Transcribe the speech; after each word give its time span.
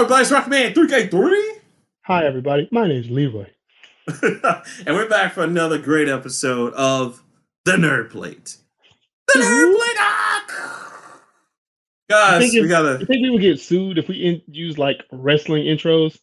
everybody? 0.00 0.22
It's 0.22 0.32
Rockman 0.32 0.72
3K3. 0.72 1.60
Hi, 2.06 2.24
everybody. 2.24 2.66
My 2.72 2.88
name 2.88 3.02
is 3.02 3.10
Leroy. 3.10 3.46
and 4.22 4.96
we're 4.96 5.10
back 5.10 5.34
for 5.34 5.44
another 5.44 5.76
great 5.76 6.08
episode 6.08 6.72
of 6.72 7.22
The 7.66 7.72
Nerd 7.72 8.08
Plate. 8.08 8.56
The 9.28 9.40
Nerd 9.40 9.76
Plate! 9.76 9.96
Ah! 9.98 11.20
Guys, 12.08 12.50
we 12.50 12.66
gotta. 12.66 12.98
You 12.98 13.04
think 13.04 13.22
we 13.22 13.28
would 13.28 13.42
get 13.42 13.60
sued 13.60 13.98
if 13.98 14.08
we 14.08 14.16
in, 14.16 14.42
use 14.46 14.78
like 14.78 15.04
wrestling 15.12 15.64
intros? 15.64 16.18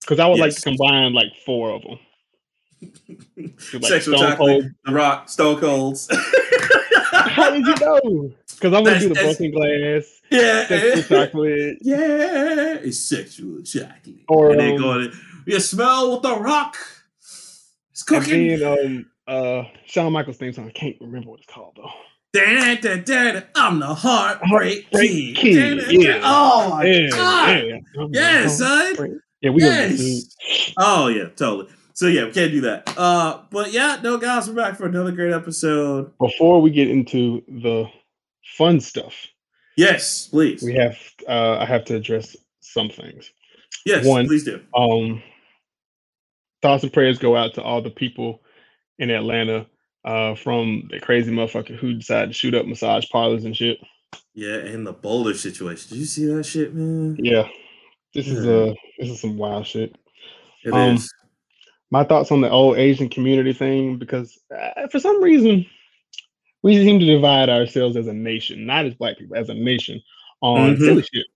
Because 0.00 0.18
I 0.18 0.26
would 0.26 0.38
yes. 0.38 0.44
like 0.44 0.54
to 0.56 0.62
combine 0.62 1.12
like 1.12 1.32
four 1.46 1.70
of 1.70 1.82
them. 1.82 1.98
like 3.72 3.84
Sexual 3.84 4.18
Stone 4.18 4.36
Cold. 4.36 4.64
The 4.84 4.92
Rock, 4.92 5.28
Stone 5.28 5.60
Colds. 5.60 6.08
How 7.12 7.50
did 7.50 7.64
you 7.64 7.74
know? 7.80 8.32
Because 8.48 8.74
I'm 8.74 8.82
gonna 8.82 8.98
do 8.98 9.10
the 9.10 9.14
broken 9.14 9.52
glass. 9.52 10.20
Yeah, 10.34 10.66
sexual 10.66 11.02
chocolate. 11.02 11.78
Yeah, 11.82 12.74
it's 12.82 13.00
sexual 13.00 13.62
chocolate. 13.62 14.24
Or 14.28 14.50
and 14.50 14.60
they 14.60 14.72
um, 14.72 14.80
going, 14.80 15.12
you 15.46 15.60
smell 15.60 16.10
what 16.10 16.22
the 16.22 16.36
rock 16.36 16.76
It's 17.92 18.02
cooking. 18.02 18.52
And 18.52 18.62
then, 18.62 18.78
um, 18.78 19.06
uh, 19.26 19.62
Shawn 19.86 20.12
Michaels 20.12 20.36
theme 20.36 20.52
song. 20.52 20.68
I 20.68 20.72
can't 20.72 20.96
remember 21.00 21.30
what 21.30 21.40
it's 21.40 21.52
called 21.52 21.76
though. 21.76 21.90
Da, 22.32 22.74
da, 22.74 22.96
da, 22.96 23.42
I'm 23.54 23.78
the 23.78 23.94
heartbreak 23.94 24.90
king. 24.90 25.34
king. 25.34 25.80
Yeah. 25.88 26.20
Oh 26.24 26.70
my 26.70 26.84
yeah, 26.84 27.08
god. 27.10 27.58
Yeah, 27.58 27.78
yeah 28.10 28.48
son. 28.48 29.20
Yeah, 29.40 29.50
we 29.50 29.62
yes. 29.62 30.34
Oh 30.76 31.06
yeah, 31.06 31.28
totally. 31.36 31.68
So 31.92 32.08
yeah, 32.08 32.24
we 32.24 32.32
can't 32.32 32.50
do 32.50 32.62
that. 32.62 32.92
Uh, 32.98 33.42
but 33.50 33.72
yeah, 33.72 34.00
no, 34.02 34.18
guys, 34.18 34.48
we're 34.48 34.56
back 34.56 34.76
for 34.76 34.86
another 34.86 35.12
great 35.12 35.32
episode. 35.32 36.10
Before 36.18 36.60
we 36.60 36.70
get 36.70 36.90
into 36.90 37.44
the 37.46 37.86
fun 38.58 38.80
stuff, 38.80 39.14
yes, 39.76 40.28
please. 40.28 40.62
We 40.62 40.74
have. 40.74 40.96
Uh, 41.28 41.58
I 41.58 41.64
have 41.64 41.84
to 41.86 41.96
address 41.96 42.36
some 42.60 42.88
things. 42.88 43.30
Yes, 43.84 44.06
One, 44.06 44.26
please 44.26 44.44
do. 44.44 44.60
Um, 44.74 45.22
thoughts 46.62 46.82
and 46.82 46.92
prayers 46.92 47.18
go 47.18 47.36
out 47.36 47.54
to 47.54 47.62
all 47.62 47.82
the 47.82 47.90
people 47.90 48.40
in 48.98 49.10
Atlanta 49.10 49.66
uh, 50.04 50.34
from 50.34 50.88
the 50.90 51.00
crazy 51.00 51.30
motherfucker 51.30 51.76
who 51.76 51.94
decided 51.94 52.28
to 52.28 52.34
shoot 52.34 52.54
up 52.54 52.66
massage 52.66 53.08
parlors 53.10 53.44
and 53.44 53.56
shit. 53.56 53.78
Yeah, 54.34 54.56
and 54.56 54.86
the 54.86 54.92
Boulder 54.92 55.34
situation. 55.34 55.90
Did 55.90 55.98
you 55.98 56.04
see 56.06 56.26
that 56.26 56.44
shit, 56.44 56.74
man? 56.74 57.16
Yeah, 57.18 57.48
this 58.14 58.26
yeah. 58.26 58.34
is 58.34 58.46
uh 58.46 58.74
this 58.98 59.10
is 59.10 59.20
some 59.20 59.36
wild 59.36 59.66
shit. 59.66 59.96
It 60.64 60.72
um, 60.72 60.94
is 60.94 61.12
my 61.90 62.04
thoughts 62.04 62.32
on 62.32 62.40
the 62.40 62.50
old 62.50 62.76
Asian 62.76 63.08
community 63.08 63.52
thing 63.52 63.98
because 63.98 64.38
uh, 64.56 64.88
for 64.88 64.98
some 64.98 65.22
reason 65.22 65.66
we 66.64 66.82
seem 66.82 66.98
to 66.98 67.04
divide 67.04 67.50
ourselves 67.50 67.94
as 67.94 68.06
a 68.06 68.14
nation, 68.14 68.64
not 68.64 68.86
as 68.86 68.94
black 68.94 69.18
people, 69.18 69.36
as 69.36 69.50
a 69.50 69.54
nation 69.54 70.02
on 70.40 70.74
mm-hmm. 70.74 70.82
silly 70.82 71.02
shit. 71.02 71.26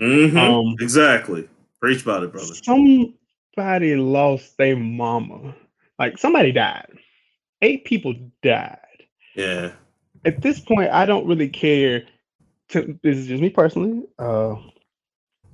Mm-hmm. 0.00 0.36
Um, 0.36 0.74
exactly. 0.78 1.48
Preach 1.80 2.02
about 2.02 2.22
it, 2.22 2.30
brother. 2.30 2.54
Somebody 2.54 3.96
lost 3.96 4.58
their 4.58 4.76
mama. 4.76 5.56
Like 5.98 6.18
somebody 6.18 6.52
died. 6.52 6.92
Eight 7.62 7.86
people 7.86 8.14
died. 8.42 8.78
Yeah. 9.34 9.72
At 10.26 10.42
this 10.42 10.60
point, 10.60 10.90
I 10.90 11.06
don't 11.06 11.26
really 11.26 11.48
care. 11.48 12.04
To, 12.70 12.98
this 13.02 13.16
is 13.16 13.28
just 13.28 13.40
me 13.40 13.48
personally. 13.48 14.02
Uh, 14.18 14.56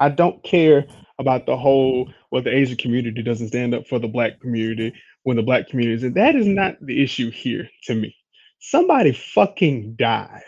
I 0.01 0.09
don't 0.09 0.43
care 0.43 0.87
about 1.19 1.47
the 1.47 1.57
whole 1.57 2.11
well 2.33 2.43
the 2.43 2.53
asian 2.53 2.77
community 2.77 3.23
doesn't 3.23 3.49
stand 3.49 3.75
up 3.75 3.87
for 3.87 3.99
the 3.99 4.09
black 4.09 4.41
community 4.41 4.93
when 5.23 5.37
the 5.37 5.43
black 5.43 5.69
community 5.69 6.05
is 6.05 6.15
that 6.15 6.35
is 6.35 6.47
not 6.47 6.75
the 6.81 7.03
issue 7.03 7.31
here 7.31 7.69
to 7.85 7.95
me 7.95 8.17
somebody 8.65 9.13
fucking 9.13 9.95
died 9.95 10.41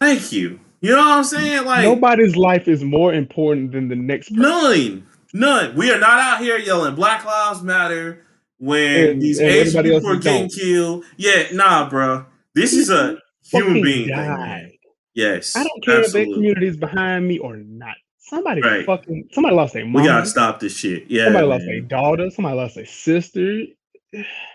thank 0.00 0.32
you 0.32 0.58
you 0.80 0.90
know 0.90 0.98
what 0.98 1.18
i'm 1.18 1.24
saying 1.24 1.64
like 1.64 1.84
nobody's 1.84 2.34
life 2.34 2.66
is 2.66 2.82
more 2.82 3.14
important 3.14 3.70
than 3.70 3.86
the 3.86 3.94
next 3.94 4.30
person. 4.30 4.42
none 4.42 5.06
none 5.32 5.76
we 5.76 5.92
are 5.92 5.98
not 6.00 6.18
out 6.18 6.40
here 6.40 6.58
yelling 6.58 6.94
black 6.96 7.24
lives 7.24 7.62
matter 7.62 8.26
when 8.58 9.10
and, 9.10 9.22
these 9.22 9.38
and 9.38 9.48
asian 9.48 9.84
people 9.84 10.10
are 10.10 10.16
getting 10.16 10.48
don't. 10.48 10.52
killed 10.52 11.04
yeah 11.18 11.44
nah 11.52 11.88
bro 11.88 12.26
this 12.56 12.72
is 12.72 12.90
a 12.90 13.16
human 13.44 13.80
being 13.80 14.08
died. 14.08 14.66
Thing, 14.68 14.78
yes 15.14 15.54
i 15.54 15.62
don't 15.62 15.84
care 15.84 16.00
absolutely. 16.00 16.22
if 16.22 16.28
that 16.28 16.34
community 16.34 16.66
is 16.66 16.76
behind 16.76 17.28
me 17.28 17.38
or 17.38 17.56
not 17.58 17.94
Somebody 18.30 18.60
right. 18.62 18.86
fucking 18.86 19.28
somebody 19.32 19.56
lost 19.56 19.74
their 19.74 19.84
mom. 19.84 20.02
We 20.02 20.08
gotta 20.08 20.24
stop 20.24 20.60
this 20.60 20.76
shit. 20.76 21.10
Yeah. 21.10 21.24
Somebody 21.24 21.48
man. 21.48 21.50
lost 21.50 21.64
their 21.64 21.80
daughter. 21.80 22.30
Somebody 22.30 22.56
lost 22.56 22.74
their 22.76 22.86
sister. 22.86 23.64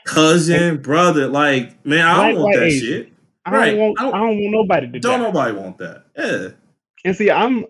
Cousin, 0.06 0.82
brother. 0.82 1.28
Like, 1.28 1.86
man, 1.86 2.06
I 2.06 2.32
don't 2.32 2.42
want 2.42 2.56
that 2.56 2.64
Asian. 2.64 2.88
shit. 2.88 3.14
I 3.46 3.52
don't 3.52 3.60
right. 3.60 3.78
want 3.78 4.00
I 4.00 4.04
don't, 4.04 4.14
I 4.14 4.18
don't, 4.20 4.42
want 4.42 4.52
nobody 4.52 4.92
to 4.92 5.00
Don't 5.00 5.20
die. 5.20 5.26
nobody 5.26 5.58
want 5.58 5.78
that. 5.78 6.06
Yeah. 6.18 6.48
And 7.04 7.16
see, 7.16 7.30
I'm 7.30 7.66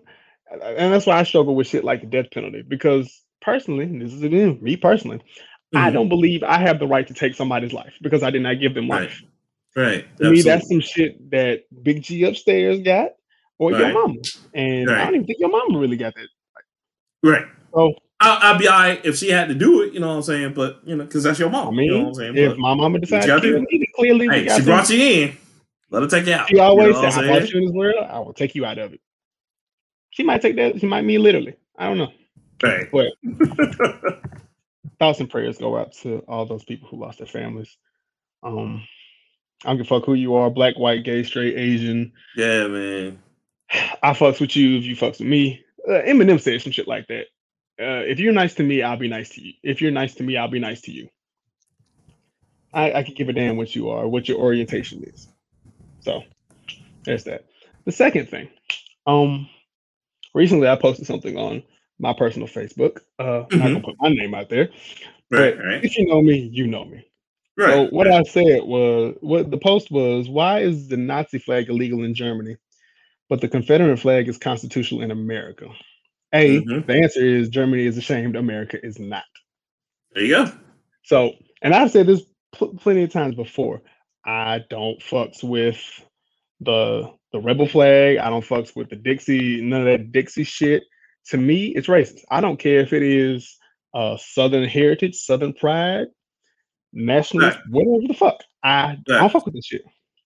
and 0.50 0.92
that's 0.92 1.06
why 1.06 1.18
I 1.18 1.22
struggle 1.24 1.54
with 1.54 1.66
shit 1.66 1.84
like 1.84 2.00
the 2.00 2.06
death 2.06 2.30
penalty. 2.32 2.62
Because 2.62 3.22
personally, 3.42 3.86
this 3.98 4.12
is 4.12 4.22
again, 4.22 4.58
me 4.62 4.76
personally, 4.76 5.18
mm-hmm. 5.18 5.78
I 5.78 5.90
don't 5.90 6.08
believe 6.08 6.42
I 6.42 6.58
have 6.58 6.78
the 6.78 6.86
right 6.86 7.06
to 7.06 7.14
take 7.14 7.34
somebody's 7.34 7.72
life 7.72 7.94
because 8.00 8.22
I 8.22 8.30
did 8.30 8.42
not 8.42 8.54
give 8.54 8.74
them 8.74 8.88
life. 8.88 9.22
Right. 9.76 9.84
right. 9.84 10.16
To 10.18 10.30
me, 10.30 10.42
that's 10.42 10.68
some 10.68 10.80
shit 10.80 11.30
that 11.30 11.64
Big 11.82 12.02
G 12.02 12.24
upstairs 12.24 12.80
got 12.80 13.10
or 13.58 13.72
right. 13.72 13.80
your 13.80 13.92
mama. 13.92 14.14
And 14.54 14.88
right. 14.88 15.00
I 15.00 15.04
don't 15.04 15.14
even 15.16 15.26
think 15.26 15.38
your 15.40 15.50
mama 15.50 15.78
really 15.78 15.96
got 15.96 16.14
that. 16.14 16.28
Right. 17.22 17.44
So 17.74 17.94
I'll, 18.20 18.52
I'll 18.52 18.58
be 18.58 18.66
all 18.66 18.78
right 18.78 19.04
if 19.04 19.16
she 19.16 19.30
had 19.30 19.48
to 19.48 19.54
do 19.54 19.82
it, 19.82 19.92
you 19.92 20.00
know 20.00 20.08
what 20.08 20.14
I'm 20.14 20.22
saying? 20.22 20.54
But, 20.54 20.80
you 20.84 20.96
know, 20.96 21.04
because 21.04 21.22
that's 21.22 21.38
your 21.38 21.50
mom. 21.50 21.68
I 21.68 21.70
mean, 21.70 21.86
you 21.86 21.92
know 21.92 22.04
what 22.04 22.08
I'm 22.08 22.14
saying? 22.14 22.36
If 22.36 22.50
but 22.52 22.58
my 22.58 22.74
mama 22.74 22.98
decided 22.98 23.26
to 23.26 23.40
kill 23.40 23.60
me, 23.60 23.86
clearly 23.94 24.28
hey, 24.28 24.48
she 24.56 24.62
brought 24.62 24.88
you 24.88 24.98
in. 24.98 25.36
Let 25.90 26.02
her 26.02 26.08
take 26.08 26.26
you 26.26 26.34
out. 26.34 26.48
She 26.48 26.58
always 26.58 26.96
you 26.96 27.02
know 27.02 27.10
said, 27.10 27.24
I 27.24 27.26
brought 27.26 27.50
you 27.50 27.60
in 27.60 27.66
this 27.66 27.74
world, 27.74 28.06
I 28.08 28.18
will 28.20 28.32
take 28.32 28.54
you 28.54 28.64
out 28.64 28.78
of 28.78 28.94
it. 28.94 29.00
She 30.10 30.22
might 30.22 30.40
take 30.40 30.56
that, 30.56 30.80
she 30.80 30.86
might 30.86 31.04
mean 31.04 31.22
literally. 31.22 31.56
I 31.76 31.86
don't 31.86 31.98
know. 31.98 32.12
Right. 32.62 32.90
But 32.90 33.12
thoughts 34.98 35.20
and 35.20 35.30
prayers 35.30 35.58
go 35.58 35.76
out 35.76 35.92
to 36.02 36.24
all 36.26 36.46
those 36.46 36.64
people 36.64 36.88
who 36.88 36.98
lost 36.98 37.18
their 37.18 37.26
families. 37.26 37.76
Um, 38.42 38.82
I 39.64 39.68
don't 39.68 39.78
give 39.78 39.86
a 39.86 39.88
fuck 39.88 40.06
who 40.06 40.14
you 40.14 40.34
are, 40.36 40.50
black, 40.50 40.78
white, 40.78 41.04
gay, 41.04 41.22
straight, 41.22 41.56
Asian. 41.56 42.12
Yeah, 42.36 42.66
man. 42.68 43.18
I 44.02 44.12
fucks 44.12 44.40
with 44.40 44.56
you 44.56 44.78
if 44.78 44.84
you 44.84 44.96
fucks 44.96 45.18
with 45.18 45.28
me. 45.28 45.62
Uh, 45.86 46.02
Eminem 46.02 46.40
said 46.40 46.62
some 46.62 46.72
shit 46.72 46.88
like 46.88 47.06
that. 47.08 47.26
Uh, 47.80 48.02
if 48.06 48.18
you're 48.18 48.32
nice 48.32 48.54
to 48.54 48.62
me, 48.62 48.82
I'll 48.82 48.96
be 48.96 49.08
nice 49.08 49.30
to 49.30 49.42
you. 49.42 49.52
If 49.62 49.80
you're 49.80 49.90
nice 49.90 50.14
to 50.16 50.22
me, 50.22 50.36
I'll 50.36 50.48
be 50.48 50.58
nice 50.58 50.80
to 50.82 50.92
you. 50.92 51.08
I, 52.72 52.92
I 52.92 53.02
can 53.02 53.14
give 53.14 53.28
a 53.28 53.32
damn 53.32 53.56
what 53.56 53.74
you 53.74 53.90
are, 53.90 54.08
what 54.08 54.28
your 54.28 54.38
orientation 54.38 55.02
is. 55.04 55.28
So 56.00 56.22
there's 57.04 57.24
that. 57.24 57.46
The 57.84 57.92
second 57.92 58.28
thing, 58.28 58.48
um, 59.06 59.48
recently 60.34 60.68
I 60.68 60.76
posted 60.76 61.06
something 61.06 61.36
on 61.36 61.62
my 61.98 62.12
personal 62.12 62.48
Facebook. 62.48 63.00
Uh, 63.18 63.24
mm-hmm. 63.24 63.54
I'm 63.54 63.58
not 63.58 63.66
gonna 63.66 63.80
put 63.80 63.96
my 64.00 64.08
name 64.08 64.34
out 64.34 64.48
there, 64.48 64.68
right, 65.30 65.56
but 65.56 65.64
right. 65.64 65.84
if 65.84 65.96
you 65.96 66.06
know 66.06 66.22
me, 66.22 66.50
you 66.52 66.66
know 66.66 66.84
me. 66.84 67.06
Right. 67.56 67.72
So 67.72 67.84
what 67.86 68.08
I 68.08 68.22
said 68.22 68.62
was, 68.64 69.16
what 69.20 69.50
the 69.50 69.58
post 69.58 69.90
was, 69.90 70.28
why 70.28 70.60
is 70.60 70.88
the 70.88 70.96
Nazi 70.96 71.38
flag 71.38 71.70
illegal 71.70 72.04
in 72.04 72.14
Germany? 72.14 72.56
but 73.28 73.40
the 73.40 73.48
Confederate 73.48 73.98
flag 73.98 74.28
is 74.28 74.38
constitutional 74.38 75.02
in 75.02 75.10
America? 75.10 75.68
A, 76.32 76.60
mm-hmm. 76.60 76.86
the 76.86 76.94
answer 76.94 77.24
is 77.24 77.48
Germany 77.48 77.86
is 77.86 77.96
ashamed, 77.96 78.36
America 78.36 78.84
is 78.84 78.98
not. 78.98 79.24
There 80.12 80.24
you 80.24 80.34
go. 80.34 80.52
So, 81.04 81.32
and 81.62 81.74
I've 81.74 81.90
said 81.90 82.06
this 82.06 82.22
pl- 82.52 82.74
plenty 82.76 83.04
of 83.04 83.12
times 83.12 83.36
before. 83.36 83.82
I 84.24 84.60
don't 84.68 85.00
fucks 85.00 85.42
with 85.44 85.80
the 86.60 87.12
the 87.32 87.40
rebel 87.40 87.68
flag. 87.68 88.18
I 88.18 88.30
don't 88.30 88.44
fucks 88.44 88.74
with 88.74 88.88
the 88.90 88.96
Dixie, 88.96 89.60
none 89.60 89.82
of 89.82 89.86
that 89.86 90.12
Dixie 90.12 90.44
shit. 90.44 90.84
To 91.28 91.36
me, 91.36 91.68
it's 91.68 91.88
racist. 91.88 92.22
I 92.30 92.40
don't 92.40 92.58
care 92.58 92.80
if 92.80 92.92
it 92.92 93.02
is 93.02 93.56
uh, 93.94 94.16
Southern 94.16 94.68
heritage, 94.68 95.16
Southern 95.16 95.52
pride, 95.52 96.06
nationalist, 96.92 97.58
right. 97.58 97.66
whatever 97.70 98.08
the 98.08 98.14
fuck. 98.14 98.42
I, 98.62 98.86
right. 98.86 98.98
I 99.08 99.18
don't 99.18 99.32
fuck 99.32 99.44
with 99.44 99.54
this 99.54 99.66
shit. 99.66 99.82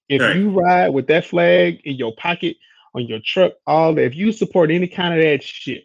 If 0.09 0.23
right. 0.23 0.37
you 0.37 0.51
ride 0.51 0.89
with 0.89 1.07
that 1.09 1.25
flag 1.27 1.81
in 1.85 1.97
your 1.97 2.15
pocket 2.17 2.57
on 2.95 3.07
your 3.07 3.21
truck, 3.25 3.53
all 3.67 3.95
that. 3.95 4.05
If 4.05 4.15
you 4.15 4.33
support 4.33 4.71
any 4.71 4.89
kind 4.89 5.15
of 5.15 5.21
that 5.23 5.43
shit, 5.43 5.85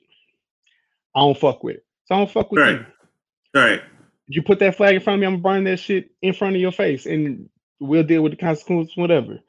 I 1.16 1.22
don't 1.22 1.38
fuck 1.38 1.64
with 1.64 1.78
it. 1.78 1.86
So 2.06 2.16
I 2.16 2.18
don't 2.20 2.32
fuck 2.32 2.52
with 2.52 2.62
right. 2.62 2.80
you. 2.80 2.86
Right. 3.60 3.82
You 4.28 4.42
put 4.42 4.60
that 4.60 4.76
flag 4.76 4.96
in 4.96 5.02
front 5.02 5.16
of 5.16 5.22
me, 5.22 5.28
I'm 5.28 5.42
gonna 5.42 5.44
burn 5.44 5.64
that 5.66 5.80
shit 5.80 6.12
in 6.22 6.34
front 6.34 6.56
of 6.56 6.62
your 6.62 6.72
face, 6.72 7.06
and 7.06 7.50
we'll 7.80 8.04
deal 8.04 8.22
with 8.22 8.32
the 8.32 8.38
consequences, 8.38 8.96
whatever. 8.98 9.40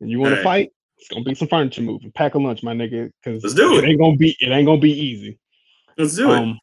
And 0.00 0.10
you 0.10 0.18
want 0.18 0.32
right. 0.32 0.38
to 0.38 0.42
fight? 0.42 0.72
It's 0.98 1.08
gonna 1.08 1.24
be 1.24 1.34
some 1.34 1.48
furniture 1.48 1.82
moving. 1.82 2.12
Pack 2.12 2.34
a 2.34 2.38
lunch, 2.38 2.62
my 2.62 2.74
nigga, 2.74 3.10
because 3.22 3.42
let's 3.42 3.54
do 3.54 3.78
it. 3.78 3.84
It 3.84 3.88
ain't 3.88 4.00
gonna 4.00 4.16
be. 4.16 4.36
It 4.40 4.50
ain't 4.50 4.66
gonna 4.66 4.80
be 4.80 4.92
easy. 4.92 5.38
Let's 5.96 6.16
do 6.16 6.30
um, 6.30 6.50
it. 6.50 6.56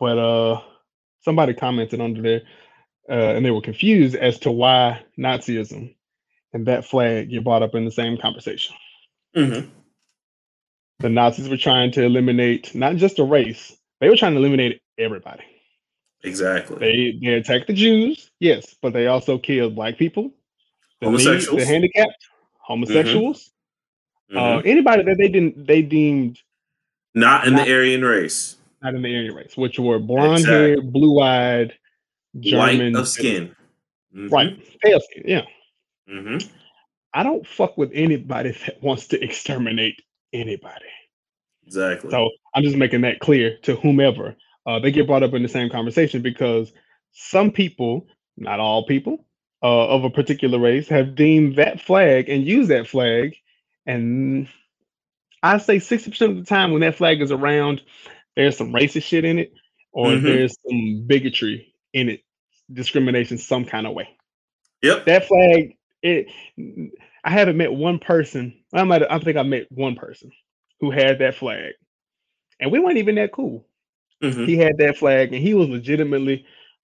But 0.00 0.18
uh, 0.18 0.60
somebody 1.20 1.54
commented 1.54 2.00
under 2.00 2.22
there, 2.22 2.42
uh, 3.08 3.34
and 3.34 3.44
they 3.44 3.50
were 3.50 3.60
confused 3.60 4.14
as 4.14 4.38
to 4.40 4.50
why 4.50 5.02
Nazism 5.18 5.94
and 6.52 6.66
that 6.66 6.84
flag 6.84 7.30
get 7.30 7.44
brought 7.44 7.62
up 7.62 7.74
in 7.74 7.84
the 7.84 7.90
same 7.90 8.16
conversation. 8.16 8.74
Mm-hmm. 9.36 9.68
The 11.00 11.08
Nazis 11.08 11.48
were 11.48 11.56
trying 11.56 11.92
to 11.92 12.04
eliminate 12.04 12.74
not 12.74 12.96
just 12.96 13.18
a 13.18 13.24
race; 13.24 13.76
they 14.00 14.08
were 14.08 14.16
trying 14.16 14.32
to 14.32 14.38
eliminate 14.38 14.80
everybody. 14.98 15.44
Exactly. 16.24 16.78
They 16.78 17.18
they 17.24 17.34
attacked 17.34 17.68
the 17.68 17.72
Jews, 17.72 18.30
yes, 18.40 18.74
but 18.82 18.92
they 18.92 19.06
also 19.06 19.38
killed 19.38 19.76
black 19.76 19.96
people, 19.96 20.32
the 21.00 21.06
homosexuals, 21.06 21.62
the 21.62 21.66
handicapped, 21.66 22.26
homosexuals, 22.58 23.50
mm-hmm. 24.30 24.36
Uh, 24.36 24.40
mm-hmm. 24.40 24.68
anybody 24.68 25.02
that 25.04 25.16
they 25.16 25.28
didn't 25.28 25.66
they 25.66 25.82
deemed 25.82 26.38
Not 27.14 27.46
in 27.46 27.54
not, 27.54 27.66
the 27.66 27.72
Aryan 27.72 28.02
race. 28.02 28.56
Not 28.82 28.94
in 28.94 29.02
the 29.02 29.14
Aryan 29.14 29.34
race, 29.34 29.56
which 29.56 29.78
were 29.78 29.98
blonde 29.98 30.40
exactly. 30.40 30.70
hair, 30.70 30.82
blue 30.82 31.20
eyed, 31.20 31.74
German 32.40 32.92
white 32.92 33.00
of 33.00 33.08
skin. 33.08 33.54
Mm-hmm. 34.14 34.28
Right. 34.28 34.80
Pale 34.80 35.00
skin, 35.00 35.22
yeah. 35.26 35.42
Mm-hmm. 36.10 36.48
I 37.14 37.22
don't 37.22 37.46
fuck 37.46 37.78
with 37.78 37.90
anybody 37.94 38.50
that 38.66 38.82
wants 38.82 39.06
to 39.08 39.22
exterminate 39.22 40.02
anybody. 40.32 40.86
Exactly. 41.66 42.10
So 42.10 42.30
I'm 42.54 42.62
just 42.62 42.76
making 42.76 43.02
that 43.02 43.20
clear 43.20 43.58
to 43.62 43.76
whomever. 43.76 44.36
Uh, 44.66 44.78
they 44.78 44.90
get 44.90 45.06
brought 45.06 45.22
up 45.22 45.34
in 45.34 45.42
the 45.42 45.48
same 45.48 45.70
conversation 45.70 46.22
because 46.22 46.72
some 47.12 47.50
people, 47.50 48.06
not 48.36 48.60
all 48.60 48.86
people, 48.86 49.24
uh, 49.62 49.88
of 49.88 50.04
a 50.04 50.10
particular 50.10 50.58
race 50.58 50.88
have 50.88 51.14
deemed 51.14 51.56
that 51.56 51.80
flag 51.80 52.28
and 52.28 52.46
use 52.46 52.68
that 52.68 52.86
flag. 52.86 53.34
And 53.86 54.48
I 55.42 55.58
say 55.58 55.76
60% 55.76 56.20
of 56.30 56.36
the 56.36 56.44
time 56.44 56.72
when 56.72 56.80
that 56.82 56.96
flag 56.96 57.20
is 57.20 57.32
around, 57.32 57.82
there's 58.36 58.56
some 58.56 58.72
racist 58.72 59.04
shit 59.04 59.24
in 59.24 59.38
it 59.38 59.52
or 59.92 60.08
mm-hmm. 60.08 60.24
there's 60.24 60.56
some 60.66 61.04
bigotry 61.06 61.74
in 61.92 62.08
it, 62.08 62.22
discrimination 62.72 63.38
some 63.38 63.64
kind 63.64 63.86
of 63.86 63.94
way. 63.94 64.08
Yep. 64.82 65.06
That 65.06 65.26
flag, 65.26 65.76
it 66.02 66.28
I 67.24 67.30
haven't 67.30 67.56
met 67.56 67.72
one 67.72 67.98
person. 67.98 68.57
I 68.72 68.84
might 68.84 69.02
I 69.10 69.18
think 69.18 69.36
I 69.36 69.42
met 69.42 69.70
one 69.70 69.96
person 69.96 70.30
who 70.80 70.90
had 70.90 71.18
that 71.18 71.34
flag. 71.34 71.72
And 72.60 72.72
we 72.72 72.78
weren't 72.78 72.98
even 72.98 73.14
that 73.16 73.32
cool. 73.32 73.66
Mm-hmm. 74.22 74.44
He 74.44 74.56
had 74.56 74.78
that 74.78 74.96
flag 74.96 75.32
and 75.32 75.42
he 75.42 75.54
was 75.54 75.68
legitimately 75.68 76.44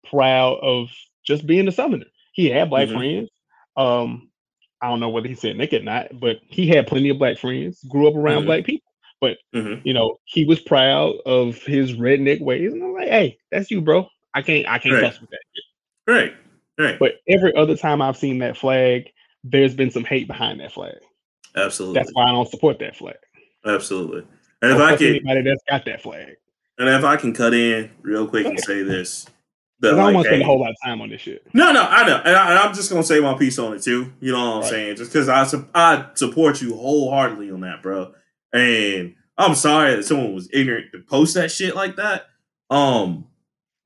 proud 0.09 0.59
of 0.62 0.88
just 1.25 1.47
being 1.47 1.69
a 1.69 1.73
southerner. 1.73 2.06
He 2.32 2.50
had 2.50 2.71
black 2.71 2.88
mm-hmm. 2.88 2.97
friends. 2.97 3.31
Um, 3.77 4.31
I 4.82 4.88
don't 4.88 5.00
know 5.00 5.11
whether 5.11 5.29
he 5.29 5.35
said 5.35 5.56
Nick 5.56 5.73
or 5.73 5.81
not, 5.81 6.09
but 6.19 6.38
he 6.49 6.67
had 6.69 6.87
plenty 6.87 7.11
of 7.11 7.19
black 7.19 7.38
friends, 7.38 7.85
grew 7.85 8.09
up 8.09 8.15
around 8.15 8.38
mm-hmm. 8.38 8.47
black 8.47 8.65
people. 8.65 8.91
But 9.21 9.38
mm-hmm. 9.55 9.87
you 9.87 9.93
know, 9.93 10.19
he 10.25 10.44
was 10.44 10.61
proud 10.61 11.17
of 11.27 11.56
his 11.62 11.93
redneck 11.93 12.41
ways. 12.41 12.73
And 12.73 12.82
I'm 12.82 12.94
like, 12.94 13.09
hey, 13.09 13.38
that's 13.53 13.71
you, 13.71 13.81
bro. 13.81 14.09
I 14.35 14.43
can't 14.43 14.67
I 14.67 14.79
can't 14.79 14.94
right. 14.94 15.21
with 15.21 15.31
that 15.31 15.41
shit. 15.55 15.65
Right. 16.06 16.35
Right. 16.79 16.99
But 16.99 17.17
every 17.29 17.55
other 17.55 17.77
time 17.77 18.00
I've 18.00 18.17
seen 18.17 18.38
that 18.38 18.56
flag, 18.56 19.11
there's 19.44 19.75
been 19.75 19.91
some 19.91 20.05
hate 20.05 20.27
behind 20.27 20.61
that 20.61 20.73
flag. 20.73 20.97
Absolutely. 21.56 22.00
That's 22.00 22.11
why 22.12 22.25
I 22.25 22.32
don't 22.32 22.49
support 22.49 22.79
that 22.81 22.97
flag. 22.97 23.17
Absolutely. 23.64 24.26
And 24.62 24.73
if 24.73 24.79
I 24.79 24.97
can 24.97 25.06
anybody 25.06 25.43
that's 25.43 25.62
got 25.69 25.85
that 25.87 26.02
flag. 26.02 26.37
And 26.79 26.88
if 26.88 27.05
I 27.05 27.17
can 27.17 27.32
cut 27.32 27.55
in 27.55 27.91
real 28.02 28.26
quick 28.26 28.47
and 28.47 28.58
say 28.58 28.82
this. 28.82 29.26
That, 29.81 29.94
like, 29.94 30.00
I 30.00 30.05
don't 30.05 30.14
want 30.14 30.25
to 30.26 30.31
spend 30.31 30.43
a 30.43 30.44
whole 30.44 30.61
lot 30.61 30.70
of 30.70 30.76
time 30.85 31.00
on 31.00 31.08
this 31.08 31.23
shit. 31.23 31.47
No, 31.55 31.73
no, 31.73 31.82
I 31.82 32.06
know, 32.06 32.17
and, 32.19 32.37
I, 32.37 32.67
am 32.67 32.75
just 32.75 32.91
gonna 32.91 33.02
say 33.02 33.19
my 33.19 33.32
piece 33.32 33.58
on 33.58 33.73
it 33.73 33.82
too. 33.82 34.12
You 34.20 34.32
know 34.32 34.38
what 34.38 34.56
I'm 34.56 34.61
right. 34.61 34.70
saying? 34.70 34.97
Just 34.97 35.11
because 35.11 35.29
I 35.31 35.47
I 35.75 36.06
support 36.14 36.61
you 36.61 36.76
wholeheartedly 36.76 37.50
on 37.50 37.61
that, 37.61 37.82
bro. 37.82 38.12
And 38.53 39.14
I'm 39.38 39.55
sorry 39.55 39.96
that 39.96 40.05
someone 40.05 40.35
was 40.35 40.50
ignorant 40.53 40.93
to 40.93 41.00
post 41.00 41.35
that 41.35 41.50
shit 41.50 41.75
like 41.75 41.96
that. 41.96 42.26
Um, 42.69 43.26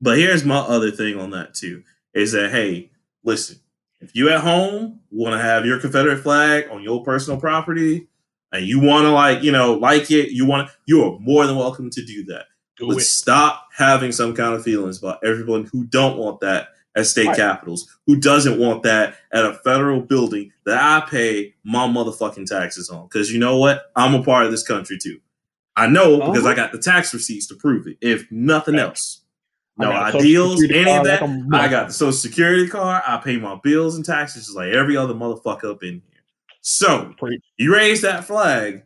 but 0.01 0.17
here's 0.17 0.43
my 0.43 0.57
other 0.57 0.91
thing 0.91 1.17
on 1.17 1.29
that 1.31 1.53
too: 1.53 1.83
is 2.13 2.33
that 2.33 2.51
hey, 2.51 2.91
listen, 3.23 3.59
if 4.05 4.15
you 4.15 4.29
at 4.29 4.41
home 4.41 4.99
want 5.09 5.33
to 5.33 5.39
have 5.39 5.65
your 5.65 5.79
Confederate 5.79 6.21
flag 6.21 6.67
on 6.71 6.83
your 6.83 7.03
personal 7.03 7.39
property, 7.39 8.07
and 8.51 8.65
you 8.65 8.79
want 8.79 9.05
to 9.05 9.11
like 9.11 9.43
you 9.43 9.51
know 9.51 9.73
like 9.73 10.11
it, 10.11 10.31
you 10.31 10.45
want 10.45 10.69
you 10.85 11.03
are 11.03 11.19
more 11.19 11.45
than 11.47 11.55
welcome 11.55 11.89
to 11.89 12.05
do 12.05 12.23
that. 12.25 12.45
Do 12.77 12.87
but 12.87 12.97
it. 12.97 13.01
stop 13.01 13.67
having 13.75 14.11
some 14.11 14.35
kind 14.35 14.53
of 14.53 14.63
feelings 14.63 14.99
about 14.99 15.19
everyone 15.25 15.65
who 15.71 15.85
don't 15.85 16.17
want 16.17 16.39
that 16.41 16.69
at 16.95 17.07
state 17.07 17.27
right. 17.27 17.35
capitals, 17.35 17.87
who 18.05 18.17
doesn't 18.17 18.59
want 18.59 18.83
that 18.83 19.15
at 19.33 19.45
a 19.45 19.55
federal 19.55 20.01
building 20.01 20.51
that 20.65 20.77
I 20.77 21.09
pay 21.09 21.55
my 21.63 21.87
motherfucking 21.87 22.45
taxes 22.45 22.89
on. 22.89 23.07
Because 23.07 23.31
you 23.31 23.39
know 23.39 23.57
what? 23.57 23.91
I'm 23.95 24.13
a 24.13 24.23
part 24.23 24.45
of 24.45 24.51
this 24.51 24.63
country 24.63 24.97
too. 25.01 25.19
I 25.75 25.87
know 25.87 26.21
uh-huh. 26.21 26.31
because 26.31 26.45
I 26.45 26.53
got 26.53 26.71
the 26.71 26.79
tax 26.79 27.13
receipts 27.13 27.47
to 27.47 27.55
prove 27.55 27.87
it. 27.87 27.97
If 28.01 28.31
nothing 28.31 28.75
else. 28.75 29.21
No 29.77 29.91
ideals, 29.91 30.63
any 30.63 30.89
of 30.91 31.03
that. 31.03 31.21
Like 31.21 31.61
I 31.61 31.67
got 31.67 31.87
the 31.87 31.93
social 31.93 32.13
security 32.13 32.67
card. 32.67 33.03
I 33.05 33.17
pay 33.17 33.37
my 33.37 33.59
bills 33.61 33.95
and 33.95 34.05
taxes 34.05 34.45
just 34.45 34.55
like 34.55 34.73
every 34.73 34.95
other 34.95 35.13
motherfucker 35.13 35.71
up 35.71 35.83
in 35.83 35.93
here. 35.93 36.23
So 36.61 37.13
you 37.57 37.73
raise 37.73 38.01
that 38.01 38.25
flag, 38.25 38.83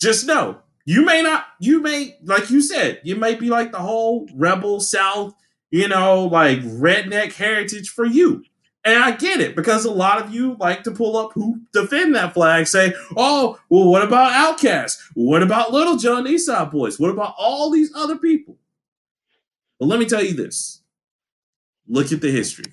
just 0.00 0.26
know 0.26 0.58
you 0.84 1.04
may 1.04 1.22
not, 1.22 1.46
you 1.60 1.80
may, 1.80 2.16
like 2.24 2.50
you 2.50 2.60
said, 2.60 3.00
you 3.04 3.16
may 3.16 3.34
be 3.34 3.48
like 3.48 3.72
the 3.72 3.78
whole 3.78 4.28
rebel 4.34 4.80
South, 4.80 5.34
you 5.70 5.88
know, 5.88 6.26
like 6.26 6.60
redneck 6.60 7.32
heritage 7.32 7.88
for 7.88 8.04
you. 8.04 8.44
And 8.84 9.02
I 9.02 9.12
get 9.12 9.40
it 9.40 9.54
because 9.54 9.84
a 9.84 9.92
lot 9.92 10.20
of 10.20 10.34
you 10.34 10.56
like 10.58 10.82
to 10.84 10.90
pull 10.90 11.16
up 11.16 11.32
who 11.34 11.60
defend 11.72 12.16
that 12.16 12.34
flag, 12.34 12.66
say, 12.66 12.92
oh, 13.16 13.58
well, 13.68 13.88
what 13.88 14.02
about 14.02 14.58
Outkast? 14.58 14.98
What 15.14 15.42
about 15.42 15.72
Lil 15.72 15.96
Jon 15.98 16.26
East 16.26 16.50
Boys? 16.72 16.98
What 16.98 17.10
about 17.10 17.34
all 17.38 17.70
these 17.70 17.94
other 17.94 18.16
people? 18.16 18.56
But 19.82 19.88
let 19.88 19.98
me 19.98 20.06
tell 20.06 20.22
you 20.22 20.34
this 20.34 20.80
look 21.88 22.12
at 22.12 22.20
the 22.20 22.30
history. 22.30 22.72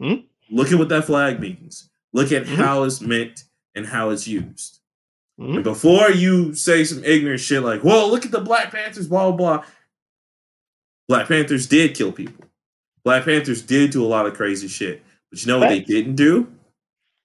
Hmm? 0.00 0.14
Look 0.48 0.70
at 0.70 0.78
what 0.78 0.88
that 0.90 1.06
flag 1.06 1.40
means. 1.40 1.90
Look 2.12 2.30
at 2.30 2.46
hmm? 2.46 2.54
how 2.54 2.84
it's 2.84 3.00
meant 3.00 3.42
and 3.74 3.84
how 3.84 4.10
it's 4.10 4.28
used. 4.28 4.78
Mm-hmm. 5.40 5.54
And 5.56 5.64
before 5.64 6.12
you 6.12 6.54
say 6.54 6.84
some 6.84 7.02
ignorant 7.02 7.40
shit 7.40 7.64
like, 7.64 7.82
well, 7.82 8.08
look 8.08 8.24
at 8.24 8.30
the 8.30 8.40
Black 8.40 8.70
Panthers, 8.70 9.08
blah, 9.08 9.32
blah, 9.32 9.36
blah. 9.36 9.64
Black 11.08 11.26
Panthers 11.26 11.66
did 11.66 11.96
kill 11.96 12.12
people. 12.12 12.44
Black 13.02 13.24
Panthers 13.24 13.60
did 13.60 13.90
do 13.90 14.04
a 14.04 14.06
lot 14.06 14.26
of 14.26 14.34
crazy 14.34 14.68
shit. 14.68 15.02
But 15.32 15.42
you 15.42 15.48
know 15.48 15.58
what 15.58 15.70
they 15.70 15.80
didn't 15.80 16.14
do? 16.14 16.46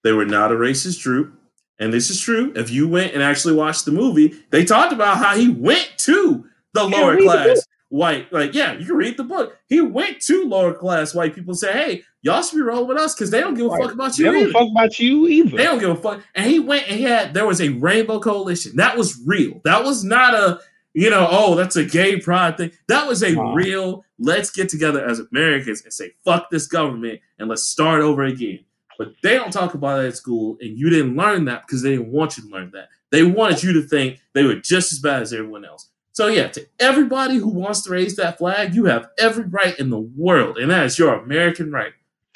They 0.02 0.10
were 0.10 0.26
not 0.26 0.50
a 0.50 0.56
racist 0.56 1.04
group. 1.04 1.32
And 1.78 1.92
this 1.92 2.10
is 2.10 2.20
true. 2.20 2.52
If 2.56 2.70
you 2.70 2.88
went 2.88 3.14
and 3.14 3.22
actually 3.22 3.54
watched 3.54 3.84
the 3.84 3.92
movie, 3.92 4.34
they 4.50 4.64
talked 4.64 4.92
about 4.92 5.18
how 5.18 5.36
he 5.36 5.48
went 5.48 5.92
to 5.98 6.44
the 6.74 6.82
lower 6.82 7.16
class 7.18 7.64
white. 7.90 8.32
Like, 8.32 8.54
yeah, 8.54 8.72
you 8.72 8.86
can 8.86 8.96
read 8.96 9.16
the 9.18 9.24
book. 9.24 9.58
He 9.68 9.80
went 9.80 10.20
to 10.22 10.48
lower 10.48 10.72
class 10.72 11.14
white 11.14 11.34
people 11.34 11.50
and 11.50 11.58
said, 11.58 11.74
"Hey, 11.74 12.02
y'all 12.22 12.42
should 12.42 12.56
be 12.56 12.62
rolling 12.62 12.88
with 12.88 12.96
us 12.96 13.14
because 13.14 13.30
they 13.30 13.40
don't 13.40 13.54
give 13.54 13.66
a 13.66 13.68
right. 13.68 13.82
fuck 13.82 13.92
about 13.92 14.18
you. 14.18 14.24
They 14.24 14.30
don't 14.32 14.42
either. 14.42 14.52
fuck 14.52 14.70
about 14.70 14.98
you 14.98 15.28
either. 15.28 15.56
They 15.56 15.64
don't 15.64 15.78
give 15.78 15.90
a 15.90 15.96
fuck." 15.96 16.22
And 16.34 16.50
he 16.50 16.58
went 16.58 16.88
and 16.88 16.98
he 16.98 17.04
had 17.04 17.34
there 17.34 17.46
was 17.46 17.60
a 17.60 17.68
rainbow 17.68 18.18
coalition 18.18 18.76
that 18.76 18.96
was 18.96 19.20
real. 19.26 19.60
That 19.64 19.84
was 19.84 20.02
not 20.02 20.34
a 20.34 20.60
you 20.92 21.08
know, 21.08 21.28
oh, 21.30 21.54
that's 21.54 21.76
a 21.76 21.84
gay 21.84 22.18
pride 22.18 22.56
thing. 22.56 22.72
That 22.88 23.06
was 23.06 23.22
a 23.22 23.34
wow. 23.34 23.54
real. 23.54 24.04
Let's 24.18 24.50
get 24.50 24.68
together 24.68 25.04
as 25.04 25.20
Americans 25.20 25.82
and 25.84 25.92
say 25.92 26.14
fuck 26.24 26.50
this 26.50 26.66
government 26.66 27.20
and 27.38 27.48
let's 27.48 27.62
start 27.62 28.00
over 28.00 28.24
again. 28.24 28.64
But 28.98 29.14
they 29.22 29.34
don't 29.34 29.52
talk 29.52 29.74
about 29.74 29.96
that 29.96 30.06
at 30.06 30.16
school, 30.16 30.58
and 30.60 30.76
you 30.76 30.90
didn't 30.90 31.16
learn 31.16 31.46
that 31.46 31.66
because 31.66 31.82
they 31.82 31.90
didn't 31.90 32.12
want 32.12 32.36
you 32.36 32.44
to 32.44 32.50
learn 32.50 32.70
that. 32.72 32.88
They 33.10 33.22
wanted 33.22 33.62
you 33.62 33.72
to 33.74 33.82
think 33.82 34.20
they 34.34 34.44
were 34.44 34.56
just 34.56 34.92
as 34.92 34.98
bad 34.98 35.22
as 35.22 35.32
everyone 35.32 35.64
else. 35.64 35.88
So 36.12 36.26
yeah, 36.26 36.48
to 36.48 36.66
everybody 36.78 37.36
who 37.36 37.48
wants 37.48 37.82
to 37.82 37.90
raise 37.90 38.16
that 38.16 38.38
flag, 38.38 38.74
you 38.74 38.86
have 38.86 39.08
every 39.18 39.44
right 39.44 39.78
in 39.78 39.90
the 39.90 39.98
world, 39.98 40.58
and 40.58 40.70
that 40.70 40.86
is 40.86 40.98
your 40.98 41.14
American 41.14 41.70
right. 41.70 41.92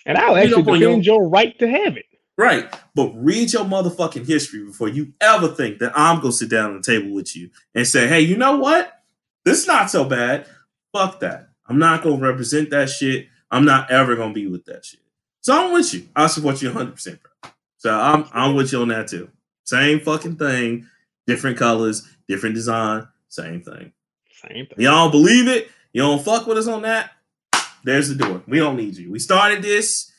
And 0.06 0.18
I'll 0.18 0.36
actually 0.36 0.62
defend 0.62 1.04
your, 1.04 1.20
your 1.20 1.28
right 1.28 1.58
to 1.58 1.68
have 1.68 1.96
it. 1.96 2.06
Right. 2.36 2.72
But 2.94 3.12
read 3.14 3.52
your 3.52 3.64
motherfucking 3.64 4.26
history 4.26 4.64
before 4.64 4.88
you 4.88 5.12
ever 5.20 5.48
think 5.48 5.78
that 5.78 5.92
I'm 5.94 6.20
gonna 6.20 6.32
sit 6.32 6.50
down 6.50 6.70
on 6.70 6.76
the 6.76 6.82
table 6.82 7.14
with 7.14 7.36
you 7.36 7.50
and 7.74 7.86
say, 7.86 8.08
hey, 8.08 8.20
you 8.20 8.36
know 8.36 8.58
what? 8.58 8.92
This 9.44 9.62
is 9.62 9.66
not 9.66 9.90
so 9.90 10.04
bad. 10.04 10.46
Fuck 10.92 11.20
that. 11.20 11.48
I'm 11.66 11.78
not 11.78 12.02
gonna 12.02 12.16
represent 12.16 12.70
that 12.70 12.90
shit. 12.90 13.28
I'm 13.50 13.64
not 13.64 13.90
ever 13.90 14.16
gonna 14.16 14.32
be 14.34 14.46
with 14.46 14.64
that 14.66 14.84
shit. 14.84 15.00
So 15.40 15.54
I'm 15.54 15.72
with 15.72 15.92
you. 15.94 16.08
I 16.16 16.26
support 16.26 16.60
you 16.60 16.68
100 16.68 16.92
percent 16.92 17.20
bro. 17.22 17.50
So 17.78 17.92
I'm 17.92 18.26
I'm 18.32 18.54
with 18.54 18.72
you 18.72 18.82
on 18.82 18.88
that 18.88 19.08
too. 19.08 19.30
Same 19.64 20.00
fucking 20.00 20.36
thing, 20.36 20.88
different 21.26 21.56
colors, 21.56 22.08
different 22.28 22.54
design, 22.54 23.06
same 23.34 23.62
thing. 23.62 23.92
Same 24.32 24.66
thing. 24.66 24.78
Y'all 24.78 25.10
believe 25.10 25.48
it? 25.48 25.68
You 25.92 26.02
don't 26.02 26.24
fuck 26.24 26.46
with 26.46 26.58
us 26.58 26.68
on 26.68 26.82
that? 26.82 27.10
There's 27.82 28.08
the 28.08 28.14
door. 28.14 28.42
We 28.46 28.58
don't 28.58 28.76
need 28.76 28.96
you. 28.96 29.10
We 29.10 29.18
started 29.18 29.62
this 29.62 30.12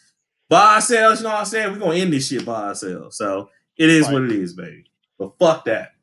by 0.49 0.75
ourselves. 0.75 1.19
You 1.19 1.23
know 1.23 1.31
what 1.31 1.39
I'm 1.39 1.45
saying? 1.45 1.73
We're 1.73 1.79
gonna 1.79 1.95
end 1.95 2.13
this 2.13 2.27
shit 2.27 2.45
by 2.45 2.67
ourselves. 2.67 3.17
So 3.17 3.49
it 3.77 3.89
is 3.89 4.07
what 4.09 4.23
it 4.23 4.31
is, 4.31 4.53
baby. 4.53 4.85
But 5.17 5.37
fuck 5.39 5.65
that. 5.65 5.93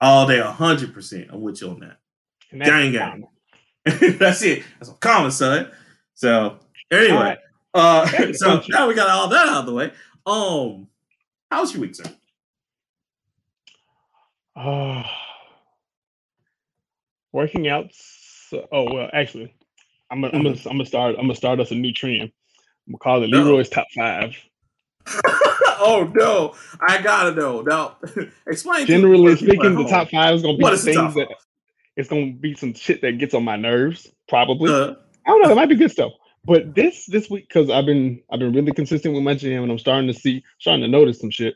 All 0.00 0.26
day, 0.26 0.40
hundred 0.40 0.92
percent. 0.92 1.28
I'm 1.30 1.42
with 1.42 1.60
you 1.60 1.68
on 1.68 1.80
that. 1.80 1.98
Gang 2.64 2.92
gang. 2.92 3.24
that's 4.18 4.42
it. 4.42 4.64
That's 4.78 4.90
a 4.90 4.94
common, 4.94 5.30
son. 5.30 5.70
So 6.14 6.58
anyway, 6.90 7.16
right. 7.16 7.38
uh, 7.74 8.32
so 8.32 8.62
now 8.68 8.88
we 8.88 8.94
got 8.94 9.08
all 9.08 9.28
that 9.28 9.48
out 9.48 9.60
of 9.60 9.66
the 9.66 9.74
way. 9.74 9.92
Um, 10.26 10.88
how's 11.50 11.72
your 11.72 11.82
week, 11.82 11.94
sir? 11.94 12.04
Oh 14.54 15.02
working 17.32 17.68
out. 17.68 17.90
So, 17.92 18.68
oh 18.70 18.92
well, 18.92 19.10
actually, 19.12 19.54
I'm 20.10 20.20
gonna, 20.20 20.36
I'm 20.36 20.42
gonna 20.42 20.58
I'm 20.66 20.72
gonna 20.72 20.86
start 20.86 21.16
I'm 21.16 21.22
gonna 21.22 21.34
start 21.34 21.60
us 21.60 21.70
a 21.70 21.74
new 21.74 21.92
trend. 21.92 22.22
I'm 22.86 22.92
gonna 22.92 22.98
call 22.98 23.22
it 23.22 23.30
Leroy's 23.30 23.68
top 23.68 23.86
five. 23.96 24.36
oh 25.80 26.10
no, 26.14 26.54
I 26.86 27.00
gotta 27.02 27.34
know 27.34 27.62
now. 27.62 27.96
explain. 28.46 28.86
Generally 28.86 29.36
speaking, 29.36 29.74
the 29.74 29.88
top 29.88 30.10
five 30.10 30.34
is 30.34 30.42
gonna 30.42 30.58
be 30.58 30.64
things 30.64 31.14
that 31.14 31.28
it's 31.96 32.08
gonna 32.08 32.32
be 32.32 32.54
some 32.54 32.74
shit 32.74 33.02
that 33.02 33.18
gets 33.18 33.34
on 33.34 33.44
my 33.44 33.56
nerves. 33.56 34.10
Probably. 34.28 34.72
Uh, 34.72 34.94
I 35.26 35.30
don't 35.30 35.42
know. 35.42 35.50
It 35.50 35.56
might 35.56 35.68
be 35.68 35.76
good 35.76 35.90
stuff. 35.90 36.12
But 36.44 36.74
this 36.74 37.06
this 37.06 37.30
week, 37.30 37.48
because 37.48 37.70
I've 37.70 37.86
been 37.86 38.20
I've 38.30 38.40
been 38.40 38.52
really 38.52 38.72
consistent 38.72 39.14
with 39.14 39.22
my 39.22 39.34
gym, 39.34 39.62
and 39.62 39.70
I'm 39.70 39.78
starting 39.78 40.12
to 40.12 40.18
see 40.18 40.42
starting 40.58 40.82
to 40.82 40.88
notice 40.88 41.20
some 41.20 41.30
shit, 41.30 41.54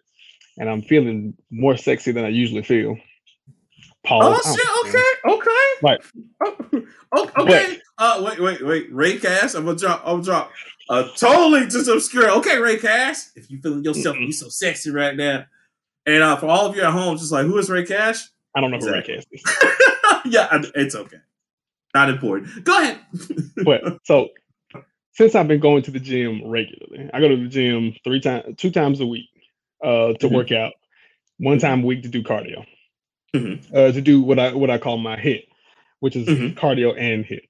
and 0.58 0.68
I'm 0.70 0.82
feeling 0.82 1.34
more 1.50 1.76
sexy 1.76 2.12
than 2.12 2.24
I 2.24 2.28
usually 2.28 2.62
feel 2.62 2.96
Pause. 4.06 4.42
Oh 4.46 4.54
shit! 4.54 4.94
Okay, 4.94 5.36
okay. 5.36 5.66
Right. 5.82 6.00
Oh, 7.12 7.30
okay. 7.42 7.78
But, 7.98 8.04
uh, 8.04 8.22
wait, 8.24 8.40
wait, 8.40 8.64
wait. 8.64 8.92
Ray 8.92 9.18
Cash. 9.18 9.54
I'm 9.54 9.64
gonna 9.64 9.76
drop. 9.76 10.02
I'm 10.04 10.14
gonna 10.14 10.24
drop. 10.24 10.52
Uh, 10.88 11.08
totally 11.16 11.66
just 11.66 11.88
obscure. 11.88 12.30
Okay, 12.38 12.58
Ray 12.58 12.78
Cash. 12.78 13.16
If 13.34 13.50
you 13.50 13.60
feeling 13.60 13.84
yourself, 13.84 14.16
you 14.18 14.32
so 14.32 14.48
sexy 14.48 14.90
right 14.90 15.16
now. 15.16 15.46
And 16.06 16.22
uh, 16.22 16.36
for 16.36 16.46
all 16.46 16.66
of 16.66 16.76
you 16.76 16.82
at 16.82 16.92
home, 16.92 17.18
just 17.18 17.32
like 17.32 17.46
who 17.46 17.58
is 17.58 17.68
Ray 17.68 17.84
Cash? 17.84 18.22
I 18.54 18.60
don't 18.60 18.70
know 18.70 18.78
who 18.78 18.86
exactly. 18.86 19.14
Ray 19.14 19.22
Cash 19.44 19.74
is. 20.24 20.32
yeah, 20.32 20.48
it's 20.76 20.94
okay. 20.94 21.18
Not 21.92 22.10
important. 22.10 22.64
Go 22.64 22.80
ahead. 22.80 23.00
but 23.64 23.98
so 24.04 24.28
since 25.12 25.34
I've 25.34 25.48
been 25.48 25.60
going 25.60 25.82
to 25.82 25.90
the 25.90 25.98
gym 25.98 26.46
regularly, 26.46 27.10
I 27.12 27.20
go 27.20 27.28
to 27.28 27.36
the 27.36 27.48
gym 27.48 27.94
three 28.04 28.20
times, 28.20 28.54
two 28.56 28.70
times 28.70 29.00
a 29.00 29.06
week 29.06 29.28
uh, 29.82 30.12
to 30.12 30.26
mm-hmm. 30.26 30.34
work 30.34 30.52
out, 30.52 30.74
one 31.38 31.58
time 31.58 31.82
a 31.82 31.86
week 31.86 32.02
to 32.02 32.08
do 32.08 32.22
cardio, 32.22 32.64
mm-hmm. 33.38 33.76
uh, 33.76 33.92
to 33.92 34.00
do 34.00 34.20
what 34.20 34.38
I 34.38 34.54
what 34.54 34.70
I 34.70 34.78
call 34.78 34.96
my 34.98 35.16
HIIT, 35.16 35.44
which 36.00 36.16
is 36.16 36.26
mm-hmm. 36.26 36.58
cardio 36.58 36.94
and 36.98 37.24
HIIT. 37.24 37.48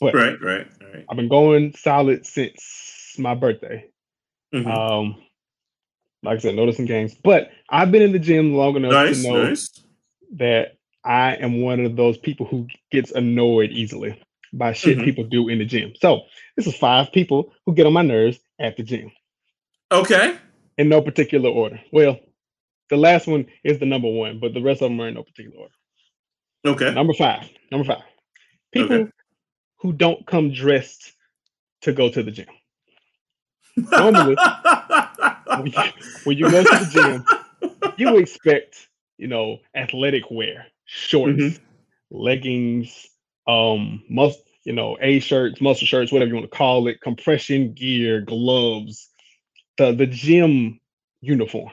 But 0.00 0.14
right, 0.14 0.40
right, 0.40 0.66
right. 0.82 1.04
I've 1.08 1.16
been 1.16 1.28
going 1.28 1.74
solid 1.76 2.26
since 2.26 3.14
my 3.18 3.34
birthday. 3.34 3.86
Mm-hmm. 4.54 4.70
Um, 4.70 5.22
like 6.22 6.38
I 6.38 6.40
said, 6.40 6.54
noticing 6.54 6.86
games. 6.86 7.14
But 7.14 7.50
I've 7.68 7.90
been 7.90 8.02
in 8.02 8.12
the 8.12 8.18
gym 8.18 8.54
long 8.54 8.76
enough 8.76 8.92
nice, 8.92 9.22
to 9.22 9.28
know 9.28 9.44
nice. 9.44 9.68
that 10.36 10.76
I 11.04 11.34
am 11.34 11.62
one 11.62 11.80
of 11.80 11.96
those 11.96 12.18
people 12.18 12.46
who 12.46 12.68
gets 12.90 13.10
annoyed 13.10 13.70
easily 13.70 14.22
by 14.52 14.72
shit 14.72 14.96
mm-hmm. 14.96 15.04
people 15.04 15.24
do 15.24 15.48
in 15.48 15.58
the 15.58 15.64
gym. 15.64 15.92
So 16.00 16.22
this 16.56 16.66
is 16.66 16.76
five 16.76 17.12
people 17.12 17.52
who 17.66 17.74
get 17.74 17.86
on 17.86 17.92
my 17.92 18.02
nerves 18.02 18.38
at 18.60 18.76
the 18.76 18.82
gym. 18.82 19.10
Okay. 19.90 20.36
In 20.78 20.88
no 20.88 21.02
particular 21.02 21.50
order. 21.50 21.80
Well, 21.92 22.18
the 22.92 22.98
last 22.98 23.26
one 23.26 23.46
is 23.64 23.78
the 23.78 23.86
number 23.86 24.10
one, 24.10 24.38
but 24.38 24.52
the 24.52 24.60
rest 24.60 24.82
of 24.82 24.90
them 24.90 25.00
are 25.00 25.08
in 25.08 25.14
no 25.14 25.22
particular 25.22 25.56
order. 25.56 25.74
Okay. 26.66 26.94
Number 26.94 27.14
five. 27.14 27.48
Number 27.70 27.86
five. 27.86 28.02
People 28.70 28.96
okay. 28.96 29.10
who 29.78 29.94
don't 29.94 30.26
come 30.26 30.52
dressed 30.52 31.14
to 31.80 31.94
go 31.94 32.10
to 32.10 32.22
the 32.22 32.30
gym. 32.30 32.48
Normally, 33.76 34.36
when, 35.46 35.66
you, 35.68 35.82
when 36.24 36.36
you 36.36 36.50
go 36.50 36.62
to 36.62 36.84
the 36.84 37.24
gym, 37.62 37.92
you 37.96 38.18
expect, 38.18 38.88
you 39.16 39.26
know, 39.26 39.60
athletic 39.74 40.30
wear, 40.30 40.66
shorts, 40.84 41.40
mm-hmm. 41.40 41.64
leggings, 42.10 43.06
um, 43.46 44.02
must 44.10 44.38
you 44.64 44.74
know, 44.74 44.98
A 45.00 45.18
shirts, 45.18 45.62
muscle 45.62 45.86
shirts, 45.86 46.12
whatever 46.12 46.28
you 46.28 46.34
want 46.34 46.50
to 46.50 46.56
call 46.56 46.86
it, 46.88 47.00
compression 47.00 47.72
gear, 47.72 48.20
gloves, 48.20 49.08
the 49.78 49.92
the 49.92 50.06
gym 50.06 50.78
uniform. 51.22 51.72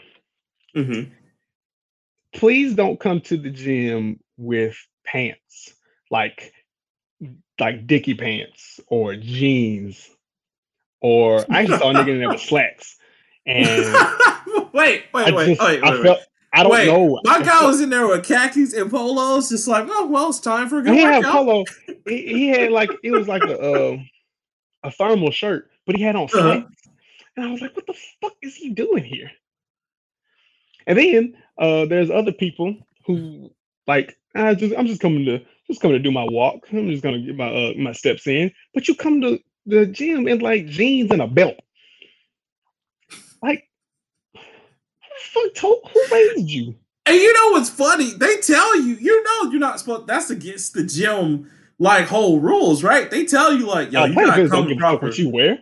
Mm-hmm. 0.76 1.12
Please 2.34 2.76
don't 2.76 3.00
come 3.00 3.22
to 3.22 3.38
the 3.38 3.50
gym 3.50 4.20
with 4.38 4.78
pants 5.06 5.74
like 6.12 6.54
like 7.60 7.88
dicky 7.88 8.14
pants 8.14 8.80
or 8.88 9.16
jeans 9.16 10.10
or 11.02 11.46
I 11.50 11.66
just 11.66 11.82
saw 11.82 11.92
a 11.92 11.94
nigga 11.94 12.10
in 12.10 12.20
there 12.20 12.30
with 12.30 12.42
slacks. 12.42 12.98
And 13.46 13.94
wait, 14.74 15.06
wait, 15.14 15.34
wait, 15.34 15.48
just, 15.48 15.62
wait, 15.62 15.82
wait, 15.82 15.84
I 15.84 16.04
felt, 16.04 16.20
I 16.52 16.64
don't 16.64 16.72
Wait, 16.72 16.88
know. 16.88 17.20
My 17.24 17.42
guy 17.42 17.66
was 17.66 17.80
in 17.80 17.90
there 17.90 18.08
with 18.08 18.26
khakis 18.26 18.74
and 18.74 18.90
polos, 18.90 19.50
just 19.50 19.68
like, 19.68 19.86
oh 19.88 20.08
well, 20.08 20.30
it's 20.30 20.40
time 20.40 20.68
for 20.68 20.80
a 20.80 20.82
good 20.82 20.96
he 20.96 21.04
workout. 21.04 21.24
Had 21.24 21.32
polo. 21.32 21.64
He, 22.06 22.22
he, 22.28 22.48
had 22.48 22.72
like 22.72 22.90
it 23.04 23.12
was 23.12 23.28
like 23.28 23.44
a 23.44 23.60
uh, 23.60 23.98
a 24.84 24.92
thermal 24.92 25.32
shirt, 25.32 25.70
but 25.86 25.96
he 25.96 26.02
had 26.02 26.16
on 26.16 26.24
uh-huh. 26.24 26.40
slacks, 26.40 26.66
uh-huh. 26.66 26.92
and 27.38 27.46
I 27.46 27.52
was 27.52 27.62
like, 27.62 27.76
what 27.76 27.86
the 27.86 27.98
fuck 28.22 28.34
is 28.42 28.56
he 28.56 28.70
doing 28.70 29.04
here? 29.04 29.32
And 30.88 30.98
then 30.98 31.38
uh, 31.58 31.86
there's 31.86 32.10
other 32.10 32.32
people 32.32 32.76
who 33.06 33.52
like 33.88 34.18
I 34.36 34.56
just 34.56 34.76
I'm 34.78 34.88
just 34.88 35.02
coming 35.02 35.26
to 35.26 35.40
just 35.68 35.82
coming 35.82 35.98
to 35.98 36.04
do 36.04 36.12
my 36.12 36.26
walk. 36.26 36.68
I'm 36.72 36.90
just 36.90 37.04
gonna 37.04 37.20
get 37.20 37.36
my 37.36 37.50
uh, 37.50 37.74
my 37.78 37.92
steps 37.92 38.28
in. 38.28 38.52
But 38.74 38.88
you 38.88 38.96
come 38.96 39.22
to 39.22 39.40
the 39.66 39.86
gym 39.86 40.28
in 40.28 40.40
like 40.40 40.66
jeans 40.68 41.12
and 41.12 41.22
a 41.22 41.28
belt. 41.28 41.58
Like 43.42 43.70
fuck 45.20 45.54
told 45.56 45.90
who 45.94 46.06
raised 46.12 46.50
you? 46.50 46.76
And 47.06 47.16
you 47.16 47.34
know 47.34 47.50
what's 47.52 47.70
funny? 47.70 48.12
They 48.14 48.38
tell 48.38 48.80
you, 48.80 48.96
you 48.96 49.24
know, 49.24 49.52
you're 49.52 49.60
not 49.60 49.80
supposed. 49.80 50.08
That's 50.08 50.30
against 50.30 50.74
the 50.74 50.84
gym 50.84 51.50
like 51.80 52.08
whole 52.08 52.40
rules, 52.40 52.84
right? 52.84 53.10
They 53.10 53.26
tell 53.26 53.54
you 53.54 53.66
like, 53.66 53.92
yo, 53.92 54.04
oh, 54.04 54.06
you're 54.06 54.28
not 54.28 54.50
coming 54.50 54.78
proper. 54.78 55.08
What 55.08 55.18
you 55.18 55.30
wear? 55.30 55.60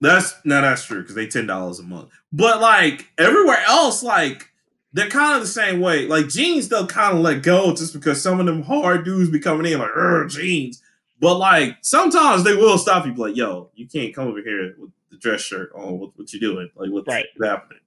That's 0.00 0.34
no, 0.44 0.60
that's 0.60 0.84
true 0.84 1.00
because 1.00 1.14
they 1.14 1.26
ten 1.26 1.46
dollars 1.46 1.78
a 1.78 1.82
month. 1.82 2.10
But 2.32 2.60
like 2.60 3.08
everywhere 3.18 3.62
else, 3.66 4.02
like 4.02 4.49
they're 4.92 5.08
kind 5.08 5.34
of 5.34 5.40
the 5.40 5.46
same 5.46 5.80
way. 5.80 6.06
Like 6.06 6.28
jeans, 6.28 6.68
they'll 6.68 6.86
kind 6.86 7.16
of 7.16 7.22
let 7.22 7.42
go 7.42 7.74
just 7.74 7.92
because 7.92 8.22
some 8.22 8.40
of 8.40 8.46
them 8.46 8.62
hard 8.62 9.04
dudes 9.04 9.30
be 9.30 9.38
coming 9.38 9.70
in 9.70 9.78
like, 9.78 10.28
jeans. 10.28 10.82
But 11.20 11.38
like 11.38 11.76
sometimes 11.82 12.44
they 12.44 12.56
will 12.56 12.78
stop 12.78 13.06
you, 13.06 13.14
like, 13.14 13.36
yo, 13.36 13.70
you 13.74 13.86
can't 13.86 14.14
come 14.14 14.28
over 14.28 14.40
here 14.42 14.74
with 14.78 14.90
the 15.10 15.18
dress 15.18 15.40
shirt 15.40 15.70
on. 15.74 15.98
What, 15.98 16.10
what 16.16 16.32
you 16.32 16.40
doing? 16.40 16.70
Like, 16.74 16.90
what's 16.90 17.06
right. 17.08 17.26
happening? 17.42 17.80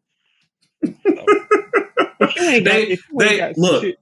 Oh. 1.08 2.30
they 2.38 2.98
they 3.18 3.54
look 3.58 3.96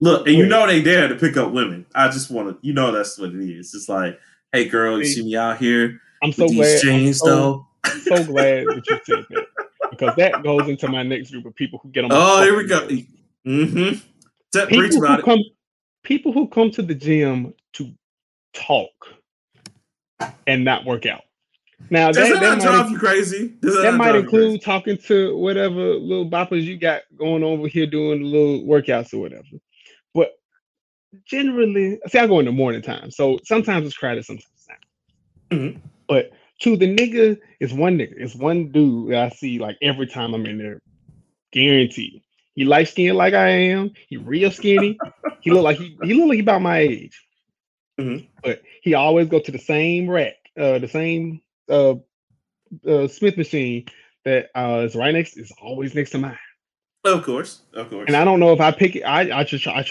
look, 0.00 0.26
and 0.26 0.36
you 0.36 0.46
know 0.46 0.66
they 0.66 0.82
dare 0.82 1.08
to 1.08 1.14
pick 1.14 1.36
up 1.36 1.52
women. 1.52 1.86
I 1.94 2.08
just 2.08 2.30
want 2.30 2.48
to, 2.48 2.66
you 2.66 2.72
know, 2.72 2.92
that's 2.92 3.18
what 3.18 3.30
it 3.30 3.40
is. 3.40 3.66
It's 3.66 3.72
just 3.72 3.88
like, 3.88 4.18
hey, 4.52 4.68
girl, 4.68 4.98
you 4.98 5.04
see 5.04 5.24
me 5.24 5.36
out 5.36 5.58
here? 5.58 6.00
I'm 6.22 6.32
so 6.32 6.48
glad. 6.48 6.82
Jeans, 6.82 7.22
I'm 7.22 7.28
so, 7.28 7.34
though. 7.34 7.66
I'm 7.84 8.00
so 8.00 8.24
glad 8.24 8.66
that 8.66 8.82
you 8.86 9.00
said 9.04 9.24
that 9.30 9.46
because 9.90 10.14
that 10.16 10.42
goes 10.42 10.68
into 10.68 10.88
my 10.88 11.02
next 11.02 11.30
group 11.30 11.46
of 11.46 11.54
people 11.54 11.78
who 11.82 11.90
get 11.90 12.04
on. 12.04 12.10
Oh, 12.12 12.42
here 12.42 12.56
we 12.56 12.66
go. 12.66 12.86
Mm-hmm. 13.46 13.98
That 14.52 14.68
People 14.68 15.06
who, 15.06 15.22
come, 15.22 15.40
people 16.02 16.32
who 16.32 16.48
come 16.48 16.70
to 16.72 16.82
the 16.82 16.94
gym 16.94 17.54
to 17.74 17.92
talk 18.54 18.90
and 20.46 20.64
not 20.64 20.84
work 20.84 21.06
out. 21.06 21.22
Now 21.90 22.10
Does 22.10 22.28
that, 22.28 22.40
that, 22.40 22.60
drive 22.60 22.90
you 22.90 22.98
crazy? 22.98 23.54
That, 23.60 23.70
that 23.82 23.94
might 23.94 24.16
include 24.16 24.62
talking 24.62 24.98
to 25.06 25.36
whatever 25.36 25.94
little 25.94 26.28
boppers 26.28 26.64
you 26.64 26.76
got 26.76 27.02
going 27.16 27.44
over 27.44 27.68
here 27.68 27.86
doing 27.86 28.22
little 28.22 28.62
workouts 28.62 29.14
or 29.14 29.18
whatever. 29.18 29.44
But 30.12 30.32
generally, 31.24 32.00
see, 32.08 32.18
I 32.18 32.26
go 32.26 32.40
in 32.40 32.46
the 32.46 32.52
morning 32.52 32.82
time, 32.82 33.10
so 33.10 33.38
sometimes 33.44 33.86
it's 33.86 33.96
crowded, 33.96 34.24
sometimes 34.24 34.66
not. 34.68 35.58
Mm-hmm. 35.58 35.78
But 36.08 36.32
to 36.60 36.76
the 36.76 36.94
nigga, 36.94 37.38
it's 37.60 37.72
one 37.72 37.98
nigga, 37.98 38.14
it's 38.16 38.34
one 38.34 38.70
dude 38.70 39.12
that 39.12 39.32
I 39.32 39.34
see 39.34 39.58
like 39.58 39.76
every 39.82 40.06
time 40.06 40.34
I'm 40.34 40.46
in 40.46 40.58
there, 40.58 40.82
guaranteed. 41.52 42.22
He 42.54 42.64
light 42.64 42.88
skinned 42.88 43.16
like 43.16 43.34
I 43.34 43.48
am. 43.48 43.92
He 44.08 44.16
real 44.16 44.50
skinny. 44.50 44.98
he 45.40 45.50
look 45.52 45.62
like 45.62 45.78
he 45.78 45.96
he 46.02 46.14
look 46.14 46.28
like 46.28 46.36
he 46.36 46.42
about 46.42 46.62
my 46.62 46.78
age. 46.78 47.24
Mm-hmm. 48.00 48.26
But 48.42 48.62
he 48.82 48.94
always 48.94 49.28
go 49.28 49.38
to 49.38 49.52
the 49.52 49.58
same 49.58 50.10
rack, 50.10 50.34
uh, 50.58 50.78
the 50.78 50.88
same 50.88 51.40
uh, 51.68 51.94
uh, 52.86 53.08
Smith 53.08 53.36
machine 53.36 53.86
that 54.24 54.50
uh, 54.56 54.82
is 54.84 54.96
right 54.96 55.14
next 55.14 55.36
is 55.36 55.52
always 55.62 55.94
next 55.94 56.10
to 56.10 56.18
mine. 56.18 56.38
Of 57.04 57.24
course, 57.24 57.62
of 57.74 57.90
course. 57.90 58.06
And 58.08 58.16
I 58.16 58.24
don't 58.24 58.40
know 58.40 58.52
if 58.52 58.60
I 58.60 58.72
pick 58.72 58.96
it. 58.96 59.02
I 59.02 59.40
I 59.40 59.44
just 59.44 59.66
I 59.66 59.84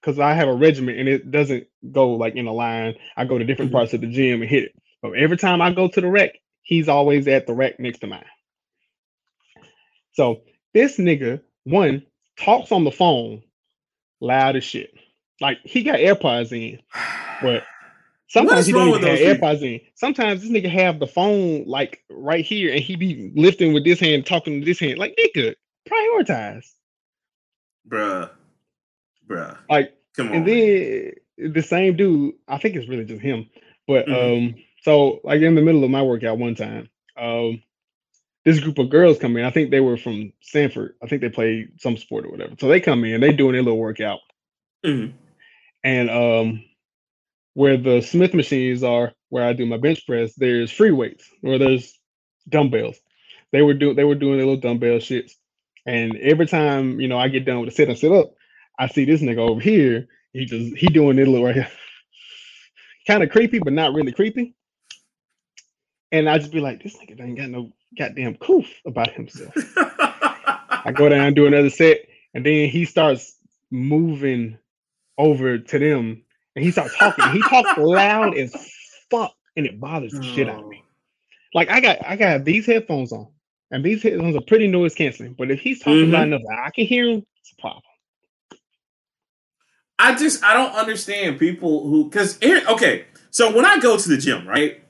because 0.00 0.18
I 0.18 0.34
have 0.34 0.48
a 0.48 0.54
regiment 0.54 0.98
and 0.98 1.08
it 1.08 1.30
doesn't 1.30 1.66
go 1.92 2.10
like 2.10 2.34
in 2.34 2.46
a 2.46 2.52
line. 2.52 2.96
I 3.16 3.24
go 3.24 3.38
to 3.38 3.44
different 3.44 3.70
mm-hmm. 3.70 3.78
parts 3.78 3.94
of 3.94 4.00
the 4.00 4.08
gym 4.08 4.42
and 4.42 4.50
hit 4.50 4.64
it. 4.64 4.74
But 5.04 5.18
every 5.18 5.36
time 5.36 5.60
I 5.60 5.70
go 5.70 5.86
to 5.86 6.00
the 6.00 6.08
rec, 6.08 6.38
he's 6.62 6.88
always 6.88 7.28
at 7.28 7.46
the 7.46 7.52
rec 7.52 7.78
next 7.78 7.98
to 7.98 8.06
mine. 8.06 8.24
So 10.12 10.40
this 10.72 10.96
nigga, 10.96 11.42
one, 11.64 12.06
talks 12.38 12.72
on 12.72 12.84
the 12.84 12.90
phone 12.90 13.42
loud 14.22 14.56
as 14.56 14.64
shit. 14.64 14.94
Like 15.42 15.58
he 15.62 15.82
got 15.82 15.98
AirPods 15.98 16.52
in, 16.52 16.80
but 17.42 17.64
Sometimes 18.28 18.64
he 18.64 18.72
don't 18.72 18.88
even 18.88 19.02
have 19.02 19.18
AirPods 19.18 19.60
in. 19.60 19.80
Sometimes 19.94 20.40
this 20.40 20.50
nigga 20.50 20.70
have 20.70 20.98
the 20.98 21.06
phone 21.06 21.64
like 21.66 22.02
right 22.10 22.42
here, 22.42 22.72
and 22.72 22.80
he 22.80 22.96
be 22.96 23.30
lifting 23.36 23.74
with 23.74 23.84
this 23.84 24.00
hand, 24.00 24.24
talking 24.24 24.60
to 24.60 24.64
this 24.64 24.80
hand. 24.80 24.98
Like 24.98 25.16
nigga, 25.16 25.54
prioritize, 25.86 26.64
bruh, 27.86 28.30
bruh. 29.28 29.58
Like, 29.68 29.92
come 30.16 30.28
on. 30.28 30.34
And 30.34 30.48
then 30.48 31.12
the 31.36 31.62
same 31.62 31.94
dude, 31.94 32.36
I 32.48 32.56
think 32.56 32.74
it's 32.74 32.88
really 32.88 33.04
just 33.04 33.20
him. 33.20 33.50
But 33.86 34.06
mm-hmm. 34.06 34.48
um, 34.48 34.63
so 34.84 35.20
like 35.24 35.40
in 35.40 35.54
the 35.54 35.62
middle 35.62 35.82
of 35.82 35.90
my 35.90 36.02
workout 36.02 36.38
one 36.38 36.54
time, 36.54 36.88
um, 37.16 37.62
this 38.44 38.60
group 38.60 38.78
of 38.78 38.90
girls 38.90 39.18
come 39.18 39.36
in. 39.36 39.44
I 39.44 39.50
think 39.50 39.70
they 39.70 39.80
were 39.80 39.96
from 39.96 40.32
Samford. 40.42 40.90
I 41.02 41.06
think 41.06 41.22
they 41.22 41.30
played 41.30 41.80
some 41.80 41.96
sport 41.96 42.26
or 42.26 42.30
whatever. 42.30 42.54
So 42.60 42.68
they 42.68 42.80
come 42.80 43.04
in, 43.04 43.20
they 43.20 43.32
doing 43.32 43.52
their 43.54 43.62
little 43.62 43.78
workout, 43.78 44.20
mm-hmm. 44.84 45.16
and 45.82 46.10
um 46.10 46.64
where 47.54 47.76
the 47.76 48.02
Smith 48.02 48.34
machines 48.34 48.82
are, 48.82 49.12
where 49.30 49.46
I 49.46 49.52
do 49.52 49.64
my 49.64 49.76
bench 49.78 50.06
press, 50.06 50.34
there's 50.34 50.70
free 50.70 50.90
weights 50.90 51.28
or 51.42 51.56
there's 51.56 51.98
dumbbells. 52.48 52.96
They 53.52 53.62
were 53.62 53.74
doing 53.74 53.96
they 53.96 54.04
were 54.04 54.16
doing 54.16 54.36
their 54.36 54.46
little 54.46 54.60
dumbbell 54.60 54.98
shits. 54.98 55.32
And 55.86 56.16
every 56.16 56.46
time, 56.46 57.00
you 57.00 57.08
know, 57.08 57.18
I 57.18 57.28
get 57.28 57.44
done 57.44 57.60
with 57.60 57.68
a 57.68 57.72
sit 57.72 57.88
and 57.88 57.98
sit 57.98 58.12
up, 58.12 58.34
I 58.78 58.88
see 58.88 59.04
this 59.04 59.22
nigga 59.22 59.38
over 59.38 59.60
here. 59.60 60.08
He 60.32 60.44
just 60.44 60.76
he 60.76 60.88
doing 60.88 61.18
it 61.18 61.28
little 61.28 61.44
right 61.44 61.54
here. 61.54 61.70
kind 63.06 63.22
of 63.22 63.30
creepy, 63.30 63.60
but 63.60 63.72
not 63.72 63.94
really 63.94 64.12
creepy. 64.12 64.54
And 66.14 66.30
I 66.30 66.38
just 66.38 66.52
be 66.52 66.60
like, 66.60 66.80
this 66.80 66.96
nigga 66.96 67.20
ain't 67.20 67.36
got 67.36 67.48
no 67.48 67.72
goddamn 67.98 68.36
coof 68.36 68.66
about 68.86 69.10
himself. 69.10 69.52
I 69.76 70.92
go 70.94 71.08
down, 71.08 71.26
and 71.26 71.34
do 71.34 71.46
another 71.46 71.70
set, 71.70 72.06
and 72.34 72.46
then 72.46 72.68
he 72.68 72.84
starts 72.84 73.36
moving 73.72 74.56
over 75.18 75.58
to 75.58 75.78
them, 75.80 76.22
and 76.54 76.64
he 76.64 76.70
starts 76.70 76.96
talking. 76.96 77.32
he 77.32 77.42
talks 77.42 77.76
loud 77.78 78.38
as 78.38 78.54
fuck, 79.10 79.34
and 79.56 79.66
it 79.66 79.80
bothers 79.80 80.12
the 80.12 80.22
shit 80.22 80.48
out 80.48 80.62
of 80.62 80.68
me. 80.68 80.84
Like 81.52 81.68
I 81.68 81.80
got 81.80 81.98
I 82.06 82.14
got 82.14 82.44
these 82.44 82.64
headphones 82.64 83.10
on, 83.10 83.26
and 83.72 83.84
these 83.84 84.00
headphones 84.00 84.36
are 84.36 84.42
pretty 84.42 84.68
noise 84.68 84.94
canceling. 84.94 85.34
But 85.36 85.50
if 85.50 85.58
he's 85.58 85.80
talking 85.80 86.02
mm-hmm. 86.04 86.12
loud 86.12 86.28
enough, 86.28 86.42
I 86.48 86.70
can 86.70 86.86
hear 86.86 87.08
him. 87.08 87.26
It's 87.40 87.54
a 87.58 87.60
problem. 87.60 87.82
I 89.98 90.14
just 90.14 90.44
I 90.44 90.54
don't 90.54 90.76
understand 90.76 91.40
people 91.40 91.88
who 91.88 92.04
because 92.04 92.40
okay. 92.40 93.06
So 93.32 93.52
when 93.52 93.64
I 93.64 93.80
go 93.80 93.96
to 93.96 94.08
the 94.08 94.16
gym, 94.16 94.46
right? 94.46 94.83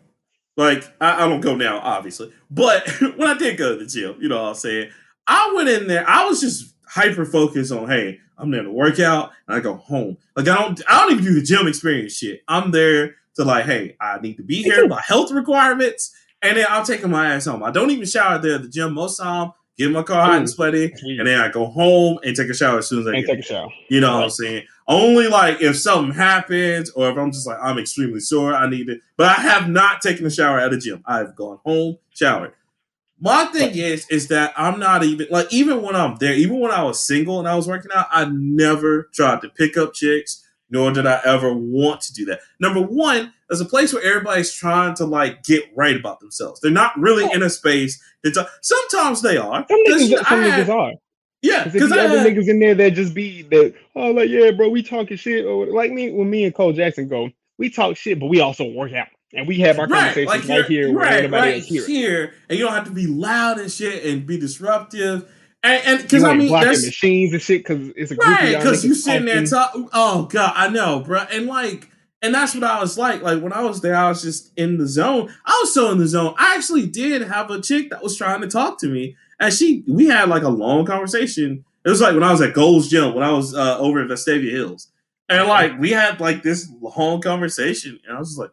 Like 0.56 0.84
I, 1.00 1.24
I 1.24 1.28
don't 1.28 1.40
go 1.40 1.56
now, 1.56 1.78
obviously, 1.80 2.32
but 2.50 2.88
when 3.16 3.28
I 3.28 3.34
did 3.36 3.56
go 3.56 3.76
to 3.76 3.84
the 3.84 3.90
gym, 3.90 4.16
you 4.20 4.28
know, 4.28 4.42
what 4.42 4.48
I'm 4.50 4.54
saying 4.54 4.90
I 5.26 5.52
went 5.54 5.68
in 5.68 5.86
there. 5.86 6.08
I 6.08 6.24
was 6.26 6.40
just 6.40 6.74
hyper 6.86 7.24
focused 7.24 7.72
on, 7.72 7.88
hey, 7.88 8.20
I'm 8.36 8.50
there 8.50 8.62
to 8.62 8.70
work 8.70 9.00
out 9.00 9.32
and 9.46 9.56
I 9.56 9.60
go 9.60 9.74
home. 9.74 10.16
Like 10.36 10.48
I 10.48 10.56
don't 10.56 10.80
I 10.88 11.00
don't 11.00 11.12
even 11.12 11.24
do 11.24 11.34
the 11.34 11.42
gym 11.42 11.66
experience 11.66 12.14
shit. 12.14 12.42
I'm 12.48 12.70
there 12.70 13.16
to 13.36 13.44
like, 13.44 13.64
hey, 13.64 13.96
I 14.00 14.20
need 14.20 14.36
to 14.36 14.42
be 14.42 14.62
here, 14.62 14.86
my 14.86 15.02
health 15.04 15.30
requirements, 15.32 16.14
and 16.42 16.56
then 16.56 16.66
I'm 16.68 16.84
taking 16.84 17.10
my 17.10 17.34
ass 17.34 17.46
home. 17.46 17.62
I 17.62 17.70
don't 17.70 17.90
even 17.90 18.06
shower 18.06 18.38
there 18.38 18.56
at 18.56 18.62
the 18.62 18.68
gym 18.68 18.94
most 18.94 19.20
of 19.20 19.26
time. 19.26 19.52
Get 19.76 19.90
my 19.90 20.04
car 20.04 20.24
hot 20.24 20.38
and 20.38 20.48
sweaty, 20.48 20.88
mm-hmm. 20.88 21.18
and 21.18 21.26
then 21.26 21.40
I 21.40 21.48
go 21.48 21.66
home 21.66 22.18
and 22.22 22.36
take 22.36 22.48
a 22.48 22.54
shower 22.54 22.78
as 22.78 22.88
soon 22.88 23.00
as 23.00 23.06
I 23.08 23.14
and 23.14 23.26
get. 23.26 23.34
Take 23.34 23.44
a 23.44 23.48
shower. 23.48 23.68
You 23.88 24.00
know 24.00 24.10
right. 24.10 24.16
what 24.16 24.24
I'm 24.24 24.30
saying? 24.30 24.66
Only 24.86 25.26
like 25.26 25.60
if 25.60 25.76
something 25.76 26.14
happens, 26.14 26.90
or 26.90 27.10
if 27.10 27.16
I'm 27.16 27.32
just 27.32 27.46
like 27.46 27.58
I'm 27.60 27.78
extremely 27.78 28.20
sore, 28.20 28.54
I 28.54 28.68
need 28.70 28.88
it. 28.88 29.00
But 29.16 29.36
I 29.36 29.42
have 29.42 29.68
not 29.68 30.00
taken 30.00 30.26
a 30.26 30.30
shower 30.30 30.60
at 30.60 30.72
a 30.72 30.78
gym. 30.78 31.02
I've 31.06 31.34
gone 31.34 31.58
home, 31.64 31.98
showered. 32.10 32.52
My 33.18 33.46
thing 33.46 33.74
is, 33.74 34.08
is 34.10 34.28
that 34.28 34.52
I'm 34.56 34.78
not 34.78 35.02
even 35.02 35.26
like 35.30 35.52
even 35.52 35.82
when 35.82 35.96
I'm 35.96 36.16
there, 36.16 36.34
even 36.34 36.60
when 36.60 36.70
I 36.70 36.84
was 36.84 37.04
single 37.04 37.40
and 37.40 37.48
I 37.48 37.56
was 37.56 37.66
working 37.66 37.90
out, 37.92 38.06
I 38.10 38.26
never 38.26 39.08
tried 39.12 39.40
to 39.40 39.48
pick 39.48 39.76
up 39.76 39.94
chicks 39.94 40.43
nor 40.70 40.92
did 40.92 41.06
I 41.06 41.20
ever 41.24 41.52
want 41.52 42.00
to 42.02 42.12
do 42.12 42.24
that. 42.26 42.40
Number 42.60 42.80
one, 42.80 43.32
there's 43.48 43.60
a 43.60 43.66
place 43.66 43.92
where 43.92 44.02
everybody's 44.02 44.52
trying 44.52 44.94
to 44.96 45.04
like 45.04 45.42
get 45.44 45.64
right 45.76 45.96
about 45.96 46.20
themselves. 46.20 46.60
They're 46.60 46.70
not 46.70 46.98
really 46.98 47.30
in 47.32 47.42
a 47.42 47.50
space. 47.50 48.02
That 48.22 48.34
t- 48.34 48.42
sometimes 48.62 49.22
they 49.22 49.36
are. 49.36 49.64
Some 49.68 49.84
niggas, 49.86 50.24
some 50.26 50.42
niggas 50.42 50.68
are. 50.68 50.92
Yeah, 51.42 51.64
because 51.64 51.92
other 51.92 52.24
niggas 52.24 52.48
in 52.48 52.58
there 52.58 52.74
that 52.74 52.94
just 52.94 53.12
be 53.12 53.42
that 53.42 53.74
oh 53.94 54.12
like 54.12 54.30
yeah, 54.30 54.50
bro, 54.50 54.70
we 54.70 54.82
talking 54.82 55.18
shit 55.18 55.44
or 55.44 55.66
like 55.66 55.92
me 55.92 56.10
when 56.10 56.30
me 56.30 56.44
and 56.44 56.54
Cole 56.54 56.72
Jackson 56.72 57.06
go, 57.06 57.28
we 57.58 57.68
talk 57.68 57.98
shit, 57.98 58.18
but 58.18 58.26
we 58.26 58.40
also 58.40 58.64
work 58.64 58.94
out 58.94 59.08
and 59.34 59.46
we 59.46 59.58
have 59.58 59.78
our 59.78 59.86
right, 59.86 60.14
conversations 60.14 60.48
like 60.48 60.48
right 60.48 60.64
here, 60.64 60.92
right, 60.92 61.30
right 61.30 61.62
here, 61.62 62.32
and 62.48 62.58
you 62.58 62.64
don't 62.64 62.74
have 62.74 62.86
to 62.86 62.92
be 62.92 63.06
loud 63.06 63.58
and 63.58 63.70
shit 63.70 64.06
and 64.06 64.26
be 64.26 64.38
disruptive. 64.38 65.30
And 65.64 66.02
because 66.02 66.24
I 66.24 66.34
mean, 66.34 66.52
that's 66.52 66.84
machines 66.84 67.32
and 67.32 67.40
shit 67.40 67.64
because 67.64 67.88
it's 67.96 68.12
a 68.12 68.16
right 68.16 68.56
because 68.56 68.84
you 68.84 68.94
sitting 68.94 69.24
there 69.24 69.44
talking. 69.46 69.88
Oh 69.94 70.26
god, 70.26 70.52
I 70.54 70.68
know, 70.68 71.00
bro. 71.00 71.20
And 71.32 71.46
like, 71.46 71.88
and 72.20 72.34
that's 72.34 72.54
what 72.54 72.64
I 72.64 72.78
was 72.80 72.98
like. 72.98 73.22
Like 73.22 73.42
when 73.42 73.54
I 73.54 73.62
was 73.62 73.80
there, 73.80 73.96
I 73.96 74.08
was 74.10 74.20
just 74.20 74.52
in 74.58 74.76
the 74.76 74.86
zone. 74.86 75.32
I 75.46 75.58
was 75.62 75.72
so 75.72 75.90
in 75.90 75.98
the 75.98 76.06
zone. 76.06 76.34
I 76.36 76.54
actually 76.54 76.86
did 76.86 77.22
have 77.22 77.50
a 77.50 77.62
chick 77.62 77.88
that 77.90 78.02
was 78.02 78.18
trying 78.18 78.42
to 78.42 78.46
talk 78.46 78.78
to 78.80 78.88
me, 78.88 79.16
and 79.40 79.54
she 79.54 79.84
we 79.88 80.06
had 80.06 80.28
like 80.28 80.42
a 80.42 80.50
long 80.50 80.84
conversation. 80.84 81.64
It 81.82 81.88
was 81.88 82.02
like 82.02 82.12
when 82.12 82.22
I 82.22 82.30
was 82.30 82.42
at 82.42 82.52
Gold's 82.52 82.88
Gym 82.88 83.14
when 83.14 83.24
I 83.24 83.32
was 83.32 83.54
uh, 83.54 83.78
over 83.78 84.02
at 84.02 84.08
Vestavia 84.08 84.50
Hills, 84.50 84.88
and 85.30 85.48
like 85.48 85.78
we 85.80 85.92
had 85.92 86.20
like 86.20 86.42
this 86.42 86.70
long 86.82 87.22
conversation, 87.22 88.00
and 88.06 88.16
I 88.16 88.20
was 88.20 88.36
like, 88.36 88.50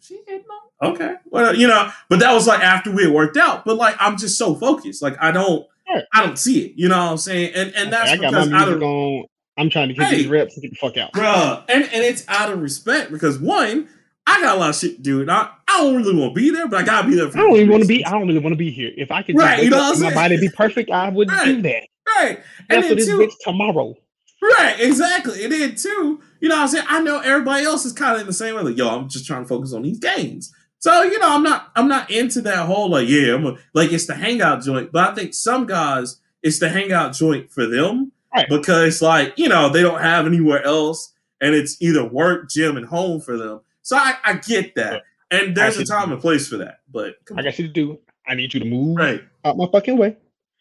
she 0.00 0.18
hitting 0.26 0.46
on 0.82 0.92
okay, 0.94 1.14
well, 1.26 1.54
you 1.54 1.68
know. 1.68 1.92
But 2.08 2.20
that 2.20 2.32
was 2.32 2.46
like 2.46 2.60
after 2.60 2.90
we 2.90 3.04
had 3.04 3.12
worked 3.12 3.36
out. 3.36 3.64
But 3.64 3.76
like 3.76 3.94
I'm 4.00 4.16
just 4.16 4.36
so 4.36 4.54
focused, 4.56 5.00
like 5.00 5.16
I 5.20 5.30
don't. 5.30 5.66
I 6.12 6.24
don't 6.24 6.38
see 6.38 6.66
it. 6.66 6.72
You 6.76 6.88
know 6.88 6.98
what 6.98 7.10
I'm 7.12 7.18
saying? 7.18 7.52
And 7.54 7.74
and 7.74 7.92
that's 7.92 8.12
okay, 8.12 8.26
I 8.26 8.30
got 8.30 8.48
my 8.48 8.64
music 8.64 8.82
on. 8.82 9.24
I'm 9.58 9.70
trying 9.70 9.88
to 9.88 9.94
get 9.94 10.06
hey, 10.06 10.16
these 10.16 10.28
reps 10.28 10.54
to 10.54 10.60
get 10.60 10.70
the 10.70 10.76
fuck 10.76 10.96
out, 10.96 11.12
bro. 11.12 11.62
And 11.68 11.84
and 11.84 12.04
it's 12.04 12.26
out 12.28 12.50
of 12.50 12.60
respect 12.60 13.12
because 13.12 13.38
one, 13.38 13.88
I 14.26 14.40
got 14.40 14.56
a 14.56 14.60
lot 14.60 14.70
of 14.70 14.76
shit 14.76 14.96
to 14.96 15.02
do, 15.02 15.20
and 15.20 15.30
I, 15.30 15.50
I 15.68 15.80
don't 15.80 15.96
really 15.96 16.18
want 16.18 16.34
to 16.34 16.40
be 16.40 16.50
there, 16.50 16.68
but 16.68 16.80
I 16.80 16.82
gotta 16.84 17.08
be 17.08 17.16
there. 17.16 17.28
I 17.28 17.30
don't 17.30 17.56
even 17.56 17.70
want 17.70 17.82
to 17.82 17.88
be. 17.88 18.04
I 18.04 18.12
don't 18.12 18.26
really 18.26 18.38
want 18.38 18.52
to 18.52 18.58
be 18.58 18.70
here. 18.70 18.92
If 18.96 19.10
I 19.10 19.22
could, 19.22 19.36
right? 19.36 19.62
You 19.62 19.70
know, 19.70 19.78
what 19.78 19.96
I'm 19.96 20.02
my 20.02 20.14
body 20.14 20.38
be 20.38 20.48
perfect, 20.48 20.90
I 20.90 21.08
would 21.08 21.28
right. 21.28 21.44
do 21.44 21.62
that. 21.62 21.82
Right. 22.06 22.40
And 22.68 22.84
then 22.84 22.96
this 22.96 23.06
too, 23.06 23.18
bitch 23.18 23.32
tomorrow. 23.42 23.94
Right. 24.42 24.80
Exactly. 24.80 25.44
And 25.44 25.52
then 25.52 25.74
too, 25.74 26.20
you 26.40 26.48
know, 26.48 26.56
what 26.56 26.62
I'm 26.62 26.68
saying 26.68 26.86
I 26.88 27.00
know 27.00 27.20
everybody 27.20 27.64
else 27.64 27.84
is 27.84 27.92
kind 27.92 28.14
of 28.14 28.22
in 28.22 28.26
the 28.26 28.32
same 28.32 28.56
way. 28.56 28.62
Like, 28.62 28.76
yo, 28.76 28.88
I'm 28.88 29.08
just 29.08 29.26
trying 29.26 29.42
to 29.42 29.48
focus 29.48 29.72
on 29.72 29.82
these 29.82 29.98
games. 29.98 30.52
So 30.80 31.02
you 31.02 31.18
know, 31.18 31.34
I'm 31.34 31.42
not 31.42 31.70
I'm 31.76 31.88
not 31.88 32.10
into 32.10 32.40
that 32.42 32.66
whole 32.66 32.90
like 32.90 33.08
yeah, 33.08 33.34
I'm 33.34 33.46
a, 33.46 33.56
like 33.74 33.92
it's 33.92 34.06
the 34.06 34.14
hangout 34.14 34.62
joint. 34.62 34.90
But 34.92 35.10
I 35.10 35.14
think 35.14 35.34
some 35.34 35.66
guys 35.66 36.20
it's 36.42 36.58
the 36.58 36.70
hangout 36.70 37.12
joint 37.12 37.50
for 37.52 37.66
them 37.66 38.12
right. 38.34 38.48
because 38.48 39.02
like 39.02 39.34
you 39.36 39.48
know 39.48 39.68
they 39.68 39.82
don't 39.82 40.00
have 40.00 40.26
anywhere 40.26 40.64
else, 40.64 41.12
and 41.40 41.54
it's 41.54 41.80
either 41.82 42.04
work, 42.04 42.48
gym, 42.48 42.76
and 42.78 42.86
home 42.86 43.20
for 43.20 43.36
them. 43.36 43.60
So 43.82 43.96
I, 43.96 44.14
I 44.24 44.34
get 44.34 44.74
that, 44.76 45.02
and 45.30 45.54
there's 45.54 45.76
a 45.76 45.84
time 45.84 46.12
and 46.12 46.20
place 46.20 46.48
for 46.48 46.56
that. 46.56 46.80
But 46.90 47.16
I 47.36 47.42
got 47.42 47.58
you 47.58 47.66
to 47.66 47.72
do. 47.72 47.98
I 48.26 48.34
need 48.34 48.54
you 48.54 48.60
to 48.60 48.66
move 48.66 48.96
right 48.96 49.22
out 49.44 49.58
my 49.58 49.66
fucking 49.70 49.98
way, 49.98 50.16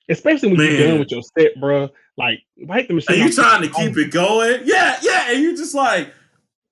especially 0.10 0.49
when 0.49 0.58
Man. 0.58 0.71
you're 0.71 0.88
done 0.88 0.99
with 0.99 1.12
your 1.12 1.21
set, 1.38 1.58
bro. 1.60 1.89
Like, 2.17 2.41
wipe 2.58 2.89
the 2.89 2.95
machine. 2.95 3.21
Are 3.21 3.25
you 3.25 3.32
trying 3.32 3.62
to 3.62 3.69
keep 3.69 3.95
it 3.95 4.12
going? 4.12 4.63
Yeah, 4.65 4.97
yeah. 5.01 5.32
And 5.32 5.41
you're 5.41 5.55
just 5.55 5.73
like, 5.73 6.13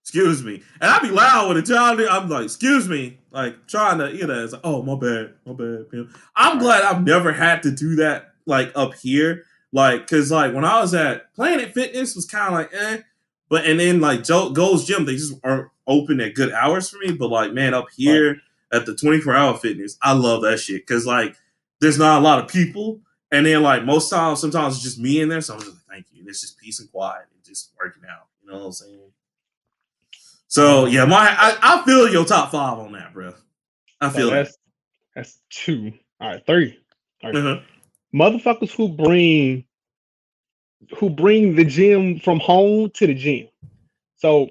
excuse 0.08 0.42
me. 0.42 0.64
And 0.80 0.90
I'd 0.90 1.02
be 1.02 1.10
loud 1.10 1.50
with 1.50 1.58
it. 1.58 1.66
John. 1.66 2.00
I'm 2.10 2.30
like, 2.30 2.46
excuse 2.46 2.88
me. 2.88 3.18
Like 3.30 3.68
trying 3.68 3.98
to, 3.98 4.16
you 4.16 4.26
know, 4.26 4.42
it's 4.42 4.54
like, 4.54 4.62
oh 4.64 4.82
my 4.82 4.96
bad, 4.96 5.34
my 5.46 5.52
bad. 5.52 6.08
I'm 6.34 6.60
glad 6.60 6.84
I've 6.84 7.04
never 7.04 7.34
had 7.34 7.62
to 7.64 7.72
do 7.72 7.98
that 7.98 8.34
like 8.46 8.72
up 8.74 8.94
here. 8.94 9.44
Like, 9.74 10.08
cause 10.08 10.32
like 10.32 10.54
when 10.54 10.64
I 10.64 10.80
was 10.80 10.94
at 10.94 11.34
Planet 11.36 11.74
Fitness 11.74 12.16
was 12.16 12.26
kind 12.26 12.48
of 12.48 12.54
like, 12.54 12.74
eh. 12.74 13.02
But 13.50 13.66
and 13.66 13.82
then 13.82 14.00
like 14.00 14.24
Joe 14.24 14.52
Gold's 14.52 14.86
Gym, 14.86 15.04
they 15.04 15.18
just 15.18 15.34
aren't 15.44 15.70
open 15.86 16.22
at 16.22 16.36
good 16.36 16.54
hours 16.54 16.90
for 16.90 17.00
me. 17.00 17.12
But 17.12 17.28
like, 17.28 17.52
man, 17.52 17.74
up 17.74 17.88
here 17.94 18.38
at 18.72 18.86
the 18.86 18.96
24 18.96 19.36
hour 19.36 19.58
fitness, 19.58 19.98
I 20.02 20.14
love 20.14 20.42
that 20.44 20.62
shit. 20.62 20.88
Cause 20.88 21.06
like 21.06 21.36
there's 21.82 22.00
not 22.00 22.22
a 22.22 22.24
lot 22.24 22.40
of 22.40 22.48
people. 22.48 23.02
And 23.30 23.46
then 23.46 23.62
like 23.62 23.84
most 23.84 24.10
times, 24.10 24.40
sometimes 24.40 24.76
it's 24.76 24.84
just 24.86 25.00
me 25.00 25.20
in 25.20 25.28
there. 25.28 25.42
So 25.42 25.56
I'm 25.56 25.60
just 25.60 25.74
like, 25.74 25.84
thank 25.90 26.06
you. 26.14 26.22
And 26.22 26.30
it's 26.30 26.40
just 26.40 26.58
peace 26.58 26.80
and 26.80 26.90
quiet 26.90 27.26
and 27.34 27.44
just 27.44 27.74
working 27.78 28.04
out. 28.10 28.28
You 28.42 28.52
know 28.52 28.60
what 28.60 28.66
I'm 28.68 28.72
saying? 28.72 29.12
So 30.48 30.86
yeah, 30.86 31.06
my 31.06 31.36
I, 31.38 31.58
I 31.62 31.86
feel 31.86 32.10
your 32.10 32.26
top 32.26 32.52
five 32.52 32.80
on 32.80 32.92
that, 32.94 33.14
bro. 33.14 33.34
I 34.00 34.10
feel 34.10 34.30
so 34.30 34.36
that's, 34.36 34.58
that's 35.16 35.40
two. 35.50 35.94
All 36.20 36.30
right, 36.30 36.46
three. 36.46 36.78
All 37.24 37.32
right. 37.32 37.40
Uh-huh 37.40 37.62
motherfuckers 38.14 38.72
who 38.72 38.90
bring 38.90 39.66
who 40.98 41.10
bring 41.10 41.56
the 41.56 41.66
gym 41.66 42.20
from 42.20 42.40
home 42.40 42.90
to 42.92 43.08
the 43.08 43.14
gym. 43.14 43.48
So 44.16 44.50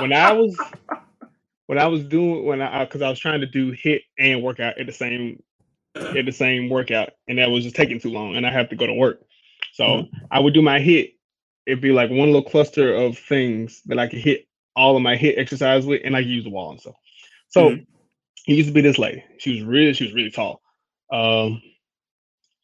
when 0.00 0.12
I 0.12 0.32
was 0.36 0.56
when 1.66 1.78
I 1.78 1.86
was 1.86 2.04
doing 2.04 2.44
when 2.44 2.60
I 2.60 2.84
because 2.84 3.02
I 3.02 3.08
was 3.08 3.18
trying 3.18 3.40
to 3.40 3.46
do 3.46 3.72
HIIT 3.72 4.00
and 4.18 4.42
workout 4.42 4.78
at 4.78 4.86
the 4.86 4.92
same 4.92 5.42
at 5.94 6.24
the 6.24 6.32
same 6.32 6.68
workout, 6.68 7.10
and 7.28 7.38
that 7.38 7.50
was 7.50 7.64
just 7.64 7.76
taking 7.76 8.00
too 8.00 8.10
long, 8.10 8.36
and 8.36 8.46
I 8.46 8.52
have 8.52 8.70
to 8.70 8.76
go 8.76 8.86
to 8.86 8.94
work. 8.94 9.20
So 9.74 9.84
mm-hmm. 9.84 10.24
I 10.30 10.40
would 10.40 10.54
do 10.54 10.62
my 10.62 10.78
HIIT. 10.78 11.14
It'd 11.66 11.80
be 11.80 11.92
like 11.92 12.10
one 12.10 12.32
little 12.32 12.42
cluster 12.42 12.92
of 12.92 13.16
things 13.16 13.82
that 13.86 13.98
I 13.98 14.08
could 14.08 14.18
hit 14.18 14.46
all 14.74 14.96
of 14.96 15.02
my 15.02 15.16
HIIT 15.16 15.38
exercise 15.38 15.86
with, 15.86 16.02
and 16.04 16.16
I 16.16 16.20
use 16.20 16.44
the 16.44 16.50
wall 16.50 16.70
and 16.70 16.80
stuff. 16.80 16.94
So 17.48 17.70
mm-hmm. 17.70 17.82
it 18.46 18.54
used 18.54 18.68
to 18.68 18.74
be 18.74 18.80
this 18.80 18.98
lady. 18.98 19.24
She 19.38 19.56
was 19.56 19.62
really 19.62 19.92
she 19.92 20.04
was 20.04 20.14
really 20.14 20.30
tall. 20.30 20.62
Um, 21.12 21.60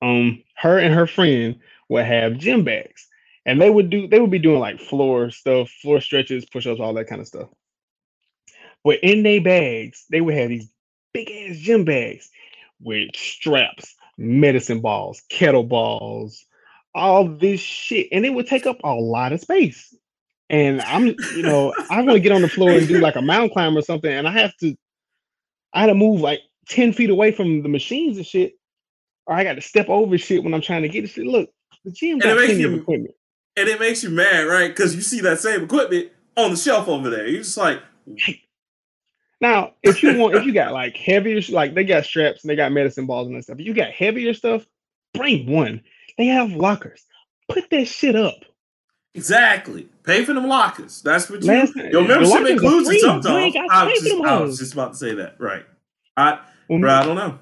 um 0.03 0.43
her 0.57 0.79
and 0.79 0.95
her 0.95 1.07
friend 1.07 1.59
would 1.89 2.05
have 2.05 2.39
gym 2.39 2.65
bags 2.65 3.09
and 3.47 3.61
they 3.61 3.71
would 3.71 3.91
do 3.91 4.07
they 4.07 4.21
would 4.21 4.31
be 4.31 4.39
doing 4.39 4.61
like 4.61 4.81
floor 4.81 5.31
stuff 5.31 5.69
floor 5.83 6.01
stretches 6.01 6.45
push-ups 6.47 6.81
all 6.81 6.95
that 6.95 7.09
kind 7.09 7.21
of 7.21 7.27
stuff 7.27 7.49
but 8.85 8.99
in 9.03 9.23
their 9.23 9.41
bags 9.41 10.05
they 10.11 10.21
would 10.21 10.35
have 10.35 10.49
these 10.49 10.71
big 11.13 11.31
ass 11.31 11.57
gym 11.57 11.85
bags 11.85 12.31
with 12.81 13.09
straps 13.15 13.97
medicine 14.17 14.81
balls 14.81 15.23
kettle 15.29 15.65
balls, 15.65 16.45
all 16.95 17.29
this 17.29 17.61
shit 17.61 18.09
and 18.13 18.25
it 18.25 18.31
would 18.31 18.47
take 18.47 18.67
up 18.67 18.79
a 18.85 18.95
lot 18.95 19.33
of 19.33 19.41
space 19.41 19.95
and 20.51 20.81
i'm 20.83 21.07
you 21.35 21.43
know 21.43 21.75
i 21.91 21.97
want 21.97 22.13
to 22.13 22.21
get 22.21 22.33
on 22.33 22.43
the 22.43 22.49
floor 22.49 22.71
and 22.71 22.89
do 22.89 22.99
like 22.99 23.17
a 23.17 23.23
mountain 23.23 23.51
climb 23.51 23.77
or 23.77 23.83
something 23.83 24.11
and 24.11 24.27
i 24.27 24.33
have 24.33 24.57
to 24.57 24.75
i 25.75 25.81
had 25.81 25.87
to 25.87 25.95
move 25.95 26.21
like 26.21 26.41
10 26.69 26.93
feet 26.93 27.11
away 27.11 27.33
from 27.33 27.63
the 27.63 27.69
machines 27.69 28.17
and 28.17 28.27
shit 28.27 28.55
or 29.29 29.35
I 29.37 29.45
got 29.45 29.55
to 29.55 29.61
step 29.61 29.89
over 29.89 30.17
shit 30.19 30.43
when 30.43 30.55
I'm 30.55 30.63
trying 30.63 30.83
to 30.83 30.89
get 30.89 31.05
it. 31.05 31.17
Look, 31.19 31.51
the 31.85 31.93
gym 31.93 32.19
got 32.19 32.37
plenty 32.37 32.65
of 32.65 32.73
equipment. 32.73 33.15
And 33.57 33.69
it 33.69 33.79
makes 33.79 34.03
you 34.03 34.11
mad, 34.11 34.47
right? 34.47 34.69
Because 34.69 34.97
you 34.97 35.03
see 35.03 35.21
that 35.21 35.39
same 35.39 35.65
equipment 35.65 36.11
on 36.37 36.51
the 36.51 36.57
shelf 36.57 36.89
over 36.89 37.11
there. 37.11 37.27
You're 37.27 37.43
just 37.43 37.57
like. 37.57 37.83
Now, 39.41 39.75
if 39.83 40.03
you 40.03 40.17
want, 40.17 40.35
if 40.35 40.47
you 40.47 40.53
got 40.53 40.73
like 40.73 40.97
heavier, 40.97 41.41
like 41.51 41.75
they 41.75 41.85
got 41.85 42.05
straps 42.05 42.43
and 42.43 42.51
they 42.51 42.57
got 42.57 42.73
medicine 42.73 43.07
balls 43.07 43.29
and 43.29 43.37
that 43.37 43.45
stuff. 43.45 43.61
If 43.61 43.67
you 43.67 43.75
got 43.75 43.91
heavier 43.91 44.35
stuff, 44.35 44.67
bring 45.15 45.47
one. 45.47 45.83
They 46.17 46.27
have 46.27 46.51
lockers. 46.53 47.05
Put 47.49 47.71
that 47.71 47.87
shit 47.87 48.17
up. 48.17 48.39
Exactly. 49.15 49.89
Pay 50.09 50.25
for 50.25 50.33
them 50.33 50.49
lockers. 50.49 51.03
That's 51.03 51.29
what 51.29 51.43
you. 51.43 51.53
Last, 51.53 51.77
your 51.77 52.09
membership 52.09 52.47
includes 52.47 52.89
it 52.89 53.01
sometimes. 53.01 53.55
I 53.71 53.85
was, 53.85 54.01
just, 54.01 54.25
I 54.25 54.41
was 54.41 54.59
just 54.59 54.73
about 54.73 54.93
to 54.93 54.99
say 54.99 55.15
that. 55.15 55.39
Right. 55.39 55.65
I, 56.17 56.41
bro, 56.69 56.91
I 56.91 57.05
don't 57.05 57.15
know 57.15 57.39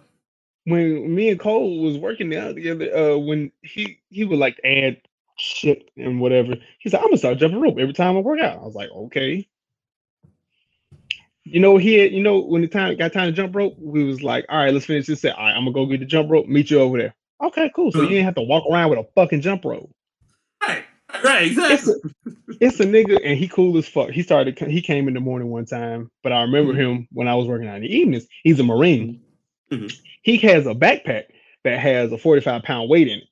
when 0.67 1.15
me 1.15 1.29
and 1.31 1.39
Cole 1.39 1.81
was 1.81 1.97
working 1.97 2.35
out 2.35 2.57
together, 2.57 2.95
uh, 2.95 3.17
when 3.17 3.53
he 3.63 4.01
he 4.11 4.25
would 4.25 4.39
like 4.39 4.61
add 4.65 5.01
shit 5.39 5.91
and 5.97 6.21
whatever. 6.21 6.55
He's 6.81 6.93
like, 6.93 7.03
I'm 7.03 7.09
gonna 7.09 7.19
start 7.19 7.39
jumping 7.39 7.61
rope 7.61 7.79
every 7.79 7.95
time 7.95 8.17
I 8.17 8.21
work 8.21 8.41
out. 8.41 8.59
I 8.59 8.63
was 8.65 8.75
like, 8.75 8.91
okay. 8.91 9.49
You 11.45 11.61
know, 11.61 11.77
he 11.77 11.95
had, 11.95 12.11
you 12.11 12.25
know, 12.25 12.41
when 12.41 12.63
the 12.63 12.67
time 12.67 12.97
got 12.97 13.13
time 13.13 13.29
to 13.29 13.33
jump 13.33 13.55
rope, 13.55 13.77
we 13.79 14.03
was 14.03 14.25
like, 14.25 14.45
all 14.49 14.59
right, 14.59 14.75
let's 14.75 14.87
finish 14.87 15.07
this 15.07 15.21
set. 15.21 15.37
All 15.37 15.45
right, 15.45 15.53
I'm 15.53 15.61
gonna 15.61 15.73
go 15.73 15.87
get 15.87 16.01
the 16.01 16.07
jump 16.07 16.33
rope, 16.33 16.49
meet 16.49 16.73
you 16.73 16.81
over 16.81 16.99
there. 16.99 17.15
Okay, 17.41 17.71
cool. 17.77 17.93
So 17.93 18.03
you 18.03 18.09
didn't 18.09 18.25
have 18.25 18.35
to 18.35 18.43
walk 18.43 18.65
around 18.69 18.91
with 18.91 18.99
a 18.99 19.07
fucking 19.15 19.43
jump 19.43 19.65
rope. 19.65 19.95
Right, 20.67 20.85
right, 21.25 21.47
exactly. 21.47 21.75
It's 21.75 21.89
a, 21.89 22.57
it's 22.61 22.81
a 22.81 22.85
nigga, 22.85 23.21
and 23.25 23.39
he 23.39 23.49
cool 23.49 23.77
as 23.77 23.89
fuck. 23.89 24.11
He 24.11 24.23
started, 24.23 24.59
he 24.59 24.81
came 24.81 25.09
in 25.09 25.15
the 25.15 25.21
morning 25.21 25.49
one 25.49 25.67
time, 25.67 26.11
but 26.23 26.33
I 26.33 26.43
remember 26.43 26.73
mm-hmm. 26.73 26.81
him 26.81 27.09
when 27.13 27.29
I 27.29 27.35
was 27.35 27.47
working 27.47 27.69
out 27.69 27.77
in 27.77 27.83
the 27.83 27.95
evenings. 27.95 28.27
He's 28.43 28.61
a 28.61 28.65
Marine. 28.65 29.21
Mm-hmm. 29.71 29.89
He 30.23 30.37
has 30.39 30.67
a 30.67 30.75
backpack 30.75 31.25
that 31.65 31.79
has 31.81 32.13
a 32.13 32.19
45 32.19 32.63
pound 32.63 32.89
weight 32.89 33.09
in 33.09 33.19
it. 33.19 33.29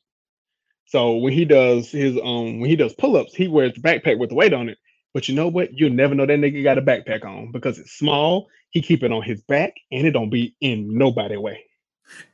So 0.86 1.16
when 1.16 1.32
he 1.32 1.44
does 1.44 1.90
his 1.90 2.16
um 2.22 2.60
when 2.60 2.68
he 2.68 2.76
does 2.76 2.92
pull-ups, 2.94 3.34
he 3.34 3.48
wears 3.48 3.72
the 3.74 3.80
backpack 3.80 4.18
with 4.18 4.28
the 4.28 4.36
weight 4.36 4.52
on 4.52 4.68
it. 4.68 4.78
But 5.12 5.28
you 5.28 5.34
know 5.34 5.48
what? 5.48 5.72
You'll 5.72 5.92
never 5.92 6.14
know 6.14 6.26
that 6.26 6.38
nigga 6.38 6.62
got 6.62 6.78
a 6.78 6.82
backpack 6.82 7.24
on 7.24 7.52
because 7.52 7.78
it's 7.78 7.92
small. 7.92 8.48
He 8.70 8.82
keep 8.82 9.02
it 9.02 9.12
on 9.12 9.22
his 9.22 9.40
back 9.42 9.74
and 9.92 10.06
it 10.06 10.10
don't 10.10 10.30
be 10.30 10.56
in 10.60 10.96
nobody 10.96 11.36
way. 11.36 11.64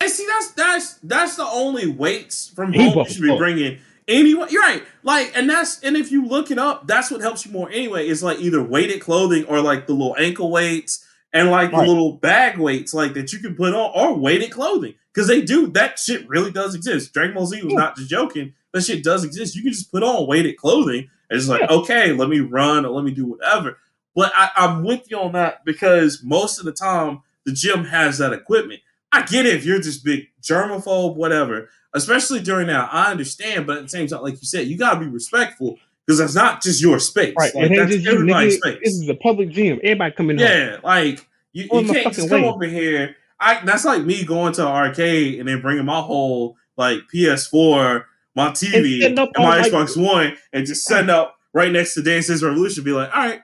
And 0.01 0.11
see, 0.11 0.27
that's 0.27 0.51
that's 0.53 0.95
that's 1.03 1.37
the 1.37 1.47
only 1.47 1.87
weights 1.87 2.49
from 2.49 2.73
home 2.73 2.99
you 2.99 3.05
should 3.09 3.23
be 3.23 3.37
bringing 3.37 3.79
anyway. 4.11 4.47
You're 4.51 4.63
right. 4.63 4.85
Like, 5.03 5.33
and 5.35 5.49
that's 5.49 5.81
and 5.81 5.97
if 5.97 6.11
you 6.11 6.27
look 6.27 6.51
it 6.51 6.59
up, 6.59 6.87
that's 6.87 7.11
what 7.11 7.21
helps 7.21 7.47
you 7.47 7.53
more 7.53 7.71
anyway. 7.71 8.09
Is 8.09 8.23
like 8.23 8.39
either 8.41 8.63
weighted 8.63 9.01
clothing 9.01 9.45
or 9.45 9.61
like 9.61 9.87
the 9.87 9.93
little 9.93 10.17
ankle 10.19 10.51
weights 10.51 11.07
and 11.33 11.51
like 11.51 11.73
right. 11.73 11.81
the 11.81 11.87
little 11.87 12.13
bag 12.13 12.59
weights 12.59 12.93
like 12.93 13.15
that 13.15 13.33
you 13.33 13.39
can 13.39 13.55
put 13.55 13.75
on 13.75 13.93
or 13.95 14.19
weighted 14.19 14.51
clothing 14.51 14.95
because 15.13 15.29
they 15.29 15.41
do 15.41 15.69
that 15.69 15.99
shit 15.99 16.29
really 16.29 16.51
does 16.51 16.75
exist. 16.75 17.13
Dragon 17.13 17.35
Ball 17.35 17.47
Z 17.47 17.63
was 17.63 17.73
yeah. 17.73 17.79
not 17.79 17.97
just 17.97 18.11
joking. 18.11 18.55
That 18.73 18.83
shit 18.83 19.03
does 19.03 19.25
exist. 19.25 19.57
You 19.57 19.63
can 19.63 19.73
just 19.73 19.91
put 19.91 20.03
on 20.03 20.27
weighted 20.27 20.57
clothing 20.57 21.09
and 21.31 21.39
it's 21.39 21.49
like, 21.49 21.63
yeah. 21.63 21.77
okay, 21.77 22.13
let 22.13 22.29
me 22.29 22.41
run 22.41 22.85
or 22.85 22.91
let 22.91 23.05
me 23.05 23.13
do 23.13 23.27
whatever. 23.27 23.79
But 24.15 24.33
I, 24.35 24.51
I'm 24.57 24.85
with 24.85 25.11
you 25.11 25.19
on 25.19 25.33
that 25.33 25.65
because 25.65 26.23
most 26.23 26.59
of 26.59 26.65
the 26.65 26.73
time 26.73 27.23
the 27.47 27.53
gym 27.53 27.85
has 27.85 28.19
that 28.19 28.33
equipment. 28.33 28.81
I 29.13 29.23
get 29.23 29.47
it 29.47 29.55
if 29.55 29.65
you're 29.65 29.81
just 29.81 30.05
big 30.05 30.29
germaphobe, 30.43 31.17
whatever. 31.17 31.69
Especially 31.93 32.41
during 32.41 32.69
that, 32.69 32.89
I 32.93 33.11
understand. 33.11 33.67
But 33.67 33.79
at 33.79 33.83
the 33.85 33.89
same 33.89 34.07
time, 34.07 34.23
like 34.23 34.35
you 34.35 34.47
said, 34.47 34.69
you 34.69 34.79
gotta 34.79 35.01
be 35.01 35.07
respectful 35.07 35.79
because 36.07 36.19
that's 36.19 36.35
not 36.35 36.63
just 36.63 36.81
your 36.81 36.99
space. 36.99 37.35
Right, 37.37 37.55
like, 37.55 37.71
that's 37.75 37.93
just 37.93 38.07
everybody's 38.07 38.55
you, 38.55 38.61
space. 38.61 38.79
This 38.83 38.95
is 38.95 39.09
a 39.09 39.15
public 39.15 39.51
gym. 39.51 39.81
Everybody 39.83 40.15
coming. 40.15 40.39
In. 40.39 40.47
Yeah, 40.47 40.71
home. 40.73 40.81
like 40.85 41.27
you, 41.53 41.65
you 41.65 41.93
can't 41.93 42.15
just 42.15 42.29
come 42.29 42.43
way. 42.43 42.49
over 42.49 42.65
here. 42.65 43.17
I 43.41 43.65
that's 43.65 43.85
like 43.85 44.05
me 44.05 44.25
going 44.25 44.53
to 44.55 44.63
an 44.63 44.69
arcade 44.69 45.41
and 45.41 45.49
then 45.49 45.61
bringing 45.61 45.85
my 45.85 46.01
whole 46.01 46.57
like 46.77 47.01
PS4, 47.13 48.05
my 48.35 48.51
TV, 48.51 49.05
and, 49.05 49.19
and 49.19 49.31
my 49.37 49.61
like, 49.61 49.73
Xbox 49.73 49.97
One, 49.97 50.37
and 50.53 50.67
just 50.67 50.85
setting 50.85 51.11
up 51.11 51.37
right 51.53 51.73
next 51.73 51.95
to 51.95 52.03
Dance 52.03 52.29
Dance 52.29 52.43
Revolution. 52.43 52.85
Be 52.85 52.93
like, 52.93 53.15
all 53.15 53.25
right, 53.25 53.41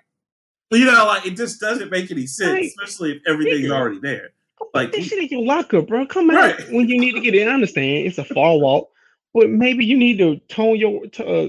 you 0.71 0.85
know, 0.85 1.07
like 1.07 1.27
it 1.27 1.37
just 1.37 1.61
doesn't 1.61 1.91
make 1.91 2.11
any 2.11 2.27
sense, 2.27 2.53
right. 2.53 2.65
especially 2.65 3.13
if 3.13 3.23
everything's 3.27 3.71
already 3.71 3.99
there. 4.01 4.31
Like 4.75 4.93
that 4.93 5.03
shit 5.03 5.19
in 5.19 5.29
your 5.29 5.47
locker, 5.47 5.83
bro. 5.83 6.07
Come 6.07 6.31
out 6.31 6.37
right. 6.37 6.73
when 6.73 6.89
you 6.89 6.99
need 6.99 7.13
to 7.13 7.21
get 7.21 7.35
in. 7.35 7.49
I 7.49 7.53
understand 7.53 8.07
it's 8.07 8.19
a 8.19 8.25
far 8.25 8.59
walk, 8.59 8.91
but 9.33 9.49
maybe 9.49 9.85
you 9.85 9.97
need 9.97 10.19
to 10.19 10.37
tone 10.49 10.77
your 10.77 11.05
uh, 11.19 11.49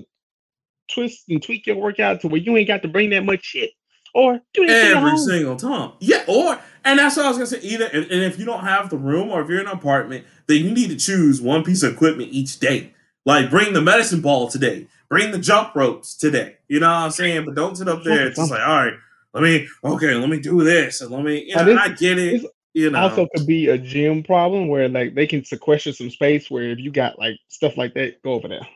twist 0.91 1.23
and 1.29 1.41
tweak 1.41 1.67
your 1.67 1.75
workout 1.77 2.21
to 2.21 2.27
where 2.27 2.39
you 2.39 2.55
ain't 2.55 2.67
got 2.67 2.81
to 2.83 2.87
bring 2.87 3.09
that 3.11 3.25
much 3.25 3.43
shit. 3.43 3.71
Or 4.13 4.39
do 4.53 4.63
it 4.63 4.69
every 4.69 5.17
single 5.17 5.57
time. 5.57 5.91
Yeah, 5.99 6.23
or 6.27 6.59
and 6.83 6.97
that's 6.97 7.17
what 7.17 7.25
I 7.25 7.29
was 7.29 7.37
gonna 7.37 7.47
say. 7.47 7.59
Either 7.59 7.85
and, 7.85 8.05
and 8.05 8.23
if 8.23 8.39
you 8.39 8.45
don't 8.45 8.63
have 8.63 8.89
the 8.89 8.97
room 8.97 9.29
or 9.29 9.41
if 9.41 9.49
you're 9.49 9.59
in 9.59 9.67
an 9.67 9.73
apartment, 9.73 10.25
then 10.47 10.63
you 10.63 10.71
need 10.71 10.89
to 10.89 10.95
choose 10.95 11.41
one 11.41 11.63
piece 11.63 11.83
of 11.83 11.93
equipment 11.93 12.29
each 12.31 12.59
day. 12.59 12.93
Like 13.25 13.49
bring 13.49 13.73
the 13.73 13.81
medicine 13.81 14.21
ball 14.21 14.47
today, 14.47 14.87
bring 15.09 15.31
the 15.31 15.37
jump 15.37 15.75
ropes 15.75 16.15
today. 16.15 16.57
You 16.67 16.79
know 16.79 16.87
what 16.87 16.95
I'm 16.95 17.11
saying? 17.11 17.45
But 17.45 17.55
don't 17.55 17.75
sit 17.75 17.87
up 17.89 18.03
there. 18.03 18.27
It's 18.27 18.37
just 18.37 18.49
like, 18.49 18.61
all 18.61 18.85
right, 18.85 18.93
let 19.33 19.43
me 19.43 19.67
okay, 19.83 20.15
let 20.15 20.29
me 20.29 20.39
do 20.39 20.63
this 20.63 21.01
and 21.01 21.11
let 21.11 21.23
me. 21.23 21.43
You 21.49 21.55
know, 21.55 21.65
this, 21.65 21.77
I 21.77 21.89
get 21.89 22.17
it. 22.17 22.45
You 22.77 22.91
know, 22.91 22.99
also 22.99 23.27
could 23.33 23.47
be 23.47 23.69
a 23.69 23.77
gym 23.79 24.21
problem 24.21 24.67
where 24.67 24.87
like 24.87 25.15
they 25.15 25.25
can 25.25 25.43
sequester 25.43 25.91
some 25.93 26.11
space 26.11 26.51
where 26.51 26.69
if 26.69 26.77
you 26.77 26.91
got 26.91 27.17
like 27.17 27.39
stuff 27.47 27.75
like 27.75 27.95
that, 27.95 28.21
go 28.21 28.33
over 28.33 28.47
there. 28.47 28.67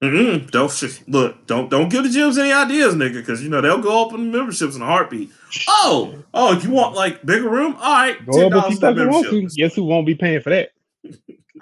Mm-hmm. 0.00 0.46
Don't 0.46 1.08
look. 1.08 1.44
Don't 1.48 1.68
don't 1.68 1.88
give 1.88 2.04
the 2.04 2.08
gyms 2.08 2.38
any 2.38 2.52
ideas, 2.52 2.94
nigga, 2.94 3.14
because 3.14 3.42
you 3.42 3.48
know 3.48 3.60
they'll 3.60 3.82
go 3.82 4.06
up 4.06 4.12
in 4.12 4.30
memberships 4.30 4.76
in 4.76 4.82
a 4.82 4.86
heartbeat. 4.86 5.32
Oh, 5.66 6.22
oh, 6.34 6.56
if 6.56 6.62
you 6.62 6.70
want 6.70 6.94
like 6.94 7.26
bigger 7.26 7.48
room, 7.48 7.74
all 7.80 7.94
right, 7.94 8.16
if 8.16 8.26
you 8.28 9.08
want 9.08 9.26
to. 9.26 9.48
Guess 9.56 9.74
who 9.74 9.82
won't 9.82 10.06
be 10.06 10.14
paying 10.14 10.40
for 10.40 10.50
that? 10.50 10.70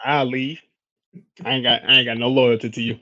I'll 0.04 0.26
leave. 0.26 0.60
I 1.42 1.52
ain't 1.52 1.64
got 1.64 1.82
I 1.88 1.94
ain't 1.94 2.06
got 2.06 2.18
no 2.18 2.28
loyalty 2.28 2.68
to 2.68 2.82
you. 2.82 3.00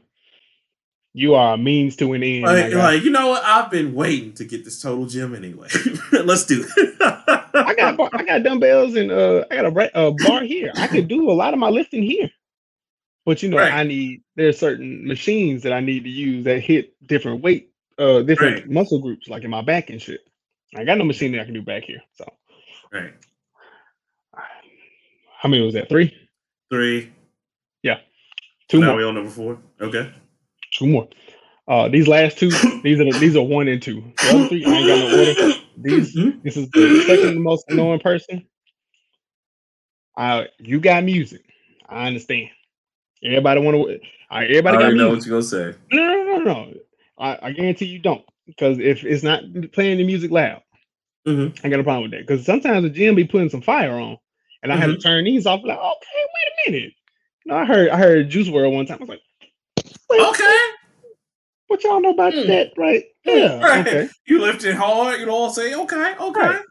You 1.15 1.35
are 1.35 1.55
a 1.55 1.59
means 1.59 1.97
to 1.97 2.15
an 2.15 2.23
end. 2.23 2.45
Like, 2.45 2.73
like, 2.73 3.03
you 3.03 3.11
know 3.11 3.29
what? 3.29 3.45
I've 3.45 3.71
been 3.71 3.93
waiting 3.93 4.33
to 4.35 4.45
get 4.45 4.65
this 4.65 4.81
total 4.81 5.05
gym 5.05 5.35
anyway. 5.35 5.69
Let's 6.13 6.47
do 6.47 6.65
it. 6.77 6.97
I 7.55 7.75
got 7.75 8.15
I 8.15 8.25
got 8.25 8.43
dumbbells 8.43 8.97
and 8.97 9.11
uh 9.11 9.45
I 9.51 9.57
got 9.57 9.67
a, 9.67 10.07
a 10.07 10.13
bar 10.13 10.43
here. 10.43 10.73
I 10.75 10.87
could 10.87 11.09
do 11.09 11.31
a 11.31 11.33
lot 11.33 11.53
of 11.53 11.61
my 11.61 11.69
lifting 11.69 12.03
here. 12.03 12.31
But 13.27 13.43
you 13.43 13.51
know, 13.51 13.59
right. 13.59 13.73
I 13.73 13.83
need 13.83 14.23
there's 14.37 14.59
certain 14.59 15.07
machines 15.07 15.63
that 15.63 15.73
I 15.73 15.81
need 15.81 16.05
to 16.05 16.11
use 16.11 16.45
that 16.45 16.61
hit 16.61 16.95
different 17.07 17.43
weight, 17.43 17.71
uh, 17.99 18.23
different 18.23 18.57
right. 18.57 18.71
muscle 18.71 18.99
groups, 18.99 19.29
like 19.29 19.45
in 19.45 19.51
my 19.51 19.63
back 19.63 19.91
and 19.91 20.01
shit. 20.01 20.21
I 20.75 20.85
got 20.85 20.97
no 20.97 21.05
machine 21.05 21.33
that 21.33 21.43
I 21.43 21.45
can 21.45 21.55
do 21.55 21.63
back 21.63 21.85
here. 21.85 22.01
So, 22.15 22.25
right. 22.91 23.13
How 25.43 25.49
many 25.49 25.63
was 25.63 25.75
that? 25.75 25.89
Three. 25.89 26.17
Three. 26.71 27.13
Yeah. 27.83 27.99
Two 28.69 28.81
now 28.81 28.89
more. 28.89 28.97
we 28.97 29.05
on 29.05 29.15
number 29.15 29.31
four. 29.31 29.59
Okay. 29.81 30.11
Two 30.73 30.87
more. 30.87 31.09
Uh, 31.69 31.89
these 31.89 32.09
last 32.09 32.39
two, 32.39 32.51
these 32.83 32.99
are 33.01 33.05
the, 33.05 33.17
these 33.21 33.37
are 33.37 33.43
one 33.43 33.69
and 33.69 33.81
two. 33.81 34.03
The 34.23 34.31
other 34.31 34.49
three, 34.49 34.65
I 34.65 34.71
ain't 34.71 34.89
got 34.89 34.99
no 34.99 35.19
order. 35.19 35.59
These, 35.77 36.17
mm-hmm. 36.17 36.41
this 36.43 36.57
is 36.57 36.69
the 36.71 37.05
second 37.07 37.41
most 37.41 37.65
annoying 37.69 38.01
person. 38.01 38.47
Uh, 40.17 40.45
you 40.59 40.81
got 40.81 41.05
music. 41.05 41.43
I 41.89 42.09
understand. 42.09 42.49
Everybody 43.25 43.61
want 43.61 43.77
to. 43.77 44.01
Everybody 44.31 44.77
I 44.77 44.81
got 44.81 44.95
know 44.95 45.11
what 45.11 45.25
you're 45.25 45.41
gonna 45.41 45.43
say. 45.43 45.79
No, 45.93 46.07
no, 46.07 46.25
no, 46.25 46.45
no. 46.45 46.75
I, 47.19 47.39
I 47.43 47.53
guarantee 47.53 47.87
you 47.87 47.99
don't, 47.99 48.25
because 48.47 48.79
if 48.79 49.05
it's 49.05 49.23
not 49.23 49.43
playing 49.73 49.99
the 49.99 50.05
music 50.05 50.31
loud, 50.31 50.63
mm-hmm. 51.27 51.65
I 51.65 51.69
got 51.69 51.81
a 51.81 51.85
problem 51.85 52.11
with 52.11 52.13
that. 52.13 52.27
Because 52.27 52.45
sometimes 52.45 52.83
the 52.83 52.91
gym 52.91 53.15
be 53.15 53.25
putting 53.25 53.51
some 53.51 53.63
fire 53.63 53.93
on, 53.93 54.17
and 54.63 54.73
I 54.73 54.75
mm-hmm. 54.75 54.81
have 54.83 54.91
to 54.91 54.97
mm-hmm. 54.97 55.09
turn 55.09 55.25
these 55.25 55.47
off. 55.47 55.61
Like, 55.65 55.79
okay, 55.79 55.87
wait 56.17 56.53
a 56.67 56.71
minute. 56.71 56.93
You 57.45 57.53
know, 57.53 57.59
I 57.59 57.65
heard 57.65 57.91
I 57.91 57.99
heard 57.99 58.31
Juice 58.31 58.49
WRLD 58.49 58.75
one 58.75 58.87
time. 58.87 58.99
I 58.99 59.01
was 59.01 59.09
like, 59.11 59.23
okay. 60.11 60.59
What 61.69 61.85
y'all 61.85 62.01
know 62.01 62.11
about 62.11 62.35
mm. 62.35 62.47
that, 62.49 62.73
right? 62.77 63.05
Yeah. 63.25 63.61
Right. 63.61 63.87
Okay. 63.87 64.09
You 64.27 64.41
lifting 64.41 64.77
hard, 64.77 65.21
you 65.21 65.27
know. 65.27 65.49
Say, 65.51 65.75
okay, 65.75 66.15
okay. 66.21 66.41
Right. 66.41 66.63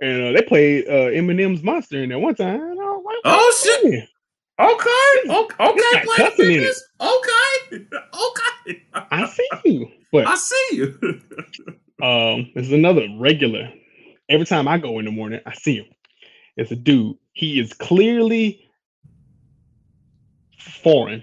And 0.00 0.22
uh, 0.22 0.32
they 0.32 0.42
played 0.46 0.86
uh, 0.86 1.10
Eminem's 1.10 1.62
Monster 1.62 2.02
in 2.02 2.10
there 2.10 2.18
one 2.18 2.34
time. 2.34 2.60
Like, 2.60 3.16
oh 3.24 3.80
shit! 3.82 4.08
Okay, 4.58 5.30
okay, 5.30 5.54
okay, 5.60 5.82
Okay, 7.00 7.86
okay. 8.14 8.82
I 8.94 9.26
see 9.26 9.48
you. 9.64 9.88
But 10.12 10.26
I 10.26 10.34
see 10.34 10.68
you. 10.72 10.98
um, 12.02 12.50
there's 12.54 12.72
another 12.72 13.06
regular. 13.18 13.70
Every 14.28 14.46
time 14.46 14.66
I 14.66 14.78
go 14.78 14.98
in 14.98 15.04
the 15.04 15.10
morning, 15.10 15.40
I 15.46 15.54
see 15.54 15.76
him. 15.76 15.86
It's 16.56 16.70
a 16.70 16.76
dude. 16.76 17.16
He 17.32 17.60
is 17.60 17.72
clearly 17.74 18.66
foreign. 20.58 21.22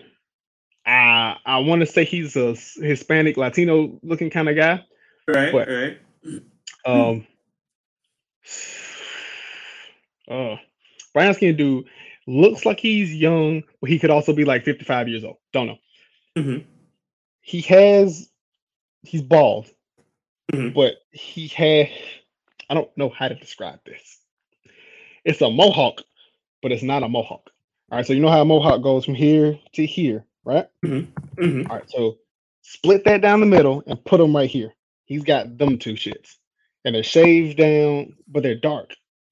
I 0.86 1.38
I 1.46 1.58
want 1.60 1.82
to 1.82 1.86
say 1.86 2.04
he's 2.04 2.36
a 2.36 2.56
Hispanic, 2.56 3.38
Latino 3.38 4.00
looking 4.04 4.30
kind 4.30 4.50
of 4.50 4.56
guy. 4.56 4.84
Right, 5.28 5.52
but, 5.52 5.68
right. 5.68 5.98
Um. 6.86 7.28
Oh, 10.28 10.54
Uh, 10.54 10.58
brown 11.14 11.34
skin 11.34 11.56
dude 11.56 11.86
looks 12.28 12.66
like 12.66 12.80
he's 12.80 13.14
young, 13.14 13.64
but 13.82 13.90
he 13.90 14.00
could 14.00 14.10
also 14.10 14.34
be 14.34 14.46
like 14.46 14.64
55 14.64 15.08
years 15.10 15.24
old. 15.24 15.38
Don't 15.52 15.68
know. 15.68 15.78
Mm-hmm. 16.38 16.66
He 17.42 17.62
has, 17.62 18.30
he's 19.02 19.22
bald, 19.22 19.68
mm-hmm. 20.52 20.74
but 20.74 20.96
he 21.12 21.48
had, 21.48 21.90
I 22.70 22.74
don't 22.74 22.98
know 22.98 23.10
how 23.10 23.28
to 23.28 23.36
describe 23.36 23.80
this. 23.86 24.20
It's 25.26 25.42
a 25.42 25.50
mohawk, 25.50 26.02
but 26.62 26.72
it's 26.72 26.84
not 26.84 27.04
a 27.04 27.10
mohawk. 27.10 27.50
All 27.92 27.98
right, 27.98 28.06
so 28.06 28.14
you 28.14 28.22
know 28.22 28.30
how 28.30 28.42
a 28.42 28.46
mohawk 28.46 28.82
goes 28.82 29.06
from 29.06 29.16
here 29.16 29.60
to 29.74 29.86
here, 29.86 30.26
right? 30.46 30.68
Mm-hmm. 30.86 31.44
mm-hmm. 31.44 31.72
All 31.72 31.78
right, 31.78 31.90
so 31.90 32.18
split 32.62 33.06
that 33.06 33.22
down 33.22 33.40
the 33.40 33.46
middle 33.46 33.84
and 33.88 34.04
put 34.04 34.20
them 34.20 34.36
right 34.36 34.50
here. 34.50 34.74
He's 35.06 35.24
got 35.24 35.58
them 35.58 35.78
two 35.78 35.94
shits, 35.94 36.36
and 36.86 36.96
they're 36.96 37.04
shaved 37.04 37.58
down, 37.58 38.16
but 38.28 38.44
they're 38.44 38.56
dark. 38.56 38.92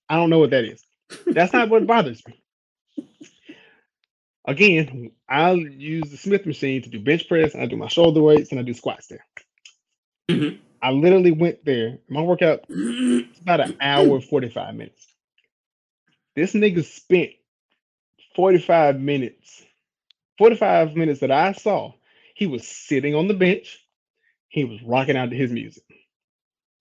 I 0.09 0.15
don't 0.15 0.29
know 0.29 0.39
what 0.39 0.51
that 0.51 0.65
is. 0.65 0.83
That's 1.27 1.53
not 1.53 1.69
what 1.69 1.87
bothers 1.87 2.21
me. 2.27 2.41
Again, 4.45 5.11
I'll 5.29 5.57
use 5.57 6.09
the 6.09 6.17
Smith 6.17 6.45
machine 6.45 6.81
to 6.81 6.89
do 6.89 6.99
bench 6.99 7.27
press, 7.27 7.53
and 7.53 7.61
I 7.61 7.67
do 7.67 7.77
my 7.77 7.87
shoulder 7.87 8.21
weights, 8.21 8.51
and 8.51 8.59
I 8.59 8.63
do 8.63 8.73
squats 8.73 9.07
there. 9.07 9.25
Mm-hmm. 10.29 10.57
I 10.81 10.91
literally 10.91 11.31
went 11.31 11.63
there. 11.63 11.99
My 12.09 12.21
workout 12.21 12.65
it's 12.67 13.39
about 13.39 13.61
an 13.61 13.77
hour 13.79 14.19
45 14.19 14.75
minutes. 14.75 15.07
This 16.35 16.53
nigga 16.53 16.83
spent 16.83 17.31
45 18.35 18.99
minutes, 18.99 19.63
45 20.41 20.95
minutes 20.95 21.19
that 21.19 21.29
I 21.29 21.51
saw. 21.51 21.93
he 22.33 22.47
was 22.47 22.67
sitting 22.67 23.13
on 23.13 23.27
the 23.27 23.35
bench. 23.35 23.77
He 24.47 24.65
was 24.65 24.81
rocking 24.81 25.15
out 25.15 25.29
to 25.29 25.35
his 25.35 25.51
music. 25.51 25.83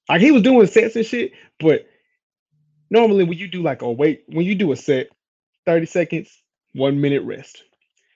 Like 0.08 0.22
he 0.22 0.30
was 0.30 0.40
doing 0.40 0.66
sets 0.66 0.96
and 0.96 1.04
shit, 1.04 1.32
but 1.58 1.86
normally 2.88 3.24
when 3.24 3.36
you 3.36 3.48
do 3.48 3.62
like 3.62 3.82
a 3.82 3.92
wait, 3.92 4.22
when 4.28 4.46
you 4.46 4.54
do 4.54 4.72
a 4.72 4.76
set, 4.76 5.08
30 5.66 5.84
seconds, 5.84 6.40
one 6.72 7.02
minute 7.02 7.22
rest. 7.22 7.62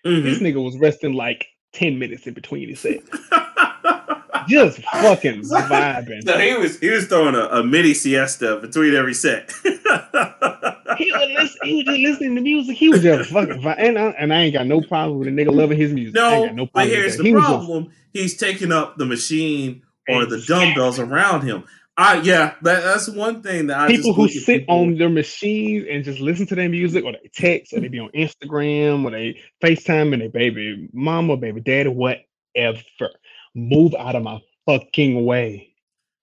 Mm-hmm. 0.06 0.24
This 0.24 0.38
nigga 0.38 0.64
was 0.64 0.78
resting 0.78 1.12
like 1.12 1.48
10 1.74 1.98
minutes 1.98 2.26
in 2.26 2.32
between 2.32 2.70
his 2.70 2.80
set. 2.80 3.02
Just 4.48 4.78
fucking 4.78 5.42
vibing. 5.42 6.22
So 6.26 6.38
he 6.38 6.54
was 6.54 6.80
he 6.80 6.88
was 6.88 7.06
throwing 7.06 7.34
a, 7.34 7.48
a 7.48 7.62
mini 7.62 7.92
siesta 7.92 8.56
between 8.62 8.94
every 8.94 9.12
set. 9.12 9.52
he 10.96 11.12
was 11.12 11.30
listen, 11.34 11.58
he 11.64 11.74
was 11.76 11.84
just 11.84 11.98
listening 12.00 12.34
to 12.36 12.40
music. 12.40 12.76
He 12.76 12.88
was 12.88 13.02
just 13.02 13.30
fucking 13.32 13.62
fine. 13.62 13.76
And 13.78 13.98
I, 13.98 14.06
and 14.18 14.32
I 14.32 14.42
ain't 14.42 14.54
got 14.54 14.66
no 14.66 14.80
problem 14.80 15.18
with 15.18 15.28
a 15.28 15.30
nigga 15.30 15.52
loving 15.54 15.78
his 15.78 15.92
music. 15.92 16.14
No, 16.14 16.46
no 16.46 16.68
but 16.72 16.86
here's 16.86 17.16
the 17.16 17.24
he 17.24 17.32
problem. 17.32 17.84
Just, 17.84 17.96
He's 18.12 18.36
taking 18.36 18.70
up 18.70 18.96
the 18.96 19.06
machine 19.06 19.82
or 20.08 20.24
the 20.26 20.40
dumbbells 20.40 20.98
around 20.98 21.42
him. 21.42 21.64
I 21.96 22.20
yeah, 22.22 22.54
that, 22.62 22.82
that's 22.82 23.08
one 23.08 23.42
thing 23.42 23.68
that 23.68 23.78
I 23.78 23.88
people 23.88 24.14
who 24.14 24.28
sit 24.28 24.62
people. 24.62 24.80
on 24.80 24.98
their 24.98 25.08
machines 25.08 25.86
and 25.88 26.04
just 26.04 26.18
listen 26.18 26.46
to 26.48 26.56
their 26.56 26.68
music, 26.68 27.04
or 27.04 27.12
they 27.12 27.30
text, 27.32 27.72
or 27.72 27.80
they 27.80 27.88
be 27.88 28.00
on 28.00 28.10
Instagram, 28.10 29.04
or 29.04 29.12
they 29.12 29.40
FaceTime 29.62 30.12
and 30.12 30.22
they 30.22 30.28
baby 30.28 30.88
mama, 30.92 31.36
baby 31.36 31.60
daddy, 31.60 31.88
whatever. 31.88 32.82
Move 33.54 33.94
out 33.96 34.16
of 34.16 34.24
my 34.24 34.40
fucking 34.66 35.24
way. 35.24 35.73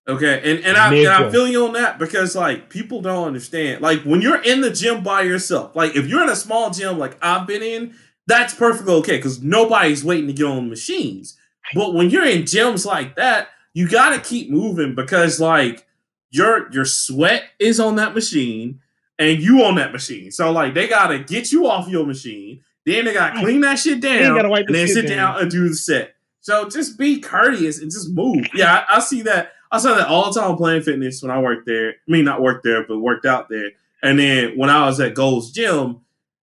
Okay, 0.07 0.41
and 0.43 0.65
and 0.65 0.77
I, 0.77 0.93
and 0.93 1.07
I 1.07 1.29
feel 1.31 1.47
you 1.47 1.67
on 1.67 1.73
that 1.73 1.99
because 1.99 2.35
like 2.35 2.69
people 2.69 3.01
don't 3.01 3.27
understand. 3.27 3.81
Like 3.81 4.01
when 4.01 4.21
you're 4.21 4.41
in 4.41 4.61
the 4.61 4.71
gym 4.71 5.03
by 5.03 5.21
yourself, 5.21 5.75
like 5.75 5.95
if 5.95 6.07
you're 6.07 6.23
in 6.23 6.29
a 6.29 6.35
small 6.35 6.71
gym 6.71 6.97
like 6.97 7.17
I've 7.21 7.45
been 7.45 7.61
in, 7.61 7.93
that's 8.25 8.53
perfectly 8.55 8.93
okay 8.95 9.17
because 9.17 9.43
nobody's 9.43 10.03
waiting 10.03 10.27
to 10.27 10.33
get 10.33 10.45
on 10.45 10.69
machines. 10.69 11.37
But 11.75 11.93
when 11.93 12.09
you're 12.09 12.25
in 12.25 12.43
gyms 12.43 12.85
like 12.85 13.15
that, 13.15 13.49
you 13.73 13.87
got 13.87 14.09
to 14.09 14.19
keep 14.19 14.49
moving 14.49 14.95
because 14.95 15.39
like 15.39 15.85
your 16.31 16.71
your 16.71 16.85
sweat 16.85 17.43
is 17.59 17.79
on 17.79 17.95
that 17.97 18.15
machine 18.15 18.79
and 19.19 19.39
you 19.39 19.63
on 19.63 19.75
that 19.75 19.91
machine. 19.91 20.31
So 20.31 20.51
like 20.51 20.73
they 20.73 20.87
got 20.87 21.07
to 21.07 21.19
get 21.19 21.51
you 21.51 21.67
off 21.67 21.87
your 21.87 22.05
machine. 22.05 22.61
Then 22.85 23.05
they 23.05 23.13
got 23.13 23.35
to 23.35 23.39
clean 23.41 23.61
that 23.61 23.77
shit 23.77 24.01
down 24.01 24.35
and 24.65 24.75
then 24.75 24.87
sit 24.87 25.07
down. 25.07 25.33
down. 25.35 25.41
and 25.43 25.51
do 25.51 25.69
the 25.69 25.75
set. 25.75 26.15
So 26.39 26.67
just 26.67 26.97
be 26.97 27.19
courteous 27.19 27.79
and 27.79 27.91
just 27.91 28.09
move. 28.09 28.47
Yeah, 28.55 28.83
I, 28.89 28.97
I 28.97 28.99
see 28.99 29.21
that. 29.21 29.51
I 29.71 29.77
saw 29.79 29.95
that 29.95 30.07
all 30.07 30.31
the 30.31 30.39
time 30.39 30.57
Planet 30.57 30.83
Fitness 30.83 31.21
when 31.21 31.31
I 31.31 31.39
worked 31.39 31.65
there. 31.65 31.91
I 31.91 32.11
mean, 32.11 32.25
not 32.25 32.41
worked 32.41 32.63
there, 32.63 32.85
but 32.85 32.99
worked 32.99 33.25
out 33.25 33.47
there. 33.49 33.71
And 34.03 34.19
then 34.19 34.57
when 34.57 34.69
I 34.69 34.85
was 34.85 34.99
at 34.99 35.15
Gold's 35.15 35.51
Gym, 35.51 36.01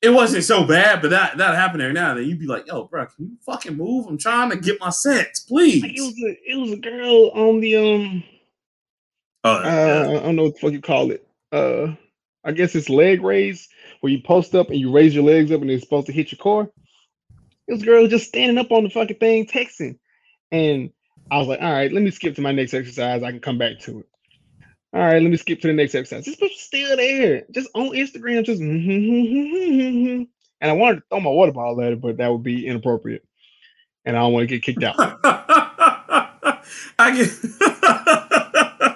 it 0.03 0.11
wasn't 0.11 0.43
so 0.43 0.65
bad, 0.65 1.01
but 1.01 1.11
that 1.11 1.39
that 1.39 1.55
happened 1.55 1.83
every 1.83 1.95
now 1.95 2.11
and 2.11 2.21
then. 2.21 2.29
You'd 2.29 2.41
be 2.41 2.47
like, 2.47 2.67
"Yo, 2.67 2.85
bro, 2.85 3.07
can 3.07 3.27
you 3.27 3.37
fucking 3.47 3.77
move? 3.77 4.07
I'm 4.07 4.19
trying 4.19 4.51
to 4.51 4.57
get 4.57 4.81
my 4.81 4.91
sets, 4.91 5.41
please." 5.41 5.85
It 5.85 6.01
was 6.01 6.15
a 6.25 6.51
it 6.51 6.57
was 6.57 6.73
a 6.73 6.77
girl 6.77 7.31
on 7.31 7.61
the 7.61 7.77
um. 7.77 8.25
Uh, 9.45 9.49
uh, 9.49 10.21
I 10.21 10.23
don't 10.25 10.37
know 10.37 10.45
what 10.45 10.55
the 10.55 10.61
fuck 10.61 10.73
you 10.73 10.81
call 10.81 11.13
it. 11.13 11.27
Uh, 11.53 11.95
I 12.45 12.53
guess 12.53 12.75
it's 12.75 12.89
leg 12.89 13.23
raise 13.23 13.69
where 14.01 14.13
you 14.13 14.21
post 14.23 14.55
up 14.55 14.71
and 14.71 14.79
you 14.79 14.91
raise 14.91 15.15
your 15.15 15.25
legs 15.25 15.53
up 15.53 15.61
and 15.61 15.71
it's 15.71 15.85
supposed 15.85 16.07
to 16.07 16.13
hit 16.13 16.33
your 16.33 16.39
core. 16.39 16.71
This 17.69 17.83
girl 17.83 18.03
was 18.03 18.11
just 18.11 18.27
standing 18.27 18.59
up 18.59 18.73
on 18.73 18.83
the 18.85 18.91
fucking 18.91 19.19
thing 19.19 19.47
texting, 19.47 19.99
and 20.51 20.91
I 21.31 21.39
was 21.39 21.49
like, 21.49 21.61
"All 21.61 21.73
right, 21.73 21.93
let 21.93 22.03
me 22.03 22.11
skip 22.11 22.35
to 22.37 22.43
my 22.43 22.53
next 22.53 22.75
exercise. 22.75 23.23
I 23.23 23.31
can 23.31 23.41
come 23.41 23.59
back 23.59 23.79
to 23.81 24.01
it." 24.01 24.07
All 24.95 25.01
right, 25.01 25.23
let 25.23 25.31
me 25.31 25.39
skip 25.39 25.61
to 25.61 25.69
the 25.69 25.73
next 25.73 25.95
exercise. 25.95 26.27
This 26.27 26.37
bitch 26.37 26.57
still 26.57 26.97
there, 26.97 27.45
just 27.51 27.71
on 27.75 27.91
Instagram, 27.91 28.45
just 28.45 28.61
and 28.61 30.29
I 30.61 30.73
wanted 30.73 30.97
to 30.97 31.03
throw 31.09 31.21
my 31.21 31.31
water 31.31 31.53
bottle 31.53 31.81
at 31.81 31.93
it, 31.93 32.01
but 32.01 32.19
that 32.19 32.31
would 32.31 32.43
be 32.43 32.67
inappropriate, 32.67 33.25
and 34.05 34.17
I 34.17 34.21
don't 34.21 34.35
want 34.35 34.49
to 34.49 34.59
get 34.59 34.63
kicked 34.63 34.85
out. 34.85 34.97
I 36.99 37.15
get 37.15 37.31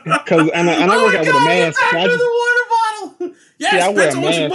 because 0.05 0.51
and, 0.55 0.71
I, 0.71 0.75
and 0.75 0.91
I 0.91 0.97
oh 0.97 1.05
work 1.05 1.15
oh 1.15 1.19
out 1.19 1.25
God, 1.25 1.27
with 1.27 1.43
a 1.43 1.45
mask. 1.45 1.81
So 1.81 1.99
I 1.99 2.07
just, 2.07 2.19
the 2.19 2.31
water 2.39 2.65
bottle. 2.71 3.33
Yes, 3.59 3.73
see, 3.73 3.81
I 3.81 3.89
wear 3.89 4.11
a 4.11 4.21
mask. 4.21 4.55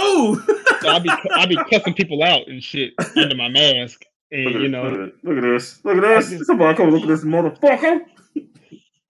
So 0.80 0.88
I 0.88 0.98
be 0.98 1.10
I 1.34 1.46
be 1.46 1.56
cussing 1.70 1.94
people 1.94 2.22
out 2.22 2.48
and 2.48 2.62
shit 2.62 2.94
under 3.16 3.34
my 3.34 3.48
mask, 3.48 4.04
and 4.32 4.44
look 4.46 4.62
you 4.62 4.68
know, 4.68 4.82
look 4.84 4.92
at, 5.08 5.24
look 5.24 5.36
at 5.38 5.42
this, 5.42 5.84
look 5.84 5.96
at 5.98 6.00
this. 6.00 6.30
Just, 6.30 6.46
Somebody 6.46 6.76
come 6.76 6.90
look 6.90 7.02
at 7.02 7.08
this 7.08 7.24
motherfucker. 7.24 8.00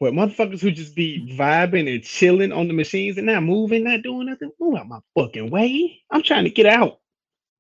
But 0.00 0.14
motherfuckers 0.14 0.60
who 0.60 0.72
just 0.72 0.96
be 0.96 1.32
vibing 1.38 1.88
and 1.88 2.02
chilling 2.02 2.50
on 2.50 2.66
the 2.66 2.74
machines 2.74 3.18
and 3.18 3.28
not 3.28 3.44
moving, 3.44 3.84
not 3.84 4.02
doing 4.02 4.26
nothing, 4.26 4.50
move 4.58 4.76
out 4.76 4.88
my 4.88 4.98
fucking 5.14 5.48
way. 5.48 6.02
I'm 6.10 6.24
trying 6.24 6.42
to 6.42 6.50
get 6.50 6.66
out. 6.66 6.98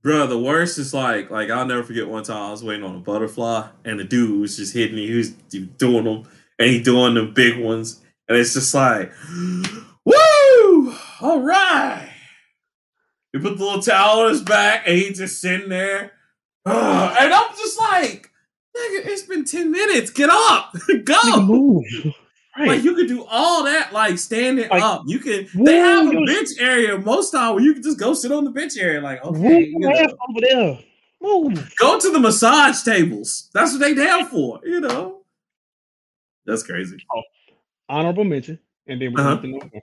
Bro, 0.02 0.26
the 0.26 0.40
worst 0.40 0.76
is 0.76 0.92
like, 0.92 1.30
like 1.30 1.50
I'll 1.50 1.64
never 1.64 1.84
forget 1.84 2.08
one 2.08 2.24
time 2.24 2.48
I 2.48 2.50
was 2.50 2.64
waiting 2.64 2.84
on 2.84 2.96
a 2.96 2.98
butterfly 2.98 3.68
and 3.84 4.00
the 4.00 4.02
dude 4.02 4.40
was 4.40 4.56
just 4.56 4.74
hitting 4.74 4.96
me. 4.96 5.06
He 5.06 5.14
was 5.14 5.30
doing 5.30 6.02
them 6.02 6.24
and 6.58 6.68
he 6.68 6.82
doing 6.82 7.14
the 7.14 7.26
big 7.26 7.62
ones. 7.62 8.00
And 8.28 8.36
it's 8.36 8.54
just 8.54 8.74
like, 8.74 9.12
woo! 10.04 10.96
All 11.20 11.40
right. 11.42 12.10
He 13.32 13.38
put 13.38 13.56
the 13.56 13.64
little 13.64 13.82
towel 13.82 14.22
on 14.22 14.30
his 14.30 14.42
back 14.42 14.82
and 14.88 14.98
he 14.98 15.12
just 15.12 15.40
sitting 15.40 15.68
there. 15.68 16.10
Uh, 16.64 17.16
and 17.20 17.32
I'm 17.32 17.50
just 17.56 17.78
like, 17.78 18.30
nigga, 18.76 19.06
it's 19.06 19.22
been 19.22 19.44
10 19.44 19.70
minutes. 19.70 20.10
Get 20.10 20.30
up. 20.30 20.74
Go. 21.04 21.42
Move. 21.42 21.84
Right. 22.56 22.68
Like 22.68 22.84
you 22.84 22.94
could 22.94 23.08
do 23.08 23.24
all 23.30 23.64
that, 23.64 23.94
like 23.94 24.18
standing 24.18 24.68
like, 24.68 24.82
up. 24.82 25.04
You 25.06 25.20
can. 25.20 25.48
They 25.54 25.76
have 25.76 26.06
a 26.06 26.24
bench 26.26 26.50
area 26.58 26.98
most 26.98 27.30
time 27.30 27.54
where 27.54 27.64
you 27.64 27.72
can 27.72 27.82
just 27.82 27.98
go 27.98 28.12
sit 28.12 28.30
on 28.30 28.44
the 28.44 28.50
bench 28.50 28.76
area. 28.76 29.00
Like 29.00 29.24
okay, 29.24 29.64
you 29.64 29.78
know, 29.78 29.88
over 29.88 30.40
there. 30.40 30.78
Move. 31.22 31.74
Go 31.78 31.98
to 31.98 32.10
the 32.10 32.20
massage 32.20 32.82
tables. 32.82 33.48
That's 33.54 33.72
what 33.72 33.80
they 33.80 33.94
down 33.94 34.26
for. 34.26 34.60
You 34.64 34.80
know. 34.80 35.22
That's 36.44 36.62
crazy. 36.62 36.98
Oh, 37.14 37.22
honorable 37.88 38.24
mention, 38.24 38.58
and 38.86 39.00
then 39.00 39.14
we're 39.14 39.22
uh-huh. 39.22 39.80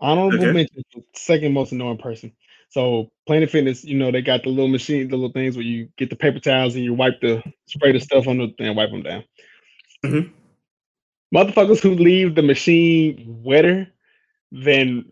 honorable 0.00 0.38
okay. 0.38 0.52
mention. 0.52 0.84
Second 1.12 1.52
most 1.52 1.72
annoying 1.72 1.98
person. 1.98 2.32
So 2.76 3.10
Planet 3.26 3.50
Fitness, 3.50 3.84
you 3.84 3.96
know, 3.96 4.10
they 4.10 4.20
got 4.20 4.42
the 4.42 4.50
little 4.50 4.68
machine, 4.68 5.08
the 5.08 5.16
little 5.16 5.32
things 5.32 5.56
where 5.56 5.64
you 5.64 5.88
get 5.96 6.10
the 6.10 6.16
paper 6.16 6.40
towels 6.40 6.74
and 6.74 6.84
you 6.84 6.92
wipe 6.92 7.20
the 7.22 7.42
spray 7.66 7.92
the 7.92 8.00
stuff 8.00 8.28
on 8.28 8.36
the 8.36 8.54
and 8.58 8.76
wipe 8.76 8.90
them 8.90 9.02
down. 9.02 9.24
Mm-hmm 10.04 10.32
motherfuckers 11.34 11.80
who 11.80 11.94
leave 11.94 12.34
the 12.34 12.42
machine 12.42 13.24
wetter 13.44 13.88
than 14.52 15.04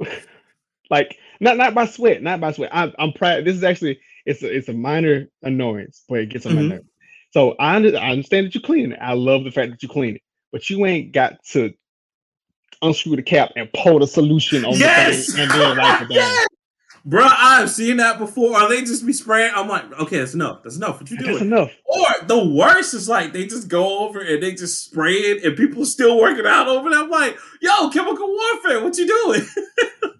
like 0.90 1.18
not 1.40 1.56
not 1.56 1.74
by 1.74 1.86
sweat, 1.86 2.22
not 2.22 2.40
by 2.40 2.52
sweat. 2.52 2.70
I'm 2.72 2.92
I'm 2.98 3.12
proud. 3.12 3.44
This 3.44 3.56
is 3.56 3.64
actually 3.64 4.00
it's 4.26 4.42
a, 4.42 4.54
it's 4.54 4.68
a 4.68 4.72
minor 4.72 5.28
annoyance, 5.42 6.04
but 6.08 6.20
it 6.20 6.30
gets 6.30 6.46
on 6.46 6.52
mm-hmm. 6.52 6.68
my 6.68 6.74
nerves. 6.76 6.88
So 7.30 7.52
I, 7.58 7.76
I 7.76 8.10
understand 8.10 8.46
that 8.46 8.54
you 8.54 8.60
clean 8.60 8.92
it. 8.92 8.98
I 9.00 9.12
love 9.12 9.44
the 9.44 9.50
fact 9.50 9.70
that 9.70 9.82
you 9.82 9.88
clean 9.88 10.16
it, 10.16 10.22
but 10.50 10.68
you 10.70 10.84
ain't 10.86 11.12
got 11.12 11.42
to 11.50 11.72
unscrew 12.80 13.16
the 13.16 13.22
cap 13.22 13.52
and 13.56 13.68
pour 13.74 14.00
the 14.00 14.06
solution 14.06 14.64
on 14.64 14.74
yes! 14.74 15.26
the 15.26 15.32
thing 15.32 15.42
and 15.42 15.50
then 15.50 15.76
wipe 15.76 16.02
it 16.02 16.08
down. 16.08 16.10
yes! 16.10 16.48
Bro, 17.04 17.26
I've 17.30 17.70
seen 17.70 17.98
that 17.98 18.18
before. 18.18 18.60
Or 18.60 18.68
they 18.68 18.80
just 18.82 19.06
be 19.06 19.12
spraying. 19.12 19.52
I'm 19.54 19.68
like, 19.68 19.90
okay, 20.00 20.18
that's 20.18 20.34
enough. 20.34 20.62
That's 20.62 20.76
enough. 20.76 21.00
What 21.00 21.10
you 21.10 21.18
doing? 21.18 21.30
That's 21.32 21.42
enough. 21.42 21.70
Or 21.84 22.26
the 22.26 22.48
worst 22.48 22.94
is 22.94 23.08
like 23.08 23.32
they 23.32 23.46
just 23.46 23.68
go 23.68 24.06
over 24.06 24.20
and 24.20 24.42
they 24.42 24.54
just 24.54 24.84
spray 24.84 25.14
it, 25.14 25.44
and 25.44 25.56
people 25.56 25.84
still 25.84 26.18
working 26.20 26.46
out 26.46 26.68
over 26.68 26.90
there. 26.90 27.00
I'm 27.00 27.10
like, 27.10 27.38
yo, 27.60 27.90
chemical 27.90 28.28
warfare. 28.28 28.82
What 28.82 28.96
you 28.98 29.06
doing? 29.06 29.42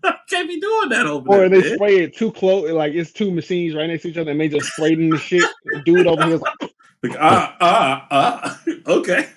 Can't 0.31 0.49
be 0.49 0.61
doing 0.61 0.89
that 0.91 1.07
over 1.07 1.29
or 1.29 1.37
there. 1.37 1.47
Or 1.47 1.49
they 1.49 1.61
man. 1.61 1.75
spray 1.75 1.97
it 1.99 2.17
too 2.17 2.33
close, 2.33 2.71
like 2.71 2.93
it's 2.95 3.13
two 3.13 3.31
machines 3.31 3.75
right 3.75 3.87
next 3.87 4.03
to 4.03 4.09
each 4.09 4.17
other, 4.17 4.31
and 4.31 4.41
they 4.41 4.49
just 4.49 4.73
spray 4.73 4.93
in 4.93 5.11
the 5.11 5.19
shit. 5.19 5.45
Dude 5.85 6.07
over 6.07 6.25
here 6.25 6.37
like. 6.39 6.73
Like 7.01 7.17
ah 7.21 7.57
ah 7.61 8.07
ah 8.11 8.61
okay. 8.89 9.29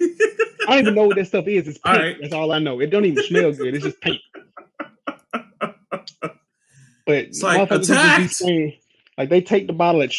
I 0.67 0.67
don't 0.67 0.79
even 0.79 0.95
know 0.95 1.05
what 1.05 1.15
that 1.17 1.27
stuff 1.27 1.47
is. 1.47 1.67
It's 1.67 1.77
paint. 1.77 1.97
All 1.97 2.03
right. 2.03 2.17
That's 2.19 2.33
all 2.33 2.51
I 2.51 2.57
know. 2.57 2.79
It 2.79 2.87
don't 2.87 3.05
even 3.05 3.23
smell 3.23 3.51
good. 3.53 3.75
It's 3.75 3.83
just 3.83 4.01
paint. 4.01 4.19
But 7.05 7.15
it's 7.15 7.43
like 7.43 7.71
attacked. 7.71 8.41
like 9.17 9.29
they 9.29 9.41
take 9.41 9.67
the 9.67 9.73
bottle 9.73 10.01
like, 10.01 10.13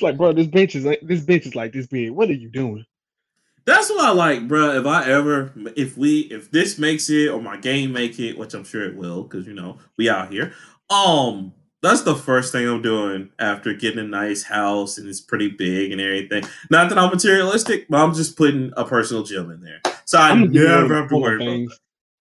like 0.00 0.16
bro, 0.16 0.32
this 0.32 0.46
bench 0.46 0.74
is 0.74 0.84
like 0.84 1.00
this 1.02 1.22
bench 1.22 1.46
is 1.46 1.54
like 1.54 1.72
this 1.72 1.86
big. 1.86 2.10
What 2.10 2.28
are 2.28 2.34
you 2.34 2.48
doing? 2.48 2.84
That's 3.64 3.90
what 3.90 4.04
I 4.04 4.10
like, 4.10 4.48
bro. 4.48 4.80
If 4.80 4.86
I 4.86 5.08
ever, 5.08 5.52
if 5.76 5.96
we, 5.96 6.20
if 6.22 6.50
this 6.50 6.78
makes 6.78 7.08
it 7.08 7.28
or 7.28 7.40
my 7.40 7.56
game 7.56 7.92
make 7.92 8.18
it, 8.18 8.36
which 8.36 8.54
I'm 8.54 8.64
sure 8.64 8.84
it 8.84 8.96
will, 8.96 9.22
because 9.22 9.46
you 9.46 9.54
know 9.54 9.78
we 9.96 10.10
out 10.10 10.32
here. 10.32 10.52
Um, 10.90 11.54
that's 11.80 12.02
the 12.02 12.14
first 12.14 12.52
thing 12.52 12.68
I'm 12.68 12.82
doing 12.82 13.30
after 13.38 13.72
getting 13.72 14.00
a 14.00 14.04
nice 14.04 14.42
house 14.42 14.98
and 14.98 15.08
it's 15.08 15.20
pretty 15.20 15.48
big 15.48 15.92
and 15.92 16.00
everything. 16.00 16.44
Not 16.70 16.88
that 16.88 16.98
I'm 16.98 17.10
materialistic, 17.10 17.88
but 17.88 18.00
I'm 18.00 18.14
just 18.14 18.36
putting 18.36 18.72
a 18.76 18.84
personal 18.84 19.22
gym 19.22 19.50
in 19.50 19.60
there, 19.60 19.80
so 20.04 20.18
I 20.18 20.34
never 20.34 20.94
have 20.96 21.08
to 21.10 21.16
worry 21.16 21.36
about. 21.36 21.68
That. 21.68 21.78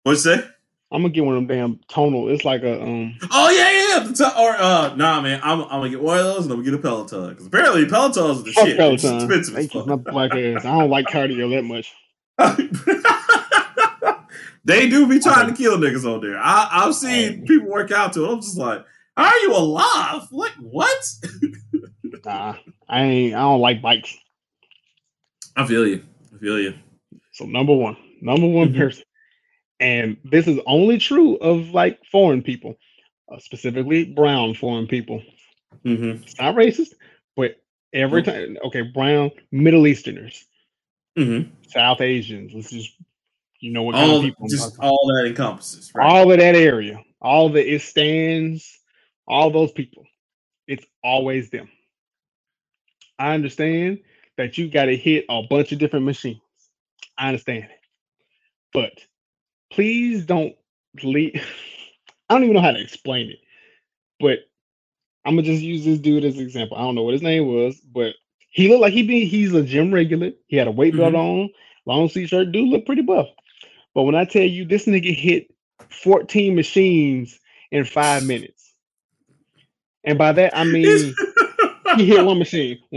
What's 0.04 0.24
that? 0.24 0.55
I'm 0.92 1.02
gonna 1.02 1.12
get 1.12 1.24
one 1.24 1.36
of 1.36 1.46
them 1.46 1.56
damn 1.56 1.80
tonal. 1.88 2.28
It's 2.28 2.44
like 2.44 2.62
a 2.62 2.80
um. 2.80 3.18
Oh 3.32 3.50
yeah, 3.50 3.70
yeah, 3.70 3.88
yeah. 3.88 3.98
The 4.06 4.14
t- 4.14 4.40
or 4.40 4.50
uh, 4.50 4.94
nah, 4.94 5.20
man. 5.20 5.40
I'm, 5.42 5.62
I'm 5.62 5.68
gonna 5.68 5.90
get 5.90 6.00
one 6.00 6.18
of 6.18 6.24
those 6.24 6.44
and 6.44 6.52
I'm 6.52 6.58
gonna 6.58 6.70
get 6.70 6.74
a 6.74 6.82
Peloton 6.82 7.30
because 7.30 7.46
apparently 7.46 7.86
Pelotons 7.86 8.40
are 8.40 8.42
the 8.42 8.52
Fuck 8.52 8.66
shit. 8.66 8.76
Peloton. 8.76 9.14
It's 9.16 9.24
expensive. 9.24 9.54
They 9.54 9.66
keep 9.66 9.86
my 9.86 9.96
black 9.96 10.32
ass. 10.32 10.64
I 10.64 10.78
don't 10.78 10.90
like 10.90 11.06
cardio 11.06 11.50
that 11.50 11.64
much. 11.64 11.92
they 14.64 14.88
do 14.88 15.08
be 15.08 15.18
trying 15.18 15.48
to 15.48 15.54
kill 15.54 15.78
niggas 15.78 16.04
on 16.04 16.20
there. 16.20 16.38
I, 16.38 16.68
I've 16.70 16.94
seen 16.94 17.44
people 17.46 17.68
work 17.68 17.90
out 17.90 18.12
to 18.12 18.24
it. 18.24 18.32
I'm 18.32 18.40
just 18.40 18.56
like, 18.56 18.84
are 19.16 19.36
you 19.38 19.56
alive? 19.56 20.28
Like 20.30 20.54
what? 20.60 21.04
nah, 22.24 22.54
I 22.88 23.02
ain't. 23.02 23.34
I 23.34 23.40
don't 23.40 23.60
like 23.60 23.82
bikes. 23.82 24.16
I 25.56 25.66
feel 25.66 25.84
you. 25.86 26.04
I 26.34 26.38
feel 26.38 26.60
you. 26.60 26.74
So 27.32 27.44
number 27.44 27.74
one, 27.74 27.96
number 28.20 28.46
one 28.46 28.68
mm-hmm. 28.68 28.78
person, 28.78 29.04
and 29.80 30.16
this 30.24 30.46
is 30.46 30.58
only 30.66 30.98
true 30.98 31.36
of 31.36 31.70
like 31.70 32.00
foreign 32.10 32.42
people, 32.42 32.76
uh, 33.32 33.38
specifically 33.38 34.04
brown 34.04 34.54
foreign 34.54 34.86
people. 34.86 35.22
Mm-hmm. 35.84 36.22
It's 36.22 36.38
not 36.38 36.54
racist, 36.54 36.94
but 37.36 37.56
every 37.92 38.22
time, 38.22 38.56
okay, 38.64 38.82
brown 38.82 39.30
Middle 39.52 39.86
Easterners, 39.86 40.46
mm-hmm. 41.18 41.50
South 41.68 42.00
Asians. 42.00 42.52
Let's 42.54 42.70
just 42.70 42.92
you 43.60 43.72
know 43.72 43.82
what 43.82 43.94
all, 43.94 44.00
kind 44.00 44.16
of 44.16 44.22
people 44.22 44.48
just 44.48 44.78
all 44.80 45.12
that 45.14 45.26
encompasses 45.26 45.92
right? 45.94 46.06
all 46.06 46.30
of 46.30 46.38
that 46.38 46.54
area, 46.54 47.02
all 47.20 47.48
the 47.48 47.74
it 47.74 47.82
stands, 47.82 48.78
all 49.26 49.50
those 49.50 49.72
people. 49.72 50.04
It's 50.66 50.84
always 51.02 51.50
them. 51.50 51.68
I 53.18 53.34
understand 53.34 54.00
that 54.36 54.58
you 54.58 54.68
got 54.68 54.86
to 54.86 54.96
hit 54.96 55.24
a 55.28 55.42
bunch 55.48 55.72
of 55.72 55.78
different 55.78 56.04
machines. 56.04 56.40
I 57.16 57.28
understand 57.28 57.64
it, 57.64 57.70
but 58.72 58.92
please 59.76 60.24
don't 60.24 60.56
leave. 61.04 61.46
I 62.28 62.34
don't 62.34 62.42
even 62.42 62.56
know 62.56 62.62
how 62.62 62.72
to 62.72 62.80
explain 62.80 63.30
it, 63.30 63.38
but 64.18 64.38
I'm 65.24 65.36
gonna 65.36 65.42
just 65.46 65.62
use 65.62 65.84
this 65.84 65.98
dude 65.98 66.24
as 66.24 66.36
an 66.36 66.42
example. 66.42 66.76
I 66.76 66.80
don't 66.80 66.96
know 66.96 67.02
what 67.02 67.12
his 67.12 67.22
name 67.22 67.46
was, 67.46 67.76
but 67.76 68.14
he 68.50 68.68
looked 68.68 68.80
like 68.80 68.94
he 68.94 69.02
be 69.02 69.26
he's 69.26 69.54
a 69.54 69.62
gym 69.62 69.94
regular. 69.94 70.32
He 70.48 70.56
had 70.56 70.66
a 70.66 70.72
weight 70.72 70.96
belt 70.96 71.12
mm-hmm. 71.12 71.42
on, 71.42 71.50
long 71.84 72.08
sleeve 72.08 72.30
shirt. 72.30 72.50
Dude 72.50 72.68
looked 72.68 72.86
pretty 72.86 73.02
buff. 73.02 73.28
But 73.94 74.04
when 74.04 74.14
I 74.14 74.24
tell 74.24 74.42
you 74.42 74.64
this 74.64 74.86
nigga 74.86 75.14
hit 75.14 75.54
14 75.90 76.56
machines 76.56 77.38
in 77.70 77.84
five 77.84 78.26
minutes, 78.26 78.72
and 80.02 80.18
by 80.18 80.32
that 80.32 80.56
I 80.56 80.64
mean 80.72 81.14
he 81.96 82.06
hit 82.06 82.24
one 82.24 82.38
machine. 82.38 82.78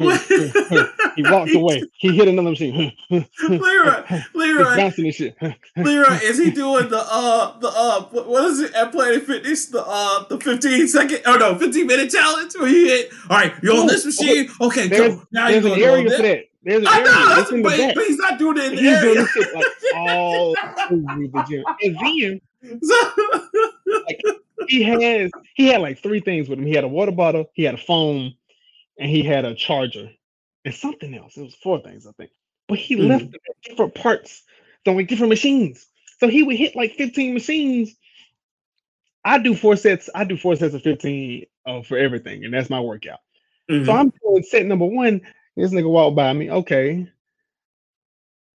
Hmm, 0.00 0.08
hmm, 0.08 0.18
hmm, 0.28 1.12
he 1.14 1.22
walked 1.22 1.54
away. 1.54 1.82
He 1.98 2.16
hit 2.16 2.26
another 2.26 2.50
machine. 2.50 2.92
Leroy, 3.10 4.22
Leroy, 4.34 4.76
bouncing 4.76 5.06
and 5.06 5.14
shit. 5.14 5.36
Leroy, 5.76 6.14
is 6.22 6.38
he 6.38 6.50
doing 6.50 6.88
the 6.88 6.98
uh 6.98 7.58
the 7.58 7.68
uh 7.68 8.02
what 8.04 8.44
is 8.44 8.60
it 8.60 8.72
at 8.74 8.92
Planet 8.92 9.24
Fitness 9.24 9.66
the 9.66 9.84
uh 9.86 10.26
the 10.28 10.40
15 10.40 10.88
second 10.88 11.20
oh 11.26 11.36
no 11.36 11.58
15 11.58 11.86
minute 11.86 12.10
challenge 12.10 12.54
where 12.54 12.68
he 12.68 12.88
hit 12.88 13.12
all 13.28 13.36
right 13.36 13.52
you're 13.62 13.78
on 13.78 13.86
this 13.86 14.06
machine 14.06 14.48
okay 14.60 14.88
there's, 14.88 15.14
go 15.14 15.22
now 15.32 15.48
there's 15.48 15.64
an 15.64 15.72
area 15.72 16.10
for 16.10 16.22
that. 16.22 16.44
There's 16.62 16.82
an 16.82 16.88
I 16.88 17.00
know, 17.00 17.10
area. 17.10 17.48
In 17.50 17.62
the 17.62 17.62
but, 17.62 17.94
but 17.94 18.06
he's 18.06 18.18
not 18.18 18.38
doing 18.38 18.58
it 18.58 18.64
in 18.64 18.76
the 18.76 18.82
he's 18.82 18.92
area. 18.92 19.14
Doing 19.14 19.26
shit 19.28 19.54
like 19.54 19.66
all 19.96 20.50
over 20.90 20.96
the 20.96 21.44
gym. 21.48 21.64
And 21.82 21.96
then 21.96 22.40
so, 22.82 22.94
like, 24.06 24.20
he 24.70 24.82
has 24.84 25.30
he 25.54 25.66
had 25.66 25.80
like 25.80 25.98
three 25.98 26.20
things 26.20 26.48
with 26.48 26.58
him. 26.58 26.66
He 26.66 26.74
had 26.74 26.84
a 26.84 26.88
water 26.88 27.12
bottle, 27.12 27.50
he 27.54 27.64
had 27.64 27.74
a 27.74 27.78
phone, 27.78 28.34
and 28.98 29.10
he 29.10 29.22
had 29.22 29.44
a 29.44 29.54
charger 29.54 30.10
and 30.64 30.74
something 30.74 31.14
else. 31.14 31.36
It 31.36 31.42
was 31.42 31.54
four 31.54 31.80
things, 31.80 32.06
I 32.06 32.12
think. 32.12 32.30
But 32.68 32.78
he 32.78 32.96
mm-hmm. 32.96 33.08
left 33.08 33.36
different 33.64 33.94
parts, 33.94 34.44
like 34.86 35.08
different 35.08 35.30
machines. 35.30 35.86
So 36.18 36.28
he 36.28 36.42
would 36.42 36.56
hit 36.56 36.76
like 36.76 36.92
15 36.94 37.34
machines. 37.34 37.96
I 39.24 39.38
do 39.38 39.54
four 39.54 39.76
sets. 39.76 40.08
I 40.14 40.24
do 40.24 40.36
four 40.36 40.54
sets 40.54 40.74
of 40.74 40.82
15 40.82 41.46
uh, 41.66 41.82
for 41.82 41.98
everything, 41.98 42.44
and 42.44 42.54
that's 42.54 42.70
my 42.70 42.80
workout. 42.80 43.18
Mm-hmm. 43.70 43.86
So 43.86 43.92
I'm 43.92 44.12
doing 44.22 44.42
set 44.44 44.66
number 44.66 44.86
one. 44.86 45.22
This 45.56 45.72
nigga 45.72 45.90
walked 45.90 46.16
by 46.16 46.32
me. 46.32 46.50
Okay. 46.50 47.08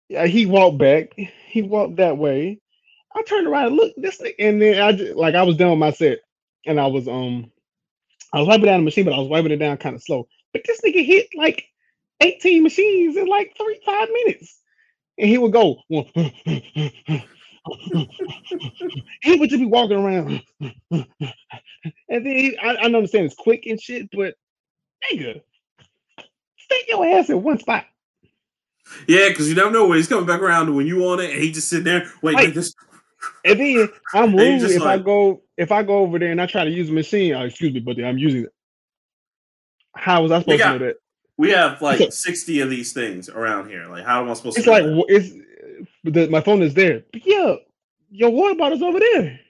Yeah, 0.09 0.27
he 0.27 0.47
walked 0.47 0.79
back. 0.79 1.19
He 1.49 1.63
walked 1.63 1.97
that 1.97 2.19
way. 2.19 2.61
I 3.15 3.23
turned 3.23 3.47
around 3.47 3.69
and 3.69 3.77
looked 3.77 4.01
this 4.01 4.17
thing, 4.17 4.35
and 4.39 4.61
then 4.61 4.81
I 4.81 4.93
just, 4.93 5.17
like 5.17 5.35
I 5.35 5.43
was 5.43 5.57
done 5.57 5.71
with 5.71 5.79
my 5.79 5.93
set, 5.93 6.19
and 6.67 6.81
I 6.81 6.87
was 6.87 7.09
um 7.09 7.51
I 8.33 8.41
was 8.41 8.49
wiping 8.49 8.67
down 8.67 8.81
the 8.81 8.85
machine, 8.85 9.05
but 9.05 9.15
I 9.15 9.19
was 9.19 9.29
wiping 9.29 9.53
it 9.53 9.59
down 9.59 9.77
kind 9.77 9.95
of 9.95 10.03
slow. 10.03 10.29
But 10.53 10.63
this 10.67 10.81
nigga 10.81 11.05
hit 11.05 11.29
like 11.37 11.67
18 12.21 12.63
machines 12.63 13.17
in 13.17 13.27
like 13.27 13.55
three 13.57 13.81
five 13.87 14.09
minutes, 14.11 14.59
and 15.19 15.29
he 15.29 15.39
would 15.39 15.53
go. 15.53 15.79
he 15.89 17.23
would 19.37 19.51
just 19.51 19.61
be 19.61 19.67
walking 19.67 19.99
around, 19.99 20.43
and 20.91 21.07
then 22.09 22.27
he, 22.27 22.59
I, 22.59 22.75
I 22.75 22.85
understand 22.85 23.27
it's 23.27 23.35
quick 23.35 23.67
and 23.67 23.81
shit, 23.81 24.09
but 24.13 24.35
nigga, 25.13 25.41
stay 26.59 26.83
your 26.89 27.07
ass 27.07 27.31
in 27.31 27.43
one 27.43 27.59
spot. 27.59 27.87
Yeah, 29.09 29.29
because 29.29 29.49
you 29.49 29.55
never 29.55 29.71
know 29.71 29.87
when 29.87 29.99
he's 29.99 30.09
coming 30.09 30.27
back 30.27 30.41
around 30.41 30.75
when 30.75 30.87
you 30.87 31.05
on 31.07 31.21
it, 31.21 31.31
and 31.31 31.43
he 31.43 31.53
just 31.53 31.69
sitting 31.69 31.85
there 31.85 32.11
waiting 32.23 32.39
like, 32.39 32.47
like 32.49 32.55
this. 32.55 32.75
And 33.45 33.61
then 33.61 33.89
I'm 34.13 34.35
rude 34.35 34.63
if 34.63 34.81
like, 34.81 35.01
I 35.01 35.03
go 35.03 35.43
if 35.57 35.71
I 35.71 35.83
go 35.83 35.99
over 35.99 36.19
there 36.19 36.31
and 36.31 36.41
I 36.41 36.47
try 36.47 36.65
to 36.65 36.71
use 36.71 36.91
a 36.91 36.93
machine. 36.93 37.35
Oh, 37.35 37.43
excuse 37.43 37.73
me, 37.73 37.81
but 37.81 37.99
I'm 38.03 38.19
using 38.19 38.45
it. 38.45 38.53
How 39.95 40.23
was 40.23 40.33
I 40.33 40.41
supposed 40.41 40.59
got, 40.59 40.73
to 40.73 40.79
know 40.79 40.87
that? 40.87 40.97
We 41.37 41.51
have 41.51 41.81
like 41.83 42.13
sixty 42.13 42.61
of 42.61 42.71
these 42.71 42.93
things 42.93 43.29
around 43.29 43.69
here. 43.69 43.87
Like, 43.87 44.05
how 44.05 44.23
am 44.23 44.31
I 44.31 44.35
supposed 44.35 44.59
it's 44.59 44.67
to? 44.67 44.73
It's 44.73 44.85
like 44.85 44.85
that? 44.85 45.05
it's 45.09 45.89
the, 46.05 46.29
my 46.29 46.41
phone 46.41 46.63
is 46.63 46.75
there. 46.75 47.03
But 47.13 47.27
yeah, 47.27 47.57
your 48.11 48.31
water 48.31 48.55
bottle's 48.55 48.83
over 48.83 48.99
there. 48.99 49.41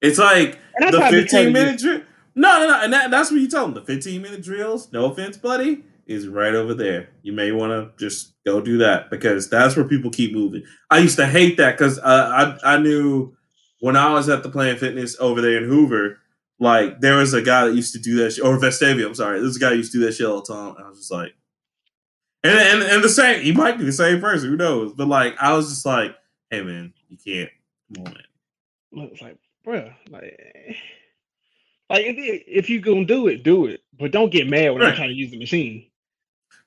It's 0.00 0.18
like 0.18 0.58
the 0.78 1.06
fifteen 1.10 1.52
minute 1.52 1.80
drill. 1.80 2.02
No, 2.34 2.58
no, 2.60 2.68
no, 2.68 2.80
and 2.82 2.92
that, 2.94 3.10
that's 3.10 3.30
what 3.30 3.40
you 3.40 3.48
tell 3.48 3.66
them. 3.66 3.74
The 3.74 3.82
fifteen 3.82 4.22
minute 4.22 4.42
drills. 4.42 4.90
No 4.92 5.06
offense, 5.06 5.36
buddy 5.36 5.84
is 6.06 6.28
right 6.28 6.54
over 6.54 6.74
there. 6.74 7.10
You 7.22 7.32
may 7.32 7.52
want 7.52 7.70
to 7.72 8.04
just 8.04 8.34
go 8.44 8.60
do 8.60 8.78
that 8.78 9.10
because 9.10 9.48
that's 9.48 9.76
where 9.76 9.86
people 9.86 10.10
keep 10.10 10.32
moving. 10.32 10.64
I 10.90 10.98
used 10.98 11.16
to 11.16 11.26
hate 11.26 11.56
that 11.58 11.78
because 11.78 11.98
uh, 11.98 12.58
I 12.62 12.74
I 12.74 12.78
knew 12.78 13.34
when 13.80 13.96
I 13.96 14.12
was 14.12 14.28
at 14.28 14.42
the 14.42 14.48
Planet 14.48 14.78
Fitness 14.78 15.16
over 15.20 15.40
there 15.40 15.58
in 15.58 15.68
Hoover, 15.68 16.18
like 16.58 17.00
there 17.00 17.16
was 17.16 17.34
a 17.34 17.42
guy 17.42 17.66
that 17.66 17.74
used 17.74 17.92
to 17.94 18.00
do 18.00 18.16
that 18.18 18.32
shit, 18.32 18.44
or 18.44 18.58
Vestavia. 18.58 19.06
I'm 19.06 19.14
sorry, 19.14 19.40
this 19.40 19.58
guy 19.58 19.72
used 19.72 19.92
to 19.92 19.98
do 19.98 20.06
that 20.06 20.12
shit 20.12 20.26
all 20.26 20.42
the 20.42 20.52
time. 20.52 20.74
I 20.78 20.88
was 20.88 20.98
just 20.98 21.12
like, 21.12 21.34
and 22.44 22.54
and 22.54 22.82
and 22.82 23.04
the 23.04 23.08
same. 23.08 23.42
He 23.42 23.52
might 23.52 23.78
be 23.78 23.84
the 23.84 23.92
same 23.92 24.20
person. 24.20 24.50
Who 24.50 24.56
knows? 24.56 24.92
But 24.92 25.08
like, 25.08 25.34
I 25.40 25.54
was 25.54 25.68
just 25.68 25.86
like, 25.86 26.14
hey 26.50 26.62
man, 26.62 26.92
you 27.08 27.18
can't. 27.24 27.50
Come 27.94 28.06
on, 28.06 28.14
man. 28.14 29.10
It's 29.12 29.22
like, 29.22 29.38
bro, 29.64 29.90
like. 30.10 30.38
Like 31.90 32.06
if, 32.06 32.42
if 32.46 32.70
you 32.70 32.80
gonna 32.80 33.04
do 33.04 33.26
it, 33.26 33.42
do 33.42 33.66
it, 33.66 33.82
but 33.98 34.12
don't 34.12 34.32
get 34.32 34.48
mad 34.48 34.70
when 34.70 34.80
right. 34.80 34.88
I'm 34.88 34.96
trying 34.96 35.10
to 35.10 35.14
use 35.14 35.30
the 35.30 35.38
machine. 35.38 35.90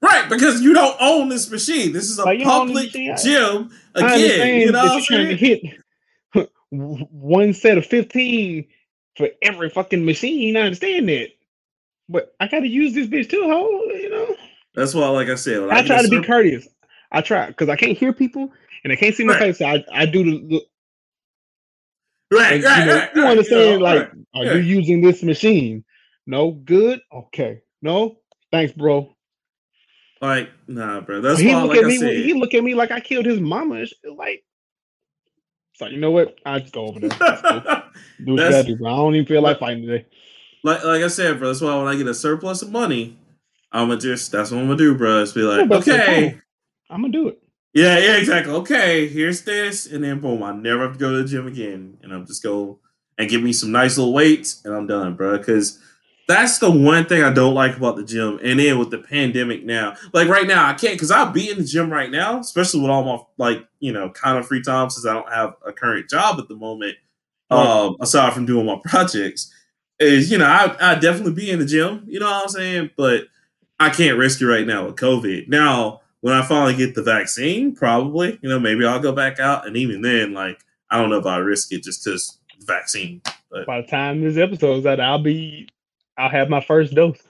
Right, 0.01 0.29
because 0.29 0.61
you 0.61 0.73
don't 0.73 0.95
own 0.99 1.29
this 1.29 1.49
machine. 1.49 1.93
This 1.93 2.09
is 2.09 2.19
a 2.19 2.25
like, 2.25 2.43
public 2.43 2.91
gym. 2.91 3.71
Again, 3.95 4.61
you 4.61 4.71
know 4.71 4.83
what 4.83 4.91
I'm 4.91 5.03
trying 5.03 5.29
to 5.29 5.35
hit 5.35 5.61
one 6.69 7.53
set 7.53 7.77
of 7.77 7.85
15 7.85 8.67
for 9.17 9.29
every 9.41 9.69
fucking 9.69 10.05
machine. 10.05 10.57
I 10.57 10.61
understand 10.61 11.09
that. 11.09 11.29
But 12.07 12.35
I 12.39 12.47
gotta 12.47 12.67
use 12.67 12.93
this 12.93 13.07
bitch 13.07 13.29
too, 13.29 13.43
ho, 13.43 13.81
you 13.93 14.09
know. 14.09 14.35
That's 14.75 14.93
why, 14.93 15.07
like 15.07 15.29
I 15.29 15.35
said, 15.35 15.63
I, 15.69 15.79
I 15.79 15.83
try 15.83 16.01
to 16.01 16.09
be 16.09 16.21
courteous. 16.21 16.67
I 17.11 17.21
try 17.21 17.47
because 17.47 17.69
I 17.69 17.75
can't 17.75 17.97
hear 17.97 18.13
people 18.13 18.51
and 18.83 18.93
I 18.93 18.95
can't 18.95 19.15
see 19.15 19.23
my 19.23 19.33
right. 19.33 19.55
face. 19.55 19.57
So 19.59 19.65
I, 19.65 19.83
I 19.91 20.05
do 20.05 20.23
the, 20.23 20.47
the 22.29 22.37
right, 22.37 22.53
and, 22.53 22.63
right, 22.63 22.79
you, 22.79 22.85
know, 22.85 22.95
right, 22.95 23.15
you 23.15 23.25
understand? 23.25 23.61
You 23.61 23.77
know, 23.79 23.83
like, 23.83 24.11
right. 24.35 24.47
are 24.47 24.59
you 24.59 24.79
using 24.79 25.01
this 25.01 25.23
machine? 25.23 25.83
No, 26.27 26.51
good, 26.51 26.99
okay. 27.11 27.61
No, 27.81 28.17
thanks, 28.51 28.73
bro. 28.73 29.14
Like, 30.21 30.49
nah, 30.67 31.01
bro. 31.01 31.21
That's 31.21 31.39
he 31.39 31.47
why, 31.47 31.61
look 31.61 31.69
like 31.71 31.79
at 31.79 31.85
me. 31.85 31.97
Said, 31.97 32.15
he 32.15 32.33
look 32.33 32.53
at 32.53 32.63
me 32.63 32.73
like 32.73 32.91
I 32.91 32.99
killed 32.99 33.25
his 33.25 33.39
mama. 33.39 33.85
Like, 34.15 34.43
it's 35.73 35.81
like 35.81 35.91
you 35.91 35.99
know 35.99 36.11
what? 36.11 36.37
I 36.45 36.59
just 36.59 36.73
go 36.73 36.87
over 36.87 36.99
there. 36.99 37.09
do 38.25 38.37
do, 38.37 38.77
bro. 38.77 38.93
I 38.93 38.97
don't 38.97 39.15
even 39.15 39.25
feel 39.25 39.41
like 39.41 39.59
fighting 39.59 39.85
today. 39.85 40.05
Like, 40.63 40.83
like 40.83 41.03
I 41.03 41.07
said, 41.09 41.37
bro. 41.37 41.49
That's 41.49 41.61
why 41.61 41.77
when 41.77 41.87
I 41.87 41.95
get 41.95 42.07
a 42.07 42.13
surplus 42.13 42.61
of 42.61 42.71
money, 42.71 43.17
I'm 43.71 43.89
gonna 43.89 43.99
just. 43.99 44.31
That's 44.31 44.51
what 44.51 44.59
I'm 44.59 44.67
gonna 44.67 44.77
do, 44.77 44.95
bro. 44.95 45.21
It's 45.21 45.33
be 45.33 45.41
like, 45.41 45.69
yeah, 45.69 45.77
okay, 45.77 46.39
I'm 46.89 47.01
gonna 47.01 47.11
do 47.11 47.27
it. 47.27 47.41
Yeah, 47.73 47.99
yeah, 47.99 48.15
exactly. 48.15 48.53
Okay, 48.53 49.09
here's 49.09 49.41
this, 49.41 49.85
and 49.85 50.01
then 50.01 50.21
boom, 50.21 50.41
I 50.43 50.53
never 50.53 50.83
have 50.83 50.93
to 50.93 50.97
go 50.97 51.11
to 51.11 51.23
the 51.23 51.27
gym 51.27 51.45
again, 51.45 51.97
and 52.01 52.13
I'm 52.13 52.25
just 52.25 52.41
go 52.41 52.79
and 53.17 53.29
give 53.29 53.43
me 53.43 53.51
some 53.51 53.73
nice 53.73 53.97
little 53.97 54.13
weights, 54.13 54.63
and 54.63 54.73
I'm 54.73 54.87
done, 54.87 55.15
bro. 55.15 55.37
Because 55.37 55.79
that's 56.27 56.59
the 56.59 56.71
one 56.71 57.05
thing 57.05 57.23
I 57.23 57.31
don't 57.31 57.53
like 57.53 57.77
about 57.77 57.97
the 57.97 58.03
gym. 58.03 58.39
And 58.43 58.59
then 58.59 58.79
with 58.79 58.89
the 58.89 58.97
pandemic 58.97 59.63
now, 59.63 59.95
like 60.13 60.27
right 60.27 60.47
now, 60.47 60.67
I 60.67 60.73
can't 60.73 60.93
because 60.93 61.11
I'll 61.11 61.31
be 61.31 61.49
in 61.49 61.57
the 61.57 61.63
gym 61.63 61.91
right 61.91 62.09
now, 62.09 62.39
especially 62.39 62.81
with 62.81 62.89
all 62.89 63.03
my 63.03 63.19
like 63.37 63.67
you 63.79 63.91
know 63.91 64.09
kind 64.09 64.37
of 64.37 64.47
free 64.47 64.61
time 64.61 64.89
since 64.89 65.05
I 65.05 65.13
don't 65.13 65.31
have 65.31 65.55
a 65.65 65.71
current 65.71 66.09
job 66.09 66.39
at 66.39 66.47
the 66.47 66.55
moment. 66.55 66.97
Um, 67.51 67.95
aside 67.99 68.33
from 68.33 68.47
doing 68.47 68.65
my 68.65 68.79
projects, 68.85 69.53
is 69.99 70.31
you 70.31 70.37
know 70.37 70.45
I 70.45 70.75
I 70.79 70.95
definitely 70.95 71.33
be 71.33 71.51
in 71.51 71.59
the 71.59 71.65
gym. 71.65 72.03
You 72.07 72.19
know 72.19 72.25
what 72.25 72.43
I'm 72.43 72.49
saying? 72.49 72.89
But 72.97 73.25
I 73.79 73.89
can't 73.89 74.17
risk 74.17 74.41
it 74.41 74.47
right 74.47 74.65
now 74.65 74.85
with 74.85 74.95
COVID. 74.95 75.47
Now 75.47 76.01
when 76.21 76.33
I 76.33 76.41
finally 76.43 76.75
get 76.75 76.95
the 76.95 77.03
vaccine, 77.03 77.75
probably 77.75 78.39
you 78.41 78.49
know 78.49 78.59
maybe 78.59 78.85
I'll 78.85 78.99
go 78.99 79.11
back 79.11 79.39
out. 79.39 79.67
And 79.67 79.77
even 79.77 80.01
then, 80.01 80.33
like 80.33 80.59
I 80.89 80.99
don't 80.99 81.11
know 81.11 81.19
if 81.19 81.25
I 81.27 81.37
risk 81.37 81.71
it 81.71 81.83
just 81.83 82.03
because 82.03 82.39
vaccine. 82.61 83.21
But 83.51 83.67
by 83.67 83.81
the 83.81 83.87
time 83.87 84.21
this 84.21 84.37
episode's 84.37 84.87
out, 84.87 84.99
I'll 84.99 85.21
be 85.21 85.69
I'll 86.17 86.29
have 86.29 86.49
my 86.49 86.61
first 86.61 86.93
dose. 86.93 87.21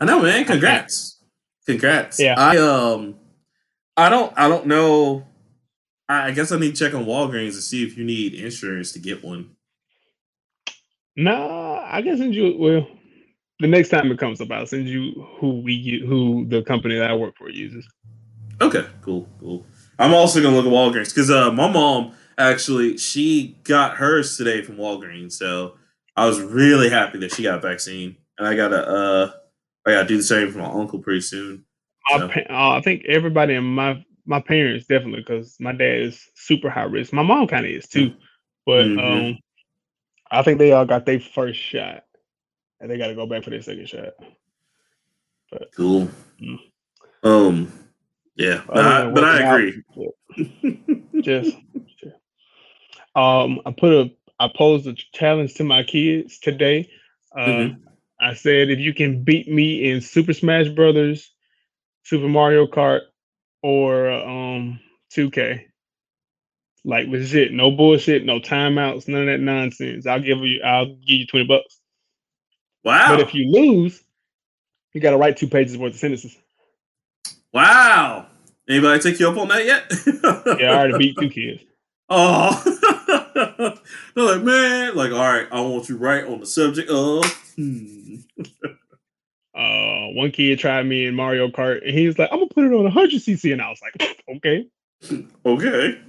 I 0.00 0.04
know, 0.04 0.22
man. 0.22 0.44
Congrats. 0.44 1.22
Congrats. 1.66 2.20
Yeah. 2.20 2.34
I 2.36 2.56
um 2.56 3.16
I 3.96 4.08
don't 4.08 4.32
I 4.36 4.48
don't 4.48 4.66
know. 4.66 5.26
I 6.08 6.32
guess 6.32 6.52
I 6.52 6.58
need 6.58 6.76
to 6.76 6.84
check 6.84 6.94
on 6.94 7.06
Walgreens 7.06 7.52
to 7.52 7.62
see 7.62 7.82
if 7.82 7.96
you 7.96 8.04
need 8.04 8.34
insurance 8.34 8.92
to 8.92 8.98
get 8.98 9.24
one. 9.24 9.50
Nah, 11.16 11.82
I 11.84 12.02
guess 12.02 12.18
you 12.18 12.56
well, 12.58 12.86
the 13.60 13.68
next 13.68 13.88
time 13.88 14.10
it 14.10 14.18
comes 14.18 14.40
up, 14.40 14.50
I'll 14.50 14.66
send 14.66 14.88
you 14.88 15.26
who 15.38 15.60
we 15.60 16.04
who 16.06 16.46
the 16.48 16.62
company 16.62 16.98
that 16.98 17.10
I 17.10 17.14
work 17.14 17.36
for 17.36 17.48
uses. 17.48 17.86
Okay, 18.60 18.84
cool, 19.00 19.28
cool. 19.40 19.64
I'm 19.98 20.12
also 20.12 20.42
gonna 20.42 20.56
look 20.56 20.66
at 20.66 20.72
Walgreens 20.72 21.14
because 21.14 21.30
uh, 21.30 21.50
my 21.52 21.70
mom 21.70 22.12
actually 22.36 22.98
she 22.98 23.56
got 23.64 23.96
hers 23.96 24.36
today 24.36 24.62
from 24.62 24.76
Walgreens, 24.76 25.32
so 25.32 25.74
I 26.16 26.26
was 26.26 26.40
really 26.40 26.88
happy 26.88 27.18
that 27.18 27.32
she 27.32 27.42
got 27.42 27.58
a 27.58 27.60
vaccine, 27.60 28.16
and 28.38 28.46
I 28.46 28.54
gotta 28.54 28.86
uh, 28.86 29.32
I 29.86 29.92
gotta 29.92 30.08
do 30.08 30.16
the 30.16 30.22
same 30.22 30.50
for 30.52 30.58
my 30.58 30.70
uncle 30.70 31.00
pretty 31.00 31.20
soon. 31.20 31.64
So. 32.10 32.28
I, 32.28 32.46
uh, 32.50 32.78
I 32.78 32.80
think 32.82 33.04
everybody 33.06 33.54
in 33.54 33.64
my 33.64 34.04
my 34.26 34.40
parents 34.40 34.86
definitely 34.86 35.20
because 35.20 35.56
my 35.58 35.72
dad 35.72 36.00
is 36.00 36.28
super 36.34 36.70
high 36.70 36.82
risk. 36.82 37.12
My 37.12 37.22
mom 37.22 37.46
kind 37.46 37.66
of 37.66 37.72
is 37.72 37.88
too, 37.88 38.14
but 38.66 38.84
mm-hmm. 38.84 39.26
um, 39.26 39.38
I 40.30 40.42
think 40.42 40.58
they 40.58 40.72
all 40.72 40.86
got 40.86 41.06
their 41.06 41.20
first 41.20 41.60
shot, 41.60 42.04
and 42.80 42.90
they 42.90 42.98
got 42.98 43.08
to 43.08 43.14
go 43.14 43.26
back 43.26 43.44
for 43.44 43.50
their 43.50 43.62
second 43.62 43.88
shot. 43.88 44.14
But, 45.50 45.70
cool. 45.76 46.08
Mm. 46.40 46.58
Um. 47.22 47.72
Yeah, 48.36 48.62
I, 48.68 49.10
but 49.10 49.22
I 49.22 49.42
agree. 49.42 49.82
just, 51.22 51.56
just, 52.00 52.16
um, 53.14 53.60
I 53.64 53.70
put 53.70 53.92
a 53.92 54.10
I 54.44 54.50
posed 54.54 54.86
a 54.86 54.94
challenge 55.14 55.54
to 55.54 55.64
my 55.64 55.82
kids 55.82 56.38
today. 56.38 56.90
Uh, 57.36 57.46
mm-hmm. 57.46 57.88
I 58.20 58.34
said 58.34 58.70
if 58.70 58.78
you 58.78 58.92
can 58.92 59.24
beat 59.24 59.48
me 59.48 59.90
in 59.90 60.00
Super 60.00 60.34
Smash 60.34 60.68
Brothers, 60.68 61.32
Super 62.04 62.28
Mario 62.28 62.66
Kart, 62.66 63.00
or 63.62 64.10
um 64.10 64.80
2K, 65.16 65.62
like 66.84 67.08
legit, 67.08 67.52
no 67.52 67.70
bullshit, 67.70 68.26
no 68.26 68.38
timeouts, 68.38 69.08
none 69.08 69.22
of 69.22 69.26
that 69.28 69.40
nonsense. 69.40 70.06
I'll 70.06 70.20
give 70.20 70.38
you 70.40 70.60
I'll 70.62 70.86
give 70.86 71.20
you 71.20 71.26
twenty 71.26 71.46
bucks. 71.46 71.80
Wow! 72.84 73.16
But 73.16 73.20
if 73.20 73.34
you 73.34 73.50
lose, 73.50 74.02
you 74.92 75.00
got 75.00 75.12
to 75.12 75.16
write 75.16 75.38
two 75.38 75.48
pages 75.48 75.78
worth 75.78 75.94
of 75.94 75.98
sentences. 75.98 76.36
Wow. 77.52 78.26
Anybody 78.68 79.00
take 79.00 79.20
you 79.20 79.28
up 79.28 79.38
on 79.38 79.48
that 79.48 79.64
yet? 79.64 79.92
yeah, 80.60 80.70
I 80.70 80.76
already 80.76 80.98
beat 80.98 81.16
two 81.18 81.30
kids. 81.30 81.62
Oh, 82.08 82.62
they're 84.14 84.24
like, 84.24 84.42
man, 84.42 84.94
like, 84.94 85.12
all 85.12 85.73
I 85.84 85.88
you 85.88 85.96
right 85.96 86.24
on 86.24 86.40
the 86.40 86.46
subject 86.46 86.90
of. 86.90 87.24
Hmm. 87.56 88.16
uh, 89.56 90.08
one 90.14 90.30
kid 90.30 90.58
tried 90.58 90.84
me 90.86 91.06
in 91.06 91.14
Mario 91.14 91.48
Kart, 91.48 91.86
and 91.86 91.96
he 91.96 92.06
was 92.06 92.18
like, 92.18 92.30
"I'm 92.32 92.38
gonna 92.38 92.50
put 92.50 92.64
it 92.64 92.72
on 92.72 92.84
100 92.84 93.20
cc," 93.20 93.52
and 93.52 93.62
I 93.62 93.70
was 93.70 93.80
like, 93.82 94.18
"Okay, 94.36 94.66
okay, 95.46 96.00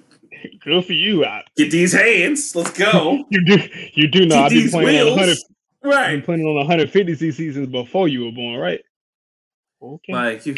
good 0.63 0.85
for 0.85 0.93
you." 0.93 1.25
I, 1.25 1.43
Get 1.57 1.71
these 1.71 1.93
hands, 1.93 2.55
let's 2.55 2.71
go. 2.71 3.25
you 3.29 3.45
do, 3.45 3.57
you 3.93 4.07
do 4.07 4.25
know 4.25 4.43
I've 4.43 4.51
been 4.51 4.69
playing 4.69 4.87
wheels. 4.87 5.11
on 5.11 5.17
100, 5.17 5.37
right? 5.83 6.05
I've 6.05 6.11
been 6.11 6.21
playing 6.21 6.45
on 6.45 6.55
150 6.55 7.13
cc 7.13 7.53
since 7.53 7.69
before 7.69 8.07
you 8.07 8.25
were 8.25 8.31
born, 8.31 8.59
right? 8.59 8.81
Okay, 9.81 10.13
like 10.13 10.45
you 10.45 10.55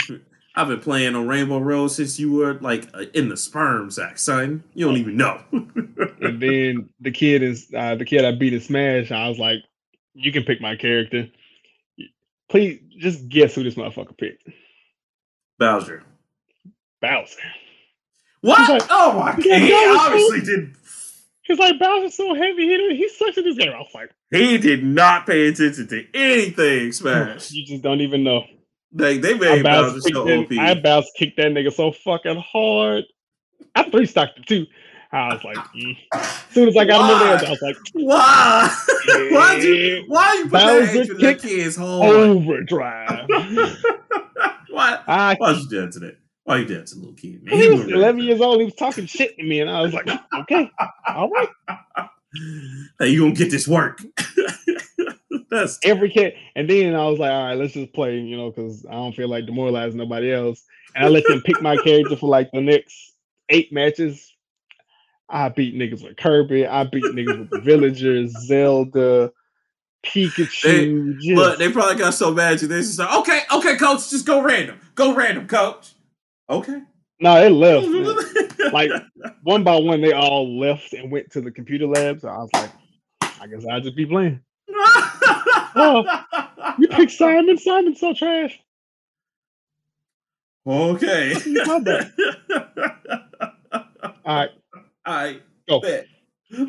I've 0.58 0.68
been 0.68 0.80
playing 0.80 1.14
on 1.14 1.28
Rainbow 1.28 1.60
Road 1.60 1.89
since 1.89 2.18
you 2.20 2.32
were 2.32 2.55
like 2.55 2.89
uh, 2.95 3.03
in 3.14 3.30
the 3.30 3.38
sperm 3.38 3.91
sack, 3.91 4.18
son. 4.18 4.64
You 4.74 4.88
don't 4.88 4.97
even 4.97 5.16
know. 5.16 5.39
and 5.51 6.41
then 6.41 6.89
the 6.99 7.12
kid 7.12 7.43
is 7.43 7.72
uh, 7.78 7.93
the 7.93 8.05
kid 8.05 8.26
I 8.26 8.32
beat 8.32 8.53
in 8.53 8.60
Smash. 8.60 9.12
I 9.12 9.30
was 9.30 9.38
like, 9.38 9.60
you 10.16 10.32
can 10.32 10.43
pick 10.43 10.60
my 10.60 10.76
character. 10.76 11.28
Please 12.49 12.82
just 12.97 13.30
guess 13.30 13.53
who 13.53 13.64
this 13.64 13.76
motherfucker 13.76 14.18
picked. 14.18 14.49
Bowser. 15.60 16.01
Bowser. 17.01 17.38
What? 18.41 18.68
Like, 18.68 18.89
oh 18.89 19.14
my 19.14 19.32
god! 19.34 19.43
He 19.43 19.95
obviously 19.95 20.41
did. 20.41 20.76
He's 21.43 21.60
like 21.60 21.80
Bowser's 21.80 22.18
so 22.18 22.34
heavy. 22.34 22.66
He 22.66 22.95
he 22.97 23.10
sucks 23.10 23.38
at 23.38 23.43
this 23.43 23.58
game. 23.58 23.74
I 23.76 23.78
was 23.78 23.93
like, 23.93 24.10
he 24.32 24.58
did 24.58 24.84
not 24.84 25.28
pay 25.28 25.49
attention 25.49 25.88
to 25.89 26.03
anything. 26.16 26.91
Smash. 26.93 27.51
You 27.58 27.64
just 27.64 27.84
don't 27.84 28.01
even 28.01 28.24
know. 28.24 28.43
They 28.92 29.18
they 29.18 29.34
made 29.34 29.64
Bowser 29.64 30.02
so 30.02 30.42
OP. 30.42 30.52
I 30.54 30.72
about 30.72 31.04
to 31.04 31.10
kick 31.18 31.36
that 31.38 31.52
nigga 31.52 31.74
so 31.74 31.92
fucking 31.92 32.42
hard. 32.42 33.04
I 33.76 33.90
three 33.90 34.06
stocked 34.06 34.38
him 34.38 34.44
too. 34.46 34.68
I 35.12 35.34
was 35.34 35.44
like, 35.44 35.58
mm. 35.76 35.98
as 36.14 36.44
soon 36.52 36.68
as 36.68 36.78
I 36.78 36.86
got 36.86 37.00
why? 37.00 37.08
him 37.08 37.16
over 37.16 37.26
there, 37.26 37.48
I 37.48 37.52
was 37.52 37.62
like, 37.62 37.78
why? 37.94 38.78
Yeah. 39.08 39.32
Why'd 39.32 39.64
you 39.64 40.04
why 40.08 40.34
you 40.34 40.44
put 40.44 40.52
Bowser 40.52 41.06
that 41.06 41.18
kick 41.18 41.40
kid's 41.40 41.78
home? 41.78 42.02
Overdrive. 42.04 43.26
why? 44.70 45.00
I, 45.08 45.36
why 45.40 45.52
you 45.52 45.70
to 45.70 46.00
that? 46.00 46.18
Why 46.44 46.58
you 46.58 46.66
to 46.66 46.74
little 46.74 47.14
kid? 47.14 47.42
Man? 47.44 47.58
He, 47.58 47.70
was 47.70 47.88
11 47.88 48.22
years 48.22 48.42
old. 48.42 48.60
He 48.60 48.66
was 48.66 48.76
talking 48.76 49.06
shit 49.06 49.38
to 49.38 49.44
me, 49.44 49.62
and 49.62 49.70
I 49.70 49.82
was 49.82 49.94
like, 49.94 50.10
okay, 50.40 50.70
all 51.08 51.30
right. 51.30 51.48
Hey, 53.00 53.10
you 53.10 53.22
gonna 53.22 53.34
get 53.34 53.50
this 53.50 53.66
work? 53.66 54.02
That's 55.50 55.80
every 55.84 56.10
kid. 56.10 56.34
And 56.56 56.70
then 56.70 56.95
I 56.95 57.08
was 57.08 57.20
like, 57.20 57.32
all 57.32 57.45
right, 57.45 57.58
let's 57.58 57.74
just 57.74 57.93
play, 57.93 58.20
you 58.20 58.38
know, 58.38 58.52
because 58.52 58.86
I 58.86 58.93
don't 58.93 59.16
feel 59.16 59.30
like 59.30 59.45
demoralizing 59.45 59.98
nobody 59.98 60.34
else. 60.34 60.64
And 60.95 61.06
I 61.06 61.10
let 61.10 61.26
them 61.28 61.41
pick 61.41 61.62
my 61.62 61.78
character 61.78 62.16
for 62.16 62.30
like 62.30 62.50
the 62.52 62.62
next 62.62 63.16
eight 63.50 63.72
matches. 63.72 64.34
I 65.30 65.50
beat 65.50 65.76
niggas 65.76 66.04
with 66.04 66.18
Kirby. 66.18 66.66
I 66.66 66.86
beat 66.86 67.04
niggas 67.04 67.39
with 67.39 67.50
the 67.50 67.60
villagers, 67.60 68.32
Zelda, 68.45 69.32
Pikachu. 70.06 71.20
They, 71.22 71.36
But 71.36 71.60
they 71.60 71.72
probably 71.72 71.95
got 71.95 72.14
so 72.14 72.34
mad 72.34 72.54
at 72.54 72.62
you. 72.62 72.68
They 72.68 72.80
just 72.80 73.00
like, 73.00 73.14
okay, 73.20 73.41
okay, 73.54 73.78
coach, 73.78 74.10
just 74.10 74.26
go 74.26 74.41
random. 74.41 74.80
Go 74.95 75.14
random, 75.14 75.48
coach. 75.48 75.93
Okay. 76.50 76.82
No, 77.20 77.36
they 77.36 77.50
left. 77.50 78.54
like 78.74 78.91
one 79.43 79.64
by 79.64 79.76
one, 79.76 80.02
they 80.02 80.14
all 80.14 80.60
left 80.60 80.93
and 80.93 81.12
went 81.12 81.32
to 81.32 81.41
the 81.41 81.52
computer 81.52 81.88
lab. 81.88 82.22
So 82.22 82.30
I 82.30 82.38
was 82.38 82.50
like, 82.54 82.72
I 83.41 83.48
guess 83.48 83.66
I'll 83.70 83.82
just 83.82 83.95
be 83.95 84.06
playing 84.06 84.41
oh, 85.78 86.76
you 86.80 86.88
picked 86.90 87.12
Simon. 87.12 87.58
Simon's 87.58 88.00
so 88.00 88.14
trash. 88.14 88.60
Okay. 90.66 91.34
All 94.26 94.36
right. 94.36 94.50
All 95.06 95.16
right. 95.16 95.42
Go. 95.70 95.80
Bet. 95.80 96.08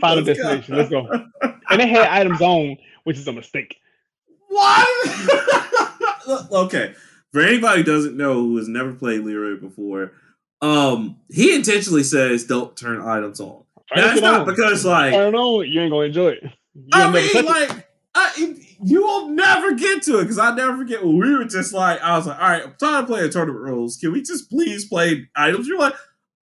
Final 0.01 0.23
Let's 0.23 0.39
destination. 0.39 0.75
Go. 0.75 0.81
Let's 0.81 0.91
go. 0.91 1.27
And 1.71 1.81
they 1.81 1.89
had 1.89 2.07
items 2.09 2.41
on, 2.41 2.77
which 3.05 3.19
is 3.19 3.27
a 3.27 3.33
mistake. 3.33 3.77
What? 4.49 4.89
okay. 6.53 6.95
For 7.33 7.41
anybody 7.41 7.79
who 7.79 7.85
doesn't 7.85 8.17
know 8.17 8.35
who 8.35 8.57
has 8.57 8.69
never 8.69 8.93
played 8.93 9.21
Leroy 9.21 9.61
before, 9.61 10.13
um, 10.63 11.19
he 11.29 11.55
intentionally 11.55 12.03
says 12.03 12.45
don't 12.45 12.77
turn 12.77 13.01
items 13.01 13.41
on. 13.41 13.65
That's 13.95 14.21
not 14.21 14.41
on. 14.41 14.47
because 14.47 14.85
like 14.85 15.15
I 15.15 15.17
don't 15.17 15.33
know, 15.33 15.61
you 15.61 15.81
ain't 15.81 15.91
gonna 15.91 16.07
enjoy 16.07 16.31
it. 16.31 16.43
You 16.75 16.89
I 16.93 17.11
mean, 17.11 17.45
like 17.45 17.89
I, 18.15 18.55
you 18.83 19.03
will 19.03 19.29
never 19.29 19.74
get 19.74 20.03
to 20.05 20.18
it 20.18 20.22
because 20.22 20.39
I 20.39 20.55
never 20.55 20.76
forget 20.76 21.05
when 21.05 21.18
we 21.18 21.35
were 21.37 21.45
just 21.45 21.72
like, 21.72 22.01
I 22.01 22.16
was 22.16 22.26
like, 22.26 22.39
all 22.39 22.49
right, 22.49 22.62
I'm 22.64 22.74
trying 22.79 23.03
to 23.03 23.07
play 23.07 23.20
a 23.24 23.29
tournament 23.29 23.62
rules. 23.62 23.97
Can 23.97 24.12
we 24.12 24.22
just 24.22 24.51
please 24.51 24.85
play 24.87 25.29
items? 25.35 25.66
You're 25.66 25.79
like, 25.79 25.95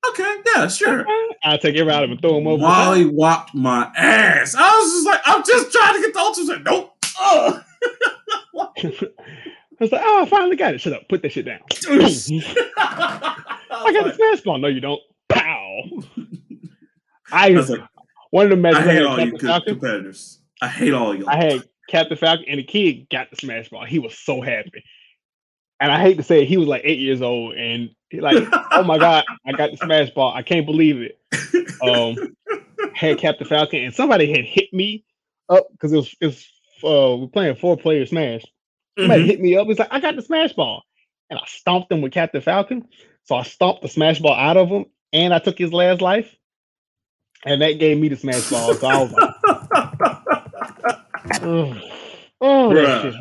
okay, 0.09 0.37
yeah, 0.55 0.67
sure. 0.67 1.05
I'll 1.43 1.57
take 1.57 1.75
every 1.75 1.93
item 1.93 2.11
and 2.11 2.21
throw 2.21 2.35
them 2.35 2.47
over. 2.47 2.61
Molly 2.61 3.05
whopped 3.05 3.53
my 3.55 3.91
ass. 3.95 4.55
I 4.55 4.77
was 4.77 4.91
just 4.91 5.05
like, 5.05 5.21
I'm 5.25 5.43
just 5.45 5.71
trying 5.71 5.95
to 5.95 6.01
get 6.01 6.13
the 6.13 6.19
ultimate. 6.19 6.63
Like, 6.63 6.65
nope. 6.65 6.91
I 9.77 9.83
was 9.83 9.91
like, 9.91 10.01
oh, 10.03 10.23
I 10.23 10.29
finally 10.29 10.55
got 10.55 10.73
it. 10.73 10.81
Shut 10.81 10.93
up. 10.93 11.07
Put 11.09 11.21
that 11.21 11.31
shit 11.31 11.45
down. 11.45 11.59
I, 11.87 13.35
I 13.71 13.93
got 13.93 14.03
like, 14.03 14.05
the 14.05 14.13
smash 14.15 14.41
ball. 14.41 14.57
No, 14.57 14.67
you 14.67 14.81
don't. 14.81 15.01
Pow. 15.29 15.81
I, 17.31 17.47
I 17.47 17.49
like, 17.49 17.81
one 18.31 18.45
of 18.45 18.49
the 18.51 18.57
matches 18.57 18.79
I 18.79 18.91
hate 18.91 19.03
all 19.03 19.19
you 19.19 19.37
competitors. 19.37 20.39
I 20.61 20.67
hate 20.67 20.93
all 20.93 21.15
you. 21.15 21.25
I 21.27 21.35
had 21.35 21.63
Captain 21.89 22.17
Falcon 22.17 22.45
and 22.47 22.59
the 22.59 22.63
kid 22.63 23.07
got 23.09 23.29
the 23.29 23.35
smash 23.35 23.69
ball. 23.69 23.85
He 23.85 23.99
was 23.99 24.17
so 24.17 24.41
happy. 24.41 24.83
And 25.79 25.91
I 25.91 25.99
hate 25.99 26.17
to 26.17 26.23
say 26.23 26.43
it, 26.43 26.47
he 26.47 26.57
was 26.57 26.67
like 26.67 26.81
eight 26.85 26.99
years 26.99 27.21
old 27.21 27.55
and 27.55 27.89
he 28.09 28.21
like, 28.21 28.47
oh 28.71 28.83
my 28.83 28.97
god, 28.97 29.25
I 29.45 29.51
got 29.51 29.71
the 29.71 29.77
smash 29.77 30.09
ball. 30.11 30.33
I 30.33 30.41
can't 30.41 30.65
believe 30.65 31.01
it. 31.01 31.19
Um, 31.81 32.35
had 32.93 33.17
Captain 33.17 33.45
Falcon 33.45 33.83
and 33.83 33.93
somebody 33.93 34.31
had 34.31 34.45
hit 34.45 34.73
me 34.73 35.03
up 35.49 35.67
because 35.71 35.91
it 35.91 35.97
was 35.97 36.15
it 36.21 36.25
was 36.27 36.47
uh 36.83 37.15
we're 37.17 37.27
playing 37.27 37.55
four 37.55 37.77
player 37.77 38.05
smash. 38.05 38.43
Somebody 38.97 39.21
mm-hmm. 39.21 39.29
hit 39.29 39.41
me 39.41 39.57
up. 39.57 39.67
He's 39.67 39.79
like, 39.79 39.91
I 39.91 39.99
got 39.99 40.15
the 40.15 40.21
smash 40.21 40.53
ball. 40.53 40.83
And 41.29 41.37
I 41.37 41.43
stomped 41.47 41.91
him 41.91 42.01
with 42.01 42.13
Captain 42.13 42.41
Falcon. 42.41 42.87
So 43.23 43.35
I 43.35 43.43
stomped 43.43 43.81
the 43.81 43.89
smash 43.89 44.19
ball 44.19 44.35
out 44.35 44.57
of 44.57 44.69
him 44.69 44.85
and 45.11 45.33
I 45.33 45.39
took 45.39 45.57
his 45.57 45.73
last 45.73 46.01
life. 46.01 46.33
And 47.45 47.61
that 47.61 47.79
gave 47.79 47.97
me 47.97 48.07
the 48.07 48.15
smash 48.15 48.49
ball. 48.49 48.73
So 48.73 48.87
I 48.87 49.03
was 49.03 49.11
like, 49.11 49.34
oh, 51.33 51.79
Bruh. 52.41 53.15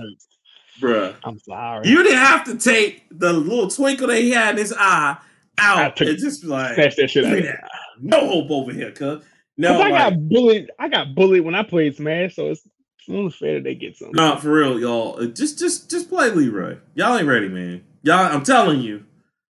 Bruh. 0.80 1.14
I'm 1.24 1.38
sorry. 1.38 1.88
You 1.88 2.02
didn't 2.02 2.18
have 2.18 2.44
to 2.44 2.58
take 2.58 3.04
the 3.10 3.32
little 3.32 3.68
twinkle 3.68 4.08
that 4.08 4.20
he 4.20 4.30
had 4.30 4.50
in 4.50 4.58
his 4.58 4.74
eye 4.76 5.16
out 5.58 6.00
and 6.00 6.18
just 6.18 6.44
like 6.44 6.74
snatch 6.74 6.96
that 6.96 7.10
shit 7.10 7.24
out. 7.24 7.42
Yeah, 7.42 7.56
no 8.00 8.26
hope 8.26 8.50
over 8.50 8.72
here, 8.72 8.90
cuz. 8.90 9.22
No, 9.56 9.80
I 9.80 9.88
like, 9.88 9.92
got 9.92 10.28
bullied. 10.28 10.70
I 10.78 10.88
got 10.88 11.14
bullied 11.14 11.44
when 11.44 11.54
I 11.54 11.62
played 11.62 11.94
Smash, 11.94 12.34
so 12.34 12.50
it's 12.50 12.66
only 13.08 13.30
fair 13.30 13.54
that 13.54 13.64
they 13.64 13.74
get 13.74 13.96
something. 13.96 14.16
Nah, 14.16 14.36
for 14.36 14.50
real, 14.50 14.80
y'all. 14.80 15.20
Uh, 15.20 15.26
just, 15.26 15.58
just, 15.58 15.90
just 15.90 16.08
play 16.08 16.30
Leroy. 16.30 16.78
Y'all 16.94 17.16
ain't 17.16 17.28
ready, 17.28 17.48
man. 17.48 17.84
Y'all, 18.02 18.18
I'm 18.18 18.42
telling 18.42 18.80
you. 18.80 19.04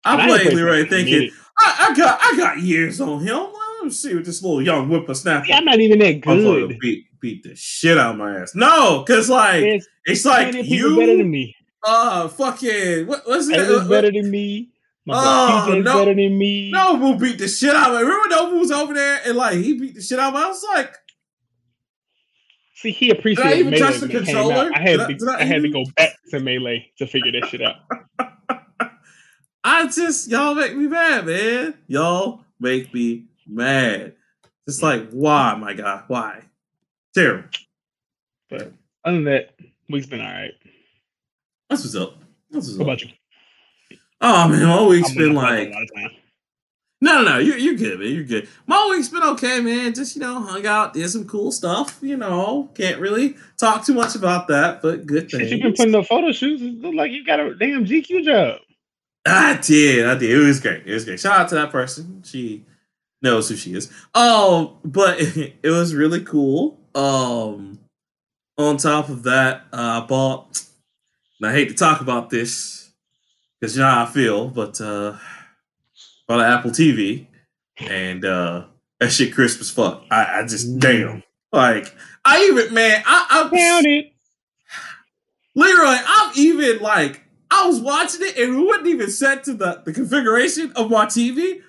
I 0.04 0.28
played 0.28 0.54
Leroy 0.54 0.90
thinking 0.90 1.30
I, 1.60 1.90
I, 1.90 1.96
got, 1.96 2.20
I 2.20 2.36
got 2.36 2.60
years 2.60 3.00
on 3.00 3.20
him. 3.20 3.46
See 3.90 4.14
what 4.14 4.26
this 4.26 4.44
little 4.44 4.62
young 4.62 4.88
whippersnapper. 4.88 5.48
Yeah, 5.48 5.58
I'm 5.58 5.66
not 5.66 5.80
even 5.80 6.00
that 6.00 6.22
good. 6.22 6.32
I'm 6.32 6.44
gonna 6.44 6.78
beat, 6.80 7.08
beat 7.20 7.44
the 7.44 7.56
shit 7.56 7.98
out 7.98 8.12
of 8.12 8.18
my 8.18 8.40
ass. 8.40 8.54
No, 8.54 9.04
because 9.06 9.30
like 9.30 9.64
it's, 9.64 9.88
it's 10.06 10.26
like 10.26 10.54
you 10.54 10.98
better 10.98 11.18
than 11.18 11.32
me. 11.32 11.56
Uh, 11.84 12.28
fucking 12.28 13.08
what 13.08 13.28
was 13.28 13.50
it? 13.50 13.60
Uh, 13.60 13.88
better 13.88 14.12
than 14.12 14.30
me. 14.30 14.70
My 15.06 15.66
oh, 15.68 15.80
no, 15.80 15.84
better 15.84 16.14
than 16.14 16.38
me. 16.38 16.70
No, 16.70 16.96
Nobu 16.96 17.20
beat 17.20 17.40
the 17.40 17.48
shit 17.48 17.76
out 17.76 17.92
of 17.92 17.98
me. 17.98 18.04
Remember 18.04 18.36
Nobu 18.36 18.60
was 18.60 18.72
over 18.72 18.94
there 18.94 19.20
and 19.26 19.36
like 19.36 19.56
he 19.56 19.80
beat 19.80 19.96
the 19.96 20.02
shit 20.02 20.20
out 20.20 20.34
of 20.34 20.40
me. 20.40 20.46
I 20.46 20.48
was 20.48 20.64
like, 20.76 20.94
see, 22.76 22.92
he 22.92 23.10
appreciated. 23.10 23.50
Did 23.50 23.58
I 23.58 23.60
even 23.60 23.80
touch 23.80 24.00
the 24.00 24.08
controller? 24.08 24.70
I 24.76 24.80
had 24.80 24.98
to, 24.98 25.28
I, 25.28 25.34
I, 25.34 25.40
I 25.40 25.44
had 25.44 25.64
to 25.64 25.70
go 25.70 25.84
back 25.96 26.12
to 26.30 26.40
melee 26.40 26.92
to 27.00 27.08
figure 27.08 27.32
that 27.32 27.50
shit 27.50 27.64
out. 27.64 27.78
I 29.64 29.88
just 29.88 30.30
y'all 30.30 30.54
make 30.54 30.76
me 30.76 30.88
mad, 30.88 31.26
man. 31.26 31.74
Y'all 31.88 32.44
make 32.60 32.94
me 32.94 33.26
mad. 33.52 34.14
It's 34.68 34.82
like, 34.82 35.10
why, 35.12 35.56
my 35.56 35.74
God, 35.74 36.04
why? 36.08 36.44
Terrible. 37.14 37.50
But 38.50 38.74
other 39.04 39.16
than 39.18 39.26
that, 39.26 39.56
week's 39.90 40.08
been 40.08 40.22
all 40.22 40.32
right. 40.32 40.54
That's 41.70 41.84
what's 41.84 41.96
up. 41.96 42.16
That's 42.50 42.68
what's 42.68 42.78
what 42.78 42.86
about 42.86 43.02
you? 43.02 43.10
Oh 44.22 44.48
man, 44.48 44.68
my 44.68 44.84
week's 44.86 45.12
I'm 45.12 45.18
been 45.18 45.34
like. 45.34 45.74
No, 47.04 47.24
no, 47.24 47.24
no, 47.24 47.38
you're 47.40 47.58
you're 47.58 47.74
good, 47.74 48.00
man. 48.00 48.10
You're 48.10 48.24
good. 48.24 48.48
My 48.68 48.88
week's 48.92 49.10
been 49.10 49.24
okay, 49.24 49.60
man. 49.60 49.94
Just 49.94 50.16
you 50.16 50.22
know, 50.22 50.40
hung 50.40 50.66
out, 50.68 50.94
did 50.94 51.10
some 51.10 51.26
cool 51.28 51.52
stuff. 51.52 51.98
You 52.02 52.18
know, 52.18 52.70
can't 52.76 53.00
really 53.00 53.36
talk 53.58 53.84
too 53.84 53.96
much 53.96 54.16
about 54.16 54.48
that, 54.50 54.84
but 54.84 55.08
good 55.08 55.32
things. 55.32 55.50
You've 55.50 55.64
been 55.64 55.74
putting 55.74 55.92
the 55.94 56.04
photo 56.04 56.32
shoots. 56.32 56.62
It 56.62 56.80
look 56.80 56.94
like 56.94 57.12
you 57.12 57.26
got 57.26 57.40
a 57.40 57.56
damn 57.56 57.86
GQ 57.86 58.24
job. 58.24 58.60
I 59.26 59.60
did, 59.62 60.06
I 60.06 60.16
did. 60.16 60.30
It 60.30 60.38
was 60.46 60.60
great. 60.60 60.86
It 60.86 60.94
was 60.94 61.06
great. 61.06 61.20
Shout 61.20 61.40
out 61.40 61.50
to 61.50 61.56
that 61.56 61.72
person. 61.72 62.22
She 62.24 62.66
knows 63.22 63.50
who 63.50 63.56
she 63.56 63.74
is. 63.74 63.92
Um, 64.14 64.78
but 64.84 65.18
it 65.20 65.70
was 65.70 65.96
really 65.96 66.22
cool. 66.22 66.80
Um, 66.96 67.80
on 68.58 68.78
top 68.78 69.10
of 69.10 69.24
that, 69.24 69.66
uh, 69.72 70.02
I 70.04 70.06
bought. 70.06 70.64
And 71.40 71.50
I 71.50 71.54
hate 71.54 71.70
to 71.70 71.76
talk 71.76 72.02
about 72.02 72.30
this 72.30 72.92
because 73.60 73.76
you 73.76 73.82
know 73.82 73.90
how 73.90 74.04
I 74.04 74.06
feel, 74.08 74.48
but 74.48 74.80
uh, 74.80 75.18
bought 76.28 76.40
an 76.40 76.46
Apple 76.46 76.70
TV, 76.70 77.26
and 77.78 78.24
uh, 78.24 78.66
that 79.00 79.12
shit 79.12 79.34
crisp 79.34 79.60
as 79.60 79.72
fuck. 79.72 80.04
I, 80.12 80.40
I 80.40 80.42
just 80.44 80.70
mm. 80.70 80.80
damn 80.80 81.24
like 81.52 81.94
I 82.24 82.46
even 82.46 82.74
man 82.74 83.04
I 83.06 83.28
I'm 83.30 83.50
down 83.50 83.86
it. 83.86 84.14
Leroy, 85.56 85.98
I'm 86.06 86.32
even 86.36 86.80
like 86.80 87.24
I 87.52 87.68
was 87.68 87.82
watching 87.82 88.22
it 88.22 88.38
and 88.38 88.58
it 88.58 88.66
wasn't 88.66 88.88
even 88.88 89.10
set 89.10 89.44
to 89.46 89.54
the, 89.54 89.82
the 89.84 89.92
configuration 89.92 90.72
of 90.76 90.90
my 90.90 91.06
TV. 91.06 91.62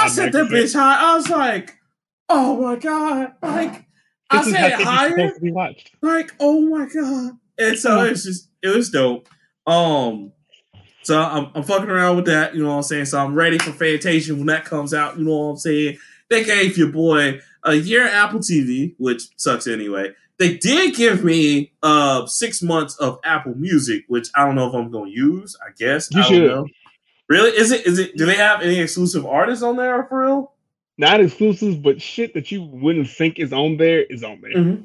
I 0.00 0.08
set 0.08 0.32
that 0.32 0.46
bitch 0.46 0.74
high. 0.74 1.12
I 1.12 1.16
was 1.16 1.28
like, 1.28 1.76
oh 2.28 2.62
my 2.62 2.76
god. 2.76 3.32
Like 3.42 3.86
I 4.30 4.42
said 4.50 4.72
it 4.72 4.80
higher. 4.82 5.32
Like, 6.02 6.32
oh 6.40 6.60
my 6.62 6.86
god. 6.86 7.32
And 7.58 7.78
so 7.78 8.02
it's 8.04 8.24
just 8.24 8.48
it 8.62 8.74
was 8.74 8.90
dope. 8.90 9.28
Um 9.66 10.32
so 11.02 11.18
I'm, 11.20 11.50
I'm 11.54 11.62
fucking 11.62 11.88
around 11.88 12.16
with 12.16 12.26
that, 12.26 12.54
you 12.54 12.62
know 12.62 12.70
what 12.70 12.76
I'm 12.76 12.82
saying? 12.82 13.06
So 13.06 13.18
I'm 13.18 13.34
ready 13.34 13.58
for 13.58 13.72
Fantasia 13.72 14.34
when 14.34 14.46
that 14.46 14.66
comes 14.66 14.92
out, 14.92 15.18
you 15.18 15.24
know 15.24 15.36
what 15.36 15.50
I'm 15.52 15.56
saying? 15.56 15.96
They 16.28 16.44
gave 16.44 16.76
your 16.76 16.92
boy 16.92 17.40
a 17.64 17.74
year 17.74 18.06
Apple 18.06 18.40
TV, 18.40 18.94
which 18.98 19.22
sucks 19.36 19.66
anyway. 19.66 20.10
They 20.38 20.56
did 20.56 20.94
give 20.94 21.22
me 21.24 21.72
uh 21.82 22.26
six 22.26 22.62
months 22.62 22.96
of 22.96 23.18
Apple 23.24 23.54
Music, 23.54 24.04
which 24.08 24.28
I 24.34 24.46
don't 24.46 24.54
know 24.54 24.68
if 24.68 24.74
I'm 24.74 24.90
going 24.90 25.10
to 25.12 25.16
use. 25.16 25.56
I 25.62 25.70
guess 25.76 26.08
you 26.10 26.20
I 26.20 26.24
should. 26.24 26.66
Really? 27.30 27.50
Is 27.50 27.70
it? 27.70 27.86
Is 27.86 28.00
it? 28.00 28.16
Do 28.16 28.26
they 28.26 28.34
have 28.34 28.60
any 28.60 28.80
exclusive 28.80 29.24
artists 29.24 29.62
on 29.62 29.76
there 29.76 30.02
for 30.04 30.26
real? 30.26 30.52
Not 30.98 31.20
exclusives, 31.20 31.76
but 31.76 32.02
shit 32.02 32.34
that 32.34 32.50
you 32.50 32.62
wouldn't 32.62 33.08
think 33.08 33.38
is 33.38 33.52
on 33.52 33.76
there 33.76 34.02
is 34.02 34.24
on 34.24 34.40
there. 34.40 34.54
Mm-hmm. 34.54 34.84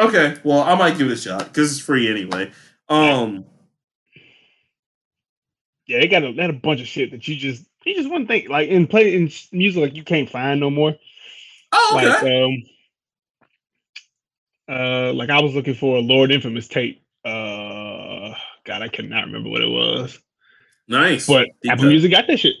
Okay, 0.00 0.36
well 0.42 0.62
I 0.62 0.74
might 0.74 0.96
give 0.96 1.08
it 1.08 1.12
a 1.12 1.16
shot 1.16 1.44
because 1.44 1.70
it's 1.70 1.84
free 1.84 2.10
anyway. 2.10 2.50
Um, 2.88 3.44
yeah, 5.86 6.00
they 6.00 6.08
got 6.08 6.24
a, 6.24 6.28
they 6.32 6.38
got 6.38 6.48
a 6.50 6.54
bunch 6.54 6.80
of 6.80 6.88
shit 6.88 7.10
that 7.10 7.28
you 7.28 7.36
just 7.36 7.66
you 7.84 7.94
just 7.94 8.08
wouldn't 8.08 8.26
think 8.26 8.48
like 8.48 8.70
in 8.70 8.86
play 8.86 9.14
in 9.14 9.30
music 9.52 9.82
like 9.82 9.94
you 9.94 10.02
can't 10.02 10.30
find 10.30 10.60
no 10.60 10.70
more. 10.70 10.96
Oh, 11.72 11.92
okay. 11.98 12.06
Like, 12.06 12.22
um, 12.24 12.62
uh, 14.76 15.12
like 15.12 15.28
I 15.28 15.42
was 15.42 15.54
looking 15.54 15.74
for 15.74 15.98
a 15.98 16.00
Lord 16.00 16.32
Infamous 16.32 16.68
tape. 16.68 17.04
Uh, 17.22 18.32
God, 18.64 18.80
I 18.80 18.88
cannot 18.88 19.26
remember 19.26 19.50
what 19.50 19.60
it 19.60 19.68
was. 19.68 20.18
Nice, 20.88 21.26
but 21.26 21.48
Deep 21.62 21.72
Apple 21.72 21.84
cut. 21.84 21.88
Music 21.90 22.10
got 22.10 22.26
that 22.26 22.38
shit. 22.38 22.54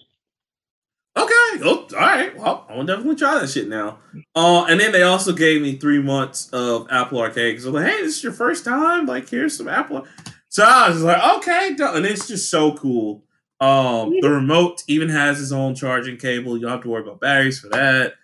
Okay. 1.16 1.32
Oh, 1.64 1.86
all 1.92 1.98
right. 1.98 2.36
Well, 2.36 2.66
I'm 2.70 2.86
definitely 2.86 3.16
try 3.16 3.38
that 3.38 3.50
shit 3.50 3.68
now. 3.68 3.98
Uh, 4.34 4.64
and 4.64 4.80
then 4.80 4.92
they 4.92 5.02
also 5.02 5.32
gave 5.32 5.60
me 5.60 5.76
three 5.76 6.00
months 6.00 6.48
of 6.50 6.86
Apple 6.90 7.20
Arcade. 7.20 7.60
So 7.60 7.68
I'm 7.68 7.74
like, 7.74 7.86
hey, 7.86 8.02
this 8.02 8.16
is 8.16 8.24
your 8.24 8.32
first 8.32 8.64
time. 8.64 9.04
Like, 9.06 9.28
here's 9.28 9.56
some 9.56 9.68
Apple. 9.68 10.06
So 10.48 10.64
I 10.64 10.88
was 10.88 11.02
like, 11.02 11.38
okay, 11.38 11.76
and 11.78 12.06
it's 12.06 12.28
just 12.28 12.50
so 12.50 12.74
cool. 12.74 13.24
Um, 13.60 14.14
the 14.20 14.30
remote 14.30 14.82
even 14.88 15.08
has 15.10 15.40
its 15.40 15.52
own 15.52 15.74
charging 15.74 16.16
cable. 16.16 16.56
You 16.56 16.62
don't 16.62 16.72
have 16.72 16.82
to 16.82 16.88
worry 16.88 17.02
about 17.02 17.20
batteries 17.20 17.60
for 17.60 17.68
that. 17.68 18.14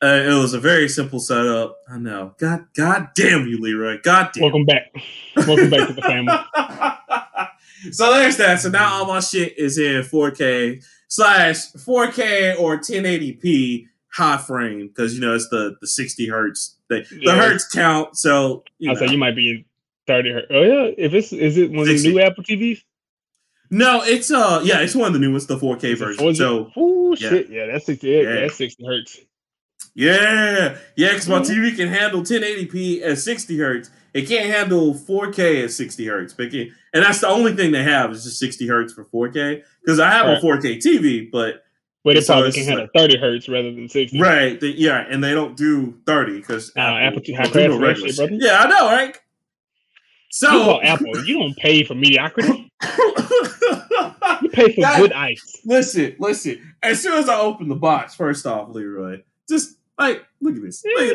Uh, 0.00 0.22
it 0.24 0.40
was 0.40 0.54
a 0.54 0.60
very 0.60 0.88
simple 0.88 1.18
setup. 1.18 1.76
I 1.90 1.98
know. 1.98 2.34
God, 2.38 2.66
God 2.76 3.08
damn 3.16 3.48
you, 3.48 3.60
Leroy. 3.60 3.98
God 4.02 4.30
damn. 4.32 4.42
Welcome 4.42 4.64
back. 4.64 4.92
Welcome 5.36 5.70
back 5.70 5.88
to 5.88 5.92
the 5.92 6.02
family. 6.02 6.34
so 7.92 8.12
there's 8.14 8.36
that. 8.38 8.60
So 8.60 8.70
now 8.70 8.94
all 8.94 9.06
my 9.06 9.20
shit 9.20 9.58
is 9.58 9.78
in 9.78 10.02
4K 10.02 10.84
slash 11.08 11.72
4K 11.72 12.58
or 12.58 12.78
1080p 12.78 13.86
high 14.12 14.36
frame 14.36 14.88
because 14.88 15.14
you 15.14 15.20
know 15.20 15.34
it's 15.34 15.48
the 15.48 15.76
the 15.80 15.86
60 15.86 16.28
hertz. 16.28 16.76
The, 16.88 17.06
yeah. 17.12 17.32
the 17.32 17.38
hertz 17.38 17.68
count. 17.68 18.16
So 18.16 18.64
you 18.78 18.90
I 18.90 18.94
say 18.94 19.08
you 19.08 19.18
might 19.18 19.36
be 19.36 19.50
in 19.50 19.64
30 20.06 20.32
hertz. 20.32 20.46
Oh 20.50 20.62
yeah. 20.62 20.90
If 20.96 21.14
it's 21.14 21.32
is 21.32 21.56
it 21.56 21.70
one 21.70 21.86
60. 21.86 22.08
of 22.08 22.14
the 22.14 22.20
new 22.20 22.26
Apple 22.26 22.44
TVs? 22.44 22.82
No, 23.70 24.02
it's 24.02 24.30
uh 24.30 24.62
yeah, 24.64 24.80
it's 24.80 24.94
one 24.94 25.08
of 25.08 25.12
the 25.12 25.18
newest, 25.18 25.48
the 25.48 25.58
4K 25.58 25.98
version. 25.98 26.34
So 26.34 26.70
oh 26.76 27.14
shit, 27.14 27.50
yeah, 27.50 27.66
that's 27.66 27.86
60. 27.86 28.08
Yeah, 28.08 28.20
yeah. 28.20 28.40
that's 28.40 28.56
60 28.56 28.86
hertz. 28.86 29.20
Yeah, 29.94 30.76
yeah, 30.96 31.08
because 31.08 31.28
my 31.28 31.40
TV 31.40 31.74
can 31.74 31.88
handle 31.88 32.22
1080p 32.22 33.02
at 33.02 33.18
60 33.18 33.58
hertz. 33.58 33.90
It 34.14 34.28
can't 34.28 34.48
handle 34.48 34.94
4K 34.94 35.64
at 35.64 35.70
60 35.72 36.06
hertz. 36.06 36.32
But 36.32 36.50
can, 36.50 36.74
and 36.94 37.04
that's 37.04 37.20
the 37.20 37.28
only 37.28 37.54
thing 37.54 37.72
they 37.72 37.82
have 37.82 38.10
is 38.10 38.24
just 38.24 38.38
60 38.38 38.66
hertz 38.66 38.92
for 38.92 39.04
4K. 39.04 39.62
Because 39.80 40.00
I 40.00 40.10
have 40.10 40.26
right. 40.26 40.38
a 40.38 40.40
4K 40.40 40.78
TV, 40.78 41.30
but 41.30 41.64
but 42.04 42.16
it 42.16 42.26
probably 42.26 42.52
can 42.52 42.64
handle 42.64 42.84
like, 42.84 42.92
30 42.94 43.18
hertz 43.18 43.48
rather 43.48 43.72
than 43.72 43.88
60. 43.88 44.20
Right. 44.20 44.58
They, 44.58 44.68
yeah, 44.68 45.04
and 45.10 45.22
they 45.22 45.34
don't 45.34 45.56
do 45.56 45.98
30 46.06 46.38
because 46.38 46.72
uh, 46.76 46.80
Apple, 46.80 47.20
Apple 47.36 47.52
do 47.52 47.78
no 47.78 47.94
shit, 47.94 48.16
brother. 48.16 48.32
Yeah, 48.32 48.60
I 48.60 48.68
know, 48.68 48.86
right? 48.86 49.18
So 50.30 50.50
you 50.50 50.80
Apple, 50.82 51.24
you 51.24 51.38
don't 51.38 51.56
pay 51.56 51.84
for 51.84 51.94
mediocrity. 51.94 52.72
you 52.82 54.50
pay 54.52 54.74
for 54.74 54.80
that, 54.82 54.98
good 54.98 55.12
ice. 55.12 55.60
Listen, 55.64 56.16
listen. 56.18 56.74
As 56.82 57.02
soon 57.02 57.14
as 57.14 57.28
I 57.28 57.38
open 57.38 57.68
the 57.68 57.74
box, 57.74 58.14
first 58.14 58.46
off, 58.46 58.68
Leroy, 58.70 59.22
just 59.48 59.76
like, 59.98 60.24
look 60.40 60.56
at 60.56 60.62
this. 60.62 60.82
Yeah, 60.84 61.14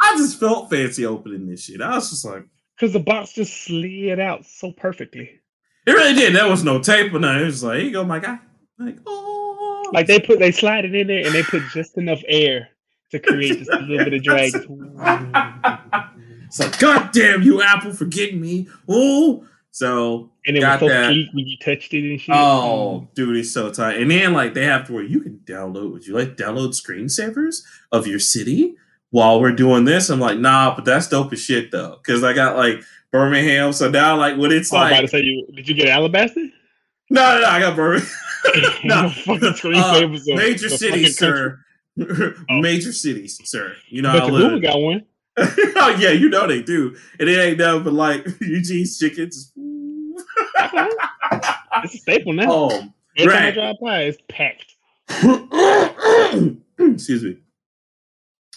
I 0.00 0.16
just 0.16 0.38
felt 0.38 0.70
fancy 0.70 1.04
opening 1.04 1.48
this 1.48 1.64
shit. 1.64 1.80
I 1.80 1.96
was 1.96 2.10
just 2.10 2.24
like, 2.24 2.44
because 2.80 2.94
the 2.94 3.00
box 3.00 3.34
just 3.34 3.64
slid 3.64 4.18
out 4.18 4.46
so 4.46 4.72
perfectly. 4.72 5.38
It 5.86 5.92
really 5.92 6.14
did. 6.14 6.34
There 6.34 6.48
was 6.48 6.64
no 6.64 6.80
tape 6.80 7.12
or 7.12 7.18
nothing. 7.18 7.42
It 7.42 7.46
was 7.46 7.62
like, 7.62 7.76
here 7.76 7.86
you 7.86 7.92
go, 7.92 8.04
my 8.04 8.18
guy. 8.18 8.38
Like, 8.78 8.96
oh. 9.04 9.90
Like 9.92 10.06
they 10.06 10.18
put, 10.18 10.38
they 10.38 10.50
slide 10.50 10.86
it 10.86 10.94
in 10.94 11.08
there 11.08 11.26
and 11.26 11.34
they 11.34 11.42
put 11.42 11.62
just 11.74 11.98
enough 11.98 12.22
air 12.26 12.70
to 13.10 13.18
create 13.20 13.58
just 13.58 13.70
a 13.70 13.80
little 13.80 14.04
bit 14.04 14.14
of 14.14 14.22
drag. 14.22 14.54
it's 16.46 16.60
like, 16.60 16.78
God 16.78 17.10
damn 17.12 17.42
you, 17.42 17.60
Apple, 17.60 17.92
for 17.92 18.06
getting 18.06 18.40
me. 18.40 18.66
Oh, 18.88 19.44
so 19.72 20.30
and 20.46 20.56
it 20.56 20.64
was 20.64 20.80
so 20.80 20.88
that. 20.88 21.12
sleek 21.12 21.28
when 21.34 21.46
you 21.46 21.58
touched 21.58 21.92
it 21.92 22.10
and 22.10 22.20
shit. 22.20 22.34
Oh, 22.34 23.08
dude, 23.14 23.36
it's 23.36 23.52
so 23.52 23.70
tight. 23.70 23.98
And 23.98 24.10
then 24.10 24.32
like 24.32 24.54
they 24.54 24.64
have 24.64 24.86
to 24.86 24.94
where 24.94 25.04
you 25.04 25.20
can 25.20 25.40
download. 25.44 25.92
Would 25.92 26.06
you 26.06 26.14
like 26.14 26.36
download 26.36 26.70
screensavers 26.70 27.62
of 27.92 28.06
your 28.06 28.18
city 28.18 28.76
while 29.10 29.40
we're 29.40 29.52
doing 29.52 29.84
this? 29.84 30.08
I'm 30.08 30.20
like, 30.20 30.38
nah, 30.38 30.74
but 30.74 30.84
that's 30.84 31.08
dope 31.08 31.32
as 31.32 31.40
shit 31.40 31.70
though, 31.70 31.98
because 32.02 32.24
I 32.24 32.32
got 32.32 32.56
like 32.56 32.82
Birmingham. 33.12 33.72
So 33.72 33.90
now 33.90 34.16
like 34.16 34.36
when 34.36 34.52
it's 34.52 34.72
oh, 34.72 34.76
like, 34.76 34.92
about 34.92 35.00
to 35.02 35.08
say 35.08 35.20
you 35.22 35.46
did 35.54 35.68
you 35.68 35.74
get 35.74 35.88
Alabaster? 35.88 36.40
No, 37.10 37.34
no, 37.34 37.40
no 37.40 37.46
I 37.46 37.60
got 37.60 37.76
Birmingham. 37.76 38.08
no, 38.84 39.12
uh, 39.26 40.34
major 40.36 40.68
cities, 40.68 41.18
sir. 41.18 41.58
oh. 41.98 42.34
Major 42.60 42.92
cities, 42.92 43.38
sir. 43.44 43.74
You 43.88 44.02
know, 44.02 44.12
but 44.30 44.30
the 44.30 44.60
got 44.60 44.80
one. 44.80 45.04
oh 45.36 45.96
yeah, 45.98 46.10
you 46.10 46.28
know 46.28 46.46
they 46.46 46.62
do, 46.62 46.96
and 47.18 47.28
it 47.28 47.38
ain't 47.38 47.58
nothing 47.58 47.84
but 47.84 47.92
like 47.92 48.26
Eugene's 48.40 48.98
chickens. 48.98 49.52
it's 50.56 51.94
a 51.94 51.98
staple 51.98 52.32
now. 52.32 52.50
Oh, 52.50 52.82
Every 53.16 53.32
right. 53.32 53.40
time 53.40 53.48
I 53.48 53.50
drive 53.52 53.76
by, 53.80 54.00
it's 54.02 54.18
packed. 54.28 54.76
Excuse 56.78 57.22
me. 57.22 57.38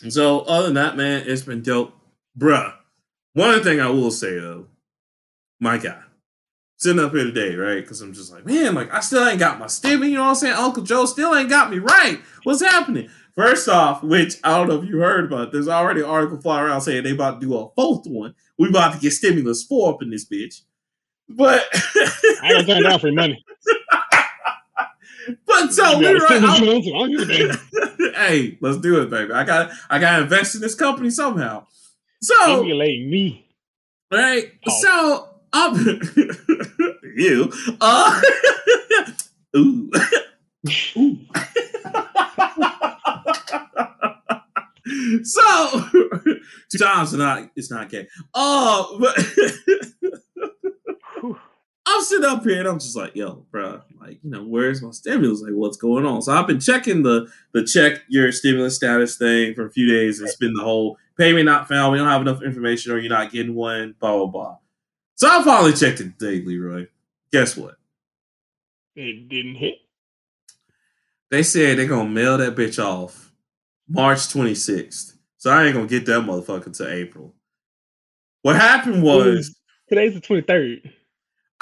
And 0.01 0.11
so, 0.11 0.41
other 0.41 0.65
than 0.65 0.75
that, 0.75 0.97
man, 0.97 1.23
it's 1.25 1.43
been 1.43 1.61
dope, 1.61 1.93
bruh. 2.37 2.73
One 3.33 3.63
thing 3.63 3.79
I 3.79 3.89
will 3.89 4.11
say 4.11 4.39
though, 4.39 4.67
my 5.59 5.77
guy, 5.77 6.01
sitting 6.77 7.03
up 7.03 7.13
here 7.13 7.23
today, 7.23 7.55
right? 7.55 7.81
Because 7.81 8.01
I'm 8.01 8.13
just 8.13 8.31
like, 8.31 8.45
man, 8.45 8.75
like 8.75 8.93
I 8.93 8.99
still 8.99 9.27
ain't 9.27 9.39
got 9.39 9.59
my 9.59 9.65
stimmy. 9.65 10.09
You 10.09 10.15
know 10.15 10.23
what 10.23 10.29
I'm 10.29 10.35
saying? 10.35 10.53
Uncle 10.53 10.83
Joe 10.83 11.05
still 11.05 11.35
ain't 11.35 11.49
got 11.49 11.71
me 11.71 11.79
right. 11.79 12.19
What's 12.43 12.61
happening? 12.61 13.09
First 13.35 13.67
off, 13.67 14.03
which 14.03 14.35
I 14.43 14.57
don't 14.57 14.67
know 14.67 14.81
if 14.81 14.87
you 14.87 14.99
heard 14.99 15.25
about, 15.25 15.51
there's 15.51 15.67
already 15.67 16.01
an 16.01 16.05
article 16.05 16.39
flying 16.39 16.65
around 16.65 16.81
saying 16.81 17.03
they 17.03 17.11
about 17.11 17.41
to 17.41 17.47
do 17.47 17.55
a 17.55 17.69
fourth 17.71 18.05
one. 18.05 18.35
We 18.59 18.69
about 18.69 18.93
to 18.93 18.99
get 18.99 19.11
stimulus 19.11 19.63
four 19.63 19.93
up 19.93 20.03
in 20.03 20.11
this 20.11 20.29
bitch. 20.29 20.61
But 21.27 21.63
I 21.73 22.49
don't 22.49 22.65
turn 22.67 22.83
down 22.83 22.99
free 22.99 23.15
money. 23.15 23.43
But 25.47 25.73
so 25.73 25.97
we 25.97 26.05
right, 26.05 26.41
hey, 28.15 28.57
let's 28.61 28.77
do 28.77 29.01
it, 29.01 29.09
baby. 29.09 29.31
I 29.33 29.43
got 29.43 29.71
I 29.89 29.99
got 29.99 30.17
to 30.17 30.23
invest 30.23 30.55
in 30.55 30.61
this 30.61 30.75
company 30.75 31.09
somehow. 31.09 31.65
So 32.21 32.33
stimulate 32.43 33.07
me, 33.07 33.47
right? 34.11 34.51
Oh. 34.67 34.81
So 34.81 35.29
I'm 35.53 35.75
you. 37.15 37.51
Uh, 37.79 38.21
ooh. 39.55 39.91
ooh. 40.97 41.19
so 45.23 45.89
two 46.71 46.77
times 46.77 47.13
not 47.13 47.49
it's 47.55 47.71
not 47.71 47.89
gay. 47.89 48.07
Oh, 48.33 48.97
but 48.99 49.17
I'm 51.85 52.01
sitting 52.01 52.25
up 52.25 52.43
here 52.43 52.59
and 52.59 52.67
I'm 52.67 52.79
just 52.79 52.95
like, 52.95 53.15
yo, 53.15 53.45
you 54.23 54.29
know, 54.29 54.43
where's 54.43 54.81
my 54.81 54.91
stimulus? 54.91 55.41
Like, 55.41 55.51
what's 55.51 55.75
going 55.75 56.05
on? 56.05 56.21
So 56.21 56.31
I've 56.31 56.47
been 56.47 56.59
checking 56.59 57.03
the 57.03 57.29
the 57.51 57.63
check 57.63 58.03
your 58.07 58.31
stimulus 58.31 58.77
status 58.77 59.17
thing 59.17 59.53
for 59.53 59.65
a 59.65 59.71
few 59.71 59.87
days. 59.87 60.21
It's 60.21 60.37
been 60.37 60.53
the 60.53 60.63
whole 60.63 60.97
payment 61.17 61.45
not 61.45 61.67
found. 61.67 61.91
We 61.91 61.97
don't 61.97 62.07
have 62.07 62.21
enough 62.21 62.41
information, 62.41 62.93
or 62.93 62.99
you're 62.99 63.09
not 63.09 63.31
getting 63.31 63.53
one. 63.53 63.95
Blah 63.99 64.17
blah 64.17 64.27
blah. 64.27 64.57
So 65.15 65.27
I 65.27 65.43
finally 65.43 65.73
checked 65.73 65.99
it 65.99 66.17
today, 66.17 66.43
Leroy. 66.43 66.87
Guess 67.31 67.57
what? 67.57 67.75
It 68.95 69.27
didn't 69.27 69.55
hit. 69.55 69.75
They 71.29 71.43
said 71.43 71.77
they're 71.77 71.87
gonna 71.87 72.09
mail 72.09 72.37
that 72.37 72.55
bitch 72.55 72.83
off 72.83 73.33
March 73.89 74.19
26th. 74.19 75.17
So 75.37 75.51
I 75.51 75.65
ain't 75.65 75.73
gonna 75.75 75.87
get 75.87 76.05
that 76.05 76.21
motherfucker 76.21 76.75
to 76.77 76.93
April. 76.93 77.35
What 78.41 78.55
happened 78.55 79.03
was 79.03 79.53
today's 79.89 80.13
the 80.13 80.21
23rd. 80.21 80.93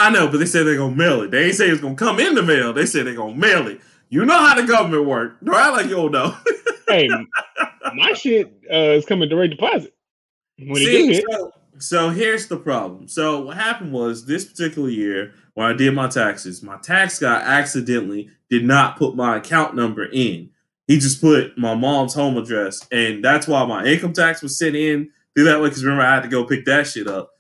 I 0.02 0.10
know, 0.10 0.28
but 0.28 0.38
they 0.38 0.46
said 0.46 0.66
they're 0.66 0.78
gonna 0.78 0.96
mail 0.96 1.22
it. 1.22 1.32
They 1.32 1.46
ain't 1.46 1.56
say 1.56 1.70
it's 1.70 1.80
gonna 1.80 1.96
come 1.96 2.20
in 2.20 2.34
the 2.34 2.42
mail. 2.42 2.74
They 2.74 2.88
said 2.88 3.06
they're 3.06 3.14
gonna 3.14 3.36
mail 3.36 3.68
it. 3.68 3.82
You 4.10 4.26
know 4.26 4.38
how 4.38 4.56
the 4.56 4.64
government 4.64 5.06
work. 5.06 5.42
No, 5.42 5.54
I 5.54 5.70
like 5.70 5.86
you 5.86 5.96
don't 5.96 6.12
know. 6.12 6.36
hey, 6.88 7.08
my 7.94 8.14
shit 8.14 8.52
uh, 8.72 8.76
is 8.76 9.06
coming 9.06 9.30
direct 9.30 9.52
deposit. 9.52 9.94
When 10.58 10.76
See, 10.76 11.22
so, 11.32 11.52
so 11.78 12.10
here's 12.10 12.48
the 12.48 12.58
problem. 12.58 13.08
So 13.08 13.42
what 13.42 13.58
happened 13.58 13.94
was 13.94 14.26
this 14.26 14.44
particular 14.44 14.90
year 14.90 15.34
when 15.54 15.68
I 15.68 15.74
did 15.74 15.94
my 15.94 16.08
taxes, 16.08 16.64
my 16.64 16.78
tax 16.78 17.20
guy 17.20 17.40
accidentally 17.40 18.30
did 18.50 18.66
not 18.66 18.98
put 18.98 19.16
my 19.16 19.38
account 19.38 19.76
number 19.76 20.06
in. 20.06 20.50
He 20.88 20.98
just 20.98 21.22
put 21.22 21.58
my 21.58 21.76
mom's 21.76 22.14
home 22.14 22.38
address, 22.38 22.86
and 22.92 23.24
that's 23.24 23.48
why 23.48 23.64
my 23.66 23.86
income 23.86 24.14
tax 24.14 24.42
was 24.42 24.58
sent 24.58 24.76
in 24.76 25.12
through 25.36 25.46
that 25.46 25.62
way. 25.62 25.70
Because 25.70 25.84
remember, 25.84 26.04
I 26.04 26.16
had 26.16 26.24
to 26.24 26.30
go 26.30 26.44
pick 26.44 26.66
that 26.66 26.88
shit 26.88 27.08
up. 27.08 27.32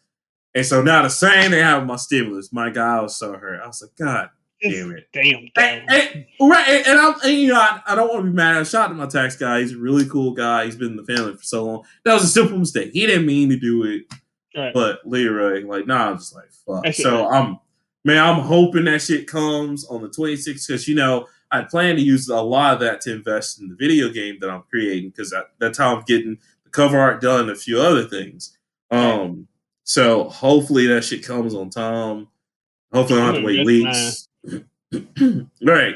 And 0.53 0.65
so 0.65 0.81
now 0.81 1.03
the 1.03 1.09
same 1.09 1.51
they 1.51 1.59
have 1.59 1.85
my 1.85 1.95
stimulus. 1.95 2.51
My 2.51 2.69
guy 2.69 2.97
I 2.97 3.01
was 3.01 3.15
so 3.15 3.33
hurt. 3.33 3.61
I 3.61 3.67
was 3.67 3.81
like, 3.81 3.95
God 3.97 4.29
damn 4.61 4.91
it. 4.91 5.07
Damn. 5.13 5.47
damn. 5.55 5.85
And, 5.89 6.25
and, 6.39 6.51
right. 6.51 6.67
And, 6.67 6.87
and, 6.87 6.99
I'm, 6.99 7.13
and, 7.23 7.33
you 7.33 7.49
know, 7.49 7.59
I, 7.59 7.81
I 7.87 7.95
don't 7.95 8.09
want 8.09 8.25
to 8.25 8.31
be 8.31 8.35
mad. 8.35 8.57
I 8.57 8.63
shot 8.63 8.91
at 8.91 8.95
my 8.95 9.07
tax 9.07 9.35
guy. 9.35 9.61
He's 9.61 9.73
a 9.73 9.77
really 9.77 10.05
cool 10.05 10.33
guy. 10.33 10.65
He's 10.65 10.75
been 10.75 10.91
in 10.91 10.97
the 10.97 11.05
family 11.05 11.35
for 11.35 11.43
so 11.43 11.65
long. 11.65 11.83
That 12.05 12.13
was 12.13 12.23
a 12.23 12.27
simple 12.27 12.57
mistake. 12.57 12.91
He 12.93 13.05
didn't 13.05 13.25
mean 13.25 13.49
to 13.49 13.57
do 13.57 13.83
it. 13.83 14.03
Right. 14.55 14.73
But 14.73 14.99
Leroy, 15.05 15.65
like, 15.65 15.87
nah, 15.87 16.09
I'm 16.09 16.17
just 16.17 16.35
like, 16.35 16.51
fuck. 16.51 16.93
so 16.93 17.29
I'm, 17.29 17.57
man, 18.03 18.23
I'm 18.23 18.41
hoping 18.41 18.85
that 18.85 19.01
shit 19.01 19.27
comes 19.27 19.85
on 19.85 20.01
the 20.01 20.09
26th 20.09 20.67
because, 20.67 20.87
you 20.87 20.95
know, 20.95 21.27
I 21.51 21.63
plan 21.63 21.95
to 21.95 22.01
use 22.01 22.29
a 22.29 22.41
lot 22.41 22.75
of 22.75 22.79
that 22.81 23.01
to 23.01 23.13
invest 23.13 23.59
in 23.59 23.69
the 23.69 23.75
video 23.75 24.09
game 24.09 24.37
that 24.41 24.49
I'm 24.49 24.63
creating 24.69 25.09
because 25.09 25.33
that's 25.59 25.77
how 25.77 25.95
I'm 25.95 26.03
getting 26.03 26.37
the 26.63 26.69
cover 26.69 26.99
art 26.99 27.21
done 27.21 27.41
and 27.41 27.51
a 27.51 27.55
few 27.55 27.79
other 27.79 28.07
things. 28.07 28.57
Um, 28.89 29.47
so 29.83 30.25
hopefully 30.25 30.87
that 30.87 31.03
shit 31.03 31.25
comes 31.25 31.53
on 31.53 31.69
time. 31.69 32.27
Hopefully 32.93 33.21
I 33.21 33.25
don't 33.25 33.35
have 33.35 33.41
to 33.41 33.47
wait 33.47 33.65
weeks. 33.65 34.27
right. 35.63 35.95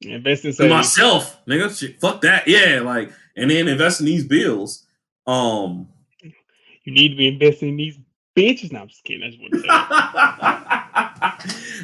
Invest 0.00 0.44
in 0.44 0.54
to 0.54 0.68
myself, 0.68 1.44
nigga. 1.46 1.76
Shit, 1.76 2.00
fuck 2.00 2.20
that. 2.20 2.46
Yeah, 2.46 2.80
like 2.84 3.10
and 3.36 3.50
then 3.50 3.66
invest 3.68 4.00
in 4.00 4.06
these 4.06 4.24
bills. 4.24 4.86
Um 5.26 5.88
You 6.84 6.92
need 6.92 7.10
to 7.10 7.16
be 7.16 7.28
investing 7.28 7.70
in 7.70 7.76
these 7.76 7.98
bitches. 8.36 8.72
No, 8.72 8.82
I'm 8.82 8.88
just 8.88 9.04
kidding. 9.04 9.22
That's 9.22 9.36
what 9.40 9.66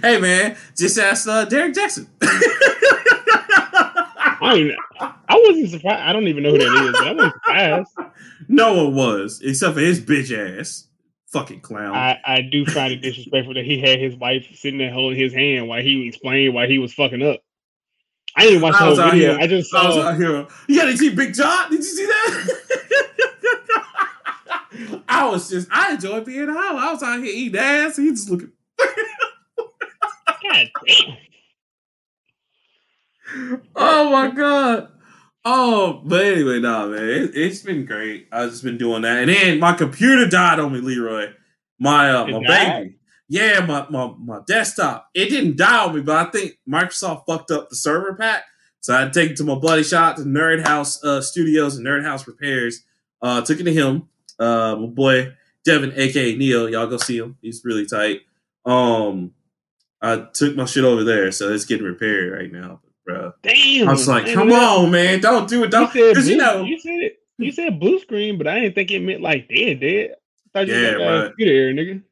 Hey 0.02 0.20
man, 0.20 0.56
just 0.76 0.98
ask 0.98 1.28
uh, 1.28 1.44
Derek 1.44 1.74
Jackson. 1.74 2.08
I, 4.40 4.54
mean, 4.54 4.76
I 5.00 5.42
wasn't 5.46 5.70
surprised. 5.70 6.02
I 6.02 6.12
don't 6.12 6.28
even 6.28 6.42
know 6.42 6.50
who 6.50 6.58
that 6.58 6.66
is, 6.66 6.94
I 7.00 7.12
wasn't 7.12 7.32
surprised. 7.32 7.90
No 8.48 8.84
one 8.84 8.94
was, 8.94 9.40
except 9.42 9.74
for 9.74 9.80
his 9.80 10.00
bitch 10.00 10.30
ass 10.60 10.88
fucking 11.34 11.60
clown. 11.60 11.94
I, 11.94 12.18
I 12.24 12.40
do 12.40 12.64
find 12.64 12.92
it 12.92 13.02
disrespectful 13.02 13.54
that 13.54 13.64
he 13.64 13.78
had 13.80 13.98
his 13.98 14.14
wife 14.14 14.46
sitting 14.54 14.78
there 14.78 14.92
holding 14.92 15.18
his 15.18 15.34
hand 15.34 15.68
while 15.68 15.82
he 15.82 16.08
explained 16.08 16.54
why 16.54 16.66
he 16.68 16.78
was 16.78 16.94
fucking 16.94 17.22
up. 17.22 17.40
I 18.36 18.44
didn't 18.44 18.62
watch 18.62 18.72
the 18.72 18.78
whole 18.78 18.96
video. 18.96 19.32
Here. 19.32 19.38
I 19.40 19.46
just 19.46 19.70
saw. 19.70 19.82
I 19.82 19.88
was 19.88 19.96
out 19.98 20.16
here. 20.16 20.46
Yeah, 20.68 20.86
did 20.86 21.00
you 21.00 21.10
see 21.10 21.14
Big 21.14 21.34
John? 21.34 21.70
Did 21.70 21.78
you 21.78 21.82
see 21.82 22.06
that? 22.06 22.60
I 25.08 25.28
was 25.28 25.50
just, 25.50 25.68
I 25.70 25.92
enjoyed 25.94 26.24
being 26.24 26.48
out. 26.48 26.56
I 26.56 26.92
was 26.92 27.02
out 27.02 27.18
here 27.18 27.32
eating 27.32 27.60
ass. 27.60 27.96
He 27.96 28.10
just 28.10 28.30
looking. 28.30 28.50
God 30.26 30.70
damn. 30.86 31.16
Oh 33.76 34.10
my 34.10 34.30
god. 34.30 34.88
Oh, 35.44 36.00
but 36.04 36.24
anyway, 36.24 36.58
nah, 36.58 36.86
man, 36.86 37.02
it, 37.02 37.34
has 37.34 37.62
been 37.62 37.84
great. 37.84 38.28
I've 38.32 38.50
just 38.50 38.64
been 38.64 38.78
doing 38.78 39.02
that, 39.02 39.18
and 39.18 39.28
then 39.28 39.58
my 39.58 39.74
computer 39.74 40.26
died 40.26 40.58
on 40.58 40.72
me, 40.72 40.80
Leroy. 40.80 41.32
My 41.78 42.10
uh, 42.12 42.26
my 42.26 42.40
baby, 42.46 42.96
yeah, 43.28 43.60
my, 43.60 43.86
my 43.90 44.14
my 44.18 44.40
desktop. 44.46 45.10
It 45.12 45.28
didn't 45.28 45.58
die 45.58 45.84
on 45.84 45.94
me, 45.94 46.00
but 46.00 46.26
I 46.26 46.30
think 46.30 46.58
Microsoft 46.66 47.26
fucked 47.26 47.50
up 47.50 47.68
the 47.68 47.76
service 47.76 48.16
pack, 48.18 48.44
so 48.80 48.94
I 48.94 49.00
had 49.00 49.12
to 49.12 49.20
take 49.20 49.32
it 49.32 49.36
to 49.36 49.44
my 49.44 49.56
buddy 49.56 49.82
shop 49.82 50.16
to 50.16 50.22
Nerd 50.22 50.66
House 50.66 51.04
uh, 51.04 51.20
Studios 51.20 51.76
and 51.76 51.86
Nerd 51.86 52.04
House 52.04 52.26
Repairs. 52.26 52.82
Uh, 53.20 53.42
took 53.42 53.60
it 53.60 53.64
to 53.64 53.72
him, 53.72 54.08
uh, 54.38 54.76
my 54.76 54.86
boy 54.86 55.34
Devin, 55.66 55.92
aka 55.94 56.36
Neil. 56.36 56.70
Y'all 56.70 56.86
go 56.86 56.96
see 56.96 57.18
him. 57.18 57.36
He's 57.42 57.62
really 57.66 57.84
tight. 57.84 58.22
Um, 58.64 59.32
I 60.00 60.26
took 60.32 60.56
my 60.56 60.64
shit 60.64 60.84
over 60.84 61.04
there, 61.04 61.30
so 61.32 61.52
it's 61.52 61.66
getting 61.66 61.86
repaired 61.86 62.32
right 62.32 62.50
now 62.50 62.80
bro. 63.04 63.32
Damn. 63.42 63.88
I 63.88 63.92
was 63.92 64.08
like, 64.08 64.32
come 64.32 64.48
man. 64.48 64.62
on, 64.62 64.90
man, 64.90 65.20
don't 65.20 65.48
do 65.48 65.64
it. 65.64 65.70
Don't 65.70 65.92
because 65.92 66.28
you, 66.28 66.34
you, 66.34 66.40
know 66.40 66.62
you 66.64 66.78
said 66.78 67.00
it. 67.00 67.18
You 67.38 67.52
said 67.52 67.80
blue 67.80 67.98
screen, 67.98 68.38
but 68.38 68.46
I 68.46 68.60
didn't 68.60 68.74
think 68.74 68.90
it 68.90 69.00
meant 69.00 69.20
like 69.20 69.48
dead, 69.48 69.80
dead. 69.80 70.14
I 70.54 70.58
thought 70.58 70.68
you 70.68 70.74
yeah, 70.74 70.96
like, 70.96 71.36
get 71.36 71.48
here, 71.48 71.72
nigga. 71.72 72.02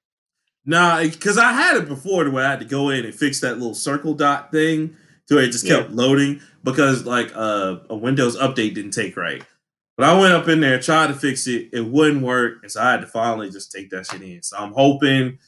Nah, 0.65 1.03
because 1.03 1.39
I 1.39 1.53
had 1.53 1.77
it 1.77 1.89
before 1.89 2.29
where 2.31 2.45
I 2.45 2.51
had 2.51 2.61
to 2.61 2.67
go 2.67 2.91
in 2.91 3.05
and 3.05 3.15
fix 3.15 3.41
that 3.41 3.59
little 3.59 3.75
circle 3.75 4.15
dot 4.15 4.53
thing 4.53 4.97
to 5.29 5.37
where 5.37 5.45
it 5.45 5.53
just 5.53 5.67
kept 5.67 5.91
yeah. 5.91 5.97
loading 5.97 6.41
because 6.65 7.05
like 7.05 7.33
uh, 7.35 7.79
a 7.91 7.97
Windows 7.97 8.37
update 8.37 8.75
didn't 8.75 8.93
take 8.93 9.17
right. 9.17 9.43
But 9.97 10.09
I 10.09 10.19
went 10.19 10.33
up 10.33 10.49
in 10.49 10.61
there, 10.61 10.81
tried 10.81 11.09
to 11.09 11.15
fix 11.15 11.47
it, 11.47 11.69
it 11.73 11.85
wouldn't 11.85 12.23
work, 12.23 12.59
and 12.63 12.71
so 12.71 12.81
I 12.81 12.93
had 12.93 13.03
to 13.03 13.07
finally 13.07 13.51
just 13.51 13.71
take 13.71 13.91
that 13.91 14.07
shit 14.07 14.23
in. 14.23 14.43
So 14.43 14.57
I'm 14.57 14.73
hoping 14.73 15.39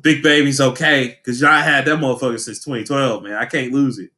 Big 0.00 0.22
Baby's 0.22 0.60
okay 0.60 1.18
because 1.22 1.42
I 1.42 1.60
had 1.60 1.84
that 1.84 1.98
motherfucker 1.98 2.40
since 2.40 2.58
2012, 2.64 3.22
man. 3.22 3.34
I 3.34 3.46
can't 3.46 3.72
lose 3.72 3.98
it. 3.98 4.10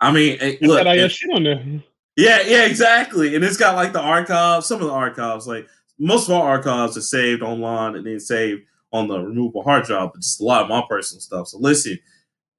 I 0.00 0.12
mean, 0.12 0.38
it, 0.40 0.62
look, 0.62 0.86
shit 1.10 1.30
on 1.34 1.44
there. 1.44 1.82
Yeah, 2.16 2.40
yeah, 2.46 2.64
exactly. 2.64 3.34
And 3.34 3.44
it's 3.44 3.56
got 3.56 3.76
like 3.76 3.92
the 3.92 4.00
archives, 4.00 4.66
some 4.66 4.80
of 4.80 4.88
the 4.88 4.92
archives, 4.92 5.46
like 5.46 5.68
most 5.98 6.28
of 6.28 6.34
our 6.34 6.48
archives 6.48 6.96
are 6.96 7.02
saved 7.02 7.42
online 7.42 7.96
and 7.96 8.06
then 8.06 8.20
saved 8.20 8.62
on 8.92 9.08
the 9.08 9.20
removable 9.20 9.62
hard 9.62 9.84
drive, 9.84 10.10
but 10.12 10.22
just 10.22 10.40
a 10.40 10.44
lot 10.44 10.62
of 10.62 10.68
my 10.68 10.82
personal 10.88 11.20
stuff. 11.20 11.48
So 11.48 11.58
listen, 11.58 11.98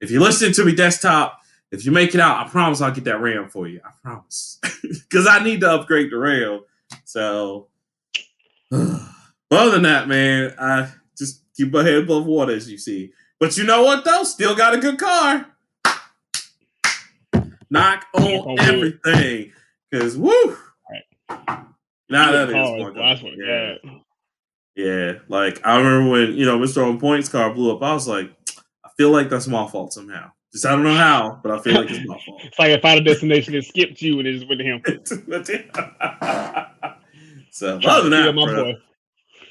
if 0.01 0.11
you're 0.11 0.21
listening 0.21 0.53
to 0.53 0.65
me 0.65 0.73
desktop, 0.73 1.39
if 1.71 1.85
you 1.85 1.91
make 1.91 2.13
it 2.13 2.21
out, 2.21 2.45
I 2.45 2.49
promise 2.49 2.81
I'll 2.81 2.91
get 2.91 3.03
that 3.05 3.21
RAM 3.21 3.49
for 3.49 3.67
you. 3.67 3.81
I 3.83 3.91
promise. 4.01 4.59
Because 4.81 5.27
I 5.27 5.43
need 5.43 5.59
to 5.59 5.71
upgrade 5.71 6.09
the 6.09 6.17
RAM. 6.17 6.61
So 7.03 7.67
other 8.71 9.71
than 9.71 9.83
that, 9.83 10.07
man, 10.07 10.53
I 10.57 10.89
just 11.17 11.43
keep 11.55 11.73
my 11.73 11.83
head 11.83 12.03
above 12.03 12.25
water 12.25 12.53
as 12.53 12.71
you 12.71 12.77
see. 12.77 13.11
But 13.39 13.57
you 13.57 13.65
know 13.65 13.83
what 13.83 14.05
though? 14.05 14.23
Still 14.23 14.55
got 14.55 14.73
a 14.73 14.77
good 14.77 14.97
car 14.97 15.47
knock 17.69 18.05
on 18.13 18.59
everything. 18.59 19.51
Cause 19.93 20.17
woo. 20.17 20.57
Right. 20.89 21.03
Now 22.09 22.31
that 22.31 22.49
is 22.49 23.23
one. 23.23 23.37
Yeah. 23.37 23.75
yeah. 24.75 25.13
Like 25.27 25.65
I 25.65 25.77
remember 25.77 26.09
when, 26.11 26.33
you 26.33 26.45
know, 26.45 26.59
Mr. 26.59 26.85
On 26.85 26.99
Point's 26.99 27.29
car 27.29 27.53
blew 27.53 27.73
up, 27.75 27.81
I 27.81 27.93
was 27.93 28.07
like, 28.07 28.31
I 28.83 28.89
feel 28.97 29.11
like 29.11 29.29
that's 29.29 29.47
my 29.47 29.65
fault 29.67 29.93
somehow. 29.93 30.31
Just 30.51 30.65
I 30.65 30.71
don't 30.71 30.83
know 30.83 30.95
how, 30.95 31.39
but 31.43 31.51
I 31.51 31.59
feel 31.59 31.75
like 31.75 31.91
it's 31.91 32.07
my 32.07 32.19
fault. 32.25 32.41
it's 32.43 32.57
like 32.57 32.71
a 32.71 32.81
final 32.81 33.03
destination 33.03 33.53
that 33.53 33.65
skipped 33.65 34.01
you 34.01 34.17
and 34.19 34.27
it 34.27 34.33
just 34.33 34.49
went 34.49 34.59
to 34.59 34.65
him. 34.65 34.81
so 37.51 37.79
other 37.83 38.09
than 38.09 38.25
that, 38.25 38.33
my 38.33 38.45
bro, 38.45 38.63
boy. 38.63 38.73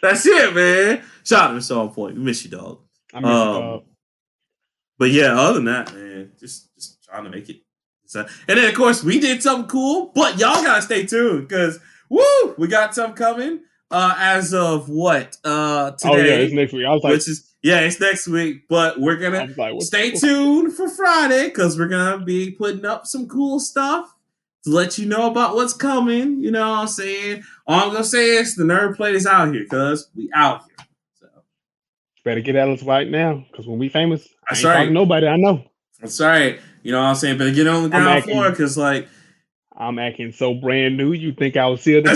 that's 0.03 0.27
it, 0.27 0.53
man. 0.55 1.05
Shout 1.25 1.51
out 1.51 1.53
to 1.53 1.59
Mr. 1.59 1.79
On 1.79 1.91
Point. 1.91 2.17
We 2.17 2.23
miss 2.23 2.45
you, 2.45 2.51
dog. 2.51 2.81
I 3.15 3.21
miss 3.21 3.31
um, 3.31 3.49
you, 3.49 3.55
dog. 3.61 3.85
But 4.99 5.11
yeah, 5.11 5.39
other 5.39 5.55
than 5.55 5.65
that, 5.67 5.95
man, 5.95 6.33
just 6.39 6.75
just 6.75 7.03
trying 7.05 7.25
to 7.25 7.31
make 7.31 7.49
it 7.49 7.61
So, 8.09 8.27
and 8.49 8.59
then 8.59 8.69
of 8.69 8.75
course 8.75 9.05
we 9.05 9.21
did 9.21 9.43
something 9.43 9.69
cool, 9.69 10.11
but 10.15 10.39
y'all 10.39 10.63
gotta 10.63 10.81
stay 10.81 11.05
tuned 11.05 11.47
because 11.47 11.79
woo, 12.09 12.55
we 12.57 12.67
got 12.67 12.95
something 12.95 13.15
coming. 13.15 13.61
Uh, 13.91 14.15
as 14.19 14.53
of 14.53 14.89
what? 14.89 15.37
Uh, 15.45 15.93
today, 15.93 16.11
oh 16.11 16.17
yeah, 16.17 16.35
it's 16.35 16.53
next 16.53 16.73
week. 16.73 16.87
I 16.87 16.93
was 16.93 17.03
like, 17.03 17.13
which 17.13 17.29
is 17.29 17.55
yeah, 17.63 17.81
it's 17.81 18.01
next 18.01 18.27
week, 18.27 18.67
but 18.69 18.99
we're 18.99 19.17
gonna 19.17 19.53
like, 19.57 19.81
stay 19.83 20.11
tuned 20.13 20.73
for 20.73 20.89
Friday 20.89 21.49
because 21.49 21.79
we're 21.79 21.89
gonna 21.89 22.25
be 22.25 22.51
putting 22.51 22.87
up 22.87 23.07
some 23.07 23.29
cool 23.29 23.61
stuff 23.61 24.15
to 24.65 24.71
let 24.71 24.97
you 24.97 25.07
know 25.07 25.31
about 25.31 25.55
what's 25.55 25.75
coming. 25.75 26.43
You 26.43 26.51
know 26.51 26.67
what 26.67 26.79
I'm 26.79 26.89
saying? 26.89 27.43
All 27.67 27.85
I'm 27.85 27.93
gonna 27.93 28.05
say 28.05 28.37
is 28.37 28.55
the 28.57 28.65
nerd 28.65 28.97
plate 28.97 29.17
is 29.17 29.27
out 29.27 29.53
here 29.53 29.65
because 29.65 30.09
we 30.17 30.31
out 30.35 30.63
here. 30.65 30.87
So 31.21 31.27
better 32.25 32.41
get 32.41 32.57
at 32.57 32.69
us 32.69 32.83
right 32.83 33.09
now 33.09 33.45
because 33.51 33.67
when 33.67 33.79
we 33.79 33.91
famous, 33.91 34.27
That's 34.49 34.65
I 34.65 34.71
ain't 34.71 34.79
right. 34.79 34.93
nobody 34.93 35.27
I 35.27 35.37
know. 35.37 35.65
That's 36.01 36.21
right. 36.21 36.61
You 36.83 36.93
know 36.93 37.01
what 37.01 37.09
I'm 37.09 37.15
saying? 37.15 37.39
Better 37.39 37.53
get 37.53 37.67
on 37.67 37.85
the 37.85 37.89
ground 37.91 38.25
floor 38.25 38.51
because 38.51 38.77
like 38.77 39.09
I'm 39.77 39.99
acting 39.99 40.33
so 40.33 40.55
brand 40.55 40.97
new. 40.97 41.13
You 41.13 41.33
think 41.33 41.57
I 41.57 41.67
was 41.67 41.83
seal 41.83 42.03
the 42.03 42.11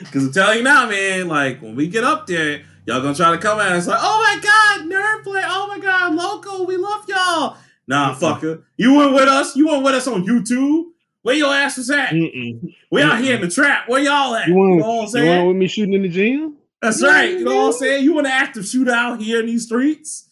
Because 0.00 0.26
I'm 0.26 0.32
telling 0.32 0.58
you 0.58 0.64
now, 0.64 0.88
man. 0.88 1.28
Like 1.28 1.60
when 1.62 1.74
we 1.76 1.88
get 1.88 2.04
up 2.04 2.26
there, 2.26 2.62
y'all 2.86 3.00
gonna 3.00 3.14
try 3.14 3.30
to 3.30 3.38
come 3.38 3.60
at 3.60 3.72
us 3.72 3.86
like, 3.86 4.00
"Oh 4.00 4.18
my 4.18 4.40
god, 4.42 4.90
nerd 4.90 5.24
play! 5.24 5.42
Oh 5.44 5.66
my 5.68 5.78
god, 5.78 6.14
local, 6.14 6.66
we 6.66 6.76
love 6.76 7.08
y'all." 7.08 7.56
Nah, 7.86 8.14
mm-hmm. 8.14 8.24
fucker. 8.24 8.62
You 8.76 8.96
weren't 8.96 9.14
with 9.14 9.28
us. 9.28 9.56
You 9.56 9.68
weren't 9.68 9.82
with 9.82 9.94
us 9.94 10.06
on 10.06 10.24
YouTube. 10.24 10.84
Where 11.22 11.34
your 11.34 11.52
ass 11.52 11.76
was 11.76 11.90
at? 11.90 12.10
Mm-mm. 12.10 12.74
We 12.90 13.02
out 13.02 13.20
here 13.20 13.34
in 13.34 13.42
the 13.42 13.48
trap. 13.48 13.88
Where 13.88 14.00
y'all 14.00 14.34
at? 14.34 14.48
You, 14.48 14.54
want, 14.54 14.74
you 14.74 14.80
know 14.80 14.94
what 14.94 15.02
I'm 15.02 15.08
saying? 15.08 15.26
You 15.26 15.30
want 15.36 15.48
with 15.48 15.56
me 15.56 15.68
shooting 15.68 15.94
in 15.94 16.02
the 16.02 16.08
gym? 16.08 16.56
That's 16.80 17.02
right. 17.02 17.30
You 17.30 17.44
know 17.44 17.56
what 17.56 17.66
I'm 17.66 17.72
saying? 17.74 18.04
You 18.04 18.14
want 18.14 18.26
to 18.26 18.32
active 18.32 18.64
shooter 18.64 18.92
out 18.92 19.20
here 19.20 19.40
in 19.40 19.46
these 19.46 19.66
streets? 19.66 20.29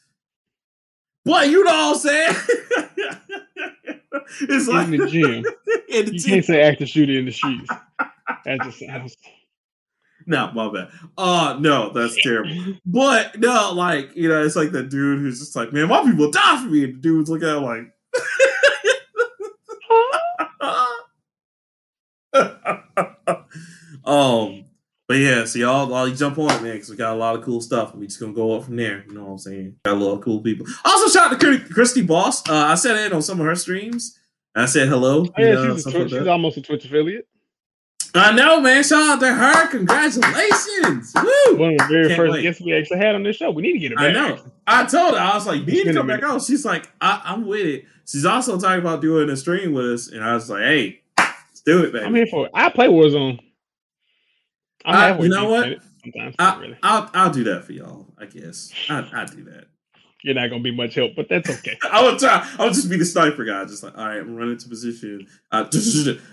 Boy, 1.29 1.43
you 1.43 1.63
know 1.63 1.71
what 1.71 1.95
I'm 1.95 2.01
saying? 2.01 2.35
it's 4.41 4.67
like 4.67 4.87
in 4.87 4.97
the 4.97 5.07
gym. 5.07 5.45
in 5.91 6.07
the 6.07 6.13
you 6.13 6.19
gym. 6.19 6.31
can't 6.31 6.45
say 6.47 6.63
active 6.63 6.89
shooter 6.89 7.19
in 7.19 7.27
the 7.27 7.33
streets. 7.33 7.69
That 8.47 8.63
just 8.63 8.79
sounds 8.79 9.15
no, 10.25 10.51
my 10.53 10.73
bad. 10.73 10.89
Uh 11.19 11.59
no, 11.61 11.91
that's 11.91 12.17
terrible. 12.23 12.77
But 12.87 13.39
no, 13.41 13.73
like, 13.75 14.17
you 14.17 14.31
know, 14.31 14.43
it's 14.43 14.57
like 14.57 14.73
that 14.73 14.89
dude 14.89 15.21
who's 15.21 15.39
just 15.39 15.55
like, 15.55 15.71
man, 15.73 15.89
my 15.89 16.03
people 16.03 16.31
die 16.31 16.63
for 16.63 16.69
me. 16.69 16.85
And 16.85 16.95
the 16.95 16.99
dude's 16.99 17.29
looking 17.29 17.49
at 17.49 17.57
him 17.57 17.65
like 17.65 17.93
Um 24.05 24.65
but 25.09 25.17
yeah, 25.17 25.47
so 25.47 25.59
y'all, 25.59 25.93
all 25.93 26.07
you 26.07 26.15
jump 26.15 26.39
on 26.39 26.51
it, 26.51 26.63
man, 26.63 26.75
because 26.75 26.91
we 26.91 26.97
got 26.97 27.15
a 27.15 27.19
lot 27.19 27.35
of 27.35 27.43
cool 27.43 27.63
stuff. 27.63 27.95
We 27.95 28.07
just 28.07 28.21
gonna 28.21 28.35
go 28.35 28.53
up 28.53 28.65
from 28.65 28.77
there. 28.77 29.05
You 29.09 29.15
know 29.15 29.25
what 29.25 29.31
I'm 29.31 29.39
saying? 29.39 29.77
Got 29.85 29.95
a 29.95 30.05
lot 30.05 30.13
of 30.17 30.21
cool 30.21 30.41
people. 30.41 30.67
Also, 30.85 31.09
shout 31.09 31.33
out 31.33 31.41
to 31.41 31.59
Christy 31.61 32.03
Boss. 32.03 32.47
Uh, 32.47 32.55
I 32.55 32.75
said 32.75 32.97
it 32.97 33.13
on 33.13 33.23
some 33.23 33.41
of 33.41 33.47
her 33.47 33.57
streams. 33.57 34.19
I 34.55 34.67
said 34.67 34.89
hello. 34.89 35.25
Oh, 35.27 35.33
yeah, 35.39 35.55
know, 35.55 35.75
she's, 35.75 35.85
Twitch, 35.85 36.11
she's 36.11 36.27
almost 36.27 36.59
a 36.59 36.63
Twitch 36.63 36.85
affiliate. 36.85 37.27
I 38.15 38.33
know, 38.33 38.61
man. 38.61 38.83
Shout 38.83 39.01
out 39.03 39.21
to 39.21 39.33
her. 39.33 39.69
Congratulations. 39.69 41.13
Woo! 41.15 41.57
One 41.57 41.73
of 41.73 41.79
the 41.79 41.87
very 41.89 42.09
Can't 42.09 42.17
first 42.17 42.33
wait. 42.33 42.43
guests 42.43 42.61
we 42.61 42.75
actually 42.75 42.99
had 42.99 43.15
on 43.15 43.23
this 43.23 43.37
show. 43.37 43.51
We 43.51 43.63
need 43.63 43.73
to 43.75 43.79
get 43.79 43.91
her 43.93 43.97
back. 43.97 44.09
I 44.09 44.13
know. 44.13 44.39
I 44.67 44.85
told 44.85 45.15
her, 45.15 45.21
I 45.21 45.35
was 45.35 45.47
like, 45.47 45.61
you 45.61 45.67
need 45.67 45.85
to 45.85 45.95
come 45.95 46.07
back 46.07 46.23
on. 46.23 46.41
She's 46.41 46.65
like, 46.65 46.91
I- 47.01 47.23
am 47.27 47.47
with 47.47 47.67
it. 47.67 47.85
She's 48.07 48.25
also 48.25 48.59
talking 48.59 48.81
about 48.81 49.01
doing 49.01 49.29
a 49.31 49.37
stream 49.37 49.73
with 49.73 49.87
us. 49.87 50.09
And 50.09 50.25
I 50.25 50.35
was 50.35 50.51
like, 50.51 50.63
hey, 50.63 51.01
let's 51.19 51.61
do 51.65 51.85
it, 51.85 51.93
baby. 51.93 52.05
I'm 52.05 52.15
here 52.15 52.27
for 52.27 52.47
it. 52.47 52.53
I 52.55 52.71
play 52.71 52.89
Warzone. 52.89 53.41
I'm 54.89 55.19
I, 55.19 55.23
you 55.23 55.29
know 55.29 55.49
what? 55.49 55.79
I, 56.39 56.61
really. 56.61 56.77
I'll, 56.83 57.11
I'll 57.15 57.31
do 57.31 57.45
that 57.45 57.65
for 57.65 57.73
y'all, 57.73 58.07
I 58.19 58.27
guess. 58.27 58.73
I, 58.89 59.09
I'll 59.13 59.27
do 59.27 59.45
that 59.45 59.67
you're 60.25 60.35
not 60.35 60.51
gonna 60.51 60.63
be 60.63 60.75
much 60.75 60.95
help, 60.95 61.13
but 61.15 61.29
that's 61.29 61.49
okay. 61.49 61.79
I 61.91 62.03
will 62.03 62.19
try. 62.19 62.47
I'll 62.59 62.71
just 62.71 62.91
be 62.91 62.97
the 62.97 63.05
sniper 63.05 63.45
guy, 63.45 63.65
just 63.65 63.83
like, 63.83 63.97
all 63.97 64.07
right, 64.07 64.19
I'm 64.19 64.35
running 64.35 64.59
to 64.59 64.69
position. 64.69 65.27
Uh, 65.53 65.65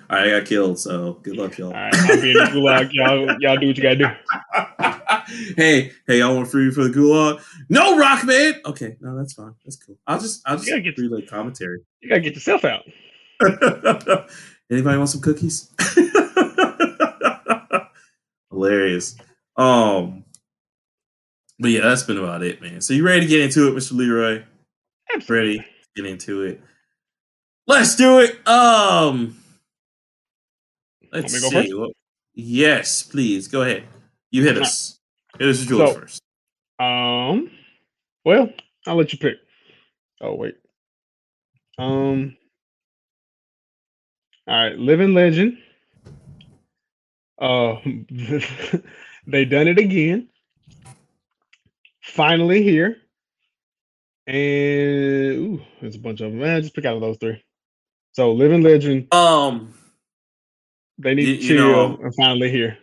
all 0.09 0.17
right, 0.17 0.27
I 0.27 0.39
got 0.39 0.47
killed, 0.47 0.79
so 0.79 1.13
good 1.23 1.37
luck, 1.37 1.57
y'all. 1.57 1.67
All 1.67 1.73
right, 1.73 1.95
I'll 1.95 2.21
be 2.21 2.31
in 2.31 2.37
the 2.37 2.45
gulag. 2.45 2.89
Y'all, 2.93 3.35
y'all 3.39 3.57
do 3.57 3.67
what 3.67 3.77
you 3.77 3.83
gotta 3.83 3.95
do. 3.95 5.53
hey, 5.57 5.91
hey, 6.07 6.19
y'all 6.19 6.35
want 6.35 6.49
free 6.49 6.71
for 6.71 6.83
the 6.83 6.89
gulag? 6.89 7.41
No, 7.69 7.97
Rockman. 7.97 8.65
Okay, 8.65 8.97
no, 9.01 9.17
that's 9.17 9.33
fine. 9.33 9.53
That's 9.63 9.77
cool. 9.77 9.97
I'll 10.07 10.19
just, 10.19 10.41
I'll 10.45 10.57
just 10.57 10.67
get 10.83 10.97
relay 10.97 11.21
commentary. 11.21 11.81
You 12.01 12.09
gotta 12.09 12.21
get 12.21 12.33
yourself 12.33 12.65
out. 12.65 12.83
Anybody 14.71 14.97
want 14.97 15.09
some 15.09 15.21
cookies? 15.21 15.69
Hilarious. 18.51 19.17
Um, 19.57 20.25
but 21.59 21.71
yeah, 21.71 21.81
that's 21.81 22.03
been 22.03 22.17
about 22.17 22.43
it, 22.43 22.61
man. 22.61 22.81
So 22.81 22.93
you 22.93 23.05
ready 23.05 23.21
to 23.21 23.27
get 23.27 23.41
into 23.41 23.67
it, 23.67 23.75
Mr. 23.75 23.93
Leroy? 23.93 24.43
Absolutely. 25.13 25.57
Ready 25.57 25.59
to 25.59 26.03
get 26.03 26.11
into 26.11 26.41
it. 26.43 26.61
Let's 27.67 27.95
do 27.95 28.19
it. 28.19 28.45
Um 28.47 29.37
let's 31.11 31.33
see. 31.33 31.73
Well, 31.73 31.91
yes, 32.33 33.03
please. 33.03 33.47
Go 33.47 33.61
ahead. 33.61 33.85
You 34.31 34.43
hit 34.43 34.57
us. 34.57 34.99
Hit 35.39 35.47
us 35.47 35.65
Jules 35.65 35.93
so, 35.93 35.99
first. 35.99 36.21
Um 36.79 37.49
well, 38.25 38.49
I'll 38.85 38.95
let 38.95 39.13
you 39.13 39.19
pick. 39.19 39.37
Oh 40.21 40.35
wait. 40.35 40.55
Um 41.77 42.35
all 44.47 44.55
right, 44.55 44.77
Living 44.77 45.13
Legend. 45.13 45.57
Uh 47.39 47.75
they 49.27 49.45
done 49.45 49.67
it 49.67 49.77
again 49.77 50.29
finally 52.05 52.63
here. 52.63 52.97
And 54.27 54.37
ooh, 54.37 55.61
there's 55.81 55.95
a 55.95 55.99
bunch 55.99 56.21
of 56.21 56.31
them. 56.31 56.39
Man, 56.39 56.61
just 56.61 56.73
pick 56.73 56.85
out 56.85 56.95
of 56.95 57.01
those 57.01 57.17
three. 57.17 57.43
So 58.13 58.31
Living 58.31 58.61
Legend. 58.61 59.13
Um 59.13 59.73
they 60.97 61.13
need 61.13 61.25
to 61.25 61.37
chill 61.39 61.55
you 61.55 61.61
know, 61.61 61.99
and 62.01 62.15
finally 62.15 62.49
here. 62.49 62.77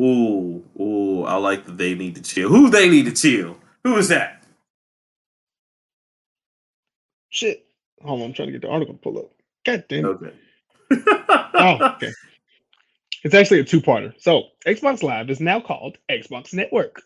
Ooh, 0.00 0.64
ooh, 0.80 1.24
I 1.24 1.36
like 1.36 1.66
that 1.66 1.78
they 1.78 1.94
need 1.94 2.14
to 2.16 2.22
chill. 2.22 2.48
Who 2.48 2.70
they 2.70 2.88
need 2.88 3.06
to 3.06 3.12
chill? 3.12 3.56
Who 3.82 3.96
is 3.96 4.08
that? 4.08 4.44
Shit. 7.30 7.66
Hold 8.02 8.20
on, 8.20 8.26
I'm 8.28 8.32
trying 8.32 8.48
to 8.48 8.52
get 8.52 8.62
the 8.62 8.70
article 8.70 8.94
to 8.94 9.00
pull 9.00 9.18
up. 9.18 9.30
God 9.64 9.84
damn. 9.88 10.04
Okay. 10.04 10.32
oh, 11.08 11.94
okay. 11.96 12.12
It's 13.24 13.34
actually 13.34 13.60
a 13.60 13.64
two-parter. 13.64 14.12
So 14.20 14.48
Xbox 14.66 15.02
Live 15.02 15.30
is 15.30 15.40
now 15.40 15.58
called 15.58 15.96
Xbox 16.10 16.52
Network. 16.52 17.00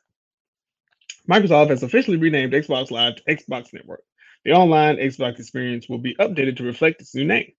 Microsoft 1.30 1.70
has 1.70 1.84
officially 1.84 2.16
renamed 2.16 2.52
Xbox 2.52 2.90
Live 2.90 3.16
to 3.16 3.22
Xbox 3.22 3.72
Network. 3.72 4.02
The 4.44 4.50
online 4.50 4.96
Xbox 4.96 5.38
experience 5.38 5.88
will 5.88 5.98
be 5.98 6.16
updated 6.16 6.56
to 6.56 6.64
reflect 6.64 7.00
its 7.00 7.14
new 7.14 7.24
name. 7.24 7.52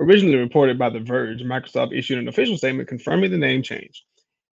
Originally 0.00 0.38
reported 0.38 0.76
by 0.76 0.90
The 0.90 0.98
Verge, 0.98 1.42
Microsoft 1.42 1.96
issued 1.96 2.18
an 2.18 2.26
official 2.26 2.56
statement 2.56 2.88
confirming 2.88 3.30
the 3.30 3.38
name 3.38 3.62
change. 3.62 4.04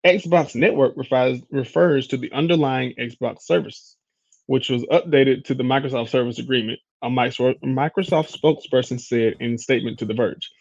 Xbox 0.05 0.53
Network 0.53 0.93
refers, 0.95 1.41
refers 1.49 2.08
to 2.10 2.18
the 2.18 2.32
underlying 2.34 2.93
Xbox 2.99 3.41
services, 3.41 3.97
which 4.45 4.70
was 4.70 4.84
updated 4.84 5.45
to 5.45 5.55
the 5.55 5.64
Microsoft 5.64 6.10
Service 6.10 6.38
Agreement, 6.38 6.80
a 7.01 7.08
Microsoft 7.08 8.38
spokesperson 8.38 9.01
said 9.01 9.34
in 9.39 9.55
a 9.55 9.58
statement 9.58 9.97
to 9.97 10.05
The 10.05 10.14
Verge. 10.14 10.51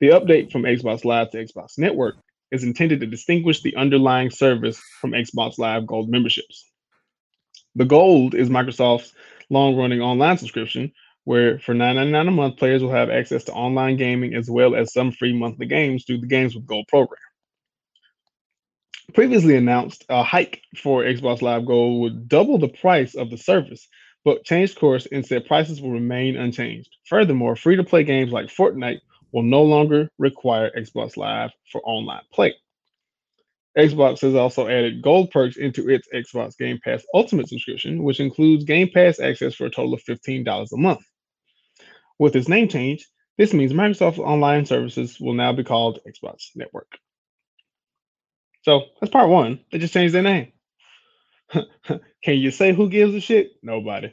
The 0.00 0.08
update 0.08 0.50
from 0.50 0.62
Xbox 0.62 1.04
Live 1.04 1.30
to 1.30 1.44
Xbox 1.44 1.78
Network 1.78 2.16
is 2.50 2.64
intended 2.64 3.00
to 3.00 3.06
distinguish 3.06 3.62
the 3.62 3.76
underlying 3.76 4.30
service 4.30 4.80
from 5.00 5.12
Xbox 5.12 5.58
Live 5.58 5.86
Gold 5.86 6.10
memberships. 6.10 6.68
The 7.74 7.84
Gold 7.84 8.34
is 8.34 8.48
Microsoft's 8.48 9.12
long 9.48 9.76
running 9.76 10.00
online 10.00 10.38
subscription, 10.38 10.92
where 11.24 11.58
for 11.58 11.74
$9.99 11.74 12.28
a 12.28 12.30
month, 12.30 12.56
players 12.56 12.82
will 12.82 12.90
have 12.90 13.10
access 13.10 13.44
to 13.44 13.52
online 13.52 13.96
gaming 13.96 14.34
as 14.34 14.50
well 14.50 14.74
as 14.74 14.92
some 14.92 15.12
free 15.12 15.32
monthly 15.32 15.66
games 15.66 16.04
through 16.04 16.18
the 16.18 16.26
Games 16.26 16.54
with 16.54 16.66
Gold 16.66 16.86
program. 16.88 17.20
Previously 19.14 19.56
announced, 19.56 20.04
a 20.08 20.22
hike 20.22 20.62
for 20.76 21.02
Xbox 21.02 21.42
Live 21.42 21.66
Gold 21.66 22.00
would 22.00 22.28
double 22.28 22.58
the 22.58 22.68
price 22.68 23.14
of 23.14 23.30
the 23.30 23.38
service, 23.38 23.88
but 24.24 24.44
changed 24.44 24.78
course 24.78 25.06
and 25.10 25.26
said 25.26 25.46
prices 25.46 25.80
will 25.80 25.90
remain 25.90 26.36
unchanged. 26.36 26.96
Furthermore, 27.06 27.56
free 27.56 27.76
to 27.76 27.84
play 27.84 28.04
games 28.04 28.32
like 28.32 28.46
Fortnite 28.46 29.00
will 29.32 29.42
no 29.42 29.62
longer 29.62 30.10
require 30.18 30.70
Xbox 30.76 31.16
Live 31.16 31.50
for 31.70 31.80
online 31.84 32.22
play. 32.32 32.54
Xbox 33.78 34.20
has 34.20 34.34
also 34.34 34.66
added 34.66 35.02
gold 35.02 35.30
perks 35.30 35.56
into 35.56 35.88
its 35.88 36.08
Xbox 36.12 36.56
Game 36.58 36.80
Pass 36.82 37.04
Ultimate 37.14 37.48
subscription, 37.48 38.02
which 38.02 38.20
includes 38.20 38.64
Game 38.64 38.90
Pass 38.92 39.20
access 39.20 39.54
for 39.54 39.66
a 39.66 39.70
total 39.70 39.94
of 39.94 40.02
$15 40.02 40.72
a 40.72 40.76
month. 40.76 41.00
With 42.18 42.34
its 42.34 42.48
name 42.48 42.68
change, 42.68 43.08
this 43.38 43.54
means 43.54 43.72
Microsoft 43.72 44.18
online 44.18 44.66
services 44.66 45.18
will 45.20 45.34
now 45.34 45.52
be 45.52 45.64
called 45.64 46.00
Xbox 46.06 46.50
Network. 46.56 46.98
So 48.62 48.82
that's 49.00 49.12
part 49.12 49.30
one. 49.30 49.60
They 49.70 49.78
just 49.78 49.94
changed 49.94 50.14
their 50.14 50.22
name. 50.22 50.52
Can 51.54 52.36
you 52.36 52.50
say 52.50 52.72
who 52.74 52.90
gives 52.90 53.14
a 53.14 53.20
shit? 53.20 53.52
Nobody. 53.62 54.12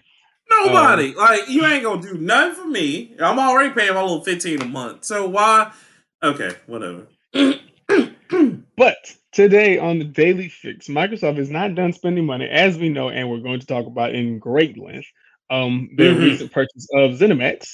Nobody. 0.68 1.10
Um, 1.10 1.16
like 1.16 1.50
you 1.50 1.66
ain't 1.66 1.84
gonna 1.84 2.02
do 2.02 2.16
nothing 2.16 2.56
for 2.56 2.68
me. 2.68 3.16
I'm 3.20 3.40
already 3.40 3.74
paying 3.74 3.94
my 3.94 4.02
little 4.02 4.24
15 4.24 4.62
a 4.62 4.66
month. 4.66 5.06
So 5.06 5.28
why? 5.28 5.72
Okay, 6.24 6.52
whatever. 6.66 7.08
but 8.76 8.98
Today 9.34 9.78
on 9.78 10.00
the 10.00 10.06
Daily 10.06 10.50
Fix, 10.50 10.88
Microsoft 10.88 11.38
is 11.38 11.52
not 11.52 11.76
done 11.76 11.94
spending 11.94 12.26
money, 12.26 12.50
as 12.50 12.76
we 12.76 12.90
know, 12.90 13.10
and 13.10 13.30
we're 13.30 13.38
going 13.38 13.60
to 13.60 13.68
talk 13.68 13.86
about 13.86 14.16
in 14.16 14.40
great 14.40 14.80
length. 14.80 15.06
Um, 15.52 15.92
their 15.96 16.14
mm-hmm. 16.14 16.24
recent 16.24 16.52
purchase 16.52 16.88
of 16.96 17.12
ZeniMax, 17.12 17.68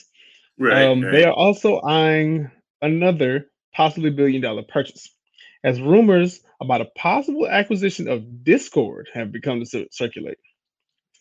Right, 0.60 0.86
um, 0.86 1.02
right. 1.02 1.12
They 1.12 1.24
are 1.24 1.34
also 1.34 1.80
eyeing 1.82 2.52
another 2.82 3.50
possibly 3.74 4.10
billion 4.10 4.42
dollar 4.42 4.64
purchase, 4.64 5.10
as 5.64 5.82
rumors 5.82 6.42
about 6.62 6.82
a 6.82 6.92
possible 6.98 7.48
acquisition 7.48 8.08
of 8.08 8.44
Discord 8.44 9.10
have 9.14 9.32
become 9.32 9.64
to 9.64 9.88
circulate. 9.92 10.38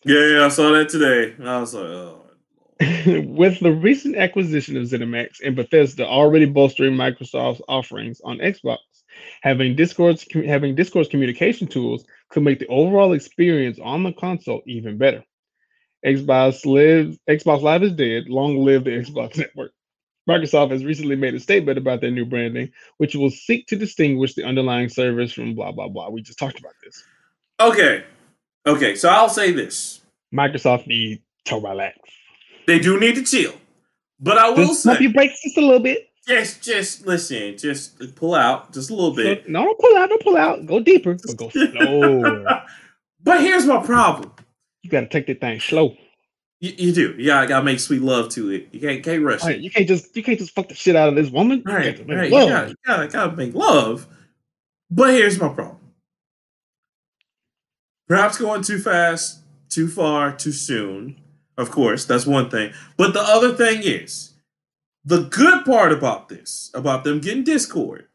Yeah, 0.05 0.27
yeah, 0.27 0.45
I 0.45 0.49
saw 0.49 0.71
that 0.71 0.89
today. 0.89 1.35
I 1.43 1.59
was 1.59 1.73
like, 1.73 1.83
oh. 1.83 2.19
With 3.05 3.59
the 3.59 3.71
recent 3.71 4.17
acquisition 4.17 4.75
of 4.77 4.83
ZeniMax 4.83 5.41
and 5.43 5.55
Bethesda 5.55 6.05
already 6.05 6.45
bolstering 6.45 6.93
Microsoft's 6.93 7.61
offerings 7.67 8.19
on 8.23 8.39
Xbox, 8.39 8.79
having 9.41 9.75
Discord's 9.75 10.25
having 10.33 10.75
Discord's 10.75 11.09
communication 11.09 11.67
tools 11.67 12.03
could 12.29 12.43
make 12.43 12.59
the 12.59 12.67
overall 12.67 13.13
experience 13.13 13.79
on 13.81 14.03
the 14.03 14.11
console 14.13 14.61
even 14.65 14.97
better. 14.97 15.23
Xbox 16.05 16.65
lives 16.65 17.17
Xbox 17.29 17.61
Live 17.61 17.83
is 17.83 17.93
dead. 17.93 18.27
Long 18.27 18.57
live 18.65 18.83
the 18.83 18.91
Xbox 18.91 19.37
network. 19.37 19.71
Microsoft 20.29 20.71
has 20.71 20.85
recently 20.85 21.15
made 21.15 21.35
a 21.35 21.39
statement 21.39 21.77
about 21.77 22.01
their 22.01 22.11
new 22.11 22.25
branding, 22.25 22.71
which 22.97 23.15
will 23.15 23.29
seek 23.29 23.67
to 23.67 23.75
distinguish 23.75 24.33
the 24.33 24.43
underlying 24.43 24.89
service 24.89 25.31
from 25.31 25.55
blah 25.55 25.71
blah 25.71 25.87
blah. 25.87 26.09
We 26.09 26.21
just 26.21 26.39
talked 26.39 26.59
about 26.59 26.73
this. 26.83 27.03
Okay. 27.59 28.03
Okay, 28.65 28.95
so 28.95 29.09
I'll 29.09 29.29
say 29.29 29.51
this. 29.51 30.01
Microsoft 30.33 30.87
need 30.87 31.21
to 31.45 31.55
relax. 31.55 31.97
They 32.65 32.79
do 32.79 32.99
need 32.99 33.15
to 33.15 33.23
chill. 33.23 33.53
But 34.19 34.37
I 34.37 34.49
will 34.49 34.67
just 34.67 34.83
say 34.83 34.97
you 34.99 35.13
break 35.13 35.31
just 35.43 35.57
a 35.57 35.61
little 35.61 35.79
bit. 35.79 36.09
Just 36.25 36.63
just 36.63 37.05
listen, 37.05 37.57
just 37.57 38.15
pull 38.15 38.33
out 38.33 38.71
just 38.71 38.89
a 38.89 38.93
little 38.93 39.13
bit. 39.13 39.49
No, 39.49 39.65
don't 39.65 39.79
pull 39.79 39.97
out, 39.97 40.09
don't 40.09 40.23
pull 40.23 40.37
out. 40.37 40.65
Go 40.65 40.79
deeper, 40.79 41.15
but 41.15 41.35
go 41.35 41.49
slower. 41.49 42.63
but 43.23 43.41
here's 43.41 43.65
my 43.65 43.83
problem. 43.83 44.31
You 44.81 44.89
gotta 44.89 45.07
take 45.07 45.27
that 45.27 45.41
thing 45.41 45.59
slow. 45.59 45.97
You, 46.61 46.73
you 46.77 46.93
do. 46.93 47.15
You 47.17 47.25
gotta, 47.25 47.47
gotta 47.47 47.65
make 47.65 47.81
sweet 47.81 48.01
love 48.01 48.29
to 48.29 48.51
it. 48.51 48.69
You 48.71 48.79
can't 48.79 49.03
can't 49.03 49.21
rush 49.21 49.43
right, 49.43 49.57
it. 49.57 49.61
You 49.61 49.69
can't 49.69 49.85
just 49.85 50.15
you 50.15 50.23
can't 50.23 50.39
just 50.39 50.55
fuck 50.55 50.69
the 50.69 50.75
shit 50.75 50.95
out 50.95 51.09
of 51.09 51.15
this 51.15 51.29
woman. 51.29 51.61
Right, 51.65 51.99
you 51.99 52.15
right. 52.15 52.31
You 52.31 52.47
gotta, 52.47 52.69
you 52.69 52.75
gotta, 52.85 53.07
gotta 53.09 53.35
make 53.35 53.53
love. 53.53 54.07
But 54.89 55.09
here's 55.09 55.37
my 55.41 55.49
problem. 55.49 55.82
Perhaps 58.13 58.37
going 58.37 58.61
too 58.61 58.77
fast, 58.77 59.39
too 59.69 59.87
far, 59.87 60.31
too 60.35 60.51
soon. 60.51 61.19
Of 61.57 61.71
course, 61.71 62.05
that's 62.05 62.27
one 62.27 62.47
thing. 62.47 62.71
But 62.95 63.15
the 63.15 63.21
other 63.21 63.53
thing 63.53 63.81
is, 63.83 64.33
the 65.03 65.23
good 65.23 65.65
part 65.65 65.91
about 65.91 66.29
this, 66.29 66.69
about 66.75 67.05
them 67.05 67.21
getting 67.21 67.43
Discord, 67.43 68.05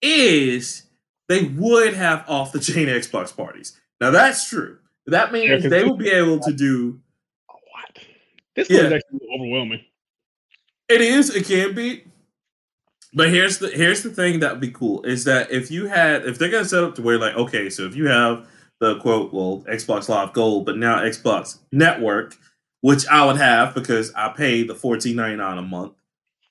is 0.00 0.84
they 1.28 1.46
would 1.46 1.94
have 1.94 2.24
off 2.28 2.52
the 2.52 2.60
chain 2.60 2.86
Xbox 2.88 3.36
parties. 3.36 3.76
Now 4.00 4.12
that's 4.12 4.48
true. 4.48 4.78
That 5.06 5.32
means 5.32 5.64
yeah, 5.64 5.68
they 5.68 5.82
will 5.82 5.96
be 5.96 6.10
able 6.10 6.38
to 6.38 6.52
do 6.52 7.00
a 7.48 7.52
lot. 7.52 7.98
this 8.54 8.70
yeah. 8.70 8.82
is 8.82 8.92
actually 8.92 9.20
overwhelming. 9.34 9.80
It 10.88 11.00
is. 11.00 11.34
It 11.34 11.46
can 11.46 11.74
be. 11.74 12.04
But 13.12 13.30
here's 13.30 13.58
the 13.58 13.70
here's 13.70 14.04
the 14.04 14.10
thing 14.10 14.38
that 14.38 14.52
would 14.52 14.60
be 14.60 14.70
cool 14.70 15.02
is 15.02 15.24
that 15.24 15.50
if 15.50 15.72
you 15.72 15.86
had 15.86 16.24
if 16.24 16.38
they're 16.38 16.52
gonna 16.52 16.64
set 16.64 16.84
up 16.84 16.94
to 16.94 17.02
where 17.02 17.18
like 17.18 17.34
okay 17.34 17.68
so 17.68 17.82
if 17.82 17.96
you 17.96 18.06
have 18.06 18.46
the 18.80 18.98
quote 18.98 19.32
well 19.32 19.64
Xbox 19.68 20.08
Live 20.08 20.32
Gold 20.32 20.66
but 20.66 20.76
now 20.76 20.98
Xbox 20.98 21.58
Network 21.72 22.36
which 22.82 23.06
I 23.08 23.24
would 23.26 23.36
have 23.36 23.74
because 23.74 24.12
I 24.14 24.30
pay 24.30 24.62
the 24.62 24.74
fourteen 24.74 25.16
ninety 25.16 25.36
nine 25.36 25.58
a 25.58 25.62
month. 25.62 25.92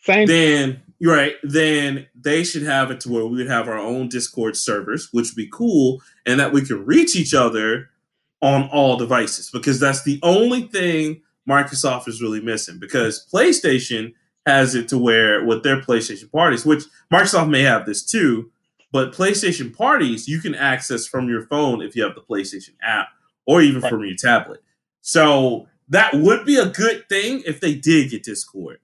Same. 0.01 0.27
Then 0.27 0.83
right 1.01 1.35
then 1.43 2.07
they 2.13 2.43
should 2.43 2.63
have 2.63 2.91
it 2.91 2.99
to 3.01 3.09
where 3.11 3.25
we 3.25 3.37
would 3.37 3.49
have 3.49 3.67
our 3.67 3.77
own 3.77 4.09
Discord 4.09 4.55
servers 4.55 5.09
which 5.11 5.29
would 5.31 5.35
be 5.35 5.49
cool 5.51 6.01
and 6.25 6.39
that 6.39 6.51
we 6.53 6.63
can 6.63 6.85
reach 6.85 7.15
each 7.15 7.33
other 7.33 7.89
on 8.41 8.69
all 8.69 8.97
devices 8.97 9.49
because 9.51 9.79
that's 9.79 10.03
the 10.03 10.19
only 10.23 10.63
thing 10.63 11.21
Microsoft 11.49 12.07
is 12.07 12.21
really 12.21 12.41
missing 12.41 12.79
because 12.79 13.27
PlayStation 13.33 14.13
has 14.45 14.75
it 14.75 14.87
to 14.89 14.97
where 14.97 15.43
with 15.43 15.63
their 15.63 15.81
PlayStation 15.81 16.31
parties, 16.31 16.65
which 16.65 16.83
Microsoft 17.11 17.49
may 17.49 17.61
have 17.61 17.85
this 17.85 18.03
too, 18.03 18.51
but 18.91 19.13
PlayStation 19.13 19.75
parties 19.75 20.27
you 20.27 20.39
can 20.39 20.55
access 20.55 21.05
from 21.05 21.29
your 21.29 21.45
phone 21.47 21.81
if 21.81 21.95
you 21.95 22.03
have 22.03 22.15
the 22.15 22.21
PlayStation 22.21 22.73
app 22.81 23.09
or 23.45 23.61
even 23.61 23.81
right. 23.81 23.89
from 23.89 24.03
your 24.03 24.15
tablet. 24.15 24.61
So 25.01 25.67
that 25.89 26.13
would 26.13 26.45
be 26.45 26.57
a 26.57 26.67
good 26.67 27.07
thing 27.09 27.43
if 27.45 27.59
they 27.59 27.73
did 27.73 28.11
get 28.11 28.23
Discord. 28.23 28.79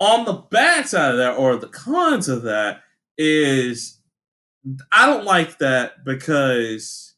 On 0.00 0.24
the 0.24 0.32
bad 0.32 0.88
side 0.88 1.12
of 1.12 1.18
that, 1.18 1.36
or 1.36 1.56
the 1.56 1.68
cons 1.68 2.28
of 2.28 2.42
that, 2.42 2.82
is 3.18 4.00
I 4.92 5.06
don't 5.06 5.24
like 5.24 5.58
that 5.58 6.04
because 6.04 7.14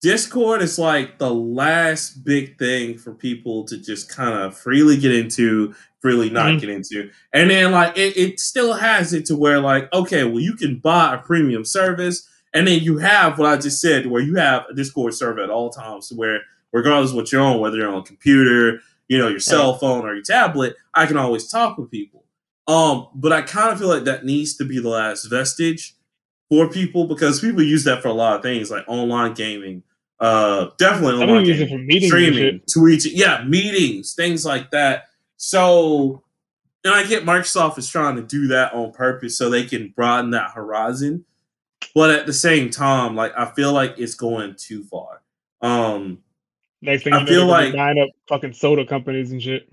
Discord 0.00 0.62
is 0.62 0.78
like 0.78 1.18
the 1.18 1.32
last 1.32 2.24
big 2.24 2.58
thing 2.58 2.98
for 2.98 3.14
people 3.14 3.64
to 3.66 3.78
just 3.78 4.08
kind 4.08 4.34
of 4.34 4.56
freely 4.56 4.96
get 4.96 5.14
into, 5.14 5.74
freely 6.02 6.28
not 6.28 6.46
mm-hmm. 6.46 6.58
get 6.58 6.68
into. 6.68 7.10
And 7.32 7.48
then 7.48 7.72
like 7.72 7.96
it, 7.96 8.16
it 8.16 8.40
still 8.40 8.74
has 8.74 9.14
it 9.14 9.24
to 9.26 9.36
where 9.36 9.60
like, 9.60 9.90
okay, 9.94 10.24
well 10.24 10.40
you 10.40 10.54
can 10.54 10.78
buy 10.78 11.14
a 11.14 11.18
premium 11.18 11.64
service 11.64 12.28
and 12.52 12.66
then 12.66 12.82
you 12.82 12.98
have 12.98 13.38
what 13.38 13.48
I 13.48 13.56
just 13.56 13.80
said, 13.80 14.06
where 14.06 14.20
you 14.20 14.34
have 14.34 14.64
a 14.68 14.74
Discord 14.74 15.14
server 15.14 15.42
at 15.42 15.48
all 15.48 15.70
times 15.70 16.12
where 16.12 16.40
regardless 16.72 17.12
of 17.12 17.16
what 17.16 17.32
you're 17.32 17.40
on, 17.40 17.60
whether 17.60 17.78
you're 17.78 17.88
on 17.88 18.00
a 18.00 18.04
computer, 18.04 18.80
you 19.08 19.16
know, 19.16 19.28
your 19.28 19.40
cell 19.40 19.74
phone 19.78 20.04
or 20.04 20.14
your 20.14 20.22
tablet, 20.22 20.76
I 20.92 21.06
can 21.06 21.16
always 21.16 21.48
talk 21.48 21.78
with 21.78 21.90
people. 21.90 22.24
Um, 22.66 23.08
but 23.14 23.32
I 23.32 23.42
kind 23.42 23.72
of 23.72 23.78
feel 23.78 23.88
like 23.88 24.04
that 24.04 24.24
needs 24.24 24.56
to 24.56 24.64
be 24.64 24.80
the 24.80 24.88
last 24.88 25.24
vestige 25.24 25.94
for 26.48 26.68
people 26.68 27.06
because 27.06 27.40
people 27.40 27.62
use 27.62 27.84
that 27.84 28.02
for 28.02 28.08
a 28.08 28.12
lot 28.12 28.36
of 28.36 28.42
things 28.42 28.70
like 28.70 28.84
online 28.86 29.32
gaming 29.32 29.82
uh, 30.22 30.70
definitely 30.78 31.20
I 31.20 31.26
mean, 31.26 31.44
use 31.44 31.60
it 31.60 31.68
for 31.68 31.78
meetings 31.78 32.06
streaming, 32.06 32.60
tweets, 32.60 33.08
yeah, 33.10 33.42
meetings, 33.42 34.14
things 34.14 34.46
like 34.46 34.70
that. 34.70 35.06
So, 35.44 36.22
and 36.84 36.94
I 36.94 37.04
get 37.04 37.24
Microsoft 37.24 37.76
is 37.76 37.88
trying 37.88 38.14
to 38.14 38.22
do 38.22 38.46
that 38.46 38.72
on 38.74 38.92
purpose 38.92 39.36
so 39.36 39.50
they 39.50 39.64
can 39.64 39.88
broaden 39.88 40.30
that 40.30 40.52
horizon. 40.52 41.24
But 41.96 42.10
at 42.10 42.26
the 42.26 42.32
same 42.32 42.70
time, 42.70 43.16
like 43.16 43.32
I 43.36 43.46
feel 43.46 43.72
like 43.72 43.98
it's 43.98 44.14
going 44.14 44.54
too 44.54 44.84
far. 44.84 45.20
Um, 45.60 46.22
Next 46.80 47.02
thing 47.02 47.12
I 47.12 47.26
feel 47.26 47.46
like 47.46 47.74
buying 47.74 47.98
up 47.98 48.10
fucking 48.28 48.52
soda 48.52 48.86
companies 48.86 49.32
and 49.32 49.42
shit. 49.42 49.68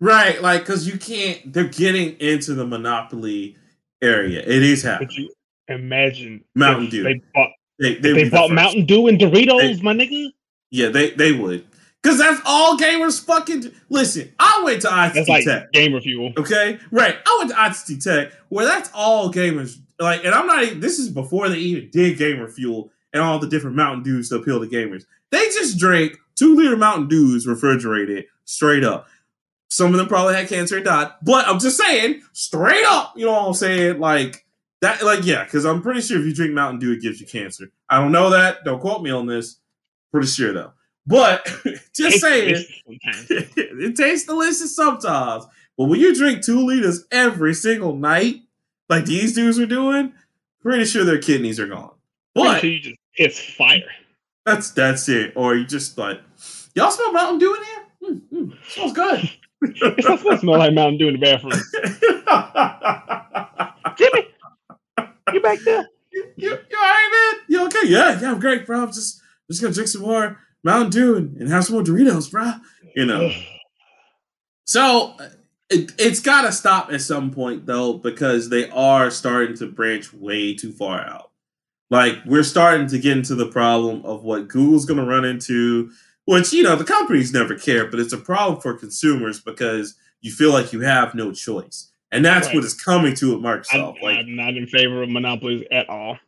Right, 0.00 0.40
like 0.42 0.60
because 0.60 0.86
you 0.86 0.98
can't. 0.98 1.50
They're 1.50 1.64
getting 1.64 2.18
into 2.18 2.52
the 2.52 2.66
monopoly 2.66 3.56
area. 4.02 4.40
It 4.40 4.62
is 4.62 4.82
happening. 4.82 5.10
You 5.16 5.30
imagine 5.68 6.44
Mountain 6.54 6.90
Dew. 6.90 7.04
They 7.04 7.22
bought 7.34 7.50
they 7.78 7.94
they, 7.94 8.12
they 8.12 8.28
bought 8.28 8.48
the 8.48 8.54
Mountain 8.54 8.84
Dew 8.84 9.06
and 9.06 9.18
Doritos, 9.18 9.76
they, 9.76 9.82
my 9.82 9.94
nigga. 9.94 10.28
Yeah, 10.70 10.90
they 10.90 11.12
they 11.12 11.32
would. 11.32 11.64
Cause 12.04 12.18
that's 12.18 12.40
all 12.46 12.78
gamers 12.78 13.22
fucking 13.22 13.72
listen. 13.88 14.32
I 14.38 14.62
went 14.64 14.82
to 14.82 14.88
ITT 14.88 15.28
like 15.28 15.44
Tech. 15.44 15.72
Gamer 15.72 16.00
fuel. 16.00 16.32
Okay. 16.38 16.78
Right. 16.92 17.16
I 17.26 17.36
went 17.38 17.50
to 17.50 17.94
ITT 17.94 18.00
Tech 18.00 18.32
where 18.50 18.64
that's 18.64 18.90
all 18.94 19.32
gamers 19.32 19.76
like 19.98 20.24
and 20.24 20.34
I'm 20.34 20.46
not 20.46 20.62
even 20.62 20.80
this 20.80 20.98
is 20.98 21.08
before 21.08 21.48
they 21.48 21.58
even 21.58 21.90
did 21.90 22.16
gamer 22.16 22.48
fuel 22.48 22.90
and 23.12 23.22
all 23.22 23.38
the 23.38 23.48
different 23.48 23.76
Mountain 23.76 24.04
Dews 24.04 24.28
to 24.28 24.36
appeal 24.36 24.60
to 24.60 24.66
gamers. 24.66 25.04
They 25.30 25.44
just 25.46 25.78
drank 25.78 26.16
two 26.36 26.54
liter 26.54 26.76
Mountain 26.76 27.08
Dews 27.08 27.46
refrigerated 27.46 28.26
straight 28.44 28.84
up. 28.84 29.08
Some 29.70 29.92
of 29.92 29.98
them 29.98 30.06
probably 30.06 30.34
had 30.34 30.48
cancer 30.48 30.76
and 30.76 30.84
died. 30.84 31.12
But 31.22 31.46
I'm 31.46 31.58
just 31.58 31.76
saying, 31.76 32.22
straight 32.32 32.84
up, 32.86 33.12
you 33.16 33.26
know 33.26 33.32
what 33.32 33.48
I'm 33.48 33.54
saying? 33.54 33.98
Like 33.98 34.46
that 34.80 35.02
like 35.02 35.24
yeah, 35.24 35.44
because 35.44 35.66
I'm 35.66 35.82
pretty 35.82 36.00
sure 36.00 36.18
if 36.18 36.24
you 36.24 36.34
drink 36.34 36.54
Mountain 36.54 36.80
Dew, 36.80 36.92
it 36.92 37.02
gives 37.02 37.20
you 37.20 37.26
cancer. 37.26 37.70
I 37.90 38.00
don't 38.00 38.12
know 38.12 38.30
that. 38.30 38.64
Don't 38.64 38.80
quote 38.80 39.02
me 39.02 39.10
on 39.10 39.26
this. 39.26 39.56
Pretty 40.12 40.28
sure 40.28 40.52
though. 40.52 40.72
But 41.08 41.50
just 41.94 42.20
saying, 42.20 42.64
it 42.86 43.96
tastes 43.96 44.26
delicious 44.26 44.76
sometimes. 44.76 45.46
But 45.78 45.84
when 45.84 46.00
you 46.00 46.14
drink 46.14 46.44
two 46.44 46.66
liters 46.66 47.06
every 47.10 47.54
single 47.54 47.96
night, 47.96 48.42
like 48.90 49.06
these 49.06 49.34
dudes 49.34 49.58
are 49.58 49.66
doing, 49.66 50.12
pretty 50.60 50.84
sure 50.84 51.04
their 51.04 51.18
kidneys 51.18 51.58
are 51.58 51.66
gone. 51.66 51.92
But 52.34 52.62
you 52.62 52.78
just 52.78 52.98
it's 53.14 53.40
fire. 53.54 53.80
That's 54.44 54.70
that's 54.70 55.08
it. 55.08 55.32
Or 55.34 55.56
you 55.56 55.64
just 55.64 55.96
like, 55.96 56.20
y'all 56.74 56.90
smell 56.90 57.12
Mountain 57.12 57.38
Dew 57.38 57.54
in 57.54 57.62
here? 57.62 57.84
Mm, 58.02 58.20
mm, 58.32 58.52
smells 58.70 58.92
good. 58.92 59.30
it's 59.62 59.80
not 60.06 60.18
supposed 60.18 60.24
to 60.24 60.38
smell 60.40 60.58
like 60.58 60.74
Mountain 60.74 60.98
Dew 60.98 61.08
in 61.08 61.14
the 61.14 61.20
bathroom. 61.20 61.52
Jimmy, 63.96 64.28
you 65.32 65.40
back 65.40 65.58
there? 65.60 65.88
You, 66.12 66.26
you, 66.36 66.50
you 66.50 66.78
all 66.78 66.82
right, 66.82 67.08
man? 67.12 67.34
You 67.48 67.64
okay? 67.66 67.88
Yeah, 67.88 68.20
yeah, 68.20 68.30
I'm 68.30 68.40
great, 68.40 68.66
bro. 68.66 68.82
I'm 68.82 68.92
just 68.92 69.22
just 69.50 69.62
gonna 69.62 69.72
drink 69.72 69.88
some 69.88 70.02
more 70.02 70.38
Mountain 70.64 70.90
Dew 70.90 71.16
and, 71.16 71.36
and 71.36 71.48
have 71.48 71.64
some 71.64 71.74
more 71.74 71.84
Doritos, 71.84 72.30
bro. 72.30 72.52
You 72.94 73.06
know. 73.06 73.30
so 74.64 75.14
it, 75.70 75.92
it's 75.98 76.20
got 76.20 76.42
to 76.42 76.52
stop 76.52 76.92
at 76.92 77.00
some 77.00 77.30
point 77.30 77.66
though 77.66 77.94
because 77.94 78.48
they 78.48 78.68
are 78.70 79.10
starting 79.10 79.56
to 79.58 79.66
branch 79.66 80.12
way 80.12 80.54
too 80.54 80.72
far 80.72 81.00
out. 81.00 81.30
Like 81.90 82.18
we're 82.26 82.42
starting 82.42 82.86
to 82.88 82.98
get 82.98 83.16
into 83.16 83.34
the 83.34 83.46
problem 83.46 84.04
of 84.04 84.22
what 84.22 84.48
Google's 84.48 84.84
going 84.84 85.00
to 85.00 85.06
run 85.06 85.24
into, 85.24 85.90
which 86.26 86.52
you 86.52 86.62
know 86.62 86.76
the 86.76 86.84
companies 86.84 87.32
never 87.32 87.54
care, 87.54 87.86
but 87.86 88.00
it's 88.00 88.12
a 88.12 88.18
problem 88.18 88.60
for 88.60 88.74
consumers 88.74 89.40
because 89.40 89.94
you 90.20 90.32
feel 90.32 90.52
like 90.52 90.72
you 90.72 90.80
have 90.80 91.14
no 91.14 91.32
choice. 91.32 91.90
And 92.10 92.24
that's 92.24 92.46
right. 92.48 92.56
what 92.56 92.64
is 92.64 92.74
coming 92.74 93.14
to 93.16 93.34
at 93.34 93.40
Microsoft. 93.40 93.96
I'm, 93.96 94.02
like, 94.02 94.18
I'm 94.18 94.34
not 94.34 94.56
in 94.56 94.66
favor 94.66 95.02
of 95.02 95.10
monopolies 95.10 95.66
at 95.70 95.88
all. 95.88 96.18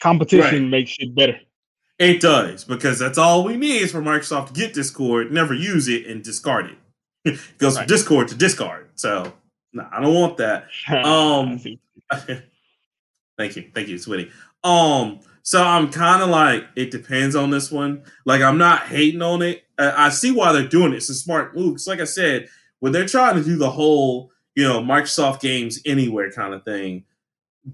Competition 0.00 0.64
right. 0.64 0.70
makes 0.70 0.90
shit 0.90 1.14
better. 1.14 1.38
It 1.98 2.20
does 2.20 2.64
because 2.64 2.98
that's 2.98 3.18
all 3.18 3.44
we 3.44 3.56
need 3.56 3.82
is 3.82 3.92
for 3.92 4.02
Microsoft 4.02 4.48
to 4.48 4.52
get 4.52 4.74
Discord, 4.74 5.30
never 5.30 5.54
use 5.54 5.88
it, 5.88 6.06
and 6.06 6.22
discard 6.22 6.66
it. 6.66 6.78
it 7.24 7.58
goes 7.58 7.76
right. 7.76 7.82
from 7.82 7.88
Discord 7.88 8.28
to 8.28 8.34
discard. 8.34 8.88
So 8.96 9.32
no, 9.72 9.86
I 9.92 10.00
don't 10.00 10.14
want 10.14 10.36
that. 10.38 10.66
Um, 10.88 11.60
thank 13.38 13.56
you, 13.56 13.70
thank 13.74 13.88
you, 13.88 13.98
sweetie. 13.98 14.30
Um, 14.62 15.20
so 15.42 15.62
I'm 15.62 15.90
kind 15.90 16.22
of 16.22 16.30
like 16.30 16.64
it 16.74 16.90
depends 16.90 17.36
on 17.36 17.50
this 17.50 17.70
one. 17.70 18.02
Like 18.24 18.42
I'm 18.42 18.58
not 18.58 18.82
hating 18.82 19.22
on 19.22 19.42
it. 19.42 19.64
I, 19.78 20.06
I 20.06 20.08
see 20.08 20.32
why 20.32 20.52
they're 20.52 20.66
doing 20.66 20.92
it. 20.92 20.96
It's 20.96 21.10
a 21.10 21.14
smart 21.14 21.54
move. 21.54 21.74
Cause 21.74 21.86
like 21.86 22.00
I 22.00 22.04
said, 22.04 22.48
when 22.80 22.92
they're 22.92 23.06
trying 23.06 23.36
to 23.36 23.44
do 23.44 23.56
the 23.56 23.70
whole 23.70 24.30
you 24.56 24.64
know 24.64 24.80
Microsoft 24.80 25.40
Games 25.40 25.80
Anywhere 25.86 26.30
kind 26.32 26.54
of 26.54 26.64
thing, 26.64 27.04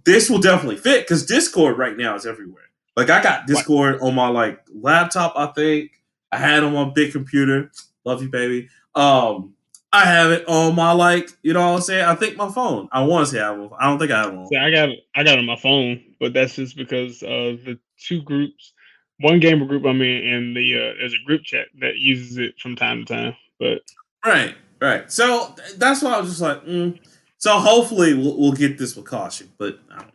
this 0.04 0.28
will 0.28 0.40
definitely 0.40 0.76
fit 0.76 1.06
because 1.06 1.24
Discord 1.24 1.78
right 1.78 1.96
now 1.96 2.14
is 2.14 2.26
everywhere. 2.26 2.69
Like 3.00 3.08
I 3.08 3.22
got 3.22 3.46
Discord 3.46 4.02
on 4.02 4.14
my 4.14 4.28
like 4.28 4.60
laptop. 4.74 5.32
I 5.34 5.46
think 5.46 5.90
I 6.30 6.36
had 6.36 6.62
on 6.62 6.74
my 6.74 6.84
big 6.84 7.12
computer. 7.12 7.70
Love 8.04 8.22
you, 8.22 8.28
baby. 8.28 8.68
Um, 8.94 9.54
I 9.90 10.04
have 10.04 10.30
it 10.32 10.46
on 10.46 10.74
my 10.74 10.92
like, 10.92 11.30
you 11.42 11.54
know 11.54 11.66
what 11.66 11.76
I'm 11.76 11.80
saying? 11.80 12.04
I 12.04 12.14
think 12.14 12.36
my 12.36 12.50
phone. 12.50 12.90
I 12.92 13.02
want 13.02 13.26
to 13.26 13.32
say 13.32 13.40
I 13.40 13.52
have 13.52 13.58
one. 13.58 13.70
I 13.80 13.86
don't 13.86 13.98
think 13.98 14.10
I 14.10 14.24
have 14.24 14.34
one. 14.34 14.48
See, 14.48 14.56
I 14.58 14.70
got 14.70 14.90
I 15.14 15.24
got 15.24 15.32
it 15.32 15.38
on 15.38 15.46
my 15.46 15.56
phone, 15.56 16.02
but 16.20 16.34
that's 16.34 16.56
just 16.56 16.76
because 16.76 17.22
of 17.22 17.64
the 17.64 17.78
two 17.98 18.20
groups. 18.20 18.74
One 19.20 19.40
gamer 19.40 19.64
group 19.64 19.86
I'm 19.86 20.02
in, 20.02 20.26
and 20.26 20.54
the 20.54 20.74
uh, 20.74 20.94
there's 21.00 21.14
a 21.14 21.24
group 21.26 21.42
chat 21.42 21.68
that 21.80 21.96
uses 21.96 22.36
it 22.36 22.60
from 22.60 22.76
time 22.76 23.06
to 23.06 23.14
time. 23.14 23.36
But 23.58 23.80
right, 24.26 24.54
right. 24.78 25.10
So 25.10 25.54
that's 25.78 26.02
why 26.02 26.16
I 26.16 26.20
was 26.20 26.28
just 26.28 26.42
like, 26.42 26.66
mm. 26.66 26.98
so 27.38 27.58
hopefully 27.58 28.12
we'll, 28.12 28.36
we'll 28.36 28.52
get 28.52 28.76
this 28.76 28.94
with 28.94 29.06
caution, 29.06 29.50
but 29.56 29.78
I 29.90 29.96
don't 29.96 30.12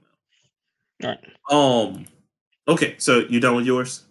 know. 1.01 1.09
All 1.09 1.09
right. 1.09 1.89
Um. 1.89 2.05
Okay, 2.67 2.95
so 2.97 3.19
you 3.29 3.39
done 3.39 3.55
with 3.55 3.65
yours? 3.65 4.03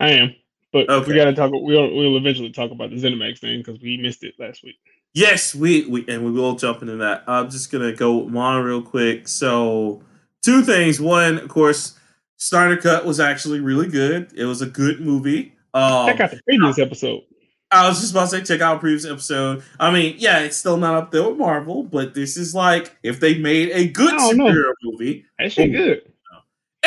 I 0.00 0.10
am. 0.10 0.34
But 0.72 0.88
okay. 0.90 1.12
we 1.12 1.16
got 1.16 1.24
to 1.24 1.34
talk. 1.34 1.50
We'll 1.50 1.94
we'll 1.94 2.16
eventually 2.16 2.50
talk 2.50 2.70
about 2.70 2.90
the 2.90 2.96
ZeniMax 2.96 3.38
thing 3.38 3.58
because 3.58 3.80
we 3.80 3.96
missed 3.96 4.22
it 4.22 4.34
last 4.38 4.62
week. 4.62 4.76
Yes, 5.14 5.54
we, 5.54 5.86
we 5.86 6.06
and 6.08 6.24
we 6.24 6.30
will 6.30 6.54
jump 6.56 6.82
into 6.82 6.96
that. 6.96 7.24
I'm 7.26 7.50
just 7.50 7.72
gonna 7.72 7.92
go 7.92 8.28
on 8.38 8.62
real 8.62 8.82
quick. 8.82 9.26
So 9.26 10.02
two 10.42 10.62
things. 10.62 11.00
One, 11.00 11.38
of 11.38 11.48
course, 11.48 11.98
Snyder 12.36 12.76
Cut 12.76 13.06
was 13.06 13.18
actually 13.18 13.60
really 13.60 13.88
good. 13.88 14.30
It 14.36 14.44
was 14.44 14.60
a 14.60 14.66
good 14.66 15.00
movie. 15.00 15.54
Um, 15.72 16.06
check 16.06 16.20
out 16.20 16.30
the 16.30 16.40
previous 16.44 16.78
episode. 16.78 17.22
I 17.70 17.88
was 17.88 18.00
just 18.00 18.12
about 18.12 18.30
to 18.30 18.38
say 18.38 18.42
check 18.42 18.60
out 18.60 18.80
previous 18.80 19.04
episode. 19.04 19.62
I 19.80 19.90
mean, 19.90 20.16
yeah, 20.18 20.40
it's 20.40 20.56
still 20.56 20.76
not 20.76 20.94
up 20.94 21.10
there 21.10 21.28
with 21.28 21.38
Marvel, 21.38 21.82
but 21.82 22.14
this 22.14 22.36
is 22.36 22.54
like 22.54 22.96
if 23.02 23.20
they 23.20 23.38
made 23.38 23.70
a 23.70 23.88
good 23.88 24.12
superhero 24.12 24.54
know. 24.54 24.74
movie. 24.82 25.24
That 25.38 25.52
shit 25.52 25.72
good. 25.72 26.07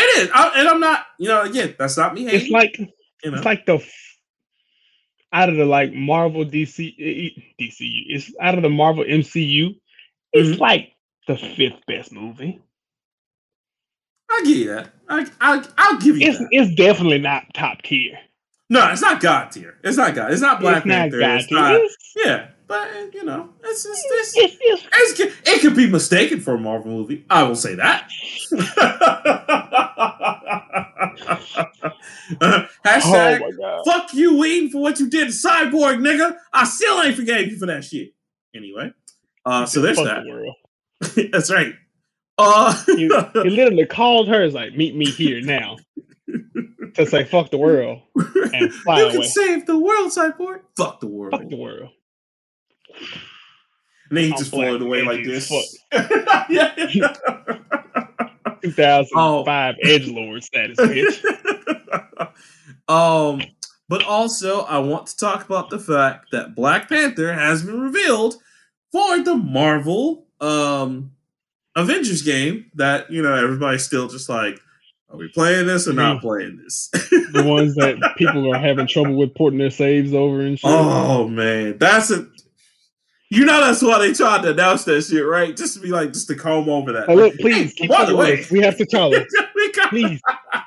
It 0.01 0.23
is, 0.23 0.29
I, 0.33 0.51
and 0.55 0.67
I'm 0.67 0.79
not. 0.79 1.05
You 1.19 1.27
know, 1.27 1.43
again, 1.43 1.75
that's 1.77 1.97
not 1.97 2.13
me. 2.13 2.25
Hating. 2.25 2.41
It's 2.41 2.49
like 2.49 2.77
you 2.79 3.31
know? 3.31 3.37
It's 3.37 3.45
like 3.45 3.65
the 3.65 3.85
out 5.33 5.49
of 5.49 5.55
the 5.55 5.65
like 5.65 5.93
Marvel 5.93 6.45
DC 6.45 6.95
DCU. 7.59 8.03
It's 8.07 8.31
out 8.41 8.55
of 8.55 8.63
the 8.63 8.69
Marvel 8.69 9.03
MCU. 9.03 9.75
It's 10.33 10.49
mm-hmm. 10.49 10.61
like 10.61 10.93
the 11.27 11.37
fifth 11.37 11.85
best 11.87 12.11
movie. 12.11 12.59
I'll 14.29 14.43
give 14.43 14.57
you 14.57 14.67
that. 14.69 14.89
I, 15.09 15.27
I, 15.41 15.65
I'll 15.77 15.99
give 15.99 16.17
you 16.17 16.27
it's, 16.27 16.39
that. 16.39 16.47
It's 16.51 16.75
definitely 16.75 17.19
not 17.19 17.45
top 17.53 17.81
tier. 17.81 18.17
No, 18.69 18.89
it's 18.89 19.01
not 19.01 19.19
God 19.19 19.51
tier. 19.51 19.77
It's 19.83 19.97
not 19.97 20.15
God. 20.15 20.31
It's 20.31 20.41
not 20.41 20.61
Black 20.61 20.85
it's 20.85 20.93
Panther. 20.93 21.19
Not 21.19 21.41
it's 21.41 21.51
not. 21.51 21.81
Yeah, 22.15 22.47
but 22.71 23.13
you 23.13 23.25
know, 23.25 23.49
it's 23.65 23.85
it's, 23.85 24.05
it's, 24.05 24.33
it's, 24.37 24.87
it's, 24.93 25.19
it 25.45 25.61
could 25.61 25.75
be 25.75 25.89
mistaken 25.89 26.39
for 26.39 26.53
a 26.53 26.57
Marvel 26.57 26.89
movie. 26.89 27.25
I 27.29 27.43
will 27.43 27.57
say 27.57 27.75
that. 27.75 28.09
hashtag 32.85 33.41
oh 33.61 33.83
fuck 33.85 34.13
you, 34.13 34.37
Whedon, 34.37 34.69
for 34.69 34.81
what 34.81 35.01
you 35.01 35.09
did 35.09 35.27
to 35.27 35.33
Cyborg, 35.33 35.99
nigga. 35.99 36.37
I 36.53 36.63
still 36.63 37.01
ain't 37.01 37.17
forgave 37.17 37.51
you 37.51 37.57
for 37.57 37.65
that 37.65 37.83
shit. 37.83 38.13
Anyway, 38.55 38.93
uh, 39.45 39.65
so 39.65 39.81
there's 39.81 39.97
that. 39.97 40.23
The 41.01 41.27
That's 41.33 41.51
right. 41.51 41.73
Uh, 42.37 42.73
he, 42.85 42.93
he, 43.33 43.49
literally 43.49 43.85
called 43.85 44.29
her 44.29 44.43
as 44.43 44.53
like, 44.53 44.75
"Meet 44.75 44.95
me 44.95 45.07
here 45.07 45.41
now." 45.41 45.75
to 46.93 47.05
say 47.05 47.25
"fuck 47.25 47.51
the 47.51 47.57
world" 47.57 47.99
and 48.15 48.73
fly 48.73 48.99
you 48.99 49.05
away. 49.07 49.13
can 49.13 49.23
save 49.23 49.65
the 49.65 49.77
world, 49.77 50.11
Cyborg. 50.11 50.61
Fuck 50.77 51.01
the 51.01 51.07
world. 51.07 51.31
Fuck 51.31 51.49
the 51.49 51.57
world. 51.57 51.89
And 54.09 54.17
then 54.17 54.25
he 54.25 54.31
just 54.31 54.51
floated 54.51 54.81
away 54.81 55.03
like 55.03 55.23
this. 55.23 55.49
yeah. 56.49 56.73
2005 58.61 59.05
oh. 59.15 59.89
Edge 59.89 60.07
Lord 60.07 60.43
status, 60.43 60.77
bitch. 60.77 62.29
um, 62.87 63.41
but 63.87 64.03
also, 64.05 64.61
I 64.61 64.79
want 64.79 65.07
to 65.07 65.17
talk 65.17 65.45
about 65.45 65.69
the 65.69 65.79
fact 65.79 66.27
that 66.31 66.55
Black 66.55 66.89
Panther 66.89 67.33
has 67.33 67.63
been 67.63 67.81
revealed 67.81 68.35
for 68.91 69.19
the 69.19 69.35
Marvel 69.35 70.27
um, 70.39 71.11
Avengers 71.75 72.21
game. 72.21 72.71
That 72.75 73.11
you 73.11 73.21
know, 73.21 73.33
everybody's 73.33 73.83
still 73.83 74.07
just 74.07 74.29
like, 74.29 74.59
are 75.09 75.17
we 75.17 75.27
playing 75.29 75.67
this 75.67 75.87
or 75.87 75.93
not 75.93 76.21
playing 76.21 76.61
this? 76.63 76.89
the 76.91 77.43
ones 77.45 77.75
that 77.75 77.97
people 78.17 78.53
are 78.53 78.59
having 78.59 78.87
trouble 78.87 79.15
with 79.15 79.35
porting 79.35 79.59
their 79.59 79.69
saves 79.69 80.13
over 80.13 80.41
and 80.41 80.59
shit. 80.59 80.69
Oh 80.69 81.27
man, 81.27 81.77
that's 81.77 82.11
a 82.11 82.27
you 83.31 83.45
know 83.45 83.61
that's 83.61 83.81
why 83.81 83.97
they 83.97 84.11
tried 84.11 84.41
to 84.41 84.51
announce 84.51 84.83
that 84.83 85.01
shit, 85.03 85.25
right? 85.25 85.55
Just 85.55 85.75
to 85.75 85.79
be 85.79 85.87
like, 85.87 86.11
just 86.11 86.27
to 86.27 86.35
comb 86.35 86.67
over 86.67 86.91
that. 86.91 87.07
Oh, 87.07 87.15
look, 87.15 87.33
please. 87.37 87.73
Hey, 87.77 87.87
by 87.87 88.03
the 88.03 88.13
way, 88.13 88.45
we 88.51 88.59
have 88.59 88.75
to 88.75 88.85
tell 88.85 89.15
us. 89.15 89.23
please, 89.89 90.21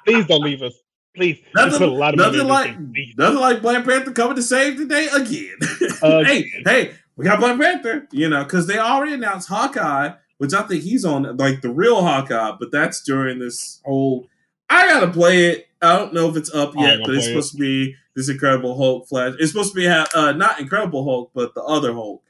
please 0.07 0.27
don't 0.27 0.41
leave 0.41 0.63
us. 0.63 0.73
Please. 1.15 1.43
Nothing, 1.55 1.79
put 1.79 1.89
a 1.89 1.93
lot 1.93 2.15
of 2.15 2.19
nothing 2.19 2.49
like 2.49 2.75
nothing 3.19 3.39
like 3.39 3.61
Black 3.61 3.85
Panther 3.85 4.13
coming 4.13 4.37
to 4.37 4.43
save 4.43 4.79
the 4.79 4.87
day 4.87 5.09
again. 5.13 5.57
Uh, 6.03 6.23
hey, 6.25 6.51
hey, 6.67 6.95
we 7.17 7.25
got 7.25 7.39
Black 7.39 7.59
Panther. 7.59 8.09
You 8.11 8.29
know, 8.29 8.45
because 8.45 8.67
they 8.67 8.79
already 8.79 9.13
announced 9.13 9.49
Hawkeye, 9.49 10.13
which 10.39 10.55
I 10.55 10.63
think 10.63 10.83
he's 10.83 11.05
on 11.05 11.37
like 11.37 11.61
the 11.61 11.71
real 11.71 12.03
Hawkeye, 12.03 12.53
but 12.59 12.73
that's 12.73 13.03
during 13.03 13.39
this 13.39 13.83
whole. 13.85 14.27
I 14.71 14.89
gotta 14.89 15.09
play 15.09 15.47
it. 15.51 15.69
I 15.83 15.99
don't 15.99 16.15
know 16.15 16.31
if 16.31 16.37
it's 16.37 16.53
up 16.53 16.75
yet, 16.77 17.01
but 17.05 17.15
it's 17.15 17.27
supposed 17.27 17.55
it. 17.55 17.59
to 17.59 17.61
be 17.61 17.97
this 18.17 18.31
Incredible 18.31 18.77
Hulk 18.77 19.07
Flash. 19.07 19.35
It's 19.39 19.53
supposed 19.53 19.75
to 19.75 19.77
be 19.77 19.87
uh, 19.87 20.33
not 20.33 20.61
Incredible 20.61 21.05
Hulk, 21.05 21.31
but 21.35 21.55
the 21.55 21.63
other 21.63 21.93
Hulk 21.93 22.23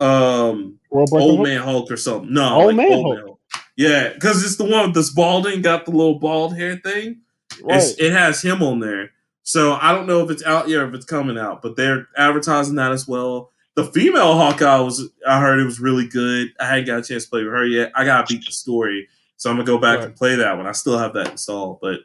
um 0.00 0.78
old 0.90 1.10
Hulk? 1.10 1.40
man 1.40 1.62
Hulk 1.62 1.90
or 1.90 1.96
something. 1.96 2.32
No, 2.32 2.54
old, 2.54 2.66
like 2.66 2.76
man, 2.76 2.92
old 2.92 3.04
Hulk. 3.04 3.16
man 3.16 3.26
Hulk. 3.26 3.40
Yeah, 3.76 4.12
because 4.12 4.44
it's 4.44 4.56
the 4.56 4.64
one 4.64 4.86
with 4.86 4.94
this 4.94 5.10
balding, 5.10 5.62
got 5.62 5.84
the 5.84 5.92
little 5.92 6.18
bald 6.18 6.56
hair 6.56 6.76
thing. 6.76 7.20
Right. 7.62 7.82
it 7.98 8.12
has 8.12 8.42
him 8.42 8.62
on 8.62 8.80
there. 8.80 9.12
So 9.42 9.74
I 9.80 9.92
don't 9.92 10.06
know 10.06 10.22
if 10.22 10.30
it's 10.30 10.44
out 10.44 10.68
yet 10.68 10.80
or 10.80 10.88
if 10.88 10.94
it's 10.94 11.06
coming 11.06 11.38
out, 11.38 11.62
but 11.62 11.76
they're 11.76 12.06
advertising 12.16 12.74
that 12.74 12.92
as 12.92 13.08
well. 13.08 13.50
The 13.76 13.84
female 13.84 14.34
Hawkeye 14.34 14.80
was 14.80 15.08
I 15.26 15.40
heard 15.40 15.60
it 15.60 15.64
was 15.64 15.80
really 15.80 16.06
good. 16.06 16.52
I 16.60 16.66
hadn't 16.66 16.86
got 16.86 16.98
a 16.98 17.02
chance 17.02 17.24
to 17.24 17.30
play 17.30 17.44
with 17.44 17.52
her 17.52 17.64
yet. 17.64 17.92
I 17.94 18.04
gotta 18.04 18.26
beat 18.26 18.44
the 18.44 18.52
story. 18.52 19.08
So 19.36 19.48
I'm 19.48 19.56
gonna 19.56 19.66
go 19.66 19.78
back 19.78 19.98
right. 19.98 20.08
and 20.08 20.16
play 20.16 20.34
that 20.34 20.56
one. 20.56 20.66
I 20.66 20.72
still 20.72 20.98
have 20.98 21.14
that 21.14 21.30
installed, 21.30 21.78
but 21.80 22.00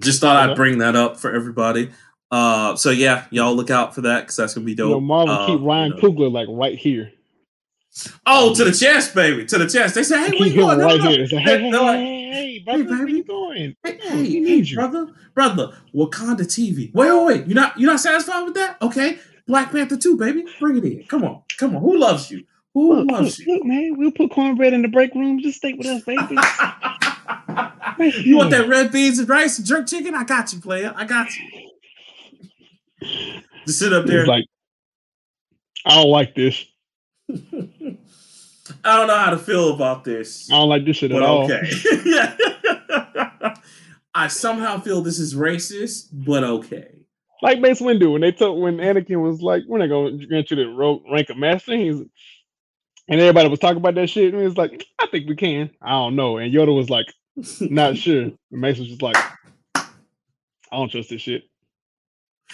just 0.00 0.20
thought 0.20 0.36
I'd 0.36 0.56
bring 0.56 0.78
that 0.78 0.96
up 0.96 1.18
for 1.18 1.32
everybody. 1.32 1.90
Uh, 2.32 2.74
so 2.76 2.88
yeah, 2.88 3.26
y'all 3.30 3.54
look 3.54 3.70
out 3.70 3.94
for 3.94 4.00
that 4.00 4.20
because 4.20 4.36
that's 4.36 4.54
gonna 4.54 4.64
be 4.64 4.74
dope. 4.74 4.88
You 4.88 4.94
know, 4.94 5.00
Marvel 5.02 5.34
uh, 5.34 5.46
keep 5.46 5.60
Ryan 5.60 5.92
you 5.92 6.02
know. 6.02 6.08
Coogler 6.08 6.32
like 6.32 6.48
right 6.50 6.78
here. 6.78 7.12
Oh, 8.24 8.54
to 8.54 8.64
the 8.64 8.72
chest, 8.72 9.14
baby, 9.14 9.44
to 9.44 9.58
the 9.58 9.68
chest. 9.68 9.94
They 9.94 10.02
say, 10.02 10.18
"Hey, 10.18 10.30
where 10.40 10.48
you 10.48 10.56
going?" 10.56 10.78
Right 10.78 10.98
no, 10.98 11.04
no, 11.04 11.10
here. 11.10 11.26
Like, 11.30 11.44
hey, 11.44 11.60
hey, 11.60 11.70
like, 11.70 11.98
hey, 11.98 12.58
brother, 12.64 12.78
hey, 12.78 12.84
baby. 12.84 12.88
where 12.88 13.08
you 13.08 13.24
going? 13.24 13.76
Hey, 13.84 13.98
hey, 14.00 14.60
hey 14.62 14.74
brother, 14.74 15.08
brother, 15.34 15.72
Wakanda 15.94 16.46
TV. 16.46 16.90
Wait, 16.94 17.12
wait, 17.12 17.26
wait. 17.26 17.46
You 17.46 17.54
not 17.54 17.78
you 17.78 17.86
not 17.86 18.00
satisfied 18.00 18.44
with 18.44 18.54
that? 18.54 18.80
Okay, 18.80 19.18
Black 19.46 19.70
Panther 19.70 19.98
two, 19.98 20.16
baby, 20.16 20.46
bring 20.58 20.78
it 20.78 20.84
in. 20.84 21.04
Come 21.04 21.24
on, 21.24 21.42
come 21.58 21.76
on. 21.76 21.82
Who 21.82 21.98
loves 21.98 22.30
you? 22.30 22.46
Who 22.72 22.94
look, 22.94 23.10
loves 23.10 23.40
look, 23.40 23.46
you? 23.46 23.54
Look, 23.56 23.66
man, 23.66 23.96
we'll 23.98 24.10
put 24.10 24.30
cornbread 24.30 24.72
in 24.72 24.80
the 24.80 24.88
break 24.88 25.14
room. 25.14 25.38
Just 25.40 25.58
stay 25.58 25.74
with 25.74 25.86
us, 25.86 26.02
baby. 26.06 26.38
you 28.26 28.38
want 28.38 28.48
that 28.52 28.68
red 28.68 28.90
beans 28.90 29.18
and 29.18 29.28
rice 29.28 29.58
and 29.58 29.66
jerk 29.66 29.86
chicken? 29.86 30.14
I 30.14 30.24
got 30.24 30.50
you, 30.54 30.60
player. 30.62 30.94
I 30.96 31.04
got 31.04 31.28
you 31.36 31.71
to 33.66 33.72
sit 33.72 33.92
up 33.92 34.06
there. 34.06 34.26
like, 34.26 34.44
I 35.84 35.96
don't 35.96 36.10
like 36.10 36.34
this. 36.34 36.64
I 38.84 38.96
don't 38.96 39.06
know 39.06 39.16
how 39.16 39.30
to 39.30 39.38
feel 39.38 39.74
about 39.74 40.04
this. 40.04 40.50
I 40.50 40.54
don't 40.54 40.68
like 40.68 40.84
this 40.84 40.96
shit 40.96 41.12
at 41.12 41.22
all. 41.22 41.44
Okay. 41.44 41.62
yeah. 42.04 42.36
I 44.14 44.28
somehow 44.28 44.78
feel 44.78 45.02
this 45.02 45.18
is 45.18 45.34
racist, 45.34 46.08
but 46.12 46.44
okay. 46.44 46.88
Like 47.40 47.60
Mace 47.60 47.80
Windu 47.80 48.12
when 48.12 48.20
they 48.20 48.30
took 48.30 48.56
when 48.56 48.76
Anakin 48.76 49.20
was 49.22 49.42
like, 49.42 49.64
"We're 49.66 49.78
not 49.78 49.88
going 49.88 50.18
to 50.20 50.26
grant 50.26 50.50
you 50.50 50.56
the 50.56 51.00
rank 51.10 51.30
of 51.30 51.36
master," 51.38 51.76
he's 51.76 51.96
and 53.08 53.20
everybody 53.20 53.48
was 53.48 53.58
talking 53.58 53.78
about 53.78 53.94
that 53.96 54.08
shit, 54.10 54.32
and 54.32 54.40
he 54.40 54.46
was 54.46 54.56
like, 54.56 54.84
"I 55.00 55.06
think 55.06 55.28
we 55.28 55.34
can." 55.34 55.70
I 55.82 55.90
don't 55.90 56.14
know, 56.14 56.36
and 56.38 56.54
Yoda 56.54 56.74
was 56.76 56.88
like, 56.88 57.06
"Not 57.60 57.96
sure." 57.98 58.22
And 58.22 58.38
Mace 58.50 58.78
was 58.78 58.88
just 58.88 59.02
like, 59.02 59.16
"I 59.74 59.86
don't 60.70 60.90
trust 60.90 61.10
this 61.10 61.22
shit." 61.22 61.42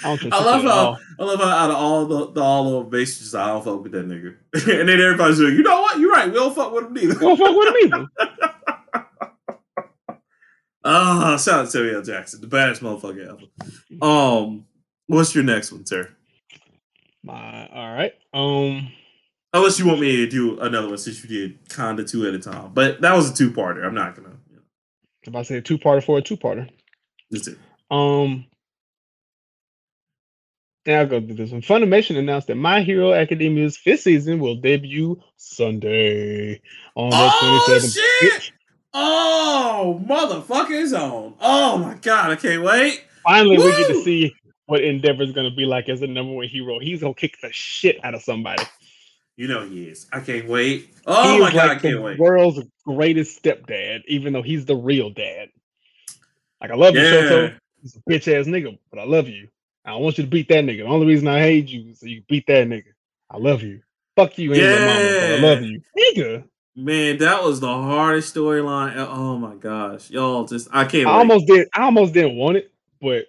I, 0.05 0.18
I 0.32 0.44
love 0.44 0.62
how 0.62 0.99
I 1.18 1.24
love 1.24 1.40
how 1.40 1.49
out 1.49 1.70
of 1.70 1.76
all 1.76 2.07
the, 2.07 2.32
the 2.32 2.40
all 2.40 2.82
the 2.82 2.88
bases, 2.88 3.34
I 3.34 3.49
don't 3.49 3.64
fuck 3.64 3.82
with 3.82 3.92
that 3.92 4.07
nigga, 4.07 4.36
and 4.80 4.88
then 4.88 5.01
everybody's 5.01 5.40
like, 5.40 5.55
you 5.55 5.62
know 5.62 5.80
what? 5.80 5.99
You're 5.99 6.12
right. 6.12 6.28
We 6.28 6.34
don't 6.34 6.55
fuck 6.55 6.72
with 6.72 6.86
him 6.86 6.94
neither. 6.94 7.14
We 7.14 7.20
don't 7.20 7.36
fuck 7.36 7.57
with 7.57 7.68
him 7.68 8.09
either. 8.18 8.55
Ah, 10.84 11.34
oh, 11.34 11.38
shout 11.38 11.61
out 11.61 11.64
to 11.66 11.70
Samuel 11.70 12.03
Jackson, 12.03 12.40
the 12.40 12.46
baddest 12.46 12.80
motherfucker 12.80 13.28
ever. 13.28 14.01
Um, 14.01 14.64
what's 15.07 15.34
your 15.34 15.44
next 15.44 15.72
one, 15.72 15.84
sir? 15.84 16.09
My 17.22 17.68
all 17.68 17.94
right. 17.94 18.12
Um, 18.32 18.92
Unless 19.53 19.78
you 19.78 19.86
want 19.86 20.01
me 20.01 20.16
to 20.16 20.28
do 20.28 20.61
another 20.61 20.88
one 20.88 20.99
since 20.99 21.22
you 21.24 21.28
did 21.28 21.68
kinda 21.68 22.05
two 22.05 22.26
at 22.26 22.34
a 22.34 22.38
time. 22.38 22.72
But 22.74 23.01
that 23.01 23.14
was 23.14 23.30
a 23.30 23.34
two 23.34 23.51
parter. 23.51 23.84
I'm 23.84 23.94
not 23.94 24.14
gonna 24.14 24.36
you 24.51 24.57
know. 24.57 24.62
If 25.22 25.34
I 25.34 25.42
say 25.42 25.57
a 25.57 25.62
two 25.62 25.78
parter 25.78 26.05
for 26.05 26.18
a 26.18 26.22
two 26.22 26.36
parter. 26.36 26.68
That's 27.30 27.49
it. 27.49 27.59
Um 27.90 28.46
now 30.89 31.01
I'll 31.01 31.07
go 31.07 31.20
through 31.20 31.34
this 31.34 31.53
one. 31.53 31.61
Funimation 31.61 32.16
announced 32.16 32.47
that 32.47 32.57
My 32.57 32.80
Hero 32.80 33.12
Academia's 33.12 33.76
fifth 33.76 34.01
season 34.01 34.41
will 34.41 34.57
debut 34.57 35.20
Sunday 35.36 36.62
on 36.97 37.11
the 37.11 37.16
oh, 37.16 37.66
27th. 37.68 37.99
Shit! 38.20 38.53
Oh, 38.95 40.03
motherfucking 40.09 40.86
zone. 40.86 41.34
Oh 41.41 41.76
my 41.76 41.95
god, 41.95 42.30
I 42.30 42.36
can't 42.36 42.62
wait. 42.62 43.05
Finally, 43.22 43.59
Woo! 43.59 43.66
we 43.66 43.70
get 43.72 43.89
to 43.89 44.03
see 44.03 44.34
what 44.64 44.82
Endeavor's 44.82 45.32
going 45.32 45.49
to 45.49 45.55
be 45.55 45.66
like 45.66 45.91
as 45.91 46.01
a 46.01 46.07
number 46.07 46.32
one 46.32 46.49
hero. 46.49 46.78
He's 46.78 47.03
going 47.03 47.14
to 47.14 47.20
kick 47.20 47.36
the 47.43 47.53
shit 47.53 48.03
out 48.03 48.14
of 48.14 48.22
somebody. 48.22 48.64
You 49.36 49.47
know 49.47 49.68
he 49.68 49.84
is. 49.84 50.07
I 50.11 50.20
can't 50.20 50.49
wait. 50.49 50.95
Oh 51.07 51.34
he 51.34 51.41
my 51.41 51.53
god, 51.53 51.68
like 51.68 51.78
I 51.78 51.80
can't 51.80 52.03
wait. 52.03 52.18
World's 52.18 52.61
greatest 52.86 53.43
stepdad, 53.43 54.01
even 54.09 54.32
though 54.32 54.43
he's 54.43 54.64
the 54.64 54.74
real 54.74 55.11
dad. 55.11 55.51
Like 56.62 56.70
I 56.70 56.74
love 56.74 56.97
yeah. 56.97 57.03
you, 57.03 57.09
Shoto. 57.09 57.59
He's 57.82 57.95
a 57.95 58.01
bitch 58.11 58.34
ass 58.34 58.47
nigga, 58.47 58.78
but 58.91 58.99
I 58.99 59.05
love 59.05 59.28
you. 59.28 59.49
I 59.89 59.97
want 59.97 60.18
you 60.18 60.24
to 60.24 60.30
beat 60.30 60.49
that 60.49 60.64
nigga. 60.64 60.78
The 60.78 60.84
only 60.84 61.07
reason 61.07 61.28
I 61.28 61.41
hate 61.41 61.68
you 61.68 61.91
is 61.91 62.01
so 62.01 62.07
you 62.07 62.22
beat 62.28 62.47
that 62.47 62.66
nigga. 62.68 62.93
I 63.30 63.39
love 63.39 63.62
you. 63.62 63.80
Fuck 64.16 64.36
you, 64.39 64.53
ain't 64.53 64.62
yeah. 64.62 65.39
mama, 65.39 65.49
I 65.49 65.55
love 65.55 65.62
you, 65.62 65.80
nigga. 65.97 66.45
Man, 66.76 67.18
that 67.18 67.43
was 67.43 67.61
the 67.61 67.66
hardest 67.66 68.34
storyline. 68.34 68.95
Oh 68.97 69.39
my 69.39 69.55
gosh, 69.55 70.11
y'all 70.11 70.45
just 70.45 70.68
I 70.72 70.84
can't. 70.84 71.07
I 71.07 71.12
wait. 71.12 71.18
almost 71.18 71.47
did. 71.47 71.68
I 71.74 71.82
almost 71.82 72.12
didn't 72.12 72.36
want 72.36 72.59
it, 72.59 72.70
but 73.01 73.26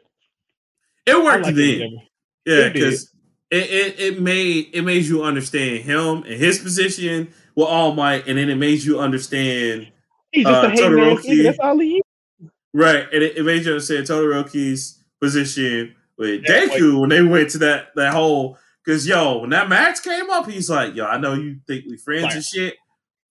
it 1.06 1.24
worked 1.24 1.46
like 1.46 1.56
then. 1.56 2.02
Yeah, 2.46 2.70
because 2.70 3.12
it, 3.52 3.70
it, 3.70 4.00
it 4.00 4.22
made 4.22 4.70
it 4.74 4.84
made 4.84 5.06
you 5.06 5.24
understand 5.24 5.84
him 5.84 6.24
and 6.24 6.34
his 6.34 6.60
position 6.60 7.34
with 7.56 7.68
All 7.68 7.94
Might, 7.94 8.28
and 8.28 8.38
then 8.38 8.50
it 8.50 8.56
made 8.56 8.84
you 8.84 9.00
understand 9.00 9.92
He's 10.32 10.46
just 10.46 10.64
uh, 10.64 10.68
a 10.68 10.72
Todoroki. 10.72 11.44
That's 11.44 11.60
all 11.60 11.80
he 11.80 11.98
is. 11.98 12.04
Right, 12.74 13.08
and 13.12 13.24
it, 13.24 13.38
it 13.38 13.44
made 13.44 13.66
you 13.66 13.72
understand 13.72 14.06
Todoroki's 14.06 15.00
position 15.20 15.96
with 16.20 16.44
yeah, 16.48 16.66
Deku 16.66 16.92
like, 16.92 17.02
when 17.02 17.10
they 17.10 17.24
went 17.24 17.50
to 17.52 17.58
that 17.60 17.88
that 17.96 18.14
whole. 18.14 18.58
Because 18.86 19.08
yo, 19.08 19.40
when 19.40 19.50
that 19.52 19.70
match 19.70 20.04
came 20.04 20.30
up, 20.30 20.48
he's 20.48 20.70
like, 20.70 20.96
"Yo, 20.96 21.06
I 21.06 21.18
know 21.18 21.34
you 21.34 21.60
think 21.66 21.86
we 21.88 21.98
friends 21.98 22.24
like, 22.24 22.36
and 22.36 22.44
shit. 22.44 22.76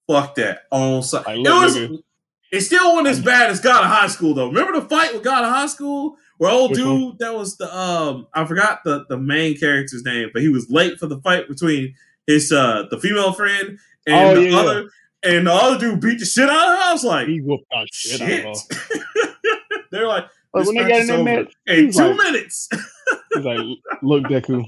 Fuck 0.08 0.34
that." 0.36 0.62
On 0.72 1.02
like, 1.12 1.28
it 1.28 1.40
was. 1.40 1.76
Nigga. 1.76 2.02
It 2.50 2.62
still 2.62 2.94
wasn't 2.94 3.08
as 3.08 3.20
bad 3.20 3.50
as 3.50 3.60
God 3.60 3.84
of 3.84 3.90
High 3.90 4.06
School 4.06 4.32
though. 4.32 4.48
Remember 4.48 4.80
the 4.80 4.88
fight 4.88 5.12
with 5.12 5.22
God 5.22 5.44
of 5.44 5.50
High 5.50 5.66
School 5.66 6.16
where 6.38 6.50
old 6.50 6.70
Which 6.70 6.78
dude 6.78 7.02
one? 7.02 7.16
that 7.18 7.34
was 7.34 7.56
the 7.58 7.76
um 7.76 8.26
I 8.32 8.44
forgot 8.46 8.80
the 8.84 9.04
the 9.08 9.18
main 9.18 9.58
character's 9.58 10.02
name, 10.02 10.30
but 10.32 10.40
he 10.40 10.48
was 10.48 10.70
late 10.70 10.98
for 10.98 11.06
the 11.06 11.20
fight 11.20 11.46
between 11.46 11.94
his 12.26 12.50
uh 12.50 12.84
the 12.90 12.98
female 12.98 13.32
friend 13.32 13.78
and 14.06 14.38
oh, 14.38 14.40
the 14.40 14.48
yeah. 14.48 14.56
other 14.56 14.90
and 15.24 15.46
the 15.46 15.52
other 15.52 15.78
dude 15.78 16.00
beat 16.00 16.20
the 16.20 16.24
shit 16.24 16.48
out 16.48 16.72
of 16.72 16.78
her. 16.78 16.84
I 16.84 16.92
was 16.92 17.04
like, 17.04 17.28
he 17.28 17.40
whooped 17.40 17.66
out 17.74 17.88
shit. 17.92 18.18
shit. 18.18 18.78
They're 19.90 20.06
like, 20.06 20.26
but 20.52 20.66
when 20.66 20.76
they 20.76 20.88
got 20.88 21.00
in 21.00 21.06
that 21.06 21.24
match, 21.24 21.52
in 21.66 21.92
two 21.92 21.98
like, 21.98 22.16
minutes. 22.16 22.68
he's 23.34 23.44
like, 23.44 23.58
look, 24.02 24.24
Deku, 24.24 24.64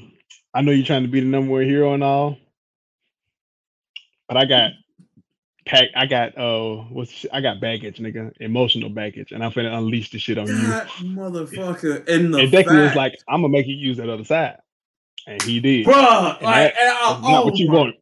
I 0.54 0.62
know 0.62 0.72
you're 0.72 0.86
trying 0.86 1.02
to 1.02 1.08
be 1.08 1.20
the 1.20 1.26
number 1.26 1.52
one 1.52 1.64
hero 1.64 1.94
and 1.94 2.04
all, 2.04 2.36
but 4.28 4.36
I 4.36 4.44
got 4.44 4.72
pack. 5.66 5.88
I 5.96 6.06
got 6.06 6.36
uh, 6.36 6.76
what's 6.90 7.24
I 7.32 7.40
got 7.40 7.60
baggage, 7.60 7.98
nigga, 7.98 8.32
emotional 8.40 8.90
baggage, 8.90 9.32
and 9.32 9.44
I'm 9.44 9.52
finna 9.52 9.76
unleash 9.76 10.10
the 10.10 10.18
shit 10.18 10.38
on 10.38 10.46
that 10.46 11.00
you, 11.00 11.10
motherfucker. 11.10 12.08
And 12.08 12.34
the 12.34 12.38
and 12.40 12.52
Deku 12.52 12.64
fact, 12.64 12.70
was 12.70 12.94
like, 12.94 13.18
I'm 13.28 13.42
gonna 13.42 13.52
make 13.52 13.66
you 13.66 13.76
use 13.76 13.96
that 13.96 14.08
other 14.08 14.24
side, 14.24 14.58
and 15.26 15.40
he 15.42 15.60
did, 15.60 15.84
bro. 15.84 15.94
Like, 15.94 16.40
that, 16.40 16.74
and 16.78 16.90
I, 16.90 17.20
not 17.22 17.44
what 17.44 17.56
you 17.56 17.70
want. 17.70 17.96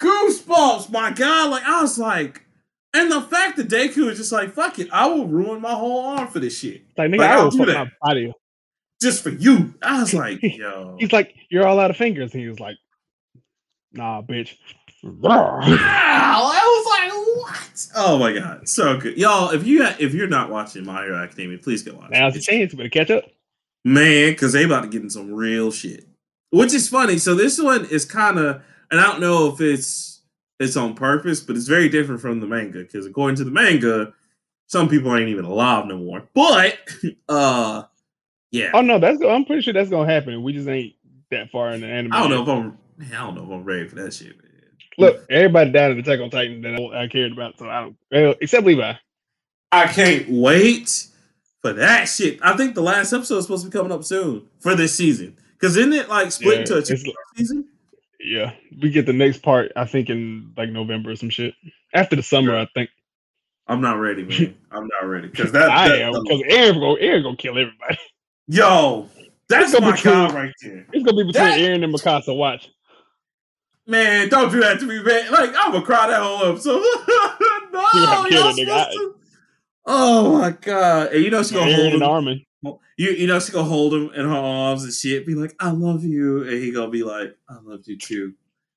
Goosebumps, 0.00 0.90
my 0.90 1.12
god! 1.12 1.50
Like 1.50 1.64
I 1.64 1.80
was 1.80 1.98
like, 1.98 2.45
and 2.96 3.12
the 3.12 3.20
fact 3.22 3.56
that 3.56 3.68
Deku 3.68 4.10
is 4.10 4.18
just 4.18 4.32
like, 4.32 4.52
fuck 4.54 4.78
it, 4.78 4.88
I 4.92 5.06
will 5.06 5.26
ruin 5.26 5.60
my 5.60 5.72
whole 5.72 6.00
arm 6.00 6.28
for 6.28 6.40
this 6.40 6.58
shit. 6.58 6.82
Like 6.96 7.10
nigga, 7.10 7.18
like, 7.18 7.30
I 7.30 7.42
will 7.42 7.50
do 7.50 7.66
that. 7.66 7.86
my 7.86 7.90
body 8.00 8.32
just 9.00 9.22
for 9.22 9.30
you. 9.30 9.74
I 9.82 10.00
was 10.00 10.14
like, 10.24 10.42
yo. 10.42 10.96
He's 10.98 11.12
like, 11.12 11.34
you're 11.50 11.66
all 11.66 11.80
out 11.80 11.90
of 11.90 11.96
fingers. 11.96 12.32
And 12.32 12.42
he 12.42 12.48
was 12.48 12.60
like, 12.60 12.76
nah, 13.92 14.22
bitch. 14.22 14.56
Wow, 15.02 15.60
I 15.62 16.62
was 16.64 16.86
like, 16.86 17.36
what? 17.36 17.86
Oh 17.94 18.18
my 18.18 18.32
god, 18.32 18.68
so 18.68 18.98
good, 18.98 19.16
y'all. 19.16 19.50
If 19.50 19.66
you 19.66 19.84
if 19.84 20.14
you're 20.14 20.26
not 20.26 20.50
watching 20.50 20.84
My 20.84 21.02
Hero 21.04 21.16
Academia, 21.22 21.58
please 21.58 21.82
go 21.82 21.94
watch. 21.94 22.10
Now's 22.10 22.34
the 22.34 22.40
chance. 22.40 22.74
Better 22.74 22.88
catch 22.88 23.10
up, 23.10 23.24
man, 23.84 24.32
because 24.32 24.52
they 24.52 24.64
about 24.64 24.82
to 24.82 24.88
get 24.88 25.02
in 25.02 25.10
some 25.10 25.32
real 25.32 25.70
shit. 25.70 26.08
Which 26.50 26.72
is 26.72 26.88
funny. 26.88 27.18
So 27.18 27.34
this 27.34 27.60
one 27.60 27.84
is 27.84 28.04
kind 28.04 28.38
of, 28.38 28.62
and 28.90 28.98
I 28.98 29.04
don't 29.04 29.20
know 29.20 29.52
if 29.52 29.60
it's 29.60 30.15
it's 30.58 30.76
on 30.76 30.94
purpose, 30.94 31.40
but 31.40 31.56
it's 31.56 31.66
very 31.66 31.88
different 31.88 32.20
from 32.20 32.40
the 32.40 32.46
manga 32.46 32.80
because 32.80 33.06
according 33.06 33.36
to 33.36 33.44
the 33.44 33.50
manga, 33.50 34.12
some 34.66 34.88
people 34.88 35.14
ain't 35.14 35.28
even 35.28 35.44
alive 35.44 35.86
no 35.86 35.98
more. 35.98 36.28
But 36.34 36.78
uh, 37.28 37.84
yeah. 38.50 38.70
Oh 38.74 38.80
no, 38.80 38.98
that's 38.98 39.20
I'm 39.22 39.44
pretty 39.44 39.62
sure 39.62 39.72
that's 39.72 39.90
gonna 39.90 40.10
happen. 40.10 40.42
We 40.42 40.52
just 40.52 40.68
ain't 40.68 40.94
that 41.30 41.50
far 41.50 41.70
in 41.70 41.80
the 41.80 41.86
anime. 41.86 42.12
I 42.12 42.20
don't 42.20 42.30
know 42.30 42.42
if 42.42 42.48
I'm. 42.48 42.78
Man, 42.98 43.12
I 43.12 43.26
don't 43.26 43.34
know 43.34 43.44
if 43.44 43.50
I'm 43.50 43.64
ready 43.64 43.86
for 43.88 43.96
that 43.96 44.14
shit. 44.14 44.36
Man. 44.38 44.46
Look, 44.98 45.26
everybody 45.28 45.70
died 45.70 45.90
in 45.92 45.98
Attack 45.98 46.20
on 46.20 46.30
Titan 46.30 46.62
that 46.62 46.80
I 46.94 47.06
cared 47.08 47.32
about, 47.32 47.58
so 47.58 47.68
I 47.68 47.92
don't. 48.10 48.38
Except 48.40 48.66
Levi. 48.66 48.94
I 49.72 49.86
can't 49.88 50.30
wait 50.30 51.06
for 51.60 51.74
that 51.74 52.06
shit. 52.06 52.38
I 52.42 52.56
think 52.56 52.74
the 52.74 52.82
last 52.82 53.12
episode 53.12 53.38
is 53.38 53.44
supposed 53.44 53.64
to 53.64 53.70
be 53.70 53.76
coming 53.76 53.92
up 53.92 54.04
soon 54.04 54.46
for 54.60 54.74
this 54.74 54.94
season. 54.94 55.36
Because 55.52 55.76
isn't 55.76 55.92
it 55.92 56.08
like 56.08 56.32
split 56.32 56.54
yeah, 56.54 56.60
into 56.60 56.78
a 56.78 56.82
two 56.82 56.96
season? 57.36 57.68
Yeah, 58.26 58.54
we 58.82 58.90
get 58.90 59.06
the 59.06 59.12
next 59.12 59.38
part. 59.42 59.70
I 59.76 59.84
think 59.84 60.10
in 60.10 60.52
like 60.56 60.70
November 60.70 61.12
or 61.12 61.16
some 61.16 61.30
shit 61.30 61.54
after 61.94 62.16
the 62.16 62.24
summer. 62.24 62.54
Yeah. 62.54 62.62
I 62.62 62.68
think. 62.74 62.90
I'm 63.68 63.80
not 63.80 64.00
ready, 64.00 64.24
man. 64.24 64.56
I'm 64.72 64.88
not 65.00 65.06
ready 65.06 65.28
because 65.28 65.52
that. 65.52 65.70
I 65.70 65.88
that, 65.90 66.00
am 66.00 66.12
because 66.12 66.42
Eren 66.50 66.80
go 66.80 66.96
Eren 66.96 67.22
gonna 67.22 67.36
kill 67.36 67.52
everybody. 67.56 67.98
Yo, 68.48 69.08
that's 69.48 69.72
my 69.80 69.92
between, 69.92 70.14
guy 70.14 70.34
right 70.34 70.54
there. 70.60 70.86
It's 70.92 71.04
gonna 71.04 71.16
be 71.16 71.22
between 71.22 71.32
that, 71.32 71.60
Eren 71.60 71.84
and 71.84 71.94
Mikasa. 71.94 72.36
Watch. 72.36 72.68
Man, 73.86 74.28
don't 74.28 74.50
do 74.50 74.58
that 74.58 74.80
to 74.80 74.86
me, 74.86 75.00
man. 75.04 75.30
Like 75.30 75.50
I'm 75.56 75.70
gonna 75.70 75.86
cry 75.86 76.08
that 76.08 76.20
whole 76.20 76.50
episode. 76.50 76.82
no, 77.72 78.26
y'all 78.28 78.52
supposed 78.52 78.92
to... 78.92 79.14
Oh 79.86 80.38
my 80.40 80.50
god! 80.50 81.12
And 81.12 81.22
you 81.22 81.30
know 81.30 81.44
she 81.44 81.54
gonna 81.54 81.72
hold 81.72 81.92
him. 81.92 82.02
Armin. 82.02 82.44
You 82.62 83.10
you 83.10 83.26
know 83.26 83.38
she 83.38 83.52
gonna 83.52 83.68
hold 83.68 83.94
him 83.94 84.10
in 84.14 84.26
her 84.26 84.34
arms 84.34 84.84
and 84.84 84.92
shit. 84.92 85.26
Be 85.26 85.34
like, 85.34 85.54
"I 85.60 85.70
love 85.70 86.04
you," 86.04 86.42
and 86.42 86.52
he 86.52 86.72
gonna 86.72 86.90
be 86.90 87.04
like, 87.04 87.36
"I 87.48 87.58
love 87.62 87.82
you 87.84 87.96
too," 87.96 88.34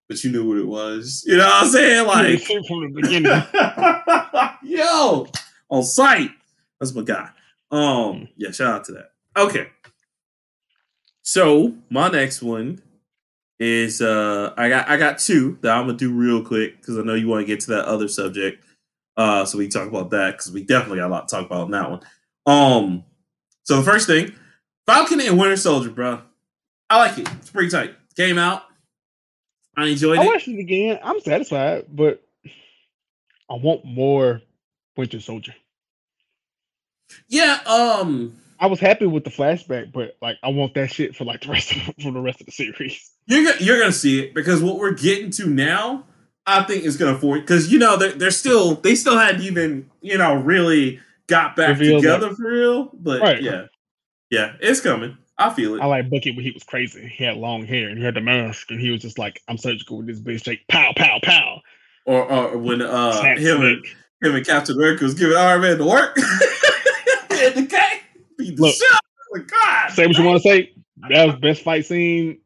but 0.07 0.23
you 0.23 0.31
knew 0.31 0.47
what 0.47 0.57
it 0.57 0.67
was. 0.67 1.23
You 1.25 1.37
know 1.37 1.45
what 1.45 1.63
I'm 1.63 1.69
saying? 1.69 2.07
Like 2.07 2.41
from 2.41 2.81
the 2.81 3.01
beginning. 3.01 3.41
Yo, 4.77 5.27
on 5.69 5.83
sight. 5.83 6.31
That's 6.79 6.93
my 6.93 7.01
guy. 7.01 7.29
Um, 7.71 8.27
yeah. 8.37 8.51
Shout 8.51 8.73
out 8.73 8.83
to 8.85 8.91
that. 8.93 9.11
Okay. 9.37 9.67
So 11.21 11.75
my 11.89 12.09
next 12.09 12.41
one 12.41 12.81
is 13.59 14.01
uh 14.01 14.53
I 14.57 14.69
got 14.69 14.89
I 14.89 14.97
got 14.97 15.19
two 15.19 15.57
that 15.61 15.75
I'm 15.75 15.85
gonna 15.85 15.97
do 15.97 16.11
real 16.13 16.43
quick 16.43 16.79
because 16.79 16.97
I 16.97 17.01
know 17.01 17.13
you 17.13 17.27
want 17.27 17.41
to 17.41 17.45
get 17.45 17.59
to 17.61 17.71
that 17.71 17.85
other 17.85 18.07
subject. 18.07 18.63
Uh 19.17 19.45
so 19.45 19.57
we 19.57 19.67
talk 19.67 19.87
about 19.87 20.09
that 20.11 20.31
because 20.31 20.51
we 20.51 20.63
definitely 20.63 20.99
got 20.99 21.07
a 21.07 21.13
lot 21.13 21.27
to 21.27 21.35
talk 21.35 21.45
about 21.45 21.65
in 21.65 21.71
that 21.71 21.89
one. 21.91 22.01
Um 22.45 23.03
so 23.69 23.75
the 23.75 23.83
first 23.83 24.07
thing, 24.07 24.33
Falcon 24.87 25.21
and 25.21 25.37
Winter 25.37 25.55
Soldier, 25.55 25.91
bro. 25.91 26.23
I 26.89 26.97
like 26.97 27.19
it. 27.19 27.29
It's 27.33 27.51
pretty 27.51 27.69
tight. 27.69 27.93
Came 28.15 28.39
out. 28.39 28.63
I 29.77 29.85
enjoyed 29.85 30.17
I 30.17 30.23
it. 30.23 30.25
I 30.25 30.27
watched 30.27 30.47
it 30.47 30.57
again. 30.57 30.97
I'm 31.03 31.19
satisfied, 31.19 31.85
but 31.87 32.19
I 33.47 33.53
want 33.53 33.85
more 33.85 34.41
Winter 34.97 35.19
Soldier. 35.19 35.53
Yeah, 37.27 37.59
um 37.67 38.35
I 38.59 38.65
was 38.65 38.79
happy 38.79 39.05
with 39.05 39.23
the 39.23 39.29
flashback, 39.29 39.91
but 39.91 40.17
like 40.19 40.37
I 40.41 40.49
want 40.49 40.73
that 40.73 40.89
shit 40.91 41.15
for 41.15 41.25
like 41.25 41.41
the 41.41 41.49
rest 41.49 41.71
of 41.71 41.77
for 42.01 42.11
the 42.11 42.21
rest 42.21 42.39
of 42.39 42.47
the 42.47 42.51
series. 42.51 43.11
You're 43.27 43.43
gonna, 43.43 43.63
you're 43.63 43.79
gonna 43.79 43.91
see 43.91 44.19
it 44.19 44.33
because 44.33 44.63
what 44.63 44.79
we're 44.79 44.93
getting 44.93 45.29
to 45.33 45.45
now, 45.45 46.05
I 46.47 46.63
think 46.63 46.85
is 46.85 46.97
gonna 46.97 47.19
for 47.19 47.39
because 47.39 47.71
you 47.71 47.77
know 47.77 47.97
they're, 47.97 48.13
they're 48.13 48.31
still 48.31 48.73
they 48.73 48.95
still 48.95 49.19
hadn't 49.19 49.43
even 49.43 49.91
you 50.01 50.17
know 50.17 50.33
really 50.33 51.01
got 51.29 51.55
back 51.55 51.77
together 51.77 52.33
for 52.35 52.49
real. 52.49 52.91
But 52.93 53.21
right. 53.21 53.41
yeah, 53.41 53.65
yeah, 54.29 54.55
it's 54.59 54.81
coming. 54.81 55.17
I 55.37 55.53
feel 55.53 55.75
it. 55.75 55.81
I 55.81 55.85
like 55.85 56.09
Bucky 56.09 56.31
when 56.31 56.43
he 56.43 56.51
was 56.51 56.63
crazy. 56.63 57.07
He 57.07 57.23
had 57.23 57.37
long 57.37 57.65
hair 57.65 57.87
and 57.87 57.97
he 57.97 58.03
had 58.03 58.15
the 58.15 58.21
mask, 58.21 58.71
and 58.71 58.79
he 58.79 58.89
was 58.89 59.01
just 59.01 59.17
like, 59.17 59.41
"I'm 59.47 59.57
surgical 59.57 59.97
with 59.97 60.07
this 60.07 60.19
bitch." 60.19 60.45
Like, 60.47 60.61
pow, 60.67 60.91
pow, 60.95 61.19
pow. 61.23 61.61
Or, 62.05 62.29
or 62.29 62.57
when 62.57 62.81
uh 62.81 63.21
him 63.35 63.61
and 63.61 63.85
him 64.21 64.35
and 64.35 64.45
Captain 64.45 64.75
America 64.75 65.03
was 65.05 65.13
giving 65.13 65.37
Iron 65.37 65.61
Man 65.61 65.77
to 65.77 65.85
work 65.85 66.17
in 66.17 67.53
the 67.55 67.67
cake 67.69 68.03
beat 68.37 68.55
the 68.57 68.63
Look, 68.63 68.75
shit 68.75 68.91
of 69.35 69.47
God. 69.47 69.91
Say 69.91 70.07
what 70.07 70.17
you 70.17 70.23
want 70.23 70.41
to 70.41 70.49
say. 70.49 70.73
That 71.09 71.25
was 71.27 71.35
best 71.35 71.61
fight 71.61 71.85
scene. 71.85 72.39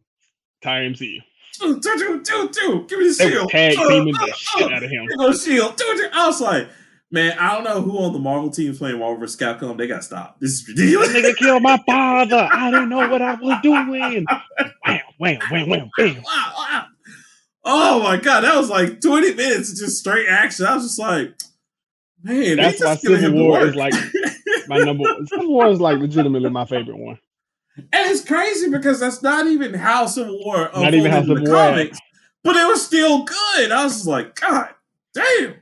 Time 0.62 0.94
MCU. 0.94 1.20
Do, 1.60 1.80
do, 1.80 1.98
do, 1.98 2.22
do, 2.24 2.50
do. 2.50 2.86
Give 2.88 3.00
me 3.00 3.08
the 3.10 3.14
shield. 3.14 3.50
Tag 3.50 3.78
teaming 3.78 4.16
uh, 4.16 4.26
the 4.26 4.32
uh, 4.32 4.36
shit 4.36 4.74
out 4.74 4.84
of 4.84 4.90
him. 4.90 5.06
Give 5.08 5.20
me 5.20 5.28
the 5.28 5.38
shield. 5.38 5.76
Do, 5.78 5.94
do. 5.96 6.08
I 6.14 6.28
was 6.28 6.42
like, 6.42 6.68
man, 7.14 7.38
I 7.38 7.54
don't 7.54 7.64
know 7.64 7.82
who 7.82 8.00
on 8.00 8.12
the 8.12 8.20
Marvel 8.20 8.50
team 8.50 8.72
is 8.72 8.80
playing 8.80 9.00
Marvel 9.00 9.20
vs. 9.20 9.40
Capcom. 9.40 9.78
They 9.78 9.88
got 9.88 10.04
stopped. 10.04 10.42
This 10.42 10.62
is 10.62 10.68
ridiculous. 10.68 11.14
That 11.14 11.24
nigga 11.24 11.38
killed 11.38 11.62
my 11.62 11.78
father. 11.86 12.50
I 12.52 12.72
didn't 12.72 12.90
know 12.90 13.08
what 13.08 13.22
I 13.22 13.36
was 13.36 13.62
doing. 13.62 13.88
Wham, 13.88 14.26
wham, 15.20 15.40
wham, 15.50 15.70
wham, 15.70 15.92
bam. 15.96 16.24
Oh 17.64 18.04
my 18.04 18.18
god, 18.18 18.42
that 18.42 18.56
was 18.58 18.70
like 18.70 19.00
20 19.00 19.36
minutes 19.36 19.72
of 19.72 19.78
just 19.78 20.00
straight 20.00 20.28
action. 20.28 20.66
I 20.66 20.76
was 20.76 20.84
just 20.84 21.00
like, 21.00 21.34
man, 22.22 22.58
that's 22.58 22.84
why 22.84 22.96
Civil 22.96 23.42
War 23.42 23.66
is 23.66 23.76
like 23.76 23.94
my 24.68 24.80
number. 24.80 25.04
One. 25.04 25.28
Civil 25.28 25.54
War 25.54 25.68
is 25.68 25.80
like 25.80 26.00
legitimately 26.00 26.50
my 26.50 26.66
favorite 26.66 26.98
one. 26.98 27.20
And 27.78 28.12
it's 28.12 28.24
crazy 28.26 28.70
because 28.70 29.00
that's 29.00 29.22
not 29.22 29.48
even 29.48 29.74
how 29.74 30.08
Civil 30.08 30.44
War 30.44 30.70
not 30.76 30.94
even 30.94 31.12
how 31.12 31.22
Civil 31.22 31.46
War 31.46 31.56
comics, 31.56 32.00
but 32.44 32.56
it 32.56 32.68
was 32.68 32.86
still 32.86 33.24
good. 33.24 33.72
I 33.72 33.84
was 33.84 33.94
just 33.94 34.08
like, 34.08 34.36
God 34.36 34.70
damn, 35.14 35.56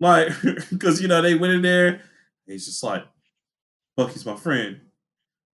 like 0.00 0.28
because 0.70 1.00
you 1.00 1.08
know 1.08 1.22
they 1.22 1.34
went 1.34 1.54
in 1.54 1.62
there. 1.62 2.02
He's 2.46 2.66
just 2.66 2.82
like, 2.82 3.04
Bucky's 3.96 4.24
my 4.24 4.36
friend. 4.36 4.80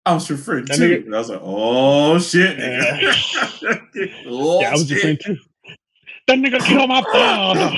I 0.05 0.13
was 0.13 0.27
your 0.27 0.37
friend 0.37 0.67
too. 0.67 0.73
Nigga, 0.73 1.05
and 1.05 1.15
I 1.15 1.19
was 1.19 1.29
like, 1.29 1.39
oh 1.41 2.19
shit, 2.19 2.57
nigga. 2.57 4.13
oh, 4.27 4.61
yeah, 4.61 4.69
I 4.69 4.71
was 4.73 4.87
shit. 4.87 4.89
your 4.89 4.99
friend 4.99 5.19
too. 5.23 5.37
That 6.27 6.39
nigga 6.39 6.59
killed 6.65 6.89
my 6.89 7.03
father. 7.03 7.71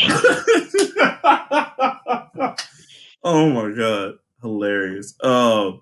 oh 3.24 3.50
my 3.50 3.76
god, 3.76 4.16
hilarious. 4.42 5.16
Um, 5.24 5.82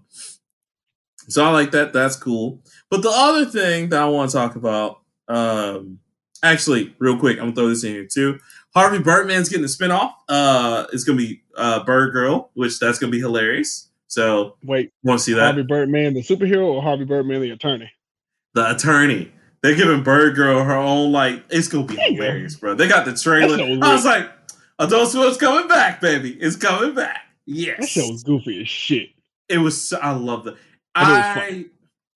so 1.27 1.45
I 1.45 1.49
like 1.49 1.71
that. 1.71 1.93
That's 1.93 2.15
cool. 2.17 2.61
But 2.89 3.01
the 3.01 3.11
other 3.11 3.45
thing 3.45 3.89
that 3.89 4.01
I 4.01 4.05
want 4.05 4.31
to 4.31 4.37
talk 4.37 4.55
about, 4.55 4.99
um, 5.27 5.99
actually, 6.43 6.93
real 6.99 7.17
quick, 7.17 7.37
I'm 7.37 7.45
gonna 7.45 7.55
throw 7.55 7.69
this 7.69 7.83
in 7.83 7.93
here 7.93 8.07
too. 8.11 8.39
Harvey 8.73 8.99
Birdman's 8.99 9.49
getting 9.49 9.65
a 9.65 9.67
spinoff. 9.67 10.13
Uh, 10.27 10.85
it's 10.91 11.03
gonna 11.03 11.17
be 11.17 11.43
uh, 11.55 11.83
Bird 11.83 12.11
Girl, 12.13 12.49
which 12.53 12.79
that's 12.79 12.99
gonna 12.99 13.11
be 13.11 13.19
hilarious. 13.19 13.89
So 14.07 14.57
wait, 14.63 14.91
want 15.03 15.19
to 15.19 15.23
see 15.23 15.33
that? 15.33 15.43
Harvey 15.43 15.63
Birdman, 15.63 16.13
the 16.13 16.21
superhero, 16.21 16.65
or 16.67 16.81
Harvey 16.81 17.05
Birdman, 17.05 17.41
the 17.41 17.51
attorney? 17.51 17.91
The 18.53 18.75
attorney. 18.75 19.31
They're 19.61 19.75
giving 19.75 20.03
Bird 20.03 20.35
Girl 20.35 20.63
her 20.63 20.75
own 20.75 21.11
like. 21.11 21.43
It's 21.49 21.67
gonna 21.67 21.85
be 21.85 21.95
hilarious, 21.95 22.55
bro. 22.55 22.75
They 22.75 22.87
got 22.87 23.05
the 23.05 23.13
trailer. 23.13 23.57
I 23.61 23.93
was 23.93 24.05
like, 24.05 24.29
Adult 24.79 25.09
Swim's 25.09 25.37
coming 25.37 25.67
back, 25.67 26.01
baby. 26.01 26.31
It's 26.31 26.55
coming 26.55 26.95
back. 26.95 27.21
Yes. 27.45 27.79
That 27.79 27.89
show 27.89 28.09
was 28.09 28.23
goofy 28.23 28.61
as 28.61 28.69
shit. 28.69 29.09
It 29.49 29.59
was. 29.59 29.79
So, 29.79 29.99
I 29.99 30.11
love 30.11 30.45
that. 30.45 30.55
I 30.95 31.65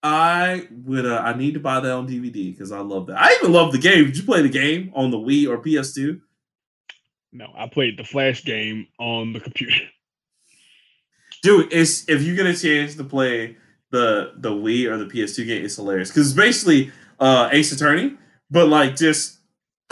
I 0.04 0.68
would. 0.86 1.06
Uh, 1.06 1.22
I 1.24 1.38
need 1.38 1.54
to 1.54 1.60
buy 1.60 1.80
that 1.80 1.92
on 1.92 2.08
DVD 2.08 2.52
because 2.52 2.72
I 2.72 2.80
love 2.80 3.08
that. 3.08 3.20
I 3.20 3.36
even 3.40 3.52
love 3.52 3.72
the 3.72 3.78
game. 3.78 4.06
Did 4.06 4.18
you 4.18 4.24
play 4.24 4.42
the 4.42 4.50
game 4.50 4.92
on 4.96 5.12
the 5.12 5.18
Wii 5.18 5.48
or 5.48 5.58
PS2? 5.58 6.22
No, 7.32 7.52
I 7.56 7.68
played 7.68 7.98
the 7.98 8.04
Flash 8.04 8.44
game 8.44 8.88
on 9.00 9.34
the 9.34 9.40
computer. 9.40 9.76
Dude, 11.44 11.72
it's 11.72 12.08
if 12.10 12.24
you 12.24 12.36
get 12.36 12.46
a 12.46 12.58
chance 12.58 12.96
to 12.96 13.04
play 13.04 13.58
the 13.92 14.34
the 14.38 14.52
Wii 14.52 14.90
or 14.90 14.98
the 14.98 15.06
PS2 15.06 15.46
game, 15.46 15.66
it's 15.66 15.76
hilarious 15.76 16.10
because 16.10 16.28
it's 16.28 16.36
basically 16.36 16.92
uh, 17.20 17.50
Ace 17.52 17.72
Attorney, 17.72 18.18
but 18.50 18.68
like 18.68 18.96
just 18.96 19.40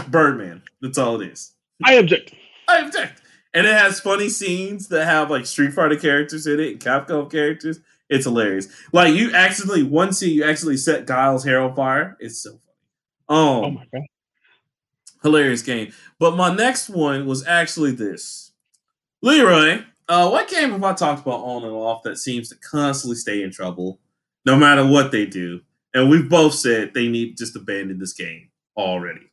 Birdman. 0.09 0.63
That's 0.81 0.97
all 0.97 1.21
it 1.21 1.31
is. 1.31 1.53
I 1.83 1.93
object. 1.93 2.33
I 2.67 2.79
object. 2.79 3.21
And 3.53 3.65
it 3.65 3.73
has 3.73 3.99
funny 3.99 4.27
scenes 4.29 4.89
that 4.89 5.05
have 5.05 5.29
like 5.29 5.45
Street 5.45 5.73
Fighter 5.73 5.95
characters 5.95 6.47
in 6.47 6.59
it 6.59 6.71
and 6.71 6.79
Capcom 6.79 7.31
characters. 7.31 7.79
It's 8.09 8.25
hilarious. 8.25 8.67
Like 8.91 9.13
you 9.13 9.33
accidentally 9.33 9.83
one 9.83 10.13
scene 10.13 10.35
you 10.35 10.43
actually 10.43 10.77
set 10.77 11.07
Giles' 11.07 11.43
hair 11.43 11.61
on 11.61 11.75
fire. 11.75 12.17
It's 12.19 12.39
so 12.39 12.59
funny. 13.29 13.39
Um, 13.39 13.65
oh 13.65 13.69
my 13.71 13.85
god. 13.93 14.01
Hilarious 15.25 15.63
game. 15.63 15.91
But 16.19 16.35
my 16.35 16.53
next 16.53 16.89
one 16.89 17.25
was 17.25 17.45
actually 17.45 17.91
this. 17.91 18.51
Leroy, 19.21 19.83
uh, 20.07 20.29
what 20.29 20.47
game 20.47 20.69
have 20.71 20.83
I 20.83 20.93
talked 20.93 21.23
about 21.23 21.41
on 21.41 21.63
and 21.63 21.73
off 21.73 22.03
that 22.03 22.17
seems 22.17 22.49
to 22.49 22.55
constantly 22.55 23.15
stay 23.15 23.41
in 23.41 23.51
trouble, 23.51 23.99
no 24.45 24.55
matter 24.55 24.85
what 24.85 25.11
they 25.11 25.25
do? 25.25 25.61
And 25.95 26.09
we've 26.09 26.29
both 26.29 26.53
said 26.53 26.93
they 26.93 27.07
need 27.07 27.37
just 27.37 27.55
abandon 27.55 27.97
this 27.97 28.13
game 28.13 28.49
already. 28.77 29.31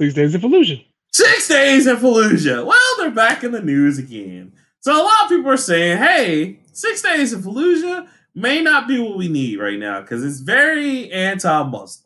Six 0.00 0.14
Days 0.14 0.34
of 0.34 0.42
Fallujah. 0.42 0.84
Six 1.12 1.48
Days 1.48 1.86
of 1.86 1.98
Fallujah. 1.98 2.64
Well, 2.64 2.96
they're 2.98 3.10
back 3.10 3.42
in 3.42 3.50
the 3.50 3.60
news 3.62 3.98
again. 3.98 4.52
So 4.80 4.92
a 4.92 5.02
lot 5.02 5.24
of 5.24 5.28
people 5.28 5.50
are 5.50 5.56
saying, 5.56 5.98
hey, 5.98 6.60
Six 6.72 7.02
Days 7.02 7.32
of 7.32 7.42
Fallujah 7.42 8.06
may 8.34 8.62
not 8.62 8.86
be 8.86 9.00
what 9.00 9.18
we 9.18 9.28
need 9.28 9.58
right 9.58 9.78
now 9.78 10.00
because 10.00 10.24
it's 10.24 10.40
very 10.40 11.10
anti-Muslim. 11.10 12.01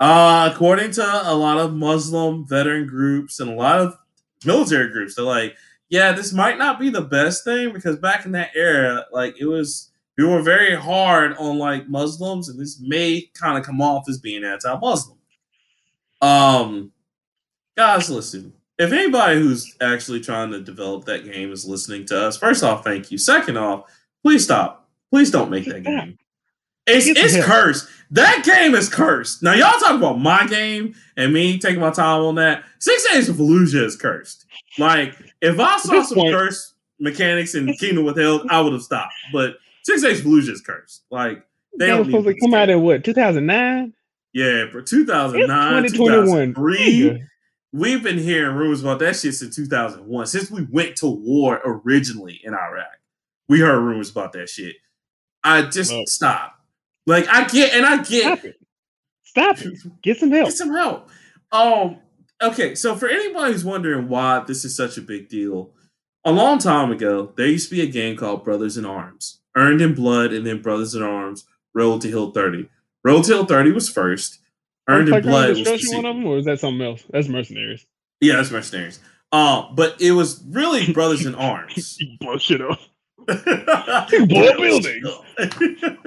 Uh, 0.00 0.50
according 0.50 0.90
to 0.90 1.02
a 1.02 1.34
lot 1.34 1.58
of 1.58 1.74
Muslim 1.74 2.46
veteran 2.48 2.86
groups 2.86 3.38
and 3.38 3.50
a 3.50 3.54
lot 3.54 3.80
of 3.80 3.94
military 4.46 4.90
groups, 4.90 5.14
they're 5.14 5.24
like, 5.24 5.54
yeah, 5.90 6.12
this 6.12 6.32
might 6.32 6.56
not 6.56 6.80
be 6.80 6.88
the 6.88 7.02
best 7.02 7.44
thing 7.44 7.72
because 7.72 7.98
back 7.98 8.24
in 8.24 8.32
that 8.32 8.50
era, 8.54 9.04
like 9.12 9.34
it 9.38 9.44
was, 9.44 9.90
we 10.16 10.24
were 10.24 10.40
very 10.40 10.74
hard 10.74 11.36
on 11.36 11.58
like 11.58 11.88
Muslims, 11.88 12.48
and 12.48 12.58
this 12.58 12.80
may 12.80 13.28
kind 13.34 13.58
of 13.58 13.64
come 13.64 13.82
off 13.82 14.08
as 14.08 14.18
being 14.18 14.44
anti-Muslim. 14.44 15.18
Um, 16.22 16.92
guys, 17.76 18.08
listen, 18.08 18.54
if 18.78 18.92
anybody 18.92 19.38
who's 19.38 19.76
actually 19.82 20.20
trying 20.20 20.50
to 20.52 20.60
develop 20.62 21.04
that 21.04 21.24
game 21.24 21.52
is 21.52 21.66
listening 21.66 22.06
to 22.06 22.26
us, 22.26 22.38
first 22.38 22.62
off, 22.64 22.84
thank 22.84 23.10
you. 23.10 23.18
Second 23.18 23.58
off, 23.58 23.90
please 24.22 24.44
stop. 24.44 24.88
Please 25.10 25.30
don't 25.30 25.50
make 25.50 25.66
that 25.66 25.82
game. 25.82 26.16
It's 26.86 27.06
it's 27.06 27.44
cursed. 27.44 27.88
That 28.10 28.44
game 28.44 28.74
is 28.74 28.88
cursed. 28.88 29.42
Now 29.42 29.52
y'all 29.52 29.78
talk 29.78 29.96
about 29.96 30.18
my 30.18 30.46
game 30.46 30.94
and 31.16 31.32
me 31.32 31.58
taking 31.58 31.80
my 31.80 31.90
time 31.90 32.22
on 32.22 32.34
that. 32.36 32.64
Six 32.78 33.12
Days 33.12 33.28
of 33.28 33.36
Fallujah 33.36 33.84
is 33.84 33.96
cursed. 33.96 34.46
Like 34.78 35.14
if 35.40 35.60
I 35.60 35.78
saw 35.78 36.02
some 36.02 36.18
point, 36.18 36.34
cursed 36.34 36.74
mechanics 36.98 37.54
in 37.54 37.72
Kingdom 37.74 38.04
Withheld, 38.04 38.46
I 38.50 38.60
would 38.60 38.72
have 38.72 38.82
stopped. 38.82 39.14
But 39.32 39.56
Six 39.84 40.02
Days 40.02 40.20
of 40.20 40.26
Fallujah 40.26 40.50
is 40.50 40.60
cursed. 40.60 41.04
Like 41.10 41.44
they 41.78 41.86
that 41.86 41.98
was 41.98 42.08
supposed 42.08 42.26
to 42.26 42.40
come 42.40 42.54
out 42.54 42.68
in 42.68 42.82
what 42.82 43.04
2009. 43.04 43.94
Yeah, 44.32 44.70
for 44.70 44.82
2009, 44.82 45.82
2021 45.92 47.26
we've 47.72 48.02
been 48.02 48.18
hearing 48.18 48.56
rumors 48.56 48.82
about 48.82 48.98
that 49.00 49.16
shit 49.16 49.34
since 49.34 49.56
2001. 49.56 50.26
Since 50.26 50.50
we 50.50 50.66
went 50.70 50.96
to 50.96 51.06
war 51.06 51.60
originally 51.64 52.40
in 52.42 52.54
Iraq, 52.54 52.98
we 53.48 53.60
heard 53.60 53.80
rumors 53.80 54.10
about 54.10 54.32
that 54.32 54.48
shit. 54.48 54.76
I 55.42 55.62
just 55.62 55.92
oh. 55.92 56.04
stop. 56.06 56.59
Like 57.10 57.28
I 57.28 57.44
get, 57.48 57.74
and 57.74 57.84
I 57.84 57.96
get. 58.04 58.22
Stop 58.22 58.44
it. 58.44 58.56
Stop 59.24 59.58
it. 59.58 60.02
Get 60.02 60.16
some 60.18 60.30
help. 60.30 60.46
Get 60.46 60.54
some 60.54 60.72
help. 60.72 61.08
Um. 61.50 61.98
Okay, 62.40 62.74
so 62.76 62.94
for 62.94 63.08
anybody 63.08 63.52
who's 63.52 63.64
wondering 63.64 64.08
why 64.08 64.44
this 64.46 64.64
is 64.64 64.76
such 64.76 64.96
a 64.96 65.02
big 65.02 65.28
deal, 65.28 65.72
a 66.24 66.30
long 66.30 66.58
time 66.58 66.92
ago 66.92 67.32
there 67.36 67.48
used 67.48 67.68
to 67.68 67.74
be 67.74 67.82
a 67.82 67.86
game 67.86 68.16
called 68.16 68.44
Brothers 68.44 68.78
in 68.78 68.86
Arms, 68.86 69.40
Earned 69.56 69.80
in 69.82 69.94
Blood, 69.94 70.32
and 70.32 70.46
then 70.46 70.62
Brothers 70.62 70.94
in 70.94 71.02
Arms, 71.02 71.44
Road 71.74 72.00
to 72.02 72.08
Hill 72.08 72.30
30. 72.30 72.68
Road 73.04 73.24
to 73.24 73.32
Hill 73.34 73.44
30 73.44 73.72
was 73.72 73.88
first. 73.88 74.38
Earned 74.88 75.08
in 75.08 75.20
Blood 75.20 75.58
was 75.58 75.92
one 75.92 76.06
of 76.06 76.14
them, 76.14 76.24
or 76.24 76.38
is 76.38 76.44
that 76.46 76.60
something 76.60 76.86
else? 76.86 77.04
That's 77.10 77.28
Mercenaries. 77.28 77.84
Yeah, 78.20 78.36
that's 78.36 78.52
Mercenaries. 78.52 79.00
Uh, 79.32 79.70
but 79.72 80.00
it 80.00 80.12
was 80.12 80.42
really 80.48 80.92
Brothers 80.94 81.26
in 81.26 81.34
Arms. 81.34 81.98
blow 82.20 82.38
shit 82.38 82.62
up. 82.62 82.78
Blow 83.26 84.48
a 84.48 84.56
building. 84.56 85.02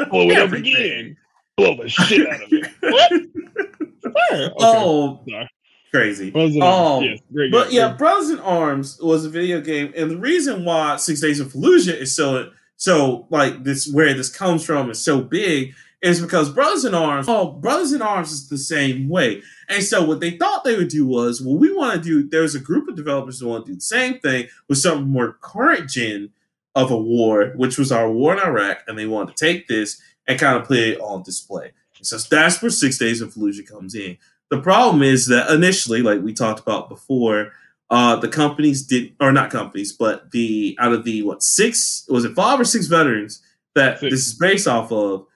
blow 0.09 0.29
it 0.29 0.37
up 0.37 0.51
again. 0.51 1.17
Blow 1.57 1.75
the 1.75 1.89
shit 1.89 2.27
out 2.27 2.43
of 2.43 2.47
it. 2.51 2.69
What? 4.03 4.21
okay. 4.31 4.53
Oh, 4.59 5.23
Sorry. 5.27 5.49
crazy. 5.91 6.31
Brothers 6.31 6.55
in 6.55 6.61
um, 6.61 7.03
yes, 7.03 7.19
but 7.51 7.69
game. 7.69 7.71
yeah, 7.71 7.93
Brothers 7.93 8.29
in 8.29 8.39
Arms 8.39 8.99
was 9.01 9.25
a 9.25 9.29
video 9.29 9.61
game, 9.61 9.93
and 9.95 10.11
the 10.11 10.17
reason 10.17 10.65
why 10.65 10.97
Six 10.97 11.21
Days 11.21 11.39
of 11.39 11.53
Fallujah 11.53 11.95
is 11.95 12.15
so 12.15 12.51
so 12.75 13.27
like 13.29 13.63
this 13.63 13.91
where 13.91 14.13
this 14.13 14.29
comes 14.29 14.65
from 14.65 14.91
is 14.91 15.03
so 15.03 15.21
big 15.21 15.73
is 16.03 16.19
because 16.21 16.49
Brothers 16.51 16.83
in 16.83 16.93
Arms, 16.93 17.27
oh, 17.29 17.53
Brothers 17.53 17.93
in 17.93 18.01
Arms 18.01 18.31
is 18.31 18.49
the 18.49 18.57
same 18.57 19.07
way. 19.07 19.41
And 19.69 19.81
so 19.81 20.03
what 20.03 20.19
they 20.19 20.31
thought 20.31 20.65
they 20.65 20.75
would 20.75 20.89
do 20.89 21.07
was, 21.07 21.41
well, 21.41 21.55
we 21.57 21.73
want 21.73 21.93
to 21.95 22.01
do, 22.01 22.27
there's 22.27 22.55
a 22.55 22.59
group 22.59 22.89
of 22.89 22.97
developers 22.97 23.39
who 23.39 23.47
want 23.47 23.65
to 23.65 23.71
do 23.71 23.75
the 23.75 23.81
same 23.81 24.19
thing 24.19 24.47
with 24.67 24.79
some 24.79 25.09
more 25.09 25.37
current 25.41 25.89
gen 25.89 26.29
of 26.75 26.91
a 26.91 26.97
war, 26.97 27.53
which 27.55 27.77
was 27.77 27.91
our 27.91 28.09
war 28.09 28.33
in 28.33 28.39
Iraq, 28.39 28.79
and 28.87 28.97
they 28.97 29.05
wanted 29.05 29.35
to 29.35 29.45
take 29.45 29.67
this 29.67 30.01
and 30.27 30.39
kind 30.39 30.57
of 30.57 30.67
put 30.67 30.77
it 30.77 30.99
on 30.99 31.23
display. 31.23 31.71
So 32.01 32.17
that's 32.17 32.61
where 32.61 32.69
Six 32.69 32.97
Days 32.97 33.21
of 33.21 33.33
Fallujah 33.33 33.67
comes 33.67 33.95
in. 33.95 34.17
The 34.49 34.59
problem 34.59 35.01
is 35.01 35.27
that 35.27 35.49
initially, 35.49 36.01
like 36.01 36.21
we 36.21 36.33
talked 36.33 36.59
about 36.59 36.89
before, 36.89 37.51
uh, 37.89 38.17
the 38.17 38.27
companies 38.27 38.85
did, 38.85 39.13
or 39.19 39.31
not 39.31 39.49
companies, 39.49 39.93
but 39.93 40.31
the 40.31 40.77
out 40.79 40.93
of 40.93 41.05
the 41.05 41.23
what 41.23 41.43
six 41.43 42.05
was 42.09 42.25
it 42.25 42.35
five 42.35 42.59
or 42.59 42.65
six 42.65 42.87
veterans 42.87 43.41
that 43.75 43.99
six. 43.99 44.11
this 44.11 44.27
is 44.27 44.33
based 44.33 44.67
off 44.67 44.91
of, 44.91 45.27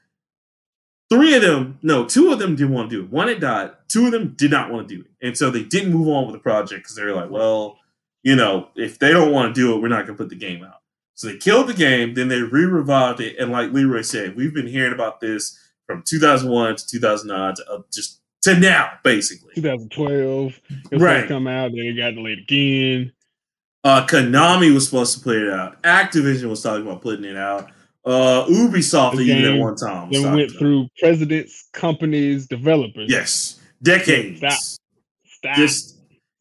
Three 1.09 1.35
of 1.35 1.41
them, 1.41 1.79
no, 1.81 2.03
two 2.03 2.33
of 2.33 2.39
them 2.39 2.57
didn't 2.57 2.73
want 2.73 2.89
to 2.89 2.97
do 2.97 3.03
it. 3.03 3.09
One 3.09 3.29
had 3.29 3.39
died. 3.39 3.71
Two 3.87 4.07
of 4.07 4.11
them 4.11 4.33
did 4.37 4.51
not 4.51 4.69
want 4.69 4.89
to 4.89 4.95
do 4.95 5.01
it, 5.01 5.25
and 5.25 5.37
so 5.37 5.49
they 5.49 5.63
didn't 5.63 5.93
move 5.93 6.09
on 6.09 6.25
with 6.25 6.33
the 6.33 6.39
project 6.39 6.83
because 6.83 6.97
they 6.97 7.03
were 7.05 7.13
like, 7.13 7.29
well, 7.29 7.77
you 8.23 8.35
know, 8.35 8.67
if 8.75 8.99
they 8.99 9.13
don't 9.13 9.31
want 9.31 9.55
to 9.55 9.61
do 9.61 9.73
it, 9.73 9.81
we're 9.81 9.87
not 9.87 10.05
going 10.05 10.17
to 10.17 10.23
put 10.23 10.29
the 10.29 10.35
game 10.35 10.65
out. 10.65 10.76
So 11.17 11.27
they 11.27 11.37
killed 11.37 11.67
the 11.67 11.73
game. 11.73 12.13
Then 12.13 12.27
they 12.27 12.43
re-revived 12.43 13.21
it, 13.21 13.37
and 13.39 13.51
like 13.51 13.71
Leroy 13.71 14.03
said, 14.03 14.35
we've 14.35 14.53
been 14.53 14.67
hearing 14.67 14.93
about 14.93 15.19
this 15.19 15.59
from 15.87 16.03
2001 16.05 16.75
to 16.75 16.87
2009 16.87 17.55
to 17.55 17.71
uh, 17.71 17.81
just 17.91 18.21
to 18.43 18.55
now, 18.55 18.91
basically. 19.03 19.51
2012, 19.55 20.59
it 20.69 20.91
was 20.91 21.01
right. 21.01 21.21
to 21.21 21.27
come 21.27 21.47
out, 21.47 21.71
then 21.71 21.85
it 21.85 21.93
got 21.93 22.13
delayed 22.13 22.37
again. 22.37 23.11
Uh, 23.83 24.05
Konami 24.05 24.71
was 24.71 24.85
supposed 24.85 25.17
to 25.17 25.23
put 25.23 25.37
it 25.37 25.51
out. 25.51 25.81
Activision 25.81 26.49
was 26.49 26.61
talking 26.61 26.85
about 26.85 27.01
putting 27.01 27.25
it 27.25 27.35
out. 27.35 27.71
Uh, 28.05 28.45
Ubisoft 28.45 29.19
even 29.19 29.43
at 29.43 29.59
one 29.59 29.75
time. 29.75 30.11
They 30.11 30.23
went 30.23 30.51
through 30.51 30.87
presidents, 30.99 31.67
companies, 31.73 32.45
developers. 32.45 33.09
Yes, 33.09 33.59
decades. 33.81 34.37
Stop. 34.37 34.59
Stop. 35.25 35.55
Just 35.55 35.97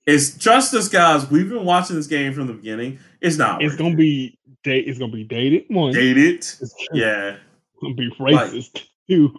it's 0.07 0.37
trust 0.39 0.75
us, 0.75 0.89
guys. 0.89 1.29
We've 1.31 1.49
been 1.49 1.65
watching 1.65 1.97
this 1.97 2.07
game 2.07 2.35
from 2.35 2.47
the 2.47 2.53
beginning. 2.53 2.99
It's 3.21 3.39
not. 3.39 3.63
It's 3.63 3.75
gonna 3.75 3.95
it. 3.95 3.97
be 3.97 4.39
date. 4.67 4.89
It's 4.89 4.99
gonna 4.99 5.13
be 5.13 5.25
dated 5.25 5.65
one. 5.69 5.93
Dated. 5.93 6.45
Yeah. 6.93 7.37
It's 7.37 7.81
gonna 7.81 7.95
be 7.95 8.11
racist 8.19 8.75
like, 8.75 8.89
two. 9.09 9.35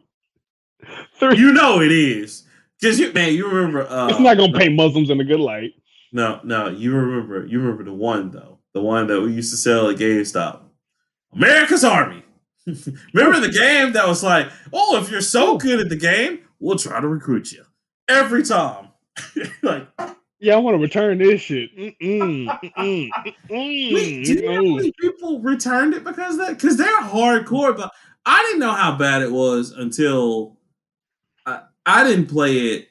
Three. 1.20 1.38
You 1.38 1.54
know 1.54 1.82
it 1.82 1.92
is. 1.92 2.46
Cause 2.82 3.00
you 3.00 3.12
man, 3.14 3.34
you 3.34 3.48
remember. 3.48 3.88
Uh, 3.88 4.08
it's 4.08 4.20
not 4.20 4.38
gonna 4.38 4.58
paint 4.58 4.76
Muslims 4.76 5.10
in 5.10 5.20
a 5.20 5.24
good 5.24 5.40
light. 5.40 5.74
No, 6.12 6.40
no. 6.44 6.70
You 6.70 6.96
remember. 6.96 7.46
You 7.46 7.60
remember 7.60 7.84
the 7.84 7.94
one 7.94 8.32
though. 8.32 8.60
The 8.74 8.82
one 8.82 9.08
that 9.08 9.22
we 9.22 9.34
used 9.34 9.52
to 9.52 9.58
sell 9.58 9.90
at 9.90 9.98
GameStop. 9.98 10.62
America's 11.34 11.84
Army. 11.84 12.24
remember 13.14 13.40
the 13.40 13.52
game 13.52 13.94
that 13.94 14.08
was 14.08 14.24
like, 14.24 14.50
oh, 14.74 15.02
if 15.02 15.10
you're 15.10 15.22
so 15.22 15.58
good 15.58 15.80
at 15.80 15.90
the 15.90 15.96
game, 15.96 16.40
we'll 16.60 16.78
try 16.78 17.00
to 17.00 17.08
recruit 17.08 17.52
you 17.52 17.64
every 18.08 18.44
time. 18.44 18.90
like 19.64 19.88
yeah, 20.40 20.54
I 20.54 20.58
want 20.58 20.76
to 20.76 20.82
return 20.82 21.18
this 21.18 21.42
shit. 21.42 21.76
Mm-mm, 21.76 21.96
mm-mm, 22.62 23.10
mm-mm, 23.10 23.94
Wait, 23.94 24.26
do 24.26 24.34
you 24.34 24.42
know 24.44 24.56
how 24.56 24.76
many 24.76 24.94
people 25.00 25.40
returned 25.40 25.94
it 25.94 26.04
because 26.04 26.38
that? 26.38 26.56
Because 26.56 26.78
they're 26.78 27.02
hardcore, 27.02 27.76
but 27.76 27.92
I 28.26 28.42
didn't 28.44 28.60
know 28.60 28.72
how 28.72 28.96
bad 28.96 29.22
it 29.22 29.32
was 29.32 29.72
until 29.72 30.58
I, 31.46 31.62
I 31.86 32.04
didn't 32.04 32.28
play 32.28 32.58
it. 32.58 32.90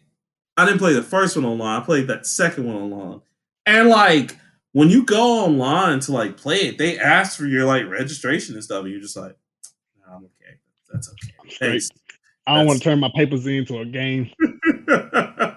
I 0.56 0.64
didn't 0.64 0.78
play 0.78 0.94
the 0.94 1.02
first 1.02 1.36
one 1.36 1.44
online. 1.44 1.80
I 1.80 1.84
played 1.84 2.08
that 2.08 2.26
second 2.26 2.66
one 2.66 2.76
online, 2.76 3.20
and 3.64 3.88
like 3.88 4.36
when 4.72 4.90
you 4.90 5.04
go 5.04 5.44
online 5.44 6.00
to 6.00 6.12
like 6.12 6.36
play 6.36 6.56
it, 6.56 6.78
they 6.78 6.98
ask 6.98 7.38
for 7.38 7.46
your 7.46 7.64
like 7.64 7.88
registration 7.88 8.54
and 8.54 8.64
stuff, 8.64 8.82
and 8.82 8.92
you're 8.92 9.00
just 9.00 9.16
like, 9.16 9.36
I'm 10.10 10.24
okay. 10.24 10.58
That's 10.92 11.08
okay. 11.08 11.54
Thanks. 11.58 11.90
I 12.46 12.56
don't 12.56 12.66
want 12.66 12.78
to 12.78 12.84
turn 12.84 13.00
my 13.00 13.10
papers 13.14 13.46
into 13.46 13.78
a 13.78 13.84
game. 13.84 14.30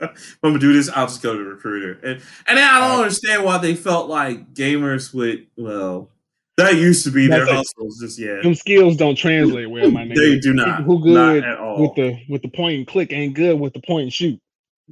I'm 0.00 0.14
gonna 0.42 0.58
do 0.58 0.72
this. 0.72 0.88
I'll 0.90 1.06
just 1.06 1.22
go 1.22 1.36
to 1.36 1.38
the 1.38 1.50
recruiter, 1.50 1.98
and 2.02 2.22
and 2.46 2.58
I 2.58 2.80
don't 2.80 3.00
understand 3.00 3.44
why 3.44 3.58
they 3.58 3.74
felt 3.74 4.08
like 4.08 4.54
gamers 4.54 5.12
would. 5.14 5.46
Well, 5.56 6.10
that 6.56 6.76
used 6.76 7.04
to 7.04 7.10
be 7.10 7.26
their 7.26 7.46
like, 7.46 7.56
hustles. 7.56 7.98
Just 8.00 8.18
yeah, 8.18 8.40
them 8.42 8.54
skills 8.54 8.96
don't 8.96 9.16
translate 9.16 9.70
well. 9.70 9.90
My 9.90 10.04
name. 10.04 10.14
They 10.14 10.38
do 10.38 10.52
not. 10.52 10.82
Who 10.82 11.02
good 11.02 11.44
with 11.78 11.94
the 11.94 12.18
with 12.28 12.42
the 12.42 12.48
point 12.48 12.78
and 12.78 12.86
click 12.86 13.12
ain't 13.12 13.34
good 13.34 13.58
with 13.58 13.72
the 13.72 13.80
point 13.80 14.04
and 14.04 14.12
shoot. 14.12 14.40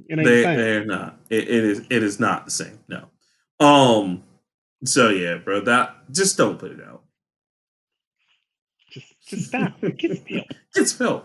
It 0.07 0.17
ain't 0.17 0.25
they, 0.25 0.41
the 0.41 0.55
They're 0.55 0.85
not. 0.85 1.17
It, 1.29 1.47
it 1.47 1.63
is. 1.63 1.79
It 1.89 2.03
is 2.03 2.19
not 2.19 2.45
the 2.45 2.51
same. 2.51 2.79
No. 2.87 3.05
Um. 3.59 4.23
So 4.85 5.09
yeah, 5.09 5.35
bro. 5.35 5.61
That 5.61 5.95
just 6.11 6.37
don't 6.37 6.57
put 6.57 6.71
it 6.71 6.79
out. 6.81 7.03
Just, 8.91 9.13
just 9.27 9.47
stop. 9.47 9.73
Get 9.81 10.17
spilled. 10.17 10.45
Get 10.73 10.87
spilled. 10.87 11.23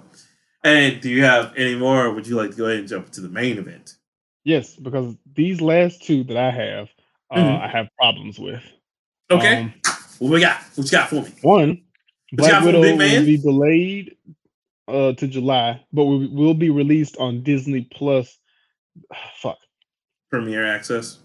And 0.64 1.00
do 1.02 1.10
you 1.10 1.22
have 1.22 1.52
any 1.56 1.76
more, 1.76 2.06
or 2.06 2.12
would 2.12 2.26
you 2.26 2.36
like 2.36 2.50
to 2.52 2.56
go 2.56 2.64
ahead 2.64 2.78
and 2.78 2.88
jump 2.88 3.06
into 3.06 3.20
the 3.20 3.28
main 3.28 3.58
event? 3.58 3.96
Yes, 4.44 4.74
because 4.74 5.14
these 5.34 5.60
last 5.60 6.02
two 6.02 6.24
that 6.24 6.36
I 6.38 6.50
have, 6.50 6.88
uh, 7.30 7.36
mm-hmm. 7.36 7.62
I 7.62 7.68
have 7.68 7.88
problems 7.98 8.38
with. 8.38 8.62
Okay. 9.30 9.62
Um, 9.62 9.74
what 10.18 10.32
we 10.32 10.40
got? 10.40 10.62
What 10.74 10.86
you 10.86 10.90
got 10.90 11.10
for 11.10 11.22
me? 11.22 11.32
One, 11.42 11.82
Black 12.32 12.64
Widow 12.64 12.80
will 12.80 12.96
be 12.98 13.36
delayed 13.36 14.16
uh, 14.88 15.12
to 15.12 15.26
July, 15.26 15.84
but 15.92 16.04
will, 16.04 16.28
will 16.32 16.54
be 16.54 16.70
released 16.70 17.18
on 17.18 17.42
Disney 17.42 17.82
Plus. 17.92 18.38
Fuck. 19.36 19.58
Premiere 20.30 20.66
access. 20.66 21.18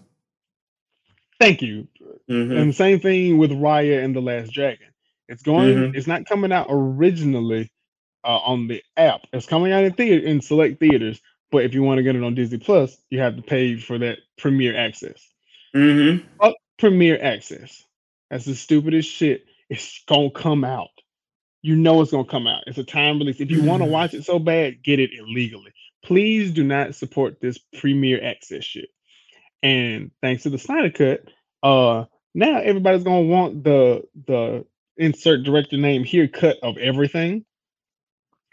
Thank 1.40 1.62
you. 1.62 1.88
Mm-hmm. 2.30 2.52
And 2.52 2.74
same 2.74 3.00
thing 3.00 3.38
with 3.38 3.50
Raya 3.50 4.04
and 4.04 4.14
the 4.14 4.20
Last 4.20 4.52
Dragon. 4.52 4.88
It's 5.28 5.42
going. 5.42 5.76
Mm-hmm. 5.76 5.96
It's 5.96 6.06
not 6.06 6.26
coming 6.26 6.52
out 6.52 6.66
originally 6.68 7.70
uh, 8.24 8.38
on 8.38 8.68
the 8.68 8.82
app. 8.96 9.22
It's 9.32 9.46
coming 9.46 9.72
out 9.72 9.84
in 9.84 9.92
theater 9.92 10.26
in 10.26 10.40
select 10.40 10.80
theaters, 10.80 11.20
but 11.50 11.64
if 11.64 11.74
you 11.74 11.82
want 11.82 11.98
to 11.98 12.02
get 12.02 12.16
it 12.16 12.22
on 12.22 12.34
Disney 12.34 12.58
Plus, 12.58 12.96
you 13.10 13.20
have 13.20 13.36
to 13.36 13.42
pay 13.42 13.76
for 13.76 13.98
that 13.98 14.18
premiere 14.38 14.76
access. 14.76 15.28
Mm-hmm. 15.74 16.26
Up 16.40 16.54
premiere 16.78 17.22
access. 17.22 17.84
That's 18.30 18.44
the 18.44 18.54
stupidest 18.54 19.10
shit. 19.10 19.44
It's 19.68 20.02
gonna 20.06 20.30
come 20.30 20.64
out. 20.64 20.88
You 21.62 21.76
know 21.76 22.00
it's 22.00 22.10
gonna 22.10 22.24
come 22.24 22.46
out. 22.46 22.64
It's 22.66 22.78
a 22.78 22.84
time 22.84 23.18
release. 23.18 23.40
If 23.40 23.50
you 23.50 23.62
want 23.62 23.80
to 23.80 23.84
mm-hmm. 23.84 23.92
watch 23.92 24.14
it 24.14 24.24
so 24.24 24.38
bad, 24.38 24.82
get 24.82 24.98
it 24.98 25.10
illegally. 25.12 25.72
Please 26.04 26.52
do 26.52 26.64
not 26.64 26.94
support 26.94 27.40
this 27.40 27.58
premiere 27.78 28.24
access 28.24 28.64
shit. 28.64 28.88
And 29.62 30.10
thanks 30.22 30.44
to 30.44 30.50
the 30.50 30.58
Snyder 30.58 30.90
Cut, 30.90 31.24
uh, 31.62 32.06
now 32.34 32.58
everybody's 32.58 33.04
gonna 33.04 33.22
want 33.22 33.62
the 33.64 34.02
the 34.26 34.64
insert 34.96 35.42
director 35.44 35.76
name 35.76 36.04
here 36.04 36.28
cut 36.28 36.58
of 36.62 36.76
everything 36.78 37.44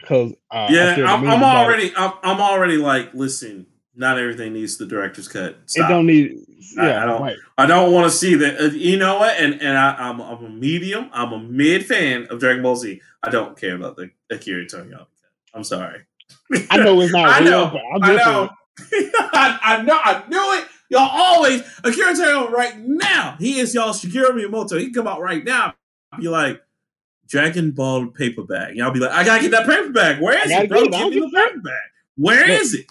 because 0.00 0.32
uh, 0.50 0.68
yeah, 0.70 0.96
I'm, 1.06 1.26
I'm 1.26 1.42
already 1.42 1.92
I'm, 1.96 2.12
I'm 2.22 2.40
already 2.40 2.76
like, 2.76 3.12
listen, 3.14 3.66
not 3.98 4.18
everything 4.18 4.52
needs 4.52 4.78
the 4.78 4.86
director's 4.86 5.28
cut. 5.28 5.58
Stop. 5.66 5.90
It 5.90 5.92
don't 5.92 6.06
need. 6.06 6.38
Yeah, 6.76 6.82
I, 6.82 7.02
I 7.02 7.06
don't. 7.06 7.22
Right. 7.22 7.36
I 7.58 7.66
don't 7.66 7.92
want 7.92 8.10
to 8.10 8.16
see 8.16 8.36
that. 8.36 8.60
Uh, 8.60 8.64
you 8.66 8.96
know 8.96 9.18
what? 9.18 9.36
And 9.38 9.60
and 9.60 9.76
I, 9.76 10.08
am 10.08 10.20
I'm, 10.20 10.38
I'm 10.38 10.44
a 10.44 10.48
medium. 10.48 11.10
I'm 11.12 11.32
a 11.32 11.38
mid 11.38 11.84
fan 11.84 12.28
of 12.30 12.38
Dragon 12.38 12.62
Ball 12.62 12.76
Z. 12.76 13.00
I 13.22 13.30
don't 13.30 13.58
care 13.58 13.74
about 13.74 13.96
the 13.96 14.10
Akira 14.30 14.64
Toriyama. 14.66 15.06
I'm 15.52 15.64
sorry. 15.64 16.02
I 16.70 16.76
know 16.78 17.00
it's 17.00 17.12
not. 17.12 17.28
I 17.28 17.40
real, 17.40 17.50
know. 17.50 17.80
I 18.00 18.16
know. 18.16 18.50
I, 19.32 19.58
I 19.62 19.82
know. 19.82 19.98
I 20.02 20.22
knew 20.28 20.62
it. 20.62 20.68
Y'all 20.90 21.10
always 21.10 21.62
Akira 21.82 22.12
Toriyama 22.12 22.50
right 22.50 22.78
now. 22.78 23.36
He 23.40 23.58
is 23.58 23.74
y'all 23.74 23.90
Shigeru 23.92 24.30
Miyamoto. 24.30 24.78
He 24.78 24.86
can 24.86 24.94
come 24.94 25.06
out 25.08 25.20
right 25.20 25.44
now. 25.44 25.74
Be 26.18 26.28
like, 26.28 26.62
Dragon 27.28 27.70
Ball 27.70 28.06
paperback. 28.08 28.78
I'll 28.78 28.90
be 28.90 29.00
like, 29.00 29.12
I 29.12 29.24
gotta 29.24 29.42
get 29.42 29.50
that 29.52 29.66
paperback. 29.66 30.20
Where 30.20 30.38
is 30.44 30.50
it, 30.50 30.68
bro? 30.68 30.82
It. 30.82 30.92
Give 30.92 31.10
me 31.10 31.20
the 31.20 31.30
paperback. 31.34 31.92
Where 32.16 32.46
look, 32.46 32.60
is 32.60 32.74
it? 32.74 32.86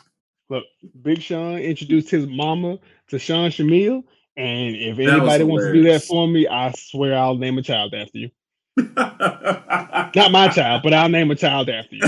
Look, 0.49 0.63
Big 1.01 1.21
Sean 1.21 1.57
introduced 1.57 2.09
his 2.09 2.27
mama 2.27 2.79
to 3.09 3.19
Sean 3.19 3.49
Schemmel. 3.49 4.03
And 4.37 4.75
if 4.75 4.99
anybody 4.99 5.43
wants 5.43 5.65
to 5.65 5.73
do 5.73 5.83
that 5.83 6.03
for 6.03 6.27
me, 6.27 6.47
I 6.47 6.71
swear 6.71 7.17
I'll 7.17 7.35
name 7.35 7.57
a 7.57 7.63
child 7.63 7.93
after 7.95 8.19
you. 8.19 8.29
Not 8.77 10.31
my 10.31 10.47
child, 10.49 10.83
but 10.83 10.93
I'll 10.93 11.09
name 11.09 11.31
a 11.31 11.35
child 11.35 11.69
after 11.69 11.95
you. 11.95 12.01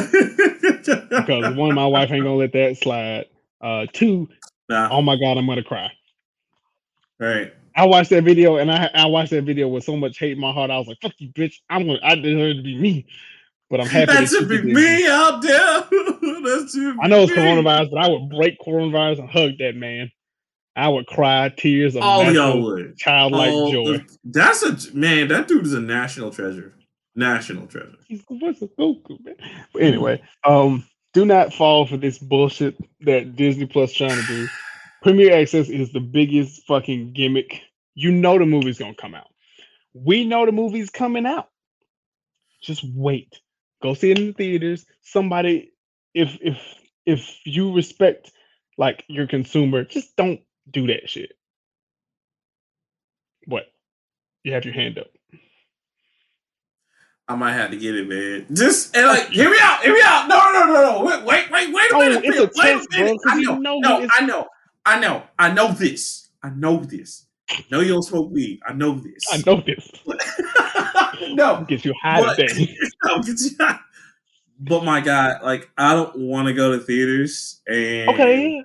because 1.10 1.56
one, 1.56 1.74
my 1.74 1.88
wife 1.88 2.12
ain't 2.12 2.24
gonna 2.24 2.36
let 2.36 2.54
that 2.54 2.78
slide. 2.78 3.26
Uh, 3.62 3.88
two, 3.92 4.30
nah. 4.70 4.90
oh 4.92 5.02
my 5.02 5.16
god, 5.16 5.38
I'm 5.38 5.48
gonna 5.48 5.64
cry. 5.64 5.90
Right. 7.20 7.54
I 7.80 7.86
watched 7.86 8.10
that 8.10 8.26
video 8.26 8.58
and 8.58 8.70
I 8.70 8.90
I 8.94 9.06
watched 9.06 9.30
that 9.30 9.46
video 9.46 9.70
with 9.70 9.86
so 9.86 9.96
much 9.96 10.20
hate 10.20 10.34
in 10.34 10.40
my 10.40 10.52
heart. 10.52 10.70
I 10.70 10.78
was 10.78 10.88
like, 10.88 10.98
"Fuck 11.02 11.14
you, 11.18 11.30
bitch! 11.30 11.56
I'm 11.70 11.88
gonna 11.88 12.00
I 12.04 12.16
deserve 12.16 12.58
to 12.58 12.62
be 12.62 12.78
me." 12.78 13.06
But 13.70 13.80
I'm 13.80 13.88
happy. 13.88 14.12
That 14.12 14.28
should 14.28 14.50
be 14.50 14.62
me 14.62 15.08
out 15.08 15.42
there. 15.42 15.54
That's 16.44 16.78
I 17.02 17.08
know 17.08 17.24
it's 17.24 17.32
coronavirus, 17.32 17.92
but 17.92 18.00
I 18.00 18.10
would 18.10 18.30
break 18.30 18.60
coronavirus 18.60 19.20
and 19.20 19.30
hug 19.30 19.52
that 19.60 19.78
man. 19.78 20.12
I 20.76 20.90
would 20.90 21.08
cry 21.08 21.48
tears 21.56 21.96
of 21.96 22.04
all 22.04 22.30
y'all 22.34 22.62
would 22.62 22.98
childlike 22.98 23.50
All 23.50 23.72
joy. 23.72 24.04
that's 24.26 24.62
a 24.64 24.94
man. 24.94 25.30
That 25.30 25.48
dude 25.48 25.66
is 25.66 25.74
a 25.74 25.80
national 25.80 26.32
treasure. 26.32 26.76
National 27.16 27.66
treasure. 27.66 27.96
He's 28.10 28.24
what's 28.28 28.62
a 28.62 28.68
Goku 28.68 29.24
man. 29.24 29.36
But 29.72 29.84
anyway, 29.84 30.22
um, 30.44 30.86
do 31.14 31.24
not 31.24 31.54
fall 31.54 31.86
for 31.86 31.96
this 31.96 32.18
bullshit 32.18 32.76
that 33.02 33.38
Disney 33.38 33.68
Plus 33.68 33.94
trying 33.94 34.20
to 34.20 34.28
do. 34.28 34.48
Premiere 35.02 35.34
Access 35.34 35.70
is 35.70 35.94
the 35.94 36.02
biggest 36.02 36.66
fucking 36.68 37.14
gimmick 37.14 37.62
you 38.00 38.14
know 38.14 38.40
the 38.40 38.46
movie's 38.46 38.80
gonna 38.80 38.96
come 38.96 39.14
out. 39.14 39.28
We 39.94 40.24
know 40.24 40.46
the 40.46 40.54
movie's 40.54 40.90
coming 40.90 41.26
out. 41.26 41.50
Just 42.62 42.86
wait. 42.96 43.42
Go 43.84 43.94
see 43.94 44.12
it 44.12 44.18
in 44.18 44.28
the 44.28 44.34
theaters. 44.34 44.86
Somebody, 45.02 45.74
if 46.14 46.38
if 46.40 46.58
if 47.06 47.40
you 47.44 47.74
respect 47.74 48.32
like 48.78 49.04
your 49.10 49.28
consumer, 49.28 49.84
just 49.84 50.16
don't 50.16 50.40
do 50.72 50.88
that 50.88 51.10
shit. 51.10 51.34
What? 53.46 53.66
You 54.44 54.54
have 54.54 54.64
your 54.64 54.74
hand 54.74 54.98
up. 54.98 55.08
I 57.28 57.36
might 57.36 57.54
have 57.54 57.72
to 57.72 57.78
get 57.78 57.96
it, 57.96 58.08
man. 58.08 58.48
Just 58.56 58.96
and 58.96 59.08
like, 59.08 59.28
hear 59.32 59.50
me 59.50 59.58
out, 59.62 59.82
hear 59.82 59.94
me 59.94 60.02
out. 60.06 60.30
No, 60.30 60.38
no, 60.54 60.66
no, 60.68 60.74
no. 60.74 61.04
Wait, 61.04 61.26
wait, 61.26 61.52
wait, 61.52 61.74
wait 61.74 61.92
a 61.92 61.96
oh, 61.96 62.00
minute. 62.00 62.24
It's 62.24 62.38
a 62.38 62.44
wait 62.44 62.78
test, 62.78 62.88
a 62.94 62.98
minute. 62.98 63.18
Bro, 63.24 63.34
I 63.34 63.42
know, 63.42 63.58
know 63.58 63.80
no, 63.80 64.08
I 64.18 64.26
know, 64.26 64.48
I 64.86 65.00
know, 65.02 65.24
I 65.38 65.52
know 65.52 65.74
this. 65.74 66.30
I 66.42 66.50
know 66.52 66.78
this. 66.78 67.26
Know 67.72 67.80
you 67.80 67.94
don't 67.94 68.04
smoke 68.04 68.32
weed. 68.32 68.60
I 68.66 68.74
know 68.74 68.96
this. 68.96 69.24
I 69.32 69.42
know 69.46 69.62
this. 69.62 69.92
no, 71.36 71.66
gets 71.68 71.86
you 71.86 71.94
high 72.02 72.22
but, 72.22 72.38
no, 73.06 73.22
gets 73.22 73.52
you 73.52 73.58
high. 73.60 73.80
But 74.60 74.84
my 74.84 75.02
God, 75.02 75.42
like 75.44 75.70
I 75.78 75.94
don't 75.94 76.18
want 76.18 76.48
to 76.48 76.54
go 76.54 76.72
to 76.72 76.80
theaters 76.80 77.62
and 77.68 78.10
okay, 78.10 78.64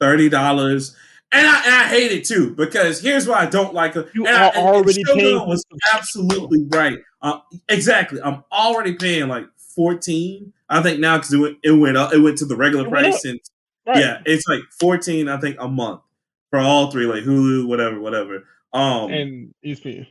thirty 0.00 0.28
dollars. 0.28 0.96
And 1.30 1.46
I, 1.46 1.64
and 1.64 1.74
I 1.74 1.88
hate 1.88 2.10
it 2.10 2.24
too 2.24 2.54
because 2.54 3.02
here's 3.02 3.28
why 3.28 3.40
I 3.40 3.46
don't 3.46 3.74
like 3.74 3.94
it. 3.96 4.08
You 4.14 4.26
and 4.26 4.34
are 4.34 4.52
I, 4.54 4.58
already 4.58 5.02
paying. 5.04 5.46
Was 5.46 5.64
absolutely 5.92 6.66
right. 6.70 6.98
Uh, 7.20 7.40
exactly. 7.68 8.20
I'm 8.22 8.44
already 8.50 8.94
paying 8.94 9.28
like 9.28 9.46
fourteen. 9.76 10.54
I 10.70 10.82
think 10.82 11.00
now 11.00 11.18
because 11.18 11.32
it 11.32 11.38
went 11.38 11.58
it 11.62 11.72
went 11.72 11.96
up. 11.96 12.14
It 12.14 12.20
went 12.20 12.38
to 12.38 12.46
the 12.46 12.56
regular 12.56 12.88
price 12.88 13.24
and 13.24 13.38
right. 13.86 13.98
yeah, 13.98 14.22
it's 14.24 14.46
like 14.48 14.62
fourteen. 14.80 15.28
I 15.28 15.36
think 15.36 15.56
a 15.60 15.68
month 15.68 16.00
for 16.50 16.58
all 16.58 16.90
three, 16.90 17.06
like 17.06 17.24
Hulu, 17.24 17.66
whatever, 17.66 18.00
whatever. 18.00 18.44
Um, 18.72 19.10
and 19.12 19.54
ESPN. 19.64 20.06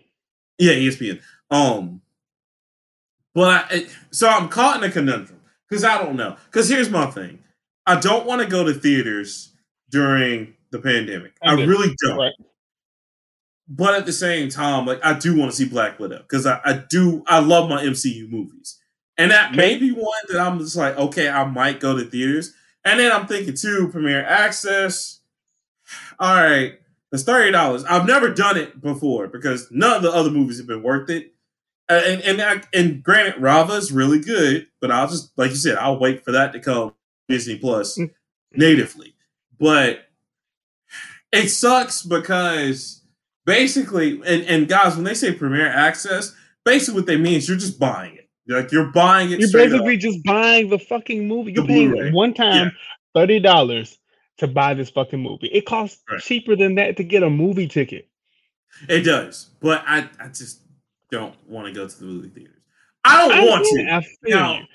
Yeah, 0.58 0.74
ESPN. 0.74 1.22
Um, 1.52 2.02
but 3.34 3.66
I, 3.70 3.86
so 4.12 4.28
I'm 4.28 4.50
caught 4.50 4.84
in 4.84 4.90
a 4.90 4.92
conundrum 4.92 5.40
because 5.70 5.84
I 5.84 5.98
don't 6.02 6.16
know. 6.16 6.36
Because 6.46 6.70
here's 6.70 6.90
my 6.90 7.06
thing: 7.08 7.40
I 7.86 8.00
don't 8.00 8.26
want 8.26 8.42
to 8.42 8.48
go 8.48 8.64
to 8.64 8.74
theaters 8.74 9.54
during 9.90 10.56
the 10.72 10.80
pandemic. 10.80 11.34
I, 11.44 11.52
I 11.52 11.66
really 11.66 11.96
don't. 12.04 12.18
Right. 12.18 12.34
But 13.70 13.96
at 13.96 14.06
the 14.06 14.14
same 14.14 14.50
time, 14.50 14.86
like 14.86 15.04
I 15.06 15.18
do 15.18 15.38
want 15.38 15.52
to 15.52 15.58
see 15.58 15.68
Black 15.68 16.00
Widow 16.00 16.20
because 16.20 16.46
I, 16.46 16.60
I 16.64 16.84
do 16.90 17.24
I 17.28 17.40
love 17.40 17.70
my 17.70 17.84
MCU 17.84 18.30
movies. 18.30 18.80
And 19.18 19.32
that 19.32 19.56
may 19.56 19.78
be 19.78 19.92
one 19.92 20.22
that 20.30 20.40
I'm 20.40 20.60
just 20.60 20.76
like, 20.76 20.96
okay, 20.96 21.28
I 21.28 21.44
might 21.46 21.80
go 21.80 21.98
to 21.98 22.06
theaters. 22.06 22.54
And 22.86 23.00
then 23.00 23.12
I'm 23.12 23.26
thinking 23.26 23.56
too, 23.56 23.90
premiere 23.92 24.24
access. 24.24 25.17
All 26.20 26.36
right, 26.36 26.80
it's 27.12 27.24
thirty 27.24 27.52
dollars. 27.52 27.84
I've 27.86 28.08
never 28.08 28.34
done 28.34 28.58
it 28.58 28.82
before 28.82 29.28
because 29.28 29.68
none 29.72 29.98
of 29.98 30.04
the 30.04 30.12
other 30.12 30.32
movies 30.32 30.58
have 30.58 30.68
been 30.68 30.84
worth 30.84 31.10
it. 31.10 31.34
And 31.90 32.22
and 32.22 32.42
and, 32.42 32.68
and 32.74 33.04
granted, 33.04 33.42
Raya 33.42 33.78
is 33.78 33.92
really 33.92 34.20
good, 34.20 34.68
but 34.82 34.92
I'll 34.92 35.08
just 35.08 35.38
like 35.38 35.52
you 35.52 35.56
said, 35.56 35.78
I'll 35.78 36.00
wait 36.00 36.26
for 36.26 36.32
that 36.34 36.54
to 36.54 36.60
come 36.60 36.94
Disney 37.30 37.58
Plus 37.58 37.98
mm. 37.98 38.12
natively. 38.54 39.16
But 39.60 40.02
it 41.32 41.50
sucks 41.50 42.04
because 42.04 43.02
basically, 43.46 44.22
and, 44.26 44.44
and 44.44 44.68
guys, 44.68 44.96
when 44.96 45.06
they 45.06 45.14
say 45.14 45.34
premiere 45.34 45.68
access, 45.68 46.36
basically 46.66 47.02
what 47.02 47.08
they 47.08 47.18
mean 47.18 47.36
is 47.36 47.48
you're 47.48 47.58
just 47.58 47.80
buying 47.80 48.16
it. 48.16 48.30
Like 48.50 48.72
you're 48.72 48.92
buying 48.92 49.32
it. 49.32 49.40
You're 49.40 49.52
basically 49.52 49.96
up. 49.96 50.02
just 50.02 50.24
buying 50.24 50.70
the 50.70 50.80
fucking 50.80 51.28
movie. 51.28 51.54
You're 51.54 51.66
paying 51.66 52.14
one 52.14 52.34
time 52.34 52.68
yeah. 52.68 52.70
thirty 53.14 53.40
dollars 53.40 53.98
to 54.38 54.48
buy 54.48 54.74
this 54.74 54.90
fucking 54.90 55.22
movie. 55.22 55.48
It 55.48 55.66
costs 55.66 56.02
right. 56.10 56.20
cheaper 56.20 56.56
than 56.56 56.76
that 56.76 56.98
to 56.98 57.04
get 57.04 57.24
a 57.24 57.30
movie 57.30 57.68
ticket. 57.68 58.08
It 58.88 59.02
does, 59.02 59.50
but 59.60 59.84
I, 59.88 60.10
I 60.20 60.28
just 60.28 60.62
don't 61.10 61.36
want 61.48 61.68
to 61.68 61.74
go 61.74 61.88
to 61.88 62.00
the 62.00 62.06
movie 62.06 62.30
theaters. 62.30 62.54
I 63.04 63.28
don't 63.28 63.38
I 63.38 63.46
want 63.46 63.66
to. 63.66 63.90
I 63.90 64.60
you. 64.60 64.66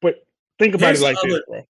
But 0.00 0.26
think 0.58 0.74
about 0.74 0.94
it 0.94 1.00
like 1.00 1.16
other, 1.18 1.28
this, 1.28 1.42
bro. 1.46 1.66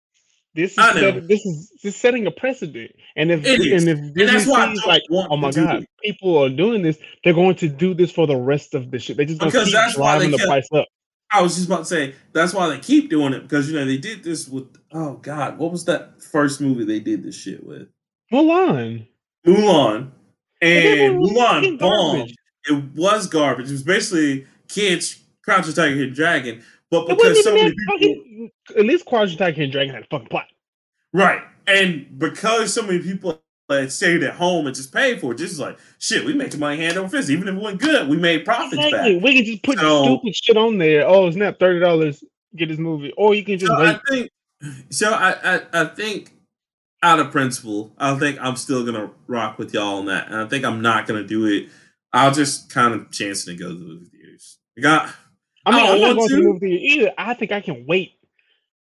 This 0.53 0.71
is 0.71 0.75
set, 0.77 1.27
this 1.27 1.45
is 1.45 1.71
this 1.83 1.97
setting 1.97 2.27
a 2.27 2.31
precedent, 2.31 2.91
and 3.17 3.29
if 3.29 3.45
and 3.45 3.89
if 3.89 4.13
Disney 4.13 4.39
sees 4.39 4.85
like, 4.85 5.01
oh 5.11 5.35
my 5.35 5.51
god, 5.51 5.83
it. 5.83 5.89
people 6.01 6.37
are 6.37 6.49
doing 6.49 6.81
this, 6.81 6.97
they're 7.23 7.33
going 7.33 7.55
to 7.55 7.67
do 7.67 7.93
this 7.93 8.11
for 8.11 8.25
the 8.25 8.37
rest 8.37 8.73
of 8.73 8.89
the 8.89 8.97
shit. 8.97 9.17
They 9.17 9.25
just 9.25 9.41
going 9.41 9.51
to 9.51 9.59
keep 9.59 9.95
driving 9.95 10.31
the 10.31 10.37
kept, 10.37 10.47
price 10.47 10.67
up. 10.73 10.87
I 11.35 11.41
was 11.41 11.55
just 11.55 11.67
about 11.67 11.79
to 11.79 11.85
say 11.85 12.15
that's 12.31 12.53
why 12.53 12.69
they 12.69 12.79
keep 12.79 13.09
doing 13.09 13.33
it 13.33 13.41
because 13.41 13.69
you 13.69 13.77
know 13.77 13.85
they 13.85 13.97
did 13.97 14.23
this 14.23 14.47
with 14.47 14.67
oh 14.93 15.15
god, 15.15 15.57
what 15.57 15.71
was 15.71 15.83
that 15.85 16.21
first 16.23 16.61
movie 16.61 16.85
they 16.85 16.99
did 16.99 17.23
this 17.23 17.35
shit 17.35 17.65
with? 17.65 17.89
Mulan. 18.31 19.05
Mulan. 19.45 20.11
And 20.61 21.21
Mulan 21.21 21.77
bombed. 21.77 22.31
It 22.67 22.83
was 22.95 23.27
garbage. 23.27 23.67
It 23.67 23.73
was 23.73 23.83
basically 23.83 24.47
kids 24.69 25.19
Crouching 25.43 25.73
Tiger 25.73 25.95
Hidden 25.95 26.13
Dragon, 26.13 26.63
but 26.89 27.07
because 27.07 27.43
so 27.43 27.53
many 27.53 27.71
people, 27.75 28.49
at 28.77 28.85
least 28.85 29.05
Crouching 29.05 29.37
Tiger 29.37 29.57
Hidden 29.57 29.71
Dragon 29.71 29.93
had 29.93 30.03
a 30.03 30.07
fucking 30.07 30.29
plot, 30.29 30.47
right? 31.13 31.41
And 31.67 32.17
because 32.17 32.73
so 32.73 32.81
many 32.81 32.99
people 32.99 33.41
had 33.69 33.91
stayed 33.91 34.23
at 34.23 34.35
home 34.35 34.67
and 34.67 34.75
just 34.75 34.93
paid 34.93 35.19
for 35.19 35.31
it, 35.31 35.37
just 35.37 35.59
like 35.59 35.77
shit, 35.99 36.25
we 36.25 36.33
making 36.33 36.59
money 36.59 36.77
hand 36.77 36.97
over 36.97 37.09
fist. 37.09 37.29
Even 37.29 37.47
if 37.47 37.55
it 37.55 37.61
went 37.61 37.81
good, 37.81 38.07
we 38.07 38.17
made 38.17 38.45
profits 38.45 38.73
exactly. 38.73 39.15
back. 39.15 39.23
We 39.23 39.35
can 39.35 39.45
just 39.45 39.63
put 39.63 39.79
so, 39.79 40.03
stupid 40.03 40.35
shit 40.35 40.57
on 40.57 40.77
there. 40.77 41.07
Oh, 41.07 41.29
snap, 41.31 41.59
thirty 41.59 41.79
dollars, 41.79 42.23
get 42.55 42.69
this 42.69 42.77
movie, 42.77 43.13
or 43.17 43.33
you 43.33 43.43
can 43.43 43.57
just 43.57 43.71
so 43.71 43.79
wait. 43.79 43.95
I 43.95 43.99
think 44.09 44.31
so. 44.89 45.11
I, 45.11 45.55
I 45.55 45.61
I 45.73 45.85
think 45.85 46.31
out 47.01 47.19
of 47.19 47.31
principle, 47.31 47.93
I 47.97 48.15
think 48.17 48.37
I'm 48.39 48.55
still 48.55 48.85
gonna 48.85 49.11
rock 49.27 49.57
with 49.57 49.73
y'all 49.73 49.97
on 49.97 50.05
that, 50.05 50.27
and 50.27 50.35
I 50.35 50.45
think 50.45 50.63
I'm 50.63 50.81
not 50.81 51.07
gonna 51.07 51.23
do 51.25 51.45
it. 51.45 51.69
I'll 52.13 52.31
just 52.31 52.69
kind 52.69 52.93
of 52.93 53.11
chance 53.11 53.45
to 53.45 53.55
go 53.55 53.69
to 53.69 53.73
the 53.73 53.85
movie 53.85 54.05
theaters. 54.05 54.59
I 54.77 54.81
got 54.81 55.15
I 55.65 55.71
mean, 55.71 55.85
I 55.85 55.89
am 55.89 56.01
not 56.01 56.15
going 56.15 56.29
to. 56.29 56.35
to 56.35 56.41
the 56.41 56.47
movie 56.47 56.71
either. 56.71 57.11
I 57.17 57.33
think 57.33 57.51
I 57.51 57.61
can 57.61 57.85
wait. 57.87 58.13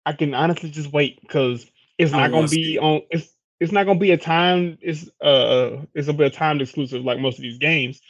I 0.07 0.12
can 0.12 0.35
honestly 0.35 0.70
just 0.70 0.93
wait 0.93 1.20
because 1.20 1.70
it's 1.99 2.12
not 2.12 2.31
going 2.31 2.49
to 2.49 2.51
be 2.51 2.78
on. 2.78 3.03
It's 3.11 3.32
it's 3.62 3.72
not 3.72 3.84
going 3.84 3.98
to 3.98 4.02
be 4.02 4.10
a 4.10 4.18
time. 4.18 4.76
It's 4.80 5.09
uh, 5.20 5.84
it's 5.94 6.06
gonna 6.06 6.18
be 6.18 6.24
a 6.24 6.30
timed 6.30 6.62
exclusive 6.62 7.05
like 7.05 7.20
most 7.20 7.39
of 7.39 7.43
these 7.43 7.59
games. 7.59 8.01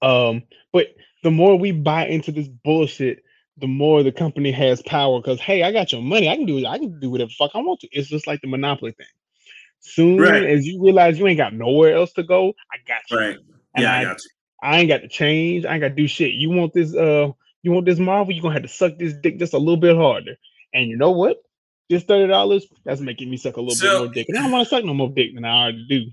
Um, 0.00 0.42
but 0.72 0.86
the 1.22 1.30
more 1.30 1.58
we 1.58 1.72
buy 1.72 2.06
into 2.06 2.32
this 2.32 2.48
bullshit, 2.48 3.22
the 3.58 3.66
more 3.66 4.02
the 4.02 4.10
company 4.10 4.50
has 4.52 4.80
power. 4.82 5.20
Because 5.20 5.38
hey, 5.38 5.62
I 5.62 5.70
got 5.70 5.92
your 5.92 6.00
money. 6.00 6.30
I 6.30 6.36
can 6.36 6.46
do 6.46 6.56
it. 6.56 6.64
I 6.64 6.78
can 6.78 6.98
do 6.98 7.10
whatever 7.10 7.30
fuck 7.30 7.50
I 7.54 7.58
want 7.58 7.80
to. 7.80 7.88
It's 7.92 8.08
just 8.08 8.26
like 8.26 8.40
the 8.40 8.48
monopoly 8.48 8.92
thing. 8.92 9.06
Soon 9.80 10.18
right. 10.18 10.44
as 10.44 10.66
you 10.66 10.82
realize 10.82 11.18
you 11.18 11.26
ain't 11.26 11.36
got 11.36 11.52
nowhere 11.52 11.94
else 11.94 12.12
to 12.14 12.22
go, 12.22 12.54
I 12.72 12.78
got 12.86 13.02
you. 13.10 13.18
Right. 13.18 13.38
yeah, 13.76 13.92
I, 13.92 14.00
I 14.00 14.04
got 14.04 14.24
you. 14.24 14.30
I 14.62 14.78
ain't 14.78 14.88
got 14.88 15.02
to 15.02 15.08
change. 15.08 15.66
I 15.66 15.74
ain't 15.74 15.82
got 15.82 15.88
to 15.88 15.94
do 15.94 16.08
shit. 16.08 16.32
You 16.32 16.50
want 16.50 16.72
this? 16.72 16.94
Uh, 16.94 17.32
you 17.62 17.72
want 17.72 17.84
this 17.84 17.98
Marvel, 17.98 18.32
you're 18.32 18.42
gonna 18.42 18.54
have 18.54 18.62
to 18.62 18.68
suck 18.68 18.96
this 18.98 19.12
dick 19.12 19.38
just 19.38 19.52
a 19.52 19.58
little 19.58 19.76
bit 19.76 19.96
harder. 19.96 20.36
And 20.72 20.88
you 20.88 20.96
know 20.96 21.10
what? 21.10 21.42
This 21.88 22.04
thirty 22.04 22.28
dollars, 22.28 22.66
that's 22.84 23.00
making 23.00 23.30
me 23.30 23.36
suck 23.36 23.56
a 23.56 23.60
little 23.60 23.74
so, 23.74 23.86
bit 23.86 23.98
more 23.98 24.14
dick. 24.14 24.26
And 24.28 24.38
I 24.38 24.42
don't 24.42 24.52
want 24.52 24.68
to 24.68 24.70
suck 24.74 24.84
no 24.84 24.94
more 24.94 25.10
dick 25.10 25.34
than 25.34 25.44
I 25.44 25.62
already 25.62 25.86
do. 25.88 26.10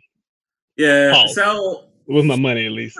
Yeah. 0.78 1.14
Pause. 1.14 1.36
So 1.36 1.84
with 2.08 2.26
my 2.26 2.36
money 2.36 2.66
at 2.66 2.72
least. 2.72 3.00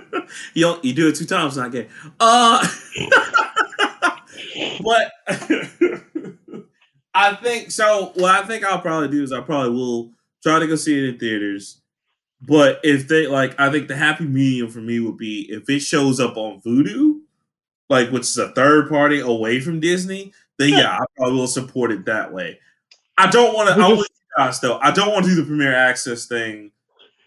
you 0.54 0.78
you 0.82 0.92
do 0.94 1.08
it 1.08 1.16
two 1.16 1.26
times, 1.26 1.56
not 1.56 1.72
gay. 1.72 1.88
Uh 2.20 2.66
but 4.82 5.12
I 7.14 7.34
think 7.34 7.70
so. 7.70 8.12
What 8.14 8.34
I 8.34 8.46
think 8.46 8.64
I'll 8.64 8.80
probably 8.80 9.08
do 9.08 9.22
is 9.22 9.32
I 9.32 9.40
probably 9.40 9.70
will 9.70 10.12
try 10.42 10.58
to 10.58 10.66
go 10.66 10.76
see 10.76 10.98
it 10.98 11.08
in 11.08 11.18
theaters. 11.18 11.80
But 12.42 12.80
if 12.82 13.08
they 13.08 13.26
like, 13.26 13.58
I 13.58 13.70
think 13.70 13.88
the 13.88 13.96
happy 13.96 14.24
medium 14.24 14.68
for 14.68 14.80
me 14.80 15.00
would 15.00 15.16
be 15.16 15.46
if 15.50 15.68
it 15.70 15.80
shows 15.80 16.20
up 16.20 16.36
on 16.36 16.60
Vudu, 16.60 17.20
like 17.88 18.10
which 18.10 18.22
is 18.22 18.36
a 18.36 18.50
third 18.50 18.88
party 18.88 19.20
away 19.20 19.60
from 19.60 19.80
Disney, 19.80 20.32
then 20.58 20.70
yeah, 20.70 20.98
I 20.98 21.04
probably 21.16 21.38
will 21.38 21.46
support 21.46 21.90
it 21.90 22.04
that 22.06 22.32
way. 22.32 22.58
I 23.18 23.30
don't 23.30 23.54
want 23.54 23.68
to. 23.68 23.82
I 23.82 23.88
will 23.88 24.04
guys 24.36 24.60
though. 24.60 24.78
I 24.78 24.90
don't 24.90 25.12
want 25.12 25.24
to 25.24 25.30
do 25.30 25.36
the 25.36 25.46
premiere 25.46 25.74
access 25.74 26.26
thing 26.26 26.70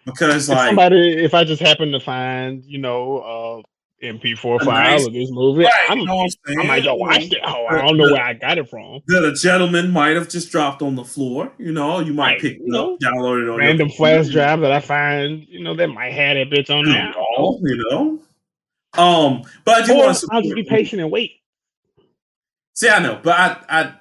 because 0.06 0.50
like 0.50 0.68
somebody, 0.68 1.24
if 1.24 1.34
I 1.34 1.44
just 1.44 1.62
happen 1.62 1.92
to 1.92 2.00
find 2.00 2.64
you 2.66 2.78
know 2.78 3.20
uh 3.20 4.06
MP4 4.06 4.64
file 4.64 5.08
of 5.08 5.14
this 5.14 5.32
movie, 5.32 5.64
right, 5.64 5.72
I'm, 5.90 6.00
you 6.00 6.06
know 6.06 6.28
i 6.60 6.68
might 6.68 6.84
just 6.84 7.00
watch 7.00 7.24
it. 7.24 7.40
Oh, 7.44 7.66
I 7.66 7.82
don't 7.82 7.98
know 7.98 8.12
where 8.12 8.24
I 8.24 8.34
got 8.34 8.58
it 8.58 8.70
from. 8.70 9.02
That 9.08 9.26
a 9.26 9.34
gentleman 9.34 9.90
might 9.90 10.16
have 10.16 10.30
just 10.30 10.52
dropped 10.52 10.82
on 10.82 10.96
the 10.96 11.04
floor. 11.04 11.52
You 11.58 11.72
know, 11.72 12.00
you 12.00 12.14
might 12.14 12.34
right, 12.34 12.42
pick 12.42 12.58
it 12.62 12.76
up, 12.76 13.00
download 13.00 13.44
it 13.44 13.50
on 13.50 13.58
random 13.58 13.90
flash 13.90 14.30
drive 14.30 14.62
that 14.62 14.72
I 14.72 14.80
find. 14.82 15.46
You 15.48 15.64
know, 15.64 15.76
that 15.76 15.88
might 15.88 16.14
have 16.14 16.36
that 16.36 16.56
bitch 16.56 16.70
on 16.70 16.86
there. 16.86 17.14
You 17.38 17.86
know, 17.90 18.20
um, 18.98 19.44
but 19.66 19.84
I 19.84 19.86
do 19.86 19.96
want 19.96 20.16
to. 20.16 20.28
I'll 20.32 20.42
just 20.42 20.56
be 20.56 20.64
patient 20.64 21.02
and 21.02 21.12
wait. 21.12 21.37
See, 22.78 22.90
I 22.90 23.00
know, 23.00 23.20
but 23.24 23.34
I, 23.34 23.58
I, 23.70 23.94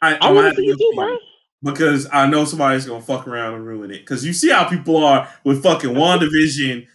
I, 0.00 0.14
I 0.20 0.30
want 0.30 0.54
to 0.54 0.54
see 0.54 0.66
you 0.66 0.76
too, 0.76 0.92
bro. 0.94 1.18
Because 1.64 2.06
I 2.12 2.28
know 2.28 2.44
somebody's 2.44 2.86
gonna 2.86 3.02
fuck 3.02 3.26
around 3.26 3.54
and 3.54 3.66
ruin 3.66 3.90
it. 3.90 3.98
Because 3.98 4.24
you 4.24 4.32
see 4.32 4.50
how 4.50 4.68
people 4.68 5.04
are 5.04 5.28
with 5.42 5.64
fucking 5.64 5.90
WandaVision, 5.90 6.86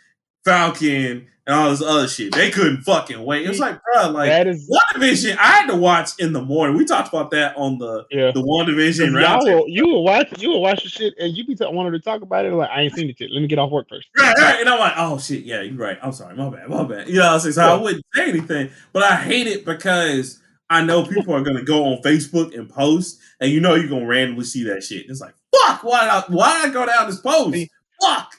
Falcon, 0.46 1.28
and 1.46 1.56
all 1.56 1.72
this 1.72 1.82
other 1.82 2.08
shit. 2.08 2.34
They 2.34 2.50
couldn't 2.50 2.84
fucking 2.84 3.22
wait. 3.22 3.46
It 3.46 3.50
was 3.50 3.60
like, 3.60 3.82
bro, 3.84 4.12
like 4.12 4.30
that 4.30 4.48
is 4.48 4.72
WandaVision. 4.96 5.36
I 5.36 5.48
had 5.48 5.68
to 5.68 5.76
watch 5.76 6.12
in 6.20 6.32
the 6.32 6.42
morning. 6.42 6.78
We 6.78 6.86
talked 6.86 7.10
about 7.10 7.32
that 7.32 7.58
on 7.58 7.80
the 7.80 8.06
yeah. 8.12 8.32
the 8.32 8.42
WandaVision. 8.42 9.20
Y'all 9.22 9.68
you 9.68 9.88
will 9.88 10.06
watch 10.06 10.42
you 10.42 10.48
will 10.52 10.62
watch 10.62 10.84
the 10.84 10.90
shit, 10.90 11.16
and 11.20 11.36
you 11.36 11.46
be 11.46 11.54
t- 11.54 11.66
wanted 11.70 11.92
to 11.92 12.00
talk 12.00 12.22
about 12.22 12.46
it. 12.46 12.54
Like 12.54 12.70
I 12.70 12.84
ain't 12.84 12.94
seen 12.94 13.10
it 13.10 13.20
yet. 13.20 13.30
Let 13.30 13.42
me 13.42 13.48
get 13.48 13.60
off 13.60 13.72
work 13.72 13.90
first. 13.90 14.08
Right, 14.18 14.38
right. 14.38 14.62
And 14.62 14.70
I'm 14.70 14.80
like, 14.80 14.94
oh 14.96 15.20
shit, 15.20 15.44
yeah, 15.44 15.64
you're 15.64 15.76
right. 15.76 16.00
I'm 16.02 16.14
sorry, 16.14 16.38
my 16.38 16.50
bad, 16.50 16.70
my 16.70 16.84
bad. 16.84 17.10
You 17.10 17.16
know 17.16 17.26
what 17.26 17.34
I'm 17.34 17.40
saying? 17.42 17.54
So 17.54 17.66
yeah. 17.66 17.74
I 17.74 17.76
wouldn't 17.76 18.06
say 18.16 18.30
anything, 18.30 18.70
but 18.94 19.04
I 19.04 19.18
hate 19.18 19.48
it 19.48 19.66
because 19.66 20.40
I 20.70 20.84
know 20.84 21.06
people 21.06 21.34
are 21.34 21.42
gonna 21.42 21.64
go 21.64 21.86
on 21.86 22.02
Facebook 22.02 22.58
and 22.58 22.70
post, 22.70 23.20
and 23.40 23.52
you 23.52 23.60
know 23.60 23.76
you're 23.76 23.90
gonna 23.90 24.06
randomly 24.06 24.46
see 24.46 24.64
that 24.66 24.84
shit. 24.84 25.10
It's 25.10 25.22
like, 25.22 25.34
fuck, 25.56 25.84
why 25.84 26.02
did 26.02 26.10
I 26.10 26.24
why 26.28 26.62
did 26.62 26.70
I 26.70 26.74
go 26.74 26.86
down 26.86 27.10
this 27.10 27.20
post? 27.20 27.58
Fuck. 28.02 28.36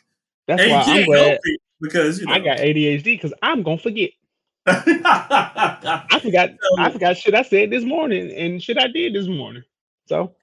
That's 0.47 0.63
and 0.63 0.71
why 0.71 0.83
I'm 0.87 1.05
glad 1.05 1.39
because 1.81 2.21
you 2.21 2.27
know. 2.27 2.33
I 2.33 2.39
got 2.39 2.59
ADHD 2.59 3.05
because 3.05 3.33
I'm 3.43 3.63
gonna 3.63 3.79
forget. 3.79 4.11
I 4.67 6.21
forgot. 6.23 6.51
I 6.79 6.91
forgot 6.91 7.17
shit 7.17 7.35
I 7.35 7.43
said 7.43 7.71
this 7.71 7.85
morning 7.85 8.31
and 8.33 8.63
shit 8.63 8.79
I 8.79 8.89
did 8.89 9.15
this 9.15 9.27
morning. 9.27 9.63
So, 10.07 10.35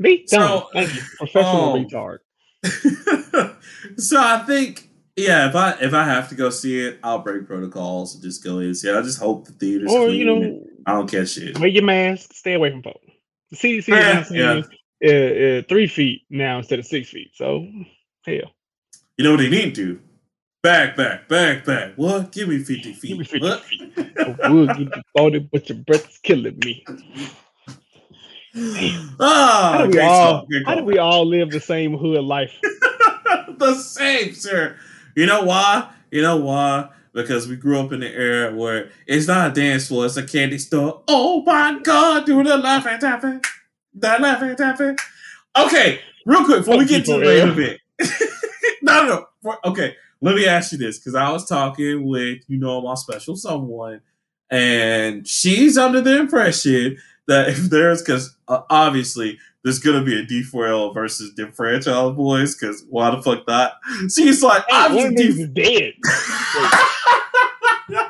be 0.00 0.26
done. 0.26 0.48
So, 0.48 0.68
Thank 0.72 0.94
you, 0.94 1.02
professional 1.18 1.72
um, 1.72 1.84
retard. 1.84 2.18
so 3.98 4.20
I 4.20 4.44
think, 4.46 4.88
yeah, 5.16 5.48
if 5.48 5.54
I 5.54 5.72
if 5.80 5.94
I 5.94 6.04
have 6.04 6.28
to 6.30 6.34
go 6.34 6.50
see 6.50 6.80
it, 6.80 6.98
I'll 7.02 7.20
break 7.20 7.46
protocols 7.46 8.14
and 8.14 8.22
just 8.22 8.44
go 8.44 8.58
in 8.58 8.66
and 8.66 8.76
see 8.76 8.88
it. 8.88 8.96
I 8.96 9.02
just 9.02 9.18
hope 9.18 9.46
the 9.46 9.52
theater's 9.52 9.92
or 9.92 10.06
clean. 10.06 10.20
you 10.20 10.24
know, 10.26 10.66
I 10.86 10.92
don't 10.92 11.10
catch 11.10 11.30
shit. 11.30 11.58
Wear 11.58 11.68
your 11.68 11.84
mask. 11.84 12.32
Stay 12.32 12.54
away 12.54 12.70
from 12.70 12.82
folks. 12.82 13.06
The 13.50 13.56
CDC 13.56 14.22
is 14.22 14.30
yeah. 14.30 14.62
Uh, 15.04 15.58
uh, 15.58 15.62
three 15.68 15.86
feet 15.86 16.22
now 16.30 16.58
instead 16.58 16.78
of 16.78 16.86
six 16.86 17.10
feet. 17.10 17.32
So, 17.34 17.66
hell. 18.24 18.54
You 19.18 19.24
know 19.24 19.32
what 19.32 19.38
they 19.40 19.50
need 19.50 19.74
to 19.74 20.00
Back, 20.64 20.96
back, 20.96 21.28
back, 21.28 21.66
back. 21.66 21.92
What? 21.96 22.32
Give 22.32 22.48
me 22.48 22.56
50 22.56 22.94
feet. 22.94 23.08
Give 23.08 23.18
me 23.18 23.24
50 23.26 23.46
what? 23.46 23.60
feet. 23.64 23.92
I 24.42 24.48
would 24.48 24.68
give 24.68 24.78
you 24.78 25.02
40, 25.14 25.38
but 25.52 25.68
your 25.68 25.76
breath's 25.76 26.16
killing 26.16 26.58
me. 26.64 26.82
Ah, 29.20 29.78
how, 29.78 29.86
do 29.86 29.90
we 29.90 30.00
all, 30.00 30.46
how 30.64 30.74
do 30.76 30.84
we 30.84 30.96
all 30.96 31.26
live 31.26 31.50
the 31.50 31.58
same 31.58 31.98
hood 31.98 32.22
life? 32.22 32.52
the 33.58 33.74
same, 33.74 34.32
sir. 34.32 34.78
You 35.16 35.26
know 35.26 35.44
why? 35.44 35.90
You 36.10 36.22
know 36.22 36.36
why? 36.36 36.90
Because 37.12 37.46
we 37.46 37.56
grew 37.56 37.78
up 37.78 37.92
in 37.92 38.00
the 38.00 38.12
era 38.12 38.54
where 38.54 38.90
it's 39.06 39.28
not 39.28 39.50
a 39.50 39.54
dance 39.54 39.88
floor, 39.88 40.06
it's 40.06 40.16
a 40.16 40.26
candy 40.26 40.58
store. 40.58 41.02
Oh 41.06 41.42
my 41.42 41.78
God, 41.82 42.26
do 42.26 42.42
the 42.42 42.56
Laffy 42.56 42.98
Taffy. 42.98 43.40
The 43.94 44.08
Laffy 44.08 44.56
Taffy. 44.56 44.96
Okay, 45.56 46.00
real 46.26 46.44
quick 46.44 46.58
before 46.58 46.78
we 46.78 46.84
get 46.84 47.04
to 47.04 47.12
the 47.12 47.18
main 47.20 47.48
event. 47.48 47.80
no, 48.82 49.06
no, 49.06 49.26
no. 49.44 49.56
Okay, 49.64 49.94
let 50.20 50.34
me 50.34 50.46
ask 50.46 50.72
you 50.72 50.78
this 50.78 50.98
because 50.98 51.14
I 51.14 51.30
was 51.30 51.46
talking 51.46 52.04
with 52.04 52.38
you 52.48 52.58
know 52.58 52.80
my 52.80 52.94
special 52.94 53.36
someone, 53.36 54.00
and 54.50 55.26
she's 55.28 55.78
under 55.78 56.00
the 56.00 56.18
impression 56.18 56.98
that 57.26 57.48
if 57.48 57.58
there's 57.70 58.02
because 58.02 58.36
uh, 58.48 58.62
obviously 58.70 59.38
there's 59.62 59.78
gonna 59.78 60.02
be 60.02 60.18
a 60.18 60.24
D4L 60.24 60.92
versus 60.94 61.34
the 61.34 61.50
franchise 61.52 62.14
boys 62.14 62.54
because 62.54 62.84
why 62.88 63.10
the 63.10 63.22
fuck 63.22 63.46
not? 63.46 63.74
She's 64.14 64.42
like, 64.42 64.62
hey, 64.68 64.76
I'm 64.76 64.94
one 64.94 65.14
D- 65.14 65.46
dead. 65.46 65.94
yeah, 67.88 68.08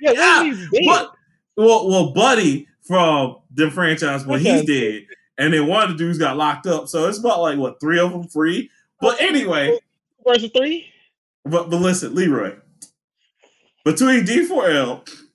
yeah. 0.00 0.66
But, 0.86 1.12
well, 1.56 1.88
well, 1.88 2.12
Buddy 2.12 2.68
from 2.82 3.36
the 3.52 3.70
franchise 3.70 4.24
when 4.24 4.40
he's 4.40 4.64
dead, 4.64 5.06
and 5.36 5.52
then 5.52 5.66
one 5.66 5.82
of 5.84 5.90
the 5.90 5.96
dudes 5.96 6.18
got 6.18 6.36
locked 6.36 6.66
up. 6.66 6.88
So 6.88 7.06
it's 7.06 7.18
about 7.18 7.40
like 7.42 7.58
what 7.58 7.80
three 7.80 8.00
of 8.00 8.12
them 8.12 8.28
free. 8.28 8.70
But 9.00 9.20
anyway, 9.20 9.78
versus 10.26 10.50
three. 10.56 10.86
But 11.44 11.70
but 11.70 11.80
listen, 11.80 12.14
Leroy, 12.14 12.56
between 13.84 14.24
D4L 14.24 15.27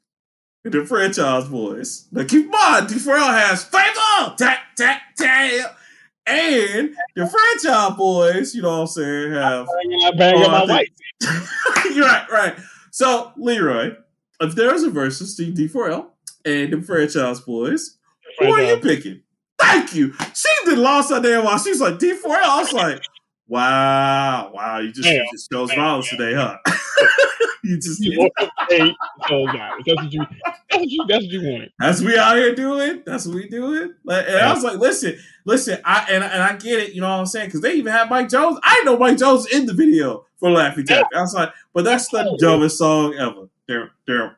the 0.64 0.86
franchise 0.86 1.48
boys. 1.48 2.08
Now 2.12 2.24
keep 2.24 2.46
in 2.46 2.52
mind, 2.52 2.88
D4L 2.88 3.40
has 3.40 3.64
favor, 3.64 4.36
tap, 4.38 4.60
tap, 4.76 5.02
tap. 5.18 5.78
And 6.26 6.96
the 7.16 7.28
franchise 7.28 7.98
boys, 7.98 8.56
you 8.56 8.62
know 8.62 8.70
what 8.70 8.82
I'm 8.82 8.88
saying, 8.88 9.34
have. 9.34 9.68
Oh, 9.70 10.12
Banging, 10.18 10.42
my 10.42 10.64
oh, 10.64 10.68
wife. 10.68 10.88
You're 11.94 12.06
right, 12.06 12.30
right. 12.32 12.56
So, 12.92 13.34
Leroy, 13.36 13.96
if 14.40 14.56
there's 14.56 14.84
a 14.84 14.90
versus 14.90 15.34
Steve 15.34 15.54
D4L 15.56 16.08
and 16.46 16.72
the 16.72 16.82
franchise 16.82 17.42
boys, 17.42 17.98
who 18.40 18.54
are 18.54 18.62
you 18.62 18.78
picking? 18.78 19.22
Thank 19.60 19.94
you. 19.94 20.14
She 20.34 20.50
did 20.66 20.78
lost 20.78 21.10
her 21.10 21.20
damn 21.20 21.44
while 21.44 21.60
she's 21.60 21.82
like 21.82 21.96
D4L. 21.96 22.26
I 22.26 22.60
was 22.60 22.74
like, 22.74 23.02
wow, 23.48 24.52
wow, 24.54 24.80
you 24.80 24.94
just, 24.94 25.10
you 25.10 25.28
just 25.34 25.52
chose 25.52 25.74
violence 25.74 26.10
today, 26.10 26.34
huh? 26.36 26.58
you 27.70 27.78
just 27.78 28.04
you 28.04 28.30
hey, 28.70 28.94
oh 29.32 29.46
God, 29.46 29.82
that's 29.86 30.02
what 30.02 30.12
you 30.12 30.26
that's 30.44 30.60
what 30.72 30.90
you 30.90 31.06
that's 31.08 31.24
what 31.24 31.32
you 31.32 31.50
wanted. 31.50 31.72
That's 31.80 32.02
what 32.02 32.08
we 32.08 32.18
out 32.18 32.36
here 32.36 32.54
doing. 32.54 33.04
That's 33.06 33.26
what 33.26 33.36
we 33.36 33.48
doing. 33.48 33.94
Like, 34.04 34.26
and 34.26 34.36
yeah. 34.36 34.50
I 34.50 34.54
was 34.54 34.64
like, 34.64 34.78
listen, 34.78 35.18
listen, 35.46 35.80
I 35.86 36.06
and, 36.10 36.24
and 36.26 36.44
I 36.44 36.58
get 36.58 36.80
it, 36.80 36.94
you 36.94 37.00
know 37.00 37.10
what 37.10 37.20
I'm 37.20 37.26
saying? 37.26 37.48
Because 37.48 37.62
they 37.62 37.74
even 37.76 37.94
have 37.94 38.10
Mike 38.10 38.28
Jones. 38.28 38.60
I 38.64 38.84
know 38.84 38.98
Mike 38.98 39.18
Jones 39.18 39.46
in 39.54 39.66
the 39.66 39.74
video 39.74 40.26
for 40.38 40.50
Laffy 40.50 40.86
Taffy. 40.86 41.08
Yeah. 41.12 41.20
I 41.20 41.22
was 41.22 41.34
like, 41.34 41.54
but 41.74 41.86
that's 41.86 42.10
the 42.10 42.28
oh. 42.30 42.38
dumbest 42.38 42.78
song 42.78 43.16
ever. 43.16 43.48
There, 43.68 43.92
there, 44.08 44.36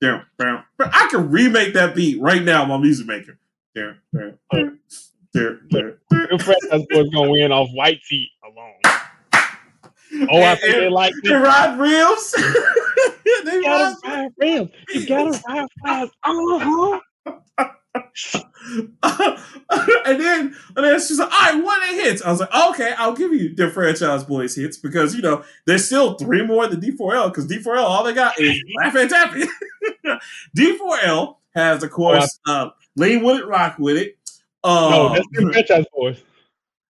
there, 0.00 0.28
there. 0.38 0.64
I 0.78 1.08
can 1.10 1.30
remake 1.30 1.74
that 1.74 1.96
beat 1.96 2.20
right 2.20 2.42
now, 2.42 2.64
my 2.64 2.76
music 2.76 3.08
maker. 3.08 3.36
There, 3.74 3.98
there, 4.12 4.38
there, 4.52 4.78
there, 5.34 5.60
there. 5.70 5.98
Your 6.30 6.38
friend 6.38 6.60
was 6.70 7.10
gonna 7.12 7.30
win 7.30 7.50
off 7.50 7.70
white 7.72 8.02
feet 8.04 8.30
alone. 8.44 8.97
Oh, 10.30 10.42
I 10.42 10.54
think 10.56 10.74
they 10.74 10.88
like 10.88 11.14
the 11.22 11.38
rod 11.38 11.78
reels. 11.78 12.32
they 13.44 13.62
gotta 13.62 13.96
ride 14.04 14.30
reels. 14.38 14.70
You 14.94 15.06
gotta 15.06 15.42
ride 15.48 15.68
fast. 15.84 16.12
Uh 16.24 16.58
huh. 16.58 17.00
and 20.06 20.20
then 20.20 20.56
and 20.76 20.84
then 20.84 21.00
she's 21.00 21.18
like, 21.18 21.30
all 21.30 21.52
right, 21.52 21.62
what 21.64 21.82
are 21.82 21.94
hits? 21.94 22.22
I 22.22 22.30
was 22.30 22.40
like, 22.40 22.54
okay, 22.70 22.94
I'll 22.96 23.14
give 23.14 23.32
you 23.32 23.54
the 23.54 23.70
franchise 23.70 24.24
boys 24.24 24.54
hits 24.54 24.76
because 24.76 25.14
you 25.14 25.22
know 25.22 25.44
there's 25.66 25.84
still 25.84 26.14
three 26.14 26.44
more 26.44 26.66
than 26.66 26.80
D4L 26.80 27.28
because 27.28 27.46
D4L 27.46 27.82
all 27.82 28.04
they 28.04 28.14
got 28.14 28.38
is 28.40 28.62
Laffy 28.78 29.08
Taffy. 29.08 29.44
D4L 30.56 31.36
has 31.54 31.82
of 31.82 31.90
course 31.90 32.38
oh, 32.46 32.52
uh, 32.52 32.70
Lean 32.96 33.22
with 33.22 33.38
it, 33.38 33.46
rock 33.46 33.78
with 33.78 33.96
it. 33.96 34.18
Um, 34.64 34.90
no, 34.90 35.08
that's 35.14 35.26
the 35.32 35.48
franchise 35.52 35.86
boys. 35.94 36.22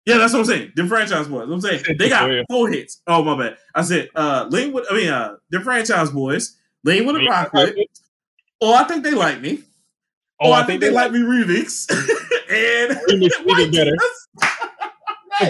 Yeah, 0.07 0.19
that's 0.19 0.31
what 0.31 0.39
I'm 0.39 0.45
saying. 0.45 0.71
The 0.73 0.87
franchise 0.87 1.27
boys. 1.27 1.49
I'm 1.49 1.59
saying 1.59 1.83
they 1.99 2.07
got 2.07 2.31
four 2.49 2.69
hits. 2.69 3.01
Oh 3.07 3.21
my 3.25 3.37
bad. 3.37 3.57
I 3.75 3.81
said 3.81 4.07
uh 4.15 4.47
Lean 4.49 4.71
with 4.71 4.85
I 4.89 4.95
mean 4.95 5.09
uh 5.09 5.35
the 5.49 5.59
franchise 5.59 6.11
boys, 6.11 6.55
Lean 6.85 7.05
with 7.05 7.17
a 7.17 7.25
rock. 7.25 7.51
Oh, 8.61 8.73
I 8.73 8.85
think 8.85 9.03
they 9.03 9.11
like 9.11 9.41
me. 9.41 9.63
Oh, 10.39 10.49
oh 10.49 10.51
I, 10.53 10.61
I, 10.61 10.63
think, 10.63 10.79
they, 10.79 10.87
they 10.87 10.93
like 10.95 11.11
me 11.11 11.19
remix. 11.19 11.91
and 12.49 12.97
remix 13.09 13.31
even 13.47 13.71
better. 13.71 13.91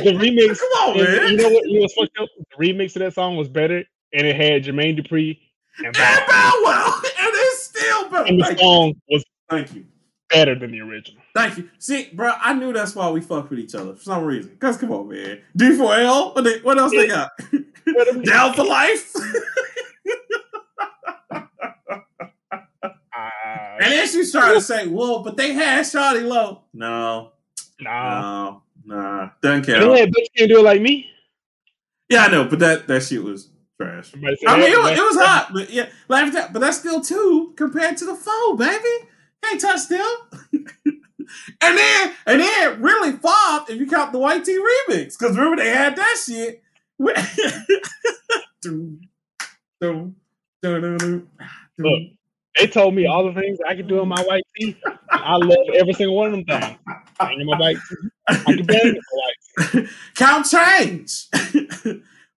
the 0.04 0.12
remix. 0.14 0.58
Come 0.58 0.90
on, 0.90 0.98
man. 0.98 1.32
You 1.32 1.38
know 1.38 1.50
what? 1.50 1.70
You 1.70 1.82
know 1.82 1.88
fucked 1.96 2.18
up? 2.20 2.28
The 2.38 2.66
remix 2.68 2.96
of 2.96 3.02
that 3.02 3.14
song 3.14 3.38
was 3.38 3.48
better, 3.48 3.84
and 4.14 4.26
it 4.26 4.36
had 4.36 4.64
Jermaine 4.64 5.00
Dupri 5.00 5.38
and 5.86 5.94
Bow, 5.94 6.52
Wow, 6.64 7.00
and 7.04 7.32
it's 7.32 7.64
still 7.64 8.10
better. 8.10 8.26
And 8.26 8.40
the 8.40 8.58
song 8.58 8.96
was 9.08 9.24
thank 9.52 9.76
you 9.76 9.86
better 10.30 10.56
than 10.56 10.72
the 10.72 10.82
original. 10.82 11.22
Thank 11.36 11.58
you. 11.58 11.70
See, 11.80 12.10
bro, 12.14 12.32
I 12.40 12.54
knew 12.54 12.74
that's 12.74 12.96
why 12.96 13.10
we 13.10 13.22
fuck 13.22 13.50
with 13.50 13.60
each 13.60 13.76
other 13.76 13.96
for 13.96 14.04
some 14.04 14.24
reason. 14.24 14.58
Cause 14.60 14.78
come 14.78 14.92
on, 14.92 15.10
man. 15.10 15.42
D4L. 15.58 16.36
What, 16.36 16.44
they, 16.44 16.60
what 16.60 16.78
else 16.78 16.92
they 16.92 17.08
got? 17.08 17.32
Down 18.24 18.54
for 18.54 18.64
life. 18.64 19.14
uh, 21.32 21.42
and 23.80 23.92
then 23.92 24.08
she's 24.08 24.32
trying 24.32 24.56
to 24.56 24.62
say, 24.62 24.88
"Well, 24.88 25.24
but 25.24 25.38
they 25.38 25.54
had 25.54 25.86
Shawty 25.86 26.28
Low." 26.28 26.64
No, 26.74 27.32
no, 27.80 28.62
no, 28.86 28.96
nah. 28.96 29.30
Doesn't 29.42 29.66
count. 29.66 29.98
Yeah, 29.98 30.06
but 30.06 30.18
you 30.20 30.28
can't 30.36 30.50
do 30.50 30.60
it 30.60 30.64
like 30.64 30.82
me. 30.82 31.10
Yeah, 32.10 32.26
I 32.26 32.28
know, 32.30 32.46
but 32.46 32.60
that 32.60 32.88
that 32.88 33.04
shit 33.04 33.24
was 33.24 33.50
trash. 33.80 34.12
I 34.14 34.18
mean, 34.18 34.34
it 34.34 34.78
was, 34.78 34.92
it 34.92 35.02
was 35.02 35.16
hot, 35.18 35.52
but 35.54 35.70
yeah, 35.70 35.88
but 36.08 36.60
that's 36.60 36.80
still 36.80 37.00
two 37.00 37.54
compared 37.56 37.96
to 37.98 38.06
the 38.06 38.16
four, 38.16 38.58
baby. 38.58 39.08
Can't 39.44 39.62
touch 39.62 39.88
them. 39.88 40.18
and 41.62 41.78
then 41.78 42.14
and 42.26 42.42
then 42.42 42.82
really 42.82 43.12
five 43.14 43.70
if 43.70 43.78
you 43.80 43.88
count 43.88 44.12
the 44.12 44.20
White 44.20 44.46
Tee 44.46 44.60
remix. 44.60 45.18
Because 45.18 45.38
remember 45.38 45.64
they 45.64 45.70
had 45.70 45.96
that 45.96 46.18
shit. 46.26 46.64
Look, 51.78 52.02
they 52.58 52.68
told 52.68 52.96
me 52.96 53.06
all 53.06 53.32
the 53.32 53.40
things 53.40 53.60
I 53.68 53.76
could 53.76 53.88
do 53.88 54.00
on 54.02 54.08
my 54.08 54.22
white 54.24 54.44
tee. 54.58 54.76
I 55.12 55.36
love 55.38 55.58
every 55.76 55.94
single 55.94 56.16
one 56.16 56.34
of 56.34 56.34
them 56.34 56.46
things. 56.46 56.78
Bang 57.20 57.46
my 57.46 57.58
white 57.58 57.78
tee. 57.90 58.10
I 58.28 58.36
can 58.36 58.66
bang 58.66 58.96
my 58.96 59.02
white 59.12 59.88
Count 60.16 60.48
change. 60.48 61.28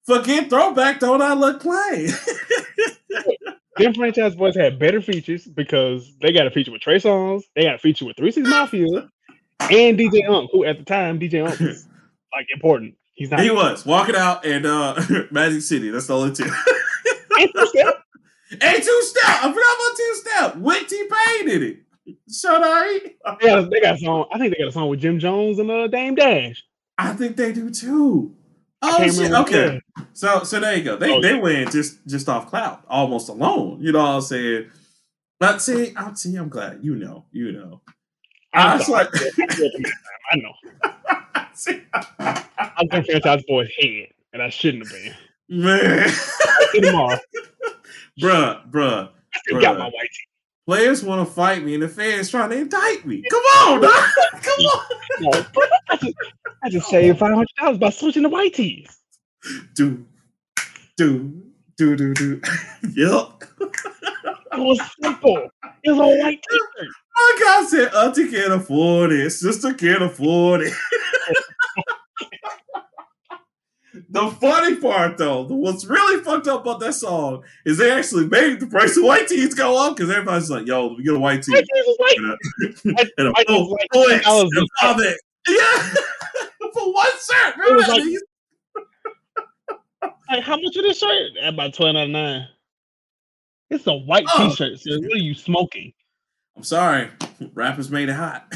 Forget 0.07 0.51
throwback, 0.51 1.01
don't 1.01 1.23
I 1.23 1.35
look 1.35 1.61
plain? 1.63 2.11
Them 3.81 3.95
franchise 3.95 4.35
boys 4.35 4.57
had 4.57 4.79
better 4.79 5.01
features 5.01 5.45
because 5.47 6.17
they 6.21 6.33
got 6.33 6.47
a 6.47 6.51
feature 6.51 6.73
with 6.73 6.81
Trey 6.83 6.97
Songz, 6.97 7.43
they 7.55 7.65
got 7.65 7.77
a 7.77 7.79
feature 7.79 8.05
with 8.05 8.17
Three 8.17 8.31
Six 8.31 8.49
Mafia, 8.49 8.87
and 9.61 9.99
DJ 9.99 10.29
Unk, 10.29 10.51
who 10.53 10.65
at 10.65 10.79
the 10.79 10.85
time 10.85 11.19
DJ 11.19 11.47
Unk 11.47 11.59
was 11.61 11.87
like 12.33 12.47
important. 12.53 12.95
He's 13.15 13.31
not. 13.31 13.41
He 13.41 13.51
was 13.51 13.85
walking 13.85 14.17
out 14.17 14.47
and 14.47 14.67
uh 14.67 15.01
Magic 15.31 15.63
City. 15.63 15.91
That's 15.91 16.07
the 16.07 16.17
only 16.17 16.35
two. 16.35 16.45
and 17.39 17.51
two 17.55 17.67
step. 17.67 17.97
And 18.53 18.83
two 18.83 19.03
step. 19.03 19.23
I 19.27 19.53
forgot 19.53 19.55
about 19.55 19.97
two 19.97 20.15
step. 20.15 20.57
With 20.57 20.89
T 20.89 21.09
Pain 21.09 21.49
in 21.51 21.63
it. 21.63 22.17
Shut 22.29 22.61
up. 22.61 23.39
Yeah, 23.41 23.61
they 23.61 23.81
got 23.81 23.95
a 23.95 23.99
song. 23.99 24.27
I 24.33 24.39
think 24.39 24.53
they 24.53 24.59
got 24.59 24.71
a 24.71 24.73
song 24.73 24.89
with 24.89 24.99
Jim 24.99 25.21
Jones 25.21 25.61
and 25.61 25.71
uh 25.71 25.87
Dame 25.87 26.17
Dash. 26.17 26.65
I 26.99 27.13
think 27.13 27.37
they 27.37 27.53
do 27.53 27.71
too. 27.71 28.35
Oh 28.83 29.09
shit! 29.09 29.33
Okay, 29.33 29.81
so 30.15 30.43
so 30.43 30.59
there 30.59 30.77
you 30.77 30.85
go. 30.85 30.97
They 30.97 31.13
oh, 31.13 31.21
they 31.21 31.35
yeah. 31.35 31.41
win 31.41 31.71
just 31.71 32.07
just 32.07 32.29
off 32.29 32.49
cloud, 32.49 32.83
almost 32.89 33.29
alone. 33.29 33.79
You 33.81 33.93
know 33.93 34.01
what 34.01 34.09
I'm 34.09 34.21
saying? 34.23 34.71
But 35.39 35.61
see, 35.61 35.93
I'm 35.97 36.17
see, 36.17 36.37
I'm 36.37 36.49
glad 36.49 36.81
you 36.83 36.97
know, 36.97 37.25
you 37.31 37.53
know. 37.53 37.83
I 38.53 38.77
was 38.77 38.89
like, 38.89 39.09
I 40.33 40.37
know. 40.37 40.53
see, 41.55 41.83
I'm 42.19 42.87
going 42.89 43.05
franchise 43.05 43.43
boy's 43.47 43.71
head, 43.79 44.09
and 44.33 44.43
I 44.43 44.49
shouldn't 44.49 44.89
have 44.89 45.03
been. 45.03 45.15
Man, 45.49 46.11
tomorrow, 46.75 47.19
bruh, 48.21 48.71
bruh. 48.71 49.09
I 49.35 49.39
still 49.41 49.61
got 49.61 49.79
my 49.79 49.85
white 49.85 49.93
teeth. 49.93 50.30
Players 50.67 51.03
want 51.03 51.27
to 51.27 51.35
fight 51.35 51.65
me, 51.65 51.75
and 51.75 51.83
the 51.83 51.89
fans 51.89 52.31
trying 52.31 52.51
to 52.51 52.59
indict 52.59 53.05
me. 53.05 53.25
Come 53.31 53.43
on, 53.43 53.81
dog. 53.81 53.93
come 54.43 54.67
on. 55.27 55.47
I 55.89 55.97
just, 55.97 56.17
I 56.63 56.69
just 56.69 56.89
saved 56.89 57.19
five 57.19 57.33
hundred 57.33 57.49
dollars 57.59 57.79
by 57.79 57.91
switching 57.91 58.23
to 58.23 58.29
white 58.29 58.55
tees. 58.55 58.89
Do, 59.75 60.05
do, 60.97 61.43
do, 61.77 61.97
do, 61.97 62.15
do. 62.15 62.41
yep. 62.95 63.43
It 64.53 64.59
was 64.59 64.81
simple. 65.03 65.49
It 65.85 65.91
was 65.93 65.99
a 65.99 66.23
white 66.23 66.43
t-shirt. 66.51 66.89
My 67.17 67.37
God 67.41 67.69
said, 67.69 67.95
Auntie 67.95 68.31
can't 68.31 68.53
afford 68.53 69.13
it. 69.13 69.31
Sister 69.31 69.73
can't 69.75 70.03
afford 70.03 70.63
it. 70.63 70.73
The 74.13 74.29
funny 74.29 74.75
part, 74.77 75.19
though, 75.19 75.43
what's 75.43 75.85
really 75.85 76.21
fucked 76.25 76.49
up 76.49 76.63
about 76.63 76.81
that 76.81 76.95
song 76.95 77.45
is 77.65 77.79
they 77.79 77.93
actually 77.93 78.27
made 78.27 78.59
the 78.59 78.67
price 78.67 78.97
of 78.97 79.05
white 79.05 79.29
tees 79.29 79.55
go 79.55 79.79
up 79.79 79.97
because 79.97 80.11
everybody's 80.11 80.51
like, 80.51 80.67
"Yo, 80.67 80.95
we 80.95 81.05
get 81.05 81.15
a 81.15 81.19
white 81.19 81.45
tee 81.45 81.57
and 81.57 81.65
a, 82.27 83.07
and 83.19 83.29
a 83.29 83.45
full 83.47 83.69
voice 83.69 83.87
and 83.93 84.27
Yeah, 85.49 85.95
for 86.75 86.93
one 86.93 87.07
shirt. 87.07 87.57
Remember 87.57 87.93
like, 87.93 88.03
like, 90.29 90.43
how 90.43 90.57
much 90.57 90.77
is 90.77 90.83
this 90.83 90.99
shirt? 90.99 91.31
About 91.43 91.75
twelve 91.75 91.95
ninety 91.95 92.13
nine. 92.13 92.49
It's 93.71 93.87
a 93.87 93.95
white 93.95 94.27
oh. 94.35 94.49
t-shirt. 94.49 94.81
So 94.81 94.99
what 94.99 95.13
are 95.13 95.19
you 95.19 95.35
smoking? 95.35 95.93
I'm 96.57 96.65
sorry, 96.65 97.11
rappers 97.55 97.91
made 97.91 98.09
it 98.09 98.15
hot. 98.15 98.53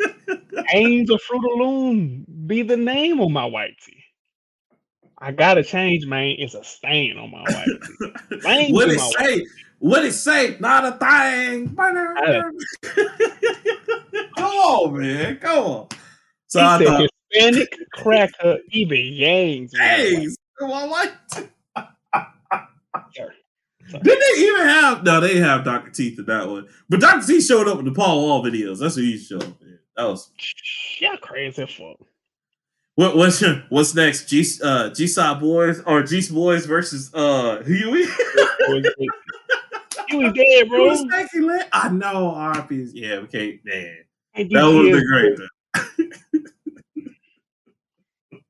Angel 0.72 1.16
of 1.16 1.22
Fruit 1.22 1.42
Loom 1.58 2.24
be 2.46 2.62
the 2.62 2.76
name 2.76 3.20
on 3.20 3.32
my 3.32 3.44
white 3.44 3.76
tee. 3.84 3.97
I 5.20 5.32
gotta 5.32 5.64
change, 5.64 6.06
man. 6.06 6.36
It's 6.38 6.54
a 6.54 6.62
stain 6.62 7.18
on 7.18 7.30
my 7.30 7.40
white 7.40 7.66
tee. 8.42 8.72
what 8.72 8.88
it 8.88 9.00
say? 9.00 9.46
What 9.80 10.04
it 10.04 10.12
say? 10.12 10.56
Not 10.60 10.84
a 10.84 10.92
thing. 10.92 11.74
Come 14.36 14.44
on, 14.44 14.98
man. 14.98 15.36
Come 15.36 15.58
on. 15.58 15.88
So 16.46 16.60
he 16.60 16.66
I 16.66 16.84
thought 16.84 17.10
Hispanic 17.32 17.74
cracker 17.92 18.58
even 18.70 18.98
yangs. 18.98 19.72
Yangs. 19.72 20.34
Come 20.58 20.70
on, 20.70 20.90
like. 20.90 21.12
Did 23.90 24.02
they 24.04 24.40
even 24.40 24.66
have? 24.66 25.02
No, 25.02 25.18
they 25.20 25.38
have 25.38 25.64
Dr. 25.64 25.90
Teeth 25.90 26.18
in 26.18 26.26
that 26.26 26.46
one. 26.46 26.68
But 26.88 27.00
Dr. 27.00 27.26
Teeth 27.26 27.46
showed 27.46 27.68
up 27.68 27.78
in 27.78 27.86
the 27.86 27.92
Paul 27.92 28.22
Wall 28.22 28.44
videos. 28.44 28.80
That's 28.80 28.96
what 28.96 29.04
he 29.04 29.16
showed 29.16 29.44
up 29.44 29.62
in. 29.62 29.78
That 29.96 30.04
was 30.04 30.30
yeah, 31.00 31.16
crazy 31.16 31.66
fuck. 31.66 32.06
What 32.98 33.14
what's 33.16 33.40
what's 33.68 33.94
next? 33.94 34.28
G 34.28 34.44
uh 34.60 34.90
G 34.90 35.06
Side 35.06 35.38
Boys 35.38 35.80
or 35.86 36.02
G 36.02 36.20
saw 36.20 36.34
Boys 36.34 36.66
versus 36.66 37.14
uh 37.14 37.62
Huey? 37.62 38.06
Huey 40.08 40.32
dead, 40.32 40.68
bro. 40.68 40.90
I 41.72 41.90
know 41.90 42.34
RPs. 42.34 42.90
Yeah, 42.94 43.12
okay, 43.18 43.60
man. 43.64 43.98
That 44.34 44.64
would 44.66 44.92
be 44.92 45.06
great. 45.06 45.38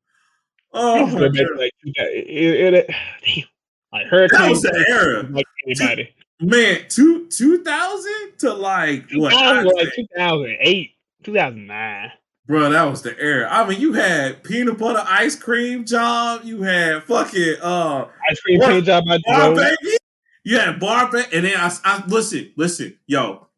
oh, 0.72 1.06
my 1.08 1.28
God. 1.28 1.58
Like, 1.58 1.74
it, 1.84 1.94
it, 2.16 2.74
it, 2.74 3.44
like 3.92 4.06
Hurricane. 4.06 4.40
That 4.40 4.48
was 4.48 4.62
the 4.62 4.86
era. 4.88 5.24
Like 5.24 5.44
anybody. 5.66 6.14
Man, 6.40 6.86
two 6.88 7.28
two 7.28 7.62
thousand 7.62 8.38
to 8.38 8.54
like 8.54 9.10
what? 9.12 9.34
Like 9.74 9.92
two 9.94 10.06
thousand 10.16 10.56
eight, 10.60 10.92
two 11.22 11.34
thousand 11.34 11.66
nine. 11.66 12.12
Bro, 12.48 12.70
that 12.70 12.84
was 12.84 13.02
the 13.02 13.14
era. 13.20 13.46
I 13.50 13.68
mean, 13.68 13.78
you 13.78 13.92
had 13.92 14.42
peanut 14.42 14.78
butter 14.78 15.04
ice 15.06 15.36
cream 15.36 15.84
job. 15.84 16.40
You 16.44 16.62
had 16.62 17.04
fucking 17.04 17.56
uh 17.60 18.08
ice 18.28 18.40
cream 18.40 18.60
paint 18.60 18.86
job 18.86 19.04
bar 19.26 19.54
baby. 19.54 19.98
You 20.44 20.58
had 20.58 20.80
bar 20.80 21.12
baby, 21.12 21.28
and 21.34 21.44
then 21.44 21.56
I, 21.58 21.70
I 21.84 22.06
listen, 22.06 22.50
listen, 22.56 22.98
yo, 23.06 23.48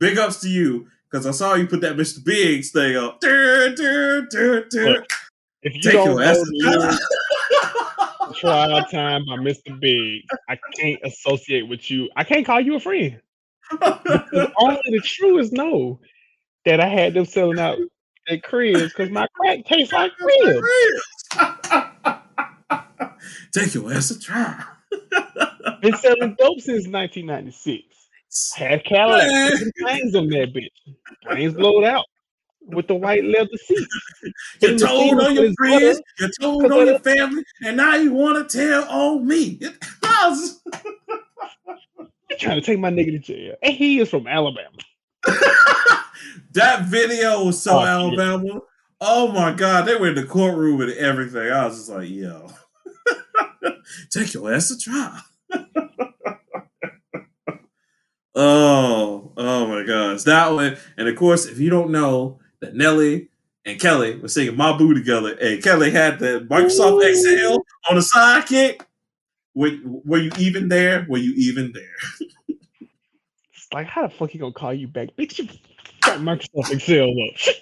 big 0.00 0.18
ups 0.18 0.40
to 0.40 0.48
you 0.48 0.88
because 1.08 1.28
I 1.28 1.30
saw 1.30 1.54
you 1.54 1.68
put 1.68 1.80
that 1.82 1.96
Mr. 1.96 2.24
Biggs 2.24 2.72
thing 2.72 2.96
up. 2.96 3.20
Dur, 3.20 3.72
dur, 3.72 4.22
dur, 4.22 4.66
Look, 4.72 5.06
if 5.62 5.76
you 5.76 5.82
Take 5.82 5.92
don't 5.92 6.16
know 6.18 6.98
Trial 8.34 8.84
Time 8.86 9.26
by 9.26 9.36
Mr. 9.36 9.78
Big. 9.78 10.22
I 10.48 10.58
can't 10.76 11.00
associate 11.04 11.68
with 11.68 11.88
you. 11.88 12.08
I 12.16 12.24
can't 12.24 12.44
call 12.44 12.60
you 12.60 12.74
a 12.74 12.80
friend. 12.80 13.20
only 13.80 14.80
the 14.86 15.02
truest 15.04 15.52
know 15.52 16.00
that 16.64 16.80
I 16.80 16.88
had 16.88 17.14
them 17.14 17.24
selling 17.24 17.60
out 17.60 17.78
at 18.28 18.42
cribs 18.42 18.92
because 18.92 19.10
my 19.10 19.26
crack 19.34 19.64
tastes 19.64 19.92
like 19.92 20.12
cribs. 20.16 20.68
Take 23.52 23.74
your 23.74 23.92
ass 23.92 24.10
a 24.10 24.18
try. 24.18 24.62
Been 25.82 25.96
selling 25.96 26.36
dope 26.38 26.60
since 26.60 26.86
1996. 26.86 28.54
Had 28.56 28.84
Cadillac 28.84 29.28
things 29.84 30.14
on 30.14 30.28
that 30.28 30.52
bitch. 30.54 30.68
Things 31.34 31.54
blowed 31.54 31.84
out 31.84 32.04
with 32.66 32.86
the 32.86 32.94
white 32.94 33.24
leather 33.24 33.48
seat. 33.56 33.88
You 34.60 34.78
told 34.78 35.20
on 35.20 35.34
your 35.34 35.52
friends, 35.54 36.00
you 36.18 36.30
told 36.40 36.70
on 36.70 36.86
your 36.86 36.98
family, 37.00 37.42
and 37.64 37.76
now 37.76 37.96
you 37.96 38.12
want 38.12 38.48
to 38.48 38.58
tell 38.58 38.84
on 38.88 39.26
me. 39.26 39.58
You're 39.60 39.72
trying 42.38 42.60
to 42.60 42.62
take 42.64 42.78
my 42.78 42.90
nigga 42.90 43.10
to 43.12 43.18
jail. 43.18 43.54
And 43.62 43.74
he 43.74 43.98
is 43.98 44.08
from 44.08 44.26
Alabama. 44.26 44.70
that 46.52 46.84
video 46.84 47.44
was 47.44 47.62
so 47.62 47.78
oh, 47.78 47.84
Alabama. 47.84 48.44
Shit. 48.46 48.62
Oh 49.00 49.32
my 49.32 49.52
god, 49.52 49.86
they 49.86 49.96
were 49.96 50.08
in 50.08 50.14
the 50.14 50.24
courtroom 50.24 50.80
and 50.82 50.92
everything. 50.92 51.50
I 51.50 51.66
was 51.66 51.76
just 51.76 51.90
like, 51.90 52.08
yo. 52.08 52.50
Take 54.10 54.34
your 54.34 54.52
ass 54.52 54.68
to 54.68 54.78
trial. 54.78 55.22
oh, 58.34 59.32
oh 59.36 59.66
my 59.66 59.84
gosh. 59.86 60.22
That 60.24 60.52
one. 60.52 60.76
And 60.96 61.08
of 61.08 61.16
course, 61.16 61.46
if 61.46 61.58
you 61.58 61.70
don't 61.70 61.90
know, 61.90 62.38
that 62.60 62.74
Nelly 62.74 63.30
and 63.64 63.80
Kelly 63.80 64.16
were 64.16 64.28
singing 64.28 64.56
My 64.56 64.76
Boo 64.76 64.94
together, 64.94 65.34
and 65.34 65.62
Kelly 65.62 65.90
had 65.90 66.18
the 66.18 66.46
Microsoft. 66.50 67.08
Excel 67.08 67.64
on 67.88 67.96
the 67.96 68.02
sidekick. 68.02 68.82
Were, 69.54 69.70
were 69.84 70.18
you 70.18 70.30
even 70.38 70.68
there? 70.68 71.06
Were 71.08 71.18
you 71.18 71.34
even 71.36 71.72
there? 71.72 72.56
like, 73.72 73.86
how 73.86 74.06
the 74.06 74.14
fuck 74.14 74.30
he 74.30 74.38
gonna 74.38 74.52
call 74.52 74.72
you 74.72 74.88
back? 74.88 75.08
Bitch, 75.18 75.38
you 75.38 75.48
Microsoft 76.02 76.72
Excel 76.72 77.08
up. 77.08 77.54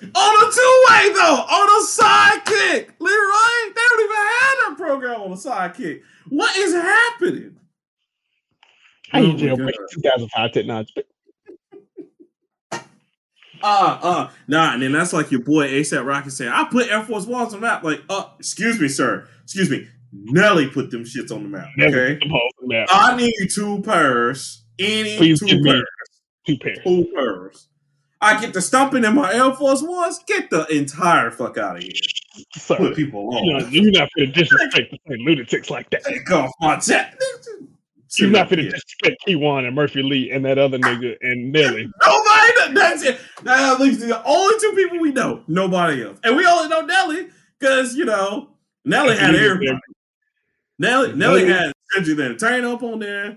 On 0.00 0.48
a 0.48 0.52
two 0.52 0.84
way 0.90 1.12
though, 1.12 1.42
on 1.42 1.68
a 1.68 1.84
sidekick, 1.84 2.90
Leroy. 3.00 3.74
They 3.74 3.82
don't 3.88 4.00
even 4.04 4.16
have 4.16 4.56
that 4.60 4.74
program 4.76 5.20
on 5.22 5.32
a 5.32 5.34
sidekick. 5.34 6.02
What 6.28 6.56
is 6.56 6.72
happening? 6.72 7.56
How 9.10 9.20
you 9.20 9.32
oh 9.32 9.56
jailbreak 9.56 9.72
2005 9.90 10.52
technology? 10.52 10.94
uh, 12.72 12.78
uh, 13.62 14.30
nah, 14.46 14.74
and 14.74 14.82
then 14.82 14.92
that's 14.92 15.12
like 15.12 15.30
your 15.30 15.40
boy 15.40 15.68
ASAP 15.68 16.04
Rocky 16.04 16.30
saying, 16.30 16.52
I 16.52 16.64
put 16.70 16.88
Air 16.88 17.02
Force 17.02 17.26
Ones 17.26 17.54
on 17.54 17.60
the 17.60 17.66
map. 17.66 17.82
Like, 17.82 18.02
uh, 18.08 18.28
excuse 18.38 18.80
me, 18.80 18.88
sir. 18.88 19.26
Excuse 19.44 19.70
me. 19.70 19.88
Nelly 20.12 20.68
put 20.68 20.90
them 20.90 21.04
shits 21.04 21.32
on 21.32 21.42
the 21.42 21.48
map. 21.48 21.68
Okay. 21.80 22.18
The 22.18 22.48
map. 22.62 22.88
I 22.90 23.16
need 23.16 23.34
two 23.50 23.82
pairs. 23.82 24.64
Any 24.78 25.16
Please 25.16 25.40
two 25.40 25.62
pairs. 25.62 25.82
Two 26.48 26.56
pairs. 26.56 26.78
Two 26.82 27.06
pairs. 27.14 27.68
I 28.22 28.40
get 28.40 28.54
the 28.54 28.62
stumping 28.62 29.04
in 29.04 29.14
my 29.14 29.32
Air 29.34 29.52
Force 29.52 29.82
Ones. 29.82 30.20
Get 30.26 30.48
the 30.48 30.66
entire 30.66 31.30
fuck 31.30 31.58
out 31.58 31.76
of 31.76 31.82
here. 31.82 31.92
Sir, 32.56 32.76
Put 32.76 32.96
people 32.96 33.36
on. 33.36 33.44
You 33.44 33.58
know, 33.58 33.66
you're 33.66 33.92
not 33.92 34.08
to 34.16 34.26
disrespect 34.26 34.96
the 35.06 35.16
lunatics 35.18 35.68
like 35.68 35.90
that. 35.90 36.04
Take 36.04 36.30
off 36.30 36.50
my 36.60 36.76
chat. 36.78 37.20
You're 38.16 38.30
not 38.30 38.48
gonna 38.48 38.62
disrespect 38.62 39.22
Kyjuan 39.26 39.66
and 39.66 39.76
Murphy 39.76 40.02
Lee 40.02 40.30
and 40.30 40.42
that 40.46 40.56
other 40.56 40.78
nigga 40.78 41.16
and 41.20 41.52
Nelly. 41.52 41.92
Nobody. 42.06 42.74
That's 42.74 43.02
it. 43.02 43.20
Now, 43.44 43.74
at 43.74 43.80
least 43.80 44.00
the 44.00 44.24
only 44.24 44.54
two 44.58 44.72
people 44.72 44.98
we 45.00 45.12
know. 45.12 45.42
Nobody 45.46 46.02
else, 46.02 46.18
and 46.24 46.34
we 46.34 46.46
only 46.46 46.68
know 46.68 46.80
Nelly 46.80 47.28
because 47.58 47.94
you 47.94 48.06
know 48.06 48.48
Nelly 48.86 49.16
had 49.18 49.34
everybody. 49.34 49.78
Nelly, 50.78 51.12
Nelly 51.12 51.46
had 51.46 51.72
Cedric 51.90 52.16
the 52.16 52.24
Entertainer 52.24 52.68
up 52.68 52.82
on 52.82 53.00
there. 53.00 53.36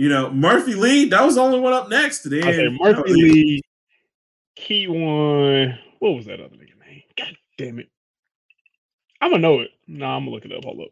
You 0.00 0.08
know 0.08 0.30
Murphy 0.30 0.76
Lee. 0.76 1.10
That 1.10 1.22
was 1.26 1.34
the 1.34 1.42
only 1.42 1.60
one 1.60 1.74
up 1.74 1.90
next. 1.90 2.22
Then 2.22 2.44
I 2.44 2.52
say 2.52 2.68
Murphy 2.70 3.02
you 3.10 3.26
know, 3.26 3.34
Lee, 3.34 3.62
Kyjuan. 4.58 5.78
What 5.98 6.14
was 6.14 6.24
that 6.24 6.40
other 6.40 6.56
nigga 6.56 6.80
name? 6.86 7.02
God 7.18 7.36
damn 7.58 7.78
it! 7.80 7.90
I'm 9.20 9.30
gonna 9.30 9.42
know 9.42 9.60
it. 9.60 9.72
No, 9.86 10.06
nah, 10.06 10.16
I'm 10.16 10.22
gonna 10.22 10.30
look 10.34 10.46
it 10.46 10.52
up. 10.54 10.64
Hold 10.64 10.80
up. 10.80 10.88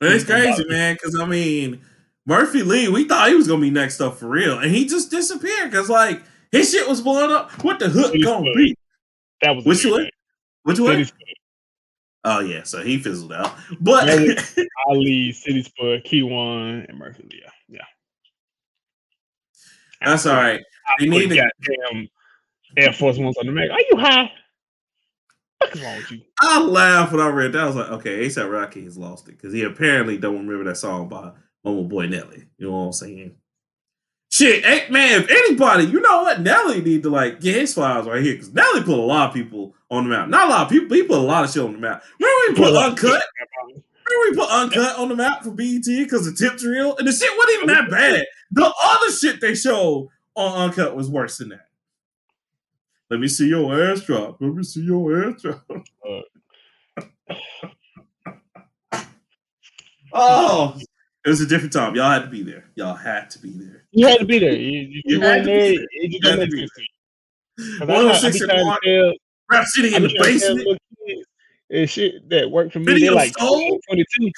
It's 0.00 0.24
crazy, 0.24 0.64
man. 0.66 0.94
Because 0.96 1.14
I 1.14 1.24
mean 1.24 1.82
Murphy 2.26 2.64
Lee, 2.64 2.88
we 2.88 3.04
thought 3.04 3.28
he 3.28 3.36
was 3.36 3.46
gonna 3.46 3.60
be 3.60 3.70
next 3.70 4.00
up 4.00 4.16
for 4.16 4.26
real, 4.26 4.58
and 4.58 4.72
he 4.72 4.86
just 4.86 5.08
disappeared 5.08 5.70
because 5.70 5.88
like 5.88 6.20
his 6.50 6.72
shit 6.72 6.88
was 6.88 7.00
blowing 7.02 7.30
up. 7.30 7.52
What 7.62 7.78
the 7.78 7.88
hook 7.88 8.12
gonna 8.24 8.52
be? 8.56 8.74
That 9.42 9.54
was 9.54 9.64
which 9.64 9.86
one? 9.86 10.10
Which 10.64 10.80
one? 10.80 11.06
Oh 12.24 12.40
yeah, 12.40 12.64
so 12.64 12.82
he 12.82 12.98
fizzled 12.98 13.32
out. 13.32 13.54
But 13.80 14.10
Ali, 14.88 15.30
City 15.30 15.62
Spud, 15.62 16.02
Kyjuan, 16.02 16.88
and 16.88 16.98
Murphy 16.98 17.22
Lee. 17.30 17.44
That's 20.04 20.26
all 20.26 20.36
right. 20.36 20.60
They 20.98 21.08
need 21.08 21.28
to 21.30 21.36
goddamn 21.36 22.08
Air 22.76 22.92
Force 22.92 23.18
Ones 23.18 23.36
on 23.38 23.46
the 23.46 23.52
Mac. 23.52 23.70
Are 23.70 23.80
you 23.80 23.96
high? 23.96 24.30
What's 25.58 25.80
wrong 25.80 25.96
with 25.96 26.10
you? 26.10 26.20
I 26.40 26.60
laughed 26.60 27.12
when 27.12 27.20
I 27.20 27.28
read 27.28 27.52
that. 27.52 27.62
I 27.62 27.66
was 27.66 27.76
like, 27.76 27.90
okay, 27.90 28.26
ASAP 28.26 28.50
Rocky 28.50 28.84
has 28.84 28.98
lost 28.98 29.28
it 29.28 29.32
because 29.32 29.52
he 29.52 29.62
apparently 29.62 30.18
don't 30.18 30.46
remember 30.46 30.64
that 30.64 30.76
song 30.76 31.08
by 31.08 31.32
my 31.64 31.72
boy 31.82 32.06
Nelly. 32.06 32.44
You 32.58 32.66
know 32.66 32.72
what 32.72 32.86
I'm 32.86 32.92
saying? 32.92 33.36
Shit, 34.30 34.64
hey, 34.64 34.90
man, 34.90 35.22
if 35.22 35.30
anybody, 35.30 35.84
you 35.84 36.00
know 36.00 36.22
what, 36.22 36.40
Nelly 36.40 36.82
need 36.82 37.02
to 37.04 37.10
like 37.10 37.40
get 37.40 37.56
his 37.56 37.72
files 37.72 38.06
right 38.06 38.22
here 38.22 38.34
because 38.34 38.52
Nelly 38.52 38.82
put 38.82 38.98
a 38.98 39.02
lot 39.02 39.28
of 39.28 39.34
people 39.34 39.74
on 39.90 40.04
the 40.04 40.10
map. 40.10 40.28
Not 40.28 40.48
a 40.48 40.50
lot 40.50 40.62
of 40.66 40.68
people, 40.68 40.94
he 40.94 41.04
put 41.04 41.18
a 41.18 41.22
lot 41.22 41.44
of 41.44 41.52
shit 41.52 41.62
on 41.62 41.72
the 41.72 41.78
map. 41.78 42.02
Remember 42.20 42.62
we 42.62 42.66
put 42.66 42.76
uncut? 42.76 43.22
Remember 44.08 44.30
we 44.30 44.36
put 44.36 44.50
uncut 44.50 44.98
on 44.98 45.08
the 45.08 45.16
map 45.16 45.42
for 45.42 45.50
BET 45.50 45.84
because 45.84 46.24
the 46.24 46.32
Tip 46.32 46.58
Drill 46.58 46.96
and 46.96 47.08
the 47.08 47.12
shit 47.12 47.30
wasn't 47.36 47.54
even 47.54 47.68
that 47.68 47.90
bad. 47.90 48.24
The 48.52 48.72
other 48.84 49.10
shit 49.10 49.40
they 49.40 49.54
showed 49.54 50.08
on 50.34 50.68
uncut 50.68 50.94
was 50.94 51.10
worse 51.10 51.38
than 51.38 51.48
that. 51.50 51.66
Let 53.10 53.20
me 53.20 53.28
see 53.28 53.48
your 53.48 53.80
ass 53.80 54.00
drop. 54.02 54.36
Let 54.40 54.54
me 54.54 54.62
see 54.62 54.82
your 54.82 55.28
ass 55.28 55.42
drop. 55.42 55.64
oh, 60.12 60.78
it 61.24 61.28
was 61.28 61.40
a 61.40 61.46
different 61.46 61.72
time. 61.72 61.94
Y'all 61.96 62.10
had 62.10 62.22
to 62.22 62.28
be 62.28 62.42
there. 62.42 62.64
Y'all 62.74 62.94
had 62.94 63.30
to 63.30 63.38
be 63.40 63.50
there. 63.50 63.84
You 63.90 64.06
had 64.06 64.18
to 64.18 64.24
be 64.24 64.38
there. 64.38 64.54
You, 64.54 64.80
you, 64.80 65.02
you 65.04 65.20
weren't 65.20 65.44
there. 65.44 65.72
You 65.72 66.20
had 66.22 66.40
to 66.40 66.46
be 66.46 66.68
there. 67.58 67.86
106 67.86 68.40
and 68.42 68.66
one. 68.66 68.78
Rap 69.50 69.64
City 69.66 69.94
in 69.94 70.02
the 70.02 70.16
basement. 70.20 70.78
And 71.70 71.90
shit 71.90 72.28
that 72.30 72.50
worked 72.50 72.72
for 72.72 72.78
me. 72.78 72.86
Video 72.86 73.10
they 73.10 73.16
like 73.16 73.36
22. 73.36 74.30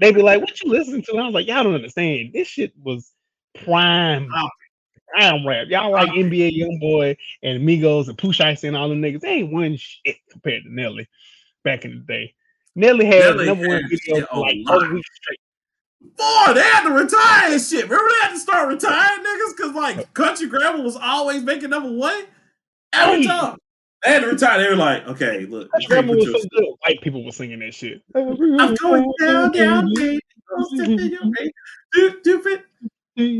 They 0.00 0.12
be 0.12 0.22
like, 0.22 0.40
"What 0.40 0.62
you 0.62 0.70
listening 0.70 1.02
to?" 1.02 1.12
And 1.12 1.20
I 1.20 1.26
was 1.26 1.34
like, 1.34 1.46
"Y'all 1.46 1.64
don't 1.64 1.74
understand. 1.74 2.32
This 2.32 2.48
shit 2.48 2.72
was 2.82 3.12
prime, 3.64 4.28
I 5.14 5.30
don't 5.30 5.46
rap. 5.46 5.66
Y'all 5.68 5.92
like 5.92 6.08
NBA 6.10 6.58
YoungBoy 6.58 7.16
and 7.42 7.66
Migos 7.66 8.08
and 8.08 8.16
Pooh 8.16 8.32
Shiesty 8.32 8.68
and 8.68 8.76
all 8.76 8.88
the 8.88 8.94
niggas. 8.94 9.20
They 9.20 9.28
ain't 9.28 9.52
one 9.52 9.76
shit 9.76 10.16
compared 10.30 10.64
to 10.64 10.74
Nelly 10.74 11.08
back 11.64 11.84
in 11.84 11.92
the 11.92 12.00
day. 12.00 12.34
Nelly 12.74 13.04
had 13.04 13.36
Nelly 13.36 13.46
number 13.46 13.68
one 13.68 13.88
video 13.88 14.26
for 14.26 14.40
like 14.40 14.56
four 14.66 14.92
weeks 14.92 15.08
straight. 15.14 15.38
Boy, 16.00 16.54
they 16.54 16.62
had 16.62 16.88
to 16.88 16.94
retire 16.94 17.52
and 17.52 17.60
shit. 17.60 17.84
Remember 17.84 18.08
they 18.08 18.26
had 18.26 18.32
to 18.32 18.38
start 18.38 18.68
retiring 18.68 19.24
niggas 19.24 19.56
because 19.56 19.74
like 19.74 20.14
Country 20.14 20.48
Grammar 20.48 20.82
was 20.82 20.96
always 20.96 21.42
making 21.42 21.70
number 21.70 21.92
one 21.92 22.24
every 22.92 23.26
time. 23.26 23.58
They 24.04 24.10
had 24.10 24.20
to 24.20 24.28
retire. 24.28 24.62
They 24.62 24.68
were 24.68 24.76
like, 24.76 25.06
okay, 25.08 25.46
look. 25.46 25.70
Was 25.72 25.86
so 25.88 26.48
good. 26.50 26.64
White 26.84 27.00
people 27.02 27.24
were 27.24 27.32
singing 27.32 27.60
that 27.60 27.74
shit. 27.74 28.02
I'm 28.14 28.74
going 28.74 29.12
down, 29.20 29.52
down, 29.52 29.92
baby. 29.94 30.20
Stupid. 32.20 32.62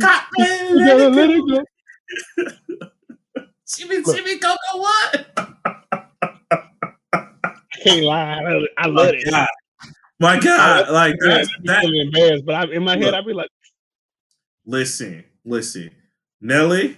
Cotton, 0.00 0.78
let 0.78 1.30
it 1.30 1.42
go. 1.46 1.64
Shimmy, 3.66 4.02
shimmy, 4.04 4.38
go, 4.38 4.54
go, 4.72 4.78
what? 4.78 5.26
I 7.14 7.78
can't 7.82 8.04
lie. 8.04 8.34
I, 8.34 8.66
I 8.76 8.86
love 8.86 9.14
it. 9.14 9.30
God. 9.30 9.48
My 10.20 10.38
God, 10.38 10.90
like 10.90 11.16
that's 11.20 11.48
that, 11.64 11.84
embarrassed, 11.84 12.44
but 12.46 12.54
I, 12.54 12.64
in 12.72 12.84
my 12.84 12.96
head, 12.96 13.12
I'd 13.12 13.26
be 13.26 13.32
like, 13.32 13.48
"Listen, 14.64 15.24
listen, 15.44 15.90
Nelly, 16.40 16.96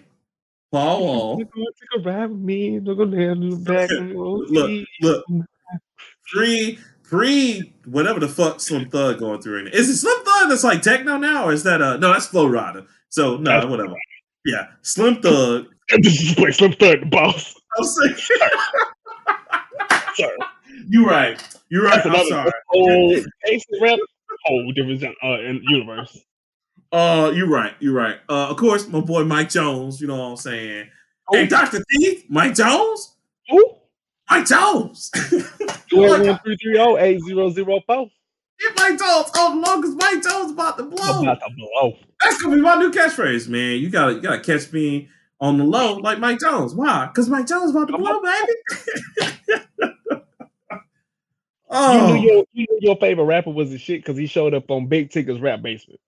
Paul 0.74 1.04
Wall, 1.04 1.38
take 1.38 1.46
a 1.94 2.00
ride 2.00 2.30
with 2.32 2.82
look 2.82 2.98
back, 3.64 3.90
look, 3.90 4.84
look, 5.00 5.24
pre, 6.32 6.80
pre, 7.04 7.72
whatever 7.84 8.18
the 8.18 8.26
fuck 8.26 8.60
Slim 8.60 8.90
Thug 8.90 9.20
going 9.20 9.40
through. 9.40 9.60
In 9.60 9.66
it. 9.68 9.74
Is 9.74 9.88
it 9.88 9.98
Slim 9.98 10.24
Thug 10.24 10.48
that's 10.48 10.64
like 10.64 10.82
techno 10.82 11.16
now, 11.16 11.44
or 11.44 11.52
is 11.52 11.62
that 11.62 11.80
uh 11.80 11.96
no, 11.98 12.12
that's 12.12 12.26
Flo 12.26 12.48
Rida. 12.48 12.84
So 13.08 13.36
no, 13.36 13.52
that's 13.52 13.66
whatever. 13.66 13.94
Yeah, 14.44 14.66
Slim 14.82 15.22
Thug. 15.22 15.66
this 15.98 16.20
is 16.20 16.36
like 16.40 16.54
Slim 16.54 16.72
Thug, 16.72 16.98
the 17.02 17.06
boss. 17.06 17.54
I'm 17.78 17.84
saying. 17.84 18.16
Sorry. 20.16 20.36
You're 20.88 21.06
right. 21.06 21.40
You're 21.68 21.84
right. 21.84 22.04
I'm 22.04 22.26
sorry. 22.26 22.50
Whole 22.66 23.14
rap, 23.80 23.98
whole 24.44 24.72
different 24.72 25.04
uh, 25.22 25.38
in 25.38 25.62
universe. 25.68 26.18
Uh, 26.94 27.32
you're 27.32 27.48
right. 27.48 27.74
You're 27.80 27.92
right. 27.92 28.20
Uh, 28.28 28.50
of 28.50 28.56
course, 28.56 28.86
my 28.86 29.00
boy 29.00 29.24
Mike 29.24 29.48
Jones. 29.50 30.00
You 30.00 30.06
know 30.06 30.16
what 30.16 30.26
I'm 30.26 30.36
saying? 30.36 30.88
Oh. 31.28 31.36
Hey, 31.36 31.48
Doctor 31.48 31.82
Teeth, 31.90 32.26
Mike 32.28 32.54
Jones. 32.54 33.16
Who? 33.48 33.74
Mike 34.30 34.46
Jones. 34.46 35.10
One 35.90 36.22
three 36.22 36.56
three 36.56 36.74
zero 36.74 36.96
eight 36.98 37.20
zero 37.24 37.50
zero 37.50 37.80
four. 37.84 38.10
Get 38.60 38.76
Mike 38.76 38.96
Jones 38.96 39.28
on 39.36 39.60
the 39.60 39.76
because 39.76 39.96
Mike 39.96 40.22
Jones 40.22 40.52
about 40.52 40.78
to 40.78 40.84
blow. 40.84 41.22
About 41.22 41.40
to 41.40 41.50
blow. 41.56 41.94
That's 42.22 42.40
gonna 42.40 42.54
be 42.54 42.62
my 42.62 42.76
new 42.76 42.92
catchphrase, 42.92 43.48
man. 43.48 43.80
You 43.80 43.90
gotta 43.90 44.14
you 44.14 44.20
gotta 44.20 44.40
catch 44.40 44.72
me 44.72 45.08
on 45.40 45.58
the 45.58 45.64
low 45.64 45.94
like 45.96 46.20
Mike 46.20 46.38
Jones. 46.38 46.76
Why? 46.76 47.06
Because 47.06 47.28
Mike 47.28 47.48
Jones 47.48 47.72
about 47.72 47.88
to 47.88 47.98
blow, 47.98 48.22
baby. 48.22 49.64
Oh. 51.70 52.06
You 52.06 52.14
knew 52.14 52.22
your 52.22 52.44
you 52.52 52.66
knew 52.70 52.78
your 52.82 52.96
favorite 52.98 53.24
rapper 53.24 53.50
was 53.50 53.70
the 53.70 53.78
shit 53.78 54.00
because 54.00 54.16
he 54.16 54.26
showed 54.26 54.54
up 54.54 54.70
on 54.70 54.86
Big 54.86 55.10
Tigger's 55.10 55.40
rap 55.40 55.60
basement. 55.60 55.98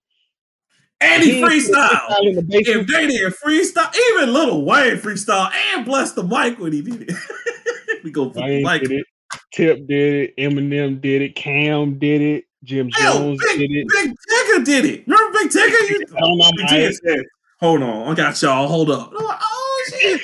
And 1.00 1.22
he, 1.22 1.34
he 1.34 1.42
freestyle. 1.42 2.08
The 2.08 2.44
if 2.50 2.86
they 2.86 3.06
did 3.06 3.32
freestyle, 3.34 3.94
even 4.12 4.32
Lil 4.32 4.64
Wayne 4.64 4.96
freestyle 4.96 5.52
and 5.52 5.84
bless 5.84 6.12
the 6.12 6.22
mic 6.22 6.58
when 6.58 6.72
he 6.72 6.82
did 6.82 7.10
it. 7.10 7.16
we 8.04 8.10
go 8.10 8.30
for 8.30 8.40
the 8.40 8.62
mic. 8.62 8.82
Did 8.82 8.92
it. 8.92 9.06
Tip 9.52 9.86
did 9.86 10.30
it. 10.30 10.36
Eminem 10.38 11.00
did 11.00 11.22
it. 11.22 11.34
Cam 11.34 11.98
did 11.98 12.22
it. 12.22 12.44
Jim 12.64 12.90
Hell, 12.90 13.18
Jones 13.18 13.40
Big, 13.44 13.58
did 13.58 13.70
it. 13.70 13.86
Big 13.88 14.10
Tigger 14.10 14.64
did 14.64 14.84
it. 14.86 15.06
Remember 15.06 15.38
Big 15.38 15.50
Tigger? 15.50 15.88
You, 15.88 15.98
Big 16.56 16.66
Tigger 16.66 16.92
said, 17.04 17.24
"Hold 17.60 17.82
on, 17.82 18.08
I 18.08 18.14
got 18.14 18.40
y'all. 18.42 18.66
Hold 18.66 18.90
up." 18.90 19.12
Like, 19.12 19.38
oh 19.40 19.84
shit! 20.00 20.22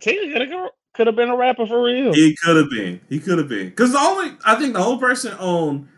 Tigger 0.00 0.68
could 0.94 1.06
have 1.06 1.16
been 1.16 1.28
a 1.28 1.36
rapper 1.36 1.66
for 1.66 1.82
real. 1.82 2.12
He 2.14 2.36
could 2.36 2.56
have 2.56 2.70
been. 2.70 3.00
He 3.08 3.18
could 3.18 3.38
have 3.38 3.48
been. 3.48 3.68
Because 3.68 3.92
the 3.92 3.98
only 3.98 4.32
I 4.46 4.54
think 4.54 4.72
the 4.72 4.82
whole 4.82 4.98
person 4.98 5.34
on 5.34 5.88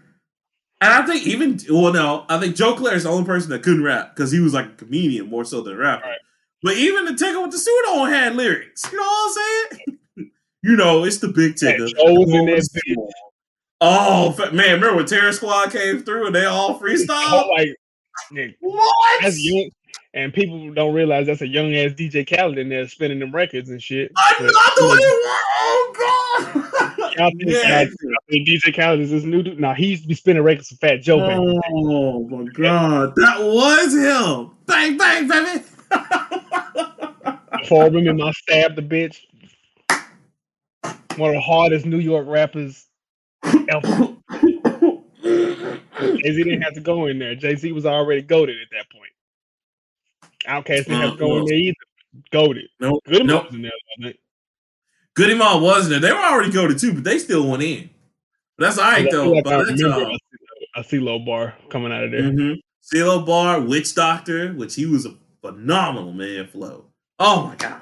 and 0.84 0.92
I 0.92 1.06
think 1.06 1.26
even 1.26 1.58
well 1.70 1.92
no, 1.92 2.26
I 2.28 2.38
think 2.38 2.56
Joe 2.56 2.74
Clair 2.74 2.94
is 2.94 3.04
the 3.04 3.10
only 3.10 3.24
person 3.24 3.50
that 3.50 3.62
couldn't 3.62 3.82
rap 3.82 4.14
because 4.14 4.30
he 4.30 4.40
was 4.40 4.52
like 4.52 4.66
a 4.66 4.70
comedian 4.70 5.28
more 5.28 5.44
so 5.44 5.62
than 5.62 5.74
a 5.74 5.76
rapper. 5.78 6.06
Right. 6.06 6.18
But 6.62 6.76
even 6.76 7.04
the 7.06 7.12
Tigger 7.12 7.42
with 7.42 7.52
the 7.52 7.58
suit 7.58 7.84
on 7.88 8.10
had 8.10 8.36
lyrics. 8.36 8.90
You 8.90 8.98
know 8.98 9.04
what 9.04 9.38
I'm 9.38 9.78
saying? 9.78 9.98
you 10.62 10.76
know, 10.76 11.04
it's 11.04 11.18
the 11.18 11.28
big 11.28 11.54
Tigger. 11.54 11.88
Oh 13.80 14.34
man, 14.52 14.74
remember 14.74 14.96
when 14.96 15.06
Terror 15.06 15.32
Squad 15.32 15.72
came 15.72 16.02
through 16.02 16.26
and 16.26 16.34
they 16.34 16.44
all 16.44 16.78
freestyle? 16.78 17.48
Like, 17.50 17.76
what? 18.60 19.22
That's 19.22 19.38
young, 19.42 19.70
and 20.14 20.32
people 20.32 20.72
don't 20.72 20.94
realize 20.94 21.26
that's 21.26 21.42
a 21.42 21.48
young 21.48 21.74
ass 21.74 21.90
DJ 21.90 22.24
Khaled 22.26 22.56
in 22.56 22.68
there 22.68 22.86
spinning 22.88 23.18
them 23.18 23.34
records 23.34 23.68
and 23.68 23.82
shit. 23.82 24.12
I 24.16 24.34
but, 24.38 24.44
not 24.44 24.76
the 24.76 24.84
way 24.88 24.98
Oh 25.66 25.92
god! 25.98 27.14
I 27.20 27.30
think, 27.30 27.42
yeah. 27.46 27.80
I 27.80 27.86
think 28.30 28.48
DJ 28.48 28.74
Khaled 28.74 29.00
is 29.00 29.10
this 29.10 29.24
new 29.24 29.42
dude. 29.42 29.60
Now 29.60 29.74
he's 29.74 30.06
be 30.06 30.14
spinning 30.14 30.42
records 30.42 30.68
for 30.68 30.76
Fat 30.76 31.02
Joe. 31.02 31.20
Oh 31.20 32.28
my 32.28 32.44
god, 32.52 33.12
that 33.16 33.40
was 33.40 33.92
him! 33.92 34.52
Bang 34.66 34.96
bang, 34.96 35.28
baby! 35.28 35.64
Four 37.68 37.90
women, 37.90 38.20
I 38.20 38.30
stabbed 38.32 38.76
the 38.76 38.82
bitch. 38.82 39.20
One 41.16 41.30
of 41.30 41.34
the 41.34 41.40
hardest 41.40 41.86
New 41.86 41.98
York 41.98 42.26
rappers 42.28 42.86
ever. 43.42 44.16
Jay 45.22 46.32
Z 46.32 46.42
didn't 46.42 46.62
have 46.62 46.74
to 46.74 46.80
go 46.80 47.06
in 47.06 47.18
there. 47.18 47.34
Jay 47.34 47.54
Z 47.56 47.72
was 47.72 47.86
already 47.86 48.22
goaded 48.22 48.56
at 48.60 48.68
that 48.72 48.90
point. 48.90 49.13
OutKast 50.46 50.84
didn't 50.84 51.00
have 51.00 51.12
to 51.12 51.18
go 51.18 51.38
in 51.38 51.44
there 51.46 51.54
either. 51.54 51.74
Goaded. 52.30 52.68
Nope. 52.80 53.02
Goody 53.06 53.24
nope. 53.24 53.46
was 53.46 53.54
in 53.54 53.62
there. 53.62 53.72
I 54.04 54.14
Goodie 55.14 55.34
Mob 55.34 55.62
was 55.62 55.88
there. 55.88 56.00
They 56.00 56.12
were 56.12 56.18
already 56.18 56.50
goaded 56.50 56.78
too, 56.78 56.92
but 56.92 57.04
they 57.04 57.18
still 57.18 57.48
went 57.48 57.62
in. 57.62 57.88
But 58.58 58.66
that's 58.66 58.78
all 58.78 58.90
right 58.90 59.08
though. 59.10 59.30
Like 59.30 59.46
I, 59.46 59.60
remember 59.60 60.10
uh, 60.10 60.18
a 60.76 60.82
CeeLo 60.82 61.24
bar 61.24 61.54
coming 61.70 61.92
out 61.92 62.04
of 62.04 62.10
there. 62.10 62.22
Mm-hmm. 62.22 62.54
CeeLo 62.82 63.24
bar, 63.24 63.60
Witch 63.60 63.94
Doctor, 63.94 64.52
which 64.52 64.74
he 64.74 64.86
was 64.86 65.06
a 65.06 65.14
phenomenal 65.40 66.12
man 66.12 66.48
flow. 66.48 66.86
Oh 67.18 67.46
my 67.46 67.56
god. 67.56 67.80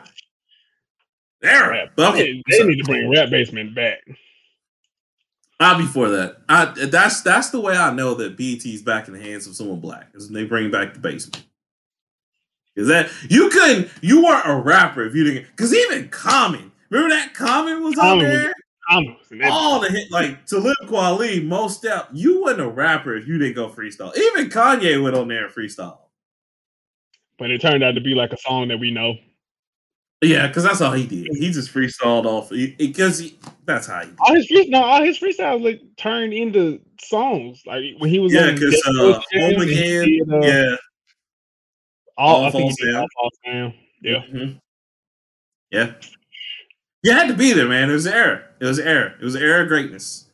There. 1.41 1.91
Okay. 1.99 2.43
They, 2.49 2.59
they 2.59 2.65
need 2.65 2.79
to 2.79 2.85
bring 2.85 3.11
Rap 3.11 3.31
Basement 3.31 3.75
back. 3.75 3.99
I'll 5.59 5.79
be 5.79 5.87
for 5.87 6.09
that. 6.11 6.39
I 6.49 6.67
that's 6.87 7.23
that's 7.23 7.51
the 7.51 7.61
way 7.61 7.77
I 7.77 7.93
know 7.93 8.15
that 8.15 8.37
BET's 8.37 8.83
back 8.83 9.09
in 9.09 9.15
the 9.15 9.21
hands 9.21 9.47
of 9.47 9.55
someone 9.55 9.81
black 9.81 10.09
is 10.15 10.27
when 10.27 10.35
they 10.35 10.45
bring 10.45 10.71
back 10.71 10.93
the 10.93 11.01
basement. 11.01 11.45
Is 12.75 12.89
that 12.89 13.11
you 13.29 13.51
couldn't 13.51 13.91
you 14.01 14.25
weren't 14.25 14.49
a 14.49 14.55
rapper 14.55 15.05
if 15.05 15.15
you 15.15 15.25
didn't 15.25 15.47
because 15.49 15.75
even 15.75 16.09
Common, 16.09 16.73
remember 16.91 17.15
that 17.15 17.35
Common 17.35 17.83
was 17.83 17.99
on 17.99 18.19
there? 18.19 18.53
Common 18.89 19.17
All 19.45 19.81
the 19.81 19.91
hit 19.91 20.11
like 20.11 20.47
Talib 20.47 20.77
Kweli, 20.85 21.45
Mos 21.45 21.81
Def, 21.81 22.07
you 22.13 22.43
weren't 22.43 22.61
a 22.61 22.69
rapper 22.69 23.15
if 23.15 23.29
you 23.29 23.39
didn't 23.39 23.55
go 23.55 23.69
freestyle. 23.69 24.17
Even 24.17 24.49
Kanye 24.49 25.03
went 25.03 25.17
on 25.17 25.29
there 25.29 25.47
and 25.47 25.55
freestyle. 25.55 25.99
But 27.39 27.51
it 27.51 27.61
turned 27.61 27.85
out 27.85 27.93
to 27.93 28.01
be 28.01 28.15
like 28.15 28.33
a 28.33 28.39
song 28.39 28.69
that 28.69 28.79
we 28.79 28.91
know. 28.91 29.15
Yeah, 30.23 30.47
because 30.47 30.63
that's 30.63 30.81
all 30.81 30.93
he 30.93 31.07
did. 31.07 31.27
He 31.33 31.51
just 31.51 31.75
freestyled 31.75 32.27
off 32.27 32.51
because 32.79 33.33
that's 33.65 33.89
how 33.89 34.01
he. 34.01 34.07
Did. 34.07 34.19
All 34.21 34.35
his 34.35 34.47
free, 34.47 34.69
no, 34.69 34.83
all 34.83 35.03
his 35.03 35.19
freestyles 35.19 35.63
like 35.63 35.81
turned 35.97 36.33
into 36.33 36.81
songs. 37.01 37.63
Like 37.67 37.83
when 37.99 38.09
he 38.09 38.21
was 38.21 38.33
yeah, 38.33 38.53
because 38.53 38.81
uh, 38.87 39.21
home 39.35 39.63
again, 39.63 40.07
did, 40.07 40.33
uh, 40.33 40.41
yeah. 40.43 40.77
All, 42.17 42.37
all 42.37 42.45
I 42.45 42.51
think 42.51 42.77
did 42.79 42.95
all 42.95 43.07
falls 43.15 43.39
down. 43.45 43.75
Yeah, 44.03 44.19
mm-hmm. 44.19 44.59
yeah. 45.71 45.93
You 47.03 47.13
had 47.13 47.29
to 47.29 47.35
be 47.35 47.53
there, 47.53 47.69
man. 47.69 47.91
It 47.91 47.95
was 47.95 48.07
air. 48.07 48.51
It 48.61 48.67
was 48.67 48.79
air. 48.79 49.17
It 49.21 49.25
was 49.25 49.35
air 49.35 49.63
of 49.63 49.69
greatness. 49.69 50.29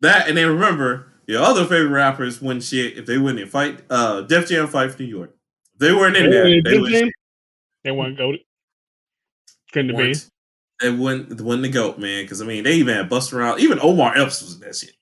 That 0.00 0.28
and 0.28 0.36
then 0.36 0.48
remember 0.48 1.12
your 1.26 1.42
other 1.42 1.64
favorite 1.64 1.90
rappers 1.90 2.42
when 2.42 2.60
shit 2.60 2.98
if 2.98 3.06
they 3.06 3.18
wouldn't 3.18 3.40
in 3.40 3.48
fight. 3.48 3.82
Uh, 3.88 4.22
Def 4.22 4.48
Jam 4.48 4.66
fight 4.66 4.92
for 4.92 5.02
New 5.02 5.08
York. 5.08 5.34
If 5.74 5.78
they 5.78 5.92
weren't 5.92 6.16
in 6.16 6.30
there. 6.30 6.44
They, 6.44 6.60
they, 6.60 7.12
they 7.84 7.90
weren't 7.92 8.18
goaded. 8.18 8.40
Couldn't 9.72 9.96
be. 9.96 10.14
They 10.80 10.90
wouldn't 10.90 11.40
wouldn't 11.40 11.62
the 11.62 11.68
goat, 11.68 11.98
man. 11.98 12.24
Because 12.24 12.42
I 12.42 12.44
mean, 12.44 12.64
they 12.64 12.74
even 12.74 12.96
had 12.96 13.10
Rhymes. 13.10 13.62
Even 13.62 13.78
Omar 13.80 14.16
Epps 14.18 14.42
was 14.42 14.54
in 14.54 14.60
that 14.60 14.74
shit. 14.74 14.94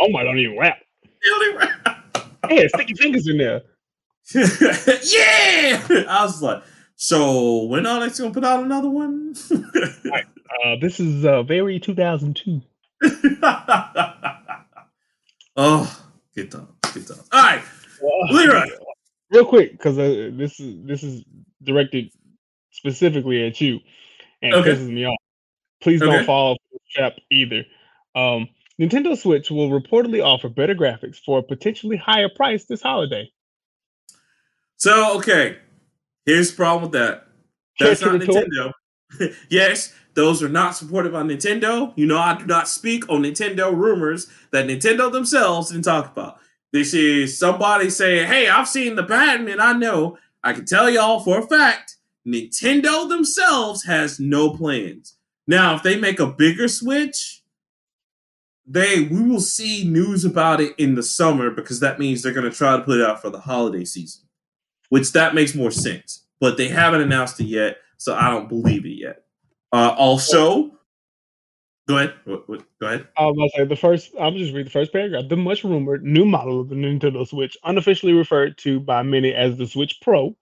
Omar 0.00 0.24
don't 0.24 0.38
even 0.38 0.58
rap. 0.58 0.78
He 1.20 1.30
don't 1.30 1.48
even 1.48 1.56
rap. 1.56 2.68
Sticky 2.68 2.94
Fingaz 2.94 3.28
in 3.28 3.38
there. 3.38 3.62
yeah, 4.34 5.80
I 6.06 6.18
was 6.20 6.42
like, 6.42 6.62
so 6.96 7.62
when 7.62 7.86
are 7.86 8.06
they 8.06 8.14
gonna 8.14 8.34
put 8.34 8.44
out 8.44 8.62
another 8.62 8.90
one? 8.90 9.34
right. 10.04 10.26
uh, 10.64 10.76
this 10.82 11.00
is 11.00 11.24
uh, 11.24 11.42
very 11.44 11.80
2002. 11.80 12.60
oh, 15.56 16.04
good 16.34 16.50
time, 16.50 16.68
good 16.92 17.06
time. 17.06 17.18
All 17.32 17.42
right, 17.42 17.62
well, 18.02 18.36
Leroy. 18.36 18.66
Real 19.30 19.46
quick, 19.46 19.72
because 19.72 19.96
uh, 19.98 20.30
this 20.34 20.60
is 20.60 20.84
this 20.84 21.02
is 21.02 21.24
directed 21.62 22.10
specifically 22.72 23.46
at 23.46 23.58
you, 23.62 23.78
and 24.42 24.52
okay. 24.52 24.72
pisses 24.72 24.90
me 24.90 25.06
off. 25.06 25.16
Please 25.80 26.02
okay. 26.02 26.10
don't 26.10 26.26
fall 26.26 26.56
for 26.56 26.74
the 26.74 26.80
trap 26.90 27.14
either. 27.30 27.64
Um, 28.14 28.48
Nintendo 28.78 29.16
Switch 29.16 29.50
will 29.50 29.70
reportedly 29.70 30.22
offer 30.22 30.50
better 30.50 30.74
graphics 30.74 31.16
for 31.16 31.38
a 31.38 31.42
potentially 31.42 31.96
higher 31.96 32.28
price 32.28 32.66
this 32.66 32.82
holiday. 32.82 33.30
So, 34.78 35.18
okay, 35.18 35.58
Here's 36.28 36.50
the 36.50 36.56
problem 36.56 36.82
with 36.82 36.92
that. 36.92 37.26
That's 37.80 38.02
not 38.02 38.20
Nintendo. 38.20 38.74
yes, 39.48 39.94
those 40.12 40.42
are 40.42 40.48
not 40.50 40.76
supported 40.76 41.10
by 41.10 41.22
Nintendo. 41.22 41.90
You 41.96 42.04
know, 42.04 42.18
I 42.18 42.36
do 42.36 42.44
not 42.44 42.68
speak 42.68 43.08
on 43.08 43.22
Nintendo 43.22 43.74
rumors 43.74 44.26
that 44.50 44.66
Nintendo 44.66 45.10
themselves 45.10 45.70
didn't 45.70 45.86
talk 45.86 46.12
about. 46.12 46.36
This 46.70 46.92
is 46.92 47.38
somebody 47.38 47.88
saying, 47.88 48.26
Hey, 48.26 48.46
I've 48.46 48.68
seen 48.68 48.94
the 48.94 49.04
patent 49.04 49.48
and 49.48 49.62
I 49.62 49.72
know. 49.72 50.18
I 50.44 50.52
can 50.52 50.66
tell 50.66 50.90
y'all 50.90 51.20
for 51.20 51.38
a 51.38 51.46
fact, 51.46 51.96
Nintendo 52.26 53.08
themselves 53.08 53.84
has 53.84 54.20
no 54.20 54.50
plans. 54.50 55.14
Now, 55.46 55.76
if 55.76 55.82
they 55.82 55.98
make 55.98 56.20
a 56.20 56.26
bigger 56.26 56.68
switch, 56.68 57.42
they 58.66 59.08
we 59.10 59.22
will 59.22 59.40
see 59.40 59.84
news 59.84 60.26
about 60.26 60.60
it 60.60 60.74
in 60.76 60.94
the 60.94 61.02
summer 61.02 61.50
because 61.50 61.80
that 61.80 61.98
means 61.98 62.20
they're 62.20 62.34
going 62.34 62.50
to 62.50 62.54
try 62.54 62.76
to 62.76 62.82
put 62.82 63.00
it 63.00 63.06
out 63.06 63.22
for 63.22 63.30
the 63.30 63.40
holiday 63.40 63.86
season, 63.86 64.24
which 64.88 65.12
that 65.12 65.34
makes 65.34 65.54
more 65.54 65.70
sense. 65.70 66.24
But 66.40 66.56
they 66.56 66.68
haven't 66.68 67.00
announced 67.00 67.40
it 67.40 67.44
yet, 67.44 67.78
so 67.96 68.14
I 68.14 68.30
don't 68.30 68.48
believe 68.48 68.86
it 68.86 68.90
yet. 68.90 69.24
Uh, 69.72 69.94
also, 69.98 70.70
go 71.88 71.98
ahead. 71.98 72.14
Go 72.26 72.46
ahead. 72.82 73.08
I 73.16 73.26
was 73.26 73.52
say 73.56 73.64
the 73.64 73.76
first. 73.76 74.12
I'll 74.20 74.30
just 74.30 74.54
read 74.54 74.66
the 74.66 74.70
first 74.70 74.92
paragraph. 74.92 75.28
The 75.28 75.36
much 75.36 75.64
rumored 75.64 76.04
new 76.04 76.24
model 76.24 76.60
of 76.60 76.68
the 76.68 76.76
Nintendo 76.76 77.26
Switch, 77.26 77.56
unofficially 77.64 78.12
referred 78.12 78.56
to 78.58 78.80
by 78.80 79.02
many 79.02 79.34
as 79.34 79.58
the 79.58 79.66
Switch 79.66 80.00
Pro, 80.00 80.36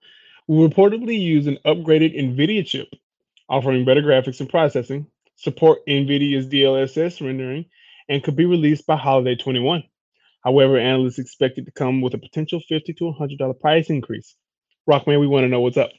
will 0.47 0.69
reportedly 0.69 1.19
use 1.19 1.47
an 1.47 1.57
upgraded 1.65 2.17
NVIDIA 2.17 2.65
chip, 2.65 2.89
offering 3.49 3.85
better 3.85 4.01
graphics 4.01 4.39
and 4.39 4.49
processing, 4.49 5.07
support 5.35 5.79
NVIDIA's 5.87 6.47
DLSS 6.47 7.25
rendering, 7.25 7.65
and 8.07 8.23
could 8.23 8.35
be 8.35 8.45
released 8.45 8.85
by 8.85 8.95
holiday 8.95 9.35
21. 9.35 9.83
However, 10.43 10.77
analysts 10.77 11.19
expect 11.19 11.57
it 11.57 11.65
to 11.65 11.71
come 11.71 12.01
with 12.01 12.13
a 12.13 12.17
potential 12.17 12.61
50 12.67 12.93
to 12.93 13.03
$100 13.19 13.59
price 13.59 13.89
increase. 13.89 14.35
Rockman, 14.89 15.19
we 15.19 15.27
want 15.27 15.43
to 15.43 15.49
know 15.49 15.61
what's 15.61 15.77
up. 15.77 15.91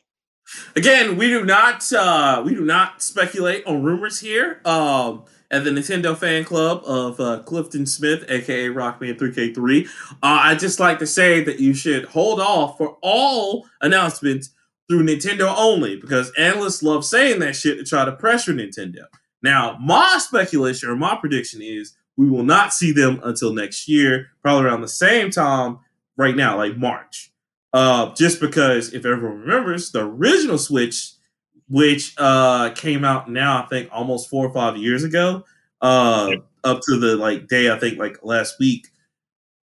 Again, 0.77 1.19
we 1.19 1.29
do 1.29 1.45
not 1.45 1.93
uh, 1.93 2.43
we 2.45 2.55
do 2.55 2.65
not 2.65 3.03
speculate 3.03 3.67
on 3.67 3.83
rumors 3.83 4.21
here. 4.21 4.63
Um, 4.65 5.25
at 5.51 5.65
the 5.65 5.71
Nintendo 5.71 6.17
fan 6.17 6.45
club 6.45 6.83
of 6.85 7.19
uh, 7.21 7.43
Clifton 7.45 7.87
Smith, 7.87 8.25
aka 8.29 8.69
Rockman3K3, 8.69 9.87
uh, 9.87 10.17
I 10.23 10.55
just 10.55 10.79
like 10.79 10.99
to 10.99 11.07
say 11.07 11.43
that 11.43 11.59
you 11.59 11.73
should 11.73 12.05
hold 12.05 12.39
off 12.39 12.77
for 12.77 12.99
all 13.03 13.67
announcements 13.81 14.51
through 14.89 15.05
Nintendo 15.05 15.55
only 15.57 15.97
because 15.97 16.33
analysts 16.37 16.83
love 16.83 17.05
saying 17.05 17.41
that 17.41 17.57
shit 17.57 17.79
to 17.79 17.85
try 17.85 18.05
to 18.05 18.13
pressure 18.13 18.53
Nintendo. 18.53 19.05
Now, 19.43 19.79
my 19.81 20.19
speculation 20.19 20.89
or 20.89 20.97
my 20.97 21.17
prediction 21.17 21.63
is 21.63 21.95
we 22.19 22.29
will 22.29 22.43
not 22.43 22.75
see 22.75 22.91
them 22.93 23.21
until 23.23 23.55
next 23.55 23.89
year, 23.89 24.27
probably 24.43 24.67
around 24.67 24.81
the 24.83 24.89
same 24.89 25.31
time 25.31 25.79
right 26.17 26.35
now, 26.35 26.57
like 26.57 26.77
March. 26.77 27.31
Uh, 27.73 28.13
just 28.15 28.41
because 28.41 28.93
if 28.93 29.07
everyone 29.07 29.39
remembers, 29.39 29.93
the 29.93 30.05
original 30.05 30.59
Switch, 30.59 31.13
which 31.69 32.15
uh, 32.19 32.71
came 32.71 33.05
out 33.05 33.31
now, 33.31 33.63
I 33.63 33.67
think 33.67 33.89
almost 33.93 34.29
four 34.29 34.49
or 34.49 34.53
five 34.53 34.77
years 34.77 35.05
ago, 35.05 35.45
uh, 35.81 36.27
yep. 36.31 36.45
up 36.65 36.81
to 36.89 36.99
the 36.99 37.15
like 37.17 37.47
day 37.47 37.71
I 37.71 37.79
think 37.79 37.99
like 37.99 38.19
last 38.23 38.59
week. 38.59 38.89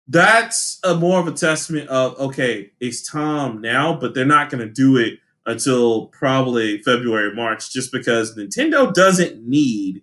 That's 0.09 0.79
a 0.83 0.95
more 0.95 1.21
of 1.21 1.27
a 1.27 1.31
testament 1.31 1.87
of 1.87 2.19
okay, 2.19 2.71
it's 2.81 3.09
time 3.09 3.61
now, 3.61 3.97
but 3.97 4.13
they're 4.13 4.25
not 4.25 4.49
going 4.49 4.67
to 4.67 4.73
do 4.73 4.97
it 4.97 5.19
until 5.45 6.07
probably 6.07 6.79
February, 6.79 7.33
March, 7.33 7.71
just 7.71 7.93
because 7.93 8.35
Nintendo 8.35 8.93
doesn't 8.93 9.47
need 9.47 10.01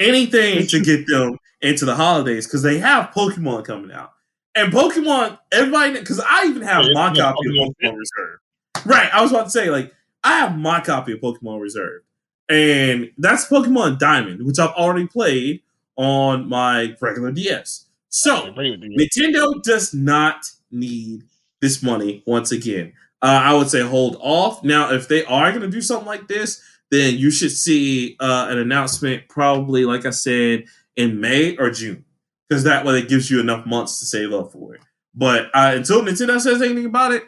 anything 0.00 0.66
to 0.66 0.80
get 0.80 1.06
them 1.06 1.38
into 1.62 1.84
the 1.84 1.94
holidays 1.94 2.46
because 2.46 2.62
they 2.62 2.78
have 2.78 3.10
Pokemon 3.10 3.64
coming 3.64 3.92
out. 3.92 4.12
And 4.54 4.72
Pokemon, 4.72 5.38
everybody, 5.50 5.98
because 5.98 6.20
I 6.20 6.44
even 6.46 6.62
have 6.62 6.84
yeah, 6.84 6.92
my 6.92 7.12
yeah, 7.14 7.32
copy 7.32 7.48
Pokemon. 7.48 7.68
of 7.68 7.74
Pokemon 7.82 7.98
Reserve. 7.98 8.38
Right. 8.84 9.14
I 9.14 9.22
was 9.22 9.30
about 9.30 9.44
to 9.44 9.50
say, 9.50 9.70
like, 9.70 9.94
I 10.22 10.38
have 10.38 10.58
my 10.58 10.80
copy 10.80 11.12
of 11.12 11.20
Pokemon 11.20 11.60
Reserve. 11.60 12.02
And 12.48 13.10
that's 13.16 13.46
Pokemon 13.46 13.98
Diamond, 13.98 14.44
which 14.44 14.58
I've 14.58 14.70
already 14.70 15.06
played 15.06 15.62
on 15.96 16.48
my 16.48 16.94
regular 17.00 17.32
DS. 17.32 17.86
So, 18.08 18.52
Nintendo 18.52 19.62
does 19.62 19.94
not 19.94 20.50
need 20.70 21.22
this 21.60 21.82
money 21.82 22.22
once 22.26 22.52
again. 22.52 22.92
Uh, 23.22 23.40
I 23.42 23.54
would 23.54 23.70
say 23.70 23.80
hold 23.80 24.18
off. 24.20 24.62
Now, 24.64 24.92
if 24.92 25.08
they 25.08 25.24
are 25.24 25.50
going 25.50 25.62
to 25.62 25.70
do 25.70 25.80
something 25.80 26.06
like 26.06 26.28
this, 26.28 26.60
then 26.90 27.16
you 27.16 27.30
should 27.30 27.52
see 27.52 28.16
uh, 28.20 28.48
an 28.50 28.58
announcement 28.58 29.28
probably, 29.28 29.86
like 29.86 30.04
I 30.04 30.10
said, 30.10 30.64
in 30.96 31.20
May 31.20 31.56
or 31.56 31.70
June 31.70 32.04
because 32.48 32.64
that 32.64 32.84
way 32.84 32.98
it 32.98 33.08
gives 33.08 33.30
you 33.30 33.40
enough 33.40 33.66
months 33.66 34.00
to 34.00 34.06
save 34.06 34.32
up 34.32 34.52
for 34.52 34.74
it. 34.74 34.80
But 35.14 35.46
uh, 35.54 35.72
until 35.74 36.02
Nintendo 36.02 36.40
says 36.40 36.60
anything 36.62 36.86
about 36.86 37.12
it, 37.12 37.24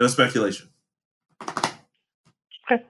no 0.00 0.06
speculation. 0.06 0.68
Okay. 1.42 2.82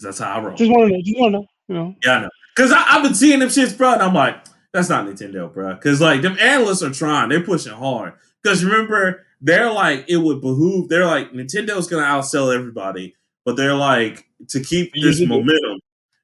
That's 0.00 0.18
how 0.18 0.32
I 0.32 0.42
roll. 0.42 0.56
Just 0.56 0.70
want 0.70 0.88
to 0.90 0.96
know. 0.96 1.02
Just 1.02 1.18
want 1.18 1.32
to 1.32 1.38
know. 1.38 1.46
You 1.68 1.74
know. 1.74 1.94
Yeah, 2.04 2.12
I 2.12 2.20
know. 2.22 2.30
Because 2.56 2.72
I've 2.72 3.02
been 3.02 3.14
seeing 3.14 3.38
them 3.38 3.48
shits, 3.48 3.76
bro, 3.76 3.92
and 3.94 4.02
I'm 4.02 4.14
like, 4.14 4.44
that's 4.72 4.88
not 4.88 5.06
Nintendo, 5.06 5.52
bro. 5.52 5.74
Because 5.74 6.00
like 6.00 6.22
them 6.22 6.36
analysts 6.40 6.82
are 6.82 6.90
trying, 6.90 7.28
they're 7.28 7.42
pushing 7.42 7.72
hard. 7.72 8.14
Because 8.42 8.64
remember, 8.64 9.24
they're 9.40 9.72
like, 9.72 10.04
it 10.08 10.18
would 10.18 10.40
behoove. 10.40 10.88
They're 10.88 11.06
like, 11.06 11.32
Nintendo's 11.32 11.86
gonna 11.86 12.02
outsell 12.02 12.54
everybody, 12.54 13.14
but 13.44 13.56
they're 13.56 13.74
like, 13.74 14.26
to 14.48 14.60
keep 14.60 14.92
this 14.94 15.20
momentum, 15.20 15.80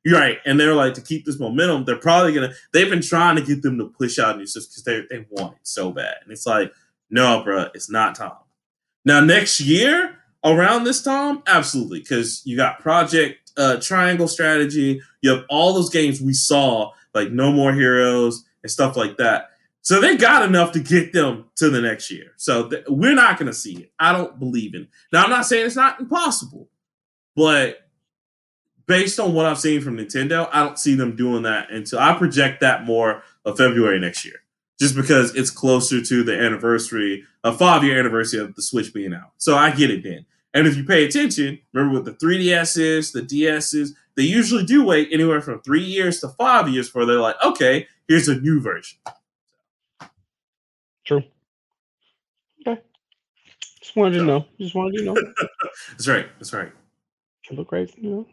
you're 0.07 0.21
right. 0.21 0.39
And 0.47 0.59
they're 0.61 0.77
like 0.77 0.95
to 0.95 1.01
keep 1.01 1.25
this 1.25 1.41
momentum, 1.41 1.85
they're 1.85 1.97
probably 1.97 2.33
gonna. 2.33 2.53
They've 2.73 2.89
been 2.89 3.03
trying 3.03 3.35
to 3.35 3.43
get 3.43 3.63
them 3.63 3.77
to 3.79 3.87
push 3.87 4.21
out 4.21 4.39
new 4.39 4.47
systems 4.47 4.81
because 4.81 4.85
they 4.85 5.17
they 5.17 5.27
want 5.31 5.55
it 5.55 5.61
so 5.65 5.91
bad. 5.91 6.15
And 6.23 6.31
it's 6.31 6.47
like, 6.47 6.73
no, 7.11 7.43
bro, 7.43 7.67
it's 7.75 7.91
not 7.91 8.15
time. 8.15 8.31
Now 9.05 9.19
next 9.19 9.59
year 9.59 10.17
around 10.45 10.85
this 10.85 11.03
time, 11.03 11.43
absolutely, 11.49 11.99
because 11.99 12.41
you 12.45 12.57
got 12.57 12.79
Project 12.79 13.51
uh, 13.57 13.81
Triangle 13.81 14.29
Strategy. 14.29 15.03
You 15.23 15.31
have 15.31 15.45
all 15.51 15.73
those 15.73 15.91
games 15.91 16.21
we 16.21 16.35
saw, 16.35 16.93
like 17.13 17.33
No 17.33 17.51
More 17.51 17.73
Heroes 17.73 18.45
and 18.63 18.71
stuff 18.71 18.97
like 18.97 19.17
that. 19.17 19.51
So 19.83 20.01
they 20.01 20.17
got 20.17 20.45
enough 20.45 20.71
to 20.73 20.81
get 20.81 21.13
them 21.13 21.47
to 21.57 21.69
the 21.69 21.81
next 21.81 22.13
year. 22.13 22.33
So 22.37 22.69
th- 22.69 22.85
we're 22.89 23.15
not 23.15 23.39
going 23.39 23.47
to 23.47 23.55
see 23.55 23.77
it. 23.79 23.93
I 23.99 24.13
don't 24.13 24.39
believe 24.39 24.75
in. 24.77 24.83
It. 24.83 24.89
Now 25.13 25.25
I'm 25.25 25.31
not 25.31 25.47
saying 25.47 25.67
it's 25.67 25.75
not 25.75 25.99
impossible, 25.99 26.69
but 27.35 27.86
based 28.87 29.19
on 29.21 29.35
what 29.35 29.47
I've 29.47 29.59
seen 29.59 29.81
from 29.81 29.97
Nintendo, 29.97 30.49
I 30.53 30.63
don't 30.65 30.79
see 30.79 30.95
them 30.95 31.17
doing 31.17 31.43
that 31.43 31.71
until 31.71 31.99
I 31.99 32.15
project 32.15 32.61
that 32.61 32.85
more 32.85 33.23
of 33.45 33.59
February 33.59 33.99
next 33.99 34.25
year, 34.25 34.37
just 34.79 34.95
because 34.95 35.35
it's 35.35 35.51
closer 35.51 36.01
to 36.03 36.23
the 36.23 36.39
anniversary, 36.39 37.25
a 37.45 37.53
five 37.53 37.85
year 37.85 37.99
anniversary 37.99 38.41
of 38.41 38.55
the 38.55 38.63
Switch 38.63 38.93
being 38.95 39.15
out. 39.15 39.33
So 39.39 39.57
I 39.57 39.71
get 39.71 39.91
it 39.91 40.03
then. 40.03 40.27
And 40.55 40.67
if 40.67 40.77
you 40.77 40.85
pay 40.85 41.05
attention, 41.05 41.59
remember 41.73 41.99
what 41.99 42.07
the 42.07 42.13
3DSs, 42.13 43.13
the 43.13 43.21
DSs, 43.21 43.91
they 44.17 44.23
usually 44.23 44.65
do 44.65 44.85
wait 44.85 45.09
anywhere 45.13 45.43
from 45.43 45.61
three 45.61 45.85
years 45.85 46.21
to 46.21 46.29
five 46.29 46.69
years 46.69 46.89
for 46.89 47.05
they're 47.05 47.21
like, 47.21 47.37
okay, 47.45 47.87
here's 48.09 48.29
a 48.29 48.41
new 48.41 48.61
version. 48.61 48.99
True. 51.05 51.23
Okay. 52.67 52.81
Just 53.83 53.95
wanted 53.95 54.19
to 54.19 54.25
know. 54.25 54.47
Just 54.59 54.75
wanted 54.75 54.97
to 54.99 55.05
know. 55.05 55.15
that's 55.91 56.09
right. 56.09 56.27
That's 56.39 56.55
right. 56.55 56.73
Look 57.51 57.69
great, 57.69 57.97
you 57.99 58.11
know. 58.11 58.27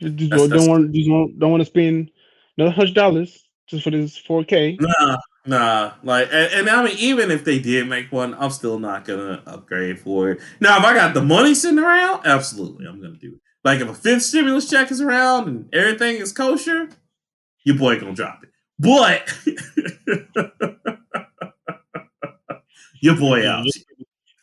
Just, 0.00 0.16
just 0.16 0.30
that's, 0.30 0.42
don't 0.42 0.50
that's, 0.50 0.68
want 0.68 0.92
just 0.92 1.08
don't, 1.08 1.38
don't 1.38 1.50
want 1.50 1.60
to 1.62 1.66
spend 1.66 2.10
another 2.56 2.72
hundred 2.72 2.94
dollars 2.94 3.44
just 3.66 3.84
for 3.84 3.90
this 3.90 4.20
4K. 4.20 4.78
Nah, 4.80 5.16
nah. 5.46 5.92
Like, 6.02 6.28
and, 6.32 6.52
and, 6.52 6.70
I 6.70 6.84
mean, 6.84 6.96
even 6.98 7.30
if 7.30 7.44
they 7.44 7.58
did 7.58 7.88
make 7.88 8.12
one, 8.12 8.34
I'm 8.34 8.50
still 8.50 8.78
not 8.78 9.04
gonna 9.04 9.42
upgrade 9.46 9.98
for 9.98 10.30
it. 10.30 10.40
Now, 10.60 10.78
if 10.78 10.84
I 10.84 10.94
got 10.94 11.14
the 11.14 11.22
money 11.22 11.54
sitting 11.54 11.78
around, 11.78 12.26
absolutely, 12.26 12.86
I'm 12.86 13.00
gonna 13.00 13.16
do 13.16 13.34
it. 13.34 13.40
Like, 13.64 13.80
if 13.80 13.88
a 13.88 13.94
fifth 13.94 14.22
stimulus 14.22 14.68
check 14.68 14.90
is 14.90 15.00
around 15.00 15.48
and 15.48 15.74
everything 15.74 16.16
is 16.16 16.32
kosher, 16.32 16.88
your 17.64 17.78
boy 17.78 17.98
gonna 17.98 18.12
drop 18.14 18.40
it. 18.42 18.50
But 18.78 19.32
your 23.00 23.16
boy 23.16 23.48
out. 23.48 23.66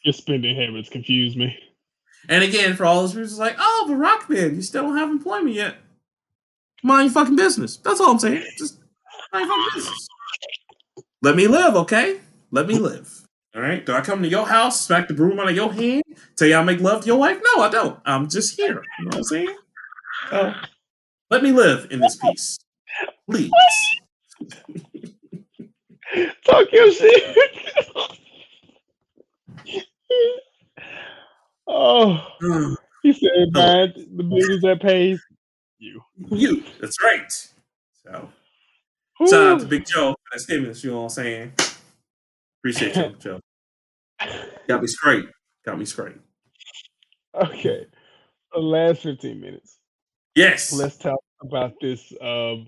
Your 0.04 0.14
spending 0.14 0.56
habits 0.56 0.90
confuse 0.90 1.36
me. 1.36 1.56
And 2.30 2.44
again, 2.44 2.76
for 2.76 2.86
all 2.86 3.02
those 3.02 3.16
reasons, 3.16 3.40
like, 3.40 3.56
oh, 3.58 3.86
but 3.88 3.98
Rockman, 3.98 4.56
you 4.56 4.62
still 4.62 4.84
don't 4.84 4.98
have 4.98 5.10
employment 5.10 5.56
yet. 5.56 5.76
Mind 6.84 7.06
your 7.06 7.14
fucking 7.14 7.36
business. 7.36 7.78
That's 7.78 8.00
all 8.00 8.12
I'm 8.12 8.20
saying. 8.20 8.44
Just 8.58 8.80
mind 9.34 9.48
your 9.48 9.56
fucking 9.56 9.80
business. 9.80 10.08
Let 11.22 11.36
me 11.36 11.48
live, 11.48 11.76
okay? 11.76 12.20
Let 12.52 12.68
me 12.68 12.76
live. 12.76 13.28
All 13.56 13.62
right. 13.62 13.86
Do 13.86 13.94
I 13.94 14.02
come 14.02 14.22
to 14.24 14.30
your 14.30 14.48
house, 14.48 14.86
smack 14.86 15.08
the 15.08 15.14
broom 15.14 15.40
out 15.40 15.50
of 15.50 15.56
your 15.56 15.74
hand, 15.74 16.04
tell 16.36 16.48
you 16.48 16.56
I 16.56 16.64
make 16.64 16.80
love 16.80 17.02
to 17.02 17.08
your 17.08 17.18
wife? 17.18 17.38
No, 17.56 17.64
I 17.64 17.70
don't. 17.70 18.00
I'm 18.06 18.30
just 18.30 18.56
here. 18.56 18.84
You 19.00 19.06
know 19.06 19.10
what 19.10 19.16
I'm 19.18 19.24
saying? 19.24 19.56
So 20.30 20.54
let 21.30 21.44
me 21.44 21.52
live 21.52 21.88
in 21.92 22.00
this 22.00 22.16
peace. 22.16 22.58
Please. 23.30 23.52
Talk 26.46 26.72
your 26.72 26.92
shit. 26.92 27.38
Oh, 31.74 32.28
mm. 32.42 32.76
he 33.02 33.14
said, 33.14 33.54
"Man, 33.54 33.94
the 33.96 34.24
business 34.24 34.62
that 34.64 34.82
pays 34.82 35.22
you." 35.80 36.02
You. 36.30 36.64
That's 36.82 37.02
right. 37.02 37.32
So, 38.04 38.30
Ooh. 39.22 39.28
shout 39.28 39.48
out 39.48 39.60
to 39.62 39.68
Big 39.68 39.86
Joe 39.86 40.14
for 40.30 40.38
that. 40.38 40.84
You 40.84 40.90
know 40.90 40.98
what 40.98 41.04
I'm 41.04 41.10
saying? 41.10 41.54
Appreciate 42.60 42.96
you, 42.98 43.16
Joe. 43.20 43.40
Got 44.68 44.82
me 44.82 44.88
straight. 44.88 45.26
Got 45.66 45.80
me 45.80 45.86
straight. 45.86 46.18
Okay. 47.34 47.86
the 48.54 48.60
last 48.60 49.04
15 49.04 49.40
minutes. 49.40 49.78
Yes. 50.36 50.74
Let's 50.74 50.98
talk 50.98 51.22
about 51.42 51.74
this 51.80 52.12
um, 52.22 52.68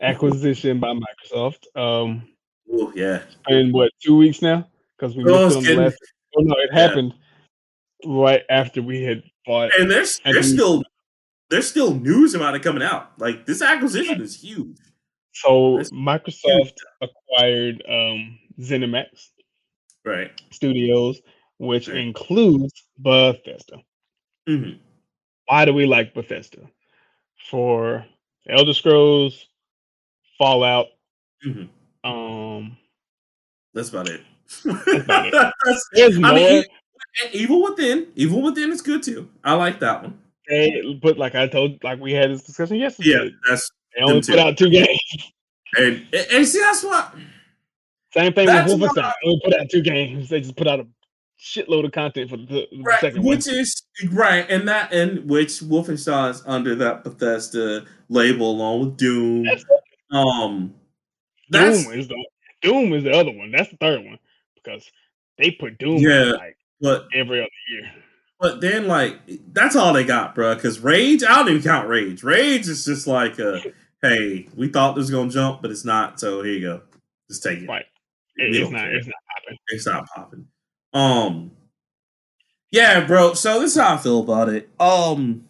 acquisition 0.00 0.78
by 0.78 0.94
Microsoft. 0.94 1.64
Um, 1.74 2.28
oh 2.72 2.92
yeah. 2.94 3.22
In 3.48 3.72
what 3.72 3.90
two 4.00 4.16
weeks 4.16 4.42
now? 4.42 4.68
Because 4.96 5.16
we 5.16 5.24
oh, 5.24 5.46
missed 5.46 5.56
on 5.56 5.64
the 5.64 5.74
last. 5.74 5.98
Oh 6.36 6.42
no, 6.42 6.54
it 6.58 6.72
happened 6.72 7.12
yeah. 7.16 7.21
Right 8.04 8.42
after 8.48 8.82
we 8.82 9.02
had 9.02 9.22
bought. 9.46 9.70
And 9.78 9.90
there's 9.90 10.20
there's 10.24 10.52
still 10.52 10.82
there's 11.50 11.68
still 11.68 11.94
news 11.94 12.34
about 12.34 12.54
it 12.54 12.62
coming 12.62 12.82
out. 12.82 13.12
Like 13.18 13.46
this 13.46 13.62
acquisition 13.62 14.20
is 14.20 14.40
huge. 14.40 14.78
So 15.34 15.78
Microsoft 15.92 16.76
acquired 17.00 17.82
um, 17.88 18.38
ZeniMax, 18.60 19.28
right? 20.04 20.30
Studios, 20.50 21.20
which 21.58 21.88
right. 21.88 21.96
includes 21.98 22.72
Bethesda. 22.98 23.78
Mm-hmm. 24.48 24.78
Why 25.46 25.64
do 25.64 25.72
we 25.72 25.86
like 25.86 26.14
Bethesda? 26.14 26.68
For 27.50 28.04
Elder 28.48 28.74
Scrolls, 28.74 29.46
Fallout. 30.38 30.86
Mm-hmm. 31.46 32.10
Um, 32.10 32.76
that's 33.74 33.88
about 33.90 34.08
it. 34.08 34.22
That's 34.64 35.04
about 35.04 35.26
it. 35.26 35.54
There's 35.92 36.18
more. 36.18 36.30
I 36.30 36.64
mean, 37.22 37.30
Evil 37.32 37.62
Within. 37.62 38.08
Evil 38.14 38.42
Within 38.42 38.70
is 38.72 38.82
good 38.82 39.02
too. 39.02 39.28
I 39.44 39.54
like 39.54 39.80
that 39.80 40.02
one. 40.02 40.18
They, 40.48 40.98
but 41.02 41.18
like 41.18 41.34
I 41.34 41.46
told, 41.46 41.82
like 41.84 42.00
we 42.00 42.12
had 42.12 42.30
this 42.30 42.42
discussion 42.42 42.76
yesterday. 42.76 43.10
Yeah, 43.10 43.28
that's 43.48 43.70
they 43.94 44.02
only 44.02 44.20
put 44.22 44.38
out 44.38 44.56
two 44.56 44.70
games. 44.70 45.32
And, 45.76 46.06
and 46.12 46.46
see, 46.46 46.60
that's 46.60 46.82
what. 46.82 47.14
Same 48.12 48.32
thing 48.34 48.46
with 48.46 48.66
Wolfenstein. 48.66 48.94
They 48.94 49.28
only 49.28 49.40
put 49.44 49.54
out 49.54 49.70
two 49.70 49.80
games. 49.80 50.28
They 50.28 50.40
just 50.40 50.56
put 50.56 50.66
out 50.66 50.80
a 50.80 50.86
shitload 51.42 51.84
of 51.84 51.92
content 51.92 52.30
for 52.30 52.36
the, 52.36 52.66
the 52.70 52.82
right, 52.82 53.00
second 53.00 53.24
which 53.24 53.46
one. 53.46 53.56
is 53.56 53.82
right, 54.10 54.46
and 54.48 54.68
that 54.68 54.92
and 54.92 55.28
which 55.28 55.60
Wolfenstein 55.60 56.30
is 56.30 56.42
under 56.46 56.74
that 56.76 57.04
Bethesda 57.04 57.84
label 58.08 58.50
along 58.50 58.80
with 58.80 58.96
Doom. 58.96 59.44
That's 59.44 59.64
um, 60.10 60.74
that's, 61.50 61.84
Doom 61.84 61.98
is 61.98 62.08
the 62.08 62.26
Doom 62.60 62.92
is 62.92 63.04
the 63.04 63.12
other 63.12 63.32
one. 63.32 63.50
That's 63.50 63.70
the 63.70 63.76
third 63.76 64.04
one 64.04 64.18
because 64.54 64.88
they 65.38 65.50
put 65.50 65.78
Doom 65.78 65.98
yeah, 65.98 66.32
like 66.32 66.56
but 66.82 67.06
every 67.14 67.40
other 67.40 67.48
year. 67.70 67.90
But 68.40 68.60
then, 68.60 68.88
like, 68.88 69.20
that's 69.52 69.76
all 69.76 69.92
they 69.92 70.04
got, 70.04 70.34
bro. 70.34 70.54
Because 70.56 70.80
Rage, 70.80 71.22
I 71.22 71.36
don't 71.36 71.48
even 71.48 71.62
count 71.62 71.88
Rage. 71.88 72.24
Rage 72.24 72.68
is 72.68 72.84
just 72.84 73.06
like, 73.06 73.38
a, 73.38 73.62
hey, 74.02 74.48
we 74.56 74.68
thought 74.68 74.96
this 74.96 75.02
was 75.02 75.10
gonna 75.12 75.30
jump, 75.30 75.62
but 75.62 75.70
it's 75.70 75.84
not. 75.84 76.18
So 76.18 76.42
here 76.42 76.52
you 76.52 76.60
go, 76.60 76.82
just 77.30 77.42
take 77.42 77.60
it. 77.60 77.68
Right. 77.68 77.84
It, 78.36 78.56
it's 78.56 78.70
not. 78.70 78.92
It's 78.92 79.06
not 79.06 79.14
popping. 79.28 79.58
It's 79.68 79.86
not 79.86 80.06
popping. 80.08 80.46
Um. 80.92 81.52
Yeah, 82.70 83.04
bro. 83.06 83.34
So 83.34 83.60
this 83.60 83.76
is 83.76 83.80
how 83.80 83.94
I 83.94 83.98
feel 83.98 84.20
about 84.20 84.48
it. 84.48 84.68
Um. 84.80 85.48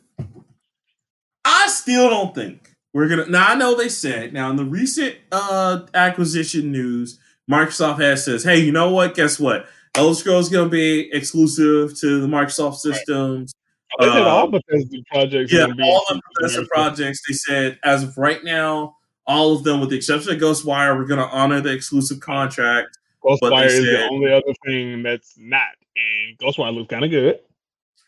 I 1.45 1.69
still 1.69 2.11
don't 2.11 2.35
think 2.35 2.75
we're 2.93 3.09
gonna. 3.09 3.27
Now 3.27 3.49
I 3.49 3.55
know 3.55 3.75
they 3.75 3.89
said 3.89 4.33
now 4.33 4.51
in 4.51 4.57
the 4.57 4.65
recent 4.65 5.17
uh 5.31 5.87
acquisition 5.95 6.73
news, 6.73 7.19
Microsoft 7.51 8.01
has 8.01 8.25
says, 8.25 8.45
hey, 8.45 8.59
you 8.59 8.73
know 8.73 8.91
what? 8.91 9.15
Guess 9.15 9.41
what? 9.41 9.67
Elder 9.95 10.15
Scrolls 10.15 10.47
is 10.47 10.53
going 10.53 10.67
to 10.67 10.71
be 10.71 11.13
exclusive 11.13 11.99
to 12.01 12.21
the 12.21 12.27
Microsoft 12.27 12.77
systems. 12.77 13.53
Right. 14.01 14.07
They 14.07 14.23
all 14.23 14.45
um, 14.45 14.51
Bethesda 14.51 14.99
projects. 15.11 15.53
Yeah, 15.53 15.67
all 15.83 16.05
the 16.09 16.21
Bethesda 16.41 16.67
projects. 16.73 17.21
They 17.29 17.35
said 17.35 17.79
as 17.85 18.03
of 18.03 18.17
right 18.17 18.43
now, 18.43 18.97
all 19.27 19.55
of 19.55 19.65
them, 19.65 19.81
with 19.81 19.91
the 19.91 19.97
exception 19.97 20.33
of 20.33 20.41
Ghostwire, 20.41 20.97
we're 20.97 21.05
going 21.05 21.21
to 21.21 21.29
honor 21.29 21.61
the 21.61 21.73
exclusive 21.73 22.21
contract. 22.21 22.99
Ghostwire 23.23 23.67
is 23.67 23.85
the 23.85 24.09
only 24.11 24.33
other 24.33 24.55
thing 24.65 25.03
that's 25.03 25.35
not, 25.39 25.69
and 25.97 26.39
Ghostwire 26.39 26.75
looks 26.75 26.91
kind 26.91 27.05
of 27.05 27.11
good. 27.11 27.39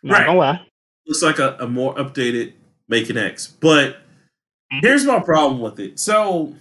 Not 0.03 0.19
right. 0.19 0.27
gonna 0.27 0.39
lie. 0.39 0.67
Looks 1.07 1.23
like 1.23 1.39
a, 1.39 1.57
a 1.61 1.69
more 1.69 1.95
updated 1.95 2.55
Making 2.89 3.17
X, 3.17 3.47
but 3.47 3.93
mm-hmm. 3.93 4.79
here's 4.81 5.05
my 5.05 5.21
problem 5.21 5.61
with 5.61 5.79
it. 5.79 5.99
So 6.01 6.55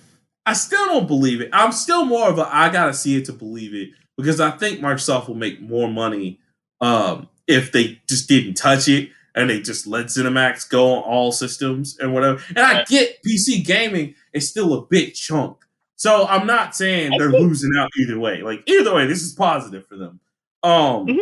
I 0.46 0.54
still 0.54 0.86
don't 0.86 1.08
believe 1.08 1.42
it. 1.42 1.50
I'm 1.52 1.72
still 1.72 2.06
more 2.06 2.30
of 2.30 2.38
a 2.38 2.48
I 2.56 2.70
gotta 2.70 2.94
see 2.94 3.18
it 3.18 3.26
to 3.26 3.34
believe 3.34 3.74
it 3.74 3.90
because 4.18 4.40
I 4.40 4.52
think 4.52 4.80
Microsoft 4.80 5.28
will 5.28 5.36
make 5.36 5.62
more 5.62 5.90
money 5.90 6.40
um, 6.82 7.30
if 7.48 7.72
they 7.72 8.02
just 8.08 8.28
didn't 8.28 8.56
touch 8.56 8.88
it 8.88 9.10
and 9.36 9.50
they 9.50 9.62
just 9.62 9.88
let 9.88 10.08
ZeniMax 10.08 10.70
go 10.70 10.94
on 10.94 11.04
all 11.04 11.32
systems 11.32 11.98
and 12.00 12.14
whatever. 12.14 12.42
And 12.50 12.60
I 12.60 12.84
get 12.84 13.24
PC 13.24 13.66
gaming 13.66 14.16
is 14.34 14.50
still 14.50 14.74
a 14.74 14.86
big 14.86 15.16
chunk. 15.16 15.58
So 15.96 16.28
I'm 16.28 16.46
not 16.46 16.76
saying 16.76 17.14
they're 17.18 17.32
losing 17.32 17.72
out 17.78 17.90
either 18.00 18.20
way. 18.20 18.42
Like 18.42 18.64
either 18.68 18.94
way, 18.94 19.08
this 19.08 19.24
is 19.24 19.34
positive 19.34 19.88
for 19.88 19.96
them. 19.96 20.20
Um 20.62 21.08
mm-hmm. 21.08 21.20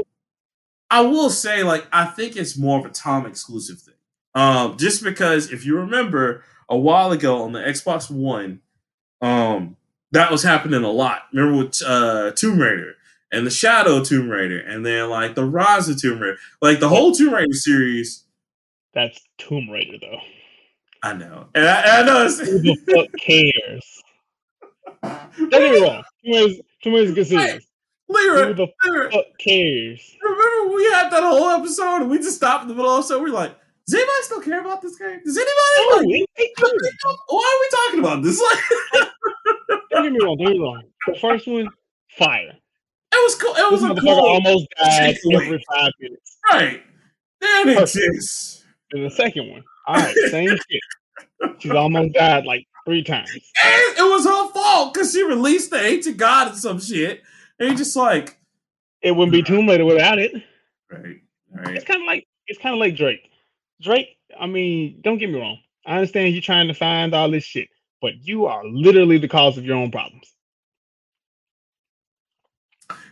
I 0.91 1.01
will 1.01 1.29
say, 1.29 1.63
like, 1.63 1.87
I 1.93 2.03
think 2.03 2.35
it's 2.35 2.57
more 2.57 2.77
of 2.77 2.85
a 2.85 2.89
Tom 2.89 3.25
exclusive 3.25 3.79
thing. 3.79 3.93
Um, 4.35 4.77
just 4.77 5.01
because 5.01 5.49
if 5.51 5.65
you 5.65 5.77
remember 5.77 6.43
a 6.69 6.77
while 6.77 7.13
ago 7.13 7.43
on 7.43 7.53
the 7.53 7.61
Xbox 7.61 8.11
One, 8.11 8.59
um, 9.21 9.77
that 10.11 10.31
was 10.31 10.43
happening 10.43 10.83
a 10.83 10.91
lot. 10.91 11.23
Remember 11.33 11.65
with 11.65 11.81
uh, 11.85 12.31
Tomb 12.31 12.59
Raider 12.59 12.95
and 13.31 13.45
the 13.45 13.51
Shadow 13.51 14.03
Tomb 14.03 14.29
Raider, 14.29 14.59
and 14.59 14.85
then 14.85 15.09
like 15.09 15.35
the 15.35 15.45
Rise 15.45 15.87
of 15.89 16.01
Tomb 16.01 16.19
Raider, 16.19 16.37
like 16.61 16.79
the 16.79 16.89
whole 16.89 17.11
Tomb 17.11 17.33
Raider 17.33 17.53
series. 17.53 18.25
That's 18.93 19.19
Tomb 19.37 19.69
Raider, 19.69 19.97
though. 20.01 20.19
I 21.03 21.13
know, 21.13 21.47
and 21.55 21.65
I, 21.65 22.01
I 22.01 22.03
know. 22.03 22.25
It's... 22.25 22.39
Who 22.39 22.59
the 22.59 22.75
fuck 22.75 23.07
cares? 23.25 24.03
Don't 25.37 25.49
get 25.49 25.71
me 25.71 25.81
wrong. 25.81 26.03
Tomb 26.83 26.93
Raider's 26.93 27.11
a 27.11 27.13
good 27.13 27.27
series. 27.27 27.67
Lyra, 28.09 28.47
Who 28.47 28.53
the 28.53 28.67
Lyra, 28.85 29.11
fuck 29.11 29.25
cares? 29.39 30.17
Remember 30.21 30.75
we 30.75 30.83
had 30.91 31.09
that 31.11 31.23
whole 31.23 31.49
episode 31.49 32.01
and 32.01 32.09
we 32.09 32.17
just 32.17 32.35
stopped 32.35 32.63
in 32.63 32.67
the 32.67 32.75
middle 32.75 32.91
of 32.91 33.07
the 33.07 33.13
episode. 33.13 33.23
We're 33.23 33.33
like, 33.33 33.55
does 33.91 33.99
anybody 33.99 34.23
still 34.23 34.41
care 34.41 34.61
about 34.61 34.81
this 34.81 34.97
game? 34.97 35.19
Does 35.25 35.37
anybody? 35.37 35.55
Oh, 35.79 36.03
like, 36.05 36.27
why 37.27 37.57
are 37.57 37.59
we 37.59 37.69
talking 37.77 37.99
about 37.99 38.23
this? 38.23 38.41
Like, 39.69 39.79
don't 39.89 40.03
get 40.03 40.13
me 40.13 40.19
wrong. 40.23 40.37
Don't 40.37 40.47
get 40.47 40.53
me 40.53 40.59
wrong. 40.59 40.83
The 41.07 41.15
first 41.19 41.47
one, 41.47 41.67
fire. 42.17 42.53
It 43.13 43.23
was 43.23 43.35
cool. 43.35 43.53
It 43.55 43.71
was 43.71 43.81
this 43.81 43.91
a 43.91 43.95
cool. 43.95 44.09
Almost 44.11 44.67
died 44.77 45.17
every 45.33 45.63
five 45.69 45.91
minutes. 45.99 46.37
Right. 46.49 46.83
There 47.41 47.69
it 47.69 47.77
exists. 47.77 48.63
And 48.91 49.05
the 49.05 49.09
second 49.09 49.49
one, 49.49 49.63
all 49.87 49.95
right, 49.95 50.15
same 50.29 50.49
shit. 50.69 51.55
She's 51.59 51.71
almost 51.71 52.13
died 52.13 52.45
like 52.45 52.65
three 52.85 53.03
times. 53.03 53.29
And 53.31 53.97
it 53.97 54.09
was 54.09 54.25
her 54.25 54.49
fault 54.53 54.93
because 54.93 55.11
she 55.11 55.23
released 55.23 55.71
the 55.71 55.83
ancient 55.83 56.17
god 56.17 56.49
and 56.49 56.57
some 56.57 56.79
shit. 56.79 57.21
And 57.59 57.77
just 57.77 57.95
like 57.95 58.37
it 59.01 59.11
wouldn't 59.11 59.33
be 59.33 59.43
Tomb 59.43 59.67
Raider 59.67 59.85
without 59.85 60.19
it. 60.19 60.33
Right. 60.89 61.21
Right. 61.53 61.75
It's 61.75 61.85
kind 61.85 62.01
of 62.01 62.07
like 62.07 62.25
it's 62.47 62.59
kind 62.59 62.73
of 62.73 62.79
like 62.79 62.95
Drake. 62.95 63.30
Drake. 63.81 64.17
I 64.39 64.47
mean, 64.47 64.99
don't 65.01 65.17
get 65.17 65.29
me 65.29 65.39
wrong. 65.39 65.57
I 65.85 65.95
understand 65.95 66.33
you're 66.33 66.41
trying 66.41 66.67
to 66.67 66.73
find 66.73 67.13
all 67.13 67.29
this 67.29 67.43
shit 67.43 67.67
but 68.01 68.27
you 68.27 68.47
are 68.47 68.65
literally 68.65 69.17
the 69.17 69.27
cause 69.27 69.57
of 69.57 69.65
your 69.65 69.77
own 69.77 69.91
problems. 69.91 70.33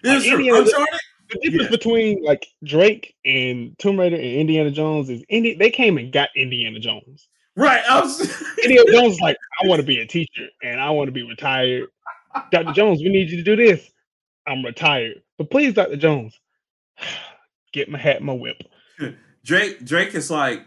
Like 0.04 0.26
Indiana, 0.26 0.64
the, 0.64 0.88
the 1.30 1.40
difference 1.40 1.64
yeah. 1.66 1.70
between 1.70 2.24
like 2.24 2.48
Drake 2.64 3.16
and 3.24 3.78
Tomb 3.78 4.00
Raider 4.00 4.16
and 4.16 4.26
Indiana 4.26 4.72
Jones 4.72 5.10
is 5.10 5.24
Indi- 5.30 5.56
they 5.56 5.70
came 5.70 5.98
and 5.98 6.12
got 6.12 6.30
Indiana 6.36 6.80
Jones. 6.80 7.28
Right. 7.56 7.82
I 7.88 8.02
was 8.02 8.20
Indiana 8.64 8.92
Jones 8.92 9.14
is 9.14 9.20
like, 9.22 9.38
I 9.62 9.68
want 9.68 9.80
to 9.80 9.86
be 9.86 10.00
a 10.00 10.06
teacher 10.06 10.48
and 10.64 10.82
I 10.82 10.90
want 10.90 11.08
to 11.08 11.12
be 11.12 11.24
retired. 11.24 11.88
Dr. 12.52 12.74
Jones, 12.74 13.00
we 13.02 13.10
need 13.10 13.30
you 13.30 13.38
to 13.38 13.44
do 13.44 13.56
this. 13.56 13.90
I'm 14.48 14.66
retired. 14.66 15.22
But 15.38 15.52
please, 15.52 15.74
Dr. 15.74 15.98
Jones, 15.98 16.40
get 17.74 17.90
my 17.90 18.00
hat, 18.00 18.24
my 18.24 18.34
whip. 18.34 18.62
Drake 19.50 19.84
Drake 19.84 20.14
is 20.14 20.30
like 20.30 20.62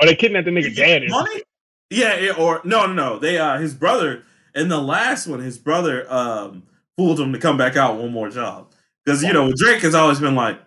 Are 0.00 0.06
they 0.06 0.16
kidnapped 0.16 0.46
the 0.46 0.50
nigga 0.50 0.74
dad? 0.74 1.02
Money? 1.06 1.42
Yeah, 1.90 2.32
or 2.38 2.62
no, 2.64 2.86
no, 2.86 2.94
no. 2.94 3.18
They 3.18 3.36
uh 3.36 3.58
his 3.58 3.74
brother 3.74 4.22
in 4.54 4.70
the 4.70 4.80
last 4.80 5.26
one, 5.26 5.40
his 5.40 5.58
brother 5.58 6.10
um 6.10 6.62
fooled 6.96 7.20
him 7.20 7.34
to 7.34 7.38
come 7.38 7.58
back 7.58 7.76
out 7.76 7.98
one 7.98 8.12
more 8.12 8.30
job. 8.30 8.72
Because 9.04 9.22
you 9.22 9.34
know, 9.34 9.52
Drake 9.54 9.82
has 9.82 9.94
always 9.94 10.18
been 10.18 10.34
like, 10.34 10.58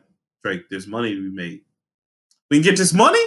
Drake, 0.43 0.69
there's 0.69 0.85
money 0.85 1.15
to 1.15 1.21
be 1.21 1.35
made. 1.35 1.61
We 2.51 2.57
can 2.57 2.63
get 2.63 2.77
this 2.77 2.93
money? 2.93 3.23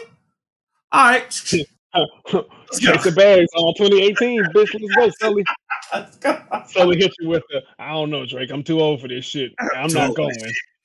All 0.93 1.05
right. 1.05 1.29
Take 1.29 1.67
the 1.93 3.13
bags 3.15 3.49
on 3.57 3.75
2018, 3.75 4.45
bitch. 4.55 4.81
Let's 4.81 4.95
go, 4.95 5.11
Sully. 5.19 5.45
Sully 6.69 6.97
hit 6.97 7.13
you 7.19 7.29
with 7.29 7.43
the 7.51 7.61
I 7.81 7.91
don't 7.91 8.11
know, 8.11 8.25
Drake. 8.25 8.53
I'm 8.53 8.63
too 8.63 8.81
old 8.81 9.01
for 9.01 9.09
this 9.09 9.25
shit. 9.25 9.53
I'm 9.77 9.93
not 9.93 10.15
going. 10.15 10.33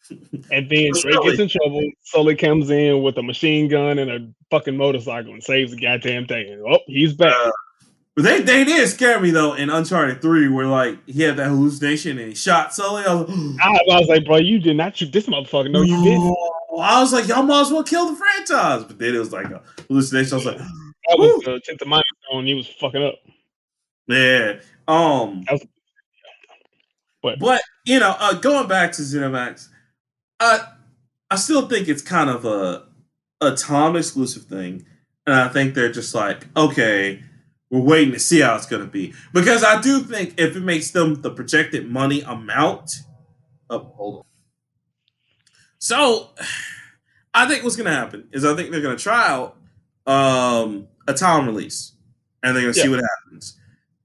And 0.10 0.70
then 0.70 0.92
Drake 1.02 1.22
gets 1.24 1.40
in 1.40 1.50
trouble. 1.50 1.90
Sully 2.04 2.36
comes 2.36 2.70
in 2.70 3.02
with 3.02 3.18
a 3.18 3.24
machine 3.24 3.68
gun 3.68 4.00
and 4.00 4.12
a 4.12 4.28
fucking 4.50 4.78
motorcycle 4.78 5.34
and 5.34 5.44
saves 5.44 5.72
the 5.72 5.82
goddamn 5.82 6.28
thing. 6.28 6.64
oh, 6.68 6.80
he's 6.88 7.14
back. 7.14 7.34
Uh, 7.34 7.52
they 8.18 8.42
they 8.42 8.64
did 8.64 8.88
scare 8.90 9.20
me 9.20 9.30
though 9.30 9.54
in 9.54 9.70
Uncharted 9.70 10.22
Three, 10.22 10.48
where 10.50 10.66
like 10.66 10.98
he 11.08 11.22
had 11.22 11.38
that 11.38 11.50
hallucination 11.50 12.18
and 12.18 12.30
he 12.30 12.36
shot 12.36 12.74
Sully. 12.74 13.04
I 13.06 13.14
was, 13.14 13.30
like, 13.30 13.62
I, 13.64 13.70
I 13.92 14.00
was 14.00 14.08
like, 14.08 14.26
bro, 14.26 14.38
you 14.38 14.60
did 14.60 14.76
not 14.76 14.98
shoot 14.98 15.12
this 15.12 15.28
motherfucker. 15.28 15.70
No, 15.70 15.84
you 15.84 16.04
didn't. 16.04 16.36
I 16.80 17.00
was 17.00 17.14
like, 17.14 17.28
y'all 17.28 17.44
might 17.44 17.62
as 17.62 17.72
well 17.72 17.84
kill 17.84 18.10
the 18.10 18.16
franchise. 18.16 18.86
But 18.86 18.98
then 18.98 19.14
it 19.14 19.20
was 19.20 19.32
like 19.32 19.46
a 19.48 19.62
hallucination. 19.88 20.34
I 20.34 20.36
was 20.36 20.46
like, 20.46 20.58
that 20.58 21.18
was 21.20 21.44
the 21.44 21.62
tenth 21.64 21.82
of 21.82 21.88
mind 21.88 22.04
stone. 22.28 22.46
He 22.46 22.56
was 22.56 22.68
fucking 22.68 23.04
up. 23.04 23.16
Yeah. 24.08 24.60
Um. 24.88 25.46
Was, 25.52 25.66
but 27.22 27.40
but 27.40 27.62
you 27.86 28.00
know, 28.00 28.16
uh, 28.20 28.34
going 28.34 28.68
back 28.68 28.94
to 28.94 29.02
ZeniMax, 29.02 29.70
I 30.40 30.68
I 31.30 31.36
still 31.36 31.68
think 31.68 31.88
it's 31.88 32.02
kind 32.02 32.30
of 32.30 32.46
a 32.46 32.86
a 33.42 33.56
Tom 33.56 33.96
exclusive 33.96 34.44
thing, 34.44 34.86
and 35.26 35.36
I 35.36 35.48
think 35.50 35.74
they're 35.74 35.92
just 35.92 36.16
like, 36.16 36.48
okay, 36.56 37.24
we're 37.70 37.82
waiting 37.82 38.14
to 38.14 38.20
see 38.20 38.40
how 38.40 38.56
it's 38.56 38.66
going 38.66 38.84
to 38.84 38.90
be 38.90 39.14
because 39.34 39.64
I 39.64 39.82
do 39.82 40.00
think 40.00 40.36
if 40.38 40.56
it 40.56 40.62
makes 40.62 40.92
them 40.92 41.22
the 41.22 41.32
projected 41.32 41.90
money 41.90 42.22
amount. 42.22 42.92
Oh, 43.70 43.80
hold 43.80 44.18
on. 44.20 44.24
So, 45.80 46.30
I 47.34 47.48
think 47.48 47.64
what's 47.64 47.76
going 47.76 47.86
to 47.86 47.92
happen 47.92 48.30
is 48.32 48.46
I 48.46 48.56
think 48.56 48.72
they're 48.72 48.82
going 48.82 48.98
to 48.98 49.04
try 49.04 49.28
out 49.28 49.58
um, 50.08 50.88
a 51.08 51.14
Tom 51.14 51.46
release, 51.46 51.94
and 52.42 52.56
they're 52.56 52.64
going 52.64 52.74
to 52.74 52.80
yeah. 52.80 52.86
see 52.86 52.90
what 52.90 53.02
happens. 53.02 53.60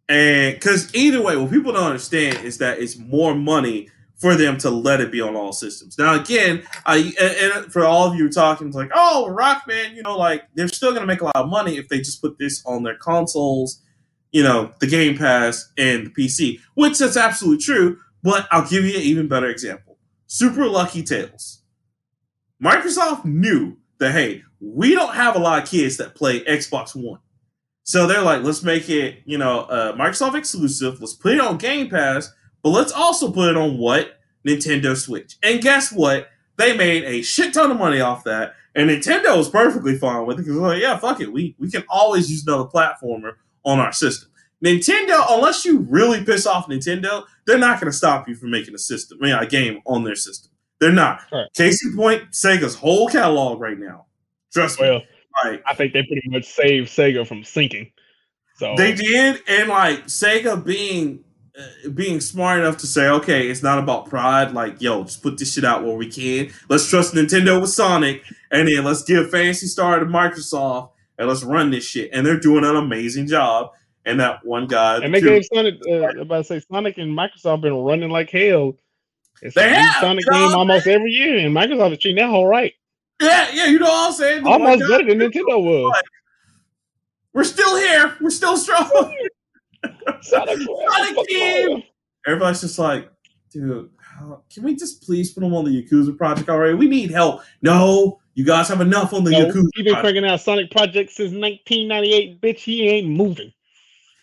And 0.08 0.54
because 0.54 0.94
either 0.94 1.22
way, 1.22 1.36
what 1.36 1.50
people 1.50 1.72
don't 1.72 1.84
understand 1.84 2.44
is 2.44 2.58
that 2.58 2.80
it's 2.80 2.98
more 2.98 3.34
money 3.34 3.88
for 4.22 4.36
them 4.36 4.56
to 4.56 4.70
let 4.70 5.00
it 5.00 5.10
be 5.10 5.20
on 5.20 5.34
all 5.34 5.52
systems. 5.52 5.98
Now, 5.98 6.14
again, 6.14 6.62
I 6.86 7.12
and 7.20 7.72
for 7.72 7.84
all 7.84 8.08
of 8.08 8.16
you 8.16 8.30
talking, 8.30 8.70
like, 8.70 8.92
oh, 8.94 9.26
Rockman, 9.36 9.96
you 9.96 10.02
know, 10.02 10.16
like 10.16 10.44
they're 10.54 10.68
still 10.68 10.90
going 10.90 11.02
to 11.02 11.08
make 11.08 11.22
a 11.22 11.24
lot 11.24 11.34
of 11.34 11.48
money 11.48 11.76
if 11.76 11.88
they 11.88 11.98
just 11.98 12.22
put 12.22 12.38
this 12.38 12.62
on 12.64 12.84
their 12.84 12.96
consoles, 12.96 13.82
you 14.30 14.44
know, 14.44 14.70
the 14.78 14.86
Game 14.86 15.18
Pass 15.18 15.72
and 15.76 16.06
the 16.06 16.10
PC, 16.10 16.60
which 16.74 16.98
that's 16.98 17.16
absolutely 17.16 17.64
true. 17.64 17.98
But 18.22 18.46
I'll 18.52 18.68
give 18.68 18.84
you 18.84 18.94
an 18.94 19.02
even 19.02 19.26
better 19.26 19.48
example: 19.48 19.98
Super 20.28 20.68
Lucky's 20.68 21.08
Tale. 21.08 21.28
Microsoft 22.62 23.24
knew 23.24 23.76
that 23.98 24.12
hey, 24.12 24.44
we 24.60 24.94
don't 24.94 25.16
have 25.16 25.34
a 25.34 25.40
lot 25.40 25.60
of 25.60 25.68
kids 25.68 25.96
that 25.96 26.14
play 26.14 26.44
Xbox 26.44 26.94
One. 26.94 27.18
So 27.82 28.06
they're 28.06 28.22
like, 28.22 28.44
let's 28.44 28.62
make 28.62 28.88
it, 28.88 29.22
you 29.24 29.36
know, 29.36 29.62
uh, 29.62 29.96
Microsoft 29.96 30.36
exclusive. 30.36 31.00
Let's 31.00 31.14
put 31.14 31.32
it 31.32 31.40
on 31.40 31.58
Game 31.58 31.90
Pass, 31.90 32.32
but 32.62 32.70
let's 32.70 32.92
also 32.92 33.30
put 33.32 33.50
it 33.50 33.56
on 33.56 33.78
what 33.78 34.20
Nintendo 34.46 34.96
Switch. 34.96 35.36
And 35.42 35.60
guess 35.60 35.92
what? 35.92 36.28
They 36.56 36.76
made 36.76 37.04
a 37.04 37.22
shit 37.22 37.54
ton 37.54 37.70
of 37.70 37.78
money 37.78 38.00
off 38.00 38.24
that, 38.24 38.54
and 38.74 38.90
Nintendo 38.90 39.36
was 39.36 39.48
perfectly 39.48 39.96
fine 39.96 40.26
with 40.26 40.38
it 40.38 40.42
because 40.42 40.56
like, 40.56 40.82
yeah, 40.82 40.96
fuck 40.98 41.20
it, 41.20 41.32
we 41.32 41.56
we 41.58 41.70
can 41.70 41.84
always 41.88 42.30
use 42.30 42.46
another 42.46 42.68
platformer 42.68 43.34
on 43.64 43.78
our 43.78 43.92
system. 43.92 44.28
Nintendo, 44.64 45.24
unless 45.30 45.64
you 45.64 45.80
really 45.80 46.24
piss 46.24 46.46
off 46.46 46.68
Nintendo, 46.68 47.24
they're 47.46 47.58
not 47.58 47.80
going 47.80 47.90
to 47.90 47.96
stop 47.96 48.28
you 48.28 48.36
from 48.36 48.50
making 48.50 48.74
a 48.74 48.78
system, 48.78 49.18
I 49.20 49.24
mean, 49.24 49.34
a 49.34 49.46
game 49.46 49.80
on 49.86 50.04
their 50.04 50.14
system. 50.14 50.52
They're 50.78 50.92
not. 50.92 51.22
Right. 51.32 51.52
Case 51.54 51.84
in 51.84 51.96
point, 51.96 52.30
Sega's 52.30 52.74
whole 52.74 53.08
catalog 53.08 53.60
right 53.60 53.78
now. 53.78 54.06
Trust 54.52 54.78
well, 54.78 54.98
me. 54.98 55.06
Right. 55.44 55.62
I 55.66 55.74
think 55.74 55.92
they 55.92 56.02
pretty 56.02 56.22
much 56.26 56.44
saved 56.44 56.90
Sega 56.90 57.26
from 57.26 57.42
sinking. 57.42 57.90
So 58.56 58.74
they 58.76 58.92
did, 58.92 59.40
and 59.48 59.68
like 59.68 60.06
Sega 60.06 60.64
being 60.64 61.24
being 61.94 62.20
smart 62.20 62.60
enough 62.60 62.78
to 62.78 62.86
say, 62.86 63.08
okay, 63.08 63.48
it's 63.48 63.62
not 63.62 63.78
about 63.78 64.06
pride. 64.06 64.52
Like, 64.52 64.80
yo, 64.80 65.04
just 65.04 65.22
put 65.22 65.38
this 65.38 65.52
shit 65.52 65.64
out 65.64 65.84
where 65.84 65.96
we 65.96 66.08
can. 66.08 66.50
Let's 66.68 66.88
trust 66.88 67.14
Nintendo 67.14 67.60
with 67.60 67.70
Sonic, 67.70 68.22
and 68.50 68.68
then 68.68 68.84
let's 68.84 69.02
give 69.02 69.30
Phantasy 69.30 69.66
Star 69.66 69.98
to 69.98 70.06
Microsoft, 70.06 70.92
and 71.18 71.28
let's 71.28 71.42
run 71.42 71.70
this 71.70 71.84
shit. 71.84 72.10
And 72.12 72.26
they're 72.26 72.40
doing 72.40 72.64
an 72.64 72.76
amazing 72.76 73.26
job. 73.26 73.72
And 74.04 74.18
that 74.18 74.44
one 74.44 74.66
guy, 74.66 74.96
and 74.96 75.14
they 75.14 75.20
gave 75.20 75.44
Sonic, 75.44 75.74
uh, 75.88 76.20
about 76.20 76.38
to 76.38 76.44
say 76.44 76.60
Sonic 76.68 76.98
and 76.98 77.16
Microsoft 77.16 77.60
been 77.60 77.76
running 77.76 78.10
like 78.10 78.30
hell. 78.30 78.76
It's 79.42 79.54
they 79.54 79.70
a 79.70 79.74
have, 79.74 80.00
Sonic 80.00 80.24
game 80.28 80.54
almost 80.54 80.88
every 80.88 81.12
year, 81.12 81.38
and 81.38 81.54
Microsoft 81.54 81.92
is 81.92 81.98
treating 81.98 82.16
that 82.16 82.28
whole 82.28 82.48
right. 82.48 82.74
Yeah, 83.20 83.48
yeah, 83.52 83.66
you 83.66 83.78
know 83.78 83.86
what 83.86 84.08
I'm 84.08 84.12
saying? 84.12 84.44
Almost 84.44 84.80
better 84.88 85.04
than 85.04 85.20
Nintendo 85.20 85.62
was. 85.62 86.02
We're 87.32 87.44
still 87.44 87.76
here. 87.76 88.16
We're 88.20 88.30
still 88.30 88.56
strong. 88.56 89.14
Sonic, 90.22 90.58
Sonic 90.60 91.26
Team. 91.28 91.82
Everybody's 92.26 92.60
just 92.60 92.78
like, 92.78 93.10
dude, 93.50 93.90
how, 93.98 94.42
can 94.52 94.62
we 94.62 94.76
just 94.76 95.02
please 95.02 95.32
put 95.32 95.40
them 95.40 95.54
on 95.54 95.64
the 95.64 95.82
Yakuza 95.82 96.16
project 96.16 96.48
already? 96.48 96.74
We 96.74 96.88
need 96.88 97.10
help. 97.10 97.42
No, 97.60 98.20
you 98.34 98.44
guys 98.44 98.68
have 98.68 98.80
enough 98.80 99.12
on 99.12 99.24
the 99.24 99.30
no, 99.30 99.46
Yakuza. 99.46 99.66
He's 99.74 99.84
been 99.84 99.96
cranking 99.96 100.24
out 100.24 100.40
Sonic 100.40 100.70
Project 100.70 101.10
since 101.10 101.32
1998. 101.32 102.40
Bitch, 102.40 102.58
he 102.58 102.88
ain't 102.88 103.08
moving. 103.08 103.52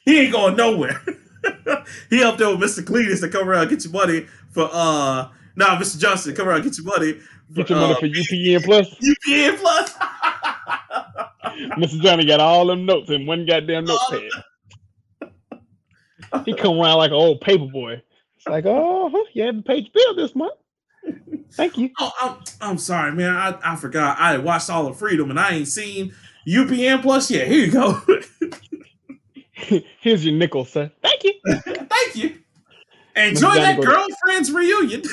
He 0.05 0.19
ain't 0.21 0.31
going 0.31 0.55
nowhere. 0.55 1.01
he 2.09 2.23
up 2.23 2.37
there 2.37 2.55
with 2.55 2.59
Mr. 2.59 2.83
Cletus 2.83 3.21
to 3.21 3.29
come 3.29 3.47
around 3.47 3.63
and 3.63 3.69
get 3.69 3.83
your 3.83 3.93
money 3.93 4.25
for 4.49 4.69
uh 4.71 5.29
nah 5.55 5.77
Mr. 5.77 5.99
Johnson, 5.99 6.35
come 6.35 6.47
around 6.47 6.61
and 6.61 6.65
get 6.65 6.77
your 6.77 6.85
money. 6.85 7.13
For, 7.13 7.53
get 7.53 7.69
your 7.69 7.79
money 7.79 7.93
uh, 7.93 7.97
for 7.97 8.07
UPN 8.07 8.63
plus. 8.63 8.95
UPN 9.27 9.57
plus. 9.59 9.93
Mr. 11.77 12.01
Johnny 12.01 12.25
got 12.25 12.39
all 12.39 12.65
them 12.65 12.85
notes 12.85 13.09
in 13.09 13.25
one 13.25 13.45
goddamn 13.45 13.85
notepad. 13.85 14.29
He 16.45 16.53
come 16.53 16.79
around 16.79 16.97
like 16.97 17.11
an 17.11 17.15
old 17.15 17.41
paper 17.41 17.65
boy. 17.65 18.01
It's 18.37 18.47
like, 18.47 18.65
oh, 18.65 19.25
you 19.33 19.43
haven't 19.43 19.65
paid 19.65 19.85
your 19.85 19.91
bill 19.93 20.15
this 20.15 20.35
month. 20.35 20.53
Thank 21.53 21.77
you. 21.77 21.89
Oh, 21.99 22.11
I'm, 22.21 22.37
I'm 22.61 22.77
sorry, 22.77 23.11
man. 23.11 23.35
I, 23.35 23.57
I 23.63 23.75
forgot. 23.75 24.19
I 24.19 24.37
watched 24.37 24.69
all 24.69 24.87
of 24.87 24.97
Freedom 24.97 25.29
and 25.29 25.39
I 25.39 25.55
ain't 25.55 25.67
seen 25.67 26.13
UPN 26.47 27.01
Plus 27.01 27.29
yet. 27.31 27.47
Here 27.47 27.65
you 27.65 27.71
go. 27.71 28.01
Here's 29.99 30.25
your 30.25 30.35
nickel, 30.35 30.65
sir. 30.65 30.91
Thank 31.01 31.23
you. 31.23 31.33
Thank 31.45 32.15
you. 32.15 32.39
Enjoy 33.15 33.55
that 33.55 33.81
girlfriend's 33.81 34.51
reunion. 34.51 35.01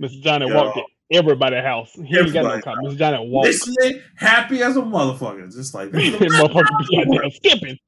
Mr. 0.00 0.22
Johnny 0.22 0.46
Yo. 0.48 0.54
walked 0.54 0.76
it 0.78 0.84
everybody's 1.10 1.62
house. 1.62 1.92
He 1.92 2.18
ain't 2.18 2.32
got 2.32 2.44
no 2.44 2.60
car. 2.60 2.76
Mr. 2.84 2.96
Johnny 2.96 3.28
walked. 3.28 3.48
Listening, 3.48 4.00
happy 4.16 4.62
as 4.62 4.76
a 4.76 4.80
motherfucker. 4.80 5.52
Just 5.52 5.74
like 5.74 5.90
motherfucker 5.90 6.88
be 6.88 6.96
goddamn 6.96 7.30
skipping. 7.30 7.78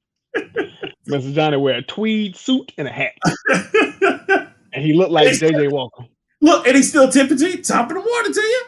Mr. 1.09 1.35
Johnny 1.35 1.57
wear 1.57 1.77
a 1.77 1.83
tweed 1.83 2.37
suit 2.37 2.73
and 2.79 2.89
a 2.89 2.93
hat. 2.93 3.13
and 4.73 4.85
he 4.85 4.93
looked 4.93 5.13
like 5.13 5.29
JJ 5.29 5.73
Walker. 5.73 6.05
Look, 6.41 6.67
and 6.67 6.77
he's 6.77 6.89
still 6.89 7.11
tipping 7.11 7.37
to 7.37 7.51
you, 7.51 7.63
top 7.63 7.91
of 7.91 7.97
the 7.97 8.03
morning 8.03 8.33
to 8.33 8.41
you. 8.41 8.65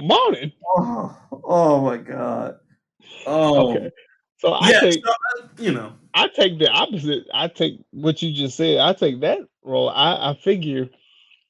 morning. 0.00 0.50
Oh, 0.76 1.16
oh 1.44 1.80
my 1.82 1.98
god. 1.98 2.56
Oh. 3.26 3.70
Okay. 3.70 3.90
So 4.38 4.52
I 4.52 4.70
yeah, 4.70 4.80
take, 4.80 5.04
so, 5.04 5.10
uh, 5.10 5.46
you 5.58 5.72
know, 5.72 5.92
I 6.14 6.28
take 6.28 6.58
the 6.58 6.68
opposite. 6.68 7.26
I 7.32 7.48
take 7.48 7.80
what 7.92 8.20
you 8.22 8.32
just 8.32 8.56
said. 8.56 8.78
I 8.78 8.92
take 8.92 9.20
that 9.20 9.38
role. 9.62 9.88
I, 9.88 10.30
I 10.30 10.34
figure 10.42 10.88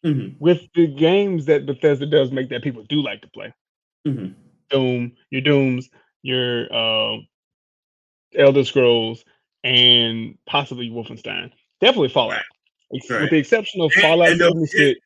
mm-hmm. 0.05 0.37
with 0.39 0.61
the 0.75 0.87
games 0.87 1.47
that 1.47 1.67
Bethesda 1.67 2.07
does 2.07 2.31
make 2.31 2.49
that 2.51 2.63
people 2.63 2.85
do 2.89 3.03
like 3.03 3.23
to 3.23 3.29
play. 3.29 3.55
Mm-hmm. 4.07 4.33
Doom, 4.71 5.13
your 5.31 5.43
Dooms, 5.43 5.89
your 6.23 6.73
uh, 6.73 7.19
Elder 8.37 8.65
Scrolls, 8.65 9.25
and 9.63 10.37
possibly 10.47 10.91
Wolfenstein. 10.91 11.53
Definitely 11.81 12.11
Fallout. 12.11 12.43
Right. 12.93 13.23
With 13.23 13.31
the 13.31 13.39
exception 13.39 13.81
of 13.81 13.93
Fallout 13.93 14.29
and, 14.29 14.39
don't, 14.39 14.67
forget, 14.67 14.97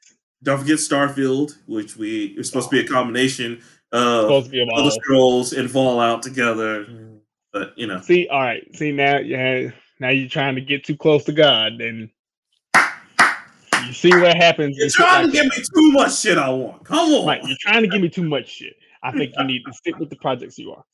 don't 0.43 0.59
forget 0.59 0.79
Starfield, 0.79 1.53
which 1.67 1.97
we 1.97 2.35
it's 2.37 2.49
supposed 2.49 2.71
to 2.71 2.77
be 2.77 2.85
a 2.85 2.89
combination 2.89 3.63
of 3.93 4.31
Elder 4.31 4.91
Scrolls 4.91 5.53
and 5.53 5.71
Fallout 5.71 6.23
together. 6.23 6.85
Mm-hmm. 6.85 7.17
But 7.53 7.79
you 7.79 7.87
know, 7.87 8.01
see, 8.01 8.29
all 8.29 8.41
right, 8.41 8.63
see 8.77 8.93
now, 8.93 9.19
yeah, 9.19 9.71
now 10.01 10.11
you're 10.11 10.29
trying 10.29 10.57
to 10.57 10.61
get 10.61 10.85
too 10.85 10.97
close 10.97 11.25
to 11.25 11.33
God, 11.33 11.81
and 11.81 12.11
you 13.87 13.93
see 13.93 14.11
what 14.11 14.37
happens. 14.37 14.77
You're 14.77 14.91
trying 14.91 15.25
like 15.25 15.33
to 15.33 15.39
give 15.39 15.45
me 15.47 15.65
too 15.75 15.93
much 15.93 16.19
shit. 16.19 16.39
I 16.39 16.49
want. 16.51 16.85
Come 16.85 17.13
on, 17.13 17.27
right? 17.27 17.43
You're 17.45 17.57
trying 17.61 17.83
to 17.83 17.89
give 17.89 18.01
me 18.01 18.09
too 18.09 18.29
much 18.29 18.49
shit. 18.49 18.77
I 19.03 19.13
think 19.13 19.33
you 19.37 19.45
need 19.45 19.63
to 19.65 19.73
stick 19.73 19.99
with 19.99 20.11
the 20.11 20.17
projects 20.17 20.59
you 20.59 20.73
are. 20.73 20.85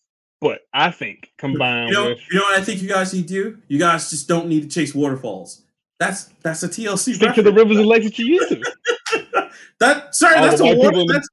But 0.40 0.60
I 0.74 0.90
think 0.90 1.32
combined 1.38 1.88
you 1.88 1.94
know, 1.94 2.08
with 2.10 2.20
you 2.30 2.38
know 2.38 2.44
what 2.44 2.60
I 2.60 2.62
think 2.62 2.82
you 2.82 2.88
guys 2.88 3.14
need 3.14 3.28
to 3.28 3.34
do. 3.34 3.58
You 3.68 3.78
guys 3.78 4.10
just 4.10 4.28
don't 4.28 4.46
need 4.46 4.62
to 4.62 4.68
chase 4.68 4.94
waterfalls. 4.94 5.62
That's 5.98 6.24
that's 6.42 6.62
a 6.62 6.68
TLC. 6.68 7.14
Stick 7.14 7.20
reference. 7.22 7.36
to 7.36 7.42
the 7.42 7.52
rivers 7.52 7.78
and 7.78 7.86
lakes 7.86 8.06
that 8.06 8.18
you 8.18 8.26
used 8.26 8.48
to. 8.50 9.50
that 9.80 10.14
sorry, 10.14 10.36
all 10.36 10.42
that's 10.42 10.60
a 10.60 10.76
water. 10.76 11.02
That's, 11.06 11.28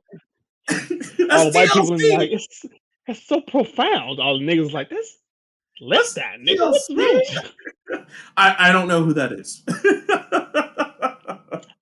that's 1.17 1.33
all 1.33 1.51
the 1.51 1.51
white 1.53 1.71
people 1.71 2.17
like 2.17 2.31
it's, 2.31 2.65
that's 3.07 3.27
so 3.27 3.41
profound. 3.41 4.19
All 4.19 4.39
the 4.39 4.45
niggas 4.45 4.71
like 4.71 4.89
this. 4.89 5.17
Let's 5.81 6.13
that 6.13 6.37
nigga. 6.39 6.73
I 8.37 8.69
I 8.69 8.71
don't 8.71 8.87
know 8.87 9.03
who 9.03 9.13
that 9.13 9.33
is. 9.33 9.63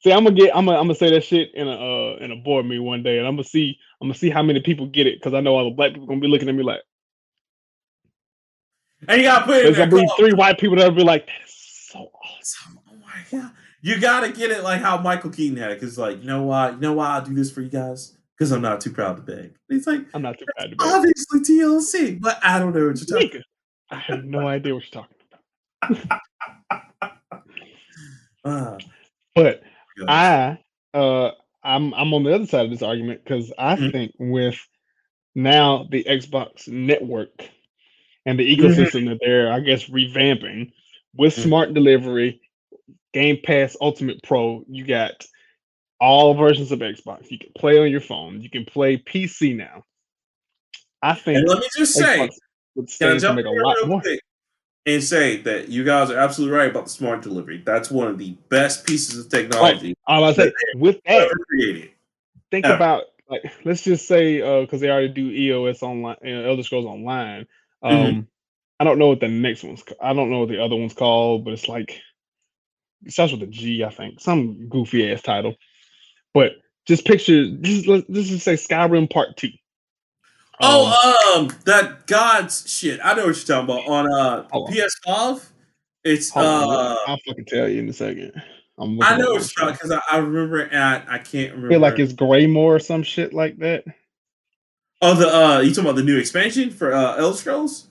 See, 0.01 0.11
I'm 0.11 0.23
gonna 0.23 0.35
get. 0.35 0.55
I'm 0.55 0.65
gonna. 0.65 0.77
I'm 0.77 0.85
gonna 0.85 0.95
say 0.95 1.11
that 1.11 1.23
shit 1.23 1.53
in 1.53 1.67
a 1.67 1.71
uh, 1.71 2.17
in 2.17 2.31
a 2.31 2.35
board 2.35 2.65
meeting 2.65 2.85
one 2.85 3.03
day, 3.03 3.17
and 3.17 3.27
I'm 3.27 3.35
gonna 3.35 3.43
see. 3.43 3.77
I'm 4.01 4.07
gonna 4.07 4.17
see 4.17 4.29
how 4.29 4.43
many 4.43 4.59
people 4.61 4.87
get 4.87 5.07
it 5.07 5.19
because 5.19 5.33
I 5.33 5.41
know 5.41 5.55
all 5.55 5.65
the 5.65 5.75
black 5.75 5.93
people 5.93 6.07
gonna 6.07 6.19
be 6.19 6.27
looking 6.27 6.49
at 6.49 6.55
me 6.55 6.63
like. 6.63 6.81
And 9.07 9.21
you 9.21 9.27
gotta 9.27 9.45
put 9.45 9.57
it. 9.57 9.63
There's 9.63 9.77
gonna 9.77 10.03
be 10.03 10.09
three 10.17 10.33
white 10.33 10.59
people 10.59 10.77
that'll 10.77 10.93
be 10.93 11.03
like, 11.03 11.25
"That 11.27 11.45
is 11.45 11.55
so 11.91 12.11
awesome." 12.23 12.79
Oh 12.89 12.95
my 12.95 13.39
god! 13.39 13.51
You 13.81 13.99
gotta 13.99 14.31
get 14.31 14.51
it 14.51 14.63
like 14.63 14.81
how 14.81 14.97
Michael 14.97 15.29
Keaton 15.29 15.57
had 15.57 15.71
it, 15.71 15.79
because 15.79 15.97
like, 15.97 16.19
you 16.19 16.27
know 16.27 16.43
why? 16.43 16.71
You 16.71 16.77
know 16.77 16.93
why 16.93 17.17
I 17.17 17.23
do 17.23 17.33
this 17.33 17.51
for 17.51 17.61
you 17.61 17.69
guys? 17.69 18.17
because 18.39 18.51
I'm 18.53 18.61
not 18.61 18.79
too 18.79 18.91
proud 18.91 19.17
to 19.17 19.21
beg. 19.21 19.53
He's 19.67 19.85
like, 19.85 20.05
I'm 20.13 20.21
not 20.21 20.39
too 20.39 20.45
proud 20.55 20.69
to 20.69 20.75
beg. 20.77 20.87
Obviously 20.87 21.41
TLC, 21.41 22.21
but 22.21 22.39
I 22.41 22.57
don't 22.57 22.73
know 22.73 22.87
what 22.87 22.97
you're 22.97 23.21
talking. 23.21 23.43
I 23.91 23.97
have 23.97 24.23
no 24.23 24.47
idea 24.47 24.73
what 24.73 24.83
you're 24.83 25.03
talking 25.03 25.17
about. 27.01 27.11
uh, 28.45 28.77
but 29.35 29.63
I, 30.07 30.59
uh, 30.93 31.31
I'm 31.63 31.93
I'm 31.93 32.13
on 32.13 32.23
the 32.23 32.33
other 32.33 32.45
side 32.45 32.65
of 32.65 32.71
this 32.71 32.81
argument 32.81 33.23
because 33.23 33.51
I 33.57 33.75
mm-hmm. 33.75 33.89
think 33.89 34.11
with 34.19 34.57
now 35.35 35.87
the 35.89 36.03
Xbox 36.03 36.67
network 36.67 37.49
and 38.25 38.39
the 38.39 38.45
mm-hmm. 38.45 38.65
ecosystem 38.65 39.01
mm-hmm. 39.01 39.09
that 39.09 39.19
they're, 39.21 39.51
I 39.51 39.59
guess, 39.59 39.85
revamping 39.85 40.71
with 41.15 41.33
mm-hmm. 41.33 41.41
smart 41.41 41.73
delivery, 41.73 42.41
Game 43.13 43.39
Pass 43.43 43.75
Ultimate 43.81 44.21
Pro, 44.23 44.63
you 44.67 44.85
got 44.85 45.25
all 45.99 46.33
versions 46.33 46.71
of 46.71 46.79
Xbox. 46.79 47.29
You 47.29 47.39
can 47.39 47.51
play 47.57 47.79
on 47.79 47.91
your 47.91 48.01
phone. 48.01 48.41
You 48.41 48.49
can 48.49 48.65
play 48.65 48.97
PC 48.97 49.55
now. 49.55 49.83
I 51.01 51.13
think. 51.13 51.39
And 51.39 51.47
let 51.47 51.59
me 51.59 51.67
just 51.77 51.97
Xbox 51.99 52.29
say, 52.87 52.97
can 52.99 53.15
I 53.15 53.19
jump 53.19 53.39
in 53.39 53.45
a 53.45 53.51
lot 53.51 53.75
more. 53.87 54.01
And 54.93 55.03
say 55.03 55.37
that 55.41 55.69
you 55.69 55.83
guys 55.83 56.09
are 56.09 56.17
absolutely 56.17 56.57
right 56.57 56.69
about 56.69 56.85
the 56.85 56.89
smart 56.89 57.21
delivery. 57.21 57.61
That's 57.65 57.91
one 57.91 58.07
of 58.07 58.17
the 58.17 58.31
best 58.49 58.85
pieces 58.85 59.17
of 59.17 59.29
technology. 59.29 59.95
Right. 60.07 60.23
I 60.23 60.33
say 60.33 60.53
with 60.75 60.99
that 61.05 61.29
created. 61.47 61.91
Think 62.51 62.65
about 62.65 63.03
like 63.29 63.41
let's 63.63 63.83
just 63.83 64.07
say 64.07 64.37
because 64.61 64.81
uh, 64.81 64.85
they 64.85 64.89
already 64.89 65.09
do 65.09 65.29
EOS 65.29 65.83
online, 65.83 66.17
uh, 66.25 66.29
Elder 66.29 66.63
Scrolls 66.63 66.85
Online. 66.85 67.45
Um, 67.81 67.93
mm-hmm. 67.93 68.19
I 68.79 68.83
don't 68.83 68.97
know 68.97 69.07
what 69.07 69.19
the 69.19 69.27
next 69.27 69.63
one's. 69.63 69.83
I 70.01 70.13
don't 70.13 70.29
know 70.29 70.39
what 70.39 70.49
the 70.49 70.63
other 70.63 70.75
one's 70.75 70.93
called, 70.93 71.45
but 71.45 71.53
it's 71.53 71.67
like 71.67 72.01
it 73.05 73.11
starts 73.11 73.31
with 73.31 73.43
a 73.43 73.47
G, 73.47 73.83
I 73.83 73.89
think, 73.89 74.19
some 74.19 74.67
goofy 74.67 75.11
ass 75.11 75.21
title. 75.21 75.55
But 76.33 76.53
just 76.87 77.05
picture 77.05 77.55
this. 77.55 77.85
let's 77.87 78.07
just 78.07 78.45
say 78.45 78.53
Skyrim 78.55 79.11
Part 79.11 79.37
Two. 79.37 79.49
Oh, 80.61 81.25
um, 81.35 81.45
um, 81.45 81.57
that 81.65 82.05
God's 82.07 82.69
shit. 82.69 82.99
I 83.03 83.13
know 83.13 83.27
what 83.27 83.35
you're 83.35 83.63
talking 83.63 83.63
about 83.63 83.87
on 83.87 84.11
uh 84.11 84.47
PS5. 84.51 85.45
It's 86.03 86.35
uh, 86.35 86.95
I'll 87.07 87.19
fucking 87.25 87.45
tell 87.45 87.67
you 87.67 87.79
in 87.79 87.89
a 87.89 87.93
second. 87.93 88.31
i 88.77 89.17
know 89.17 89.35
it's 89.35 89.53
talking 89.53 89.73
because 89.73 89.91
I, 89.91 90.01
I, 90.11 90.17
remember 90.17 90.61
and 90.61 90.81
I, 90.81 91.15
I 91.15 91.17
can't 91.19 91.51
remember. 91.51 91.67
I 91.67 91.69
feel 91.71 91.79
like 91.79 91.99
it's 91.99 92.13
Greymoor 92.13 92.75
or 92.75 92.79
some 92.79 93.03
shit 93.03 93.33
like 93.33 93.57
that. 93.59 93.83
Oh, 95.01 95.13
the 95.15 95.27
uh, 95.27 95.59
you 95.59 95.69
talking 95.69 95.85
about 95.85 95.95
the 95.95 96.03
new 96.03 96.17
expansion 96.17 96.71
for 96.71 96.93
uh 96.93 97.15
Elder 97.15 97.37
Scrolls? 97.37 97.87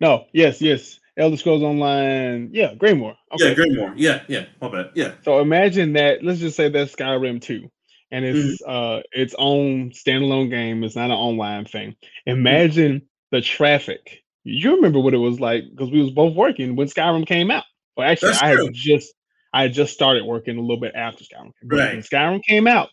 No, 0.00 0.26
yes, 0.32 0.60
yes. 0.60 1.00
Elder 1.16 1.38
Scrolls 1.38 1.62
Online. 1.62 2.50
Yeah, 2.52 2.74
Greymoor. 2.74 3.16
Okay. 3.32 3.48
Yeah, 3.48 3.54
Greymoor. 3.54 3.94
Yeah, 3.96 4.22
yeah. 4.28 4.44
My 4.60 4.68
bad. 4.68 4.90
Yeah. 4.94 5.12
So 5.24 5.40
imagine 5.40 5.94
that. 5.94 6.22
Let's 6.22 6.40
just 6.40 6.56
say 6.56 6.68
that's 6.68 6.94
Skyrim 6.94 7.40
2 7.40 7.70
and 8.10 8.24
it's 8.24 8.62
mm-hmm. 8.62 8.70
uh 8.70 9.00
its 9.12 9.34
own 9.38 9.90
standalone 9.90 10.50
game. 10.50 10.84
It's 10.84 10.96
not 10.96 11.06
an 11.06 11.12
online 11.12 11.64
thing. 11.64 11.90
Mm-hmm. 11.90 12.30
Imagine 12.30 12.92
mm-hmm. 12.96 13.06
the 13.32 13.40
traffic. 13.40 14.22
You 14.44 14.76
remember 14.76 15.00
what 15.00 15.14
it 15.14 15.18
was 15.18 15.40
like 15.40 15.64
because 15.70 15.90
we 15.90 16.00
was 16.00 16.12
both 16.12 16.34
working 16.34 16.76
when 16.76 16.86
Skyrim 16.86 17.26
came 17.26 17.50
out. 17.50 17.64
Well, 17.96 18.08
actually, 18.08 18.32
That's 18.32 18.42
I 18.42 18.48
had 18.48 18.72
just 18.72 19.12
I 19.52 19.62
had 19.62 19.72
just 19.72 19.94
started 19.94 20.24
working 20.24 20.58
a 20.58 20.60
little 20.60 20.80
bit 20.80 20.94
after 20.94 21.24
Skyrim. 21.24 21.52
Right. 21.64 21.94
When 21.94 22.02
Skyrim 22.02 22.42
came 22.44 22.66
out, 22.66 22.90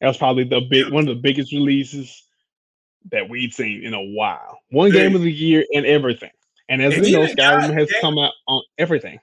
that 0.00 0.08
was 0.08 0.16
probably 0.16 0.44
the 0.44 0.60
big 0.60 0.90
one 0.90 1.08
of 1.08 1.14
the 1.14 1.20
biggest 1.20 1.52
releases 1.52 2.26
that 3.12 3.28
we'd 3.28 3.54
seen 3.54 3.84
in 3.84 3.94
a 3.94 4.02
while. 4.02 4.58
One 4.70 4.90
game 4.90 5.14
of 5.14 5.22
the 5.22 5.32
year 5.32 5.64
and 5.74 5.86
everything. 5.86 6.30
And 6.68 6.82
as 6.82 6.94
and 6.94 7.02
we 7.02 7.12
know, 7.12 7.26
Skyrim 7.26 7.72
has 7.72 7.90
game. 7.90 8.00
come 8.00 8.18
out 8.18 8.32
on 8.46 8.62
everything. 8.78 9.18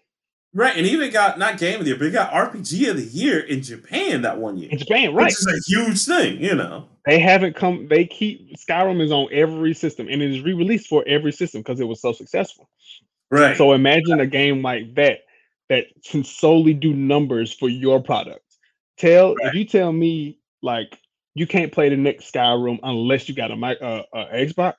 Right, 0.57 0.75
and 0.75 0.87
even 0.87 1.11
got 1.11 1.37
not 1.37 1.59
game 1.59 1.75
of 1.75 1.85
the 1.85 1.91
year, 1.91 1.99
but 1.99 2.05
he 2.05 2.11
got 2.11 2.31
RPG 2.31 2.89
of 2.89 2.97
the 2.97 3.03
year 3.03 3.41
in 3.41 3.61
Japan 3.61 4.23
that 4.23 4.39
one 4.39 4.57
year. 4.57 4.71
In 4.71 4.79
Japan, 4.79 5.13
right? 5.13 5.25
Which 5.25 5.35
is 5.35 5.45
a 5.45 5.71
huge 5.71 6.03
thing, 6.03 6.43
you 6.43 6.55
know. 6.55 6.89
They 7.05 7.19
haven't 7.19 7.55
come. 7.55 7.87
They 7.87 8.07
keep 8.07 8.57
Skyrim 8.57 8.99
is 8.99 9.11
on 9.11 9.27
every 9.31 9.75
system, 9.75 10.07
and 10.09 10.19
it 10.19 10.31
is 10.31 10.41
re-released 10.41 10.87
for 10.87 11.03
every 11.05 11.31
system 11.31 11.61
because 11.61 11.79
it 11.79 11.83
was 11.83 12.01
so 12.01 12.11
successful. 12.11 12.67
Right. 13.29 13.55
So 13.55 13.73
imagine 13.73 14.19
a 14.19 14.25
game 14.25 14.63
like 14.63 14.95
that 14.95 15.19
that 15.69 15.85
can 16.03 16.23
solely 16.23 16.73
do 16.73 16.91
numbers 16.91 17.53
for 17.53 17.69
your 17.69 18.01
product. 18.01 18.41
Tell 18.97 19.35
right. 19.35 19.49
if 19.49 19.53
you 19.53 19.63
tell 19.63 19.91
me 19.91 20.39
like 20.63 20.97
you 21.35 21.45
can't 21.45 21.71
play 21.71 21.89
the 21.89 21.97
next 21.97 22.33
Skyrim 22.33 22.79
unless 22.81 23.29
you 23.29 23.35
got 23.35 23.51
a, 23.51 23.55
uh, 23.55 24.03
a 24.11 24.25
Xbox. 24.47 24.73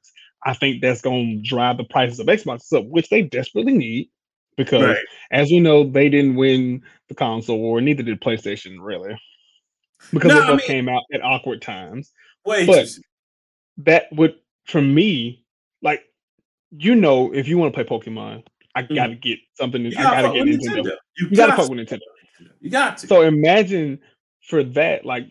I 0.45 0.55
think 0.55 0.83
that's 0.83 1.03
going 1.03 1.41
to 1.41 1.49
drive 1.49 1.77
the 1.77 1.85
prices 1.85 2.19
of 2.19 2.27
Xbox 2.27 2.73
up, 2.73 2.85
which 2.87 3.11
they 3.11 3.23
desperately 3.23 3.75
need 3.75 4.11
because 4.59 4.83
right. 4.83 5.05
as 5.31 5.49
we 5.51 5.61
know, 5.61 5.85
they 5.85 6.11
didn't 6.11 6.35
win 6.35 6.83
the 7.09 7.15
console 7.15 7.59
war, 7.59 7.81
neither 7.81 8.03
did 8.03 8.21
PlayStation 8.21 8.77
really. 8.81 9.19
Because 10.13 10.29
no, 10.29 10.35
they 10.35 10.41
both 10.41 10.49
I 10.49 10.57
mean, 10.57 10.67
came 10.67 10.89
out 10.91 11.03
at 11.15 11.25
awkward 11.25 11.63
times. 11.63 12.13
Wait, 12.45 12.67
but 12.67 12.87
that 13.79 14.13
would 14.13 14.35
for 14.65 14.83
me, 14.83 15.45
like 15.81 16.03
you 16.77 16.95
know, 16.95 17.33
if 17.33 17.49
you 17.49 17.57
want 17.57 17.73
to 17.73 17.85
play 17.85 17.99
Pokemon, 17.99 18.45
I 18.75 18.83
mm. 18.83 18.95
gotta 18.95 19.15
get 19.15 19.39
something. 19.55 19.87
I 19.87 19.91
gotta 19.91 20.33
get 20.33 20.47
Nintendo. 20.47 20.77
Nintendo. 20.77 20.97
You, 21.17 21.29
you 21.31 21.37
gotta 21.37 21.57
fuck 21.57 21.71
with 21.71 21.79
Nintendo. 21.79 22.01
You 22.61 22.71
got 22.71 22.99
to. 22.99 23.07
So 23.07 23.23
imagine 23.23 24.01
for 24.43 24.63
that, 24.63 25.05
like 25.05 25.27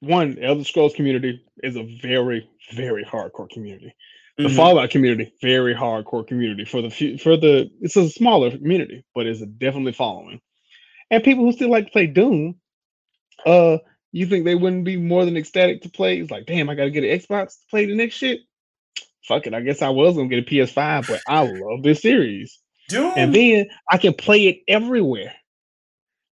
one 0.00 0.38
Elder 0.40 0.64
Scrolls 0.64 0.94
community 0.94 1.42
is 1.62 1.76
a 1.76 1.84
very, 2.02 2.48
very 2.72 3.04
hardcore 3.04 3.48
community. 3.48 3.94
The 4.40 4.48
mm-hmm. 4.48 4.56
Fallout 4.56 4.88
community, 4.88 5.34
very 5.42 5.74
hardcore 5.74 6.26
community. 6.26 6.64
For 6.64 6.80
the 6.80 6.88
few, 6.88 7.18
for 7.18 7.36
the 7.36 7.70
it's 7.82 7.96
a 7.96 8.08
smaller 8.08 8.50
community, 8.50 9.04
but 9.14 9.26
it's 9.26 9.40
definitely 9.40 9.92
following. 9.92 10.40
And 11.10 11.22
people 11.22 11.44
who 11.44 11.52
still 11.52 11.68
like 11.68 11.86
to 11.86 11.90
play 11.90 12.06
Doom, 12.06 12.54
uh, 13.44 13.78
you 14.12 14.24
think 14.24 14.46
they 14.46 14.54
wouldn't 14.54 14.84
be 14.84 14.96
more 14.96 15.26
than 15.26 15.36
ecstatic 15.36 15.82
to 15.82 15.90
play? 15.90 16.20
It's 16.20 16.30
like, 16.30 16.46
damn, 16.46 16.70
I 16.70 16.74
gotta 16.74 16.90
get 16.90 17.04
an 17.04 17.10
Xbox 17.10 17.48
to 17.48 17.66
play 17.68 17.84
the 17.84 17.94
next 17.94 18.14
shit. 18.14 18.40
Fuck 19.24 19.46
it, 19.46 19.52
I 19.52 19.60
guess 19.60 19.82
I 19.82 19.90
was 19.90 20.16
gonna 20.16 20.28
get 20.28 20.46
a 20.46 20.50
PS5, 20.50 21.08
but 21.08 21.20
I 21.28 21.42
love 21.42 21.82
this 21.82 22.00
series. 22.00 22.58
Doom. 22.88 23.12
And 23.16 23.34
then 23.34 23.68
I 23.90 23.98
can 23.98 24.14
play 24.14 24.46
it 24.46 24.60
everywhere, 24.66 25.34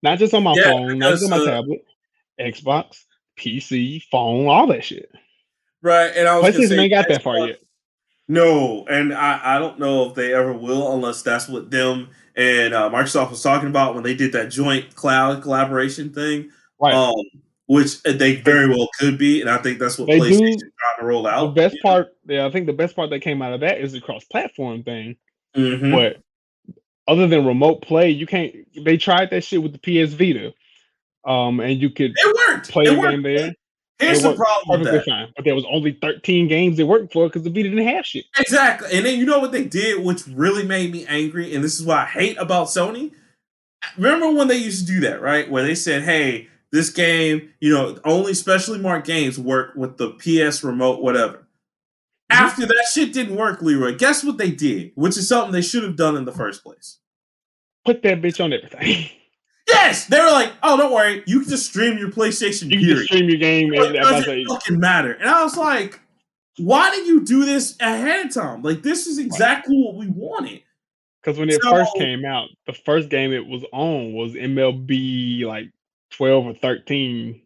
not 0.01 0.17
just 0.17 0.33
on 0.33 0.43
my 0.43 0.53
yeah, 0.55 0.63
phone, 0.63 0.97
not 0.97 1.11
just 1.11 1.25
on 1.25 1.31
my 1.31 1.37
uh, 1.39 1.45
tablet, 1.45 1.83
Xbox, 2.39 3.03
PC, 3.37 4.01
phone, 4.09 4.47
all 4.47 4.67
that 4.67 4.85
shit. 4.85 5.11
Right, 5.81 6.11
and 6.15 6.25
I 6.25 6.39
was 6.39 6.55
PlayStation 6.55 6.79
ain't 6.79 6.91
got 6.91 7.05
Xbox, 7.05 7.09
that 7.09 7.23
far 7.23 7.47
yet. 7.47 7.59
No, 8.27 8.85
and 8.87 9.13
I, 9.13 9.55
I 9.55 9.59
don't 9.59 9.79
know 9.79 10.09
if 10.09 10.15
they 10.15 10.33
ever 10.33 10.51
will 10.51 10.93
unless 10.93 11.21
that's 11.21 11.47
what 11.47 11.71
them 11.71 12.09
and 12.37 12.73
uh, 12.73 12.89
Microsoft 12.89 13.31
was 13.31 13.41
talking 13.41 13.67
about 13.67 13.95
when 13.95 14.03
they 14.03 14.13
did 14.13 14.31
that 14.33 14.51
joint 14.51 14.95
cloud 14.95 15.41
collaboration 15.41 16.13
thing. 16.13 16.51
Right. 16.79 16.93
Um, 16.93 17.15
which 17.65 18.01
they 18.03 18.35
very 18.35 18.69
well 18.69 18.87
could 18.97 19.17
be, 19.17 19.41
and 19.41 19.49
I 19.49 19.57
think 19.57 19.77
that's 19.79 19.97
what 19.97 20.07
they 20.07 20.19
PlayStation 20.19 20.57
do, 20.57 20.71
trying 20.79 20.99
to 20.99 21.05
roll 21.05 21.27
out. 21.27 21.47
The 21.47 21.61
best 21.61 21.75
yeah. 21.75 21.81
part, 21.81 22.15
yeah, 22.25 22.45
I 22.45 22.51
think 22.51 22.65
the 22.65 22.71
best 22.71 22.95
part 22.95 23.09
that 23.09 23.19
came 23.19 23.41
out 23.41 23.51
of 23.51 23.59
that 23.59 23.81
is 23.81 23.91
the 23.91 23.99
cross-platform 23.99 24.83
thing. 24.83 25.17
Mm-hmm. 25.53 25.91
But 25.91 26.21
other 27.09 27.27
than 27.27 27.45
remote 27.45 27.81
play, 27.81 28.09
you 28.09 28.25
can't. 28.25 28.55
They 28.85 28.95
tried 28.95 29.31
that 29.31 29.43
shit 29.43 29.61
with 29.61 29.73
the 29.73 29.79
PS 29.79 30.13
Vita, 30.13 30.53
um, 31.25 31.59
and 31.59 31.81
you 31.81 31.89
could 31.89 32.13
it 32.15 32.37
worked. 32.47 32.69
play 32.69 32.85
it 32.85 32.95
the 32.95 33.01
game 33.01 33.23
there. 33.23 33.53
Here's 33.99 34.21
the 34.21 34.35
problem 34.35 34.81
with 34.81 34.91
that. 34.91 35.05
Fine, 35.05 35.33
but 35.35 35.43
there 35.43 35.55
was 35.55 35.65
only 35.69 35.97
13 35.99 36.47
games 36.47 36.77
it 36.77 36.83
worked 36.83 37.11
for 37.11 37.27
because 37.27 37.43
the 37.43 37.49
Vita 37.49 37.69
didn't 37.69 37.87
have 37.87 38.05
shit. 38.05 38.25
Exactly. 38.37 38.89
And 38.93 39.05
then 39.05 39.17
you 39.17 39.25
know 39.25 39.39
what 39.39 39.51
they 39.51 39.63
did, 39.63 40.03
which 40.03 40.27
really 40.27 40.63
made 40.63 40.91
me 40.91 41.05
angry, 41.07 41.55
and 41.55 41.63
this 41.63 41.79
is 41.79 41.85
what 41.85 41.97
I 41.97 42.05
hate 42.05 42.37
about 42.37 42.67
Sony. 42.67 43.11
Remember 43.97 44.31
when 44.31 44.47
they 44.47 44.57
used 44.57 44.85
to 44.85 44.93
do 44.93 44.99
that, 45.01 45.21
right? 45.21 45.49
Where 45.49 45.63
they 45.63 45.73
said, 45.73 46.03
hey, 46.03 46.47
this 46.71 46.89
game, 46.89 47.53
you 47.59 47.73
know, 47.73 47.97
only 48.03 48.33
specially 48.33 48.77
marked 48.77 49.07
games 49.07 49.39
work 49.39 49.75
with 49.75 49.97
the 49.97 50.11
PS 50.11 50.63
remote, 50.63 51.01
whatever. 51.01 51.37
Mm-hmm. 51.37 52.43
After 52.43 52.65
that 52.65 52.87
shit 52.91 53.13
didn't 53.13 53.35
work, 53.35 53.61
Leroy, 53.61 53.95
guess 53.95 54.23
what 54.23 54.37
they 54.37 54.51
did? 54.51 54.91
Which 54.95 55.17
is 55.17 55.27
something 55.27 55.53
they 55.53 55.61
should 55.61 55.83
have 55.83 55.95
done 55.95 56.17
in 56.17 56.25
the 56.25 56.31
first 56.31 56.63
place. 56.63 56.99
Put 57.85 58.03
that 58.03 58.21
bitch 58.21 58.43
on 58.43 58.53
everything. 58.53 59.09
Yes, 59.67 60.05
they 60.05 60.19
were 60.19 60.31
like, 60.31 60.53
"Oh, 60.63 60.77
don't 60.77 60.93
worry, 60.93 61.23
you 61.27 61.41
can 61.41 61.49
just 61.49 61.65
stream 61.67 61.97
your 61.97 62.09
PlayStation. 62.09 62.71
You 62.71 62.95
can 62.95 63.05
stream 63.05 63.29
your 63.29 63.37
game. 63.37 63.73
It 63.73 63.93
doesn't 63.93 64.45
fucking 64.47 64.79
matter." 64.79 65.13
And 65.13 65.29
I 65.29 65.43
was 65.43 65.57
like, 65.57 65.99
"Why 66.57 66.89
did 66.91 67.05
you 67.07 67.23
do 67.25 67.45
this 67.45 67.75
ahead 67.79 68.25
of 68.25 68.33
time? 68.33 68.61
Like, 68.61 68.81
this 68.81 69.07
is 69.07 69.17
exactly 69.17 69.75
what 69.75 69.95
we 69.95 70.07
wanted." 70.07 70.61
Because 71.21 71.37
when 71.37 71.49
it 71.49 71.61
so, 71.61 71.71
first 71.71 71.91
came 71.97 72.23
out, 72.23 72.47
the 72.65 72.73
first 72.73 73.09
game 73.09 73.33
it 73.33 73.45
was 73.45 73.65
on 73.73 74.13
was 74.13 74.33
MLB 74.33 75.43
like 75.43 75.69
twelve 76.11 76.45
or 76.45 76.53
thirteen, 76.53 77.41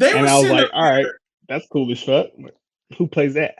and 0.00 0.26
I 0.26 0.38
was 0.38 0.50
like, 0.50 0.68
"All 0.72 0.82
right, 0.82 1.06
that's 1.48 1.66
cool 1.68 1.90
as 1.90 2.02
fuck." 2.02 2.26
Who 2.98 3.06
plays 3.06 3.34
that? 3.34 3.54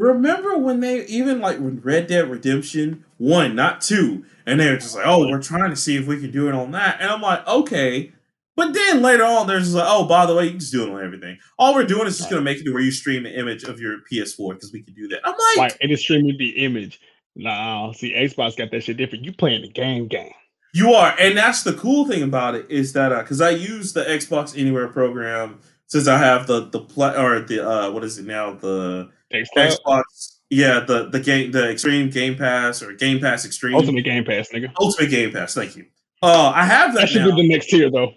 Remember 0.00 0.56
when 0.56 0.80
they 0.80 1.04
even 1.06 1.40
like 1.40 1.58
when 1.58 1.78
Red 1.82 2.06
Dead 2.06 2.30
Redemption 2.30 3.04
one, 3.18 3.54
not 3.54 3.82
two, 3.82 4.24
and 4.46 4.58
they 4.58 4.70
were 4.70 4.78
just 4.78 4.96
like, 4.96 5.06
"Oh, 5.06 5.28
we're 5.28 5.42
trying 5.42 5.68
to 5.68 5.76
see 5.76 5.94
if 5.98 6.06
we 6.06 6.18
can 6.18 6.30
do 6.30 6.48
it 6.48 6.54
on 6.54 6.70
that," 6.70 7.02
and 7.02 7.10
I'm 7.10 7.20
like, 7.20 7.46
"Okay." 7.46 8.10
But 8.56 8.72
then 8.72 9.02
later 9.02 9.24
on, 9.24 9.46
there's 9.46 9.64
just 9.64 9.74
like, 9.74 9.86
"Oh, 9.86 10.06
by 10.06 10.24
the 10.24 10.34
way, 10.34 10.44
you 10.44 10.50
can 10.52 10.60
just 10.60 10.72
do 10.72 10.84
it 10.84 10.90
on 10.90 11.04
everything. 11.04 11.36
All 11.58 11.74
we're 11.74 11.84
doing 11.84 12.06
is 12.06 12.16
just 12.16 12.30
going 12.30 12.40
to 12.40 12.44
make 12.44 12.56
it 12.56 12.64
to 12.64 12.72
where 12.72 12.82
you 12.82 12.90
stream 12.90 13.26
an 13.26 13.32
image 13.32 13.64
of 13.64 13.78
your 13.78 13.98
PS4 14.10 14.54
because 14.54 14.72
we 14.72 14.82
can 14.82 14.94
do 14.94 15.06
that." 15.08 15.20
I'm 15.22 15.32
like, 15.32 15.56
right, 15.58 15.76
it 15.82 15.90
is 15.90 16.00
streaming 16.00 16.38
the 16.38 16.64
image. 16.64 16.98
Nah, 17.36 17.92
see, 17.92 18.14
Xbox 18.14 18.56
got 18.56 18.70
that 18.70 18.82
shit 18.82 18.96
different. 18.96 19.26
You 19.26 19.34
playing 19.34 19.60
the 19.60 19.68
game, 19.68 20.08
game. 20.08 20.32
You 20.72 20.94
are, 20.94 21.14
and 21.20 21.36
that's 21.36 21.62
the 21.62 21.74
cool 21.74 22.06
thing 22.06 22.22
about 22.22 22.54
it 22.54 22.70
is 22.70 22.94
that 22.94 23.10
because 23.18 23.42
uh, 23.42 23.48
I 23.48 23.50
use 23.50 23.92
the 23.92 24.04
Xbox 24.04 24.58
Anywhere 24.58 24.88
program 24.88 25.58
since 25.88 26.08
I 26.08 26.16
have 26.16 26.46
the 26.46 26.70
the 26.70 26.80
play 26.80 27.14
or 27.14 27.40
the 27.40 27.68
uh 27.68 27.90
what 27.90 28.02
is 28.02 28.18
it 28.18 28.24
now 28.24 28.54
the 28.54 29.10
Xbox. 29.32 30.02
Yeah, 30.50 30.80
the 30.80 31.08
the 31.08 31.20
game 31.20 31.52
the 31.52 31.70
Extreme 31.70 32.10
Game 32.10 32.36
Pass 32.36 32.82
or 32.82 32.92
Game 32.92 33.20
Pass 33.20 33.44
Extreme 33.44 33.76
Ultimate 33.76 34.02
Game 34.02 34.24
Pass, 34.24 34.48
nigga. 34.48 34.72
Ultimate 34.80 35.10
Game 35.10 35.32
Pass. 35.32 35.54
Thank 35.54 35.76
you. 35.76 35.86
Uh, 36.22 36.52
I 36.54 36.64
have 36.64 36.94
that. 36.94 37.02
That 37.02 37.08
should 37.08 37.22
now. 37.22 37.34
be 37.34 37.42
the 37.42 37.48
next 37.48 37.68
tier 37.68 37.90
though. 37.90 38.12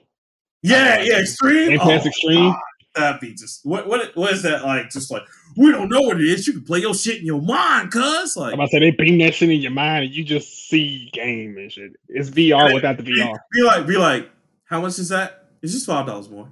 Yeah, 0.61 0.97
uh, 0.99 1.03
yeah, 1.03 1.19
Extreme 1.19 1.69
Game 1.69 1.79
Pass 1.79 2.01
oh, 2.03 2.07
Extreme. 2.07 2.51
God, 2.51 2.59
that'd 2.95 3.21
be 3.21 3.33
just 3.33 3.65
what 3.65 3.87
what 3.87 4.15
what 4.15 4.33
is 4.33 4.41
that 4.43 4.63
like? 4.63 4.89
Just 4.89 5.11
like 5.11 5.23
we 5.55 5.71
don't 5.71 5.89
know 5.89 6.01
what 6.01 6.19
it 6.19 6.27
is. 6.27 6.47
You 6.47 6.53
can 6.53 6.63
play 6.63 6.79
your 6.79 6.95
shit 6.95 7.19
in 7.19 7.25
your 7.25 7.41
mind, 7.41 7.91
cuz 7.91 8.35
like 8.35 8.53
I'm 8.53 8.59
about 8.59 8.71
to 8.71 8.71
say 8.71 8.79
they 8.79 8.91
beam 8.91 9.19
that 9.19 9.35
shit 9.35 9.49
in 9.49 9.61
your 9.61 9.71
mind 9.71 10.05
and 10.05 10.13
you 10.13 10.23
just 10.23 10.69
see 10.69 11.09
game 11.13 11.57
and 11.57 11.71
shit. 11.71 11.91
It's 12.09 12.31
VR 12.31 12.73
without 12.73 12.97
the 12.97 13.03
VR. 13.03 13.35
Be 13.51 13.63
like, 13.63 13.85
be 13.85 13.97
like, 13.97 14.29
how 14.65 14.81
much 14.81 14.97
is 14.97 15.09
that? 15.09 15.49
It's 15.61 15.73
just 15.73 15.85
five 15.85 16.07
dollars 16.07 16.29
more. 16.29 16.49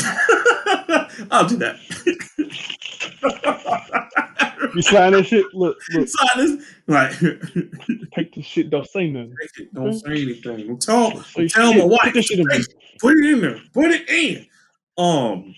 I'll 1.30 1.46
do 1.46 1.56
that. 1.56 1.76
you 4.74 4.82
sign 4.82 5.12
that 5.12 5.26
shit. 5.26 5.46
Look, 5.52 5.78
look. 5.92 6.08
Sign 6.08 6.28
this. 6.36 6.64
Right. 6.86 7.12
take 8.14 8.34
the 8.34 8.42
shit. 8.42 8.70
Don't 8.70 8.88
say 8.88 9.10
nothing. 9.10 9.34
Don't 9.72 9.94
say 9.94 10.22
anything. 10.22 10.78
Tell, 10.78 11.10
don't 11.10 11.50
tell 11.50 11.74
my 11.74 11.84
wife. 11.84 12.12
Put, 12.12 12.24
shit 12.24 12.46
put 13.00 13.16
it 13.16 13.32
in 13.32 13.40
there. 13.40 13.60
Put 13.72 13.90
it 13.90 14.08
in. 14.08 14.46
Um, 14.96 15.54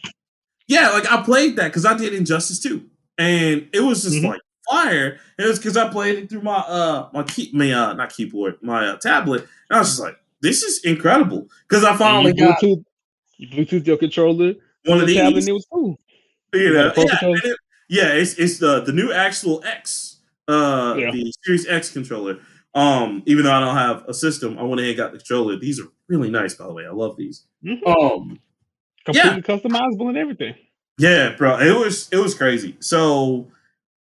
yeah, 0.68 0.90
like 0.90 1.10
I 1.10 1.22
played 1.22 1.56
that 1.56 1.68
because 1.68 1.84
I 1.84 1.96
did 1.96 2.14
Injustice 2.14 2.60
too, 2.60 2.88
and 3.18 3.68
it 3.72 3.80
was 3.80 4.04
just 4.04 4.16
mm-hmm. 4.16 4.26
like 4.26 4.40
fire. 4.70 5.18
It 5.38 5.46
was 5.46 5.58
because 5.58 5.76
I 5.76 5.90
played 5.90 6.18
it 6.18 6.30
through 6.30 6.42
my 6.42 6.58
uh 6.58 7.08
my 7.12 7.24
key, 7.24 7.50
my 7.52 7.72
uh 7.72 7.92
not 7.94 8.12
keyboard, 8.12 8.58
my 8.62 8.88
uh, 8.88 8.96
tablet. 8.96 9.42
And 9.68 9.76
I 9.76 9.78
was 9.80 9.88
just 9.88 10.00
like, 10.00 10.16
this 10.40 10.62
is 10.62 10.84
incredible 10.84 11.48
because 11.68 11.84
I 11.84 11.96
finally 11.96 12.32
you 12.36 12.44
Bluetooth, 12.44 12.76
got 12.76 12.84
you 13.36 13.48
Bluetooth 13.48 13.86
your 13.86 13.96
controller 13.96 14.54
one 14.84 15.00
of 15.00 15.06
these. 15.06 15.66
Cool. 15.70 15.98
You 16.54 16.74
know, 16.74 16.92
yeah, 16.96 17.18
it, 17.22 17.56
yeah, 17.88 18.08
it's 18.12 18.34
it's 18.34 18.58
the 18.58 18.80
the 18.82 18.92
new 18.92 19.10
actual 19.10 19.62
X, 19.64 20.20
uh, 20.48 20.94
yeah. 20.98 21.10
the 21.10 21.32
Series 21.42 21.66
X 21.66 21.90
controller. 21.90 22.38
Um, 22.74 23.22
even 23.26 23.44
though 23.44 23.52
I 23.52 23.60
don't 23.60 23.76
have 23.76 24.08
a 24.08 24.14
system, 24.14 24.58
I 24.58 24.62
went 24.62 24.80
ahead 24.80 24.90
and 24.90 24.96
got 24.98 25.12
the 25.12 25.18
controller. 25.18 25.56
These 25.58 25.80
are 25.80 25.88
really 26.08 26.30
nice, 26.30 26.54
by 26.54 26.66
the 26.66 26.72
way. 26.72 26.86
I 26.86 26.90
love 26.90 27.16
these. 27.16 27.44
Mm-hmm. 27.64 27.86
Um, 27.86 28.40
completely 29.04 29.30
yeah. 29.30 29.38
customizable 29.40 30.08
and 30.08 30.16
everything. 30.16 30.54
Yeah, 30.98 31.34
bro, 31.36 31.58
it 31.58 31.76
was 31.78 32.08
it 32.12 32.18
was 32.18 32.34
crazy. 32.34 32.76
So 32.80 33.48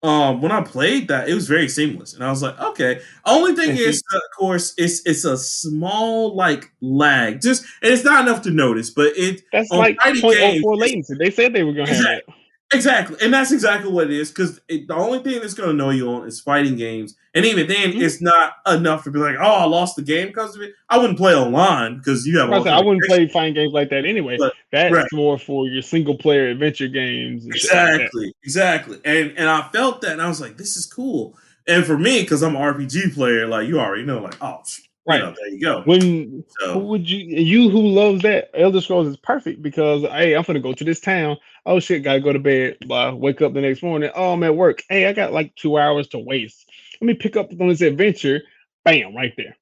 um 0.03 0.41
when 0.41 0.51
I 0.51 0.61
played 0.61 1.07
that, 1.09 1.29
it 1.29 1.35
was 1.35 1.47
very 1.47 1.69
seamless, 1.69 2.13
and 2.13 2.23
I 2.23 2.29
was 2.29 2.41
like, 2.41 2.59
okay. 2.59 3.01
Only 3.25 3.55
thing 3.55 3.77
is, 3.77 4.01
of 4.13 4.21
course, 4.37 4.73
it's 4.77 5.05
it's 5.05 5.25
a 5.25 5.37
small 5.37 6.35
like 6.35 6.71
lag, 6.81 7.41
just 7.41 7.63
and 7.83 7.93
it's 7.93 8.03
not 8.03 8.27
enough 8.27 8.41
to 8.43 8.51
notice, 8.51 8.89
but 8.89 9.13
it 9.15 9.43
that's 9.51 9.69
like 9.71 9.97
0.04 9.99 10.61
latency. 10.77 11.13
They 11.19 11.29
said 11.29 11.53
they 11.53 11.63
were 11.63 11.73
going 11.73 11.85
to 11.85 11.91
exactly, 11.91 12.33
have 12.33 12.35
it. 12.37 12.40
Exactly, 12.73 13.17
and 13.21 13.33
that's 13.33 13.51
exactly 13.51 13.91
what 13.91 14.05
it 14.05 14.13
is. 14.13 14.29
Because 14.29 14.61
the 14.69 14.93
only 14.93 15.19
thing 15.19 15.41
that's 15.41 15.53
going 15.53 15.69
to 15.69 15.75
know 15.75 15.89
you 15.89 16.09
on 16.09 16.25
is 16.25 16.39
fighting 16.39 16.77
games, 16.77 17.15
and 17.33 17.45
even 17.45 17.67
then, 17.67 17.91
mm-hmm. 17.91 18.01
it's 18.01 18.21
not 18.21 18.53
enough 18.65 19.03
to 19.03 19.11
be 19.11 19.19
like, 19.19 19.35
"Oh, 19.37 19.43
I 19.43 19.65
lost 19.65 19.97
the 19.97 20.01
game 20.01 20.27
because 20.27 20.55
of 20.55 20.61
it." 20.61 20.73
I 20.89 20.97
wouldn't 20.97 21.19
play 21.19 21.35
online 21.35 21.97
because 21.97 22.25
you 22.25 22.39
have. 22.39 22.49
I, 22.49 22.57
I 22.57 22.81
wouldn't 22.81 23.03
play 23.07 23.27
fighting 23.27 23.55
games 23.55 23.73
like 23.73 23.89
that 23.89 24.05
anyway. 24.05 24.37
But, 24.37 24.53
that's 24.71 24.93
right. 24.93 25.05
more 25.11 25.37
for 25.37 25.67
your 25.67 25.81
single 25.81 26.17
player 26.17 26.47
adventure 26.47 26.87
games. 26.87 27.45
exactly, 27.45 28.27
like 28.27 28.35
exactly, 28.43 28.99
and 29.03 29.33
and 29.37 29.49
I 29.49 29.67
felt 29.69 29.99
that, 30.01 30.13
and 30.13 30.21
I 30.21 30.29
was 30.29 30.39
like, 30.39 30.55
"This 30.55 30.77
is 30.77 30.85
cool." 30.85 31.37
And 31.67 31.85
for 31.85 31.97
me, 31.97 32.21
because 32.21 32.41
I'm 32.41 32.55
an 32.55 32.61
RPG 32.61 33.13
player, 33.13 33.47
like 33.47 33.67
you 33.67 33.79
already 33.81 34.03
know, 34.03 34.19
like 34.19 34.37
oh, 34.41 34.61
Right. 35.07 35.19
You 35.19 35.25
know, 35.25 35.35
there 35.35 35.49
you 35.49 35.59
go. 35.61 35.81
When 35.83 36.43
so. 36.59 36.77
would 36.77 37.09
you 37.09 37.19
you 37.19 37.69
who 37.69 37.87
loves 37.87 38.21
that 38.21 38.49
Elder 38.53 38.81
Scrolls 38.81 39.07
is 39.07 39.17
perfect 39.17 39.61
because 39.61 40.03
hey, 40.03 40.35
I'm 40.35 40.43
gonna 40.43 40.59
go 40.59 40.73
to 40.73 40.83
this 40.83 40.99
town. 40.99 41.37
Oh 41.65 41.79
shit, 41.79 42.03
gotta 42.03 42.19
go 42.19 42.31
to 42.31 42.39
bed. 42.39 42.77
Blah. 42.81 43.13
Wake 43.13 43.41
up 43.41 43.53
the 43.53 43.61
next 43.61 43.81
morning. 43.81 44.11
Oh, 44.15 44.33
I'm 44.33 44.43
at 44.43 44.55
work. 44.55 44.83
Hey, 44.89 45.07
I 45.07 45.13
got 45.13 45.33
like 45.33 45.55
two 45.55 45.79
hours 45.79 46.07
to 46.09 46.19
waste. 46.19 46.69
Let 46.99 47.07
me 47.07 47.13
pick 47.15 47.35
up 47.35 47.51
on 47.59 47.67
this 47.69 47.81
adventure. 47.81 48.41
Bam, 48.85 49.15
right 49.15 49.33
there. 49.37 49.57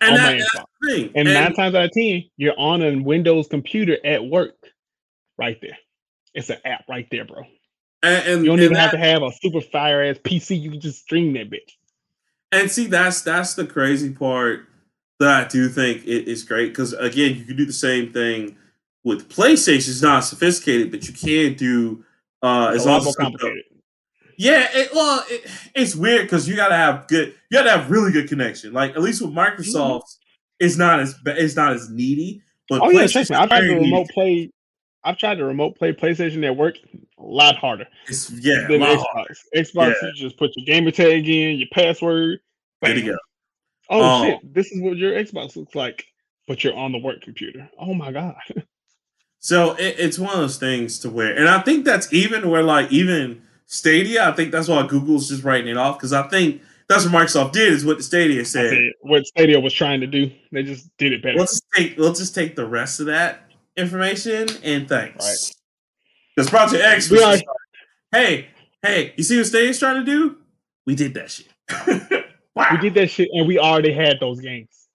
And, 0.00 0.16
that, 0.16 0.38
that's 0.38 0.52
the 0.52 0.88
thing. 0.88 1.12
And, 1.14 1.28
and 1.28 1.34
nine 1.34 1.54
times 1.54 1.74
out 1.74 1.84
of 1.84 1.90
ten, 1.92 2.24
you're 2.36 2.58
on 2.58 2.82
a 2.82 2.96
Windows 2.96 3.46
computer 3.48 3.98
at 4.04 4.24
work. 4.24 4.56
Right 5.38 5.58
there. 5.60 5.78
It's 6.34 6.50
an 6.50 6.58
app 6.64 6.84
right 6.88 7.06
there, 7.10 7.24
bro. 7.24 7.42
And, 8.02 8.26
and 8.26 8.40
you 8.44 8.50
don't 8.50 8.60
even 8.60 8.74
that, 8.74 8.80
have 8.80 8.90
to 8.92 8.98
have 8.98 9.22
a 9.22 9.30
super 9.32 9.60
fire 9.60 10.02
ass 10.02 10.18
PC. 10.18 10.60
You 10.60 10.70
can 10.70 10.80
just 10.80 11.02
stream 11.02 11.34
that 11.34 11.50
bitch. 11.50 11.76
And 12.52 12.70
see, 12.70 12.86
that's 12.86 13.22
that's 13.22 13.54
the 13.54 13.66
crazy 13.66 14.12
part 14.12 14.66
that 15.20 15.46
I 15.46 15.48
do 15.48 15.68
think 15.68 16.04
it 16.04 16.28
is 16.28 16.42
great 16.42 16.68
because 16.70 16.92
again, 16.94 17.36
you 17.36 17.44
can 17.44 17.56
do 17.56 17.66
the 17.66 17.72
same 17.72 18.12
thing 18.12 18.56
with 19.04 19.28
PlayStation. 19.28 19.88
It's 19.88 20.02
not 20.02 20.20
sophisticated, 20.20 20.90
but 20.90 21.06
you 21.06 21.14
can 21.14 21.56
do 21.56 22.04
uh, 22.42 22.72
it's, 22.74 22.86
also 22.86 23.12
complicated. 23.12 23.64
Yeah, 24.36 24.66
it, 24.72 24.90
well, 24.94 25.22
it, 25.28 25.48
it's 25.74 25.94
weird 25.94 26.22
because 26.22 26.48
you 26.48 26.56
gotta 26.56 26.76
have 26.76 27.06
good, 27.06 27.28
you 27.50 27.58
gotta 27.58 27.70
have 27.70 27.90
really 27.90 28.10
good 28.10 28.28
connection. 28.28 28.72
Like 28.72 28.92
at 28.92 29.02
least 29.02 29.20
with 29.20 29.32
Microsoft, 29.32 30.00
mm-hmm. 30.00 30.64
it's 30.64 30.76
not 30.76 31.00
as 31.00 31.14
it's 31.26 31.56
not 31.56 31.74
as 31.74 31.90
needy. 31.90 32.42
But 32.68 32.80
oh 32.82 32.90
yeah, 32.90 33.02
I've 33.02 33.48
tried 33.48 33.60
to 33.60 33.74
remote 33.74 34.08
play. 34.08 34.50
I've 35.04 35.18
tried 35.18 35.36
to 35.36 35.44
remote 35.44 35.76
play 35.76 35.92
PlayStation 35.92 36.44
at 36.46 36.56
work 36.56 36.76
a 37.20 37.26
lot 37.26 37.56
harder. 37.56 37.86
It's, 38.08 38.30
yeah, 38.30 38.66
than 38.68 38.80
Xbox. 38.80 39.04
Harder. 39.12 39.34
Xbox, 39.54 39.94
yeah. 40.02 40.08
you 40.08 40.12
just 40.14 40.36
put 40.38 40.50
your 40.56 40.66
gamer 40.66 40.90
tag 40.90 41.28
in, 41.28 41.58
your 41.58 41.68
password. 41.72 42.40
There 42.82 42.96
you 42.96 43.12
go. 43.12 43.18
Oh 43.90 44.02
um, 44.02 44.26
shit! 44.26 44.54
This 44.54 44.70
is 44.70 44.80
what 44.80 44.96
your 44.96 45.12
Xbox 45.12 45.56
looks 45.56 45.74
like, 45.74 46.06
but 46.46 46.62
you're 46.62 46.76
on 46.76 46.92
the 46.92 46.98
work 46.98 47.20
computer. 47.22 47.68
Oh 47.78 47.92
my 47.92 48.12
god. 48.12 48.36
so 49.40 49.74
it, 49.74 49.96
it's 49.98 50.18
one 50.18 50.32
of 50.32 50.40
those 50.40 50.58
things 50.58 50.98
to 51.00 51.10
where, 51.10 51.36
and 51.36 51.48
I 51.48 51.60
think 51.60 51.84
that's 51.84 52.12
even 52.12 52.48
where 52.48 52.62
like 52.62 52.90
even 52.92 53.42
Stadia. 53.66 54.28
I 54.28 54.32
think 54.32 54.52
that's 54.52 54.68
why 54.68 54.86
Google's 54.86 55.28
just 55.28 55.42
writing 55.42 55.68
it 55.68 55.76
off 55.76 55.98
because 55.98 56.12
I 56.12 56.22
think 56.28 56.62
that's 56.88 57.04
what 57.04 57.12
Microsoft 57.12 57.52
did 57.52 57.72
is 57.72 57.84
what 57.84 57.98
the 57.98 58.02
Stadia 58.02 58.44
said. 58.44 58.78
What 59.00 59.26
Stadia 59.26 59.60
was 59.60 59.74
trying 59.74 60.00
to 60.00 60.06
do, 60.06 60.30
they 60.52 60.62
just 60.62 60.88
did 60.96 61.12
it 61.12 61.22
better. 61.22 61.38
Let's 61.38 61.52
just 61.52 61.72
take 61.74 61.98
let's 61.98 62.18
just 62.20 62.34
take 62.34 62.56
the 62.56 62.66
rest 62.66 63.00
of 63.00 63.06
that 63.06 63.50
information 63.76 64.48
and 64.62 64.88
thanks. 64.88 65.52
Because 66.34 66.50
Project 66.50 66.82
X 66.82 67.10
was 67.10 67.20
just, 67.20 67.44
hey, 68.12 68.48
hey, 68.82 69.14
you 69.16 69.24
see 69.24 69.36
what 69.36 69.46
Stadia's 69.46 69.78
trying 69.78 70.04
to 70.04 70.10
do? 70.10 70.38
We 70.86 70.94
did 70.94 71.14
that 71.14 71.30
shit. 71.30 71.48
wow. 72.54 72.68
We 72.72 72.78
did 72.78 72.94
that 72.94 73.10
shit 73.10 73.28
and 73.32 73.46
we 73.46 73.58
already 73.58 73.92
had 73.92 74.18
those 74.20 74.40
games. 74.40 74.88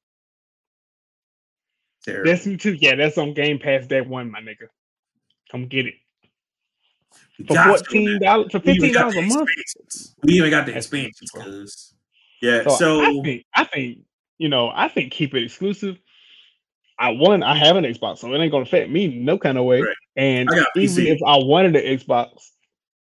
Terrible. 2.04 2.32
That's 2.32 2.44
too. 2.44 2.78
Yeah, 2.80 2.96
that's 2.96 3.18
on 3.18 3.34
Game 3.34 3.58
Pass. 3.58 3.88
That 3.88 4.08
one, 4.08 4.30
my 4.30 4.40
nigga. 4.40 4.68
Come 5.52 5.68
get 5.68 5.88
it. 5.88 5.96
For 7.48 7.56
fourteen 7.56 8.20
dollars, 8.20 8.52
for 8.52 8.60
fifteen 8.60 8.94
dollars 8.94 9.16
a 9.16 9.22
month. 9.24 9.50
We 10.24 10.34
even 10.34 10.52
got 10.52 10.68
the 10.68 10.76
expansions, 10.76 11.32
cause 11.32 11.94
yeah. 12.42 12.64
So, 12.64 12.70
so 12.70 13.02
I 13.02 13.22
think, 13.24 13.46
I 13.54 13.64
think 13.66 14.00
you 14.38 14.50
know, 14.50 14.72
I 14.74 14.88
think 14.88 15.12
keep 15.12 15.34
it 15.34 15.44
exclusive. 15.44 15.98
I 16.98 17.10
one, 17.10 17.44
I 17.44 17.58
have 17.58 17.76
an 17.76 17.84
Xbox, 17.84 18.20
so 18.20 18.34
it 18.34 18.38
ain't 18.38 18.52
gonna 18.52 18.64
affect 18.64 18.90
me 18.90 19.08
no 19.08 19.38
kind 19.38 19.58
of 19.58 19.66
way. 19.66 19.82
Right. 19.82 19.96
And 20.16 20.50
even 20.76 21.08
if 21.08 21.20
I 21.26 21.38
wanted 21.38 21.76
an 21.76 21.98
Xbox, 21.98 22.30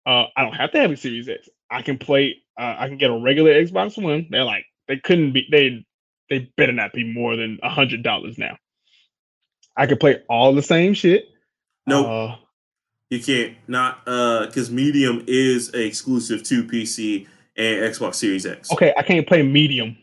uh, 0.06 0.26
I 0.36 0.44
don't 0.44 0.54
have 0.54 0.72
to 0.72 0.80
have 0.80 0.92
a 0.92 0.98
Series 0.98 1.28
X. 1.28 1.50
I 1.70 1.82
can 1.82 1.98
play. 1.98 2.38
Uh, 2.58 2.76
I 2.78 2.88
can 2.88 2.98
get 2.98 3.10
a 3.10 3.18
regular 3.18 3.52
Xbox 3.52 4.02
One. 4.02 4.28
They're 4.30 4.44
like 4.44 4.66
they 4.88 4.98
couldn't 4.98 5.34
be. 5.34 5.48
They 5.52 5.86
they 6.30 6.52
better 6.56 6.72
not 6.72 6.94
be 6.94 7.04
more 7.04 7.36
than 7.36 7.60
a 7.64 7.70
hundred 7.70 8.04
dollars 8.04 8.38
now. 8.38 8.58
I 9.76 9.86
can 9.86 9.98
play 9.98 10.22
all 10.30 10.54
the 10.54 10.62
same 10.62 10.94
shit. 10.94 11.26
No, 11.86 12.02
nope. 12.02 12.10
uh, 12.10 12.36
you 13.10 13.22
can't. 13.22 13.58
Not 13.68 14.02
uh, 14.08 14.46
because 14.46 14.72
Medium 14.72 15.24
is 15.28 15.70
exclusive 15.74 16.44
to 16.44 16.64
PC 16.64 17.28
and 17.58 17.94
Xbox 17.94 18.16
Series 18.16 18.46
X. 18.46 18.72
Okay, 18.72 18.94
I 18.98 19.04
can't 19.04 19.28
play 19.28 19.44
Medium. 19.44 19.98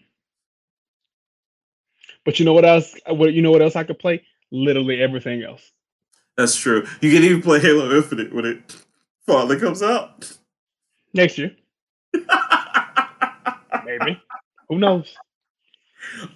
But 2.29 2.39
you 2.39 2.45
know 2.45 2.53
what 2.53 2.67
else? 2.67 2.95
What 3.07 3.33
you 3.33 3.41
know 3.41 3.51
what 3.51 3.63
else 3.63 3.75
I 3.75 3.85
could 3.85 3.99
play? 3.99 4.23
Literally 4.51 5.01
everything 5.01 5.43
else. 5.43 5.73
That's 6.37 6.55
true. 6.55 6.87
You 7.01 7.11
can 7.11 7.25
even 7.25 7.41
play 7.41 7.59
Halo 7.59 7.91
Infinite 7.97 8.35
when 8.35 8.45
it 8.45 8.77
finally 9.27 9.59
comes 9.59 9.83
out 9.83 10.31
next 11.15 11.39
year. 11.39 11.57
Maybe. 12.13 12.29
Who 14.69 14.79
knows? 14.79 15.11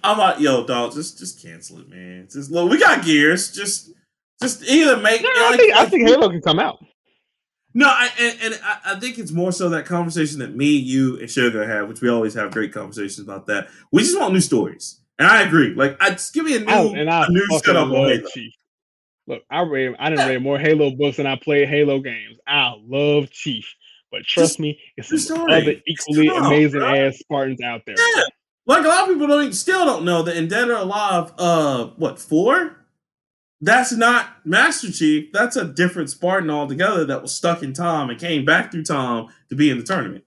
I'm 0.03 0.17
like, 0.17 0.39
yo, 0.39 0.65
dog, 0.65 0.93
just 0.93 1.19
just 1.19 1.43
cancel 1.43 1.81
it, 1.81 1.89
man. 1.89 2.27
Just 2.27 2.49
look, 2.49 2.71
we 2.71 2.79
got 2.79 3.05
gears. 3.05 3.51
Just 3.51 3.91
just 4.41 4.67
either 4.67 4.97
make. 4.97 5.21
Yeah, 5.21 5.29
I, 5.29 5.57
think, 5.57 5.75
I 5.75 5.85
think 5.85 6.07
Halo 6.07 6.27
can 6.27 6.41
come 6.41 6.57
out. 6.57 6.83
No, 7.75 7.85
I, 7.85 8.09
and, 8.19 8.39
and 8.41 8.59
I, 8.83 8.99
think 8.99 9.19
it's 9.19 9.31
more 9.31 9.51
so 9.51 9.69
that 9.69 9.85
conversation 9.85 10.39
that 10.39 10.55
me, 10.55 10.71
you, 10.71 11.19
and 11.19 11.29
Sugar 11.29 11.67
have, 11.67 11.87
which 11.87 12.01
we 12.01 12.09
always 12.09 12.33
have 12.33 12.51
great 12.51 12.73
conversations 12.73 13.19
about 13.19 13.45
that. 13.45 13.67
We 13.91 14.01
just 14.01 14.19
want 14.19 14.33
new 14.33 14.41
stories, 14.41 14.99
and 15.19 15.27
I 15.27 15.43
agree. 15.43 15.73
Like, 15.73 16.01
I 16.01 16.11
just 16.11 16.33
give 16.33 16.45
me 16.45 16.55
a 16.55 16.59
new, 16.59 16.71
I, 16.71 16.99
and 16.99 17.09
I 17.09 17.25
a 17.25 17.29
new 17.29 17.45
setup 17.59 17.87
on 17.87 17.91
Halo. 17.91 18.21
Chief. 18.33 18.53
Look, 19.25 19.43
I 19.49 19.61
read, 19.61 19.95
I 19.99 20.09
didn't 20.09 20.27
read 20.27 20.41
more 20.41 20.59
Halo 20.59 20.91
books 20.91 21.17
than 21.17 21.27
I 21.27 21.37
played 21.37 21.69
Halo 21.69 21.99
games. 21.99 22.39
I 22.45 22.73
love 22.85 23.29
Chief, 23.31 23.73
but 24.11 24.23
trust 24.23 24.51
just, 24.51 24.59
me, 24.59 24.79
it's 24.97 25.27
some 25.27 25.49
other 25.49 25.75
equally 25.87 26.27
amazing 26.27 26.81
bro. 26.81 26.93
ass 26.93 27.17
Spartans 27.19 27.61
out 27.61 27.81
there. 27.85 27.95
Yeah. 27.97 28.23
Like 28.65 28.85
a 28.85 28.87
lot 28.87 29.03
of 29.03 29.09
people 29.09 29.27
don't 29.27 29.41
even, 29.41 29.53
still 29.53 29.85
don't 29.85 30.05
know 30.05 30.23
that 30.23 30.37
in 30.37 30.47
Dead 30.47 30.69
or 30.69 30.75
Alive, 30.75 31.33
uh, 31.37 31.87
what 31.97 32.19
four? 32.19 32.77
That's 33.61 33.93
not 33.93 34.45
Master 34.45 34.91
Chief. 34.91 35.31
That's 35.31 35.55
a 35.55 35.63
different 35.63 36.09
Spartan 36.09 36.49
altogether 36.49 37.05
that 37.05 37.21
was 37.21 37.33
stuck 37.33 37.63
in 37.63 37.71
Tom 37.71 38.09
and 38.09 38.19
came 38.19 38.43
back 38.43 38.71
through 38.71 38.83
Tom 38.83 39.29
to 39.49 39.55
be 39.55 39.69
in 39.69 39.77
the 39.77 39.85
tournament. 39.85 40.25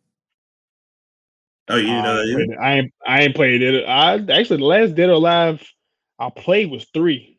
Oh, 1.69 1.77
you 1.77 1.89
know 1.89 2.17
that? 2.17 2.57
I 2.61 2.73
ain't, 2.75 2.95
I 3.07 3.23
ain't 3.23 3.35
played 3.35 3.63
it. 3.63 3.85
I 3.89 4.15
actually 4.15 4.59
the 4.59 4.65
last 4.65 4.95
Dead 4.95 5.09
or 5.09 5.15
Alive 5.15 5.63
I 6.19 6.31
played 6.31 6.71
was 6.71 6.87
three, 6.95 7.39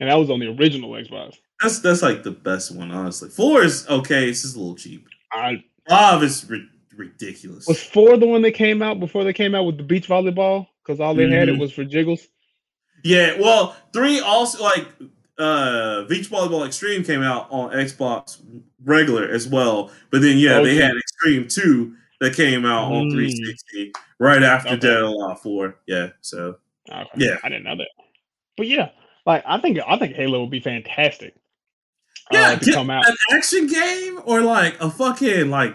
and 0.00 0.10
that 0.10 0.16
was 0.16 0.30
on 0.30 0.40
the 0.40 0.48
original 0.48 0.90
Xbox. 0.92 1.36
That's 1.60 1.80
that's 1.80 2.02
like 2.02 2.22
the 2.22 2.30
best 2.30 2.74
one, 2.74 2.90
honestly. 2.90 3.28
Four 3.28 3.62
is 3.62 3.86
okay. 3.88 4.28
It's 4.28 4.42
just 4.42 4.56
a 4.56 4.58
little 4.58 4.76
cheap. 4.76 5.06
I 5.32 5.62
Five 5.88 6.22
is 6.22 6.48
ri- 6.48 6.68
ridiculous. 6.96 7.66
Was 7.66 7.82
four 7.82 8.16
the 8.16 8.26
one 8.26 8.42
that 8.42 8.52
came 8.52 8.82
out 8.82 8.98
before 8.98 9.24
they 9.24 9.32
came 9.32 9.54
out 9.54 9.64
with 9.64 9.76
the 9.76 9.84
beach 9.84 10.08
volleyball? 10.08 10.66
Because 10.82 11.00
all 11.00 11.14
they 11.14 11.24
mm-hmm. 11.24 11.32
had 11.32 11.48
it 11.48 11.52
mm-hmm. 11.52 11.60
was 11.60 11.72
for 11.72 11.84
jiggles. 11.84 12.26
Yeah, 13.04 13.38
well, 13.38 13.76
three 13.92 14.20
also 14.20 14.62
like 14.62 14.88
uh, 15.38 16.04
Beach 16.04 16.28
Volleyball 16.30 16.66
Extreme 16.66 17.04
came 17.04 17.22
out 17.22 17.46
on 17.50 17.70
Xbox 17.70 18.40
regular 18.84 19.28
as 19.28 19.46
well, 19.46 19.90
but 20.10 20.22
then 20.22 20.38
yeah, 20.38 20.58
okay. 20.58 20.64
they 20.64 20.82
had 20.82 20.96
Extreme 20.96 21.48
Two 21.48 21.94
that 22.20 22.34
came 22.34 22.64
out 22.64 22.90
mm. 22.90 23.02
on 23.02 23.10
360 23.10 23.92
right 24.18 24.42
after 24.42 24.70
okay. 24.70 24.78
Dead 24.78 25.02
Alive 25.02 25.40
Four. 25.40 25.78
Yeah, 25.86 26.10
so 26.20 26.56
okay. 26.90 27.08
yeah, 27.16 27.36
I 27.42 27.48
didn't 27.48 27.64
know 27.64 27.76
that. 27.76 27.88
But 28.56 28.68
yeah, 28.68 28.90
like 29.24 29.44
I 29.46 29.60
think 29.60 29.78
I 29.86 29.98
think 29.98 30.14
Halo 30.14 30.40
would 30.40 30.50
be 30.50 30.60
fantastic. 30.60 31.34
Yeah, 32.32 32.50
uh, 32.50 32.56
to 32.56 32.72
come 32.72 32.90
out. 32.90 33.06
an 33.06 33.14
action 33.32 33.66
game 33.66 34.20
or 34.24 34.40
like 34.40 34.80
a 34.80 34.90
fucking 34.90 35.50
like 35.50 35.74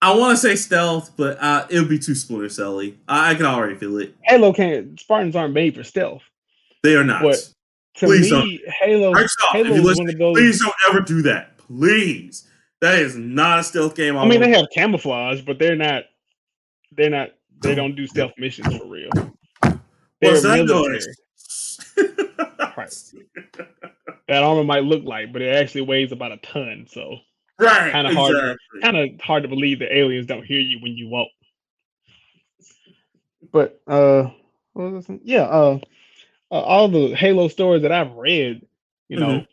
I 0.00 0.16
want 0.16 0.36
to 0.36 0.36
say 0.36 0.56
stealth, 0.56 1.12
but 1.16 1.40
uh, 1.40 1.66
it 1.70 1.78
would 1.78 1.88
be 1.88 1.98
too 1.98 2.16
Splinter 2.16 2.48
Celly. 2.48 2.96
I, 3.06 3.30
I, 3.30 3.34
can 3.36 3.46
already 3.46 3.76
feel 3.76 3.98
it. 3.98 4.16
Halo 4.22 4.52
can't. 4.52 4.98
Spartans 4.98 5.36
aren't 5.36 5.54
made 5.54 5.76
for 5.76 5.84
stealth. 5.84 6.22
They 6.82 6.96
are 6.96 7.04
not. 7.04 7.22
But 7.22 7.36
to 7.96 8.06
please 8.06 8.32
me, 8.32 8.60
don't. 8.64 8.74
Halo. 8.80 9.14
Halo 9.52 9.70
is 9.70 9.98
one 9.98 10.08
of 10.08 10.18
those. 10.18 10.36
Please 10.36 10.60
don't 10.60 10.74
ever 10.90 11.00
do 11.02 11.22
that. 11.22 11.56
Please. 11.56 12.48
That 12.82 12.98
is 12.98 13.16
not 13.16 13.60
a 13.60 13.62
stealth 13.64 13.94
game. 13.94 14.16
I 14.16 14.26
mean, 14.26 14.40
they 14.40 14.50
have 14.50 14.66
camouflage, 14.74 15.40
but 15.42 15.60
they're 15.60 15.76
not. 15.76 16.02
They're 16.90 17.10
not. 17.10 17.28
They 17.60 17.76
don't 17.76 17.94
do 17.94 18.08
stealth 18.08 18.32
missions 18.36 18.76
for 18.76 18.86
real. 18.88 19.08
What's 20.18 20.42
that 20.42 20.66
noise? 20.66 21.06
that 24.26 24.42
armor 24.42 24.64
might 24.64 24.82
look 24.82 25.04
like, 25.04 25.32
but 25.32 25.42
it 25.42 25.54
actually 25.54 25.82
weighs 25.82 26.10
about 26.10 26.32
a 26.32 26.38
ton. 26.38 26.86
So 26.90 27.18
right, 27.60 27.92
kind 27.92 28.08
of 28.08 28.14
exactly. 28.14 28.40
hard, 28.40 28.58
kind 28.82 28.96
of 28.96 29.20
hard 29.20 29.44
to 29.44 29.48
believe 29.48 29.78
that 29.78 29.96
aliens 29.96 30.26
don't 30.26 30.44
hear 30.44 30.58
you 30.58 30.80
when 30.80 30.96
you 30.96 31.06
walk. 31.08 31.28
But 33.52 33.80
uh, 33.86 34.30
yeah, 35.22 35.42
uh, 35.42 35.78
uh, 36.50 36.60
all 36.60 36.88
the 36.88 37.14
Halo 37.14 37.46
stories 37.46 37.82
that 37.82 37.92
I've 37.92 38.14
read, 38.14 38.66
you 39.08 39.20
know, 39.20 39.28
mm-hmm. 39.28 39.51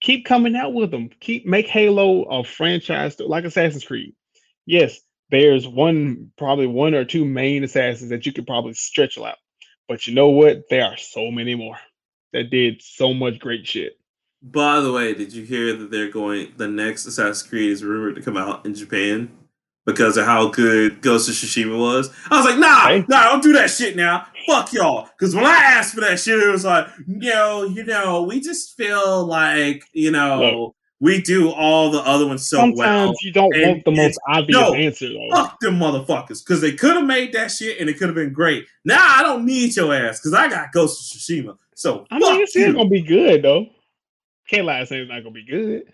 Keep 0.00 0.24
coming 0.24 0.56
out 0.56 0.74
with 0.74 0.90
them. 0.90 1.10
Keep 1.20 1.46
make 1.46 1.66
Halo 1.66 2.22
a 2.24 2.44
franchise 2.44 3.18
like 3.20 3.44
Assassin's 3.44 3.84
Creed. 3.84 4.14
Yes, 4.66 5.00
there's 5.30 5.66
one 5.66 6.32
probably 6.36 6.66
one 6.66 6.94
or 6.94 7.04
two 7.04 7.24
main 7.24 7.64
assassins 7.64 8.10
that 8.10 8.26
you 8.26 8.32
could 8.32 8.46
probably 8.46 8.74
stretch 8.74 9.18
out. 9.18 9.36
But 9.88 10.06
you 10.06 10.14
know 10.14 10.28
what? 10.28 10.64
There 10.68 10.84
are 10.84 10.96
so 10.96 11.30
many 11.30 11.54
more 11.54 11.78
that 12.32 12.50
did 12.50 12.82
so 12.82 13.14
much 13.14 13.38
great 13.38 13.66
shit. 13.66 13.94
By 14.42 14.80
the 14.80 14.92
way, 14.92 15.14
did 15.14 15.32
you 15.32 15.44
hear 15.44 15.74
that 15.74 15.90
they're 15.90 16.10
going? 16.10 16.52
The 16.56 16.68
next 16.68 17.06
Assassin's 17.06 17.48
Creed 17.48 17.72
is 17.72 17.82
rumored 17.82 18.16
to 18.16 18.22
come 18.22 18.36
out 18.36 18.64
in 18.66 18.74
Japan 18.74 19.30
because 19.88 20.18
of 20.18 20.26
how 20.26 20.48
good 20.48 21.00
Ghost 21.00 21.30
of 21.30 21.34
Tsushima 21.34 21.78
was. 21.78 22.10
I 22.30 22.36
was 22.36 22.44
like, 22.44 22.58
nah, 22.58 22.88
hey. 22.88 23.04
nah, 23.08 23.30
don't 23.30 23.42
do 23.42 23.54
that 23.54 23.70
shit 23.70 23.96
now. 23.96 24.26
Fuck 24.46 24.74
y'all. 24.74 25.08
Because 25.18 25.34
when 25.34 25.46
I 25.46 25.56
asked 25.56 25.94
for 25.94 26.02
that 26.02 26.20
shit, 26.20 26.38
it 26.38 26.48
was 26.48 26.62
like, 26.62 26.88
you 27.06 27.30
know, 27.30 27.64
you 27.64 27.84
know, 27.84 28.22
we 28.24 28.38
just 28.38 28.76
feel 28.76 29.24
like, 29.24 29.82
you 29.94 30.10
know, 30.10 30.40
Look, 30.42 30.76
we 31.00 31.22
do 31.22 31.50
all 31.50 31.90
the 31.90 32.00
other 32.00 32.26
ones 32.26 32.46
so 32.46 32.58
Sometimes 32.58 32.76
well. 32.76 33.14
you 33.22 33.32
don't 33.32 33.50
want 33.56 33.84
the 33.86 33.92
most 33.92 34.20
obvious 34.28 34.60
no, 34.60 34.74
answer, 34.74 35.08
though. 35.08 35.28
Fuck 35.32 35.58
them 35.60 35.78
motherfuckers. 35.78 36.44
Because 36.44 36.60
they 36.60 36.72
could 36.72 36.96
have 36.96 37.06
made 37.06 37.32
that 37.32 37.50
shit 37.50 37.80
and 37.80 37.88
it 37.88 37.94
could 37.94 38.08
have 38.08 38.14
been 38.14 38.34
great. 38.34 38.66
Now 38.84 39.00
I 39.00 39.22
don't 39.22 39.46
need 39.46 39.74
your 39.74 39.94
ass 39.94 40.20
because 40.20 40.34
I 40.34 40.50
got 40.50 40.70
Ghost 40.70 41.14
of 41.14 41.18
Tsushima. 41.18 41.56
So 41.74 42.04
I 42.10 42.18
mean, 42.18 42.42
it's 42.42 42.54
gonna 42.54 42.90
be 42.90 43.00
good 43.00 43.40
though. 43.42 43.66
Can't 44.48 44.66
lie, 44.66 44.80
it's 44.80 44.90
not 44.90 45.22
gonna 45.22 45.30
be 45.30 45.46
good. 45.46 45.84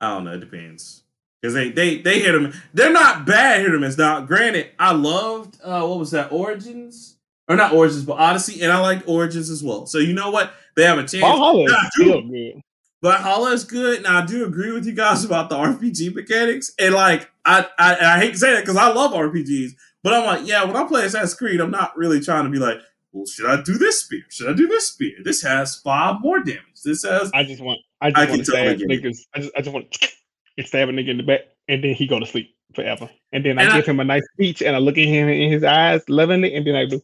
I 0.00 0.14
don't 0.14 0.24
know. 0.24 0.32
It 0.32 0.40
depends 0.40 1.04
because 1.46 1.54
they 1.54 1.70
they 1.70 1.98
they 1.98 2.20
hit 2.20 2.32
them. 2.32 2.52
They're 2.74 2.92
not 2.92 3.26
bad 3.26 3.60
hit 3.60 3.72
them. 3.72 3.84
It's 3.84 3.98
not. 3.98 4.26
Granted, 4.26 4.70
I 4.78 4.92
loved 4.92 5.58
uh 5.62 5.86
what 5.86 5.98
was 5.98 6.10
that 6.10 6.32
Origins 6.32 7.16
or 7.48 7.56
not 7.56 7.72
Origins, 7.72 8.04
but 8.04 8.14
Odyssey, 8.14 8.62
and 8.62 8.72
I 8.72 8.80
liked 8.80 9.08
Origins 9.08 9.50
as 9.50 9.62
well. 9.62 9.86
So 9.86 9.98
you 9.98 10.12
know 10.12 10.30
what? 10.30 10.52
They 10.74 10.84
have 10.84 10.98
a 10.98 11.02
chance. 11.02 11.22
Valhalla 11.22 11.64
is 11.64 11.76
still 11.92 12.22
good. 12.22 12.60
Valhalla 13.02 13.52
is 13.52 13.64
good, 13.64 13.98
and 13.98 14.06
I 14.06 14.24
do 14.24 14.46
agree 14.46 14.72
with 14.72 14.86
you 14.86 14.92
guys 14.92 15.24
about 15.24 15.48
the 15.48 15.56
RPG 15.56 16.14
mechanics. 16.14 16.72
And 16.78 16.94
like, 16.94 17.30
I 17.44 17.66
I, 17.78 17.96
I 17.96 18.18
hate 18.18 18.32
to 18.32 18.38
say 18.38 18.52
that 18.52 18.62
because 18.62 18.76
I 18.76 18.92
love 18.92 19.12
RPGs, 19.12 19.72
but 20.02 20.12
I'm 20.12 20.26
like, 20.26 20.46
yeah, 20.46 20.64
when 20.64 20.76
I 20.76 20.84
play 20.84 21.04
Assassin's 21.04 21.34
Creed, 21.34 21.60
I'm 21.60 21.70
not 21.70 21.96
really 21.96 22.20
trying 22.20 22.44
to 22.44 22.50
be 22.50 22.58
like, 22.58 22.78
well, 23.12 23.26
should 23.26 23.46
I 23.46 23.62
do 23.62 23.78
this 23.78 24.00
spear? 24.00 24.22
Should 24.28 24.48
I 24.48 24.54
do 24.54 24.66
this 24.66 24.88
spear? 24.88 25.12
This 25.22 25.42
has 25.42 25.76
five 25.76 26.20
more 26.20 26.40
damage. 26.40 26.82
This 26.84 27.04
has. 27.04 27.30
I 27.32 27.44
just 27.44 27.62
want. 27.62 27.80
I 28.00 28.10
just 28.10 28.20
I 28.20 28.30
want 28.30 28.38
to 28.38 28.44
stab 28.44 28.78
niggas. 28.78 29.18
I 29.34 29.38
just. 29.38 29.52
I 29.56 29.60
just 29.60 29.72
want 29.72 29.86
to 30.58 30.66
stab 30.66 30.88
a 30.88 30.92
nigga 30.92 31.08
in 31.08 31.16
the 31.18 31.22
back, 31.22 31.40
and 31.68 31.82
then 31.82 31.94
he 31.94 32.06
go 32.06 32.18
to 32.18 32.26
sleep 32.26 32.54
forever. 32.74 33.08
And 33.32 33.44
then 33.44 33.58
I 33.58 33.64
and 33.64 33.72
give 33.74 33.86
him 33.86 34.00
a 34.00 34.04
nice 34.04 34.24
speech, 34.32 34.62
and 34.62 34.76
I 34.76 34.78
look 34.78 34.98
at 34.98 35.06
him 35.06 35.28
in 35.28 35.50
his 35.50 35.64
eyes, 35.64 36.02
lovingly, 36.08 36.54
and 36.54 36.66
then 36.66 36.76
I 36.76 36.86
do, 36.86 37.02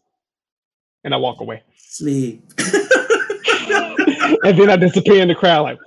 and 1.05 1.15
I 1.15 1.17
walk 1.17 1.41
away. 1.41 1.63
Sleep. 1.77 2.43
and 2.59 4.59
then 4.59 4.71
I 4.71 4.77
disappear 4.77 5.23
in 5.23 5.29
the 5.29 5.35
crowd, 5.35 5.63
like. 5.63 5.79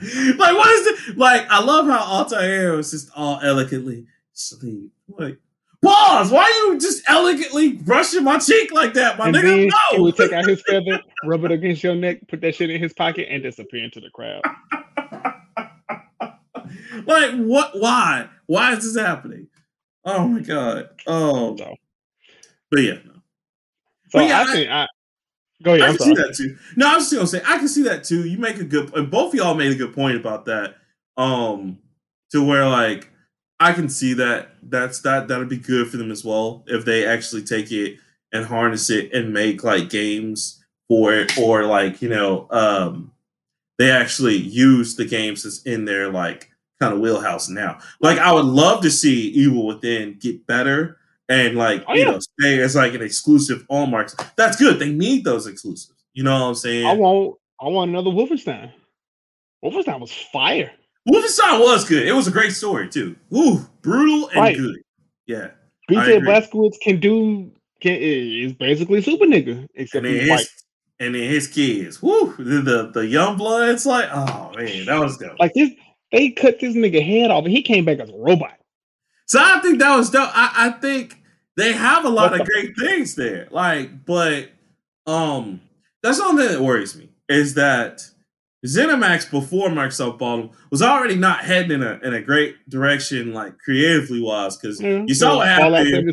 like 0.00 0.56
what 0.56 0.70
is 0.70 0.86
it? 0.86 1.18
Like 1.18 1.46
I 1.50 1.62
love 1.62 1.86
how 1.86 1.98
Altair 1.98 2.72
was 2.72 2.92
just 2.92 3.10
all 3.16 3.40
elegantly 3.42 4.06
sleep. 4.32 4.92
Like 5.08 5.38
Pause. 5.82 6.32
Why 6.32 6.42
are 6.42 6.72
you 6.72 6.80
just 6.80 7.02
elegantly 7.08 7.72
brushing 7.72 8.24
my 8.24 8.38
cheek 8.38 8.72
like 8.72 8.94
that, 8.94 9.16
my 9.16 9.28
and 9.28 9.36
nigga? 9.36 9.70
No. 9.70 9.96
He 9.96 10.02
would 10.02 10.16
take 10.16 10.32
out 10.32 10.44
his 10.44 10.60
feather, 10.62 11.00
rub 11.24 11.44
it 11.44 11.52
against 11.52 11.84
your 11.84 11.94
neck, 11.94 12.26
put 12.26 12.40
that 12.40 12.56
shit 12.56 12.70
in 12.70 12.80
his 12.82 12.92
pocket, 12.92 13.28
and 13.30 13.42
disappear 13.42 13.84
into 13.84 14.00
the 14.00 14.10
crowd. 14.10 14.42
like 17.06 17.34
what? 17.36 17.78
Why? 17.78 18.28
Why 18.46 18.72
is 18.72 18.92
this 18.92 19.00
happening? 19.00 19.46
Oh 20.04 20.26
my 20.26 20.40
god. 20.40 20.90
Oh. 21.06 21.56
So. 21.56 21.76
But 22.70 22.80
yeah. 22.80 22.98
So 24.08 24.20
yeah, 24.20 24.40
I, 24.40 24.52
think 24.52 24.70
I, 24.70 24.86
go 25.62 25.74
ahead. 25.74 25.82
I 25.82 25.96
can 25.96 25.98
see 25.98 26.14
that 26.14 26.34
too. 26.34 26.56
No, 26.76 26.88
I 26.88 26.96
was 26.96 27.04
just 27.10 27.14
gonna 27.14 27.26
say 27.26 27.42
I 27.46 27.58
can 27.58 27.68
see 27.68 27.82
that 27.84 28.04
too. 28.04 28.26
You 28.26 28.38
make 28.38 28.56
a 28.56 28.64
good, 28.64 28.92
and 28.94 29.10
both 29.10 29.32
of 29.32 29.38
y'all 29.38 29.54
made 29.54 29.70
a 29.70 29.76
good 29.76 29.94
point 29.94 30.16
about 30.16 30.46
that. 30.46 30.76
Um, 31.16 31.78
to 32.30 32.44
where 32.44 32.66
like 32.66 33.10
I 33.60 33.72
can 33.72 33.88
see 33.88 34.14
that. 34.14 34.50
That's 34.62 35.00
that. 35.00 35.28
That'd 35.28 35.48
be 35.48 35.58
good 35.58 35.88
for 35.88 35.96
them 35.96 36.10
as 36.10 36.24
well 36.24 36.64
if 36.66 36.84
they 36.84 37.06
actually 37.06 37.42
take 37.42 37.72
it 37.72 37.98
and 38.32 38.44
harness 38.44 38.90
it 38.90 39.12
and 39.12 39.32
make 39.32 39.64
like 39.64 39.90
games 39.90 40.62
for 40.88 41.12
it, 41.12 41.36
or 41.38 41.64
like 41.64 42.00
you 42.00 42.08
know, 42.08 42.46
um, 42.50 43.12
they 43.78 43.90
actually 43.90 44.36
use 44.36 44.96
the 44.96 45.04
games 45.04 45.42
that's 45.42 45.62
in 45.62 45.84
their 45.84 46.10
like 46.10 46.50
kind 46.80 46.94
of 46.94 47.00
wheelhouse 47.00 47.48
now. 47.48 47.78
Like 48.00 48.18
I 48.18 48.32
would 48.32 48.44
love 48.44 48.82
to 48.82 48.90
see 48.90 49.28
Evil 49.28 49.66
Within 49.66 50.18
get 50.20 50.46
better 50.46 50.98
and 51.28 51.56
like 51.56 51.84
oh, 51.86 51.94
you 51.94 52.00
yeah. 52.00 52.10
know 52.12 52.20
stay 52.20 52.60
as 52.60 52.76
like 52.76 52.94
an 52.94 53.02
exclusive 53.02 53.66
on 53.68 53.90
marks. 53.90 54.16
That's 54.36 54.56
good. 54.56 54.78
They 54.78 54.92
need 54.92 55.24
those 55.24 55.46
exclusives. 55.46 55.92
You 56.14 56.24
know 56.24 56.40
what 56.40 56.48
I'm 56.48 56.54
saying? 56.54 56.86
I 56.86 56.92
want 56.92 57.36
I 57.60 57.68
want 57.68 57.90
another 57.90 58.10
Wolfenstein. 58.10 58.72
Wolfenstein 59.64 60.00
was 60.00 60.12
fire. 60.12 60.70
Wolfenstein 61.08 61.60
was 61.60 61.88
good. 61.88 62.06
It 62.06 62.12
was 62.12 62.26
a 62.26 62.30
great 62.30 62.52
story 62.52 62.88
too. 62.88 63.16
Ooh, 63.34 63.60
brutal 63.82 64.28
and 64.28 64.40
right. 64.40 64.56
good. 64.56 64.76
Yeah. 65.26 65.50
BJ 65.90 66.20
Blazkowicz 66.20 66.78
can 66.80 67.00
do 67.00 67.50
can 67.80 67.96
is 67.96 68.52
basically 68.52 69.00
super 69.02 69.24
nigga, 69.24 69.66
except 69.74 70.04
and 70.04 70.14
he's 70.14 70.28
white. 70.28 70.46
And 71.00 71.14
then 71.14 71.22
his 71.22 71.46
kids. 71.46 72.02
Woo! 72.02 72.34
The, 72.36 72.60
the 72.60 72.90
the 72.92 73.06
young 73.06 73.36
blood. 73.36 73.84
like, 73.86 74.08
oh 74.12 74.52
man, 74.56 74.86
that 74.86 74.98
was 74.98 75.16
dope. 75.16 75.38
Like 75.38 75.54
this, 75.54 75.70
they 76.12 76.30
cut 76.30 76.58
this 76.60 76.74
nigga 76.74 77.04
head 77.04 77.30
off, 77.30 77.44
and 77.44 77.52
he 77.52 77.62
came 77.62 77.84
back 77.84 78.00
as 78.00 78.10
a 78.10 78.16
robot. 78.16 78.58
So 79.26 79.40
I 79.42 79.60
think 79.60 79.78
that 79.78 79.96
was 79.96 80.10
dope. 80.10 80.30
I, 80.34 80.52
I 80.56 80.70
think 80.80 81.22
they 81.56 81.72
have 81.72 82.04
a 82.04 82.08
lot 82.08 82.38
of 82.38 82.46
great 82.46 82.74
things 82.78 83.14
there. 83.14 83.46
Like, 83.50 84.04
but 84.04 84.50
um, 85.06 85.60
that's 86.02 86.18
the 86.18 86.24
only 86.24 86.44
thing 86.44 86.56
that 86.56 86.64
worries 86.64 86.96
me 86.96 87.10
is 87.28 87.54
that 87.54 88.02
ZeniMax 88.66 89.30
before 89.30 89.68
Microsoft 89.68 90.18
bought 90.18 90.36
them 90.38 90.50
was 90.70 90.82
already 90.82 91.14
not 91.14 91.44
heading 91.44 91.70
in 91.70 91.82
a 91.82 92.00
in 92.02 92.14
a 92.14 92.20
great 92.20 92.56
direction, 92.68 93.32
like 93.32 93.56
creatively 93.58 94.20
wise, 94.20 94.56
because 94.56 94.80
mm-hmm. 94.80 95.06
you 95.06 95.14
saw 95.14 95.36
what 95.36 95.46
happened. 95.46 96.12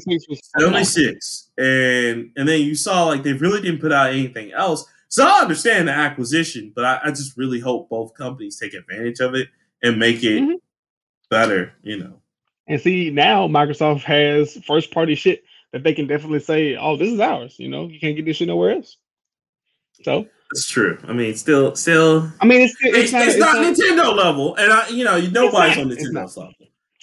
Only 0.60 0.84
six, 0.84 1.50
and 1.58 2.32
and 2.36 2.48
then 2.48 2.62
you 2.62 2.76
saw 2.76 3.06
like 3.06 3.24
they 3.24 3.34
really 3.34 3.62
didn't 3.62 3.82
put 3.82 3.92
out 3.92 4.12
anything 4.12 4.52
else. 4.52 4.86
So 5.08 5.26
I 5.26 5.40
understand 5.40 5.88
the 5.88 5.94
acquisition, 5.94 6.72
but 6.76 6.86
I, 6.86 7.00
I 7.06 7.10
just 7.10 7.36
really 7.36 7.60
hope 7.60 7.90
both 7.90 8.14
companies 8.14 8.60
take 8.60 8.74
advantage 8.76 9.20
of 9.22 9.34
it 9.34 9.48
and 9.82 9.98
make 9.98 10.24
it 10.24 10.42
mm-hmm. 10.42 10.56
better. 11.32 11.74
You 11.82 11.98
know. 11.98 12.22
And 12.68 12.80
see 12.80 13.10
now 13.10 13.48
Microsoft 13.48 14.04
has 14.04 14.56
first 14.68 14.92
party 14.92 15.16
shit 15.16 15.44
that 15.72 15.84
they 15.84 15.96
can 15.96 16.06
definitely 16.06 16.42
say, 16.42 16.76
"Oh, 16.76 16.96
this 16.96 17.12
is 17.12 17.20
ours." 17.20 17.56
You 17.58 17.70
know, 17.70 17.88
you 17.88 18.00
can't 18.00 18.16
get 18.16 18.26
this 18.26 18.38
shit 18.38 18.50
nowhere 18.50 18.72
else. 18.72 18.98
So 20.04 20.28
it's 20.56 20.68
true. 20.69 20.98
I 21.07 21.14
mean, 21.14 21.36
still, 21.36 21.76
still. 21.76 22.32
I 22.40 22.45
mean, 22.45 22.61
it's 22.61 22.76
it's, 22.82 22.98
it's, 22.98 23.11
not, 23.11 23.27
it's 23.27 23.38
not, 23.38 23.57
Nintendo 23.57 24.15
level, 24.15 24.56
and 24.56 24.72
I, 24.72 24.88
you 24.88 25.03
know, 25.03 25.19
nobody's 25.19 25.77
on 25.77 25.90
Nintendo's 25.90 26.38
level. 26.38 26.53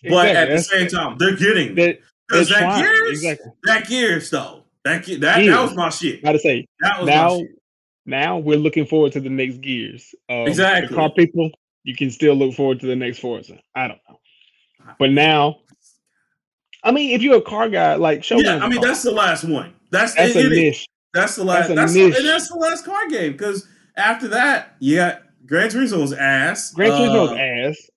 But 0.05 0.29
exactly. 0.29 0.37
at 0.37 0.49
the 0.49 0.63
same 0.63 0.89
time, 0.89 1.19
they're 1.19 1.37
getting 1.37 1.75
because 1.75 2.49
that 2.49 2.83
gears, 2.83 3.11
exactly. 3.11 3.53
that 3.65 3.87
gears 3.87 4.31
though, 4.31 4.65
that 4.85 5.05
that 5.05 5.21
that, 5.21 5.47
that 5.47 5.63
was 5.63 5.75
my 5.75 5.91
shit. 5.91 6.25
Gotta 6.25 6.39
say 6.39 6.67
that 6.81 7.01
was 7.01 7.09
now. 7.09 7.41
Now 8.05 8.39
we're 8.39 8.59
looking 8.59 8.87
forward 8.87 9.13
to 9.13 9.21
the 9.21 9.31
next 9.31 9.61
gears. 9.61 10.15
Um, 10.29 10.49
exactly, 10.49 10.95
car 10.95 11.11
people. 11.11 11.51
You 11.85 11.95
can 11.95 12.11
still 12.11 12.35
look 12.35 12.55
forward 12.55 12.81
to 12.81 12.87
the 12.87 12.97
next 12.97 13.19
Forza. 13.19 13.59
I 13.75 13.89
don't 13.89 14.01
know, 14.09 14.19
but 14.99 15.11
now, 15.11 15.59
I 16.83 16.91
mean, 16.91 17.11
if 17.11 17.23
you're 17.23 17.37
a 17.37 17.43
car 17.43 17.69
guy, 17.69 17.95
like 17.95 18.25
show 18.25 18.39
yeah, 18.39 18.57
I 18.57 18.69
mean, 18.69 18.81
car. 18.81 18.89
that's 18.89 19.03
the 19.03 19.13
last 19.13 19.45
one. 19.45 19.75
That's, 19.91 20.15
that's 20.15 20.35
it, 20.35 20.47
a 20.47 20.49
niche. 20.49 20.89
That's 21.15 21.37
the 21.37 21.45
last. 21.45 21.69
That's, 21.69 21.95
that's 21.95 22.19
and 22.19 22.27
that's 22.27 22.49
the 22.49 22.57
last 22.57 22.85
card 22.85 23.11
game 23.11 23.33
because 23.33 23.67
after 23.97 24.29
that, 24.29 24.77
you 24.81 24.97
got 24.97 25.23
Gran 25.47 25.69
Turismo's 25.69 26.13
ass. 26.13 26.73
Gran 26.73 26.91
Turismo's 26.91 27.31
uh, 27.31 27.35
ass. 27.35 27.91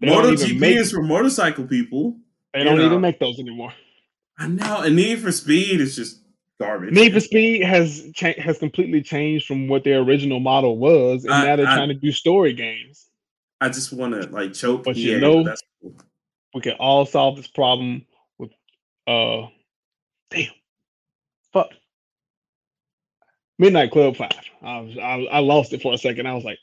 They 0.00 0.08
MotoGP 0.08 0.58
make, 0.58 0.76
is 0.76 0.92
for 0.92 1.02
motorcycle 1.02 1.66
people. 1.66 2.16
They 2.52 2.64
don't 2.64 2.78
know. 2.78 2.86
even 2.86 3.00
make 3.00 3.18
those 3.18 3.38
anymore. 3.38 3.72
I 4.38 4.48
know. 4.48 4.82
And 4.82 4.96
Need 4.96 5.20
for 5.20 5.32
Speed 5.32 5.80
is 5.80 5.96
just 5.96 6.20
garbage. 6.60 6.92
Need 6.92 7.12
for 7.12 7.20
Speed 7.20 7.62
has 7.62 8.10
cha- 8.14 8.38
has 8.38 8.58
completely 8.58 9.02
changed 9.02 9.46
from 9.46 9.68
what 9.68 9.84
their 9.84 10.00
original 10.00 10.40
model 10.40 10.78
was, 10.78 11.24
and 11.24 11.32
I, 11.32 11.44
now 11.46 11.56
they're 11.56 11.68
I, 11.68 11.76
trying 11.76 11.88
to 11.88 11.94
do 11.94 12.12
story 12.12 12.52
games. 12.52 13.08
I 13.60 13.68
just 13.68 13.92
want 13.92 14.20
to 14.20 14.28
like 14.30 14.52
choke. 14.52 14.84
But 14.84 14.96
you 14.96 15.20
know, 15.20 15.44
cool. 15.82 15.94
we 16.54 16.60
can 16.60 16.74
all 16.74 17.06
solve 17.06 17.36
this 17.36 17.46
problem 17.46 18.04
with 18.38 18.50
uh, 19.06 19.46
damn, 20.30 20.50
Midnight 23.58 23.90
Club 23.90 24.16
Five. 24.16 24.32
I 24.62 24.80
was 24.80 24.98
I, 24.98 25.26
I 25.30 25.38
lost 25.40 25.72
it 25.72 25.82
for 25.82 25.92
a 25.92 25.98
second. 25.98 26.26
I 26.26 26.34
was 26.34 26.44
like, 26.44 26.58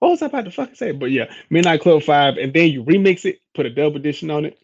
what 0.00 0.10
was 0.10 0.22
I 0.22 0.26
about 0.26 0.44
to 0.46 0.50
fucking 0.50 0.74
say? 0.74 0.92
But 0.92 1.10
yeah, 1.10 1.32
Midnight 1.50 1.80
Club 1.80 2.02
Five, 2.02 2.36
and 2.36 2.52
then 2.52 2.70
you 2.70 2.82
remix 2.82 3.24
it, 3.24 3.40
put 3.54 3.66
a 3.66 3.70
dub 3.70 3.96
edition 3.96 4.30
on 4.30 4.44
it. 4.44 4.58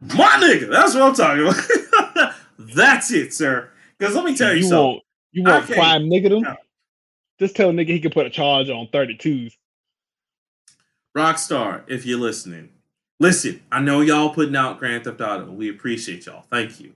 My 0.00 0.40
nigga, 0.42 0.70
that's 0.70 0.94
what 0.94 1.02
I'm 1.02 1.14
talking 1.14 1.46
about. 1.46 2.34
that's 2.58 3.12
it, 3.12 3.34
sir. 3.34 3.70
Because 3.98 4.14
let 4.14 4.24
me 4.24 4.34
tell 4.34 4.52
you, 4.52 4.58
you 4.58 4.62
something. 4.62 4.86
Want, 4.86 5.02
you 5.32 5.42
want 5.44 5.66
prime 5.66 6.02
nigga 6.04 6.30
them? 6.30 6.42
No. 6.42 6.56
Just 7.38 7.54
tell 7.54 7.70
nigga 7.70 7.88
he 7.88 8.00
can 8.00 8.10
put 8.10 8.26
a 8.26 8.30
charge 8.30 8.70
on 8.70 8.86
32s. 8.88 9.54
Rockstar, 11.16 11.82
if 11.86 12.06
you're 12.06 12.18
listening, 12.18 12.70
listen. 13.18 13.60
I 13.70 13.80
know 13.80 14.00
y'all 14.00 14.30
putting 14.30 14.56
out 14.56 14.78
Grand 14.78 15.04
Theft 15.04 15.20
Auto. 15.20 15.50
We 15.50 15.68
appreciate 15.68 16.26
y'all. 16.26 16.44
Thank 16.50 16.80
you. 16.80 16.94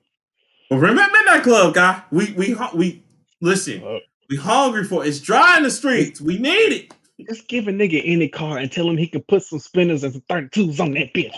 But 0.71 0.77
remember 0.77 1.13
Midnight 1.13 1.43
Club, 1.43 1.75
guy. 1.75 2.03
We 2.11 2.33
we 2.33 2.57
we 2.75 3.03
listen. 3.41 3.85
Uh, 3.85 3.99
we 4.31 4.37
hungry 4.37 4.85
for 4.85 5.05
it. 5.05 5.09
It's 5.09 5.21
dry 5.21 5.59
in 5.59 5.63
the 5.63 5.71
streets. 5.71 6.21
We 6.21 6.39
need 6.39 6.73
it. 6.73 6.95
Just 7.29 7.47
give 7.47 7.69
a 7.69 7.71
nigga 7.71 8.01
any 8.05 8.29
car 8.29 8.59
and 8.59 8.73
tell 8.73 8.89
him 8.89 8.97
he 8.97 9.07
can 9.07 9.23
put 9.23 9.43
some 9.43 9.59
spinners 9.59 10.03
and 10.03 10.15
some 10.15 10.23
32s 10.23 10.81
on 10.81 10.93
that 10.93 11.13
bitch 11.15 11.33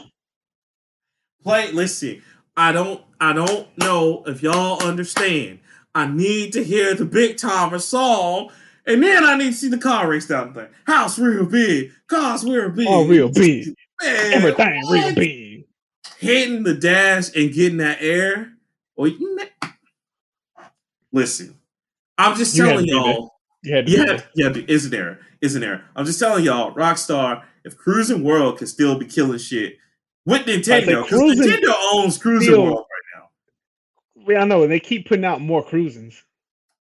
play. 1.47 1.71
Listen, 1.71 2.23
I 2.57 2.73
don't, 2.73 3.01
I 3.21 3.33
don't 3.33 3.69
know 3.79 4.25
if 4.27 4.43
y'all 4.43 4.83
understand. 4.83 5.61
I 5.95 6.07
need 6.07 6.53
to 6.55 6.65
hear 6.65 6.95
the 6.95 7.05
big 7.05 7.39
timer 7.39 7.79
song, 7.79 8.51
and 8.85 9.03
then 9.03 9.25
I 9.25 9.37
need 9.37 9.53
to 9.53 9.57
see 9.57 9.69
the 9.69 9.79
car 9.79 10.09
race 10.09 10.27
down 10.27 10.53
the 10.53 10.63
thing. 10.63 10.73
House 10.87 11.19
real 11.19 11.47
big, 11.47 11.93
cars 12.09 12.45
real 12.45 12.71
big, 12.71 12.89
all 12.89 13.07
real 13.07 13.31
big, 13.31 13.69
Man, 14.03 14.33
everything 14.33 14.83
what? 14.83 14.93
real 14.93 15.15
big. 15.15 15.65
Hitting 16.19 16.65
the 16.65 16.75
dash 16.75 17.35
and 17.37 17.53
getting 17.53 17.79
that 17.79 17.99
air. 18.01 18.53
Or 18.97 19.09
listen, 21.13 21.59
I'm 22.19 22.37
just 22.37 22.57
telling 22.57 22.87
y'all. 22.87 23.35
Yeah, 23.63 23.83
yeah, 23.87 24.21
yeah, 24.35 24.53
isn't 24.69 24.91
there? 24.91 25.21
Isn't 25.41 25.61
there? 25.61 25.85
I'm 25.97 26.07
just 26.07 26.21
telling 26.21 26.45
y'all, 26.45 26.75
Rockstar, 26.75 27.43
if 27.65 27.77
Cruis'n 27.77 28.23
World 28.23 28.59
can 28.59 28.67
still 28.67 28.97
be 28.99 29.07
killing 29.07 29.39
shit, 29.39 29.77
with 30.25 30.43
Nintendo 30.47 31.03
because 31.03 31.21
Nintendo 31.21 31.75
owns 31.93 32.19
Cruis'n 32.19 32.63
World 32.63 32.87
right 32.87 33.21
now. 33.21 33.29
Yeah, 34.29 34.43
I 34.43 34.45
know. 34.45 34.63
And 34.63 34.71
they 34.71 34.81
keep 34.81 35.09
putting 35.09 35.25
out 35.25 35.41
more 35.41 35.65
Cruisins. 35.65 36.15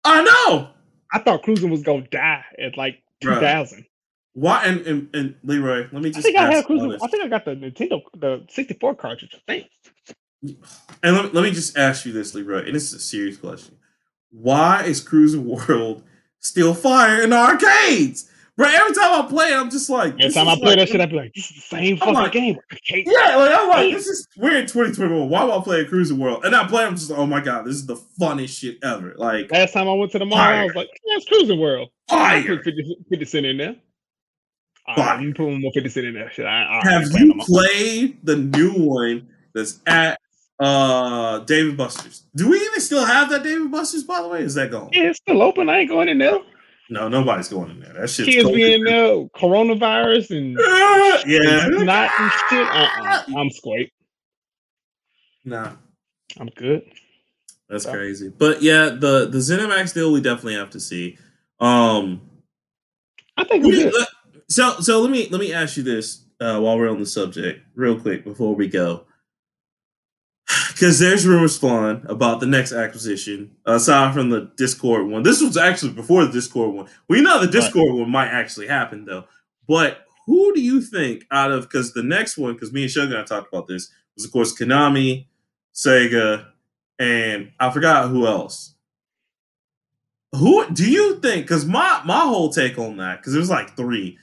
I 0.03 0.23
know. 0.23 0.69
I 1.11 1.19
thought 1.19 1.43
Cruis'n 1.43 1.69
was 1.69 1.83
gonna 1.83 2.07
die 2.11 2.43
at 2.59 2.77
like 2.77 3.01
two 3.21 3.35
thousand. 3.35 3.85
Why 4.33 4.65
and, 4.65 4.81
and, 4.81 5.15
and 5.15 5.35
Leroy? 5.43 5.87
Let 5.91 6.01
me 6.01 6.09
just. 6.11 6.19
I 6.19 6.21
think 6.21 6.37
I 6.37 6.53
have 6.53 6.65
Cruis'n. 6.65 6.99
I 7.01 7.07
think 7.07 7.23
I 7.23 7.27
got 7.27 7.45
the 7.45 7.51
Nintendo 7.51 8.01
the 8.17 8.45
sixty 8.49 8.75
four 8.79 8.93
cartridge. 8.95 9.33
I 9.33 9.39
think. 9.47 9.67
And 11.03 11.15
let, 11.15 11.33
let 11.33 11.43
me 11.43 11.51
just 11.51 11.77
ask 11.77 12.05
you 12.05 12.13
this, 12.13 12.33
Leroy, 12.33 12.65
and 12.65 12.75
this 12.75 12.87
is 12.87 12.93
a 12.93 12.99
serious 12.99 13.37
question. 13.37 13.75
Why 14.31 14.83
is 14.83 15.03
Cruis'n 15.03 15.43
World 15.43 16.03
still 16.39 16.73
fire 16.73 17.21
in 17.21 17.31
arcades? 17.31 18.29
Bro, 18.57 18.69
every 18.69 18.93
time 18.93 19.25
I 19.25 19.27
play 19.27 19.51
it, 19.51 19.55
I'm 19.55 19.69
just 19.69 19.89
like. 19.89 20.13
Every 20.13 20.31
time 20.31 20.47
I 20.47 20.55
play 20.55 20.69
like, 20.69 20.79
that 20.79 20.89
shit, 20.89 21.01
I 21.01 21.05
be 21.07 21.17
like, 21.17 21.33
"This 21.33 21.51
is 21.51 21.55
the 21.57 21.61
same 21.61 21.97
fucking 21.97 22.13
like, 22.13 22.31
game." 22.31 22.57
Yeah, 22.89 23.35
like 23.35 23.51
I'm 23.53 23.67
like, 23.67 23.93
this 23.93 24.07
is 24.07 24.25
we're 24.37 24.57
in 24.57 24.65
2021. 24.65 25.27
Why 25.27 25.43
am 25.43 25.51
I 25.51 25.61
playing 25.61 25.87
Cruis'n 25.87 26.17
World? 26.17 26.45
And 26.45 26.55
I 26.55 26.65
play, 26.65 26.85
I'm 26.85 26.95
just 26.95 27.09
like, 27.09 27.19
oh 27.19 27.25
my 27.25 27.41
god, 27.41 27.65
this 27.65 27.75
is 27.75 27.85
the 27.85 27.97
funniest 28.17 28.57
shit 28.57 28.77
ever. 28.81 29.13
Like 29.17 29.51
last 29.51 29.73
time 29.73 29.89
I 29.89 29.93
went 29.93 30.13
to 30.13 30.19
the 30.19 30.25
mall, 30.25 30.37
fire. 30.37 30.61
I 30.61 30.63
was 30.63 30.75
like, 30.75 30.87
yeah, 31.05 31.17
it's 31.17 31.29
Cruis'n 31.29 31.59
World. 31.59 31.89
Fire. 32.09 32.37
I 32.37 32.47
put 32.47 32.63
50, 32.63 32.97
50 33.09 33.25
cent 33.25 33.45
in 33.45 33.57
there. 33.57 33.75
Right, 34.87 35.19
I'm 35.19 35.33
putting 35.33 35.59
more 35.59 35.71
50 35.73 35.89
cent 35.89 36.05
in 36.05 36.13
there. 36.13 36.31
Shit, 36.31 36.45
I, 36.45 36.79
I 36.79 36.89
Have 36.89 37.11
you 37.11 37.33
played 37.39 38.19
the 38.23 38.37
new 38.37 38.71
one 38.71 39.27
that's 39.53 39.79
at 39.85 40.17
uh 40.59 41.39
Dave 41.39 41.75
& 41.75 41.77
Buster's? 41.77 42.23
Do 42.35 42.49
we 42.49 42.57
even 42.57 42.79
still 42.79 43.05
have 43.05 43.29
that 43.29 43.43
Dave 43.43 43.69
& 43.69 43.71
Buster's? 43.71 44.03
By 44.03 44.21
the 44.21 44.27
way, 44.27 44.41
is 44.41 44.53
that 44.55 44.71
gone? 44.71 44.89
Yeah, 44.91 45.09
it's 45.09 45.19
still 45.19 45.41
open. 45.41 45.69
I 45.69 45.79
ain't 45.79 45.89
going 45.89 46.09
in 46.09 46.17
there. 46.17 46.39
No, 46.89 47.07
nobody's 47.07 47.47
going 47.47 47.71
in 47.71 47.79
there. 47.79 47.93
That 47.93 48.09
shit's 48.09 48.29
kids 48.29 48.51
being 48.51 48.87
uh, 48.87 49.27
coronavirus 49.35 50.37
and 50.37 50.57
yeah, 51.27 51.65
and 51.65 51.85
not 51.85 52.11
and 52.19 52.31
shit. 52.49 52.67
Uh-uh. 52.67 53.23
I'm 53.35 53.49
squake. 53.49 53.91
Nah, 55.43 55.73
I'm 56.39 56.47
good. 56.47 56.83
That's 57.69 57.85
so. 57.85 57.91
crazy. 57.91 58.29
But 58.29 58.61
yeah, 58.61 58.89
the 58.89 59.27
the 59.27 59.39
ZeniMax 59.39 59.95
deal 59.95 60.11
we 60.11 60.21
definitely 60.21 60.55
have 60.55 60.69
to 60.71 60.79
see. 60.79 61.17
Um, 61.59 62.21
I 63.35 63.45
think 63.45 63.65
we, 63.65 63.91
so. 64.47 64.79
So 64.79 65.01
let 65.01 65.09
me 65.09 65.27
let 65.29 65.41
me 65.41 65.53
ask 65.53 65.77
you 65.77 65.83
this 65.83 66.25
uh, 66.39 66.59
while 66.59 66.77
we're 66.77 66.91
on 66.91 66.99
the 66.99 67.05
subject, 67.07 67.65
real 67.73 67.99
quick 67.99 68.23
before 68.23 68.53
we 68.53 68.67
go 68.67 69.05
because 70.75 70.99
there's 70.99 71.25
rumors 71.25 71.57
flying 71.57 72.03
about 72.09 72.41
the 72.41 72.45
next 72.45 72.73
acquisition 72.73 73.49
aside 73.65 74.13
from 74.13 74.29
the 74.29 74.51
Discord 74.57 75.07
one. 75.07 75.23
This 75.23 75.41
was 75.41 75.55
actually 75.55 75.93
before 75.93 76.25
the 76.25 76.33
Discord 76.33 76.75
one. 76.75 76.87
We 77.07 77.21
know 77.21 77.39
the 77.39 77.47
Discord 77.47 77.91
right. 77.91 77.99
one 78.01 78.11
might 78.11 78.27
actually 78.27 78.67
happen 78.67 79.05
though. 79.05 79.23
But 79.69 80.05
who 80.25 80.53
do 80.53 80.59
you 80.59 80.81
think 80.81 81.27
out 81.31 81.51
of 81.51 81.63
because 81.63 81.93
the 81.93 82.03
next 82.03 82.37
one, 82.37 82.55
because 82.55 82.73
me 82.73 82.81
and 82.81 82.91
Shogun 82.91 83.15
I 83.15 83.23
talked 83.23 83.47
about 83.47 83.67
this, 83.67 83.89
was 84.15 84.25
of 84.25 84.33
course 84.33 84.53
Konami, 84.53 85.27
Sega, 85.73 86.45
and 86.99 87.53
I 87.57 87.71
forgot 87.71 88.09
who 88.09 88.27
else. 88.27 88.73
Who 90.33 90.69
do 90.73 90.91
you 90.91 91.21
think? 91.21 91.45
Because 91.45 91.65
my 91.65 92.01
my 92.03 92.19
whole 92.19 92.49
take 92.49 92.77
on 92.77 92.97
that, 92.97 93.21
because 93.21 93.33
was 93.33 93.49
like 93.49 93.77
three. 93.77 94.17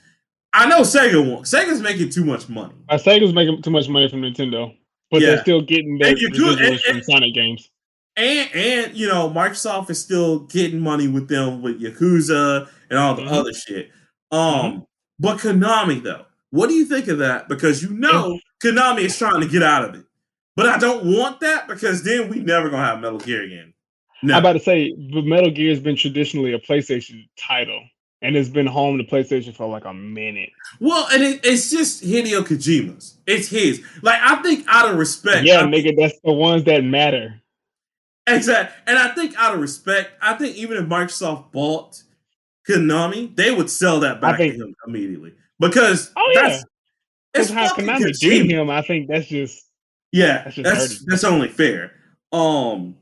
I 0.53 0.67
know 0.67 0.81
Sega 0.81 1.33
won. 1.33 1.45
Sega's 1.45 1.81
making 1.81 2.11
too 2.11 2.23
much 2.23 2.47
money. 2.47 2.75
Uh, 2.89 2.99
Sega's 2.99 3.33
making 3.33 3.63
too 3.63 3.71
much 3.71 3.89
money 3.89 4.07
from 4.07 4.21
Nintendo 4.21 4.75
but 5.13 5.21
yeah. 5.21 5.29
they're 5.29 5.41
still 5.41 5.61
getting 5.61 5.99
their 5.99 6.15
residuals 6.15 6.81
from 6.81 7.03
Sonic 7.03 7.35
games. 7.35 7.69
And 8.17 8.49
and 8.55 8.97
you 8.97 9.07
know, 9.07 9.29
Microsoft 9.29 9.91
is 9.91 10.01
still 10.01 10.39
getting 10.39 10.79
money 10.79 11.07
with 11.07 11.27
them 11.27 11.61
with 11.61 11.79
Yakuza 11.79 12.67
and 12.89 12.97
all 12.97 13.13
the 13.13 13.21
mm-hmm. 13.21 13.33
other 13.33 13.53
shit. 13.53 13.91
Um, 14.31 14.41
mm-hmm. 14.41 14.79
but 15.19 15.37
Konami 15.37 16.01
though, 16.01 16.25
what 16.49 16.67
do 16.67 16.73
you 16.73 16.85
think 16.85 17.07
of 17.09 17.19
that? 17.19 17.47
Because 17.47 17.83
you 17.83 17.91
know 17.91 18.39
Konami 18.63 19.01
is 19.01 19.15
trying 19.15 19.39
to 19.41 19.47
get 19.47 19.61
out 19.61 19.87
of 19.87 19.95
it. 19.95 20.05
But 20.55 20.65
I 20.65 20.79
don't 20.79 21.05
want 21.05 21.41
that 21.41 21.67
because 21.67 22.03
then 22.03 22.27
we 22.27 22.39
never 22.39 22.71
gonna 22.71 22.83
have 22.83 22.99
Metal 22.99 23.19
Gear 23.19 23.43
again. 23.43 23.71
No. 24.23 24.33
I'm 24.33 24.39
about 24.39 24.53
to 24.53 24.59
say, 24.61 24.95
but 25.13 25.25
Metal 25.25 25.51
Gear 25.51 25.69
has 25.69 25.79
been 25.79 25.95
traditionally 25.95 26.53
a 26.53 26.59
PlayStation 26.59 27.27
title 27.37 27.83
and 28.23 28.35
it's 28.37 28.49
been 28.49 28.65
home 28.65 28.97
to 28.97 29.03
PlayStation 29.03 29.53
for 29.53 29.67
like 29.67 29.85
a 29.85 29.93
minute. 29.93 30.49
Well, 30.79 31.07
and 31.11 31.21
it, 31.21 31.41
it's 31.43 31.69
just 31.69 32.03
Hideo 32.03 32.41
Kojima's. 32.41 33.17
It's 33.27 33.49
his. 33.49 33.83
Like 34.01 34.19
I 34.21 34.41
think 34.41 34.65
out 34.67 34.89
of 34.89 34.97
respect, 34.97 35.45
yeah, 35.45 35.59
I 35.59 35.63
nigga, 35.63 35.83
think, 35.83 35.99
that's 35.99 36.19
the 36.23 36.33
ones 36.33 36.63
that 36.63 36.83
matter. 36.83 37.39
Exactly, 38.25 38.75
and 38.87 38.97
I 38.97 39.13
think 39.13 39.37
out 39.37 39.53
of 39.53 39.59
respect, 39.59 40.11
I 40.21 40.33
think 40.35 40.55
even 40.55 40.77
if 40.77 40.85
Microsoft 40.85 41.51
bought 41.51 42.01
Konami, 42.67 43.35
they 43.35 43.51
would 43.51 43.69
sell 43.69 43.99
that 43.99 44.21
back 44.21 44.37
think, 44.37 44.55
to 44.55 44.63
him 44.63 44.75
immediately 44.87 45.33
because 45.59 46.11
oh 46.15 46.31
yeah, 46.33 46.61
that's 47.33 47.49
how 47.49 47.75
Konami 47.75 48.17
did 48.19 48.49
him. 48.49 48.69
I 48.69 48.81
think 48.81 49.09
that's 49.09 49.27
just 49.27 49.67
yeah, 50.13 50.43
that's 50.43 50.55
just 50.55 50.63
that's, 50.63 51.05
that's 51.05 51.23
only 51.25 51.49
fair. 51.49 51.91
Um, 52.31 52.95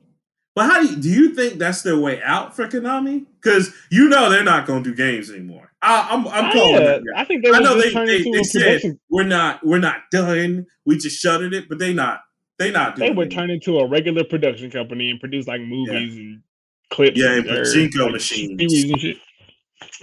but 0.55 0.65
how 0.65 0.81
do 0.81 0.87
you, 0.87 0.95
do 0.97 1.09
you 1.09 1.35
think 1.35 1.59
that's 1.59 1.81
their 1.81 1.97
way 1.97 2.21
out 2.23 2.55
for 2.55 2.67
Konami? 2.67 3.25
Because 3.41 3.73
you 3.89 4.09
know 4.09 4.29
they're 4.29 4.43
not 4.43 4.67
going 4.67 4.83
to 4.83 4.89
do 4.89 4.95
games 4.95 5.29
anymore. 5.29 5.71
I, 5.81 6.13
am 6.13 6.27
I'm, 6.27 6.45
I'm 6.45 6.51
calling 6.51 6.73
yeah, 6.75 6.79
that. 6.79 7.03
I 7.15 7.23
think 7.23 7.43
they 7.43 7.51
I 7.51 7.59
know 7.59 7.79
they, 7.79 7.91
they, 7.91 8.29
they 8.29 8.43
said 8.43 8.81
we're 9.09 9.23
not 9.23 9.65
we're 9.65 9.79
not 9.79 9.97
done. 10.11 10.67
We 10.85 10.97
just 10.97 11.19
shuttered 11.19 11.53
it, 11.53 11.69
but 11.69 11.79
they 11.79 11.93
not 11.93 12.21
they 12.59 12.69
not. 12.69 12.95
They 12.97 13.09
would 13.09 13.31
turn 13.31 13.49
into 13.49 13.79
a 13.79 13.87
regular 13.87 14.23
production 14.23 14.69
company 14.69 15.09
and 15.09 15.19
produce 15.19 15.47
like 15.47 15.61
movies 15.61 16.15
yeah. 16.15 16.21
and 16.21 16.43
clips. 16.91 17.17
Yeah, 17.17 17.37
and 17.37 17.45
pachinko 17.45 18.03
like, 18.03 18.11
machines. 18.11 18.73
And. 19.03 19.15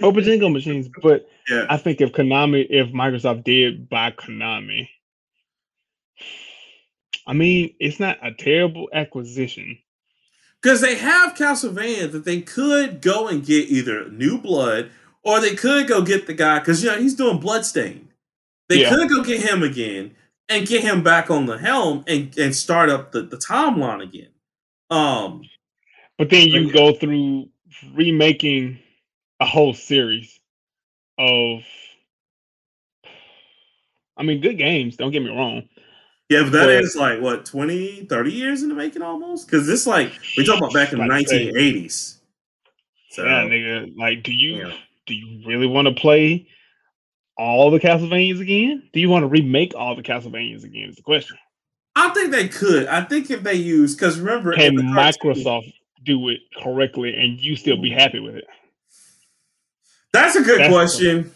Oh, 0.01 0.11
pachinko 0.11 0.51
machines. 0.51 0.89
But 1.01 1.25
yeah. 1.47 1.67
I 1.69 1.77
think 1.77 2.01
if 2.01 2.11
Konami, 2.11 2.65
if 2.69 2.89
Microsoft 2.89 3.45
did 3.45 3.87
buy 3.87 4.11
Konami, 4.11 4.89
I 7.25 7.33
mean, 7.33 7.75
it's 7.79 7.99
not 7.99 8.17
a 8.21 8.33
terrible 8.33 8.89
acquisition 8.91 9.77
because 10.61 10.81
they 10.81 10.95
have 10.95 11.35
Castlevania 11.35 12.11
that 12.11 12.25
they 12.25 12.41
could 12.41 13.01
go 13.01 13.27
and 13.27 13.45
get 13.45 13.69
either 13.69 14.09
new 14.09 14.37
blood 14.37 14.91
or 15.23 15.39
they 15.39 15.55
could 15.55 15.87
go 15.87 16.01
get 16.01 16.27
the 16.27 16.33
guy 16.33 16.59
because 16.59 16.83
you 16.83 16.89
know 16.89 16.99
he's 16.99 17.15
doing 17.15 17.39
Bloodstain. 17.39 18.09
They 18.67 18.81
yeah. 18.81 18.89
could 18.89 19.09
go 19.09 19.23
get 19.23 19.41
him 19.41 19.63
again 19.63 20.15
and 20.47 20.67
get 20.67 20.83
him 20.83 21.03
back 21.03 21.29
on 21.29 21.45
the 21.45 21.57
helm 21.57 22.03
and, 22.07 22.35
and 22.37 22.55
start 22.55 22.89
up 22.89 23.11
the, 23.11 23.21
the 23.21 23.37
timeline 23.37 24.03
again. 24.03 24.29
Um, 24.89 25.43
but 26.17 26.29
then 26.29 26.47
you 26.47 26.71
go 26.71 26.93
through 26.93 27.49
remaking 27.93 28.79
a 29.39 29.45
whole 29.45 29.73
series 29.73 30.39
of 31.17 31.61
I 34.17 34.23
mean 34.23 34.41
good 34.41 34.57
games, 34.57 34.97
don't 34.97 35.11
get 35.11 35.23
me 35.23 35.29
wrong. 35.29 35.67
Yeah, 36.29 36.43
but 36.43 36.51
that 36.51 36.65
but, 36.65 36.83
is 36.83 36.95
like 36.95 37.21
what 37.21 37.45
20, 37.45 38.05
30 38.05 38.31
years 38.31 38.61
in 38.61 38.69
the 38.69 38.75
making 38.75 39.01
almost? 39.01 39.47
Because 39.47 39.65
this 39.65 39.87
like 39.87 40.11
we 40.37 40.45
talk 40.45 40.59
about 40.59 40.73
back 40.73 40.93
in 40.93 40.99
the 40.99 41.05
nineteen 41.05 41.57
eighties. 41.57 42.19
So 43.09 43.25
yeah, 43.25 43.45
nigga, 43.45 43.97
like 43.97 44.21
do 44.21 44.31
you 44.31 44.67
yeah. 44.67 44.73
do 45.07 45.15
you 45.15 45.47
really 45.47 45.65
want 45.65 45.87
to 45.87 45.93
play 45.93 46.47
all 47.35 47.71
the 47.71 47.79
Castlevanias 47.79 48.39
again? 48.39 48.87
Do 48.93 48.99
you 48.99 49.09
want 49.09 49.23
to 49.23 49.27
remake 49.27 49.73
all 49.75 49.95
the 49.95 50.03
Castlevanias 50.03 50.63
again? 50.63 50.89
Is 50.89 50.97
the 50.97 51.01
question. 51.01 51.35
I 51.95 52.09
think 52.09 52.31
they 52.31 52.47
could. 52.47 52.85
I 52.85 53.01
think 53.01 53.31
if 53.31 53.41
they 53.41 53.55
use 53.55 53.95
because 53.95 54.19
remember, 54.19 54.53
can 54.53 54.77
Microsoft 54.77 55.73
do 56.03 56.29
it 56.29 56.41
correctly 56.61 57.15
and 57.15 57.39
you 57.39 57.55
still 57.55 57.81
be 57.81 57.89
happy 57.89 58.19
with 58.19 58.35
it? 58.35 58.45
That's 60.13 60.35
a 60.35 60.43
good 60.43 60.59
That's 60.59 60.71
question. 60.71 61.33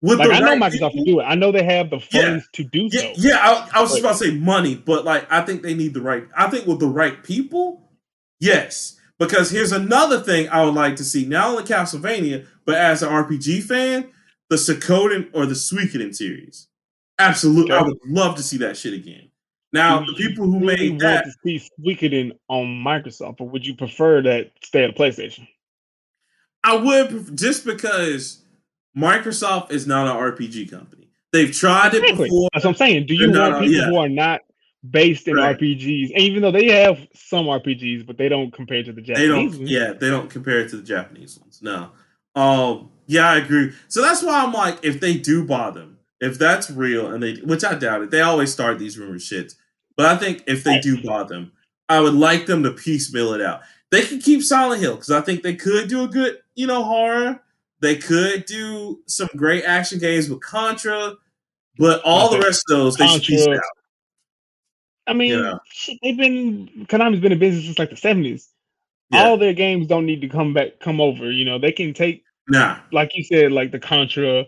With 0.00 0.20
like, 0.20 0.30
I 0.30 0.38
know 0.38 0.46
right 0.46 0.60
Microsoft 0.60 0.72
people, 0.72 0.90
can 0.90 1.04
do 1.04 1.20
it. 1.20 1.24
I 1.24 1.34
know 1.34 1.50
they 1.50 1.64
have 1.64 1.90
the 1.90 1.98
funds 1.98 2.12
yeah, 2.12 2.40
to 2.52 2.64
do 2.64 2.88
yeah, 2.92 3.00
so. 3.00 3.12
Yeah, 3.16 3.36
I, 3.40 3.78
I 3.78 3.80
was 3.80 3.90
just 3.90 4.00
about 4.00 4.18
to 4.18 4.18
say 4.18 4.30
money, 4.30 4.76
but 4.76 5.04
like 5.04 5.30
I 5.30 5.40
think 5.42 5.62
they 5.62 5.74
need 5.74 5.94
the 5.94 6.00
right. 6.00 6.24
I 6.36 6.48
think 6.48 6.66
with 6.66 6.78
the 6.78 6.86
right 6.86 7.22
people, 7.24 7.90
yes. 8.38 8.94
Because 9.18 9.50
here's 9.50 9.72
another 9.72 10.20
thing 10.20 10.48
I 10.48 10.64
would 10.64 10.74
like 10.74 10.94
to 10.96 11.04
see, 11.04 11.26
not 11.26 11.48
only 11.48 11.64
Castlevania, 11.64 12.46
but 12.64 12.76
as 12.76 13.02
an 13.02 13.08
RPG 13.08 13.64
fan, 13.64 14.08
the 14.48 14.54
Suikoden 14.54 15.30
or 15.32 15.44
the 15.44 15.54
Suikoden 15.54 16.14
series. 16.14 16.68
Absolutely, 17.18 17.72
okay. 17.72 17.84
I 17.84 17.86
would 17.86 17.98
love 18.06 18.36
to 18.36 18.44
see 18.44 18.58
that 18.58 18.76
shit 18.76 18.94
again. 18.94 19.28
Now, 19.72 20.04
the 20.06 20.14
people 20.14 20.46
who 20.46 20.60
really 20.60 20.92
made 20.92 21.00
that 21.00 21.24
want 21.24 21.34
to 21.44 21.58
see 21.58 21.68
Suikoden 21.80 22.32
on 22.48 22.66
Microsoft, 22.66 23.40
or 23.40 23.48
would 23.48 23.66
you 23.66 23.74
prefer 23.74 24.22
that 24.22 24.52
stay 24.62 24.84
at 24.84 24.96
PlayStation? 24.96 25.48
I 26.64 26.76
would 26.76 27.36
just 27.36 27.64
because 27.64 28.44
Microsoft 28.98 29.70
is 29.70 29.86
not 29.86 30.08
an 30.08 30.16
RPG 30.16 30.70
company. 30.70 31.08
They've 31.32 31.52
tried 31.52 31.94
it 31.94 32.02
before. 32.02 32.48
That's 32.52 32.64
what 32.64 32.72
I'm 32.72 32.76
saying. 32.76 33.06
Do 33.06 33.14
you 33.14 33.30
want 33.30 33.60
people 33.60 33.74
yeah. 33.74 33.86
who 33.86 33.96
are 33.96 34.08
not 34.08 34.40
based 34.88 35.28
in 35.28 35.36
right. 35.36 35.58
RPGs? 35.58 36.10
And 36.10 36.20
even 36.22 36.42
though 36.42 36.50
they 36.50 36.66
have 36.82 36.98
some 37.14 37.46
RPGs, 37.46 38.06
but 38.06 38.16
they 38.16 38.28
don't 38.28 38.52
compare 38.52 38.82
to 38.82 38.92
the 38.92 39.02
Japanese. 39.02 39.58
They. 39.58 39.64
Yeah, 39.64 39.92
they 39.92 40.08
don't 40.08 40.30
compare 40.30 40.60
it 40.60 40.70
to 40.70 40.76
the 40.78 40.82
Japanese 40.82 41.38
ones. 41.38 41.60
No. 41.62 41.90
Um. 42.34 42.90
Yeah, 43.06 43.30
I 43.30 43.38
agree. 43.38 43.72
So 43.88 44.02
that's 44.02 44.22
why 44.22 44.42
I'm 44.42 44.52
like, 44.52 44.80
if 44.82 45.00
they 45.00 45.16
do 45.16 45.44
buy 45.44 45.70
them, 45.70 45.98
if 46.20 46.38
that's 46.38 46.70
real, 46.70 47.10
and 47.10 47.22
they, 47.22 47.36
which 47.36 47.64
I 47.64 47.74
doubt 47.74 48.02
it, 48.02 48.10
they 48.10 48.20
always 48.20 48.52
start 48.52 48.78
these 48.78 48.98
rumor 48.98 49.18
shits. 49.18 49.54
But 49.96 50.06
I 50.06 50.16
think 50.16 50.44
if 50.46 50.62
they 50.62 50.78
do 50.80 51.02
buy 51.02 51.24
them, 51.24 51.52
I 51.88 52.00
would 52.00 52.14
like 52.14 52.46
them 52.46 52.62
to 52.64 52.70
piecemeal 52.70 53.32
it 53.32 53.40
out. 53.40 53.62
They 53.90 54.02
can 54.02 54.20
keep 54.20 54.42
Silent 54.42 54.82
Hill 54.82 54.94
because 54.94 55.10
I 55.10 55.22
think 55.22 55.42
they 55.42 55.54
could 55.54 55.88
do 55.88 56.04
a 56.04 56.08
good, 56.08 56.38
you 56.54 56.66
know, 56.66 56.84
horror 56.84 57.40
they 57.80 57.96
could 57.96 58.44
do 58.46 59.00
some 59.06 59.28
great 59.36 59.64
action 59.64 59.98
games 59.98 60.28
with 60.28 60.40
Contra, 60.40 61.14
but 61.78 62.02
all 62.04 62.30
the 62.30 62.40
rest 62.40 62.64
of 62.70 62.76
those 62.76 62.96
they 62.96 63.06
Contra, 63.06 63.38
should 63.38 63.56
out. 63.56 63.62
I 65.06 65.12
mean, 65.14 65.38
yeah. 65.38 65.54
shit, 65.70 65.98
they've 66.02 66.16
been 66.16 66.86
Konami's 66.88 67.20
been 67.20 67.32
in 67.32 67.38
business 67.38 67.64
since 67.64 67.78
like 67.78 67.90
the 67.90 67.96
seventies. 67.96 68.48
Yeah. 69.10 69.24
All 69.24 69.38
their 69.38 69.54
games 69.54 69.86
don't 69.86 70.04
need 70.04 70.20
to 70.20 70.28
come 70.28 70.52
back, 70.52 70.80
come 70.80 71.00
over. 71.00 71.30
You 71.30 71.44
know, 71.44 71.58
they 71.58 71.72
can 71.72 71.94
take, 71.94 72.24
nah, 72.48 72.78
like 72.92 73.12
you 73.14 73.24
said, 73.24 73.52
like 73.52 73.72
the 73.72 73.78
Contra, 73.78 74.40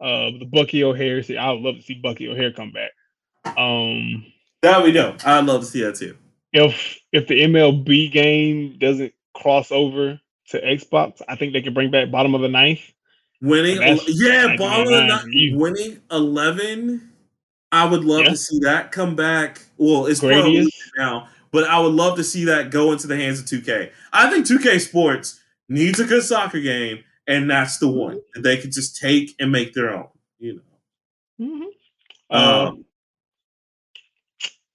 uh, 0.00 0.30
the 0.38 0.48
Bucky 0.50 0.82
O'Hare. 0.82 1.22
See, 1.22 1.36
I 1.36 1.50
would 1.52 1.60
love 1.60 1.76
to 1.76 1.82
see 1.82 1.94
Bucky 1.94 2.28
O'Hare 2.28 2.52
come 2.52 2.72
back. 2.72 2.92
Um, 3.58 4.24
that 4.62 4.82
we 4.82 4.92
know. 4.92 5.16
I'd 5.24 5.44
love 5.44 5.60
to 5.60 5.66
see 5.66 5.82
that 5.82 5.96
too. 5.96 6.16
If 6.52 6.98
if 7.12 7.26
the 7.26 7.42
MLB 7.42 8.10
game 8.10 8.78
doesn't 8.78 9.12
cross 9.34 9.70
over 9.70 10.18
to 10.50 10.60
Xbox, 10.60 11.22
I 11.28 11.36
think 11.36 11.52
they 11.52 11.62
can 11.62 11.74
bring 11.74 11.90
back 11.90 12.10
bottom 12.10 12.34
of 12.34 12.40
the 12.40 12.48
ninth. 12.48 12.80
Winning, 13.42 13.78
yeah, 14.06 14.56
bottom 14.56 14.86
of 14.86 14.88
the 14.88 15.06
ninth. 15.06 15.60
Winning 15.60 16.00
eleven. 16.10 17.12
I 17.72 17.84
would 17.84 18.04
love 18.04 18.24
yeah. 18.24 18.30
to 18.30 18.36
see 18.36 18.58
that 18.60 18.92
come 18.92 19.16
back. 19.16 19.60
Well, 19.76 20.06
it's 20.06 20.20
probably 20.20 20.70
now, 20.96 21.28
but 21.50 21.64
I 21.64 21.78
would 21.78 21.92
love 21.92 22.16
to 22.16 22.24
see 22.24 22.44
that 22.44 22.70
go 22.70 22.92
into 22.92 23.06
the 23.06 23.16
hands 23.16 23.40
of 23.40 23.46
2K. 23.46 23.90
I 24.12 24.30
think 24.30 24.46
2K 24.46 24.80
Sports 24.80 25.40
needs 25.68 25.98
a 26.00 26.04
good 26.04 26.22
soccer 26.22 26.60
game, 26.60 27.02
and 27.26 27.50
that's 27.50 27.78
the 27.78 27.88
one 27.88 28.20
that 28.34 28.42
they 28.42 28.56
can 28.56 28.70
just 28.70 28.96
take 28.96 29.34
and 29.40 29.50
make 29.50 29.74
their 29.74 29.94
own. 29.94 30.08
You 30.38 30.54
know. 30.54 31.46
Mm-hmm. 31.46 32.36
Um, 32.36 32.66
um, 32.66 32.84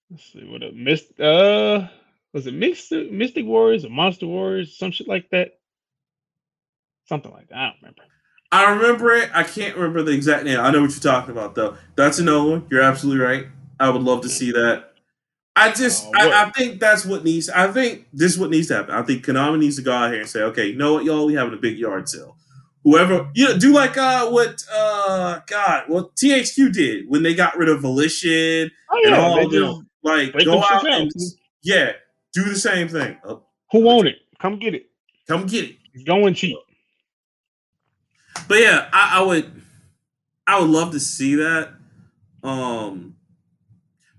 let's 0.10 0.32
see 0.32 0.44
what 0.46 0.64
a 0.64 0.72
missed. 0.72 1.20
Uh, 1.20 1.88
was 2.34 2.48
it 2.48 2.54
Mystic 2.54 3.12
Mystic 3.12 3.46
Warriors 3.46 3.86
or 3.86 3.90
Monster 3.90 4.28
Warriors, 4.28 4.78
some 4.78 4.92
shit 4.92 5.08
like 5.08 5.30
that? 5.32 5.60
Something 7.12 7.34
like 7.34 7.50
that. 7.50 7.58
I 7.58 7.66
don't 7.66 7.76
remember. 7.82 8.02
I 8.54 8.72
remember 8.72 9.12
it. 9.16 9.30
I 9.34 9.44
can't 9.44 9.76
remember 9.76 10.02
the 10.02 10.14
exact 10.14 10.46
name. 10.46 10.62
I 10.62 10.72
know 10.72 10.80
what 10.80 10.92
you're 10.92 11.00
talking 11.00 11.32
about, 11.32 11.56
though. 11.56 11.76
That's 11.98 12.20
another 12.20 12.50
one. 12.50 12.68
You're 12.72 12.84
absolutely 12.84 13.22
right. 13.22 13.48
I 13.82 13.90
would 13.90 14.02
love 14.02 14.22
to 14.22 14.30
see 14.30 14.54
that. 14.54 14.94
I 15.58 15.74
just, 15.74 16.06
uh, 16.06 16.12
I, 16.14 16.46
I, 16.46 16.52
think 16.52 16.80
that's 16.80 17.06
what 17.06 17.26
needs. 17.26 17.50
I 17.50 17.70
think 17.70 18.08
this 18.14 18.32
is 18.32 18.40
what 18.40 18.50
needs 18.50 18.70
to 18.70 18.76
happen. 18.76 18.96
I 18.96 19.02
think 19.02 19.26
Konami 19.26 19.60
needs 19.60 19.76
to 19.76 19.82
go 19.82 19.92
out 19.92 20.12
here 20.12 20.22
and 20.22 20.30
say, 20.30 20.42
okay, 20.44 20.68
you 20.68 20.78
know 20.78 20.94
what, 20.94 21.04
y'all, 21.04 21.26
we 21.26 21.34
having 21.34 21.54
a 21.54 21.58
big 21.58 21.78
yard 21.78 22.08
sale. 22.08 22.38
Whoever, 22.86 23.30
you 23.36 23.50
know, 23.50 23.58
do 23.58 23.74
like 23.74 23.98
uh 23.98 24.30
what 24.30 24.64
uh 24.74 25.42
God, 25.48 25.84
what 25.88 26.16
THQ 26.16 26.72
did 26.72 27.10
when 27.10 27.24
they 27.24 27.36
got 27.36 27.58
rid 27.58 27.68
of 27.68 27.82
Volition 27.82 28.72
oh, 28.90 29.02
yeah, 29.04 29.08
and 29.08 29.16
all, 29.16 29.54
you 29.54 29.60
know, 29.60 29.84
like 30.02 30.34
go 30.46 30.64
out 30.64 30.88
and 30.88 31.12
yeah, 31.62 31.92
do 32.32 32.46
the 32.46 32.56
same 32.56 32.88
thing. 32.88 33.18
Oh, 33.26 33.44
Who 33.74 33.82
want 33.82 34.08
it? 34.08 34.16
Come 34.40 34.60
get 34.60 34.74
it. 34.74 34.86
Come 35.28 35.46
get 35.46 35.66
it. 35.66 35.76
It's 35.94 36.06
going 36.06 36.34
cheap. 36.34 36.58
But 38.52 38.60
yeah, 38.60 38.90
I, 38.92 39.20
I 39.20 39.22
would 39.22 39.50
I 40.46 40.60
would 40.60 40.70
love 40.70 40.92
to 40.92 41.00
see 41.00 41.36
that. 41.36 41.70
Um 42.44 43.16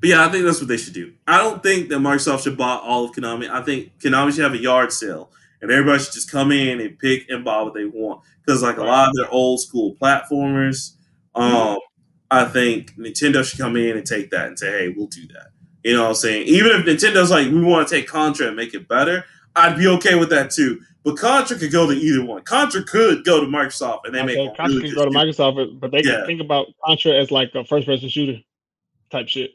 but 0.01 0.09
yeah, 0.09 0.25
I 0.25 0.31
think 0.31 0.47
that's 0.47 0.59
what 0.59 0.69
they 0.69 0.79
should 0.79 0.95
do. 0.95 1.13
I 1.27 1.37
don't 1.37 1.63
think 1.63 1.91
that 1.91 1.97
Microsoft 1.99 2.45
should 2.45 2.57
buy 2.57 2.81
all 2.83 3.05
of 3.05 3.13
Konami. 3.13 3.51
I 3.51 3.63
think 3.63 3.99
Konami 3.99 4.33
should 4.33 4.45
have 4.45 4.55
a 4.55 4.59
yard 4.59 4.91
sale 4.91 5.31
and 5.61 5.71
everybody 5.71 6.03
should 6.03 6.15
just 6.15 6.31
come 6.31 6.51
in 6.51 6.81
and 6.81 6.99
pick 6.99 7.29
and 7.29 7.45
buy 7.45 7.61
what 7.61 7.75
they 7.75 7.85
want. 7.85 8.23
Because 8.41 8.63
like 8.63 8.79
a 8.79 8.83
lot 8.83 9.11
of 9.11 9.17
their 9.17 9.31
old 9.31 9.61
school 9.61 9.97
platformers, 10.01 10.93
um, 11.35 11.77
I 12.31 12.47
think 12.47 12.97
Nintendo 12.97 13.45
should 13.45 13.61
come 13.61 13.77
in 13.77 13.99
and 13.99 14.07
take 14.07 14.31
that 14.31 14.47
and 14.47 14.59
say, 14.59 14.71
hey, 14.71 14.95
we'll 14.97 15.09
do 15.09 15.27
that. 15.27 15.49
You 15.85 15.93
know 15.93 16.05
what 16.05 16.09
I'm 16.09 16.15
saying? 16.15 16.47
Even 16.47 16.73
if 16.73 16.87
Nintendo's 16.87 17.31
like, 17.31 17.49
we 17.49 17.63
want 17.63 17.87
to 17.87 17.95
take 17.95 18.09
Contra 18.09 18.47
and 18.47 18.57
make 18.57 18.73
it 18.73 18.89
better, 18.89 19.27
I'd 19.55 19.77
be 19.77 19.89
okay 19.89 20.15
with 20.15 20.31
that 20.31 20.51
too. 20.51 20.81
But 21.05 21.17
Contra 21.17 21.59
could 21.59 21.73
go 21.73 21.87
to 21.91 21.93
either 21.93 22.25
one. 22.25 22.43
Contra 22.43 22.83
could 22.85 23.25
go 23.25 23.41
to 23.41 23.47
Microsoft 23.47 24.05
and 24.05 24.15
they 24.15 24.21
okay, 24.23 24.47
make 24.47 24.57
Contra 24.57 24.77
really 24.77 24.89
can 24.89 24.95
go 24.95 25.05
to 25.05 25.11
Microsoft, 25.11 25.81
but 25.81 25.91
they 25.91 26.03
yeah. 26.05 26.19
can 26.19 26.27
think 26.27 26.41
about 26.41 26.69
Contra 26.85 27.13
as 27.13 27.31
like 27.31 27.53
a 27.55 27.65
first 27.65 27.87
person 27.87 28.09
shooter 28.09 28.41
type 29.11 29.29
shit. 29.29 29.51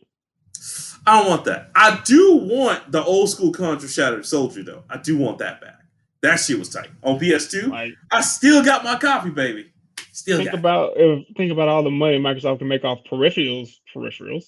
I 1.06 1.20
don't 1.20 1.30
want 1.30 1.46
that. 1.46 1.72
I 1.74 2.02
do 2.04 2.36
want 2.36 2.92
the 2.92 3.02
old 3.02 3.30
school 3.30 3.54
Contra 3.54 3.88
Shattered 3.88 4.26
Soldier 4.26 4.64
though. 4.64 4.84
I 4.90 4.98
do 4.98 5.18
want 5.18 5.38
that 5.38 5.62
back. 5.62 5.80
That 6.22 6.38
shit 6.38 6.60
was 6.60 6.70
tight 6.70 6.90
on 7.04 7.20
PS2. 7.20 7.70
Like, 7.70 7.94
I 8.12 8.22
still 8.22 8.64
got 8.64 8.84
my 8.84 8.98
copy, 8.98 9.30
baby. 9.30 9.72
Still 10.12 10.40
think 10.40 10.52
about 10.52 10.94
if, 10.98 11.26
think 11.38 11.52
about 11.52 11.70
all 11.70 11.84
the 11.84 11.92
money 11.92 12.20
Microsoft 12.20 12.60
can 12.60 12.68
make 12.68 12.84
off 12.84 13.00
peripherals. 13.10 13.70
Peripherals. 13.96 14.46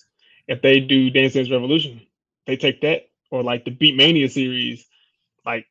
If 0.47 0.61
they 0.61 0.79
do 0.79 1.09
Dance 1.11 1.33
Dance 1.33 1.49
Revolution, 1.49 2.01
they 2.45 2.57
take 2.57 2.81
that 2.81 3.03
or 3.31 3.43
like 3.43 3.63
the 3.63 3.71
Beatmania 3.71 4.29
series. 4.29 4.85
Like 5.45 5.67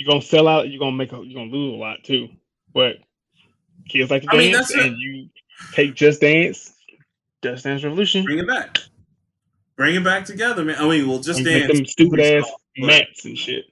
you're 0.00 0.08
gonna 0.08 0.22
sell 0.22 0.48
out. 0.48 0.70
You're 0.70 0.78
gonna 0.78 0.96
make 0.96 1.12
a. 1.12 1.16
You're 1.16 1.34
gonna 1.34 1.52
lose 1.52 1.74
a 1.74 1.76
lot 1.76 1.98
too. 2.02 2.30
But 2.72 2.96
kids 3.86 4.10
like 4.10 4.22
to 4.22 4.30
I 4.30 4.36
dance, 4.38 4.74
mean, 4.74 4.86
and 4.86 4.96
you 4.98 5.28
take 5.74 5.94
Just 5.94 6.22
Dance, 6.22 6.72
Just 7.42 7.64
Dance 7.64 7.84
Revolution, 7.84 8.24
bring 8.24 8.38
it 8.38 8.48
back, 8.48 8.78
bring 9.76 9.96
it 9.96 10.02
back 10.02 10.24
together, 10.24 10.64
man. 10.64 10.76
I 10.78 10.88
mean, 10.88 11.06
we'll 11.06 11.18
Just 11.18 11.40
and 11.40 11.46
Dance, 11.46 11.66
them 11.66 11.84
stupid 11.84 12.18
ass 12.18 12.50
mats 12.78 13.26
and 13.26 13.36
shit. 13.36 13.66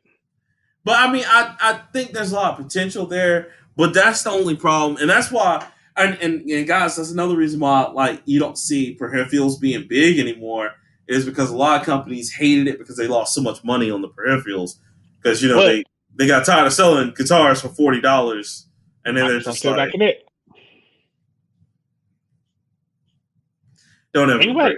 But 0.85 0.99
I 0.99 1.11
mean, 1.11 1.25
I 1.27 1.57
I 1.59 1.81
think 1.95 2.13
there's 2.13 2.33
a 2.33 2.35
lot 2.35 2.59
of 2.59 2.67
potential 2.67 3.07
there. 3.07 3.53
But 3.75 3.95
that's 3.95 4.23
the 4.23 4.31
only 4.31 4.55
problem, 4.55 5.01
and 5.01 5.09
that's 5.09 5.33
why. 5.33 5.67
And, 5.97 6.17
and, 6.21 6.49
and 6.49 6.65
guys, 6.65 6.95
that's 6.95 7.11
another 7.11 7.35
reason 7.35 7.59
why 7.59 7.87
like 7.87 8.23
you 8.25 8.39
don't 8.39 8.57
see 8.57 8.97
peripherals 9.01 9.59
being 9.59 9.89
big 9.89 10.21
anymore 10.21 10.73
is 11.09 11.25
because 11.25 11.51
a 11.51 11.57
lot 11.57 11.81
of 11.81 11.87
companies 11.87 12.33
hated 12.33 12.69
it 12.69 12.79
because 12.79 12.97
they 12.97 13.09
lost 13.09 13.35
so 13.35 13.41
much 13.41 13.65
money 13.65 13.91
on 13.91 14.03
the 14.03 14.09
peripherals 14.09 14.77
because 15.21 15.43
you 15.43 15.49
know 15.49 15.57
but, 15.57 15.67
they 15.67 15.85
they 16.19 16.27
got 16.27 16.45
tired 16.45 16.67
of 16.67 16.73
selling 16.73 17.15
guitars 17.17 17.61
for 17.61 17.69
forty 17.69 18.01
dollars, 18.01 18.67
and 19.05 19.17
then 19.17 19.29
they're 19.29 19.41
just 19.41 19.65
like, 19.65 19.95
it. 19.95 20.29
Don't 24.13 24.29
ever. 24.29 24.41
Anyway, 24.41 24.75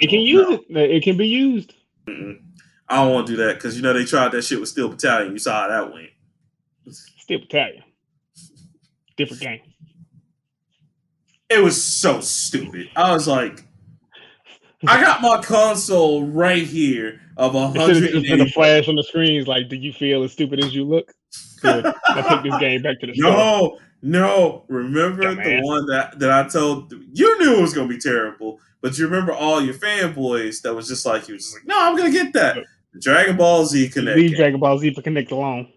it 0.00 0.10
can 0.10 0.20
use 0.20 0.48
no. 0.68 0.80
it. 0.80 0.90
It 0.90 1.02
can 1.04 1.16
be 1.16 1.28
used. 1.28 1.74
Mm-mm. 2.06 2.40
I 2.88 2.96
don't 2.96 3.14
want 3.14 3.28
to 3.28 3.32
do 3.34 3.36
that 3.44 3.54
because 3.54 3.76
you 3.76 3.82
know 3.82 3.92
they 3.92 4.04
tried 4.04 4.32
that 4.32 4.42
shit 4.42 4.58
with 4.58 4.68
Steel 4.68 4.88
Battalion. 4.88 5.32
You 5.32 5.38
saw 5.38 5.62
how 5.62 5.68
that 5.68 5.92
went. 5.92 6.10
Steel 7.18 7.38
Battalion, 7.38 7.84
different 9.16 9.42
game. 9.42 9.60
It 11.48 11.62
was 11.62 11.82
so 11.82 12.20
stupid. 12.20 12.90
I 12.96 13.12
was 13.12 13.28
like, 13.28 13.64
I 14.86 15.00
got 15.00 15.20
my 15.20 15.42
console 15.42 16.24
right 16.24 16.62
here 16.62 17.20
of 17.36 17.54
a 17.54 17.68
hundred. 17.68 18.14
And 18.14 18.42
a 18.42 18.46
flash 18.46 18.88
on 18.88 18.96
the 18.96 19.02
screen 19.02 19.40
is 19.40 19.46
like, 19.46 19.68
"Do 19.68 19.76
you 19.76 19.92
feel 19.92 20.22
as 20.22 20.32
stupid 20.32 20.64
as 20.64 20.74
you 20.74 20.84
look?" 20.84 21.12
Good. 21.60 21.86
I 22.06 22.22
take 22.22 22.50
this 22.50 22.60
game 22.60 22.82
back 22.82 23.00
to 23.00 23.06
the 23.06 23.12
no, 23.16 23.30
store. 23.30 23.78
No, 24.02 24.64
remember 24.68 25.34
the 25.34 25.60
one 25.62 25.86
that 25.86 26.18
that 26.18 26.30
I 26.30 26.48
told 26.48 26.92
you 27.12 27.38
knew 27.38 27.58
it 27.58 27.60
was 27.60 27.74
gonna 27.74 27.88
be 27.88 27.98
terrible, 27.98 28.58
but 28.80 28.96
you 28.96 29.06
remember 29.06 29.32
all 29.32 29.60
your 29.60 29.74
fanboys 29.74 30.62
that 30.62 30.74
was 30.74 30.88
just 30.88 31.04
like 31.04 31.28
you 31.28 31.34
was 31.34 31.44
just 31.44 31.56
like, 31.56 31.66
"No, 31.66 31.76
I'm 31.78 31.96
gonna 31.96 32.10
get 32.10 32.32
that." 32.32 32.64
The 32.92 33.00
Dragon 33.00 33.36
Ball 33.36 33.66
Z 33.66 33.90
Kinect. 33.90 34.16
Leave 34.16 34.36
Dragon 34.36 34.58
Ball 34.58 34.78
Z 34.78 34.94
for 34.94 35.02
Kinect 35.02 35.30
alone. 35.30 35.68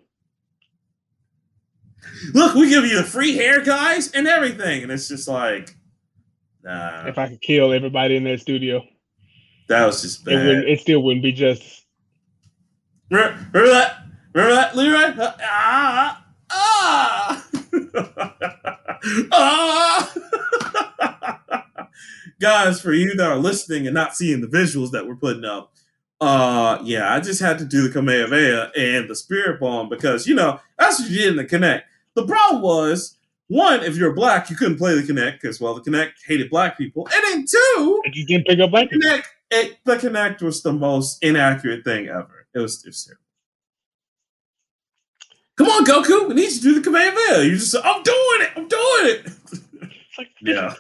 Look, 2.34 2.56
we 2.56 2.70
give 2.70 2.86
you 2.86 2.98
the 2.98 3.04
free 3.04 3.36
hair, 3.36 3.62
guys, 3.62 4.12
and 4.12 4.28
everything, 4.28 4.84
and 4.84 4.92
it's 4.92 5.10
just 5.10 5.28
like, 5.28 5.76
nah. 6.64 7.06
If 7.06 7.18
I 7.18 7.28
could 7.28 7.42
kill 7.42 7.74
everybody 7.74 8.16
in 8.16 8.24
that 8.24 8.40
studio. 8.40 8.84
That 9.74 9.86
was 9.88 10.02
just 10.04 10.24
bad. 10.24 10.46
It, 10.46 10.70
it 10.70 10.80
still 10.82 11.02
wouldn't 11.02 11.24
be 11.24 11.32
justice. 11.32 11.86
Remember, 13.10 13.38
remember 13.54 13.70
that? 13.72 14.06
Remember 14.34 14.56
that, 14.56 14.76
Leroy? 14.76 15.24
Uh, 15.24 15.32
ah, 15.42 16.26
ah, 16.52 17.48
ah. 19.32 20.14
Guys, 22.40 22.82
for 22.82 22.94
you 22.94 23.16
that 23.16 23.32
are 23.32 23.38
listening 23.38 23.88
and 23.88 23.94
not 23.94 24.16
seeing 24.16 24.42
the 24.42 24.48
visuals 24.48 24.92
that 24.92 25.08
we're 25.08 25.16
putting 25.16 25.46
up, 25.46 25.74
uh, 26.22 26.80
yeah, 26.84 27.14
I 27.14 27.20
just 27.20 27.42
had 27.42 27.58
to 27.60 27.66
do 27.66 27.88
the 27.88 27.94
Kamehameha 27.94 28.72
and 28.78 29.10
the 29.10 29.16
Spirit 29.16 29.60
Bomb 29.60 29.90
because 29.90 30.28
you 30.28 30.36
know 30.36 30.60
that's 30.78 31.00
what 31.00 31.10
you 31.10 31.18
did 31.18 31.30
in 31.30 31.38
the 31.38 31.46
Kinect. 31.46 31.82
The 32.14 32.26
problem 32.26 32.62
was 32.62 33.18
one, 33.48 33.84
if 33.84 33.98
you're 33.98 34.14
black, 34.14 34.50
you 34.50 34.56
couldn't 34.56 34.78
play 34.78 34.94
the 34.96 35.02
Kinect 35.02 35.42
because 35.42 35.60
well, 35.60 35.74
the 35.74 35.82
Kinect 35.82 36.12
hated 36.28 36.50
black 36.50 36.78
people, 36.78 37.08
and 37.14 37.24
then 37.26 37.46
two, 37.46 38.02
and 38.06 38.16
you 38.16 38.26
didn't 38.26 38.46
pick 38.46 38.60
up 38.60 38.72
black 38.72 38.90
Kinect 38.90 39.26
it, 39.54 39.78
the 39.86 39.96
Kinect 39.96 40.42
was 40.42 40.62
the 40.62 40.74
most 40.74 41.24
inaccurate 41.24 41.84
thing 41.84 42.08
ever. 42.08 42.48
It 42.54 42.60
was, 42.60 42.84
it 42.84 42.90
was 42.90 43.06
terrible. 43.06 43.24
Come 45.56 45.68
on, 45.68 45.86
Goku, 45.86 46.28
we 46.28 46.34
need 46.34 46.52
you 46.52 46.58
to 46.58 46.62
do 46.62 46.76
the 46.76 46.82
command 46.82 47.16
Kamehameha. 47.16 47.46
You 47.46 47.58
just 47.58 47.72
say, 47.72 47.80
I'm 47.84 48.02
doing 48.02 48.42
it, 48.42 48.50
I'm 48.56 48.68
doing 48.68 49.06
it. 49.06 49.30
yeah. 50.42 50.74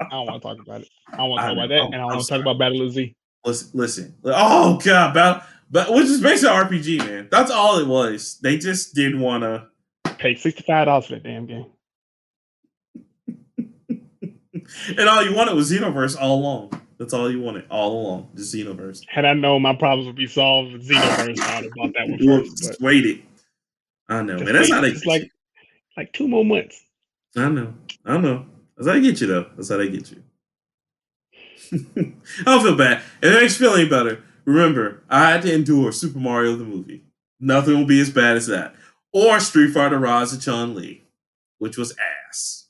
I 0.00 0.08
don't 0.10 0.26
want 0.26 0.42
to 0.42 0.48
talk 0.48 0.58
about 0.60 0.82
it. 0.82 0.88
I 1.12 1.16
don't 1.16 1.30
want 1.30 1.40
to 1.40 1.46
talk 1.46 1.52
about 1.56 1.68
that, 1.70 1.80
I'm, 1.80 1.92
and 1.92 2.02
I 2.02 2.04
want 2.04 2.20
to 2.20 2.26
talk 2.26 2.40
about 2.40 2.58
Battle 2.58 2.82
of 2.82 2.92
Z. 2.92 3.14
Listen, 3.44 3.70
listen. 3.74 4.14
Oh 4.24 4.78
god, 4.82 5.14
Battle, 5.14 5.42
but 5.70 5.92
which 5.92 6.04
is 6.04 6.20
basically 6.20 6.54
RPG, 6.54 6.98
man. 6.98 7.28
That's 7.30 7.50
all 7.50 7.78
it 7.78 7.86
was. 7.86 8.38
They 8.42 8.58
just 8.58 8.94
didn't 8.94 9.20
want 9.20 9.42
to 9.42 9.68
pay 10.18 10.34
sixty 10.34 10.62
five 10.62 10.86
dollars 10.86 11.06
for 11.06 11.14
that 11.14 11.24
damn 11.24 11.46
game. 11.46 11.66
And 14.88 15.08
all 15.08 15.22
you 15.22 15.34
wanted 15.34 15.54
was 15.54 15.70
Xenoverse 15.70 16.16
all 16.20 16.38
along. 16.38 16.80
That's 16.98 17.12
all 17.12 17.30
you 17.30 17.40
wanted 17.40 17.66
all 17.70 18.00
along, 18.00 18.30
just 18.36 18.54
Xenoverse. 18.54 19.02
Had 19.08 19.24
I 19.24 19.34
known 19.34 19.62
my 19.62 19.74
problems 19.74 20.06
would 20.06 20.16
be 20.16 20.26
solved 20.26 20.72
with 20.72 20.88
Xenoverse, 20.88 21.40
I'd 21.40 21.64
have 21.64 21.72
bought 21.74 21.92
that 21.94 22.08
one 22.08 22.44
first. 22.44 22.80
Waited. 22.80 23.22
I 24.08 24.22
know, 24.22 24.38
man. 24.38 24.52
That's 24.52 24.70
how 24.70 24.80
they 24.80 24.92
get 24.92 25.06
like 25.06 25.30
like 25.96 26.12
two 26.12 26.28
more 26.28 26.44
months. 26.44 26.84
I 27.36 27.48
know. 27.48 27.74
I 28.04 28.18
know. 28.18 28.46
That's 28.76 28.88
how 28.88 28.94
they 28.94 29.00
get 29.00 29.20
you, 29.20 29.26
though. 29.26 29.46
That's 29.56 29.68
how 29.68 29.76
they 29.76 29.88
get 29.88 30.10
you. 30.10 30.22
I 31.96 32.44
don't 32.44 32.62
feel 32.62 32.76
bad. 32.76 33.02
If 33.22 33.34
it 33.34 33.40
makes 33.40 33.58
you 33.58 33.66
feel 33.66 33.76
any 33.76 33.88
better, 33.88 34.22
remember, 34.44 35.02
I 35.08 35.30
had 35.30 35.42
to 35.42 35.52
endure 35.52 35.92
Super 35.92 36.18
Mario 36.18 36.56
the 36.56 36.64
movie. 36.64 37.02
Nothing 37.40 37.78
will 37.78 37.86
be 37.86 38.00
as 38.00 38.10
bad 38.10 38.36
as 38.36 38.46
that. 38.46 38.74
Or 39.12 39.40
Street 39.40 39.72
Fighter 39.72 39.98
Rise 39.98 40.32
of 40.32 40.42
Chun 40.42 40.74
Li, 40.74 41.04
which 41.58 41.76
was 41.76 41.94
ass. 42.28 42.63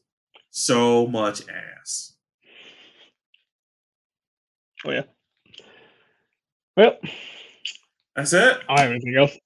So 0.57 1.09
much 1.09 1.43
ass. 1.49 2.13
Oh 4.85 4.93
yeah. 4.93 5.03
Well, 6.77 6.97
that's 8.15 8.33
it. 8.33 8.61
I 8.69 8.83
have 8.83 8.91
anything 8.93 9.17
else. 9.17 9.37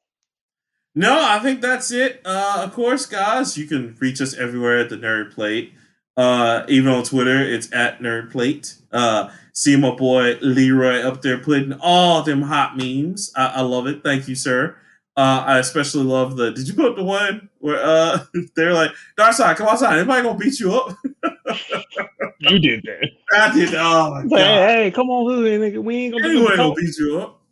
No, 0.95 1.19
I 1.19 1.39
think 1.39 1.63
that's 1.63 1.91
it. 1.93 2.21
Uh, 2.27 2.61
of 2.63 2.75
course, 2.75 3.07
guys, 3.07 3.57
you 3.57 3.67
can 3.67 3.97
reach 3.99 4.21
us 4.21 4.35
everywhere 4.35 4.81
at 4.81 4.91
the 4.91 4.99
Nerd 4.99 5.33
Plate. 5.33 5.73
Uh, 6.15 6.67
even 6.69 6.93
on 6.93 7.05
Twitter, 7.05 7.43
it's 7.43 7.73
at 7.73 8.01
Nerd 8.01 8.31
Plate. 8.31 8.75
Uh, 8.93 9.31
see 9.55 9.77
my 9.77 9.95
boy 9.95 10.37
Leroy 10.43 11.01
up 11.01 11.23
there 11.23 11.39
putting 11.39 11.73
all 11.81 12.23
them 12.23 12.43
hot 12.43 12.77
memes. 12.77 13.33
I, 13.35 13.47
I 13.47 13.61
love 13.63 13.87
it. 13.87 14.03
Thank 14.03 14.29
you, 14.29 14.35
sir. 14.35 14.77
Uh, 15.19 15.43
I 15.45 15.59
especially 15.59 16.05
love 16.05 16.37
the. 16.37 16.53
Did 16.53 16.69
you 16.69 16.75
put 16.75 16.95
the 16.95 17.03
one 17.03 17.49
where 17.59 17.85
uh 17.85 18.25
they're 18.55 18.73
like, 18.73 18.93
Darkseid, 19.19 19.57
come 19.57 19.67
outside. 19.67 19.99
Anybody 19.99 20.23
gonna 20.23 20.39
beat 20.39 20.61
you 20.61 20.73
up? 20.73 20.97
you 22.39 22.61
did 22.61 22.85
that. 22.85 23.11
I 23.33 23.53
did. 23.53 23.75
Oh 23.75 24.13
my 24.13 24.23
god. 24.23 24.39
Hey, 24.39 24.85
hey, 24.85 24.93
come 24.93 25.11
on, 25.11 25.27
nigga. 25.43 25.83
We 25.83 25.97
ain't 25.97 26.15
gonna. 26.15 26.29
Anybody 26.29 26.57
gonna 26.57 26.75
beat 26.75 26.97
you 26.99 27.19
up? 27.19 27.43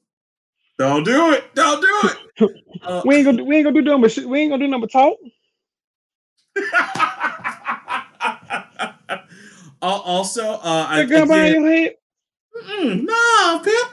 Don't 0.79 1.03
do 1.03 1.33
it. 1.33 1.53
Don't 1.57 1.81
do 1.81 1.89
it. 2.05 2.17
Uh, 2.83 3.03
we 3.05 3.17
ain't 3.17 3.25
gonna. 3.25 3.43
We 3.43 3.57
ain't 3.57 3.65
gonna 3.65 3.83
do 3.83 3.91
number. 3.91 4.09
We 4.29 4.43
ain't 4.43 4.53
gonna 4.53 4.65
do 4.65 4.71
number 4.71 4.87
talk. 4.87 5.17
also, 9.83 10.53
uh, 10.53 10.87
I 10.89 11.05
gun 11.05 11.27
by 11.27 11.49
your 11.49 11.69
head. 11.69 11.97
No, 12.79 13.61
Pip. 13.65 13.89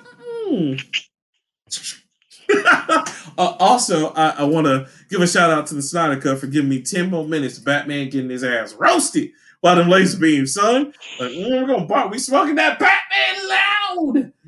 Uh, 2.50 3.06
also, 3.38 4.14
I, 4.14 4.30
I 4.40 4.44
want 4.44 4.68
to 4.68 4.88
give 5.10 5.22
a 5.22 5.28
shout 5.28 5.50
out 5.50 5.68
to 5.68 5.76
the 5.76 5.82
Snyder 5.82 6.20
Cut 6.20 6.40
for 6.40 6.48
giving 6.48 6.70
me 6.70 6.82
10 6.82 7.10
more 7.10 7.26
minutes 7.26 7.58
of 7.58 7.66
Batman 7.66 8.10
getting 8.10 8.30
his 8.30 8.44
ass 8.44 8.74
roasted 8.74 9.32
by 9.62 9.76
them 9.76 9.90
laser 9.90 10.20
beams, 10.20 10.54
son. 10.54 10.94
Like, 11.20 11.32
mm, 11.32 11.50
we're 11.62 11.68
gonna 11.68 11.86
bark. 11.86 12.12
We 12.12 12.20
smoking 12.20 12.56
that 12.56 12.80
Batman 12.80 13.50
loud. 13.50 14.34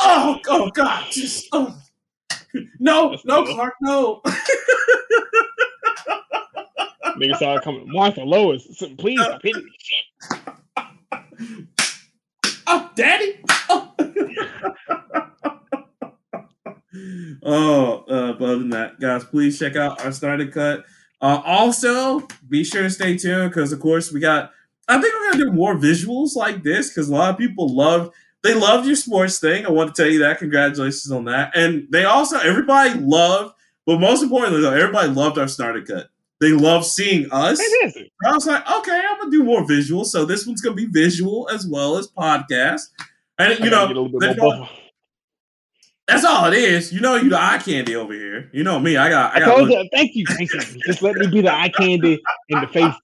Oh, 0.00 0.38
oh 0.48 0.70
God. 0.70 1.06
Just, 1.10 1.46
oh. 1.52 1.80
No, 2.80 3.16
no, 3.24 3.44
Clark, 3.44 3.74
no. 3.80 4.20
Niggas 7.18 7.36
started 7.36 7.62
coming. 7.62 7.84
Martha 7.86 8.22
Lois, 8.22 8.66
please, 8.98 9.20
pity 9.40 9.62
Oh, 12.66 12.90
daddy. 12.94 13.40
Oh. 13.70 13.94
Oh, 17.42 18.04
uh, 18.08 18.32
but 18.34 18.44
other 18.44 18.58
than 18.58 18.70
that, 18.70 19.00
guys, 19.00 19.24
please 19.24 19.58
check 19.58 19.76
out 19.76 20.04
our 20.04 20.12
Snyder 20.12 20.46
Cut. 20.46 20.84
Uh, 21.20 21.42
also, 21.44 22.26
be 22.48 22.64
sure 22.64 22.82
to 22.82 22.90
stay 22.90 23.16
tuned 23.16 23.50
because, 23.50 23.72
of 23.72 23.80
course, 23.80 24.12
we 24.12 24.20
got. 24.20 24.52
I 24.86 25.00
think 25.00 25.14
we're 25.14 25.32
gonna 25.32 25.44
do 25.44 25.52
more 25.52 25.74
visuals 25.74 26.34
like 26.34 26.62
this 26.62 26.88
because 26.88 27.08
a 27.08 27.14
lot 27.14 27.30
of 27.30 27.38
people 27.38 27.74
love. 27.74 28.10
They 28.42 28.54
loved 28.54 28.86
your 28.86 28.96
sports 28.96 29.40
thing. 29.40 29.66
I 29.66 29.70
want 29.70 29.94
to 29.94 30.02
tell 30.02 30.10
you 30.10 30.20
that. 30.20 30.38
Congratulations 30.38 31.10
on 31.10 31.24
that. 31.24 31.56
And 31.56 31.88
they 31.90 32.04
also, 32.04 32.38
everybody 32.38 32.94
loved, 32.94 33.54
but 33.84 33.98
most 33.98 34.22
importantly, 34.22 34.62
though, 34.62 34.72
everybody 34.72 35.08
loved 35.08 35.38
our 35.38 35.48
Snyder 35.48 35.82
Cut. 35.82 36.08
They 36.40 36.52
love 36.52 36.86
seeing 36.86 37.26
us. 37.32 37.60
I 38.24 38.32
was 38.32 38.46
like, 38.46 38.62
okay, 38.70 39.00
I'm 39.10 39.18
gonna 39.18 39.30
do 39.30 39.42
more 39.42 39.66
visual. 39.66 40.04
So 40.04 40.24
this 40.24 40.46
one's 40.46 40.60
gonna 40.60 40.76
be 40.76 40.86
visual 40.86 41.48
as 41.52 41.66
well 41.66 41.98
as 41.98 42.08
podcast. 42.08 42.82
And 43.38 43.58
you 43.58 43.70
know, 43.70 43.88
that's 46.08 46.24
all 46.24 46.46
it 46.46 46.54
is. 46.54 46.90
You 46.90 47.00
know, 47.00 47.16
you 47.16 47.28
the 47.28 47.40
eye 47.40 47.58
candy 47.58 47.94
over 47.94 48.14
here. 48.14 48.48
You 48.52 48.64
know 48.64 48.80
me. 48.80 48.96
I 48.96 49.10
got. 49.10 49.36
I, 49.36 49.40
got. 49.40 49.58
I 49.58 49.60
you, 49.60 49.88
thank 49.92 50.14
you, 50.14 50.24
thank 50.26 50.52
you. 50.52 50.60
just 50.86 51.02
let 51.02 51.16
me 51.16 51.26
be 51.26 51.42
the 51.42 51.54
eye 51.54 51.68
candy 51.68 52.18
in 52.48 52.60
the 52.62 52.66
face, 52.66 52.94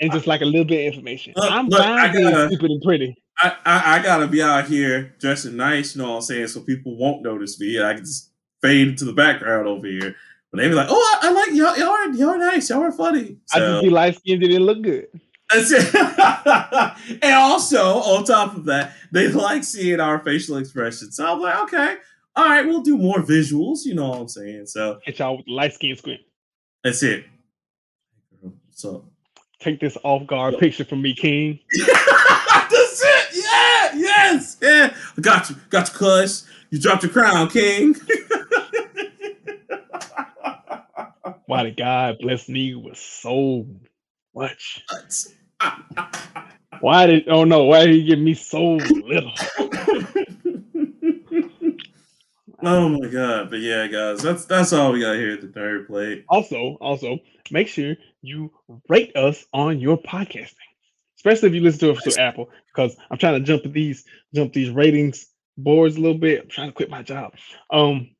and 0.00 0.10
just 0.10 0.26
like 0.26 0.40
a 0.40 0.46
little 0.46 0.64
bit 0.64 0.86
of 0.86 0.94
information. 0.94 1.34
Look, 1.36 1.52
I'm 1.52 1.68
look, 1.68 1.78
fine 1.78 2.12
being 2.12 2.48
stupid 2.48 2.70
and 2.70 2.82
pretty. 2.82 3.16
I, 3.38 3.54
I, 3.66 3.98
I, 3.98 4.02
gotta 4.02 4.26
be 4.26 4.42
out 4.42 4.66
here 4.66 5.14
dressing 5.20 5.56
nice. 5.56 5.94
You 5.94 6.02
know 6.02 6.08
what 6.08 6.16
I'm 6.16 6.22
saying? 6.22 6.48
So 6.48 6.60
people 6.62 6.96
won't 6.96 7.22
notice 7.22 7.60
me. 7.60 7.80
I 7.80 7.94
can 7.94 8.04
just 8.04 8.32
fade 8.62 8.88
into 8.88 9.04
the 9.04 9.12
background 9.12 9.68
over 9.68 9.86
here. 9.86 10.16
But 10.50 10.58
they 10.58 10.68
be 10.68 10.74
like, 10.74 10.88
"Oh, 10.88 11.20
I, 11.22 11.28
I 11.28 11.30
like 11.30 11.50
y'all. 11.50 11.76
Y'all 11.76 11.90
are 11.90 12.08
y'all 12.12 12.30
are 12.30 12.38
nice. 12.38 12.70
Y'all 12.70 12.82
are 12.82 12.90
funny." 12.92 13.36
So, 13.44 13.58
I 13.58 13.58
just 13.58 13.82
be 13.84 13.90
light 13.90 14.16
skinned. 14.16 14.40
Didn't 14.40 14.62
look 14.62 14.80
good. 14.80 15.08
And 17.22 17.34
also, 17.34 17.80
on 17.80 18.24
top 18.24 18.56
of 18.56 18.66
that, 18.66 18.92
they 19.12 19.28
like 19.32 19.64
seeing 19.64 20.00
our 20.00 20.18
facial 20.18 20.56
expressions. 20.58 21.16
So 21.16 21.26
I'm 21.26 21.40
like, 21.40 21.58
okay, 21.64 21.96
all 22.38 22.44
right, 22.44 22.64
we'll 22.64 22.82
do 22.82 22.96
more 22.96 23.18
visuals. 23.18 23.84
You 23.84 23.94
know 23.96 24.10
what 24.10 24.20
I'm 24.20 24.28
saying? 24.28 24.66
So 24.66 25.00
hit 25.02 25.18
y'all 25.18 25.38
with 25.38 25.48
light 25.48 25.72
skin 25.72 25.96
squint. 25.96 26.20
That's 26.84 27.02
it. 27.02 27.24
So? 28.70 29.04
Take 29.58 29.80
this 29.80 29.98
off 30.04 30.24
guard 30.28 30.54
Yo. 30.54 30.60
picture 30.60 30.84
from 30.84 31.02
me, 31.02 31.14
King. 31.14 31.58
That's 31.76 33.02
it. 33.04 33.28
Yeah. 33.34 33.90
Yes. 33.96 34.56
Yeah. 34.62 34.94
I 35.16 35.20
got 35.20 35.50
you. 35.50 35.56
Got 35.68 35.88
you, 35.88 35.94
cuz. 35.94 36.46
You 36.70 36.78
dropped 36.78 37.02
your 37.02 37.10
crown, 37.10 37.48
King. 37.48 37.96
Why 41.46 41.64
did 41.64 41.76
God 41.76 42.18
bless 42.20 42.48
me 42.48 42.76
with 42.76 42.98
so 42.98 43.66
much? 44.32 44.84
Why 46.80 47.06
did 47.06 47.28
oh 47.28 47.42
no, 47.44 47.64
why 47.64 47.86
did 47.86 47.94
he 47.94 48.04
give 48.04 48.18
me 48.18 48.34
so 48.34 48.74
little? 48.74 49.32
oh 52.62 52.88
my 52.88 53.08
god. 53.08 53.50
But 53.50 53.60
yeah, 53.60 53.86
guys, 53.86 54.22
that's 54.22 54.44
that's 54.44 54.72
all 54.72 54.92
we 54.92 55.00
got 55.00 55.16
here 55.16 55.32
at 55.32 55.40
the 55.40 55.48
Nerd 55.48 55.86
Plate. 55.86 56.24
Also, 56.28 56.76
also 56.80 57.18
make 57.50 57.68
sure 57.68 57.96
you 58.22 58.50
rate 58.88 59.14
us 59.16 59.46
on 59.52 59.78
your 59.78 59.96
podcasting, 59.98 60.54
especially 61.16 61.48
if 61.48 61.54
you 61.54 61.60
listen 61.60 61.80
to 61.80 61.90
it 61.90 62.02
through 62.02 62.22
Apple, 62.22 62.50
because 62.74 62.96
I'm 63.10 63.18
trying 63.18 63.34
to 63.34 63.46
jump 63.46 63.72
these 63.72 64.04
jump 64.34 64.52
these 64.52 64.70
ratings 64.70 65.26
boards 65.56 65.96
a 65.96 66.00
little 66.00 66.18
bit. 66.18 66.42
I'm 66.42 66.48
trying 66.48 66.68
to 66.68 66.74
quit 66.74 66.90
my 66.90 67.02
job. 67.02 67.34
Um, 67.70 68.10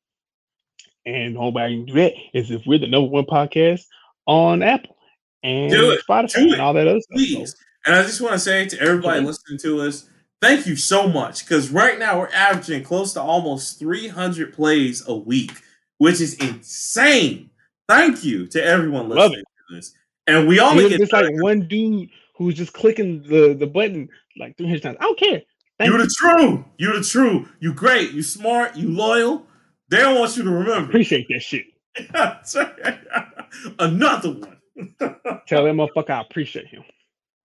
and 1.05 1.35
the 1.35 1.39
only 1.39 1.51
way 1.53 1.63
I 1.63 1.69
can 1.69 1.85
do 1.85 1.93
that 1.93 2.13
is 2.33 2.51
if 2.51 2.63
we're 2.65 2.79
the 2.79 2.87
number 2.87 3.09
one 3.09 3.25
podcast 3.25 3.85
on 4.25 4.61
Apple 4.61 4.95
and 5.43 5.71
Spotify 5.71 6.51
and 6.53 6.61
all 6.61 6.73
that 6.73 6.87
other 6.87 6.99
Please. 7.11 7.31
stuff. 7.31 7.47
So, 7.47 7.55
and 7.85 7.95
I 7.95 8.03
just 8.03 8.21
want 8.21 8.33
to 8.33 8.39
say 8.39 8.67
to 8.67 8.79
everybody 8.81 9.21
listening 9.21 9.57
to 9.59 9.81
us, 9.81 10.09
thank 10.41 10.65
you 10.65 10.75
so 10.75 11.07
much. 11.07 11.45
Because 11.45 11.69
right 11.69 11.97
now 11.99 12.19
we're 12.19 12.29
averaging 12.29 12.83
close 12.83 13.13
to 13.13 13.21
almost 13.21 13.79
300 13.79 14.53
plays 14.53 15.07
a 15.07 15.15
week, 15.15 15.51
which 15.97 16.21
is 16.21 16.35
insane. 16.35 17.49
Thank 17.87 18.23
you 18.23 18.47
to 18.47 18.63
everyone 18.63 19.09
listening 19.09 19.43
to 19.69 19.75
this. 19.75 19.93
And 20.27 20.47
we 20.47 20.59
only 20.59 20.89
get 20.89 21.11
like 21.11 21.41
one 21.41 21.67
dude 21.67 22.09
who's 22.35 22.55
just 22.55 22.73
clicking 22.73 23.23
the, 23.23 23.53
the 23.53 23.67
button 23.67 24.09
like 24.37 24.57
300 24.57 24.81
times. 24.81 24.97
I 24.99 25.03
don't 25.03 25.19
care. 25.19 25.41
Thank 25.77 25.91
You're 25.91 25.99
you. 25.99 26.05
the 26.05 26.15
true. 26.17 26.65
You're 26.77 26.97
the 26.97 27.03
true. 27.03 27.47
You're 27.59 27.73
great. 27.73 28.11
You 28.11 28.21
smart. 28.21 28.75
You 28.75 28.89
loyal. 28.89 29.45
They 29.89 29.97
don't 29.97 30.19
want 30.19 30.37
you 30.37 30.43
to 30.43 30.51
remember. 30.51 30.89
Appreciate 30.89 31.27
that 31.29 31.41
shit. 31.41 31.65
Another 33.79 34.31
one. 34.31 34.57
Tell 35.47 35.63
that 35.63 35.73
motherfucker 35.73 36.11
I 36.11 36.21
appreciate 36.21 36.67
him. 36.67 36.83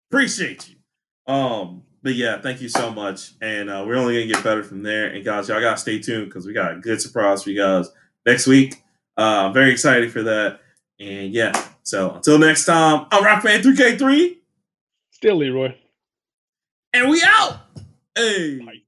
Appreciate 0.10 0.70
you. 0.70 1.34
Um, 1.34 1.84
but 2.04 2.16
yeah, 2.16 2.40
thank 2.42 2.62
you 2.62 2.70
so 2.70 2.92
much. 2.92 3.32
And 3.42 3.70
uh, 3.70 3.84
we're 3.86 3.96
only 3.96 4.14
gonna 4.16 4.34
get 4.34 4.44
better 4.44 4.64
from 4.64 4.84
there. 4.84 5.08
And 5.08 5.24
guys, 5.24 5.50
y'all 5.50 5.62
gotta 5.62 5.78
stay 5.78 6.00
tuned 6.00 6.26
because 6.28 6.46
we 6.46 6.54
got 6.54 6.74
a 6.74 6.80
good 6.80 7.02
surprise 7.02 7.44
for 7.44 7.50
you 7.52 7.58
guys 7.58 7.90
next 8.26 8.48
week. 8.48 8.76
Uh, 9.18 9.46
I'm 9.48 9.54
very 9.54 9.72
excited 9.72 10.12
for 10.12 10.24
that. 10.24 10.60
And 11.00 11.34
yeah, 11.34 11.54
so 11.84 12.12
until 12.12 12.38
next 12.38 12.66
time, 12.66 13.08
I'm 13.12 13.24
Rockman 13.24 13.62
3K3. 13.62 14.38
Still 15.12 15.36
Leroy. 15.38 15.76
And 16.94 17.10
we 17.10 17.24
out. 17.26 17.60
Hey. 18.16 18.60
Bye. 18.60 18.81